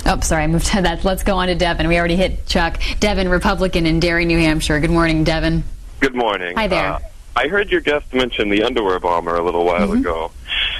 Oh, 0.05 0.18
sorry, 0.20 0.42
I 0.42 0.47
moved 0.49 0.67
to 0.67 0.83
that. 0.83 1.05
Let's 1.05 1.23
go 1.23 1.36
on 1.36 1.47
to 1.47 1.55
Devin. 1.55 1.86
We 1.86 1.97
already 1.99 2.17
hit 2.17 2.47
Chuck. 2.47 2.81
Devin, 2.99 3.28
Republican 3.28 3.86
in 3.86 4.01
Derry, 4.01 4.25
New 4.25 4.39
Hampshire. 4.39 4.81
Good 4.81 4.91
morning, 4.91 5.23
Devin. 5.23 5.62
Good 6.01 6.17
morning. 6.17 6.57
Hi 6.57 6.67
there. 6.67 6.94
Uh, 6.94 6.99
I 7.36 7.47
heard 7.47 7.70
your 7.70 7.81
guest 7.81 8.12
mention 8.12 8.49
the 8.51 8.65
underwear 8.65 8.99
bomber 8.99 9.36
a 9.36 9.42
little 9.44 9.65
while 9.65 9.86
Mm-hmm. 9.89 10.01
ago, 10.01 10.33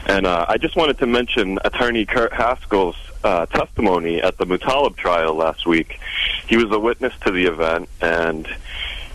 and 0.07 0.27
uh, 0.27 0.45
I 0.49 0.59
just 0.59 0.75
wanted 0.77 0.99
to 0.99 1.07
mention 1.07 1.59
Attorney 1.65 2.05
Kurt 2.05 2.33
Haskell's 2.33 2.97
uh, 3.23 3.47
testimony 3.47 4.21
at 4.21 4.37
the 4.37 4.45
Mutallab 4.47 4.97
trial 4.97 5.35
last 5.35 5.65
week. 5.65 6.01
He 6.49 6.57
was 6.57 6.71
a 6.73 6.79
witness 6.81 7.15
to 7.25 7.31
the 7.31 7.47
event, 7.47 7.89
and 8.01 8.49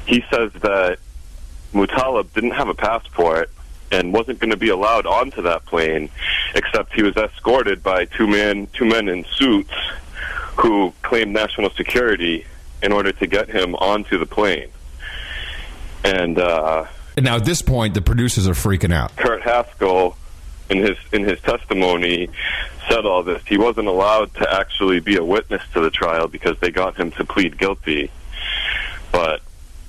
he 0.05 0.23
says 0.31 0.53
that 0.61 0.99
Mutallab 1.77 2.33
didn't 2.33 2.51
have 2.51 2.67
a 2.67 2.73
passport 2.73 3.49
and 3.91 4.11
wasn't 4.11 4.39
going 4.39 4.51
to 4.51 4.57
be 4.57 4.69
allowed 4.69 5.05
onto 5.05 5.41
that 5.43 5.65
plane, 5.65 6.09
except 6.55 6.93
he 6.93 7.03
was 7.03 7.15
escorted 7.15 7.83
by 7.83 8.05
two 8.05 8.27
men, 8.27 8.67
two 8.73 8.85
men 8.85 9.07
in 9.07 9.23
suits 9.35 9.73
who 10.57 10.93
claimed 11.03 11.31
national 11.31 11.69
security 11.71 12.45
in 12.81 12.91
order 12.91 13.11
to 13.11 13.27
get 13.27 13.49
him 13.49 13.75
onto 13.75 14.17
the 14.17 14.25
plane. 14.25 14.69
And 16.03 16.37
uh, 16.37 16.85
Now, 17.17 17.37
at 17.37 17.45
this 17.45 17.61
point, 17.61 17.93
the 17.93 18.01
producers 18.01 18.47
are 18.47 18.53
freaking 18.53 18.93
out. 18.93 19.15
Kurt 19.15 19.41
Haskell, 19.41 20.17
in 20.69 20.79
his 20.79 20.97
in 21.11 21.23
his 21.23 21.39
testimony, 21.41 22.29
said 22.89 23.05
all 23.05 23.23
this. 23.23 23.41
He 23.47 23.57
wasn't 23.57 23.87
allowed 23.87 24.33
to 24.35 24.53
actually 24.53 24.99
be 24.99 25.15
a 25.17 25.23
witness 25.23 25.61
to 25.73 25.81
the 25.81 25.89
trial 25.89 26.27
because 26.27 26.57
they 26.59 26.71
got 26.71 26.97
him 26.97 27.11
to 27.11 27.25
plead 27.25 27.57
guilty. 27.57 28.11
But 29.11 29.41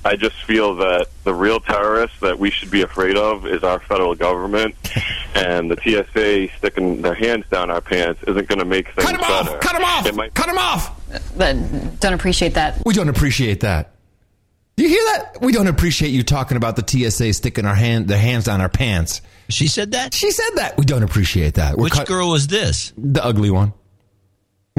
I 0.09 0.17
just 0.17 0.43
feel 0.45 0.75
that 0.77 1.09
the 1.25 1.35
real 1.35 1.61
terrorists 1.61 2.19
that 2.21 2.39
we 2.39 2.51
should 2.51 2.71
be 2.71 2.81
afraid 2.81 3.19
of 3.19 3.47
is 3.47 3.63
our 3.63 3.79
federal 3.79 4.15
government, 4.15 4.75
and 5.35 5.71
the 5.71 5.77
TSA 5.77 6.57
sticking 6.57 7.03
their 7.03 7.13
hands 7.15 7.45
down 7.51 7.71
our 7.71 7.83
pants 7.83 8.23
isn't 8.27 8.49
going 8.49 8.59
to 8.59 8.65
make 8.65 8.87
things 8.87 9.07
Cut 9.07 9.15
him 9.15 9.21
better. 9.21 9.51
off! 9.55 9.61
Cut 9.61 9.73
them 9.75 9.85
off! 9.85 10.15
Might 10.15 10.33
Cut 10.35 10.47
them 10.47 10.57
off! 10.57 11.13
Uh, 11.15 11.19
but 11.37 12.01
don't 12.01 12.15
appreciate 12.15 12.55
that. 12.55 12.81
We 12.87 12.95
don't 12.95 13.11
appreciate 13.11 13.61
that. 13.61 13.91
You 14.79 14.89
hear 14.89 15.03
that? 15.13 15.43
We 15.43 15.53
don't 15.53 15.67
appreciate 15.67 16.09
you 16.09 16.23
talking 16.23 16.57
about 16.57 16.77
the 16.77 16.87
TSA 17.11 17.35
sticking 17.35 17.67
our 17.67 17.75
hand, 17.75 18.09
their 18.09 18.17
hands 18.19 18.45
down 18.45 18.63
our 18.63 18.69
pants. 18.71 19.21
She 19.51 19.69
said 19.69 19.93
that. 19.93 20.15
She 20.15 20.31
said 20.31 20.51
that. 20.55 20.79
We 20.79 20.87
don't 20.87 21.03
appreciate 21.03 21.55
that. 21.55 21.77
We're 21.77 21.85
Which 21.85 21.93
cut- 21.93 22.07
girl 22.09 22.31
was 22.31 22.47
this? 22.47 22.95
The 22.97 23.23
ugly 23.23 23.51
one. 23.51 23.75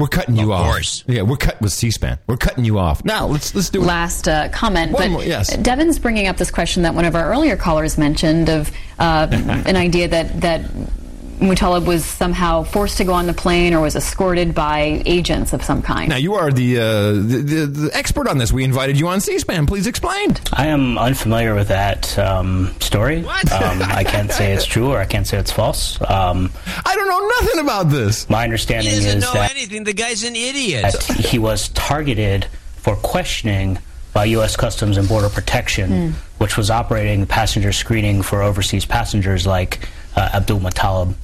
We're 0.00 0.08
cutting 0.08 0.36
you 0.36 0.52
Of 0.52 0.60
off. 0.60 0.66
course. 0.66 1.04
Yeah, 1.06 1.22
we're 1.22 1.36
cut 1.36 1.60
with 1.60 1.72
C-SPAN. 1.72 2.18
We're 2.26 2.36
cutting 2.36 2.64
you 2.64 2.78
off. 2.78 3.04
Now 3.04 3.26
let's 3.26 3.54
let's 3.54 3.70
do 3.70 3.82
it. 3.82 3.86
Last 3.86 4.26
uh, 4.26 4.48
comment, 4.48 4.92
One 4.92 5.02
but 5.02 5.10
more, 5.10 5.22
yes. 5.24 5.54
Devin's 5.58 5.98
bringing 5.98 6.26
up 6.26 6.36
this 6.36 6.50
question 6.50 6.82
that 6.84 6.94
one 6.94 7.04
of 7.04 7.14
our 7.14 7.30
earlier 7.30 7.56
callers 7.56 7.98
mentioned 7.98 8.48
of 8.48 8.70
uh, 8.98 9.28
an 9.30 9.76
idea 9.76 10.08
that 10.08 10.40
that 10.40 10.62
Mutallab 11.40 11.86
was 11.86 12.04
somehow 12.04 12.62
forced 12.62 12.98
to 12.98 13.04
go 13.04 13.12
on 13.14 13.26
the 13.26 13.32
plane 13.32 13.72
or 13.74 13.80
was 13.80 13.96
escorted 13.96 14.54
by 14.54 15.02
agents 15.06 15.52
of 15.52 15.64
some 15.64 15.80
kind. 15.82 16.08
Now 16.08 16.16
you 16.16 16.34
are 16.34 16.52
the, 16.52 16.78
uh, 16.78 16.82
the, 17.12 17.42
the 17.44 17.66
the 17.66 17.90
expert 17.96 18.28
on 18.28 18.38
this. 18.38 18.52
We 18.52 18.62
invited 18.62 18.98
you 19.00 19.08
on 19.08 19.20
C-SPAN. 19.20 19.66
Please 19.66 19.86
explain. 19.86 20.36
I 20.52 20.66
am 20.66 20.98
unfamiliar 20.98 21.54
with 21.54 21.68
that 21.68 22.18
um, 22.18 22.74
story. 22.80 23.18
Um, 23.24 23.82
I 23.82 24.04
can't 24.04 24.30
say 24.30 24.52
it's 24.52 24.64
true 24.74 24.90
or 24.92 24.98
I 24.98 25.06
can't 25.06 25.26
say 25.26 25.38
it's 25.38 25.50
false. 25.50 26.00
Um, 26.02 26.50
I 26.84 26.94
don't 26.94 27.08
know 27.08 27.28
nothing 27.40 27.60
about 27.60 27.88
this. 27.88 28.28
My 28.28 28.44
understanding 28.44 28.90
He 28.90 28.96
doesn't 28.96 29.18
is 29.18 29.24
know 29.24 29.32
that 29.32 29.50
anything. 29.50 29.84
The 29.84 29.94
guy's 29.94 30.22
an 30.24 30.36
idiot. 30.36 30.82
that 30.82 31.02
he 31.16 31.38
was 31.38 31.70
targeted 31.70 32.46
for 32.76 32.96
questioning 32.96 33.78
by 34.12 34.24
U.S. 34.26 34.56
Customs 34.56 34.96
and 34.96 35.08
Border 35.08 35.28
Protection, 35.28 36.14
which 36.38 36.56
was 36.56 36.70
operating 36.70 37.26
passenger 37.26 37.72
screening 37.72 38.22
for 38.22 38.42
overseas 38.42 38.84
passengers 38.84 39.46
like 39.46 39.88
Abdulmutallab, 40.16 41.14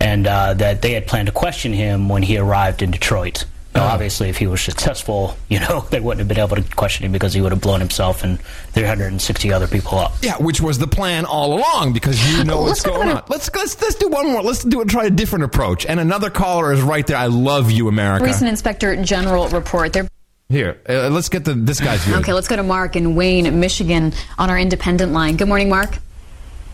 and 0.00 0.26
uh, 0.26 0.54
that 0.54 0.82
they 0.82 0.92
had 0.92 1.06
planned 1.06 1.26
to 1.26 1.32
question 1.32 1.72
him 1.72 2.08
when 2.08 2.22
he 2.22 2.36
arrived 2.38 2.82
in 2.82 2.90
Detroit. 2.90 3.44
Now, 3.74 3.86
obviously, 3.86 4.28
if 4.28 4.36
he 4.36 4.46
was 4.46 4.60
successful, 4.60 5.36
you 5.48 5.58
know, 5.58 5.80
they 5.90 5.98
wouldn't 5.98 6.18
have 6.18 6.28
been 6.28 6.38
able 6.38 6.56
to 6.56 6.74
question 6.76 7.06
him 7.06 7.12
because 7.12 7.32
he 7.32 7.40
would 7.40 7.52
have 7.52 7.60
blown 7.60 7.80
himself 7.80 8.22
and 8.22 8.38
360 8.72 9.52
other 9.52 9.66
people 9.66 9.98
up. 9.98 10.12
Yeah, 10.20 10.36
which 10.36 10.60
was 10.60 10.78
the 10.78 10.86
plan 10.86 11.24
all 11.24 11.54
along 11.58 11.94
because 11.94 12.20
you 12.30 12.44
know 12.44 12.60
what's 12.62 12.82
going 12.82 13.08
on. 13.08 13.22
Let's 13.28 13.50
let's 13.54 13.80
let's 13.80 13.94
do 13.94 14.08
one 14.08 14.26
more. 14.30 14.42
Let's 14.42 14.62
do 14.62 14.82
it. 14.82 14.88
Try 14.88 15.06
a 15.06 15.10
different 15.10 15.44
approach. 15.44 15.86
And 15.86 15.98
another 15.98 16.28
caller 16.28 16.72
is 16.72 16.82
right 16.82 17.06
there. 17.06 17.16
I 17.16 17.26
love 17.26 17.70
you, 17.70 17.88
America. 17.88 18.24
Recent 18.24 18.50
Inspector 18.50 19.04
General 19.04 19.48
report. 19.48 19.94
They're 19.94 20.08
Here, 20.50 20.78
uh, 20.86 21.08
let's 21.08 21.30
get 21.30 21.46
the 21.46 21.54
this 21.54 21.80
guy's 21.80 22.04
view. 22.04 22.16
Okay, 22.16 22.34
let's 22.34 22.48
go 22.48 22.56
to 22.56 22.62
Mark 22.62 22.94
in 22.94 23.14
Wayne, 23.14 23.58
Michigan, 23.58 24.12
on 24.38 24.50
our 24.50 24.58
independent 24.58 25.12
line. 25.12 25.36
Good 25.36 25.48
morning, 25.48 25.70
Mark. 25.70 25.96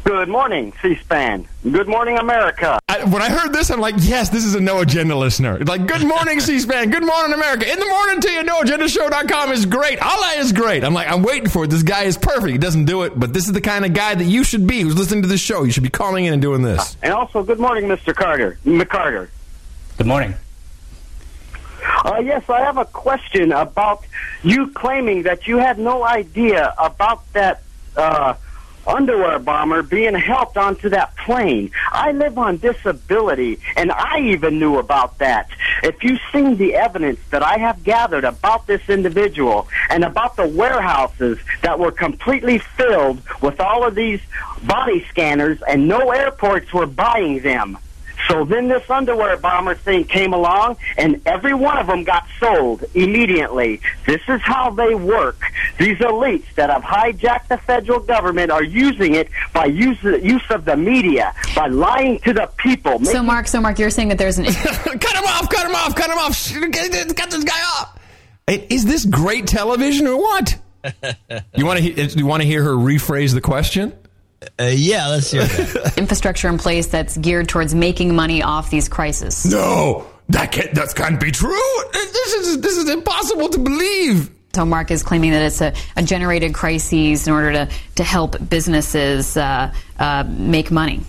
Good 0.09 0.31
morning, 0.31 0.73
C-SPAN. 0.81 1.47
Good 1.70 1.87
morning, 1.87 2.17
America. 2.17 2.81
I, 2.89 3.05
when 3.05 3.20
I 3.20 3.28
heard 3.28 3.53
this, 3.53 3.70
I'm 3.70 3.78
like, 3.78 3.95
yes, 3.99 4.31
this 4.31 4.43
is 4.43 4.55
a 4.55 4.61
no 4.61 4.81
agenda 4.81 5.15
listener. 5.15 5.59
Like, 5.59 5.87
good 5.87 6.03
morning, 6.03 6.41
C-SPAN. 6.49 6.89
Good 6.89 7.05
morning, 7.05 7.35
America. 7.35 7.70
In 7.70 7.78
the 7.78 7.85
morning 7.85 8.19
to 8.23 8.33
you, 8.33 8.41
noagendashow.com 8.41 9.53
is 9.53 9.67
great. 9.67 10.01
Allah 10.01 10.33
is 10.39 10.55
great. 10.55 10.83
I'm 10.83 10.95
like, 10.95 11.11
I'm 11.11 11.23
waiting 11.23 11.51
for 11.51 11.65
it. 11.65 11.69
This 11.69 11.83
guy 11.83 12.05
is 12.05 12.17
perfect. 12.17 12.49
He 12.49 12.57
doesn't 12.57 12.87
do 12.87 13.03
it, 13.03 13.20
but 13.20 13.35
this 13.35 13.49
is 13.49 13.53
the 13.53 13.61
kind 13.61 13.85
of 13.85 13.93
guy 13.93 14.15
that 14.15 14.25
you 14.25 14.45
should 14.45 14.67
be 14.67 14.81
who's 14.81 14.97
listening 14.97 15.20
to 15.25 15.28
this 15.28 15.43
show. 15.43 15.65
You 15.65 15.73
should 15.73 15.83
be 15.83 15.91
calling 15.91 16.25
in 16.25 16.33
and 16.33 16.41
doing 16.41 16.62
this. 16.62 16.97
And 17.03 17.12
also, 17.12 17.43
good 17.43 17.61
morning, 17.61 17.85
Mr. 17.85 18.15
Carter. 18.15 18.59
McCarter. 18.65 19.28
Good 19.99 20.07
morning. 20.07 20.33
Uh, 21.85 22.23
yes, 22.25 22.49
I 22.49 22.61
have 22.61 22.78
a 22.78 22.87
question 22.87 23.53
about 23.53 24.07
you 24.43 24.69
claiming 24.69 25.25
that 25.25 25.47
you 25.47 25.59
had 25.59 25.78
no 25.78 26.03
idea 26.03 26.73
about 26.78 27.31
that 27.35 27.62
uh, 27.95 28.33
underwear 28.89 29.39
bomber 29.39 29.83
being 29.83 30.15
helped 30.15 30.57
onto 30.57 30.89
that 30.89 31.17
plane. 31.17 31.70
I 31.92 32.12
live 32.12 32.39
on 32.39 32.57
disability, 32.57 33.60
and 33.76 33.92
I 33.92 34.20
even 34.20 34.58
knew 34.58 34.78
about 34.78 35.18
that. 35.18 35.50
If 35.83 36.02
you've 36.02 36.20
seen 36.33 36.57
the 36.57 36.75
evidence 36.75 37.20
that 37.31 37.42
I 37.42 37.58
have 37.58 37.84
gathered 37.84 38.25
about 38.25 38.67
this 38.67 38.89
individual 38.89 39.68
and 39.91 40.05
about 40.05 40.36
the 40.36 40.49
warehouses 40.49 41.39
that 41.62 41.78
were 41.78 41.92
completely 41.92 42.58
filled 42.58 43.20
with 43.42 43.60
all 43.60 43.86
of 43.86 43.94
these 43.94 44.20
body 44.65 45.05
scanners 45.08 45.60
and 45.62 45.86
no 45.86 46.10
airports 46.10 46.73
were 46.73 46.86
buying 46.86 47.41
them. 47.41 47.78
So 48.28 48.44
then 48.44 48.68
this 48.68 48.89
underwear 48.90 49.36
bomber 49.36 49.74
thing 49.74 50.05
came 50.05 50.32
along, 50.32 50.76
and 50.97 51.20
every 51.26 51.55
one 51.55 51.78
of 51.78 51.86
them 51.86 52.05
got 52.05 52.26
sold 52.39 52.84
immediately. 52.94 53.81
This 54.07 54.20
is 54.28 54.40
how 54.42 54.70
they 54.70 54.94
work. 54.94 55.40
These 55.78 55.98
elites 55.98 56.55
that 56.57 56.70
have 56.70 56.82
hijacked 56.82 57.48
the 57.48 57.58
federal 57.58 58.00
government 58.00 58.50
are 58.50 58.62
using 58.62 59.15
it 59.15 59.28
by 59.52 59.66
use, 59.66 60.02
use 60.02 60.44
of 60.50 60.65
the 60.65 60.76
media, 60.76 61.34
by 61.55 61.68
lying 61.68 62.18
to 62.20 62.32
the 62.32 62.50
people. 62.58 63.02
So, 63.05 63.23
Mark, 63.23 63.48
so 63.48 63.60
Mark, 63.60 63.78
you're 63.78 63.90
saying 63.90 64.08
that 64.08 64.18
there's 64.18 64.39
an 64.39 64.44
cut 64.52 65.16
him 65.16 65.24
off, 65.24 65.48
cut 65.48 65.66
him 65.66 65.74
off, 65.74 65.94
cut 65.94 66.10
him 66.10 66.18
off. 66.18 67.15
Cut 67.16 67.31
this 67.31 67.44
guy 67.44 67.60
off. 67.78 67.98
Is 68.48 68.84
this 68.84 69.05
great 69.05 69.47
television 69.47 70.07
or 70.07 70.16
what? 70.18 70.58
You 71.57 71.66
want 71.66 71.81
to 71.81 72.05
you 72.18 72.24
want 72.24 72.42
to 72.42 72.47
hear 72.47 72.62
her 72.62 72.70
rephrase 72.70 73.34
the 73.34 73.40
question? 73.40 73.92
Uh, 74.60 74.65
yeah, 74.65 75.08
let's 75.08 75.31
hear 75.31 75.44
that. 75.44 75.94
infrastructure 75.99 76.49
in 76.49 76.58
place 76.58 76.86
that's 76.86 77.17
geared 77.17 77.49
towards 77.49 77.75
making 77.75 78.15
money 78.15 78.42
off 78.42 78.70
these 78.70 78.89
crises. 78.89 79.44
No, 79.47 80.07
that 80.28 80.52
can't, 80.52 80.73
that 80.75 80.94
can't 80.94 81.20
be 81.20 81.31
true. 81.31 81.83
This 81.92 82.34
is 82.34 82.60
this 82.60 82.76
is 82.76 82.89
impossible 82.89 83.49
to 83.49 83.58
believe. 83.58 84.31
So 84.55 84.65
Mark 84.65 84.91
is 84.91 85.02
claiming 85.02 85.33
that 85.33 85.42
it's 85.42 85.60
a, 85.60 85.73
a 85.97 86.02
generated 86.02 86.55
crises 86.55 87.26
in 87.26 87.33
order 87.33 87.52
to 87.52 87.68
to 87.97 88.05
help 88.05 88.36
businesses 88.49 89.36
uh, 89.36 89.73
uh, 89.99 90.25
make 90.28 90.70
money. 90.70 91.00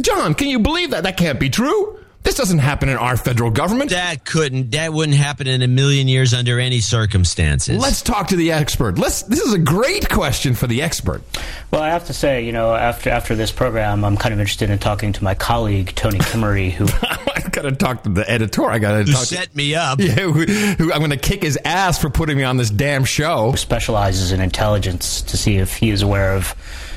John, 0.00 0.34
can 0.34 0.48
you 0.48 0.58
believe 0.58 0.90
that? 0.90 1.02
That 1.04 1.16
can't 1.16 1.40
be 1.40 1.50
true. 1.50 1.98
This 2.26 2.34
doesn't 2.34 2.58
happen 2.58 2.88
in 2.88 2.96
our 2.96 3.16
federal 3.16 3.52
government. 3.52 3.90
That 3.90 4.24
couldn't. 4.24 4.72
That 4.72 4.92
wouldn't 4.92 5.16
happen 5.16 5.46
in 5.46 5.62
a 5.62 5.68
million 5.68 6.08
years 6.08 6.34
under 6.34 6.58
any 6.58 6.80
circumstances. 6.80 7.80
Let's 7.80 8.02
talk 8.02 8.26
to 8.28 8.36
the 8.36 8.50
expert. 8.50 8.98
Let's. 8.98 9.22
This 9.22 9.40
is 9.40 9.54
a 9.54 9.60
great 9.60 10.10
question 10.10 10.54
for 10.54 10.66
the 10.66 10.82
expert. 10.82 11.22
Well, 11.70 11.82
I 11.82 11.90
have 11.90 12.06
to 12.06 12.12
say, 12.12 12.44
you 12.44 12.50
know, 12.50 12.74
after 12.74 13.10
after 13.10 13.36
this 13.36 13.52
program, 13.52 14.04
I'm 14.04 14.16
kind 14.16 14.32
of 14.34 14.40
interested 14.40 14.70
in 14.70 14.80
talking 14.80 15.12
to 15.12 15.22
my 15.22 15.36
colleague 15.36 15.92
Tony 15.94 16.18
Kimery, 16.18 16.72
who 16.72 16.86
I 17.00 17.48
got 17.48 17.62
to 17.62 17.70
talk 17.70 18.02
to 18.02 18.08
the 18.08 18.28
editor. 18.28 18.64
I 18.68 18.80
got 18.80 19.06
to 19.06 19.12
talk. 19.12 19.22
set 19.24 19.54
me 19.54 19.76
up. 19.76 20.00
Yeah, 20.00 20.14
who, 20.14 20.32
who 20.32 20.92
I'm 20.92 20.98
going 20.98 21.10
to 21.10 21.16
kick 21.16 21.44
his 21.44 21.56
ass 21.64 22.00
for 22.00 22.10
putting 22.10 22.36
me 22.36 22.42
on 22.42 22.56
this 22.56 22.70
damn 22.70 23.04
show. 23.04 23.52
Who 23.52 23.56
specializes 23.56 24.32
in 24.32 24.40
intelligence 24.40 25.22
to 25.22 25.36
see 25.36 25.58
if 25.58 25.76
he 25.76 25.90
is 25.90 26.02
aware 26.02 26.34
of, 26.34 26.56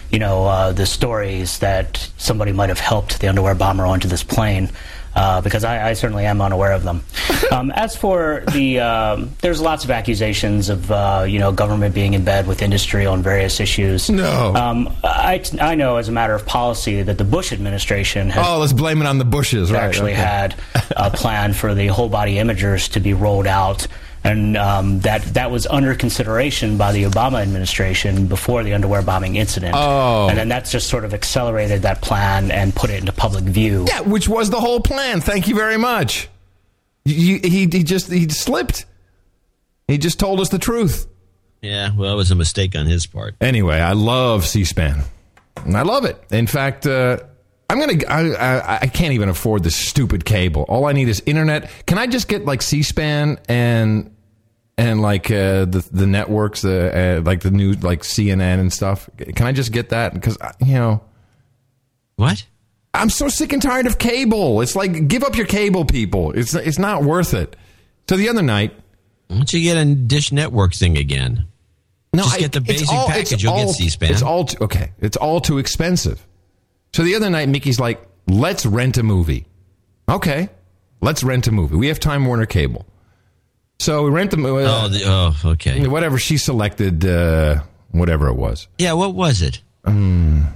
you 0.09 0.17
know, 0.17 0.45
uh, 0.45 0.71
the 0.71 0.87
stories 0.87 1.59
that 1.59 2.09
somebody 2.17 2.51
might 2.51 2.69
have 2.69 2.79
helped 2.79 3.19
the 3.19 3.27
underwear 3.27 3.53
bomber 3.53 3.85
onto 3.85 4.07
this 4.07 4.23
plane. 4.23 4.71
Uh, 5.15 5.41
because 5.41 5.63
I, 5.63 5.89
I, 5.89 5.93
certainly 5.93 6.25
am 6.25 6.39
unaware 6.39 6.71
of 6.71 6.83
them. 6.83 7.03
Um, 7.51 7.71
as 7.71 7.95
for 7.95 8.43
the, 8.51 8.79
um, 8.79 9.31
there's 9.41 9.59
lots 9.59 9.83
of 9.83 9.89
accusations 9.89 10.69
of 10.69 10.91
uh, 10.91 11.25
you 11.27 11.39
know 11.39 11.51
government 11.51 11.95
being 11.95 12.13
in 12.13 12.23
bed 12.23 12.45
with 12.45 12.61
industry 12.61 13.07
on 13.07 13.23
various 13.23 13.59
issues. 13.59 14.07
No, 14.07 14.53
um, 14.53 14.95
I, 15.03 15.43
I 15.59 15.73
know 15.73 15.97
as 15.97 16.09
a 16.09 16.11
matter 16.11 16.35
of 16.35 16.45
policy 16.45 17.01
that 17.01 17.17
the 17.17 17.23
Bush 17.23 17.51
administration 17.51 18.29
has 18.29 18.45
oh 18.47 18.59
let's 18.59 18.73
blame 18.73 19.01
it 19.01 19.07
on 19.07 19.17
the 19.17 19.25
Bushes. 19.25 19.71
Right, 19.71 19.81
actually 19.81 20.11
okay. 20.11 20.21
had 20.21 20.55
a 20.95 21.09
plan 21.13 21.53
for 21.53 21.73
the 21.73 21.87
whole 21.87 22.07
body 22.07 22.35
imagers 22.35 22.91
to 22.91 22.99
be 22.99 23.15
rolled 23.15 23.47
out 23.47 23.87
and 24.23 24.57
um, 24.57 24.99
that 25.01 25.21
that 25.33 25.51
was 25.51 25.65
under 25.67 25.95
consideration 25.95 26.77
by 26.77 26.91
the 26.91 27.03
Obama 27.03 27.41
administration 27.41 28.27
before 28.27 28.63
the 28.63 28.73
underwear 28.73 29.01
bombing 29.01 29.35
incident. 29.35 29.75
Oh. 29.77 30.27
and 30.29 30.37
then 30.37 30.49
that's 30.49 30.71
just 30.71 30.89
sort 30.89 31.05
of 31.05 31.13
accelerated 31.13 31.83
that 31.83 32.01
plan 32.01 32.51
and 32.51 32.75
put 32.75 32.89
it 32.89 32.99
into 32.99 33.11
public 33.11 33.43
view. 33.45 33.85
Yeah, 33.87 34.01
which 34.01 34.27
was 34.27 34.49
the 34.49 34.59
whole 34.59 34.81
plan. 34.81 35.21
Thank 35.21 35.47
you 35.47 35.55
very 35.55 35.77
much. 35.77 36.29
You, 37.05 37.39
he 37.43 37.67
he 37.71 37.83
just 37.83 38.11
he 38.11 38.27
slipped. 38.29 38.85
He 39.87 39.97
just 39.97 40.19
told 40.19 40.39
us 40.39 40.49
the 40.49 40.59
truth. 40.59 41.07
Yeah, 41.61 41.91
well, 41.95 42.13
it 42.13 42.15
was 42.15 42.31
a 42.31 42.35
mistake 42.35 42.75
on 42.75 42.85
his 42.85 43.05
part. 43.05 43.35
Anyway, 43.41 43.79
I 43.79 43.93
love 43.93 44.45
C-SPAN. 44.45 45.01
I 45.73 45.81
love 45.81 46.05
it. 46.05 46.21
In 46.31 46.47
fact. 46.47 46.85
Uh, 46.85 47.19
I'm 47.69 47.79
gonna. 47.79 48.03
I, 48.07 48.21
I, 48.33 48.79
I, 48.81 48.87
can't 48.87 49.13
even 49.13 49.29
afford 49.29 49.63
this 49.63 49.75
stupid 49.75 50.25
cable. 50.25 50.63
All 50.63 50.85
I 50.85 50.91
need 50.91 51.07
is 51.07 51.21
internet. 51.27 51.69
Can 51.85 51.99
I 51.99 52.07
just 52.07 52.27
get 52.27 52.43
like 52.43 52.63
C-SPAN 52.63 53.37
and 53.47 54.15
and 54.75 55.01
like 55.01 55.29
uh, 55.29 55.65
the 55.65 55.87
the 55.91 56.07
networks, 56.07 56.63
the 56.63 57.19
uh, 57.19 57.21
like 57.21 57.41
the 57.41 57.51
new 57.51 57.73
like 57.73 58.01
CNN 58.01 58.59
and 58.59 58.73
stuff? 58.73 59.07
Can 59.17 59.45
I 59.45 59.51
just 59.51 59.71
get 59.71 59.89
that? 59.89 60.15
Because 60.15 60.37
you 60.59 60.73
know, 60.73 61.03
what? 62.15 62.43
I'm 62.95 63.11
so 63.11 63.29
sick 63.29 63.53
and 63.53 63.61
tired 63.61 63.85
of 63.85 63.99
cable. 63.99 64.61
It's 64.61 64.75
like 64.75 65.07
give 65.07 65.23
up 65.23 65.35
your 65.35 65.45
cable, 65.45 65.85
people. 65.85 66.31
It's 66.31 66.55
it's 66.55 66.79
not 66.79 67.03
worth 67.03 67.35
it. 67.35 67.55
So 68.09 68.17
the 68.17 68.29
other 68.29 68.41
night, 68.41 68.73
why 69.27 69.35
don't 69.35 69.53
you 69.53 69.61
get 69.61 69.77
a 69.77 69.93
Dish 69.93 70.31
Network 70.31 70.73
thing 70.73 70.97
again? 70.97 71.45
No, 72.13 72.23
just 72.23 72.35
I, 72.35 72.39
get 72.39 72.51
the 72.53 72.61
basic 72.61 72.91
all, 72.91 73.07
package. 73.07 73.43
You'll 73.43 73.53
all, 73.53 73.65
get 73.67 73.75
C-SPAN. 73.75 74.11
It's 74.11 74.23
all 74.23 74.45
too, 74.45 74.63
okay. 74.63 74.91
It's 74.99 75.15
all 75.17 75.39
too 75.39 75.59
expensive. 75.59 76.25
So 76.93 77.03
the 77.03 77.15
other 77.15 77.29
night, 77.29 77.49
Mickey's 77.49 77.79
like, 77.79 78.01
let's 78.27 78.65
rent 78.65 78.97
a 78.97 79.03
movie. 79.03 79.45
Okay, 80.09 80.49
let's 81.01 81.23
rent 81.23 81.47
a 81.47 81.51
movie. 81.51 81.75
We 81.75 81.87
have 81.87 81.99
Time 81.99 82.25
Warner 82.25 82.45
Cable. 82.45 82.85
So 83.79 84.03
we 84.03 84.09
rent 84.09 84.31
the 84.31 84.37
movie. 84.37 84.65
oh, 84.67 84.87
the, 84.89 85.03
oh, 85.05 85.51
okay. 85.51 85.87
Whatever 85.87 86.17
she 86.17 86.37
selected, 86.37 87.05
uh, 87.05 87.61
whatever 87.91 88.27
it 88.27 88.35
was. 88.35 88.67
Yeah, 88.77 88.93
what 88.93 89.13
was 89.15 89.41
it? 89.41 89.61
Um, 89.85 90.47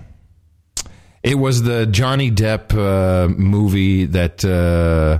it 1.21 1.35
was 1.35 1.63
the 1.63 1.85
Johnny 1.85 2.29
Depp 2.31 2.73
uh, 2.75 3.29
movie 3.29 4.05
that 4.07 4.43
uh, 4.43 5.19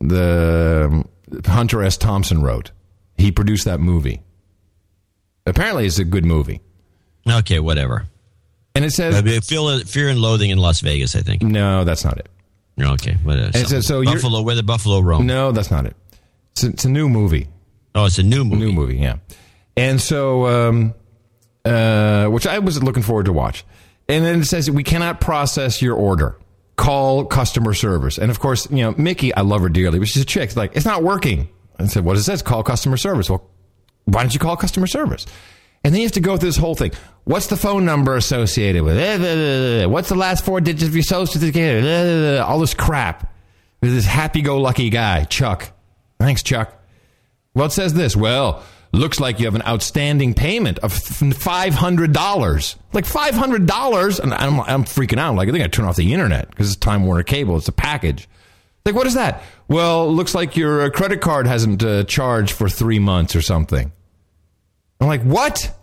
the 0.00 1.04
Hunter 1.46 1.82
S. 1.82 1.96
Thompson 1.96 2.42
wrote. 2.42 2.72
He 3.16 3.32
produced 3.32 3.64
that 3.64 3.80
movie. 3.80 4.20
Apparently, 5.46 5.86
it's 5.86 5.98
a 5.98 6.04
good 6.04 6.24
movie. 6.24 6.60
Okay, 7.26 7.58
whatever. 7.58 8.06
And 8.74 8.84
it 8.84 8.90
says 8.90 9.20
Fear, 9.46 9.80
Fear 9.80 10.08
and 10.08 10.18
Loathing 10.20 10.50
in 10.50 10.58
Las 10.58 10.80
Vegas. 10.80 11.14
I 11.14 11.20
think. 11.20 11.42
No, 11.42 11.84
that's 11.84 12.04
not 12.04 12.18
it. 12.18 12.28
Okay, 12.80 13.16
what 13.22 13.38
is 13.38 13.54
it 13.54 13.68
says, 13.68 13.86
so 13.86 14.02
Buffalo, 14.04 14.42
where 14.42 14.56
the 14.56 14.62
Buffalo 14.64 15.00
roam. 15.00 15.26
No, 15.26 15.52
that's 15.52 15.70
not 15.70 15.86
it. 15.86 15.96
It's 16.52 16.64
a, 16.64 16.68
it's 16.68 16.84
a, 16.84 16.88
new 16.88 17.08
movie. 17.08 17.48
Oh, 17.94 18.06
it's 18.06 18.18
a 18.18 18.22
new 18.22 18.44
movie. 18.44 18.64
New 18.64 18.72
movie, 18.72 18.96
yeah. 18.96 19.18
And 19.76 20.00
so, 20.00 20.46
um, 20.46 20.94
uh, 21.64 22.26
which 22.26 22.46
I 22.46 22.58
was 22.58 22.82
looking 22.82 23.02
forward 23.02 23.26
to 23.26 23.32
watch. 23.32 23.64
And 24.08 24.24
then 24.24 24.40
it 24.40 24.46
says 24.46 24.70
we 24.70 24.82
cannot 24.82 25.20
process 25.20 25.80
your 25.80 25.94
order. 25.94 26.36
Call 26.76 27.24
customer 27.24 27.74
service. 27.74 28.18
And 28.18 28.30
of 28.30 28.40
course, 28.40 28.68
you 28.70 28.78
know 28.78 28.92
Mickey, 28.98 29.32
I 29.32 29.42
love 29.42 29.62
her 29.62 29.68
dearly, 29.68 30.00
but 30.00 30.08
she's 30.08 30.22
a 30.22 30.26
chick. 30.26 30.48
It's 30.48 30.56
like 30.56 30.74
it's 30.74 30.84
not 30.84 31.04
working. 31.04 31.48
And 31.78 31.86
I 31.86 31.90
said, 31.90 32.04
what 32.04 32.14
does 32.14 32.22
it 32.22 32.24
says? 32.24 32.42
Call 32.42 32.64
customer 32.64 32.96
service. 32.96 33.30
Well, 33.30 33.48
why 34.04 34.22
don't 34.22 34.34
you 34.34 34.40
call 34.40 34.56
customer 34.56 34.88
service? 34.88 35.26
And 35.84 35.92
then 35.92 36.00
you 36.00 36.06
have 36.06 36.12
to 36.12 36.20
go 36.20 36.36
through 36.36 36.48
this 36.48 36.56
whole 36.56 36.74
thing. 36.74 36.92
What's 37.24 37.48
the 37.48 37.56
phone 37.56 37.84
number 37.84 38.16
associated 38.16 38.82
with 38.82 38.96
it? 38.96 39.20
Eh, 39.20 39.24
eh, 39.24 39.82
eh, 39.82 39.84
What's 39.86 40.08
the 40.08 40.14
last 40.14 40.44
four 40.44 40.60
digits 40.60 40.88
of 40.88 40.94
your 40.94 41.02
social 41.02 41.26
certificate? 41.26 42.40
All 42.40 42.58
this 42.58 42.74
crap. 42.74 43.30
This 43.80 44.06
happy-go-lucky 44.06 44.88
guy, 44.88 45.24
Chuck. 45.24 45.72
Thanks, 46.18 46.42
Chuck. 46.42 46.72
Well, 47.54 47.66
it 47.66 47.72
says 47.72 47.92
this. 47.92 48.16
Well, 48.16 48.62
looks 48.92 49.20
like 49.20 49.38
you 49.38 49.44
have 49.44 49.54
an 49.54 49.62
outstanding 49.62 50.32
payment 50.32 50.78
of 50.78 50.92
$500. 50.92 52.76
Like 52.92 53.04
$500? 53.04 54.20
And 54.20 54.34
I'm, 54.34 54.60
I'm 54.60 54.84
freaking 54.84 55.18
out. 55.18 55.34
Like, 55.34 55.48
I 55.48 55.52
think 55.52 55.64
I 55.64 55.66
turn 55.68 55.84
off 55.84 55.96
the 55.96 56.12
internet 56.14 56.48
because 56.48 56.68
it's 56.68 56.76
Time 56.76 57.04
Warner 57.04 57.22
Cable. 57.24 57.56
It's 57.56 57.68
a 57.68 57.72
package. 57.72 58.28
Like, 58.86 58.94
what 58.94 59.06
is 59.06 59.14
that? 59.14 59.42
Well, 59.68 60.12
looks 60.12 60.34
like 60.34 60.56
your 60.56 60.82
uh, 60.82 60.90
credit 60.90 61.20
card 61.20 61.46
hasn't 61.46 61.82
uh, 61.82 62.04
charged 62.04 62.52
for 62.52 62.68
three 62.68 62.98
months 62.98 63.34
or 63.36 63.40
something. 63.42 63.92
I'm 65.04 65.08
like, 65.08 65.22
what? 65.22 65.74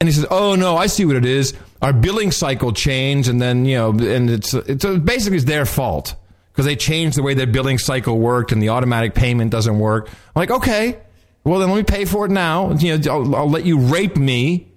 And 0.00 0.08
he 0.08 0.12
says, 0.12 0.26
oh, 0.30 0.54
no, 0.54 0.76
I 0.76 0.86
see 0.86 1.04
what 1.04 1.16
it 1.16 1.24
is. 1.24 1.54
Our 1.80 1.92
billing 1.92 2.30
cycle 2.30 2.72
changed, 2.72 3.28
and 3.28 3.40
then, 3.40 3.64
you 3.64 3.76
know, 3.76 3.90
and 3.90 4.28
it's, 4.30 4.54
it's 4.54 4.84
basically 4.84 5.36
it's 5.36 5.46
their 5.46 5.66
fault 5.66 6.14
because 6.52 6.66
they 6.66 6.76
changed 6.76 7.16
the 7.16 7.22
way 7.22 7.34
their 7.34 7.46
billing 7.46 7.78
cycle 7.78 8.18
worked 8.18 8.52
and 8.52 8.62
the 8.62 8.70
automatic 8.70 9.14
payment 9.14 9.50
doesn't 9.50 9.78
work. 9.78 10.08
I'm 10.08 10.40
like, 10.40 10.50
okay, 10.50 10.98
well, 11.44 11.60
then 11.60 11.70
let 11.70 11.76
me 11.76 11.82
pay 11.82 12.04
for 12.04 12.26
it 12.26 12.30
now. 12.30 12.72
You 12.72 12.98
know, 12.98 13.12
I'll, 13.12 13.36
I'll 13.36 13.50
let 13.50 13.64
you 13.64 13.78
rape 13.78 14.16
me. 14.16 14.68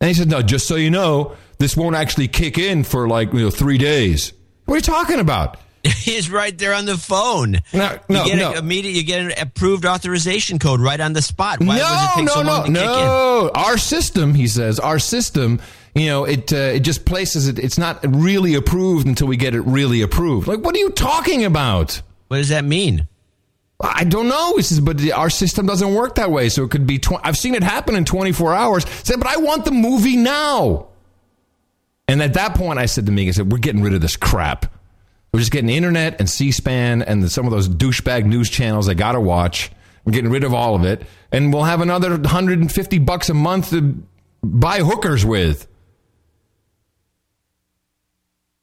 And 0.00 0.08
he 0.08 0.14
said, 0.14 0.28
no, 0.28 0.42
just 0.42 0.66
so 0.68 0.76
you 0.76 0.90
know, 0.90 1.36
this 1.58 1.76
won't 1.76 1.96
actually 1.96 2.28
kick 2.28 2.58
in 2.58 2.84
for 2.84 3.08
like 3.08 3.32
you 3.32 3.40
know 3.40 3.50
three 3.50 3.78
days. 3.78 4.32
What 4.64 4.74
are 4.74 4.78
you 4.78 4.82
talking 4.82 5.20
about? 5.20 5.58
He's 5.84 6.30
right 6.30 6.56
there 6.56 6.74
on 6.74 6.84
the 6.84 6.98
phone. 6.98 7.58
No, 7.72 7.98
no, 8.08 8.24
you 8.24 8.30
get 8.30 8.38
no. 8.38 8.52
Immediate, 8.52 8.92
you 8.92 9.02
get 9.02 9.20
an 9.20 9.32
approved 9.38 9.86
authorization 9.86 10.58
code 10.58 10.80
right 10.80 11.00
on 11.00 11.14
the 11.14 11.22
spot. 11.22 11.60
Why 11.60 11.78
no, 11.78 11.82
does 11.82 12.04
it 12.04 12.14
take 12.16 12.24
no, 12.26 12.32
so 12.34 12.42
no, 12.42 12.64
no. 12.66 13.50
Our 13.54 13.78
system, 13.78 14.34
he 14.34 14.46
says, 14.46 14.78
our 14.78 14.98
system. 14.98 15.60
You 15.94 16.06
know, 16.06 16.24
it 16.24 16.52
uh, 16.52 16.56
it 16.56 16.80
just 16.80 17.04
places 17.04 17.48
it. 17.48 17.58
It's 17.58 17.78
not 17.78 18.04
really 18.06 18.54
approved 18.54 19.08
until 19.08 19.26
we 19.26 19.36
get 19.36 19.54
it 19.54 19.62
really 19.62 20.02
approved. 20.02 20.46
Like, 20.46 20.60
what 20.60 20.74
are 20.76 20.78
you 20.78 20.90
talking 20.90 21.44
about? 21.44 22.00
What 22.28 22.36
does 22.36 22.50
that 22.50 22.64
mean? 22.64 23.08
I 23.80 24.04
don't 24.04 24.28
know. 24.28 24.56
He 24.56 24.62
says, 24.62 24.78
but 24.78 25.10
our 25.10 25.30
system 25.30 25.66
doesn't 25.66 25.94
work 25.94 26.16
that 26.16 26.30
way. 26.30 26.48
So 26.48 26.62
it 26.64 26.70
could 26.70 26.86
be. 26.86 26.98
Tw- 26.98 27.24
I've 27.24 27.36
seen 27.36 27.54
it 27.54 27.62
happen 27.62 27.96
in 27.96 28.04
24 28.04 28.54
hours. 28.54 28.88
Said, 29.02 29.18
but 29.18 29.26
I 29.26 29.38
want 29.38 29.64
the 29.64 29.72
movie 29.72 30.16
now. 30.16 30.88
And 32.06 32.22
at 32.22 32.34
that 32.34 32.54
point, 32.54 32.78
I 32.78 32.86
said 32.86 33.06
to 33.06 33.12
Megan, 33.12 33.30
I 33.30 33.32
said, 33.32 33.50
we're 33.50 33.58
getting 33.58 33.82
rid 33.82 33.94
of 33.94 34.00
this 34.00 34.16
crap. 34.16 34.66
We're 35.32 35.40
just 35.40 35.52
getting 35.52 35.70
internet 35.70 36.18
and 36.18 36.28
C-SPAN 36.28 37.02
and 37.02 37.30
some 37.30 37.44
of 37.46 37.52
those 37.52 37.68
douchebag 37.68 38.24
news 38.24 38.50
channels 38.50 38.88
I 38.88 38.94
got 38.94 39.12
to 39.12 39.20
watch. 39.20 39.70
We're 40.04 40.12
getting 40.12 40.30
rid 40.30 40.44
of 40.44 40.52
all 40.54 40.74
of 40.74 40.84
it, 40.84 41.02
and 41.30 41.52
we'll 41.52 41.64
have 41.64 41.80
another 41.80 42.10
150 42.16 42.98
bucks 42.98 43.28
a 43.28 43.34
month 43.34 43.70
to 43.70 44.02
buy 44.42 44.78
hookers 44.80 45.24
with. 45.24 45.68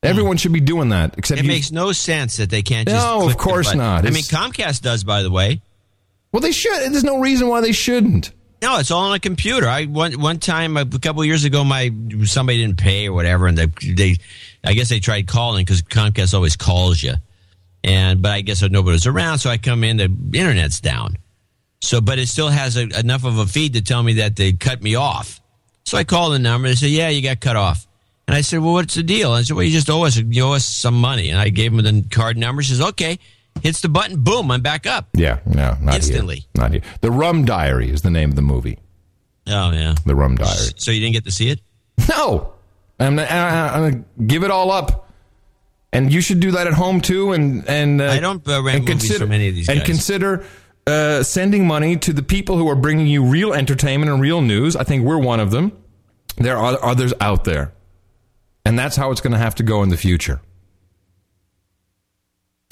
Everyone 0.03 0.37
should 0.37 0.53
be 0.53 0.59
doing 0.59 0.89
that, 0.89 1.15
except 1.17 1.39
It 1.39 1.45
you. 1.45 1.51
makes 1.51 1.71
no 1.71 1.91
sense 1.91 2.37
that 2.37 2.49
they 2.49 2.61
can't 2.61 2.87
just. 2.87 3.03
No, 3.05 3.27
of 3.27 3.37
course 3.37 3.73
not. 3.73 3.99
I 4.05 4.09
mean, 4.09 4.19
It's- 4.19 4.31
Comcast 4.31 4.81
does, 4.81 5.03
by 5.03 5.23
the 5.23 5.31
way. 5.31 5.61
well, 6.31 6.41
they 6.41 6.51
should. 6.51 6.91
There's 6.93 7.03
no 7.03 7.19
reason 7.19 7.47
why 7.47 7.61
they 7.61 7.71
shouldn't. 7.71 8.31
No, 8.61 8.77
it's 8.79 8.89
all 8.91 9.05
on 9.09 9.15
a 9.15 9.19
computer. 9.19 9.67
I 9.67 9.85
one 9.85 10.13
one 10.19 10.39
time 10.39 10.77
a 10.77 10.85
couple 10.85 11.21
of 11.21 11.27
years 11.27 11.43
ago, 11.45 11.63
my 11.63 11.91
somebody 12.25 12.59
didn't 12.59 12.77
pay 12.79 13.07
or 13.07 13.13
whatever, 13.13 13.45
and 13.47 13.57
they 13.57 13.67
they 13.93 14.17
I 14.63 14.73
guess 14.73 14.89
they 14.89 14.99
tried 14.99 15.27
calling 15.27 15.63
because 15.65 15.81
Comcast 15.81 16.33
always 16.33 16.55
calls 16.55 17.01
you, 17.01 17.13
and 17.83 18.21
but 18.21 18.31
I 18.31 18.41
guess 18.41 18.61
nobody 18.61 18.93
was 18.93 19.07
around, 19.07 19.39
so 19.39 19.49
I 19.49 19.57
come 19.57 19.83
in, 19.83 19.97
the 19.97 20.05
internet's 20.05 20.79
down, 20.81 21.17
so 21.81 22.01
but 22.01 22.19
it 22.19 22.27
still 22.27 22.49
has 22.49 22.75
a, 22.77 22.87
enough 22.99 23.23
of 23.23 23.37
a 23.37 23.45
feed 23.45 23.73
to 23.73 23.81
tell 23.81 24.03
me 24.03 24.13
that 24.13 24.35
they 24.35 24.53
cut 24.53 24.81
me 24.81 24.95
off. 24.95 25.39
So 25.85 25.97
I 25.97 26.03
called 26.03 26.33
the 26.33 26.39
number. 26.39 26.67
They 26.67 26.75
said, 26.75 26.89
"Yeah, 26.89 27.09
you 27.09 27.21
got 27.21 27.39
cut 27.39 27.55
off." 27.55 27.87
And 28.27 28.35
I 28.35 28.41
said, 28.41 28.59
"Well, 28.59 28.73
what's 28.73 28.95
the 28.95 29.03
deal?" 29.03 29.33
And 29.33 29.39
I 29.39 29.43
said, 29.43 29.55
"Well, 29.55 29.63
you 29.63 29.71
just 29.71 29.89
owe 29.89 30.03
us 30.03 30.17
you 30.17 30.43
owe 30.43 30.53
us 30.53 30.65
some 30.65 30.99
money." 30.99 31.29
And 31.29 31.39
I 31.39 31.49
gave 31.49 31.71
him 31.71 31.81
the 31.81 32.05
card 32.09 32.37
number. 32.37 32.61
She 32.61 32.71
says, 32.73 32.81
"Okay." 32.81 33.19
Hits 33.63 33.81
the 33.81 33.89
button, 33.89 34.21
boom, 34.21 34.51
I'm 34.51 34.61
back 34.61 34.85
up. 34.85 35.07
Yeah, 35.15 35.39
no, 35.47 35.75
not 35.81 35.95
Instantly. 35.95 36.35
here. 36.35 36.45
Not 36.55 36.71
here. 36.73 36.81
The 37.01 37.09
Rum 37.09 37.43
Diary 37.43 37.89
is 37.89 38.03
the 38.03 38.11
name 38.11 38.29
of 38.29 38.35
the 38.35 38.43
movie. 38.43 38.77
Oh 39.47 39.71
yeah, 39.71 39.95
The 40.05 40.13
Rum 40.15 40.35
Diary. 40.35 40.73
So 40.75 40.91
you 40.91 40.99
didn't 40.99 41.13
get 41.13 41.25
to 41.25 41.31
see 41.31 41.49
it? 41.49 41.59
No, 42.09 42.53
I'm, 42.99 43.15
gonna- 43.15 43.27
I'm 43.29 43.91
gonna 43.91 44.03
give 44.25 44.43
it 44.43 44.51
all 44.51 44.71
up. 44.71 45.05
And 45.93 46.11
you 46.11 46.19
should 46.21 46.39
do 46.41 46.51
that 46.51 46.67
at 46.67 46.73
home 46.73 46.99
too. 47.01 47.31
And 47.31 47.67
and 47.67 48.01
uh, 48.01 48.07
I 48.11 48.19
don't, 48.19 48.45
uh, 48.47 48.61
rent 48.61 48.89
and 48.89 49.01
from 49.03 49.31
any 49.31 49.47
of 49.47 49.55
these 49.55 49.69
and 49.69 49.79
guys. 49.79 49.85
consider 49.87 50.43
uh, 50.85 51.23
sending 51.23 51.65
money 51.65 51.95
to 51.97 52.13
the 52.13 52.21
people 52.21 52.57
who 52.57 52.67
are 52.69 52.75
bringing 52.75 53.07
you 53.07 53.23
real 53.23 53.53
entertainment 53.53 54.11
and 54.11 54.21
real 54.21 54.41
news. 54.41 54.75
I 54.75 54.83
think 54.83 55.03
we're 55.05 55.17
one 55.17 55.39
of 55.39 55.49
them. 55.51 55.71
There 56.37 56.57
are 56.57 56.77
others 56.83 57.13
out 57.21 57.45
there, 57.45 57.71
and 58.65 58.77
that's 58.77 58.95
how 58.95 59.11
it's 59.11 59.21
going 59.21 59.31
to 59.33 59.39
have 59.39 59.55
to 59.55 59.63
go 59.63 59.81
in 59.81 59.89
the 59.89 59.97
future. 59.97 60.39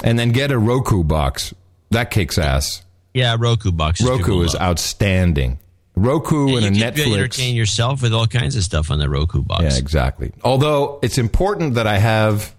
And 0.04 0.20
then 0.20 0.32
get 0.32 0.52
a 0.52 0.58
Roku 0.60 1.04
box. 1.04 1.54
That 1.90 2.12
kicks 2.12 2.38
ass. 2.38 2.84
Yeah, 3.14 3.38
Roku 3.40 3.72
box. 3.72 4.02
Roku 4.04 4.42
is 4.42 4.56
outstanding. 4.56 5.58
Roku 5.96 6.48
Yeah, 6.50 6.68
and 6.68 6.76
you 6.76 6.84
a 6.86 6.92
can 6.92 6.94
Netflix. 7.06 7.14
entertain 7.14 7.56
yourself 7.56 8.02
with 8.02 8.14
all 8.14 8.28
kinds 8.28 8.56
of 8.56 8.64
stuff 8.64 8.92
on 8.92 9.00
the 9.00 9.10
Roku 9.10 9.42
box. 9.42 9.64
Yeah, 9.64 9.78
exactly. 9.78 10.32
Although 10.44 11.00
it's 11.02 11.18
important 11.18 11.76
that 11.76 11.88
I 11.88 11.98
have 11.98 12.54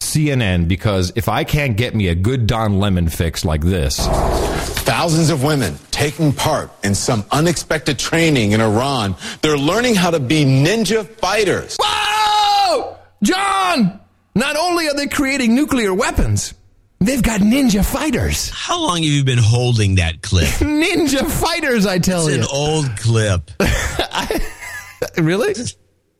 CNN 0.00 0.68
because 0.68 1.12
if 1.16 1.28
I 1.28 1.44
can't 1.44 1.76
get 1.76 1.94
me 1.94 2.08
a 2.08 2.14
good 2.14 2.46
Don 2.46 2.78
Lemon 2.78 3.08
fix 3.08 3.44
like 3.44 3.62
this, 3.62 4.06
Thousands 4.88 5.28
of 5.28 5.44
women 5.44 5.76
taking 5.90 6.32
part 6.32 6.70
in 6.82 6.94
some 6.94 7.22
unexpected 7.30 7.98
training 7.98 8.52
in 8.52 8.60
Iran. 8.62 9.16
They're 9.42 9.58
learning 9.58 9.96
how 9.96 10.10
to 10.10 10.18
be 10.18 10.44
ninja 10.46 11.06
fighters. 11.06 11.76
Whoa! 11.78 12.96
John! 13.22 14.00
Not 14.34 14.56
only 14.56 14.86
are 14.88 14.94
they 14.94 15.06
creating 15.08 15.54
nuclear 15.54 15.92
weapons, 15.92 16.54
they've 17.00 17.22
got 17.22 17.40
ninja 17.40 17.84
fighters. 17.84 18.50
How 18.50 18.80
long 18.80 19.02
have 19.02 19.12
you 19.12 19.24
been 19.24 19.38
holding 19.38 19.96
that 19.96 20.22
clip? 20.22 20.46
ninja 20.58 21.30
fighters, 21.30 21.86
I 21.86 21.98
tell 21.98 22.26
it's 22.26 22.36
you. 22.36 22.42
It's 22.42 22.52
an 22.52 22.56
old 22.56 22.96
clip. 22.98 23.50
really? 25.18 25.54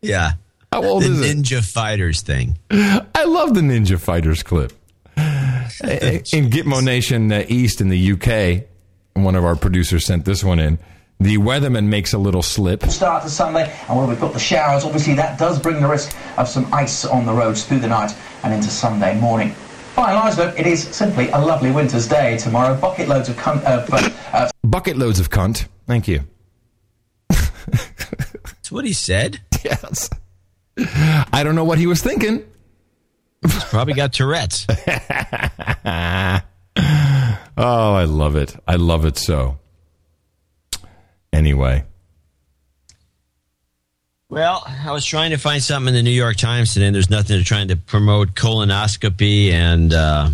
Yeah. 0.02 0.32
How 0.72 0.84
old 0.84 1.02
the 1.02 1.10
is 1.10 1.20
it? 1.20 1.36
Ninja 1.36 1.64
Fighters 1.64 2.20
thing. 2.20 2.58
I 2.70 3.24
love 3.24 3.54
the 3.54 3.62
Ninja 3.62 3.98
Fighters 3.98 4.42
clip. 4.42 4.72
in 5.16 6.50
Gitmo 6.50 6.82
Nation 6.82 7.32
uh, 7.32 7.44
East 7.48 7.80
in 7.80 7.88
the 7.88 8.12
UK, 8.12 8.68
one 9.14 9.34
of 9.34 9.44
our 9.44 9.56
producers 9.56 10.04
sent 10.04 10.24
this 10.24 10.44
one 10.44 10.58
in. 10.58 10.78
The 11.20 11.38
weatherman 11.38 11.86
makes 11.86 12.12
a 12.12 12.18
little 12.18 12.42
slip. 12.42 12.84
start 12.84 13.24
to 13.24 13.30
Sunday, 13.30 13.74
and 13.88 13.98
when 13.98 14.08
we've 14.08 14.20
got 14.20 14.32
the 14.32 14.38
showers, 14.38 14.84
obviously 14.84 15.14
that 15.14 15.38
does 15.38 15.58
bring 15.58 15.80
the 15.80 15.88
risk 15.88 16.16
of 16.36 16.46
some 16.46 16.72
ice 16.72 17.04
on 17.04 17.26
the 17.26 17.32
roads 17.32 17.64
through 17.64 17.80
the 17.80 17.88
night 17.88 18.14
and 18.44 18.54
into 18.54 18.68
Sunday 18.68 19.18
morning. 19.18 19.54
By 19.98 20.12
and 20.12 20.14
large, 20.20 20.36
though, 20.36 20.54
it 20.56 20.64
is 20.64 20.80
simply 20.94 21.28
a 21.30 21.44
lovely 21.44 21.72
winter's 21.72 22.06
day 22.06 22.38
tomorrow. 22.38 22.80
Bucket 22.80 23.08
loads 23.08 23.28
of, 23.28 23.36
con- 23.36 23.58
of 23.66 23.92
uh, 23.92 24.08
uh, 24.32 24.48
Bucket 24.62 24.96
loads 24.96 25.18
of 25.18 25.28
cunt. 25.28 25.66
Thank 25.88 26.06
you. 26.06 26.20
That's 27.28 28.70
what 28.70 28.84
he 28.84 28.92
said. 28.92 29.40
Yes. 29.64 30.08
I 31.32 31.42
don't 31.42 31.56
know 31.56 31.64
what 31.64 31.78
he 31.78 31.88
was 31.88 32.00
thinking. 32.00 32.44
He's 33.42 33.64
probably 33.64 33.94
got 33.94 34.12
Tourette's. 34.12 34.68
Oh, 37.60 37.94
I 37.94 38.04
love 38.04 38.36
it. 38.36 38.54
I 38.68 38.76
love 38.76 39.04
it 39.04 39.18
so. 39.18 39.58
Anyway, 41.32 41.84
Well, 44.30 44.62
I 44.66 44.92
was 44.92 45.06
trying 45.06 45.30
to 45.30 45.38
find 45.38 45.62
something 45.62 45.88
in 45.88 45.94
the 45.94 46.02
New 46.02 46.10
York 46.10 46.36
Times 46.36 46.74
today, 46.74 46.86
and 46.86 46.94
there's 46.94 47.08
nothing 47.08 47.38
to 47.38 47.44
trying 47.44 47.68
to 47.68 47.76
promote 47.76 48.34
colonoscopy 48.34 49.50
and 49.52 49.90
uh, 49.94 50.28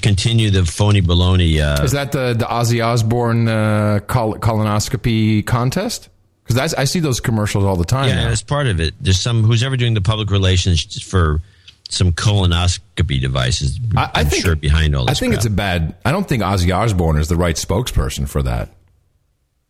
continue 0.00 0.50
the 0.50 0.64
phony 0.64 1.02
baloney. 1.02 1.60
Uh, 1.60 1.82
is 1.84 1.92
that 1.92 2.12
the 2.12 2.32
the 2.32 2.46
Ozzy 2.46 2.82
Osbourne 2.84 3.46
uh, 3.46 4.00
col- 4.06 4.36
colonoscopy 4.36 5.44
contest? 5.44 6.08
Because 6.46 6.72
I 6.72 6.84
see 6.84 7.00
those 7.00 7.20
commercials 7.20 7.64
all 7.64 7.76
the 7.76 7.84
time. 7.84 8.08
yeah, 8.08 8.26
that's 8.26 8.42
part 8.42 8.68
of 8.68 8.80
it. 8.80 8.94
There's 9.02 9.20
some 9.20 9.42
who's 9.42 9.62
ever 9.62 9.76
doing 9.76 9.92
the 9.92 10.00
public 10.00 10.30
relations 10.30 11.02
for 11.02 11.42
some 11.90 12.12
colonoscopy 12.12 13.20
devices. 13.20 13.78
I, 13.94 14.04
I 14.04 14.10
I'm 14.20 14.26
think 14.28 14.46
sure 14.46 14.56
behind 14.56 14.96
all 14.96 15.10
I 15.10 15.12
think 15.12 15.34
it's 15.34 15.44
a 15.44 15.50
bad. 15.50 15.94
I 16.06 16.12
don't 16.12 16.26
think 16.26 16.42
Ozzy 16.42 16.74
Osbourne 16.74 17.18
is 17.18 17.28
the 17.28 17.36
right 17.36 17.56
spokesperson 17.56 18.26
for 18.26 18.42
that. 18.44 18.70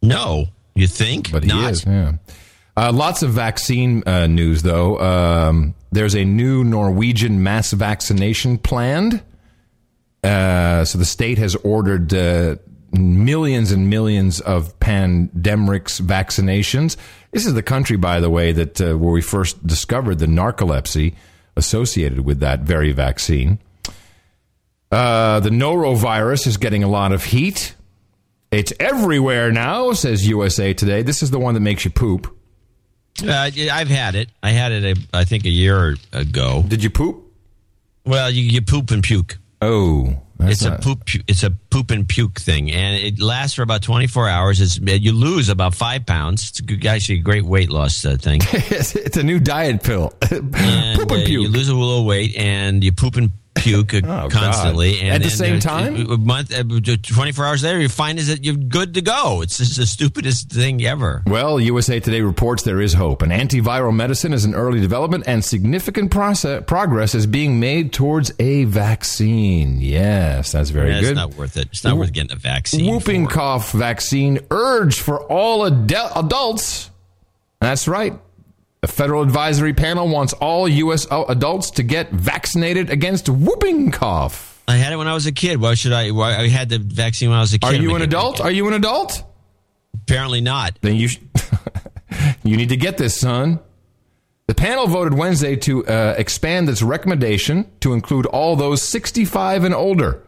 No, 0.03 0.47
you 0.81 0.87
think? 0.87 1.33
But 1.33 1.45
he 1.45 1.49
Not. 1.49 1.73
is. 1.73 1.85
Yeah. 1.85 2.15
Uh, 2.77 2.93
lots 2.93 3.23
of 3.23 3.31
vaccine 3.31 4.05
uh, 4.07 4.27
news, 4.29 4.63
though. 4.63 5.01
Um, 5.01 5.75
there's 5.91 6.15
a 6.15 6.25
new 6.25 6.63
Norwegian 6.63 7.43
mass 7.43 7.73
vaccination 7.73 8.59
planned. 8.59 9.23
Uh, 10.23 10.85
so 10.85 10.99
the 10.99 11.05
state 11.05 11.39
has 11.39 11.57
ordered 11.57 12.15
uh, 12.15 12.57
millions 12.93 13.73
and 13.73 13.91
millions 13.91 14.41
of 14.41 14.79
pandemrix 14.81 16.01
vaccinations. 16.01 16.97
This 17.33 17.47
is 17.47 17.55
the 17.55 17.63
country, 17.63 17.97
by 17.97 18.21
the 18.21 18.31
way, 18.31 18.53
that 18.53 18.81
uh, 18.81 18.97
where 18.97 19.13
we 19.13 19.23
first 19.23 19.67
discovered 19.67 20.19
the 20.19 20.27
narcolepsy 20.27 21.15
associated 21.57 22.21
with 22.21 22.41
that 22.41 22.61
very 22.61 22.93
vaccine. 22.93 23.59
Uh, 24.91 25.41
the 25.41 25.51
norovirus 25.51 26.47
is 26.47 26.57
getting 26.57 26.83
a 26.83 26.89
lot 26.89 27.13
of 27.13 27.25
heat. 27.25 27.75
It's 28.51 28.73
everywhere 28.81 29.53
now, 29.53 29.93
says 29.93 30.27
USA 30.27 30.73
Today. 30.73 31.03
This 31.03 31.23
is 31.23 31.31
the 31.31 31.39
one 31.39 31.55
that 31.55 31.61
makes 31.61 31.85
you 31.85 31.91
poop. 31.91 32.35
Uh, 33.23 33.51
I've 33.73 33.89
had 33.89 34.15
it. 34.15 34.31
I 34.43 34.51
had 34.51 34.73
it, 34.73 34.85
a, 34.97 35.17
I 35.17 35.25
think, 35.25 35.45
a 35.45 35.51
year 35.51 35.97
ago. 36.13 36.65
Did 36.67 36.83
you 36.83 36.91
poop? 36.91 37.25
Well, 38.05 38.31
you, 38.31 38.43
you 38.43 38.63
poop 38.63 38.91
and 38.91 39.03
puke. 39.03 39.39
Oh, 39.61 40.17
it's 40.41 40.65
a 40.65 40.79
poop. 40.79 41.03
It's 41.27 41.43
a 41.43 41.51
poop 41.51 41.91
and 41.91 42.09
puke 42.09 42.39
thing, 42.39 42.71
and 42.71 42.97
it 42.97 43.21
lasts 43.21 43.57
for 43.57 43.63
about 43.63 43.83
twenty 43.83 44.07
four 44.07 44.29
hours. 44.29 44.61
It's, 44.61 44.79
you 44.79 45.13
lose 45.13 45.49
about 45.49 45.75
five 45.75 46.07
pounds. 46.07 46.49
It's 46.51 46.87
actually 46.87 47.19
a 47.19 47.23
great 47.23 47.45
weight 47.45 47.71
loss 47.71 48.05
uh, 48.05 48.17
thing. 48.17 48.41
it's, 48.53 49.17
a 49.17 49.23
new 49.25 49.41
diet 49.41 49.83
pill. 49.83 50.11
Poop 50.21 50.55
and, 50.55 51.11
uh, 51.11 51.15
You 51.17 51.49
lose 51.49 51.69
a 51.69 51.75
little 51.75 52.07
weight, 52.07 52.37
and 52.37 52.85
you 52.85 52.93
poop 52.93 53.17
and 53.17 53.33
puke 53.59 53.89
God. 54.03 54.31
constantly. 54.31 55.01
And 55.01 55.11
At 55.11 55.23
the 55.23 55.29
then, 55.29 55.37
same 55.37 55.57
uh, 55.57 55.61
time? 55.61 56.11
a 56.11 56.17
month, 56.17 56.53
uh, 56.53 56.63
twenty 57.03 57.33
four 57.33 57.45
hours 57.45 57.63
later, 57.63 57.81
you 57.81 57.89
find 57.89 58.19
is 58.19 58.29
that 58.29 58.45
you're 58.45 58.55
good 58.55 58.95
to 58.95 59.03
go. 59.03 59.43
It's 59.43 59.59
just 59.59 59.77
the 59.77 59.87
stupidest 59.87 60.51
thing 60.51 60.85
ever. 60.85 61.23
Well, 61.27 61.59
USA 61.61 62.01
Today 62.01 62.21
reports 62.21 62.63
there 62.63 62.81
is 62.81 62.95
hope. 62.95 63.23
An 63.23 63.31
antiviral 63.31 63.95
medicine 63.95 64.33
is 64.33 64.45
in 64.45 64.55
early 64.55 64.81
development, 64.81 65.25
and 65.27 65.45
significant 65.45 66.11
process, 66.11 66.63
progress 66.67 67.15
is 67.15 67.27
being 67.27 67.61
made 67.61 67.93
towards 67.93 68.33
a 68.39 68.65
vaccine. 68.65 69.81
Yes, 69.81 70.53
that's 70.53 70.71
very 70.71 70.91
Yeah, 70.93 71.01
good. 71.01 71.11
It's 71.11 71.17
not 71.17 71.35
worth 71.35 71.57
it. 71.57 71.69
It's 71.73 71.85
not 71.85 71.95
Wh- 71.97 71.99
worth 72.01 72.13
getting 72.13 72.33
a 72.33 72.37
vaccine. 72.37 72.91
Whooping 72.93 73.27
for. 73.29 73.35
cough 73.35 73.73
vaccine 73.73 74.39
urged 74.51 74.99
for 75.01 75.23
all 75.25 75.69
adu- 75.69 76.13
adults. 76.17 76.91
That's 77.61 77.89
right. 77.89 78.13
Federal 78.89 79.23
advisory 79.23 79.75
panel 79.75 80.09
wants 80.09 80.33
all 80.35 80.69
U.S. 80.69 81.07
adults 81.11 81.71
to 81.73 81.83
get 81.83 82.11
vaccinated 82.11 82.91
against 82.91 83.29
whooping 83.29 83.91
cough. 83.91 84.63
I 84.67 84.77
had 84.77 84.93
it 84.93 84.97
when 84.97 85.07
I 85.07 85.15
was 85.15 85.27
a 85.27 85.33
kid. 85.33 85.61
Why 85.61 85.75
should 85.75 85.93
I? 85.93 86.11
Why, 86.11 86.37
I 86.37 86.49
had 86.49 86.69
the 86.69 86.79
vaccine 86.79 87.31
when 87.31 87.39
I 87.39 87.43
was 87.43 87.55
a 87.55 87.59
kid. 87.59 87.69
Are 87.69 87.75
you 87.75 87.95
an 87.95 88.03
adult? 88.03 88.41
Are 88.41 88.51
you 88.51 88.67
an 88.67 88.75
adult? 88.75 89.25
Apparently 89.95 90.41
not. 90.41 90.79
Then 90.81 90.97
you 90.97 91.09
sh- 91.09 91.21
you 92.45 92.57
need 92.57 92.71
to 92.71 92.77
get 92.77 92.99
this, 92.99 93.19
son. 93.19 93.61
The 94.47 94.55
panel 94.55 94.87
voted 94.87 95.15
Wednesday 95.15 95.57
to 95.57 95.87
uh, 95.87 96.15
expand 96.17 96.69
its 96.71 96.83
recommendation 96.83 97.71
to 97.81 97.93
include 97.93 98.25
all 98.27 98.57
those 98.57 98.83
65 98.83 99.65
and 99.65 99.75
older 99.75 100.23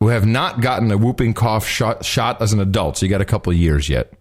who 0.00 0.08
have 0.08 0.26
not 0.26 0.60
gotten 0.60 0.90
a 0.90 0.96
whooping 0.96 1.34
cough 1.34 1.64
shot, 1.64 2.04
shot 2.04 2.42
as 2.42 2.52
an 2.52 2.58
adult. 2.58 2.98
So 2.98 3.06
you 3.06 3.10
got 3.10 3.20
a 3.20 3.24
couple 3.24 3.52
of 3.52 3.58
years 3.58 3.88
yet. 3.88 4.12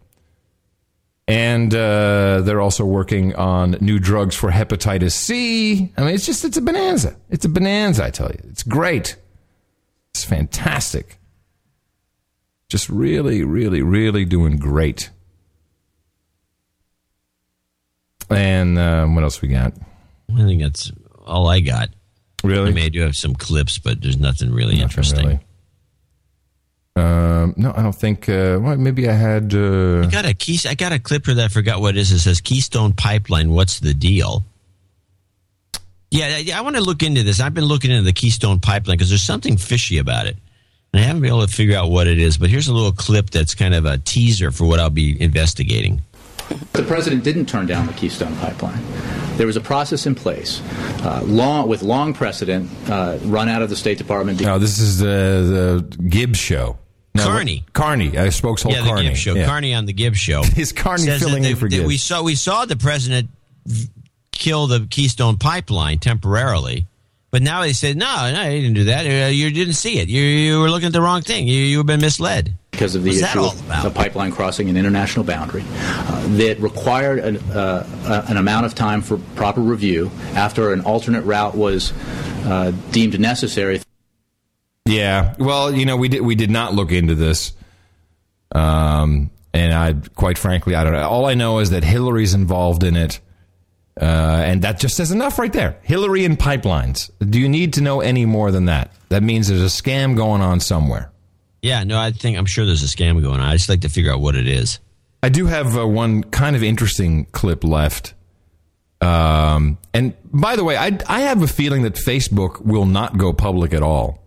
And 1.28 1.74
uh, 1.74 2.42
they're 2.42 2.60
also 2.60 2.84
working 2.84 3.36
on 3.36 3.78
new 3.80 4.00
drugs 4.00 4.36
for 4.36 4.52
hepatitis 4.52 5.12
C. 5.14 5.94
I 5.96 6.02
mean, 6.02 6.16
it's 6.16 6.26
just, 6.26 6.44
it's 6.44 6.58
a 6.58 6.62
bonanza. 6.62 7.16
It's 7.30 7.46
a 7.46 7.50
bonanza, 7.50 8.06
I 8.06 8.10
tell 8.10 8.30
you. 8.30 8.40
It's 8.50 8.64
great. 8.64 9.16
It's 10.14 10.26
fantastic. 10.26 11.20
Just 12.68 12.90
really, 12.90 13.44
really, 13.44 13.82
really 13.82 14.26
doing 14.26 14.58
great. 14.58 15.10
And 18.30 18.78
um, 18.80 19.16
what 19.16 19.24
else 19.24 19.42
we 19.42 19.50
got? 19.50 19.74
I 20.34 20.44
think 20.44 20.62
that's 20.62 20.92
all 21.26 21.50
I 21.50 21.60
got. 21.60 21.90
Really? 22.44 22.70
I 22.70 22.74
mean, 22.74 22.86
I 22.86 22.90
do 22.90 23.02
have 23.02 23.16
some 23.16 23.36
clips, 23.36 23.78
but 23.78 24.02
there's 24.02 24.18
nothing 24.18 24.52
really 24.52 24.82
interesting. 24.82 25.26
really. 25.26 25.40
Um, 26.96 27.54
no, 27.56 27.74
I 27.76 27.82
don't 27.82 27.96
think. 27.96 28.28
Uh, 28.28 28.60
well, 28.62 28.76
maybe 28.76 29.08
I 29.08 29.14
had. 29.14 29.54
Uh, 29.54 30.02
I 30.02 30.08
got 30.08 30.26
a 30.26 30.34
key. 30.34 30.60
I 30.68 30.76
got 30.76 30.92
a 30.92 31.00
clip 31.00 31.26
here 31.26 31.36
that 31.36 31.46
I 31.46 31.48
forgot 31.48 31.80
what 31.80 31.96
it 31.96 32.00
is. 32.00 32.12
It 32.12 32.20
says 32.20 32.42
Keystone 32.42 32.94
Pipeline. 32.94 33.52
What's 33.52 33.80
the 33.80 33.94
deal? 33.94 34.44
Yeah, 36.10 36.26
I, 36.26 36.60
I 36.60 36.62
want 36.62 36.76
to 36.76 36.82
look 36.82 37.04
into 37.04 37.24
this. 37.24 37.40
I've 37.40 37.54
been 37.54 37.66
looking 37.66 37.92
into 37.92 38.04
the 38.04 38.14
Keystone 38.14 38.60
Pipeline 38.60 38.98
because 38.98 39.10
there's 39.10 39.24
something 39.24 39.56
fishy 39.56 39.98
about 40.00 40.26
it, 40.28 40.36
and 40.94 41.02
I 41.02 41.06
haven't 41.06 41.22
been 41.22 41.30
able 41.30 41.48
to 41.48 41.54
figure 41.54 41.78
out 41.78 41.90
what 41.90 42.08
it 42.08 42.20
is. 42.20 42.38
But 42.38 42.50
here's 42.50 42.68
a 42.68 42.74
little 42.74 42.92
clip 42.92 43.30
that's 43.30 43.56
kind 43.56 43.74
of 43.74 43.86
a 43.86 43.98
teaser 43.98 44.52
for 44.52 44.66
what 44.66 44.80
I'll 44.82 44.90
be 44.90 45.20
investigating. 45.22 46.02
The 46.74 46.84
president 46.84 47.24
didn't 47.24 47.48
turn 47.48 47.66
down 47.68 47.88
the 47.88 47.94
Keystone 47.94 48.36
Pipeline. 48.38 48.82
There 49.38 49.48
was 49.48 49.56
a 49.56 49.62
process 49.62 50.06
in 50.06 50.16
place, 50.16 50.62
uh, 51.04 51.22
long 51.26 51.68
with 51.68 51.82
long 51.84 52.14
precedent, 52.14 52.70
uh, 52.90 53.18
run 53.24 53.50
out 53.50 53.62
of 53.62 53.70
the 53.70 53.76
State 53.76 53.98
Department. 53.98 54.40
no, 54.42 54.60
this 54.60 54.80
is 54.80 54.98
the 55.00 55.86
the 55.98 56.04
Gibbs 56.08 56.38
show. 56.40 56.78
No, 57.16 57.24
Carney. 57.26 57.64
what- 57.66 57.74
Carney. 57.74 58.18
I 58.18 58.30
spoke 58.30 58.60
to 58.60 58.70
yeah, 58.70 58.82
the 58.82 58.88
Carney. 58.88 59.08
Gibbs 59.10 59.20
show. 59.20 59.34
Yeah. 59.36 59.46
Carney 59.46 59.74
on 59.74 59.86
the 59.86 59.94
Gibbs 59.94 60.18
show. 60.20 60.44
Is 60.58 60.72
Carney 60.72 61.04
Says 61.04 61.22
filling 61.22 61.44
they- 61.44 61.52
in 61.52 61.56
for 61.58 61.68
Gibbs? 61.68 61.86
We 61.88 61.98
saw 61.98 62.22
we 62.24 62.36
saw 62.36 62.66
the 62.66 62.76
president 62.78 63.30
kill 64.32 64.68
the 64.68 64.88
Keystone 64.90 65.38
Pipeline 65.38 66.00
temporarily, 66.00 66.88
but 67.32 67.42
now 67.42 67.62
they 67.62 67.74
said 67.74 67.98
no, 67.98 68.32
no, 68.34 68.50
you 68.50 68.62
didn't 68.62 68.76
do 68.76 68.84
that. 68.86 69.06
Uh, 69.06 69.28
you 69.30 69.50
didn't 69.52 69.74
see 69.74 70.00
it. 70.00 70.08
You 70.10 70.22
you 70.22 70.60
were 70.60 70.70
looking 70.70 70.88
at 70.88 70.94
the 70.94 71.02
wrong 71.02 71.22
thing. 71.22 71.48
You 71.48 71.56
you've 71.62 71.86
been 71.86 72.02
misled. 72.02 72.56
Because 72.82 72.96
of 72.96 73.04
the 73.04 73.12
What's 73.12 73.22
issue 73.22 73.42
of 73.42 73.66
about? 73.68 73.84
the 73.84 73.92
pipeline 73.92 74.32
crossing 74.32 74.68
an 74.68 74.76
international 74.76 75.24
boundary 75.24 75.64
uh, 75.68 76.28
that 76.38 76.60
required 76.60 77.20
an, 77.20 77.38
uh, 77.52 77.88
uh, 78.06 78.26
an 78.28 78.38
amount 78.38 78.66
of 78.66 78.74
time 78.74 79.04
for 79.04 79.20
proper 79.36 79.62
review 79.62 80.10
after 80.34 80.74
an 80.74 80.82
alternate 80.82 81.22
route 81.22 81.54
was 81.54 81.94
uh, 82.46 82.72
deemed 82.90 83.20
necessary. 83.20 83.80
Yeah. 84.88 85.36
Well, 85.38 85.72
you 85.72 85.86
know, 85.86 85.96
we 85.96 86.10
did 86.10 86.22
we 86.22 86.34
did 86.34 86.50
not 86.50 86.74
look 86.74 86.92
into 86.92 87.14
this. 87.14 87.54
Um, 88.52 89.30
and 89.54 89.74
I 89.74 89.94
quite 90.16 90.40
frankly, 90.40 90.74
I 90.74 90.84
don't 90.84 90.94
know. 90.94 91.08
All 91.08 91.28
I 91.28 91.36
know 91.36 91.60
is 91.60 91.70
that 91.70 91.84
Hillary's 91.84 92.34
involved 92.34 92.84
in 92.84 92.96
it. 92.96 93.20
Uh, 94.02 94.42
and 94.44 94.64
that 94.64 94.80
just 94.80 94.96
says 94.96 95.12
enough 95.12 95.38
right 95.38 95.54
there. 95.54 95.78
Hillary 95.84 96.26
and 96.26 96.40
pipelines. 96.40 97.12
Do 97.20 97.40
you 97.40 97.48
need 97.48 97.74
to 97.74 97.82
know 97.82 98.02
any 98.02 98.26
more 98.26 98.50
than 98.50 98.66
that? 98.66 98.92
That 99.10 99.22
means 99.22 99.50
there's 99.50 99.62
a 99.62 99.66
scam 99.66 100.16
going 100.16 100.42
on 100.42 100.60
somewhere. 100.62 101.11
Yeah, 101.62 101.84
no, 101.84 102.00
I 102.00 102.12
think 102.12 102.38
I'm 102.38 102.46
sure 102.46 102.66
there's 102.66 102.84
a 102.84 102.88
scam 102.88 103.22
going 103.22 103.40
on. 103.40 103.42
I 103.42 103.54
just 103.54 103.70
like 103.70 103.82
to 103.82 103.90
figure 103.90 104.12
out 104.12 104.20
what 104.20 104.36
it 104.36 104.48
is. 104.48 104.80
I 105.24 105.30
do 105.30 105.46
have 105.46 105.78
uh, 105.78 105.88
one 105.88 106.24
kind 106.24 106.56
of 106.56 106.64
interesting 106.64 107.26
clip 107.26 107.64
left. 107.64 108.14
Um, 109.02 109.78
and 109.94 110.14
by 110.32 110.56
the 110.56 110.64
way, 110.64 110.78
I, 110.78 110.98
I 111.08 111.22
have 111.22 111.42
a 111.44 111.48
feeling 111.48 111.84
that 111.84 111.94
Facebook 111.96 112.62
will 112.62 112.86
not 112.86 113.18
go 113.18 113.32
public 113.34 113.74
at 113.74 113.84
all. 113.84 114.24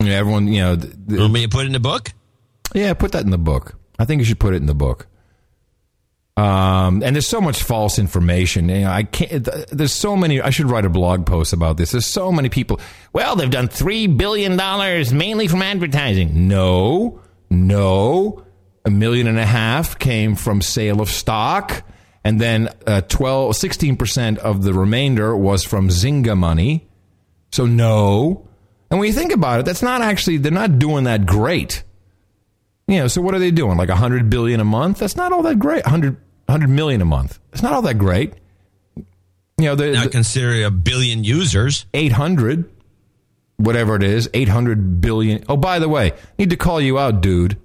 You 0.00 0.08
know, 0.08 0.14
everyone, 0.14 0.48
you 0.48 0.60
know, 0.60 0.76
th- 0.76 0.92
th- 1.08 1.20
Want 1.20 1.32
me 1.32 1.42
to 1.42 1.48
put 1.48 1.62
it 1.62 1.66
in 1.66 1.72
the 1.72 1.80
book? 1.80 2.12
yeah, 2.74 2.92
put 2.94 3.12
that 3.12 3.24
in 3.24 3.30
the 3.30 3.38
book. 3.38 3.74
I 3.98 4.04
think 4.04 4.20
you 4.20 4.24
should 4.26 4.38
put 4.38 4.52
it 4.54 4.58
in 4.58 4.66
the 4.66 4.74
book. 4.74 5.06
Um, 6.38 7.02
and 7.02 7.16
there's 7.16 7.26
so 7.26 7.40
much 7.40 7.62
false 7.64 7.98
information. 7.98 8.68
You 8.68 8.82
know, 8.82 8.90
I 8.90 9.02
can't. 9.02 9.44
th- 9.44 9.66
There's 9.70 9.92
so 9.92 10.16
many. 10.16 10.40
I 10.40 10.50
should 10.50 10.66
write 10.70 10.84
a 10.84 10.88
blog 10.88 11.26
post 11.26 11.52
about 11.52 11.76
this. 11.78 11.90
There's 11.90 12.06
so 12.06 12.30
many 12.30 12.48
people. 12.48 12.80
Well, 13.12 13.34
they've 13.34 13.50
done 13.50 13.66
three 13.66 14.06
billion 14.06 14.56
dollars 14.56 15.12
mainly 15.12 15.48
from 15.48 15.62
advertising. 15.62 16.46
No, 16.46 17.20
no. 17.50 18.44
A 18.84 18.90
million 18.90 19.26
and 19.26 19.38
a 19.38 19.44
half 19.44 19.98
came 19.98 20.36
from 20.36 20.62
sale 20.62 21.00
of 21.00 21.08
stock, 21.10 21.82
and 22.22 22.40
then 22.40 22.68
uh, 22.86 23.00
12, 23.00 23.56
16 23.56 23.96
percent 23.96 24.38
of 24.38 24.62
the 24.62 24.72
remainder 24.72 25.36
was 25.36 25.64
from 25.64 25.88
Zynga 25.88 26.38
money. 26.38 26.88
So 27.50 27.66
no. 27.66 28.46
And 28.90 29.00
when 29.00 29.08
you 29.08 29.12
think 29.12 29.32
about 29.32 29.60
it, 29.60 29.66
that's 29.66 29.82
not 29.82 30.02
actually. 30.02 30.36
They're 30.36 30.52
not 30.52 30.78
doing 30.78 31.04
that 31.04 31.26
great. 31.26 31.82
You 32.86 32.98
know, 33.00 33.08
so 33.08 33.20
what 33.22 33.34
are 33.34 33.38
they 33.40 33.50
doing? 33.50 33.76
Like 33.76 33.88
a 33.88 33.96
hundred 33.96 34.30
billion 34.30 34.60
a 34.60 34.64
month? 34.64 35.00
That's 35.00 35.16
not 35.16 35.32
all 35.32 35.42
that 35.42 35.58
great. 35.58 35.84
100, 35.84 36.16
100 36.48 36.68
million 36.68 37.00
a 37.02 37.04
month. 37.04 37.38
It's 37.52 37.62
not 37.62 37.72
all 37.74 37.82
that 37.82 37.98
great. 37.98 38.32
You 38.96 39.64
know, 39.66 39.74
the, 39.74 39.92
Not 39.92 40.12
consider 40.12 40.64
a 40.64 40.70
billion 40.70 41.24
users. 41.24 41.84
eight 41.92 42.12
hundred, 42.12 42.70
whatever 43.56 43.96
it 43.96 44.02
is, 44.02 44.30
eight 44.32 44.48
hundred 44.48 45.00
billion. 45.00 45.44
Oh, 45.48 45.56
by 45.56 45.78
the 45.78 45.88
way, 45.88 46.12
need 46.38 46.50
to 46.50 46.56
call 46.56 46.80
you 46.80 46.98
out, 46.98 47.20
dude. 47.20 47.58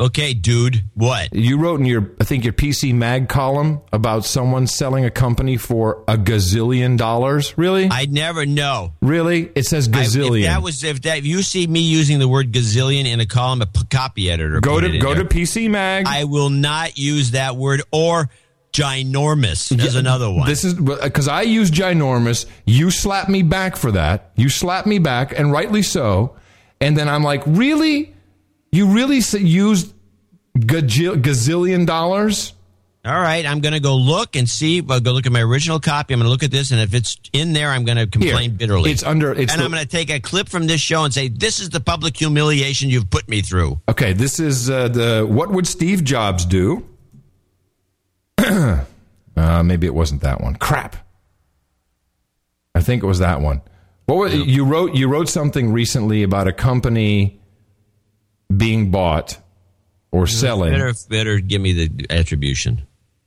Okay, 0.00 0.34
dude. 0.34 0.82
What? 0.94 1.32
You 1.32 1.58
wrote 1.58 1.78
in 1.78 1.86
your, 1.86 2.10
I 2.20 2.24
think 2.24 2.42
your 2.42 2.54
PC 2.54 2.92
Mag 2.92 3.28
column 3.28 3.80
about 3.92 4.24
someone 4.24 4.66
selling 4.66 5.04
a 5.04 5.10
company 5.10 5.56
for 5.56 6.02
a 6.08 6.16
gazillion 6.16 6.96
dollars. 6.98 7.56
Really? 7.56 7.88
I 7.88 8.06
never 8.06 8.44
know. 8.44 8.94
really? 9.00 9.50
It 9.54 9.66
says 9.66 9.88
I- 9.88 9.92
gazillion. 10.02 10.40
if 10.40 10.46
that 10.46 10.62
was 10.62 10.82
if 10.82 11.02
that 11.02 11.18
if 11.18 11.26
you 11.26 11.42
see 11.42 11.66
me 11.68 11.80
using 11.80 12.18
the 12.18 12.26
word 12.26 12.50
gazillion 12.52 13.04
in 13.06 13.20
a 13.20 13.26
column, 13.26 13.62
a 13.62 13.66
p- 13.66 13.80
copy 13.90 14.28
editor. 14.30 14.60
go 14.60 14.80
to 14.80 14.98
go 14.98 15.14
there. 15.14 15.22
to 15.24 15.28
PC 15.28 15.70
Mag. 15.70 16.06
I 16.08 16.24
will 16.24 16.50
not 16.50 16.98
use 16.98 17.32
that 17.32 17.54
word 17.56 17.82
or 17.92 18.28
ginormous. 18.72 19.68
There's 19.76 19.94
Yeah, 19.94 20.00
another 20.00 20.30
one. 20.32 20.48
This 20.48 20.64
is 20.64 20.74
because 20.74 21.28
I 21.28 21.42
use 21.42 21.70
ginormous. 21.70 22.46
You 22.66 22.90
slap 22.90 23.28
me 23.28 23.42
back 23.42 23.76
for 23.76 23.92
that. 23.92 24.32
You 24.36 24.48
slap 24.48 24.86
me 24.86 24.98
back, 24.98 25.38
and 25.38 25.52
rightly 25.52 25.82
so. 25.82 26.34
And 26.80 26.96
then 26.96 27.08
I'm 27.08 27.22
like, 27.22 27.42
really? 27.46 28.14
You 28.72 28.86
really 28.86 29.16
used 29.16 29.92
gazillion 30.56 31.86
dollars? 31.86 32.54
All 33.04 33.20
right, 33.20 33.44
I'm 33.44 33.60
going 33.60 33.74
to 33.74 33.80
go 33.80 33.96
look 33.96 34.36
and 34.36 34.48
see. 34.48 34.80
I'll 34.88 35.00
go 35.00 35.10
look 35.10 35.26
at 35.26 35.32
my 35.32 35.42
original 35.42 35.80
copy. 35.80 36.14
I'm 36.14 36.20
going 36.20 36.26
to 36.26 36.30
look 36.30 36.44
at 36.44 36.52
this, 36.52 36.70
and 36.70 36.80
if 36.80 36.94
it's 36.94 37.18
in 37.32 37.52
there, 37.52 37.70
I'm 37.70 37.84
going 37.84 37.98
to 37.98 38.06
complain 38.06 38.50
Here, 38.50 38.58
bitterly. 38.58 38.92
it's 38.92 39.02
under- 39.02 39.32
it's 39.32 39.52
and 39.52 39.60
the- 39.60 39.64
I'm 39.64 39.72
going 39.72 39.82
to 39.82 39.88
take 39.88 40.08
a 40.08 40.20
clip 40.20 40.48
from 40.48 40.68
this 40.68 40.80
show 40.80 41.02
and 41.04 41.12
say, 41.12 41.26
"This 41.28 41.58
is 41.58 41.70
the 41.70 41.80
public 41.80 42.16
humiliation 42.16 42.90
you've 42.90 43.10
put 43.10 43.28
me 43.28 43.42
through." 43.42 43.80
Okay, 43.88 44.12
this 44.12 44.38
is 44.38 44.70
uh, 44.70 44.86
the 44.88 45.26
what 45.28 45.50
would 45.50 45.66
Steve 45.66 46.04
Jobs 46.04 46.44
do? 46.44 46.88
uh, 48.38 48.84
maybe 49.36 49.86
it 49.88 49.94
wasn't 49.94 50.20
that 50.22 50.40
one. 50.40 50.54
Crap. 50.54 50.94
I 52.76 52.80
think 52.80 53.02
it 53.02 53.06
was 53.06 53.18
that 53.18 53.40
one. 53.40 53.62
What 54.06 54.16
was, 54.16 54.34
you 54.34 54.64
wrote? 54.64 54.94
You 54.94 55.08
wrote 55.08 55.28
something 55.28 55.72
recently 55.72 56.22
about 56.22 56.46
a 56.46 56.52
company 56.52 57.41
being 58.56 58.90
bought 58.90 59.38
or 60.10 60.26
selling. 60.26 60.72
Better, 60.72 60.92
better 61.08 61.38
give 61.38 61.60
me 61.60 61.72
the 61.72 62.06
attribution 62.10 62.82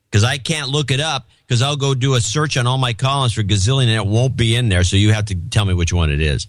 because 0.10 0.24
I 0.24 0.38
can't 0.38 0.70
look 0.70 0.92
it 0.92 1.00
up 1.00 1.28
because 1.46 1.62
I'll 1.62 1.76
go 1.76 1.94
do 1.94 2.14
a 2.16 2.22
search 2.22 2.58
on 2.58 2.68
all 2.68 2.78
my 2.78 2.94
columns 2.94 3.34
for 3.34 3.44
gazillion 3.44 3.84
and 3.84 3.92
it 3.92 4.06
won't 4.06 4.38
be 4.38 4.56
in 4.56 4.70
there. 4.70 4.84
So 4.84 4.96
you 4.96 5.12
have 5.14 5.26
to 5.26 5.36
tell 5.36 5.66
me 5.66 5.74
which 5.74 5.92
one 5.92 6.10
it 6.10 6.22
is. 6.22 6.48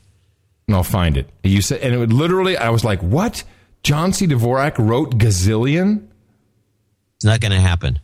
And 0.69 0.77
I'll 0.77 0.83
find 0.83 1.17
it. 1.17 1.29
You 1.43 1.63
said, 1.63 1.81
and 1.81 1.95
it 1.95 1.99
would 1.99 2.13
literally, 2.13 2.57
I 2.57 2.71
was 2.71 2.85
like, 2.85 3.01
what? 3.01 3.45
John 3.83 4.13
C. 4.13 4.27
Dvorak 4.27 4.79
wrote 4.79 5.17
gazillion? 5.17 6.07
It's 7.17 7.25
not 7.25 7.41
going 7.41 7.53
to 7.53 7.61
happen. 7.61 8.01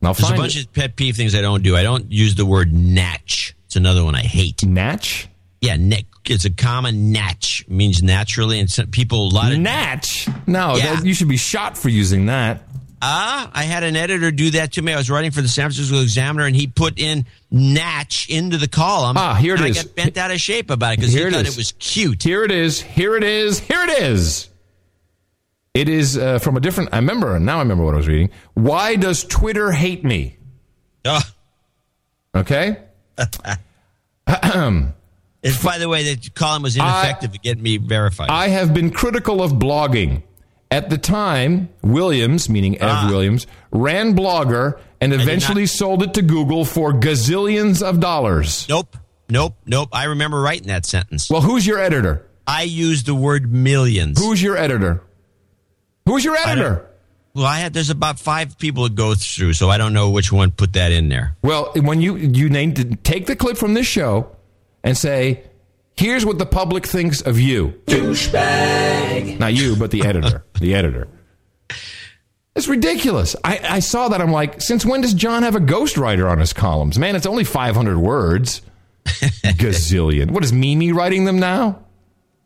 And 0.00 0.08
I'll 0.08 0.14
There's 0.14 0.30
a 0.30 0.34
bunch 0.34 0.56
it. 0.56 0.66
of 0.66 0.72
pet 0.72 0.96
peeve 0.96 1.16
things 1.16 1.34
I 1.34 1.40
don't 1.40 1.62
do. 1.62 1.76
I 1.76 1.82
don't 1.82 2.12
use 2.12 2.34
the 2.34 2.46
word 2.46 2.72
natch. 2.72 3.56
It's 3.66 3.76
another 3.76 4.04
one 4.04 4.14
I 4.14 4.22
hate. 4.22 4.64
Natch? 4.64 5.28
Yeah, 5.64 5.76
Nick. 5.76 6.06
it's 6.26 6.44
a 6.44 6.50
common 6.50 7.10
natch. 7.12 7.64
Means 7.68 8.02
naturally, 8.02 8.60
and 8.60 8.70
some 8.70 8.88
people 8.88 9.28
a 9.28 9.32
lot 9.34 9.52
of 9.52 9.58
Natch? 9.58 10.28
No, 10.46 10.76
Yeah. 10.76 10.96
that, 10.96 11.06
you 11.06 11.14
should 11.14 11.28
be 11.28 11.38
shot 11.38 11.78
for 11.78 11.88
using 11.88 12.26
that. 12.26 12.62
Ah, 13.00 13.50
I 13.54 13.64
had 13.64 13.82
an 13.82 13.96
editor 13.96 14.30
do 14.30 14.50
that 14.52 14.72
to 14.74 14.82
me. 14.82 14.92
I 14.92 14.96
was 14.96 15.08
writing 15.10 15.30
for 15.30 15.40
the 15.42 15.48
San 15.48 15.64
Francisco 15.70 16.00
Examiner, 16.02 16.44
and 16.46 16.54
he 16.56 16.66
put 16.66 16.98
in 16.98 17.24
natch 17.50 18.28
into 18.28 18.56
the 18.58 18.68
column. 18.68 19.16
Ah, 19.18 19.34
here 19.34 19.54
it 19.54 19.60
and 19.60 19.68
is. 19.70 19.78
I 19.78 19.82
got 19.84 19.94
bent 19.94 20.16
out 20.18 20.30
of 20.30 20.40
shape 20.40 20.70
about 20.70 20.94
it 20.94 21.00
because 21.00 21.12
he 21.14 21.20
it 21.20 21.32
thought 21.32 21.46
is. 21.46 21.54
it 21.54 21.56
was 21.58 21.72
cute. 21.78 22.22
Here 22.22 22.44
it 22.44 22.50
is. 22.50 22.80
Here 22.80 23.16
it 23.16 23.24
is. 23.24 23.58
Here 23.58 23.82
it 23.82 24.02
is. 24.02 24.48
It 25.74 25.88
is 25.88 26.16
uh, 26.18 26.38
from 26.40 26.56
a 26.56 26.60
different. 26.60 26.90
I 26.92 26.96
remember 26.96 27.38
now. 27.38 27.56
I 27.56 27.62
remember 27.62 27.84
what 27.84 27.94
I 27.94 27.98
was 27.98 28.08
reading. 28.08 28.30
Why 28.54 28.96
does 28.96 29.24
Twitter 29.24 29.70
hate 29.72 30.04
me? 30.04 30.36
Okay? 32.34 32.76
And 35.44 35.62
by 35.62 35.78
the 35.78 35.88
way, 35.88 36.14
that 36.14 36.34
column 36.34 36.62
was 36.62 36.76
ineffective 36.76 37.34
at 37.34 37.42
getting 37.42 37.62
me 37.62 37.76
verified. 37.76 38.30
I 38.30 38.48
have 38.48 38.72
been 38.72 38.90
critical 38.90 39.42
of 39.42 39.52
blogging. 39.52 40.22
At 40.70 40.90
the 40.90 40.98
time, 40.98 41.68
Williams, 41.82 42.48
meaning 42.48 42.76
Ev 42.78 42.88
ah. 42.90 43.06
Williams, 43.08 43.46
ran 43.70 44.16
Blogger 44.16 44.80
and 45.00 45.12
eventually 45.12 45.66
sold 45.66 46.02
it 46.02 46.14
to 46.14 46.22
Google 46.22 46.64
for 46.64 46.92
gazillions 46.92 47.80
of 47.80 48.00
dollars. 48.00 48.66
Nope. 48.68 48.96
Nope. 49.28 49.54
Nope. 49.66 49.90
I 49.92 50.04
remember 50.04 50.40
writing 50.40 50.68
that 50.68 50.84
sentence. 50.84 51.30
Well, 51.30 51.42
who's 51.42 51.66
your 51.66 51.78
editor? 51.78 52.26
I 52.46 52.62
used 52.62 53.06
the 53.06 53.14
word 53.14 53.52
millions. 53.52 54.18
Who's 54.18 54.42
your 54.42 54.56
editor? 54.56 55.02
Who's 56.06 56.24
your 56.24 56.36
editor? 56.36 56.90
Well, 57.34 57.46
I 57.46 57.58
had 57.58 57.72
there's 57.72 57.90
about 57.90 58.18
five 58.18 58.58
people 58.58 58.88
to 58.88 58.92
go 58.92 59.14
through, 59.14 59.54
so 59.54 59.70
I 59.70 59.78
don't 59.78 59.92
know 59.92 60.10
which 60.10 60.32
one 60.32 60.50
put 60.50 60.72
that 60.74 60.92
in 60.92 61.08
there. 61.08 61.36
Well, 61.42 61.72
when 61.76 62.00
you 62.00 62.16
you 62.16 62.48
named 62.48 63.04
take 63.04 63.26
the 63.26 63.36
clip 63.36 63.56
from 63.56 63.74
this 63.74 63.86
show 63.86 64.33
and 64.84 64.96
say, 64.96 65.42
"Here's 65.96 66.24
what 66.24 66.38
the 66.38 66.46
public 66.46 66.86
thinks 66.86 67.20
of 67.20 67.40
you." 67.40 67.80
Douchebag. 67.86 69.38
Not 69.40 69.54
you, 69.54 69.74
but 69.74 69.90
the 69.90 70.06
editor. 70.06 70.44
the 70.60 70.74
editor. 70.76 71.08
It's 72.54 72.68
ridiculous. 72.68 73.34
I, 73.42 73.58
I 73.64 73.78
saw 73.80 74.08
that. 74.10 74.20
I'm 74.20 74.30
like, 74.30 74.62
since 74.62 74.86
when 74.86 75.00
does 75.00 75.12
John 75.14 75.42
have 75.42 75.56
a 75.56 75.60
ghostwriter 75.60 76.30
on 76.30 76.38
his 76.38 76.52
columns? 76.52 76.96
Man, 76.98 77.16
it's 77.16 77.26
only 77.26 77.42
500 77.42 77.98
words. 77.98 78.62
Gazillion. 79.04 80.30
What 80.30 80.44
is 80.44 80.52
Mimi 80.52 80.92
writing 80.92 81.24
them 81.24 81.40
now? 81.40 81.80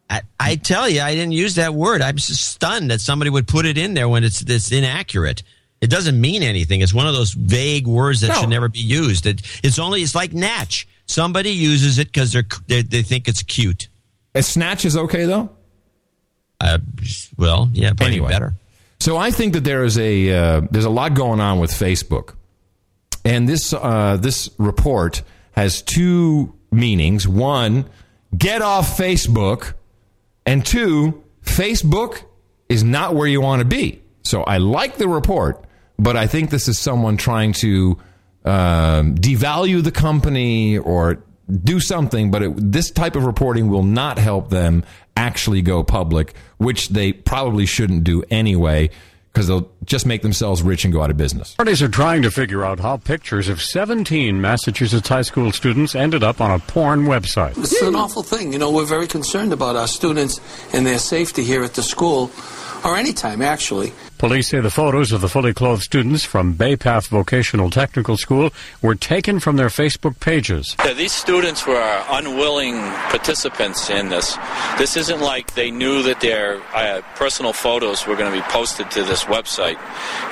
I, 0.08 0.22
I 0.40 0.56
tell 0.56 0.88
you, 0.88 1.02
I 1.02 1.14
didn't 1.14 1.32
use 1.32 1.56
that 1.56 1.74
word. 1.74 2.00
I'm 2.00 2.16
just 2.16 2.42
stunned 2.42 2.90
that 2.90 3.02
somebody 3.02 3.30
would 3.30 3.46
put 3.46 3.66
it 3.66 3.76
in 3.76 3.92
there 3.92 4.08
when 4.08 4.24
it's 4.24 4.40
this 4.40 4.72
inaccurate. 4.72 5.42
It 5.82 5.90
doesn't 5.90 6.18
mean 6.18 6.42
anything. 6.42 6.80
It's 6.80 6.94
one 6.94 7.06
of 7.06 7.12
those 7.14 7.32
vague 7.34 7.86
words 7.86 8.22
that 8.22 8.28
No. 8.28 8.34
should 8.40 8.48
never 8.48 8.68
be 8.70 8.80
used. 8.80 9.26
It, 9.26 9.42
it's 9.62 9.78
only 9.78 10.00
it's 10.02 10.14
like 10.14 10.32
natch. 10.32 10.88
Somebody 11.08 11.50
uses 11.50 11.98
it 11.98 12.08
because 12.08 12.32
they're, 12.32 12.44
they 12.68 12.82
they 12.82 13.02
think 13.02 13.26
it's 13.28 13.42
cute. 13.42 13.88
A 14.34 14.42
snatch 14.42 14.84
is 14.84 14.96
okay 14.96 15.24
though. 15.24 15.50
Uh, 16.60 16.78
well, 17.36 17.68
yeah, 17.72 17.88
probably 17.90 18.06
Anyway. 18.16 18.28
better. 18.30 18.54
So 19.00 19.16
I 19.16 19.30
think 19.30 19.54
that 19.54 19.64
there 19.64 19.84
is 19.84 19.96
a 19.98 20.30
uh, 20.32 20.60
there's 20.70 20.84
a 20.84 20.90
lot 20.90 21.14
going 21.14 21.40
on 21.40 21.58
with 21.60 21.70
Facebook, 21.70 22.34
and 23.24 23.48
this 23.48 23.72
uh, 23.72 24.18
this 24.20 24.50
report 24.58 25.22
has 25.52 25.82
two 25.82 26.54
meanings. 26.70 27.26
One, 27.26 27.86
get 28.36 28.60
off 28.60 28.98
Facebook, 28.98 29.74
and 30.44 30.64
two, 30.66 31.22
Facebook 31.42 32.22
is 32.68 32.84
not 32.84 33.14
where 33.14 33.26
you 33.26 33.40
want 33.40 33.60
to 33.60 33.64
be. 33.64 34.02
So 34.24 34.42
I 34.42 34.58
like 34.58 34.96
the 34.96 35.08
report, 35.08 35.64
but 35.98 36.16
I 36.16 36.26
think 36.26 36.50
this 36.50 36.68
is 36.68 36.78
someone 36.78 37.16
trying 37.16 37.52
to 37.54 37.98
um, 38.48 39.14
devalue 39.14 39.82
the 39.82 39.92
company 39.92 40.78
or 40.78 41.22
do 41.64 41.80
something. 41.80 42.30
But 42.30 42.42
it, 42.42 42.52
this 42.56 42.90
type 42.90 43.16
of 43.16 43.24
reporting 43.24 43.68
will 43.68 43.82
not 43.82 44.18
help 44.18 44.50
them 44.50 44.84
actually 45.16 45.62
go 45.62 45.82
public, 45.82 46.34
which 46.58 46.88
they 46.90 47.12
probably 47.12 47.66
shouldn't 47.66 48.04
do 48.04 48.22
anyway, 48.30 48.90
because 49.32 49.48
they'll 49.48 49.70
just 49.84 50.06
make 50.06 50.22
themselves 50.22 50.62
rich 50.62 50.84
and 50.84 50.92
go 50.92 51.02
out 51.02 51.10
of 51.10 51.16
business. 51.16 51.54
Parties 51.54 51.82
are 51.82 51.88
trying 51.88 52.22
to 52.22 52.30
figure 52.30 52.64
out 52.64 52.80
how 52.80 52.96
pictures 52.96 53.48
of 53.48 53.60
17 53.60 54.40
Massachusetts 54.40 55.08
high 55.08 55.22
school 55.22 55.52
students 55.52 55.94
ended 55.94 56.22
up 56.22 56.40
on 56.40 56.50
a 56.50 56.58
porn 56.58 57.04
website. 57.04 57.56
It's 57.58 57.80
an 57.82 57.96
awful 57.96 58.22
thing. 58.22 58.52
You 58.52 58.58
know, 58.58 58.72
we're 58.72 58.84
very 58.84 59.06
concerned 59.06 59.52
about 59.52 59.76
our 59.76 59.88
students 59.88 60.40
and 60.72 60.86
their 60.86 60.98
safety 60.98 61.42
here 61.44 61.62
at 61.62 61.74
the 61.74 61.82
school, 61.82 62.30
or 62.84 62.96
anytime, 62.96 63.42
actually. 63.42 63.92
Police 64.18 64.48
say 64.48 64.58
the 64.58 64.68
photos 64.70 65.12
of 65.12 65.20
the 65.20 65.28
fully 65.28 65.54
clothed 65.54 65.84
students 65.84 66.24
from 66.24 66.54
Bay 66.54 66.74
Path 66.74 67.06
Vocational 67.06 67.70
Technical 67.70 68.16
School 68.16 68.50
were 68.82 68.96
taken 68.96 69.38
from 69.38 69.54
their 69.54 69.68
Facebook 69.68 70.18
pages. 70.18 70.74
Yeah, 70.84 70.92
these 70.92 71.12
students 71.12 71.64
were 71.64 72.04
unwilling 72.10 72.74
participants 73.10 73.88
in 73.90 74.08
this. 74.08 74.36
This 74.76 74.96
isn't 74.96 75.20
like 75.20 75.54
they 75.54 75.70
knew 75.70 76.02
that 76.02 76.20
their 76.20 76.60
uh, 76.74 77.02
personal 77.14 77.52
photos 77.52 78.08
were 78.08 78.16
going 78.16 78.32
to 78.32 78.36
be 78.36 78.42
posted 78.48 78.90
to 78.90 79.04
this 79.04 79.22
website. 79.24 79.78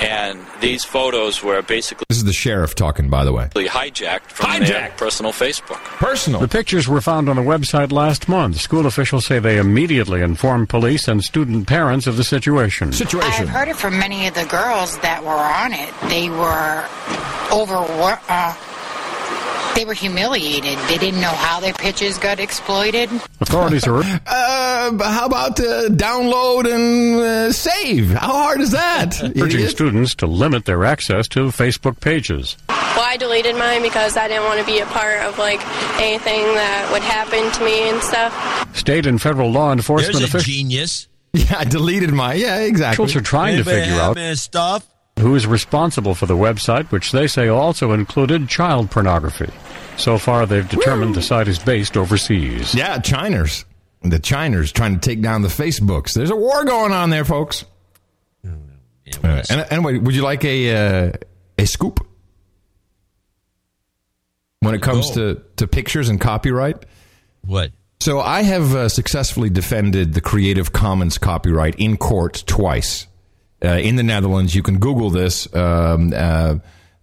And 0.02 0.40
these 0.60 0.84
photos 0.84 1.44
were 1.44 1.62
basically 1.62 2.06
This 2.08 2.18
is 2.18 2.24
the 2.24 2.32
sheriff 2.32 2.74
talking, 2.74 3.08
by 3.08 3.22
the 3.24 3.32
way. 3.32 3.50
hijacked 3.54 4.32
from 4.32 4.64
their 4.64 4.92
personal 4.96 5.30
Facebook. 5.30 5.78
Personal. 5.98 6.40
The 6.40 6.48
pictures 6.48 6.88
were 6.88 7.00
found 7.00 7.28
on 7.28 7.36
the 7.36 7.42
website 7.42 7.92
last 7.92 8.28
month. 8.28 8.60
School 8.60 8.84
officials 8.86 9.26
say 9.26 9.38
they 9.38 9.58
immediately 9.58 10.22
informed 10.22 10.68
police 10.68 11.06
and 11.06 11.22
student 11.22 11.68
parents 11.68 12.08
of 12.08 12.16
the 12.16 12.24
situation. 12.24 12.92
I've 12.92 13.75
heard 13.76 13.88
it 13.88 13.90
from 13.90 13.98
many 13.98 14.26
of 14.26 14.34
the 14.34 14.44
girls 14.46 14.98
that 14.98 15.22
were 15.22 15.30
on 15.30 15.72
it. 15.72 15.92
They 16.08 16.28
were 16.30 16.84
over. 17.52 17.76
Uh, 18.28 18.54
they 19.74 19.84
were 19.84 19.94
humiliated. 19.94 20.78
They 20.88 20.96
didn't 20.96 21.20
know 21.20 21.28
how 21.28 21.60
their 21.60 21.74
pictures 21.74 22.16
got 22.18 22.40
exploited. 22.40 23.10
Authorities 23.40 23.86
are 23.86 23.98
Uh, 24.26 24.92
how 25.02 25.26
about 25.26 25.58
uh, 25.60 25.88
download 25.90 26.64
and 26.72 27.20
uh, 27.20 27.52
save? 27.52 28.10
How 28.10 28.32
hard 28.32 28.60
is 28.60 28.70
that? 28.70 29.22
urging 29.22 29.44
idiot? 29.44 29.70
students 29.70 30.14
to 30.16 30.26
limit 30.26 30.64
their 30.64 30.84
access 30.84 31.28
to 31.28 31.48
Facebook 31.48 32.00
pages. 32.00 32.56
Well, 32.68 33.04
I 33.04 33.16
deleted 33.18 33.56
mine 33.56 33.82
because 33.82 34.16
I 34.16 34.28
didn't 34.28 34.44
want 34.44 34.60
to 34.60 34.66
be 34.66 34.78
a 34.78 34.86
part 34.86 35.20
of 35.22 35.38
like 35.38 35.60
anything 36.00 36.42
that 36.54 36.88
would 36.92 37.02
happen 37.02 37.50
to 37.52 37.64
me 37.64 37.90
and 37.90 38.02
stuff. 38.02 38.76
State 38.76 39.06
and 39.06 39.20
federal 39.20 39.50
law 39.50 39.72
enforcement 39.72 40.16
officials 40.16 40.44
genius. 40.44 41.08
Yeah, 41.50 41.58
I 41.58 41.64
deleted 41.64 42.12
my. 42.12 42.34
Yeah, 42.34 42.60
exactly. 42.60 43.04
are 43.14 43.20
trying 43.20 43.58
to 43.58 43.64
figure 43.64 43.94
out 43.94 44.16
any 44.16 44.36
stuff. 44.36 44.86
who 45.18 45.34
is 45.34 45.46
responsible 45.46 46.14
for 46.14 46.26
the 46.26 46.36
website, 46.36 46.90
which 46.90 47.12
they 47.12 47.26
say 47.26 47.48
also 47.48 47.92
included 47.92 48.48
child 48.48 48.90
pornography. 48.90 49.50
So 49.96 50.18
far, 50.18 50.46
they've 50.46 50.68
determined 50.68 51.14
the 51.14 51.22
site 51.22 51.48
is 51.48 51.58
based 51.58 51.96
overseas. 51.96 52.74
Yeah, 52.74 52.98
Chiners. 52.98 53.64
The 54.02 54.18
Chiners 54.18 54.72
trying 54.72 54.98
to 54.98 55.00
take 55.00 55.22
down 55.22 55.42
the 55.42 55.48
Facebooks. 55.48 56.12
There's 56.12 56.30
a 56.30 56.36
war 56.36 56.64
going 56.64 56.92
on 56.92 57.10
there, 57.10 57.24
folks. 57.24 57.64
All 58.44 58.50
right. 59.22 59.50
And, 59.50 59.66
anyway, 59.70 59.98
would 59.98 60.14
you 60.14 60.22
like 60.22 60.44
a 60.44 60.74
uh, 61.08 61.12
a 61.58 61.66
scoop 61.66 62.06
when 64.60 64.74
it 64.74 64.82
comes 64.82 65.12
to, 65.12 65.42
to 65.56 65.66
pictures 65.66 66.08
and 66.08 66.20
copyright? 66.20 66.84
What? 67.42 67.70
So 68.00 68.20
I 68.20 68.42
have 68.42 68.74
uh, 68.74 68.88
successfully 68.88 69.50
defended 69.50 70.14
the 70.14 70.20
Creative 70.20 70.72
Commons 70.72 71.18
copyright 71.18 71.74
in 71.76 71.96
court 71.96 72.44
twice. 72.46 73.06
Uh, 73.64 73.68
in 73.68 73.96
the 73.96 74.02
Netherlands, 74.02 74.54
you 74.54 74.62
can 74.62 74.78
Google 74.78 75.10
this. 75.10 75.52
Um, 75.54 76.12
uh, 76.14 76.56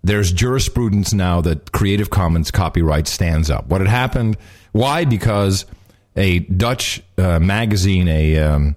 there's 0.04 0.32
jurisprudence 0.32 1.14
now 1.14 1.42
that 1.42 1.72
Creative 1.72 2.10
Commons 2.10 2.52
copyright 2.52 3.08
stands 3.08 3.50
up. 3.50 3.68
What 3.68 3.82
had 3.82 3.90
happened? 3.90 4.38
Why? 4.72 5.06
Because 5.06 5.66
a 6.16 6.40
Dutch 6.40 7.02
uh, 7.18 7.40
magazine, 7.40 8.08
a, 8.08 8.38
um, 8.38 8.76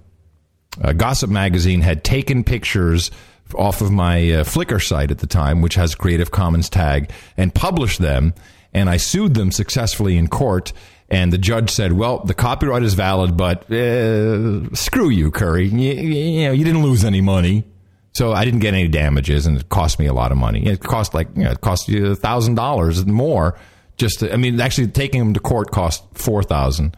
a 0.81 0.93
gossip 0.93 1.29
magazine, 1.29 1.81
had 1.81 2.03
taken 2.03 2.43
pictures 2.43 3.11
off 3.55 3.81
of 3.81 3.91
my 3.91 4.17
uh, 4.31 4.43
Flickr 4.43 4.81
site 4.81 5.11
at 5.11 5.19
the 5.19 5.27
time, 5.27 5.61
which 5.61 5.75
has 5.75 5.95
Creative 5.95 6.31
Commons 6.31 6.69
tag, 6.69 7.11
and 7.37 7.53
published 7.53 7.99
them. 7.99 8.33
And 8.73 8.89
I 8.89 8.97
sued 8.97 9.33
them 9.33 9.51
successfully 9.51 10.17
in 10.17 10.27
court. 10.27 10.73
And 11.09 11.31
the 11.31 11.37
judge 11.37 11.69
said, 11.69 11.93
"Well, 11.93 12.19
the 12.19 12.33
copyright 12.33 12.83
is 12.83 12.93
valid, 12.93 13.37
but 13.37 13.71
uh, 13.71 14.73
screw 14.75 15.09
you, 15.09 15.31
Curry. 15.31 15.67
You, 15.67 15.93
you 15.93 16.45
know, 16.47 16.51
you 16.51 16.65
didn't 16.65 16.83
lose 16.83 17.05
any 17.05 17.21
money, 17.21 17.63
so 18.13 18.33
I 18.33 18.43
didn't 18.43 18.59
get 18.59 18.73
any 18.73 18.89
damages, 18.89 19.45
and 19.45 19.57
it 19.57 19.69
cost 19.69 19.99
me 19.99 20.07
a 20.07 20.13
lot 20.13 20.31
of 20.33 20.37
money. 20.37 20.65
It 20.65 20.81
cost 20.81 21.13
like 21.13 21.29
you 21.35 21.45
know, 21.45 21.51
it 21.51 21.61
cost 21.61 21.87
you 21.87 22.07
a 22.07 22.15
thousand 22.15 22.55
dollars 22.55 23.05
more. 23.05 23.57
Just, 23.95 24.19
to, 24.19 24.31
I 24.31 24.37
mean, 24.37 24.59
actually 24.59 24.87
taking 24.89 25.19
them 25.19 25.33
to 25.33 25.39
court 25.39 25.71
cost 25.71 26.03
four 26.13 26.43
thousand, 26.43 26.97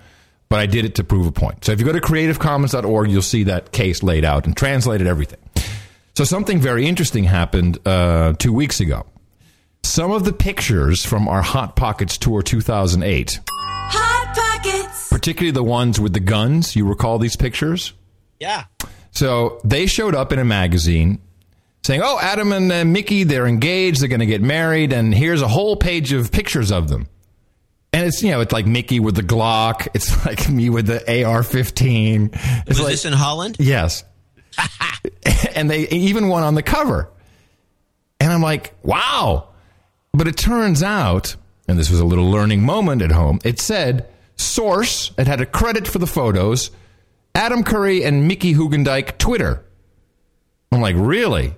but 0.49 0.59
I 0.59 0.65
did 0.65 0.85
it 0.85 0.95
to 0.95 1.03
prove 1.03 1.27
a 1.27 1.31
point. 1.31 1.63
So 1.63 1.71
if 1.71 1.79
you 1.79 1.85
go 1.85 1.93
to 1.93 2.01
CreativeCommons.org, 2.01 3.11
you'll 3.11 3.21
see 3.21 3.43
that 3.43 3.71
case 3.71 4.01
laid 4.01 4.25
out 4.25 4.45
and 4.47 4.57
translated 4.57 5.07
everything. 5.07 5.39
So 6.15 6.23
something 6.23 6.59
very 6.59 6.85
interesting 6.87 7.23
happened 7.23 7.77
uh, 7.87 8.33
two 8.33 8.51
weeks 8.51 8.79
ago. 8.79 9.05
Some 9.83 10.11
of 10.11 10.23
the 10.23 10.33
pictures 10.33 11.03
from 11.05 11.27
our 11.27 11.41
Hot 11.41 11.75
Pockets 11.75 12.17
tour 12.17 12.41
2008 12.41 13.39
Hot 13.47 14.35
Pockets. 14.35 15.09
particularly 15.09 15.51
the 15.51 15.63
ones 15.63 15.99
with 15.99 16.13
the 16.13 16.19
guns. 16.19 16.75
You 16.75 16.87
recall 16.87 17.17
these 17.17 17.35
pictures? 17.35 17.93
Yeah. 18.39 18.65
So 19.11 19.59
they 19.63 19.85
showed 19.87 20.15
up 20.15 20.31
in 20.31 20.39
a 20.39 20.45
magazine 20.45 21.19
saying, 21.83 22.01
"Oh, 22.03 22.19
Adam 22.21 22.51
and 22.53 22.71
uh, 22.71 22.85
Mickey, 22.85 23.23
they're 23.23 23.47
engaged. 23.47 24.01
They're 24.01 24.07
going 24.09 24.19
to 24.19 24.25
get 24.27 24.41
married, 24.41 24.93
and 24.93 25.13
here's 25.13 25.41
a 25.41 25.47
whole 25.47 25.75
page 25.75 26.13
of 26.13 26.31
pictures 26.31 26.71
of 26.71 26.87
them." 26.89 27.07
And 27.91 28.05
it's 28.05 28.21
you 28.21 28.29
know 28.31 28.41
it's 28.41 28.53
like 28.53 28.67
Mickey 28.67 28.99
with 28.99 29.15
the 29.15 29.23
Glock. 29.23 29.87
It's 29.95 30.25
like 30.25 30.47
me 30.49 30.69
with 30.69 30.85
the 30.85 30.99
AR-15. 31.25 32.29
It's 32.33 32.67
Was 32.69 32.79
like 32.81 32.89
this 32.91 33.05
in 33.05 33.13
Holland? 33.13 33.55
yes, 33.59 34.03
and 35.55 35.69
they 35.69 35.87
even 35.89 36.27
one 36.27 36.43
on 36.43 36.53
the 36.53 36.63
cover. 36.63 37.09
And 38.21 38.31
I'm 38.31 38.41
like, 38.41 38.73
wow. 38.83 39.48
But 40.13 40.27
it 40.27 40.37
turns 40.37 40.81
out, 40.83 41.35
and 41.67 41.77
this 41.77 41.89
was 41.89 41.99
a 41.99 42.05
little 42.05 42.29
learning 42.29 42.63
moment 42.63 43.01
at 43.01 43.11
home, 43.11 43.39
it 43.43 43.59
said 43.59 44.07
source, 44.35 45.11
it 45.17 45.27
had 45.27 45.41
a 45.41 45.45
credit 45.45 45.87
for 45.87 45.99
the 45.99 46.07
photos, 46.07 46.71
Adam 47.35 47.63
Curry 47.63 48.03
and 48.03 48.27
Mickey 48.27 48.53
Hoogendijk 48.53 49.17
Twitter. 49.17 49.63
I'm 50.71 50.81
like, 50.81 50.95
really? 50.97 51.55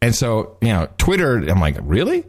And 0.00 0.14
so, 0.14 0.56
you 0.60 0.68
know, 0.68 0.88
Twitter, 0.98 1.36
I'm 1.38 1.60
like, 1.60 1.76
really? 1.80 2.24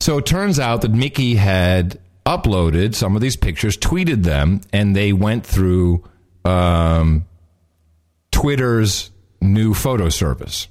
So 0.00 0.18
it 0.18 0.26
turns 0.26 0.58
out 0.58 0.82
that 0.82 0.90
Mickey 0.90 1.36
had 1.36 1.98
uploaded 2.26 2.94
some 2.94 3.14
of 3.14 3.22
these 3.22 3.36
pictures, 3.36 3.76
tweeted 3.76 4.24
them, 4.24 4.60
and 4.72 4.94
they 4.94 5.12
went 5.12 5.46
through 5.46 6.04
um, 6.44 7.24
Twitter's 8.30 9.10
new 9.40 9.74
photo 9.74 10.08
service. 10.08 10.68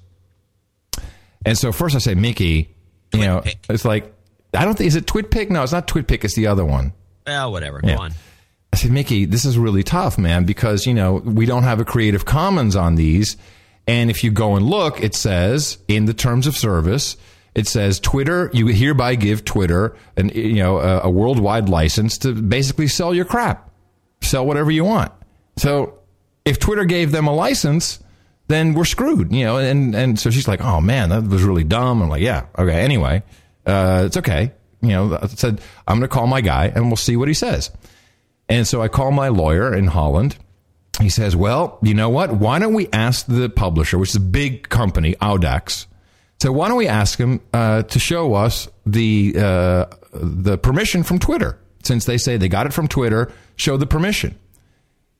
And 1.46 1.58
so 1.58 1.72
first 1.72 1.96
I 1.96 2.00
say, 2.00 2.14
Mickey, 2.14 2.75
you 3.16 3.26
know, 3.26 3.44
it's 3.70 3.86
like, 3.86 4.14
I 4.54 4.66
don't 4.66 4.78
think, 4.78 4.88
is 4.88 4.96
it 4.96 5.06
TwitPic? 5.06 5.50
No, 5.50 5.64
it's 5.64 5.72
not 5.72 5.88
TwitPic, 5.88 6.24
it's 6.24 6.36
the 6.36 6.48
other 6.48 6.66
one. 6.66 6.94
Well, 7.26 7.52
whatever. 7.52 7.82
Yeah. 7.84 7.96
Go 7.96 8.02
on. 8.04 8.14
I 8.74 8.78
said, 8.78 8.92
Mickey, 8.92 9.26
this 9.26 9.46
is 9.46 9.58
really 9.58 9.84
tough, 9.84 10.18
man, 10.18 10.44
because, 10.44 10.86
you 10.86 10.94
know, 10.94 11.16
we 11.16 11.46
don't 11.46 11.64
have 11.64 11.80
a 11.80 11.86
Creative 11.86 12.26
Commons 12.26 12.76
on 12.76 12.96
these. 12.96 13.38
And 13.88 14.10
if 14.10 14.24
you 14.24 14.32
go 14.32 14.56
and 14.56 14.66
look, 14.66 15.02
it 15.02 15.16
says 15.16 15.78
in 15.88 16.06
the 16.06 16.14
terms 16.14 16.46
of 16.46 16.58
service, 16.58 17.16
it 17.54 17.68
says 17.68 18.00
Twitter, 18.00 18.50
you 18.54 18.68
hereby 18.68 19.16
give 19.16 19.46
Twitter 19.46 19.96
an, 20.18 20.30
you 20.30 20.56
know, 20.56 20.80
a, 20.80 21.02
a 21.04 21.10
worldwide 21.10 21.70
license 21.70 22.18
to 22.18 22.34
basically 22.34 22.88
sell 22.88 23.14
your 23.14 23.24
crap, 23.24 23.72
sell 24.22 24.46
whatever 24.46 24.72
you 24.72 24.84
want. 24.84 25.14
So 25.56 26.00
if 26.44 26.60
Twitter 26.60 26.84
gave 26.84 27.12
them 27.12 27.28
a 27.28 27.34
license, 27.34 28.00
then 28.48 28.74
we're 28.74 28.86
screwed, 28.86 29.34
you 29.34 29.44
know. 29.44 29.58
And 29.58 29.96
and 29.96 30.20
so 30.20 30.30
she's 30.30 30.48
like, 30.48 30.62
"Oh 30.62 30.82
man, 30.82 31.10
that 31.10 31.24
was 31.24 31.44
really 31.44 31.64
dumb." 31.64 32.02
I'm 32.02 32.10
like, 32.10 32.22
"Yeah, 32.22 32.46
okay. 32.58 32.82
Anyway, 32.82 33.24
uh, 33.66 34.04
it's 34.06 34.18
okay." 34.18 34.52
You 34.82 34.90
know, 34.90 35.20
I 35.22 35.28
said 35.28 35.62
I'm 35.88 35.98
going 35.98 36.08
to 36.10 36.14
call 36.14 36.28
my 36.28 36.42
guy 36.42 36.72
and 36.74 36.88
we'll 36.88 36.98
see 36.98 37.18
what 37.18 37.28
he 37.28 37.34
says. 37.34 37.72
And 38.48 38.68
so 38.68 38.82
I 38.82 38.88
call 38.88 39.12
my 39.12 39.30
lawyer 39.30 39.74
in 39.74 39.88
Holland. 39.88 40.38
He 41.02 41.10
says, 41.10 41.36
"Well, 41.36 41.80
you 41.82 41.94
know 41.94 42.10
what? 42.10 42.34
Why 42.34 42.60
don't 42.60 42.74
we 42.74 42.88
ask 42.94 43.26
the 43.26 43.50
publisher, 43.50 43.98
which 43.98 44.10
is 44.10 44.16
a 44.18 44.22
big 44.22 44.70
company, 44.70 45.16
Audax, 45.16 45.88
so 46.40 46.52
why 46.52 46.68
don't 46.68 46.78
we 46.78 46.88
ask 46.88 47.20
him 47.20 47.42
uh, 47.54 47.84
to 47.84 48.00
show 48.00 48.34
us 48.36 48.68
the 48.86 49.34
uh, 49.38 49.86
the 50.14 50.58
permission 50.58 51.04
from 51.04 51.20
Twitter? 51.20 51.58
Since 51.84 52.06
they 52.06 52.18
say 52.18 52.38
they 52.38 52.48
got 52.48 52.66
it 52.66 52.74
from 52.74 52.88
Twitter, 52.88 53.32
show 53.56 53.78
the 53.78 53.88
permission." 53.88 54.38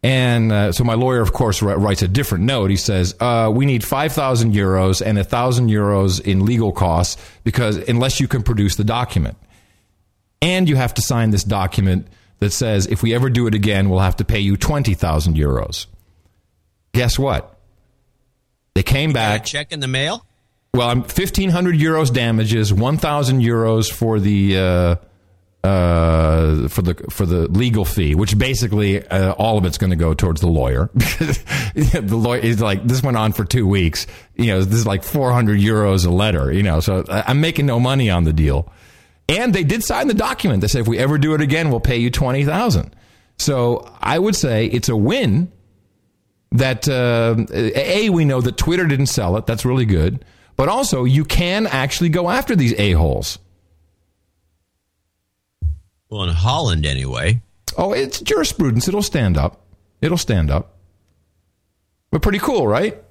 And 0.06 0.52
uh, 0.52 0.72
so 0.72 0.84
my 0.84 0.94
lawyer, 0.94 1.22
of 1.22 1.34
course, 1.34 1.62
wri- 1.62 1.82
writes 1.82 2.04
a 2.04 2.08
different 2.08 2.44
note. 2.44 2.70
He 2.70 2.76
says, 2.76 3.16
uh, 3.20 3.52
"We 3.52 3.66
need 3.66 3.84
five 3.84 4.14
thousand 4.14 4.54
euros 4.54 5.02
and 5.04 5.18
thousand 5.26 5.70
euros 5.70 6.22
in 6.22 6.46
legal 6.46 6.72
costs 6.72 7.20
because 7.44 7.78
unless 7.78 8.20
you 8.20 8.28
can 8.28 8.44
produce 8.44 8.76
the 8.76 8.84
document, 8.84 9.36
and 10.44 10.70
you 10.70 10.76
have 10.76 10.94
to 10.94 11.02
sign 11.02 11.32
this 11.32 11.44
document 11.44 12.06
that 12.38 12.52
says 12.52 12.86
if 12.86 13.02
we 13.02 13.16
ever 13.16 13.32
do 13.32 13.48
it 13.48 13.56
again, 13.56 13.90
we'll 13.90 13.98
have 14.00 14.18
to 14.18 14.26
pay 14.26 14.38
you 14.40 14.58
twenty 14.58 14.94
thousand 14.94 15.38
euros." 15.38 15.88
Guess 16.94 17.18
what? 17.18 17.58
They 18.76 18.84
came 18.84 19.12
back. 19.12 19.44
Check 19.44 19.72
in 19.72 19.80
the 19.80 19.88
mail. 19.88 20.24
Well, 20.76 20.88
I'm 20.88 21.00
1,500 21.00 21.76
euros 21.76 22.14
damages, 22.14 22.74
1,000 22.74 23.42
euros 23.42 23.92
for 23.92 24.20
the 24.20 24.58
uh, 24.58 24.96
uh, 25.66 26.68
for 26.68 26.82
the 26.82 26.94
for 27.10 27.26
the 27.26 27.48
legal 27.48 27.86
fee, 27.86 28.14
which 28.14 28.38
basically 28.38 29.06
uh, 29.08 29.34
all 29.34 29.58
of 29.58 29.66
it's 29.66 29.78
going 29.78 29.90
to 29.90 29.96
go 29.96 30.14
towards 30.14 30.42
the 30.42 30.48
lawyer. 30.48 30.90
the 30.94 32.08
lawyer 32.12 32.40
is 32.40 32.62
like 32.62 32.84
this 32.86 33.02
went 33.02 33.18
on 33.18 33.34
for 33.34 33.46
two 33.46 33.68
weeks. 33.68 34.06
You 34.36 34.48
know, 34.48 34.64
this 34.64 34.80
is 34.80 34.86
like 34.86 35.04
400 35.04 35.60
euros 35.60 36.06
a 36.06 36.12
letter. 36.12 36.52
You 36.52 36.64
know, 36.64 36.80
so 36.80 37.04
I'm 37.10 37.42
making 37.42 37.66
no 37.66 37.80
money 37.80 38.10
on 38.10 38.24
the 38.24 38.34
deal. 38.34 38.72
And 39.28 39.56
they 39.56 39.64
did 39.64 39.84
sign 39.84 40.08
the 40.08 40.14
document. 40.14 40.62
They 40.62 40.68
said 40.68 40.82
if 40.82 40.88
we 40.88 41.00
ever 41.00 41.18
do 41.18 41.34
it 41.34 41.42
again, 41.42 41.72
we'll 41.72 41.80
pay 41.80 41.98
you 41.98 42.12
twenty 42.12 42.46
thousand. 42.46 42.96
So 43.40 43.92
I 44.00 44.20
would 44.20 44.36
say 44.36 44.68
it's 44.68 44.88
a 44.88 44.96
win 44.96 45.52
that 46.52 46.88
uh, 46.88 47.36
a 47.52 48.10
we 48.12 48.24
know 48.24 48.40
that 48.42 48.58
Twitter 48.58 48.86
didn't 48.86 49.08
sell 49.08 49.36
it. 49.38 49.48
That's 49.48 49.66
really 49.66 49.86
good. 49.86 50.24
But 50.58 50.70
also, 50.70 51.04
you 51.04 51.26
can 51.26 51.66
actually 51.66 52.10
go 52.10 52.30
after 52.30 52.56
these 52.56 52.74
a 52.80 52.92
holes. 52.92 53.40
Well, 56.16 56.30
in 56.30 56.34
Holland, 56.34 56.86
anyway. 56.86 57.42
Oh, 57.78 57.92
it's 57.92 58.22
jurisprudence. 58.22 58.88
It'll 58.88 59.02
stand 59.02 59.38
up. 59.38 59.60
It'll 60.00 60.18
stand 60.18 60.50
up. 60.50 60.78
But 62.10 62.22
pretty 62.22 62.40
cool, 62.40 62.66
right? 62.66 63.04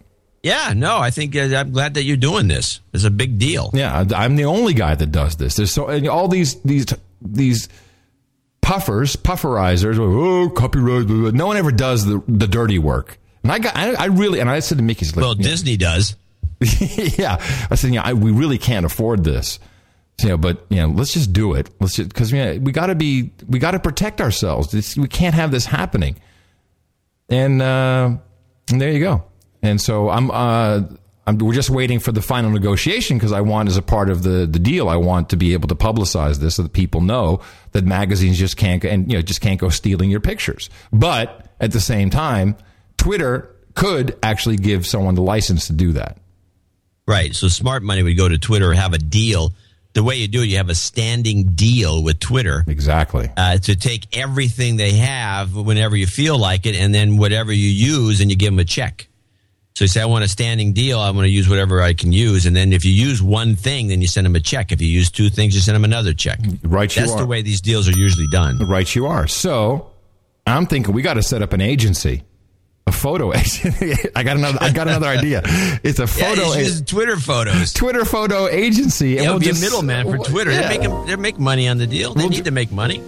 Yeah, 0.43 0.73
no, 0.75 0.97
I 0.97 1.11
think 1.11 1.37
uh, 1.37 1.55
I'm 1.55 1.73
glad 1.73 1.95
that 1.95 2.05
you're 2.05 2.17
doing 2.17 2.49
this. 2.49 2.81
It's 2.95 3.05
a 3.05 3.11
big 3.11 3.39
deal. 3.39 3.69
Yeah, 3.75 4.07
I'm 4.15 4.37
the 4.37 4.47
only 4.47 4.73
guy 4.73 4.95
that 4.95 5.13
does 5.13 5.37
this. 5.37 5.57
There's 5.57 5.71
so 5.71 5.89
and 5.89 6.09
all 6.09 6.29
these 6.29 6.59
these 6.63 6.87
these 7.21 7.69
puffers, 8.63 9.17
pufferizers. 9.17 9.99
Oh, 9.99 10.49
copyright. 10.49 11.07
blah, 11.07 11.17
blah. 11.17 11.31
No 11.33 11.47
one 11.47 11.59
ever 11.59 11.73
does 11.73 12.07
the 12.07 12.23
the 12.27 12.47
dirty 12.47 12.79
work. 12.79 13.19
And 13.43 13.53
I 13.53 13.59
got, 13.59 13.77
I, 13.77 13.93
I 13.93 14.05
really, 14.07 14.41
and 14.41 14.49
I 14.49 14.61
said 14.61 14.79
to 14.79 14.85
Mickey's, 14.85 15.15
like, 15.15 15.23
Well, 15.23 15.35
Disney 15.35 15.77
does. 15.77 16.17
yeah, 17.19 17.37
I 17.71 17.75
said, 17.75 17.93
yeah, 17.93 18.03
I, 18.03 18.15
we 18.15 18.33
really 18.33 18.57
can't 18.57 18.87
afford 18.87 19.25
this. 19.25 19.59
You 20.23 20.31
know, 20.31 20.37
but 20.37 20.65
you 20.69 20.77
know, 20.77 20.89
let's 20.89 21.13
just 21.13 21.33
do 21.33 21.55
it. 21.55 21.71
Let's 21.81 21.97
just 21.97 22.09
because 22.09 22.31
you 22.31 22.61
we 22.63 22.73
got 22.73 22.87
to 22.87 22.95
be, 22.95 23.33
we 23.49 23.59
got 23.59 23.73
to 23.73 23.81
protect 23.81 24.21
ourselves. 24.21 24.71
This, 24.71 24.97
we 24.97 25.09
can't 25.09 25.35
have 25.35 25.51
this 25.51 25.67
happening. 25.67 26.17
And, 27.29 27.61
uh, 27.61 28.17
and 28.71 28.81
there 28.81 28.93
you 28.93 29.01
go. 29.01 29.25
And 29.63 29.81
so 29.81 30.11
I'm, 30.11 30.31
uh, 30.31 30.83
I'm, 31.27 31.39
we're 31.39 31.55
just 31.55 31.71
waiting 31.71 32.01
for 32.01 32.13
the 32.13 32.21
final 32.21 32.51
negotiation 32.51 33.17
because 33.17 33.33
I 33.33 33.41
want, 33.41 33.69
as 33.69 33.77
a 33.77 33.83
part 33.83 34.11
of 34.11 34.23
the 34.23 34.47
the 34.47 34.59
deal, 34.59 34.89
I 34.89 34.97
want 34.97 35.31
to 35.31 35.37
be 35.37 35.55
able 35.55 35.69
to 35.69 35.75
publicize 35.75 36.39
this 36.39 36.57
so 36.57 36.63
that 36.63 36.73
people 36.73 37.01
know 37.01 37.41
that 37.73 37.85
magazines 37.85 38.39
just 38.39 38.57
can't 38.57 38.85
and 38.85 39.11
you 39.11 39.19
know 39.19 39.23
just 39.23 39.41
can't 39.41 39.59
go 39.59 39.71
stealing 39.71 40.11
your 40.11 40.21
pictures. 40.21 40.69
But 40.93 41.49
at 41.61 41.73
the 41.73 41.81
same 41.81 42.11
time, 42.11 42.57
Twitter 42.99 43.51
could 43.75 44.19
actually 44.23 44.57
give 44.57 44.87
someone 44.87 45.15
the 45.15 45.23
license 45.23 45.67
to 45.69 45.73
do 45.73 45.93
that. 45.93 46.19
Right. 47.07 47.35
So 47.35 47.49
smart 47.49 47.83
money 47.83 48.03
would 48.03 48.17
go 48.17 48.29
to 48.29 48.39
Twitter 48.39 48.73
have 48.73 48.93
a 48.93 48.99
deal. 48.99 49.53
The 49.95 50.03
way 50.03 50.17
you 50.17 50.29
do 50.29 50.43
it, 50.43 50.47
you 50.47 50.57
have 50.57 50.69
a 50.69 50.75
standing 50.75 51.55
deal 51.55 52.03
with 52.03 52.19
Twitter. 52.19 52.65
Exactly. 52.67 53.31
Uh, 53.37 53.59
to 53.59 53.77
take 53.77 54.17
everything 54.17 54.77
they 54.77 54.93
have 54.93 55.55
whenever 55.55 55.97
you 55.97 56.07
feel 56.07 56.37
like 56.37 56.67
it, 56.67 56.75
and 56.75 56.95
then 56.95 57.17
whatever 57.17 57.53
you 57.53 57.69
use, 57.69 58.21
and 58.21 58.31
you 58.31 58.37
give 58.37 58.53
them 58.53 58.59
a 58.59 58.65
check. 58.65 59.09
So 59.77 59.85
you 59.85 59.89
say, 59.89 60.03
I 60.03 60.07
want 60.07 60.25
a 60.25 60.29
standing 60.29 60.73
deal. 60.73 61.01
I 61.01 61.11
want 61.11 61.25
to 61.25 61.31
use 61.31 61.49
whatever 61.49 61.83
I 61.83 61.95
can 61.95 62.13
use. 62.13 62.47
And 62.47 62.55
then 62.55 62.73
if 62.73 62.85
you 62.85 62.93
use 62.93 63.21
one 63.21 63.57
thing, 63.57 63.89
then 63.89 64.01
you 64.01 64.07
send 64.07 64.25
them 64.25 64.37
a 64.37 64.41
check. 64.41 64.71
If 64.71 64.81
you 64.81 64.87
use 64.87 65.11
two 65.11 65.31
things, 65.31 65.55
you 65.55 65.61
send 65.61 65.75
them 65.75 65.85
another 65.85 66.15
check. 66.15 66.39
Right, 66.63 66.95
you 66.95 67.03
That's 67.03 67.17
the 67.17 67.27
way 67.27 67.43
these 67.43 67.61
deals 67.61 67.89
are 67.89 67.97
usually 67.97 68.29
done. 68.29 68.59
Right, 68.59 68.93
you 68.95 69.07
are. 69.07 69.27
So 69.27 69.91
I'm 70.47 70.67
thinking 70.67 70.95
we 70.95 71.03
got 71.03 71.15
to 71.15 71.25
set 71.25 71.43
up 71.43 71.53
an 71.53 71.61
agency, 71.61 72.23
a 72.87 72.93
photo 72.93 73.33
agency. 73.35 73.95
I 74.15 74.23
got 74.23 74.37
another. 74.37 74.59
I 74.61 74.71
got 74.73 74.89
another 74.89 75.07
idea. 75.09 75.43
It's 75.83 75.99
a 75.99 76.03
Yeah, 76.03 76.07
photo. 76.35 76.53
you 76.55 76.65
should 76.67 76.83
a- 76.83 76.85
Twitter 76.85 77.17
photos. 77.17 77.73
Twitter 77.73 78.05
photo 78.05 78.47
agency. 78.49 79.11
Yeah, 79.11 79.23
we'll 79.23 79.31
we'll 79.33 79.41
be 79.41 79.47
just- 79.47 79.63
a 79.63 79.65
middleman 79.65 80.07
for 80.11 80.19
Twitter. 80.19 80.51
Yeah. 80.53 80.69
They 80.69 80.79
make 80.89 81.07
they 81.07 81.17
make 81.17 81.39
money 81.39 81.69
on 81.69 81.79
the 81.79 81.87
deal. 81.87 82.15
They 82.15 82.29
need 82.29 82.45
to 82.45 82.51
make 82.51 82.71
money. 82.71 83.03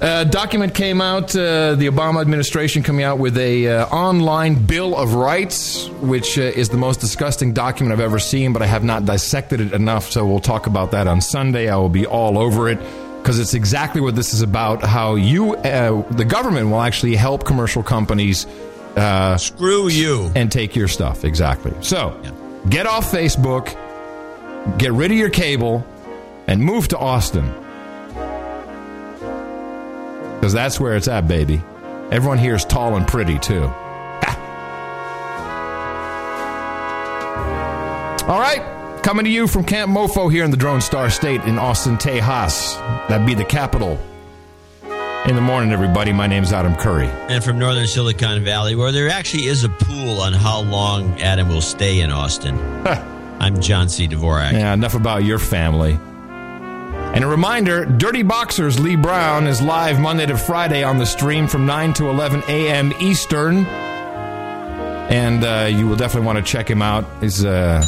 Uh, 0.00 0.24
document 0.24 0.74
came 0.74 1.00
out. 1.00 1.36
Uh, 1.36 1.74
the 1.74 1.86
Obama 1.86 2.20
administration 2.20 2.82
coming 2.82 3.04
out 3.04 3.18
with 3.18 3.36
a 3.36 3.68
uh, 3.68 3.86
online 3.88 4.54
Bill 4.66 4.96
of 4.96 5.14
Rights, 5.14 5.86
which 6.00 6.38
uh, 6.38 6.42
is 6.42 6.70
the 6.70 6.76
most 6.78 6.98
disgusting 7.00 7.52
document 7.52 7.92
I've 7.92 8.04
ever 8.04 8.18
seen. 8.18 8.52
But 8.52 8.62
I 8.62 8.66
have 8.66 8.82
not 8.82 9.04
dissected 9.04 9.60
it 9.60 9.72
enough, 9.72 10.10
so 10.10 10.26
we'll 10.26 10.40
talk 10.40 10.66
about 10.66 10.90
that 10.92 11.06
on 11.06 11.20
Sunday. 11.20 11.68
I 11.68 11.76
will 11.76 11.90
be 11.90 12.06
all 12.06 12.38
over 12.38 12.68
it 12.68 12.78
because 13.18 13.38
it's 13.38 13.54
exactly 13.54 14.00
what 14.00 14.16
this 14.16 14.32
is 14.32 14.40
about. 14.42 14.82
How 14.82 15.14
you, 15.16 15.54
uh, 15.56 16.02
the 16.12 16.24
government, 16.24 16.70
will 16.70 16.80
actually 16.80 17.14
help 17.14 17.44
commercial 17.44 17.82
companies 17.82 18.46
uh, 18.96 19.36
screw 19.36 19.88
you 19.88 20.30
and 20.34 20.50
take 20.50 20.74
your 20.74 20.88
stuff. 20.88 21.24
Exactly. 21.24 21.72
So 21.80 22.20
get 22.68 22.86
off 22.86 23.10
Facebook, 23.10 23.66
get 24.78 24.92
rid 24.92 25.10
of 25.10 25.16
your 25.16 25.30
cable, 25.30 25.86
and 26.46 26.62
move 26.62 26.88
to 26.88 26.98
Austin. 26.98 27.52
Because 30.34 30.52
that's 30.52 30.78
where 30.78 30.96
it's 30.96 31.08
at, 31.08 31.26
baby. 31.28 31.62
Everyone 32.10 32.38
here 32.38 32.54
is 32.54 32.64
tall 32.64 32.96
and 32.96 33.06
pretty, 33.06 33.38
too. 33.38 33.64
All 38.28 38.38
right. 38.38 39.00
Coming 39.02 39.24
to 39.24 39.30
you 39.30 39.46
from 39.46 39.64
Camp 39.64 39.90
Mofo 39.90 40.30
here 40.30 40.44
in 40.44 40.50
the 40.50 40.56
Drone 40.56 40.80
Star 40.80 41.08
State 41.10 41.40
in 41.42 41.58
Austin, 41.58 41.96
Tejas. 41.96 42.76
That'd 43.08 43.26
be 43.26 43.34
the 43.34 43.44
capital. 43.44 43.98
In 45.26 45.34
the 45.34 45.42
morning, 45.42 45.72
everybody. 45.72 46.12
My 46.12 46.26
name's 46.26 46.54
Adam 46.54 46.74
Curry. 46.74 47.06
And 47.06 47.44
from 47.44 47.58
northern 47.58 47.86
Silicon 47.86 48.44
Valley, 48.44 48.74
where 48.74 48.92
there 48.92 49.10
actually 49.10 49.44
is 49.44 49.62
a 49.62 49.68
pool 49.68 50.22
on 50.22 50.32
how 50.32 50.62
long 50.62 51.20
Adam 51.20 51.48
will 51.50 51.60
stay 51.60 52.00
in 52.00 52.10
Austin. 52.10 52.58
I'm 53.38 53.60
John 53.60 53.90
C. 53.90 54.08
Dvorak. 54.08 54.52
Yeah, 54.52 54.72
enough 54.72 54.94
about 54.94 55.24
your 55.24 55.38
family. 55.38 55.98
And 57.14 57.24
a 57.24 57.26
reminder 57.26 57.84
Dirty 57.84 58.22
Boxers 58.22 58.80
Lee 58.80 58.96
Brown 58.96 59.46
is 59.46 59.60
live 59.60 60.00
Monday 60.00 60.24
to 60.24 60.36
Friday 60.38 60.82
on 60.82 60.96
the 60.96 61.06
stream 61.06 61.46
from 61.46 61.66
9 61.66 61.92
to 61.94 62.08
11 62.08 62.44
a.m. 62.48 62.94
Eastern. 62.98 63.66
And 63.66 65.44
uh, 65.44 65.68
you 65.70 65.86
will 65.88 65.96
definitely 65.96 66.26
want 66.26 66.38
to 66.38 66.44
check 66.50 66.70
him 66.70 66.80
out. 66.80 67.04
He's 67.20 67.44
a 67.44 67.82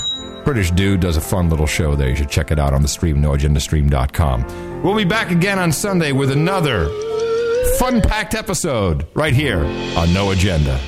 British 0.51 0.73
dude, 0.73 0.99
does 0.99 1.17
a 1.17 1.21
fun 1.21 1.49
little 1.49 1.69
show 1.69 1.95
there. 1.95 2.09
You 2.09 2.17
should 2.17 2.29
check 2.29 2.51
it 2.51 2.59
out 2.59 2.75
on 2.75 2.83
the 2.83 2.89
stream, 2.89 3.19
noagendastream.com. 3.19 4.83
We'll 4.83 4.97
be 4.97 5.05
back 5.05 5.31
again 5.31 5.61
on 5.61 5.71
Sunday 5.71 6.11
with 6.11 6.33
another 6.33 6.89
fun 7.79 8.01
packed 8.01 8.35
episode 8.35 9.07
right 9.15 9.33
here 9.33 9.61
on 9.97 10.13
No 10.13 10.33
Agenda. 10.33 10.81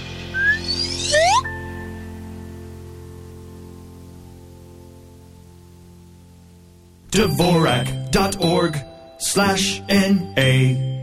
Dvorak.org 7.13 8.79
slash 9.21 9.81
N-A. 9.89 11.02